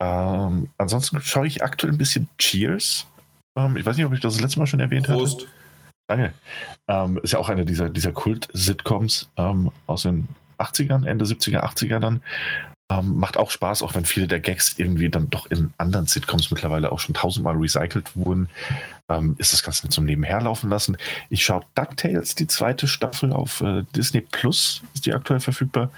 Ähm, 0.00 0.68
ansonsten 0.78 1.20
schaue 1.20 1.46
ich 1.46 1.62
aktuell 1.62 1.92
ein 1.92 1.98
bisschen 1.98 2.28
Cheers. 2.38 3.06
Ähm, 3.56 3.76
ich 3.76 3.86
weiß 3.86 3.96
nicht, 3.96 4.06
ob 4.06 4.12
ich 4.12 4.20
das, 4.20 4.34
das 4.34 4.42
letzte 4.42 4.58
Mal 4.58 4.66
schon 4.66 4.80
erwähnt 4.80 5.08
habe. 5.08 5.18
Prost. 5.18 5.46
Danke. 6.08 6.34
Ähm, 6.88 7.18
ist 7.22 7.32
ja 7.32 7.38
auch 7.38 7.48
eine 7.48 7.64
dieser, 7.64 7.88
dieser 7.88 8.12
Kult-Sitcoms 8.12 9.28
ähm, 9.36 9.72
aus 9.86 10.02
den 10.02 10.28
80ern, 10.58 11.06
Ende 11.06 11.24
70er, 11.24 11.62
80er 11.64 11.98
dann. 11.98 12.22
Ähm, 12.88 13.18
macht 13.18 13.36
auch 13.36 13.50
Spaß, 13.50 13.82
auch 13.82 13.96
wenn 13.96 14.04
viele 14.04 14.28
der 14.28 14.38
Gags 14.38 14.78
irgendwie 14.78 15.08
dann 15.08 15.28
doch 15.28 15.50
in 15.50 15.74
anderen 15.76 16.06
Sitcoms 16.06 16.52
mittlerweile 16.52 16.92
auch 16.92 17.00
schon 17.00 17.16
tausendmal 17.16 17.56
recycelt 17.56 18.14
wurden. 18.14 18.48
Ähm, 19.08 19.34
ist 19.38 19.52
das 19.52 19.64
Ganze 19.64 19.88
zum 19.88 20.04
Nebenher 20.04 20.40
laufen 20.40 20.70
lassen. 20.70 20.96
Ich 21.28 21.44
schaue 21.44 21.64
DuckTales, 21.74 22.36
die 22.36 22.46
zweite 22.46 22.86
Staffel 22.86 23.32
auf 23.32 23.60
äh, 23.60 23.82
Disney 23.96 24.20
Plus, 24.20 24.82
ist 24.94 25.04
die 25.04 25.14
aktuell 25.14 25.40
verfügbar. 25.40 25.90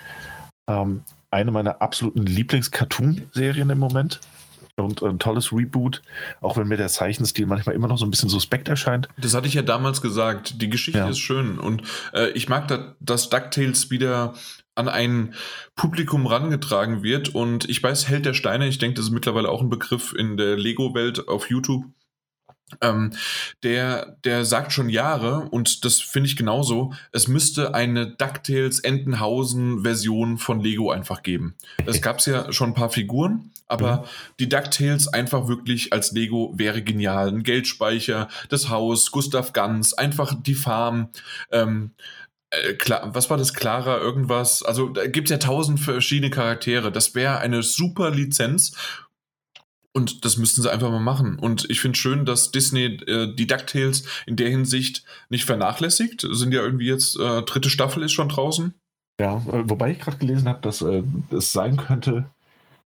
Ähm, 0.67 1.03
eine 1.31 1.51
meiner 1.51 1.81
absoluten 1.83 2.23
Lieblings-Cartoon-Serien 2.27 3.71
im 3.71 3.79
Moment. 3.79 4.21
Und 4.77 5.03
ein 5.03 5.19
tolles 5.19 5.53
Reboot, 5.53 6.03
auch 6.41 6.57
wenn 6.57 6.69
mir 6.69 6.77
der 6.77 6.87
Zeichenstil 6.87 7.47
manchmal 7.47 7.75
immer 7.75 7.89
noch 7.89 7.99
so 7.99 8.07
ein 8.07 8.13
bisschen 8.13 8.29
suspekt 8.29 8.69
erscheint. 8.69 9.09
Das 9.17 9.35
hatte 9.35 9.49
ich 9.49 9.55
ja 9.55 9.63
damals 9.63 10.01
gesagt. 10.01 10.63
Die 10.63 10.69
Geschichte 10.71 11.01
Ja. 11.01 11.09
ist 11.09 11.19
schön. 11.19 11.59
Und 11.59 11.83
äh, 12.15 12.31
ich 12.31 12.49
mag, 12.49 12.69
da, 12.69 12.95
dass 13.01 13.29
DuckTales 13.29 13.91
wieder 13.91 14.35
an 14.77 14.89
ein 14.89 15.35
Publikum 15.75 16.27
rangetragen 16.29 17.03
wird. 17.03 17.35
Und 17.35 17.69
ich 17.69 17.83
weiß, 17.83 18.09
Held 18.09 18.25
der 18.25 18.35
Steine, 18.35 18.69
ich 18.69 18.79
denke, 18.79 18.95
das 18.95 19.07
ist 19.07 19.11
mittlerweile 19.11 19.49
auch 19.49 19.61
ein 19.63 19.69
Begriff 19.69 20.15
in 20.17 20.37
der 20.37 20.57
Lego-Welt 20.57 21.27
auf 21.27 21.51
YouTube. 21.51 21.85
Ähm, 22.81 23.13
der, 23.63 24.17
der 24.25 24.45
sagt 24.45 24.73
schon 24.73 24.89
Jahre, 24.89 25.49
und 25.51 25.85
das 25.85 26.01
finde 26.01 26.29
ich 26.29 26.37
genauso, 26.37 26.93
es 27.13 27.29
müsste 27.29 27.75
eine 27.75 28.09
DuckTales 28.11 28.81
Entenhausen-Version 28.81 30.39
von 30.39 30.61
Lego 30.61 30.91
einfach 30.91 31.23
geben. 31.23 31.55
Es 31.87 32.03
gab 32.03 32.25
ja 32.27 32.53
schon 32.53 32.71
ein 32.71 32.75
paar 32.75 32.91
Figuren, 32.91 33.53
aber 33.67 34.05
die 34.39 34.49
DuckTales 34.49 35.09
einfach 35.09 35.49
wirklich 35.49 35.93
als 35.93 36.13
Lego 36.13 36.53
wäre 36.57 36.83
genial. 36.83 37.29
Ein 37.29 37.43
Geldspeicher, 37.43 38.29
das 38.49 38.69
Haus, 38.69 39.11
Gustav 39.11 39.53
Ganz, 39.53 39.93
einfach 39.93 40.35
die 40.39 40.55
Farm. 40.55 41.11
Ähm, 41.53 41.93
äh, 42.51 42.75
klar, 42.75 43.15
was 43.15 43.29
war 43.29 43.37
das? 43.37 43.53
Clara, 43.53 43.99
irgendwas? 43.99 44.63
Also 44.63 44.89
da 44.89 45.07
gibt 45.07 45.29
es 45.29 45.33
ja 45.33 45.39
tausend 45.39 45.81
verschiedene 45.81 46.31
Charaktere. 46.31 46.91
Das 46.91 47.15
wäre 47.15 47.39
eine 47.39 47.63
super 47.63 48.11
Lizenz. 48.11 48.73
Und 49.99 50.25
das 50.25 50.37
müssten 50.37 50.63
sie 50.63 50.71
einfach 50.71 50.93
mal 50.93 51.01
machen. 51.01 51.41
Und 51.41 51.69
ich 51.71 51.81
finde 51.81 51.99
schön, 51.99 52.25
dass 52.25 52.53
Disney 52.53 52.85
äh, 52.85 53.35
die 53.35 53.49
DuckTales 53.49 54.05
in 54.27 54.37
der 54.37 54.49
Hinsicht 54.49 55.03
nicht 55.29 55.45
vernachlässigt. 55.45 56.25
Sind 56.31 56.55
ja 56.55 56.63
irgendwie 56.63 56.87
jetzt, 56.87 57.19
äh, 57.19 57.43
dritte 57.43 57.69
Staffel 57.69 58.05
ist 58.05 58.13
schon 58.13 58.29
draußen. 58.29 58.75
Ja, 59.21 59.39
äh, 59.39 59.69
wobei 59.69 59.91
ich 59.91 59.99
gerade 59.99 60.19
gelesen 60.19 60.49
habe, 60.49 60.61
dass 60.61 60.83
äh, 60.83 61.03
es 61.33 61.51
sein 61.51 61.79
könnte, 61.79 62.31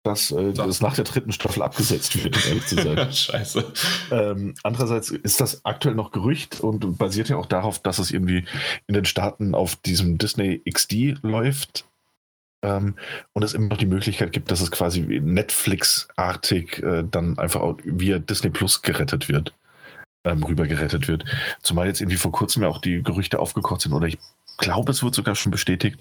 dass 0.03 0.31
äh, 0.31 0.53
das 0.53 0.79
nach 0.79 0.95
der 0.95 1.03
dritten 1.03 1.33
Staffel 1.33 1.61
abgesetzt 1.61 2.23
wird, 2.23 2.37
um 2.37 2.43
ehrlich 2.47 2.67
zu 2.67 2.75
sein. 2.75 2.95
Scheiße. 3.11 3.65
ähm, 4.11 4.53
andererseits 4.63 5.11
ist 5.11 5.41
das 5.41 5.65
aktuell 5.65 5.95
noch 5.95 6.11
Gerücht 6.11 6.61
und 6.61 6.97
basiert 6.97 7.27
ja 7.27 7.35
auch 7.35 7.47
darauf, 7.47 7.79
dass 7.79 7.99
es 7.99 8.11
irgendwie 8.11 8.45
in 8.87 8.93
den 8.93 9.03
Staaten 9.03 9.55
auf 9.55 9.75
diesem 9.75 10.17
Disney 10.17 10.61
XD 10.65 11.17
läuft. 11.21 11.83
Ähm, 12.63 12.95
und 13.33 13.43
es 13.43 13.53
immer 13.53 13.67
noch 13.67 13.77
die 13.77 13.85
Möglichkeit 13.85 14.31
gibt, 14.31 14.49
dass 14.49 14.61
es 14.61 14.71
quasi 14.71 15.01
Netflix-artig 15.01 16.81
äh, 16.81 17.03
dann 17.09 17.37
einfach 17.37 17.61
auch 17.61 17.77
via 17.83 18.17
Disney 18.19 18.49
Plus 18.49 18.81
gerettet 18.81 19.29
wird. 19.29 19.53
Ähm, 20.25 20.41
rüber 20.43 20.65
gerettet 20.65 21.09
wird. 21.09 21.25
Zumal 21.61 21.87
jetzt 21.87 21.99
irgendwie 21.99 22.17
vor 22.17 22.31
kurzem 22.31 22.63
ja 22.63 22.69
auch 22.69 22.79
die 22.79 23.03
Gerüchte 23.03 23.39
aufgekocht 23.39 23.81
sind, 23.81 23.91
oder 23.91 24.07
ich 24.07 24.17
glaube, 24.57 24.91
es 24.91 25.03
wird 25.03 25.15
sogar 25.15 25.35
schon 25.35 25.51
bestätigt, 25.51 25.99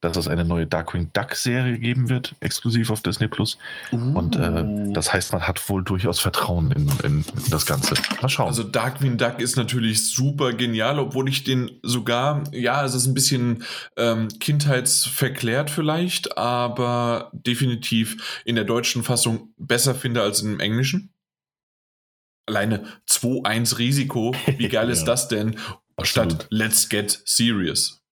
dass 0.00 0.16
es 0.16 0.28
eine 0.28 0.44
neue 0.44 0.66
Darkwing 0.66 1.10
Duck-Serie 1.12 1.78
geben 1.78 2.08
wird, 2.08 2.34
exklusiv 2.40 2.90
auf 2.90 3.00
Disney 3.02 3.28
Plus. 3.28 3.58
Und 3.90 4.36
äh, 4.36 4.92
das 4.92 5.12
heißt, 5.12 5.32
man 5.32 5.42
hat 5.46 5.66
wohl 5.68 5.82
durchaus 5.84 6.18
Vertrauen 6.20 6.70
in, 6.72 6.90
in 7.04 7.24
das 7.50 7.64
Ganze. 7.66 7.94
Mal 8.20 8.28
schauen. 8.28 8.48
Also 8.48 8.64
Darkwing 8.64 9.16
Duck 9.18 9.40
ist 9.40 9.56
natürlich 9.56 10.08
super 10.08 10.52
genial, 10.52 10.98
obwohl 10.98 11.28
ich 11.28 11.44
den 11.44 11.70
sogar, 11.82 12.42
ja, 12.52 12.84
es 12.84 12.94
ist 12.94 13.06
ein 13.06 13.14
bisschen 13.14 13.64
ähm, 13.96 14.28
kindheitsverklärt 14.40 15.70
vielleicht, 15.70 16.36
aber 16.36 17.30
definitiv 17.32 18.42
in 18.44 18.56
der 18.56 18.64
deutschen 18.64 19.02
Fassung 19.02 19.52
besser 19.56 19.94
finde 19.94 20.22
als 20.22 20.40
im 20.42 20.60
Englischen. 20.60 21.10
Alleine 22.46 22.84
2-1 23.08 23.78
Risiko, 23.78 24.34
wie 24.58 24.68
geil 24.68 24.90
ist 24.90 25.00
Ja. 25.00 25.06
das 25.06 25.28
denn? 25.28 25.56
Absolut. 26.02 26.32
Statt 26.32 26.46
Let's 26.50 26.88
Get 26.88 27.22
Serious. 27.24 28.02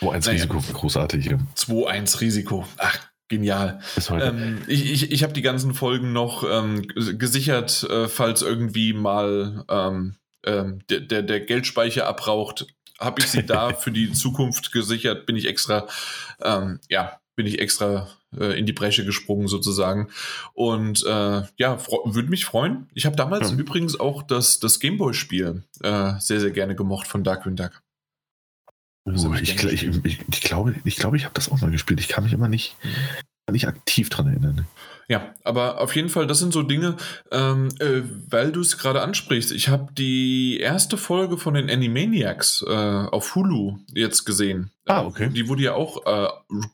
Wo 0.00 0.10
eins 0.10 0.26
Naja. 0.26 0.44
Risiko 0.44 0.60
großartig 0.72 1.26
ja. 1.26 1.38
2-1 1.56 2.20
Risiko. 2.20 2.66
Ach, 2.78 2.98
genial. 3.28 3.80
Ähm, 4.10 4.62
ich 4.66 4.90
ich, 4.90 5.10
ich 5.10 5.22
habe 5.22 5.32
die 5.32 5.42
ganzen 5.42 5.74
Folgen 5.74 6.12
noch 6.12 6.44
ähm, 6.48 6.86
gesichert, 6.86 7.84
äh, 7.84 8.08
falls 8.08 8.42
irgendwie 8.42 8.92
mal 8.92 9.64
ähm, 9.68 10.16
ähm, 10.44 10.80
der, 10.88 11.00
der, 11.00 11.22
der 11.22 11.40
Geldspeicher 11.40 12.06
abraucht. 12.06 12.66
Habe 12.98 13.20
ich 13.22 13.28
sie 13.28 13.44
da 13.44 13.72
für 13.74 13.90
die 13.90 14.12
Zukunft 14.12 14.70
gesichert, 14.72 15.26
bin 15.26 15.36
ich 15.36 15.48
extra, 15.48 15.88
ähm, 16.42 16.78
ja, 16.88 17.18
bin 17.42 17.52
ich 17.52 17.58
extra 17.60 18.08
äh, 18.38 18.56
in 18.58 18.66
die 18.66 18.72
Bresche 18.72 19.04
gesprungen 19.04 19.48
sozusagen. 19.48 20.08
Und 20.54 21.04
äh, 21.04 21.42
ja, 21.56 21.78
würde 22.04 22.28
mich 22.30 22.44
freuen. 22.44 22.88
Ich 22.94 23.04
habe 23.04 23.16
damals 23.16 23.50
Ja. 23.50 23.56
übrigens 23.56 23.98
auch 23.98 24.22
das, 24.22 24.60
das 24.60 24.78
Gameboy-Spiel 24.78 25.64
äh, 25.82 26.12
sehr, 26.20 26.40
sehr 26.40 26.50
gerne 26.52 26.76
gemocht 26.76 27.08
von 27.08 27.24
Darkwing 27.24 27.56
Duck. 27.56 27.82
Oh, 29.04 29.10
ich 29.34 29.56
gl- 29.56 29.70
ich, 29.70 29.82
ich, 30.04 30.20
ich 30.30 30.40
glaube, 30.42 30.76
ich, 30.84 30.96
glaube, 30.96 31.16
ich 31.16 31.24
habe 31.24 31.34
das 31.34 31.50
auch 31.50 31.60
mal 31.60 31.72
gespielt. 31.72 31.98
Ich 31.98 32.06
kann 32.08 32.22
mich 32.22 32.32
immer 32.32 32.46
nicht, 32.48 32.76
nicht 33.50 33.66
aktiv 33.66 34.08
dran 34.10 34.28
erinnern. 34.28 34.68
Ja, 35.12 35.34
aber 35.44 35.78
auf 35.78 35.94
jeden 35.94 36.08
Fall, 36.08 36.26
das 36.26 36.38
sind 36.38 36.54
so 36.54 36.62
Dinge, 36.62 36.96
ähm, 37.30 37.68
äh, 37.80 38.00
weil 38.30 38.50
du 38.50 38.62
es 38.62 38.78
gerade 38.78 39.02
ansprichst. 39.02 39.52
Ich 39.52 39.68
habe 39.68 39.92
die 39.92 40.58
erste 40.58 40.96
Folge 40.96 41.36
von 41.36 41.52
den 41.52 41.68
Animaniacs 41.68 42.64
äh, 42.66 42.72
auf 42.72 43.34
Hulu 43.34 43.76
jetzt 43.92 44.24
gesehen. 44.24 44.70
Ah, 44.86 45.04
okay. 45.04 45.28
Die 45.28 45.48
wurde 45.48 45.64
ja 45.64 45.74
auch 45.74 46.06
äh, 46.06 46.28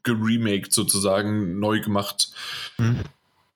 geremaked 0.04 0.72
sozusagen, 0.72 1.58
neu 1.58 1.80
gemacht. 1.80 2.30
Mhm. 2.78 3.00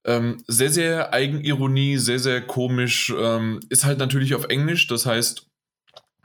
Ähm, 0.04 0.42
sehr, 0.48 0.70
sehr 0.70 1.12
Eigenironie, 1.12 1.98
sehr, 1.98 2.18
sehr 2.18 2.40
komisch. 2.40 3.14
Ähm, 3.16 3.60
ist 3.68 3.84
halt 3.84 4.00
natürlich 4.00 4.34
auf 4.34 4.46
Englisch, 4.46 4.88
das 4.88 5.06
heißt, 5.06 5.46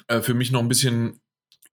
äh, 0.08 0.22
für 0.22 0.34
mich 0.34 0.50
noch 0.52 0.62
ein 0.62 0.68
bisschen 0.68 1.20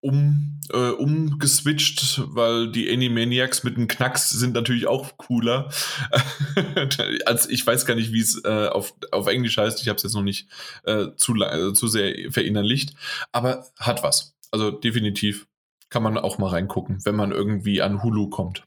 um, 0.05 0.61
äh, 0.71 0.91
umgeswitcht, 0.91 2.21
weil 2.35 2.71
die 2.71 2.93
Animaniacs 2.93 3.65
mit 3.65 3.77
einem 3.77 3.89
Knacks 3.89 4.29
sind 4.29 4.53
natürlich 4.53 4.87
auch 4.87 5.17
cooler. 5.17 5.71
Als 7.27 7.49
ich 7.49 7.67
weiß 7.67 7.87
gar 7.87 7.95
nicht, 7.95 8.13
wie 8.13 8.21
es 8.21 8.45
äh, 8.45 8.69
auf, 8.69 8.95
auf 9.13 9.27
Englisch 9.27 9.57
heißt. 9.57 9.81
Ich 9.81 9.89
habe 9.89 9.97
es 9.97 10.03
jetzt 10.03 10.15
noch 10.15 10.23
nicht 10.23 10.49
äh, 10.85 11.07
zu, 11.17 11.33
la- 11.33 11.57
äh, 11.71 11.73
zu 11.73 11.89
sehr 11.89 12.31
verinnerlicht, 12.31 12.95
aber 13.33 13.67
hat 13.79 14.03
was. 14.03 14.37
Also 14.51 14.71
definitiv 14.71 15.47
kann 15.89 16.03
man 16.03 16.19
auch 16.19 16.37
mal 16.39 16.51
reingucken, 16.51 17.05
wenn 17.07 17.17
man 17.17 17.33
irgendwie 17.33 17.81
an 17.81 18.03
Hulu 18.03 18.29
kommt. 18.29 18.65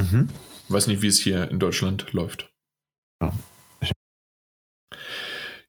Mhm. 0.00 0.28
Weiß 0.68 0.86
nicht, 0.86 1.02
wie 1.02 1.08
es 1.08 1.18
hier 1.18 1.50
in 1.50 1.58
Deutschland 1.58 2.12
läuft. 2.12 2.52
Ja. 3.20 3.32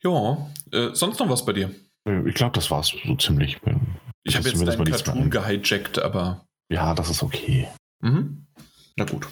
Ja, 0.04 0.52
äh, 0.72 0.94
sonst 0.94 1.20
noch 1.20 1.30
was 1.30 1.46
bei 1.46 1.54
dir? 1.54 1.74
Äh, 2.08 2.28
Ich 2.28 2.36
glaube, 2.36 2.54
das 2.54 2.72
war's 2.72 2.94
so 3.06 3.16
ziemlich. 3.16 3.58
Ich 4.24 4.34
Das 4.36 4.46
habe 4.46 4.50
jetzt 4.50 4.68
deinen 4.68 4.86
Cartoon 4.92 5.30
gehijackt, 5.30 6.00
aber 6.02 6.46
Ja, 6.70 6.94
das 6.94 7.10
ist 7.10 7.24
okay. 7.24 7.68
mhm. 8.02 8.46
na 8.98 9.06
gut. 9.06 9.28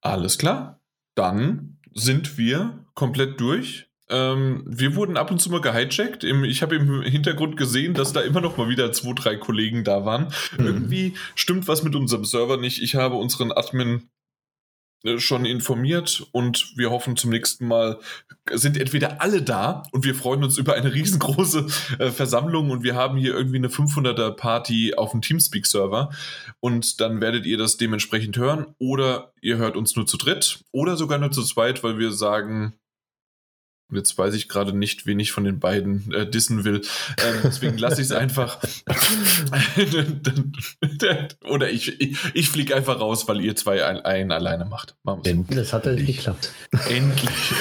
Alles 0.00 0.38
klar. 0.38 0.80
Dann 1.14 1.78
sind 1.92 2.36
wir 2.38 2.84
komplett 2.94 3.40
durch. 3.40 3.88
Ähm, 4.10 4.64
wir 4.66 4.96
wurden 4.96 5.16
ab 5.16 5.30
und 5.30 5.40
zu 5.40 5.50
mal 5.50 5.60
gehijackt. 5.62 6.24
Im, 6.24 6.44
ich 6.44 6.60
habe 6.62 6.76
im 6.76 7.02
Hintergrund 7.02 7.56
gesehen, 7.56 7.94
dass 7.94 8.12
da 8.12 8.20
immer 8.20 8.40
noch 8.42 8.56
mal 8.58 8.68
wieder 8.68 8.92
zwei, 8.92 9.14
drei 9.14 9.36
Kollegen 9.36 9.82
da 9.84 10.04
waren. 10.04 10.28
Mhm. 10.58 10.66
Irgendwie 10.66 11.14
stimmt 11.34 11.68
was 11.68 11.82
mit 11.82 11.94
unserem 11.94 12.24
Server 12.24 12.58
nicht. 12.58 12.82
Ich 12.82 12.96
habe 12.96 13.14
unseren 13.14 13.50
Admin 13.52 14.10
schon 15.16 15.44
informiert 15.44 16.26
und 16.32 16.72
wir 16.76 16.90
hoffen 16.90 17.16
zum 17.16 17.30
nächsten 17.30 17.66
Mal 17.66 17.98
sind 18.52 18.78
entweder 18.78 19.20
alle 19.20 19.42
da 19.42 19.82
und 19.92 20.04
wir 20.04 20.14
freuen 20.14 20.44
uns 20.44 20.58
über 20.58 20.74
eine 20.74 20.94
riesengroße 20.94 21.66
äh, 21.98 22.10
Versammlung 22.10 22.70
und 22.70 22.82
wir 22.82 22.94
haben 22.94 23.16
hier 23.18 23.34
irgendwie 23.34 23.56
eine 23.56 23.68
500er 23.68 24.30
Party 24.32 24.94
auf 24.94 25.12
dem 25.12 25.22
Teamspeak-Server 25.22 26.10
und 26.60 27.00
dann 27.00 27.20
werdet 27.20 27.46
ihr 27.46 27.58
das 27.58 27.76
dementsprechend 27.76 28.36
hören 28.36 28.74
oder 28.78 29.32
ihr 29.40 29.56
hört 29.56 29.76
uns 29.76 29.96
nur 29.96 30.06
zu 30.06 30.16
dritt 30.16 30.64
oder 30.72 30.96
sogar 30.96 31.18
nur 31.18 31.30
zu 31.30 31.42
zweit, 31.42 31.82
weil 31.82 31.98
wir 31.98 32.12
sagen, 32.12 32.74
Jetzt 33.94 34.18
weiß 34.18 34.34
ich 34.34 34.48
gerade 34.48 34.76
nicht, 34.76 35.06
wen 35.06 35.20
ich 35.20 35.32
von 35.32 35.44
den 35.44 35.60
beiden 35.60 36.12
äh, 36.12 36.28
dissen 36.28 36.64
will. 36.64 36.82
Ähm, 37.18 37.34
deswegen 37.44 37.78
lasse 37.78 38.00
ich 38.00 38.08
es 38.08 38.12
einfach. 38.12 38.58
Oder 41.48 41.70
ich, 41.70 42.00
ich, 42.00 42.18
ich 42.34 42.48
fliege 42.48 42.76
einfach 42.76 43.00
raus, 43.00 43.28
weil 43.28 43.40
ihr 43.40 43.56
zwei 43.56 43.84
ein, 43.84 44.00
einen 44.00 44.32
alleine 44.32 44.64
macht. 44.64 44.94
Endlich. 45.24 45.58
Das 45.58 45.72
hat 45.72 45.86
ja 45.86 45.92
nicht 45.92 46.06
geklappt. 46.06 46.52
Endlich. 46.88 47.52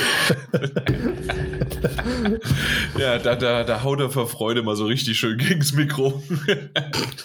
ja, 2.98 3.20
da, 3.20 3.36
da, 3.36 3.64
da 3.64 3.84
haut 3.84 4.00
er 4.00 4.10
vor 4.10 4.28
Freude 4.28 4.64
mal 4.64 4.76
so 4.76 4.86
richtig 4.86 5.20
schön 5.20 5.38
gegens 5.38 5.74
Mikro. 5.74 6.24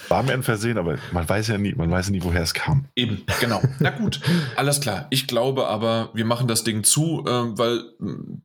War 0.08 0.22
mir 0.22 0.32
ein 0.32 0.42
Versehen, 0.42 0.78
aber 0.78 0.98
man 1.12 1.28
weiß 1.28 1.48
ja 1.48 1.58
nie, 1.58 1.74
man 1.74 1.90
weiß 1.90 2.10
nie, 2.10 2.22
woher 2.22 2.42
es 2.42 2.54
kam. 2.54 2.86
Eben, 2.94 3.22
genau. 3.40 3.62
Na 3.78 3.90
gut, 3.90 4.20
alles 4.56 4.80
klar. 4.80 5.06
Ich 5.10 5.26
glaube 5.26 5.68
aber, 5.68 6.10
wir 6.14 6.24
machen 6.24 6.48
das 6.48 6.64
Ding 6.64 6.84
zu, 6.84 7.24
äh, 7.26 7.30
weil 7.30 7.82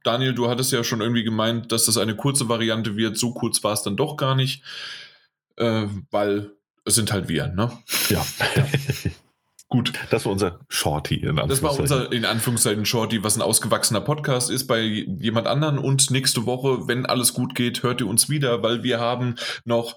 Daniel, 0.04 0.34
du 0.34 0.50
hattest 0.54 0.72
ja 0.72 0.84
schon 0.84 1.02
irgendwie 1.02 1.24
gemeint, 1.24 1.72
dass 1.72 1.86
das 1.86 1.98
eine 1.98 2.16
kurze 2.16 2.48
Variante 2.48 2.96
wird. 2.96 3.18
So 3.18 3.34
kurz 3.34 3.64
war 3.64 3.74
es 3.74 3.84
dann 3.84 3.98
doch 3.98 4.18
gar 4.18 4.36
nicht, 4.36 4.64
äh, 5.58 5.88
weil 6.12 6.52
es 6.86 6.96
sind 6.96 7.12
halt 7.12 7.28
wir, 7.28 7.48
ne? 7.48 7.72
Ja. 8.10 8.26
Gut, 9.74 9.92
das 10.12 10.26
war 10.26 10.32
unser 10.32 10.60
Shorty 10.70 11.16
in 11.16 11.36
Das 11.36 11.64
war 11.64 11.80
unser, 11.80 12.12
in 12.12 12.26
Anführungszeichen, 12.26 12.86
Shorty, 12.86 13.24
was 13.24 13.36
ein 13.36 13.42
ausgewachsener 13.42 14.02
Podcast 14.02 14.52
ist 14.52 14.68
bei 14.68 14.82
jemand 14.82 15.48
anderen. 15.48 15.80
Und 15.80 16.12
nächste 16.12 16.46
Woche, 16.46 16.88
wenn 16.88 17.08
alles 17.08 17.34
gut 17.34 17.56
geht, 17.56 17.82
hört 17.82 18.00
ihr 18.00 18.08
uns 18.08 18.30
wieder, 18.30 18.62
weil 18.62 18.84
wir 18.84 19.00
haben 19.00 19.34
noch, 19.66 19.96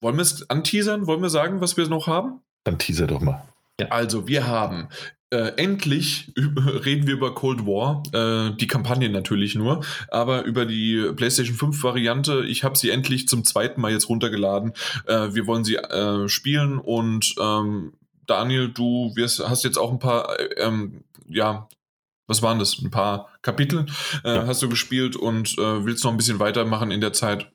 wollen 0.00 0.16
wir 0.16 0.22
es 0.22 0.50
anteasern? 0.50 1.06
Wollen 1.06 1.22
wir 1.22 1.30
sagen, 1.30 1.60
was 1.60 1.76
wir 1.76 1.86
noch 1.86 2.08
haben? 2.08 2.40
Dann 2.64 2.78
teaser 2.78 3.06
doch 3.06 3.20
mal. 3.20 3.46
Also, 3.88 4.26
wir 4.26 4.48
haben 4.48 4.88
äh, 5.30 5.52
endlich 5.56 6.32
reden 6.36 7.06
wir 7.06 7.14
über 7.14 7.34
Cold 7.34 7.66
War, 7.66 8.02
äh, 8.12 8.56
die 8.56 8.66
Kampagne 8.66 9.08
natürlich 9.10 9.54
nur, 9.54 9.84
aber 10.08 10.44
über 10.44 10.64
die 10.64 11.10
PlayStation 11.14 11.56
5 11.56 11.82
Variante. 11.82 12.44
Ich 12.46 12.64
habe 12.64 12.78
sie 12.78 12.90
endlich 12.90 13.28
zum 13.28 13.44
zweiten 13.44 13.80
Mal 13.80 13.92
jetzt 13.92 14.08
runtergeladen. 14.08 14.72
Äh, 15.06 15.34
wir 15.34 15.46
wollen 15.46 15.64
sie 15.64 15.76
äh, 15.76 16.28
spielen 16.28 16.78
und 16.78 17.34
ähm, 17.40 17.92
Daniel, 18.26 18.68
du 18.68 19.12
wirst, 19.16 19.46
hast 19.46 19.64
jetzt 19.64 19.78
auch 19.78 19.90
ein 19.90 19.98
paar, 19.98 20.38
äh, 20.38 20.44
ähm, 20.58 21.04
ja, 21.28 21.68
was 22.26 22.42
waren 22.42 22.58
das? 22.58 22.78
Ein 22.82 22.90
paar 22.90 23.28
Kapitel 23.42 23.86
äh, 24.24 24.34
Ja. 24.36 24.46
hast 24.46 24.62
du 24.62 24.68
gespielt 24.68 25.16
und 25.16 25.56
willst 25.56 26.04
noch 26.04 26.10
ein 26.10 26.18
bisschen 26.18 26.38
weitermachen 26.40 26.90
in 26.90 27.00
der 27.00 27.14
Zeit. 27.14 27.50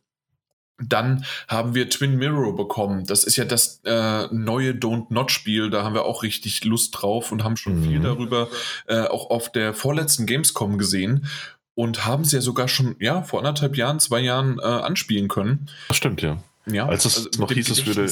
Dann 0.90 1.26
haben 1.48 1.76
wir 1.76 1.90
Twin 1.90 2.18
Mirror 2.18 2.56
bekommen. 2.56 3.06
Das 3.06 3.24
ist 3.24 3.36
ja 3.36 3.46
das 3.46 3.82
äh, 3.86 4.28
neue 4.32 4.72
Don't 4.72 5.08
Not 5.10 5.32
Spiel. 5.32 5.70
Da 5.70 5.84
haben 5.84 5.94
wir 5.96 6.06
auch 6.06 6.24
richtig 6.24 6.64
Lust 6.66 6.92
drauf 7.02 7.32
und 7.32 7.44
haben 7.44 7.58
schon 7.58 7.80
Mhm. 7.80 7.84
viel 7.84 8.00
darüber 8.02 8.50
äh, 8.88 9.02
auch 9.08 9.30
auf 9.30 9.52
der 9.52 9.74
vorletzten 9.74 10.26
Gamescom 10.26 10.78
gesehen 10.78 11.28
und 11.76 12.06
haben 12.06 12.24
es 12.24 12.32
ja 12.32 12.42
sogar 12.42 12.68
schon 12.68 12.96
ja 13.00 13.24
vor 13.24 13.40
anderthalb 13.40 13.76
Jahren, 13.78 14.00
zwei 14.00 14.20
Jahren 14.20 14.60
äh, 14.60 14.64
anspielen 14.64 15.28
können. 15.28 15.70
Das 15.88 15.98
stimmt, 15.98 16.22
ja. 16.22 16.38
Ja, 16.66 16.86
Als 16.86 17.04
es 17.04 17.26
mit 17.26 17.40
noch 17.40 17.52
hieß, 17.52 17.70
es 17.72 17.86
würde-. 17.86 18.06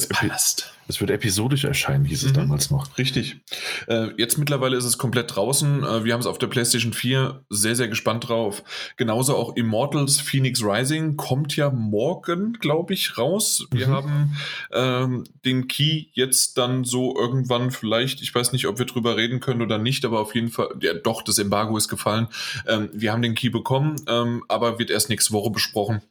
Es 0.88 1.00
wird 1.00 1.10
episodisch 1.10 1.64
erscheinen, 1.64 2.04
hieß 2.04 2.24
es 2.24 2.30
Mhm. 2.32 2.34
damals 2.36 2.70
noch. 2.70 2.98
Richtig. 2.98 3.40
Äh, 3.86 4.08
jetzt 4.18 4.36
mittlerweile 4.36 4.76
ist 4.76 4.84
es 4.84 4.98
komplett 4.98 5.34
draußen. 5.34 5.82
Äh, 5.82 6.04
wir 6.04 6.12
haben 6.12 6.20
es 6.20 6.26
auf 6.26 6.36
der 6.36 6.48
PlayStation 6.48 6.92
4 6.92 7.44
sehr, 7.48 7.76
sehr 7.76 7.88
gespannt 7.88 8.28
drauf. 8.28 8.62
Genauso 8.98 9.36
auch 9.36 9.56
Immortals 9.56 10.20
Phoenix 10.20 10.62
Rising 10.62 11.16
kommt 11.16 11.56
ja 11.56 11.70
morgen, 11.70 12.52
glaube 12.54 12.92
ich, 12.92 13.16
raus. 13.16 13.66
Wir 13.70 13.88
Mhm. 13.88 13.92
haben 13.92 14.36
ähm, 14.72 15.24
den 15.46 15.66
Key 15.68 16.06
jetzt 16.12 16.58
dann 16.58 16.84
so 16.84 17.16
irgendwann 17.18 17.70
vielleicht, 17.70 18.20
ich 18.20 18.34
weiß 18.34 18.52
nicht, 18.52 18.66
ob 18.66 18.78
wir 18.78 18.84
drüber 18.86 19.16
reden 19.16 19.40
können 19.40 19.62
oder 19.62 19.78
nicht, 19.78 20.04
aber 20.04 20.20
auf 20.20 20.34
jeden 20.34 20.50
Fall, 20.50 20.68
ja 20.82 20.92
doch, 20.92 21.22
das 21.22 21.38
Embargo 21.38 21.76
ist 21.78 21.88
gefallen. 21.88 22.28
Ähm, 22.66 22.90
wir 22.92 23.12
haben 23.12 23.22
den 23.22 23.34
Key 23.34 23.48
bekommen, 23.48 23.96
ähm, 24.08 24.44
aber 24.48 24.78
wird 24.78 24.90
erst 24.90 25.08
nächste 25.08 25.32
Woche 25.32 25.50
besprochen. 25.50 26.02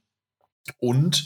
Und 0.79 1.25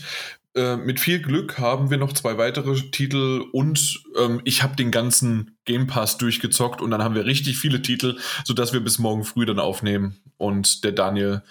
äh, 0.56 0.78
mit 0.78 1.00
viel 1.00 1.22
Glück 1.22 1.58
haben 1.58 1.90
wir 1.90 1.98
noch 1.98 2.14
zwei 2.14 2.38
weitere 2.38 2.76
Titel 2.92 3.44
und 3.52 4.04
ähm, 4.18 4.42
ich 4.46 4.64
habe 4.64 4.76
den 4.76 4.90
ganzen 4.90 5.58
Game 5.66 5.88
Pass 5.88 6.18
durchgezockt 6.18 6.82
und 6.82 6.92
dann 6.92 7.04
haben 7.04 7.16
wir 7.16 7.26
richtig 7.26 7.58
viele 7.58 7.82
Titel, 7.82 8.18
sodass 8.46 8.72
wir 8.72 8.80
bis 8.80 8.98
morgen 8.98 9.26
früh 9.26 9.46
dann 9.46 9.60
aufnehmen 9.60 10.18
und 10.38 10.84
der 10.84 10.94
Daniel 10.94 11.44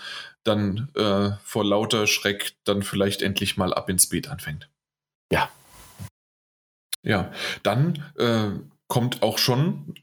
dann 0.42 0.88
äh, 0.94 1.32
vor 1.42 1.64
lauter 1.64 2.06
Schreck 2.06 2.54
dann 2.64 2.82
vielleicht 2.82 3.22
endlich 3.22 3.56
mal 3.56 3.74
ab 3.74 3.88
ins 3.88 4.08
Bett 4.08 4.28
anfängt. 4.28 4.68
Ja. 5.30 5.48
Ja, 7.02 7.30
dann 7.62 8.02
äh, 8.16 8.50
kommt 8.86 9.22
auch 9.22 9.38
schon 9.38 9.94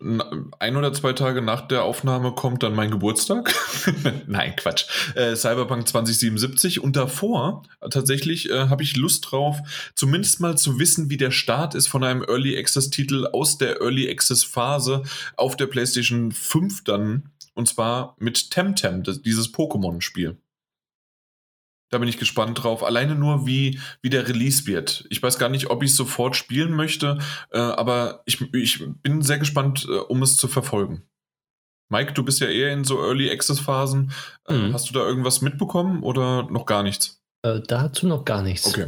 ein 0.60 0.76
oder 0.76 0.92
zwei 0.92 1.14
Tage 1.14 1.42
nach 1.42 1.68
der 1.68 1.84
Aufnahme 1.84 2.34
kommt 2.34 2.64
dann 2.64 2.74
mein 2.74 2.90
Geburtstag. 2.90 3.54
Nein, 4.28 4.56
Quatsch. 4.56 4.86
Äh, 5.16 5.36
Cyberpunk 5.36 5.88
2077 5.88 6.82
und 6.82 6.96
davor 6.96 7.64
äh, 7.80 7.90
tatsächlich 7.90 8.50
äh, 8.50 8.70
habe 8.70 8.82
ich 8.82 8.98
Lust 8.98 9.32
drauf, 9.32 9.60
zumindest 9.96 10.40
mal 10.40 10.58
zu 10.58 10.80
wissen, 10.80 11.10
wie 11.10 11.18
der 11.18 11.32
Start 11.32 11.76
ist 11.76 11.88
von 11.88 12.04
einem 12.04 12.24
Early 12.24 12.58
Access 12.58 12.90
Titel 12.90 13.28
aus 13.32 13.58
der 13.60 13.82
Early 13.82 14.10
Access 14.10 14.44
Phase 14.44 15.04
auf 15.38 15.56
der 15.56 15.68
PlayStation 15.68 16.32
5 16.32 16.84
dann 16.84 17.30
und 17.54 17.68
zwar 17.68 18.16
mit 18.20 18.50
Temtem, 18.50 19.04
das, 19.04 19.22
dieses 19.22 19.54
Pokémon-Spiel. 19.54 20.38
Da 21.92 21.98
bin 21.98 22.08
ich 22.08 22.18
gespannt 22.18 22.64
drauf. 22.64 22.84
Alleine 22.84 23.16
nur, 23.16 23.46
wie, 23.46 23.80
wie 24.02 24.10
der 24.10 24.28
Release 24.28 24.66
wird. 24.66 25.06
Ich 25.10 25.22
weiß 25.22 25.38
gar 25.38 25.50
nicht, 25.50 25.70
ob 25.70 25.84
ich 25.84 25.94
sofort 25.94 26.36
spielen 26.36 26.74
möchte, 26.74 27.20
äh, 27.52 27.60
aber 27.60 28.24
ich, 28.26 28.42
ich 28.54 28.84
bin 29.04 29.22
sehr 29.22 29.38
gespannt, 29.38 29.86
äh, 29.90 29.98
um 29.98 30.24
es 30.24 30.38
zu 30.38 30.48
verfolgen. 30.48 31.04
Mike, 31.90 32.14
du 32.14 32.24
bist 32.24 32.40
ja 32.40 32.48
eher 32.48 32.72
in 32.72 32.86
so 32.86 33.04
Early 33.04 33.30
Access 33.30 33.60
Phasen. 33.60 34.12
Äh, 34.48 34.54
Mhm. 34.54 34.74
Hast 34.74 34.90
du 34.90 34.94
da 34.94 35.02
irgendwas 35.02 35.42
mitbekommen 35.42 36.02
oder 36.04 36.50
noch 36.50 36.66
gar 36.66 36.82
nichts? 36.84 37.22
Äh, 37.44 37.60
dazu 37.68 38.08
noch 38.08 38.24
gar 38.24 38.42
nichts. 38.42 38.68
Okay. 38.68 38.88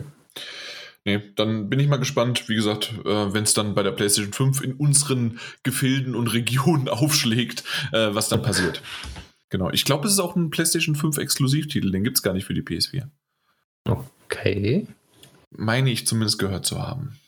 Nee, 1.05 1.21
dann 1.35 1.69
bin 1.69 1.81
ich 1.81 1.89
mal 1.89 1.97
gespannt, 1.97 2.47
wie 2.47 2.55
gesagt, 2.55 2.93
äh, 3.03 3.34
wenn 3.34 3.43
es 3.43 3.53
dann 3.53 3.75
bei 3.75 3.84
der 3.84 3.91
PlayStation 3.91 4.31
5 4.31 4.61
in 4.61 4.73
unseren 4.75 5.39
Gefilden 5.63 6.15
und 6.15 6.27
Regionen 6.27 6.88
aufschlägt, 6.89 7.65
äh, 7.91 8.15
was 8.15 8.30
dann 8.30 8.41
passiert. 8.41 8.81
Genau. 9.53 9.69
Ich 9.69 9.85
glaube, 9.85 10.07
es 10.07 10.13
ist 10.13 10.19
auch 10.19 10.35
ein 10.35 10.49
PlayStation 10.49 10.95
5 10.95 11.19
Exklusivtitel, 11.19 11.91
den 11.91 12.03
gibt 12.03 12.17
es 12.17 12.23
gar 12.23 12.34
nicht 12.34 12.45
für 12.45 12.55
die 12.55 12.63
PS4. 12.63 13.03
Okay. 13.85 14.88
Meine 15.51 15.91
ich 15.91 16.07
zumindest 16.07 16.40
gehört 16.40 16.65
zu 16.65 16.82
haben. 16.82 17.19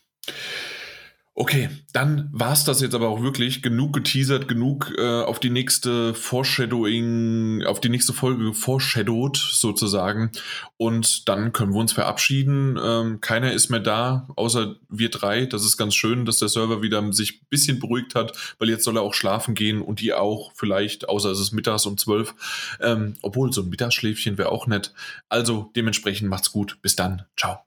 Okay, 1.38 1.68
dann 1.92 2.30
war 2.32 2.54
es 2.54 2.64
das 2.64 2.80
jetzt 2.80 2.96
aber 2.96 3.10
auch 3.10 3.22
wirklich. 3.22 3.62
Genug 3.62 3.92
geteasert, 3.92 4.48
genug 4.48 4.94
äh, 4.98 5.22
auf 5.22 5.42
die 5.42 5.50
nächste 5.50 6.14
Foreshadowing, 6.14 7.62
auf 7.66 7.82
die 7.82 7.90
nächste 7.90 8.14
Folge 8.14 8.54
foreshadowed 8.54 9.36
sozusagen. 9.36 10.32
Und 10.78 11.28
dann 11.28 11.52
können 11.52 11.74
wir 11.74 11.82
uns 11.82 11.92
verabschieden. 11.92 12.80
Ähm, 12.82 13.20
keiner 13.20 13.52
ist 13.52 13.70
mehr 13.70 13.82
da, 13.82 14.30
außer 14.38 14.78
wir 14.88 15.10
drei. 15.10 15.46
Das 15.46 15.66
ist 15.66 15.76
ganz 15.76 15.94
schön, 15.94 16.24
dass 16.24 16.38
der 16.38 16.48
Server 16.48 16.82
wieder 16.82 17.12
sich 17.12 17.42
ein 17.42 17.48
bisschen 17.50 17.80
beruhigt 17.82 18.16
hat, 18.16 18.56
weil 18.58 18.70
jetzt 18.70 18.86
soll 18.86 18.96
er 18.96 19.04
auch 19.04 19.14
schlafen 19.14 19.56
gehen 19.56 19.82
und 19.82 20.00
die 20.00 20.14
auch 20.14 20.54
vielleicht, 20.56 21.10
außer 21.10 21.32
es 21.32 21.42
ist 21.42 21.52
mittags 21.52 21.86
um 21.86 21.98
zwölf. 21.98 22.34
Ähm, 22.80 23.16
obwohl, 23.22 23.52
so 23.52 23.62
ein 23.62 23.68
Mittagsschläfchen 23.68 24.38
wäre 24.38 24.54
auch 24.54 24.68
nett. 24.68 24.94
Also 25.28 25.70
dementsprechend 25.76 26.30
macht's 26.30 26.54
gut. 26.54 26.78
Bis 26.82 26.96
dann. 26.96 27.24
Ciao. 27.36 27.60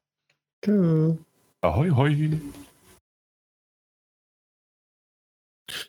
Ahoi, 1.61 1.91
hoi. 1.91 2.41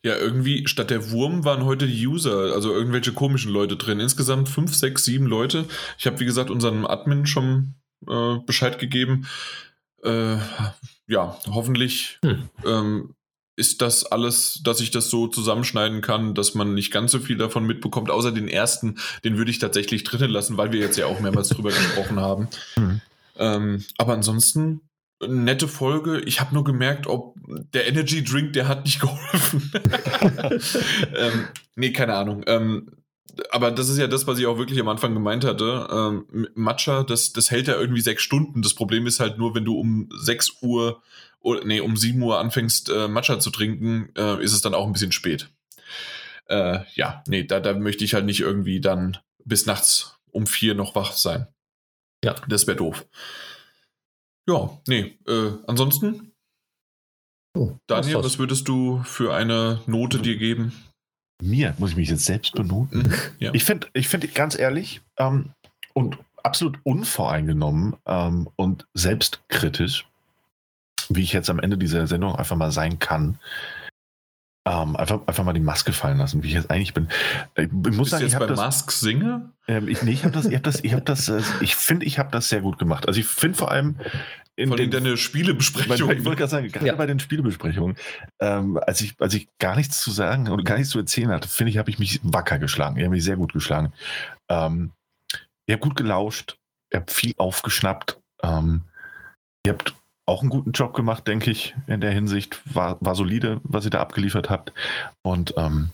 Ja, 0.03 0.15
irgendwie 0.17 0.67
statt 0.67 0.89
der 0.89 1.11
Wurm 1.11 1.45
waren 1.45 1.65
heute 1.65 1.87
die 1.87 2.05
User, 2.07 2.53
also 2.53 2.73
irgendwelche 2.73 3.13
komischen 3.13 3.51
Leute 3.51 3.77
drin. 3.77 3.99
Insgesamt 3.99 4.49
fünf, 4.49 4.75
sechs, 4.75 5.05
sieben 5.05 5.25
Leute. 5.25 5.65
Ich 5.97 6.05
habe, 6.05 6.19
wie 6.19 6.25
gesagt, 6.25 6.49
unserem 6.49 6.85
Admin 6.85 7.25
schon 7.25 7.75
äh, 8.07 8.37
Bescheid 8.45 8.79
gegeben. 8.79 9.27
Äh, 10.03 10.37
ja, 11.07 11.37
hoffentlich 11.47 12.19
Hm. 12.23 12.49
ähm, 12.65 13.15
ist 13.55 13.81
das 13.81 14.05
alles, 14.05 14.61
dass 14.63 14.79
ich 14.79 14.91
das 14.91 15.09
so 15.09 15.27
zusammenschneiden 15.27 16.01
kann, 16.01 16.33
dass 16.33 16.55
man 16.55 16.73
nicht 16.73 16.91
ganz 16.91 17.11
so 17.11 17.19
viel 17.19 17.37
davon 17.37 17.65
mitbekommt, 17.65 18.09
außer 18.09 18.31
den 18.31 18.47
ersten, 18.47 18.97
den 19.25 19.37
würde 19.37 19.51
ich 19.51 19.59
tatsächlich 19.59 20.05
drinnen 20.05 20.31
lassen, 20.31 20.55
weil 20.55 20.71
wir 20.71 20.79
jetzt 20.79 20.97
ja 20.97 21.07
auch 21.07 21.19
mehrmals 21.19 21.49
drüber 21.49 21.69
gesprochen 21.69 22.19
haben. 22.19 22.47
Hm. 22.75 23.01
Ähm, 23.37 23.85
aber 23.97 24.13
ansonsten 24.13 24.81
nette 25.27 25.67
Folge. 25.67 26.21
Ich 26.21 26.39
habe 26.39 26.53
nur 26.53 26.63
gemerkt, 26.63 27.07
ob 27.07 27.35
der 27.73 27.87
Energy 27.87 28.23
Drink, 28.23 28.53
der 28.53 28.67
hat 28.67 28.85
nicht 28.85 28.99
geholfen. 29.01 29.71
ähm, 31.15 31.47
nee, 31.75 31.91
keine 31.91 32.15
Ahnung. 32.15 32.43
Ähm, 32.47 32.91
aber 33.51 33.71
das 33.71 33.89
ist 33.89 33.97
ja 33.97 34.07
das, 34.07 34.27
was 34.27 34.39
ich 34.39 34.45
auch 34.45 34.57
wirklich 34.57 34.79
am 34.79 34.89
Anfang 34.89 35.13
gemeint 35.13 35.45
hatte. 35.45 35.87
Ähm, 35.91 36.47
Matcha, 36.55 37.03
das, 37.03 37.33
das 37.33 37.51
hält 37.51 37.67
ja 37.67 37.75
irgendwie 37.75 38.01
sechs 38.01 38.23
Stunden. 38.23 38.61
Das 38.61 38.73
Problem 38.73 39.07
ist 39.07 39.19
halt 39.19 39.37
nur, 39.37 39.55
wenn 39.55 39.65
du 39.65 39.77
um 39.77 40.09
6 40.13 40.61
Uhr 40.61 41.01
oder 41.39 41.63
nee, 41.63 41.79
um 41.79 41.95
7 41.95 42.21
Uhr 42.21 42.39
anfängst, 42.39 42.89
äh, 42.89 43.07
Matcha 43.07 43.39
zu 43.39 43.49
trinken, 43.49 44.09
äh, 44.17 44.43
ist 44.43 44.53
es 44.53 44.61
dann 44.61 44.73
auch 44.73 44.85
ein 44.85 44.93
bisschen 44.93 45.11
spät. 45.11 45.49
Äh, 46.47 46.79
ja, 46.95 47.23
nee, 47.27 47.43
da, 47.43 47.59
da 47.59 47.73
möchte 47.73 48.03
ich 48.03 48.13
halt 48.13 48.25
nicht 48.25 48.41
irgendwie 48.41 48.81
dann 48.81 49.17
bis 49.45 49.65
nachts 49.65 50.17
um 50.31 50.47
vier 50.47 50.75
noch 50.75 50.95
wach 50.95 51.13
sein. 51.13 51.47
Ja. 52.23 52.35
Das 52.47 52.67
wäre 52.67 52.77
doof. 52.77 53.05
Ja, 54.49 54.69
nee, 54.87 55.17
äh, 55.27 55.51
ansonsten, 55.67 56.31
Oh, 57.57 57.77
Daniel, 57.87 58.23
was 58.23 58.37
würdest 58.39 58.67
du 58.67 59.01
für 59.03 59.33
eine 59.33 59.79
Note 59.85 60.19
dir 60.19 60.37
geben? 60.37 60.71
Mir 61.41 61.73
muss 61.77 61.91
ich 61.91 61.95
mich 61.97 62.09
jetzt 62.09 62.25
selbst 62.25 62.53
benoten. 62.53 63.03
Mhm, 63.03 63.13
Ja. 63.39 63.53
Ich 63.53 63.63
finde, 63.63 63.87
ich 63.93 64.07
finde 64.07 64.27
ganz 64.27 64.57
ehrlich 64.57 65.01
ähm, 65.17 65.51
und 65.93 66.17
absolut 66.43 66.77
unvoreingenommen 66.83 67.95
ähm, 68.05 68.49
und 68.55 68.87
selbstkritisch, 68.93 70.07
wie 71.09 71.21
ich 71.23 71.33
jetzt 71.33 71.49
am 71.49 71.59
Ende 71.59 71.77
dieser 71.77 72.07
Sendung 72.07 72.35
einfach 72.35 72.55
mal 72.55 72.71
sein 72.71 72.99
kann. 72.99 73.39
Ähm, 74.65 74.95
einfach, 74.97 75.21
einfach 75.25 75.43
mal 75.45 75.53
die 75.53 75.61
Maske 75.61 75.93
fallen 75.93 76.17
lassen, 76.17 76.43
wie 76.43 76.47
ich 76.47 76.53
jetzt 76.53 76.69
eigentlich 76.69 76.93
bin. 76.93 77.07
Äh, 77.55 77.63
Ich 77.63 77.71
muss 77.71 77.81
Bist 77.83 77.99
du 77.99 78.03
sagen, 78.05 78.25
ich 78.25 78.31
jetzt 78.33 78.39
bei 78.39 78.45
habe 78.45 78.47
das, 78.53 78.57
Mask 78.59 78.91
Singer? 78.91 79.53
ähm, 79.67 79.87
ich, 79.87 80.03
nee, 80.03 80.11
ich 80.11 80.23
habe 80.25 80.33
das, 80.33 80.45
ich 80.45 80.53
habe 80.53 80.61
das, 80.63 80.83
ich 80.83 80.91
habe 80.93 81.01
das, 81.03 81.29
äh, 81.29 81.41
ich 81.61 81.75
finde, 81.75 82.05
ich 82.05 82.19
habe 82.19 82.29
das 82.31 82.49
sehr 82.49 82.61
gut 82.61 82.77
gemacht. 82.77 83.07
Also 83.07 83.19
ich 83.19 83.25
finde 83.25 83.57
vor 83.57 83.71
allem 83.71 83.95
in 84.57 84.67
Von 84.67 84.77
den, 84.77 84.91
deine 84.91 85.11
bei, 85.11 85.15
Spielebesprechung. 85.15 86.11
ich 86.11 86.25
wollte 86.25 86.39
gerade 86.39 86.51
sagen, 86.51 86.67
gerade 86.67 86.85
Ja. 86.87 86.95
bei 86.95 87.05
den 87.05 87.19
Spielebesprechungen, 87.19 87.95
ähm, 88.41 88.77
als, 88.85 88.99
ich, 88.99 89.15
als 89.19 89.33
ich 89.33 89.47
gar 89.59 89.77
nichts 89.77 90.01
zu 90.01 90.11
sagen 90.11 90.49
oder 90.49 90.63
gar 90.63 90.75
nichts 90.77 90.91
zu 90.91 90.99
erzählen 90.99 91.29
hatte, 91.31 91.47
finde 91.47 91.71
ich, 91.71 91.77
habe 91.77 91.89
ich 91.89 91.97
mich 91.97 92.19
wacker 92.23 92.59
geschlagen. 92.59 92.97
Ich 92.97 93.03
habe 93.03 93.15
mich 93.15 93.23
sehr 93.23 93.37
gut 93.37 93.53
geschlagen. 93.53 93.93
Ähm, 94.49 94.91
ihr 95.67 95.75
habt 95.75 95.83
gut 95.83 95.95
gelauscht, 95.95 96.57
ihr 96.91 96.99
habt 96.99 97.11
viel 97.11 97.33
aufgeschnappt. 97.37 98.19
Ähm, 98.43 98.81
ihr 99.65 99.71
habt 99.73 99.93
auch 100.29 100.41
einen 100.41 100.49
guten 100.49 100.71
Job 100.71 100.93
gemacht, 100.93 101.27
denke 101.27 101.51
ich, 101.51 101.75
in 101.87 101.99
der 102.01 102.11
Hinsicht. 102.11 102.61
War, 102.73 102.97
war 103.01 103.15
solide, 103.15 103.59
was 103.63 103.83
ihr 103.85 103.91
da 103.91 103.99
abgeliefert 103.99 104.49
habt. 104.49 104.71
Und 105.21 105.53
ähm, 105.57 105.89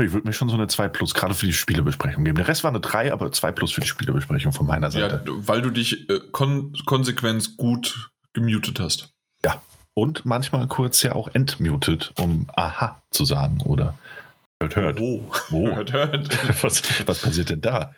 ich 0.00 0.12
würde 0.12 0.26
mir 0.26 0.32
schon 0.32 0.48
so 0.48 0.54
eine 0.54 0.68
2 0.68 0.88
Plus 0.88 1.14
gerade 1.14 1.34
für 1.34 1.46
die 1.46 1.52
Spielebesprechung 1.52 2.22
geben. 2.24 2.36
Der 2.36 2.46
Rest 2.48 2.62
war 2.62 2.70
eine 2.70 2.80
3, 2.80 3.12
aber 3.12 3.32
2 3.32 3.50
Plus 3.52 3.72
für 3.72 3.80
die 3.80 3.88
Spielebesprechung 3.88 4.52
von 4.52 4.66
meiner 4.66 4.88
Ja, 4.90 5.08
Seite. 5.10 5.22
weil 5.26 5.62
du 5.62 5.70
dich 5.70 6.08
äh, 6.10 6.20
kon 6.30 6.72
konsequent 6.84 7.56
gut 7.56 8.10
gemutet 8.32 8.78
hast. 8.80 9.10
Und 9.94 10.24
manchmal 10.24 10.68
kurz 10.68 11.02
ja 11.02 11.16
auch 11.16 11.26
entmutet, 11.34 12.12
um 12.20 12.46
Aha 12.54 13.02
zu 13.10 13.24
sagen 13.24 13.60
oder 13.62 13.94
hört, 14.60 14.76
hört. 14.76 15.00
Oh. 15.00 15.30
Wo? 15.50 15.68
Hört, 15.76 15.92
hört. 15.92 16.62
Was, 16.62 16.82
was 17.06 17.20
passiert 17.20 17.50
denn 17.50 17.60
da? 17.60 17.94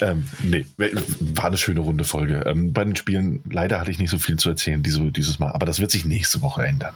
Ähm, 0.00 0.28
nee, 0.42 0.64
war 0.76 1.46
eine 1.46 1.56
schöne 1.56 1.80
runde 1.80 2.04
Folge. 2.04 2.44
Ähm, 2.46 2.72
bei 2.72 2.84
den 2.84 2.96
Spielen, 2.96 3.42
leider 3.50 3.80
hatte 3.80 3.90
ich 3.90 3.98
nicht 3.98 4.10
so 4.10 4.18
viel 4.18 4.36
zu 4.38 4.48
erzählen 4.48 4.82
diese, 4.82 5.10
dieses 5.10 5.38
Mal, 5.38 5.52
aber 5.52 5.66
das 5.66 5.80
wird 5.80 5.90
sich 5.90 6.04
nächste 6.04 6.42
Woche 6.42 6.64
ändern. 6.64 6.94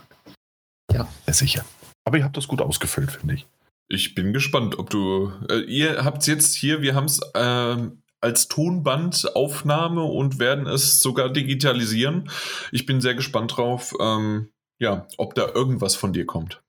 Ja. 0.91 1.07
Sehr 1.25 1.33
sicher. 1.33 1.65
Aber 2.05 2.17
ihr 2.17 2.23
habt 2.23 2.37
das 2.37 2.47
gut 2.47 2.61
ausgefüllt, 2.61 3.11
finde 3.11 3.35
ich. 3.35 3.47
Ich 3.87 4.15
bin 4.15 4.33
gespannt, 4.33 4.77
ob 4.77 4.89
du. 4.89 5.31
Äh, 5.49 5.61
ihr 5.61 6.03
habt 6.03 6.21
es 6.21 6.27
jetzt 6.27 6.55
hier, 6.55 6.81
wir 6.81 6.95
haben 6.95 7.05
es 7.05 7.19
ähm, 7.35 8.03
als 8.21 8.47
Tonbandaufnahme 8.47 10.03
und 10.03 10.39
werden 10.39 10.67
es 10.67 10.99
sogar 10.99 11.29
digitalisieren. 11.29 12.29
Ich 12.71 12.85
bin 12.85 13.01
sehr 13.01 13.15
gespannt 13.15 13.57
drauf, 13.57 13.93
ähm, 13.99 14.49
ja, 14.79 15.07
ob 15.17 15.35
da 15.35 15.47
irgendwas 15.53 15.95
von 15.95 16.13
dir 16.13 16.25
kommt. 16.25 16.61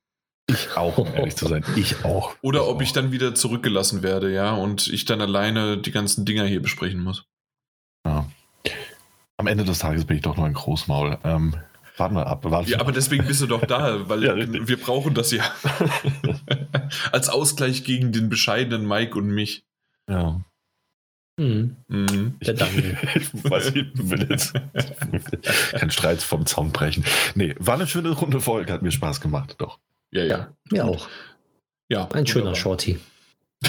Ich 0.50 0.76
auch, 0.76 0.98
um 0.98 1.06
ehrlich 1.14 1.36
zu 1.36 1.46
sein. 1.48 1.64
Ich 1.76 2.04
auch. 2.04 2.34
Oder 2.42 2.68
ob 2.68 2.76
auch. 2.76 2.82
ich 2.82 2.92
dann 2.92 3.12
wieder 3.12 3.34
zurückgelassen 3.34 4.02
werde, 4.02 4.32
ja, 4.32 4.52
und 4.52 4.88
ich 4.88 5.04
dann 5.04 5.20
alleine 5.20 5.78
die 5.78 5.90
ganzen 5.92 6.24
Dinger 6.24 6.44
hier 6.44 6.60
besprechen 6.62 7.02
muss. 7.02 7.24
Ja. 8.06 8.26
Am 9.36 9.46
Ende 9.46 9.64
des 9.64 9.78
Tages 9.78 10.04
bin 10.04 10.16
ich 10.16 10.22
doch 10.22 10.36
nur 10.36 10.46
ein 10.46 10.52
Großmaul. 10.54 11.18
Ähm, 11.24 11.54
warten 11.96 12.14
wir 12.14 12.26
ab. 12.26 12.44
Warten 12.44 12.68
Ja, 12.70 12.80
aber 12.80 12.92
deswegen 12.92 13.26
bist 13.26 13.40
du 13.40 13.46
doch 13.46 13.64
da, 13.64 14.08
weil 14.08 14.24
Ja, 14.24 14.34
wir 14.36 14.76
brauchen 14.78 15.14
das 15.14 15.30
ja. 15.30 15.44
Als 17.12 17.28
Ausgleich 17.28 17.84
gegen 17.84 18.12
den 18.12 18.28
bescheidenen 18.28 18.86
Mike 18.86 19.16
und 19.18 19.28
mich. 19.28 19.64
ja. 20.08 20.40
Mhm. 21.38 21.76
Mhm. 21.88 22.34
Der 22.44 22.52
Daniel. 22.52 22.98
Ich 23.14 23.32
weiß 23.32 23.72
nicht, 23.72 23.92
ich 23.94 24.10
will 24.10 24.26
jetzt 24.28 24.52
kein 25.72 25.90
Streit 25.90 26.20
vom 26.20 26.44
Zaun 26.44 26.70
brechen. 26.70 27.02
Nee, 27.34 27.54
war 27.58 27.76
eine 27.76 27.86
schöne 27.86 28.10
runde 28.10 28.40
Folge, 28.42 28.70
hat 28.70 28.82
mir 28.82 28.90
Spaß 28.90 29.22
gemacht, 29.22 29.54
doch. 29.56 29.78
Ja, 30.12 30.24
ja. 30.24 30.28
Ja, 30.28 30.54
mir 30.70 30.84
auch. 30.84 31.08
ja 31.88 32.08
Ein 32.08 32.26
schöner. 32.26 32.54
Shorty. 32.54 32.98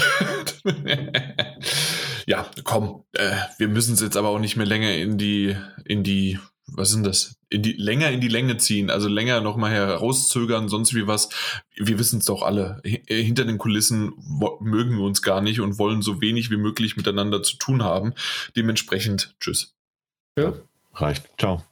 ja, 2.26 2.46
komm, 2.64 3.04
äh, 3.12 3.36
wir 3.58 3.68
müssen 3.68 3.94
es 3.94 4.00
jetzt 4.00 4.16
aber 4.16 4.28
auch 4.28 4.38
nicht 4.38 4.56
mehr 4.56 4.66
länger 4.66 4.94
in 4.94 5.18
die, 5.18 5.56
in 5.84 6.02
die, 6.02 6.38
was 6.66 6.90
sind 6.90 7.04
das? 7.04 7.36
In 7.50 7.62
die, 7.62 7.72
länger 7.72 8.10
in 8.10 8.20
die 8.20 8.28
Länge 8.28 8.56
ziehen, 8.56 8.90
also 8.90 9.08
länger 9.08 9.40
nochmal 9.40 9.72
herauszögern, 9.72 10.68
sonst 10.68 10.94
wie 10.94 11.06
was. 11.06 11.28
Wir 11.76 11.98
wissen 11.98 12.20
es 12.20 12.24
doch 12.24 12.42
alle. 12.42 12.80
H 12.84 12.98
äh, 13.06 13.22
hinter 13.22 13.44
den 13.44 13.58
Kulissen 13.58 14.12
mögen 14.60 14.96
wir 14.96 15.04
uns 15.04 15.20
gar 15.22 15.42
nicht 15.42 15.60
und 15.60 15.78
wollen 15.78 16.02
so 16.02 16.20
wenig 16.20 16.50
wie 16.50 16.56
möglich 16.56 16.96
miteinander 16.96 17.42
zu 17.42 17.56
tun 17.56 17.82
haben. 17.82 18.14
Dementsprechend, 18.56 19.36
tschüss. 19.40 19.74
Ja. 20.38 20.54
Reicht. 20.94 21.28
Ciao. 21.38 21.62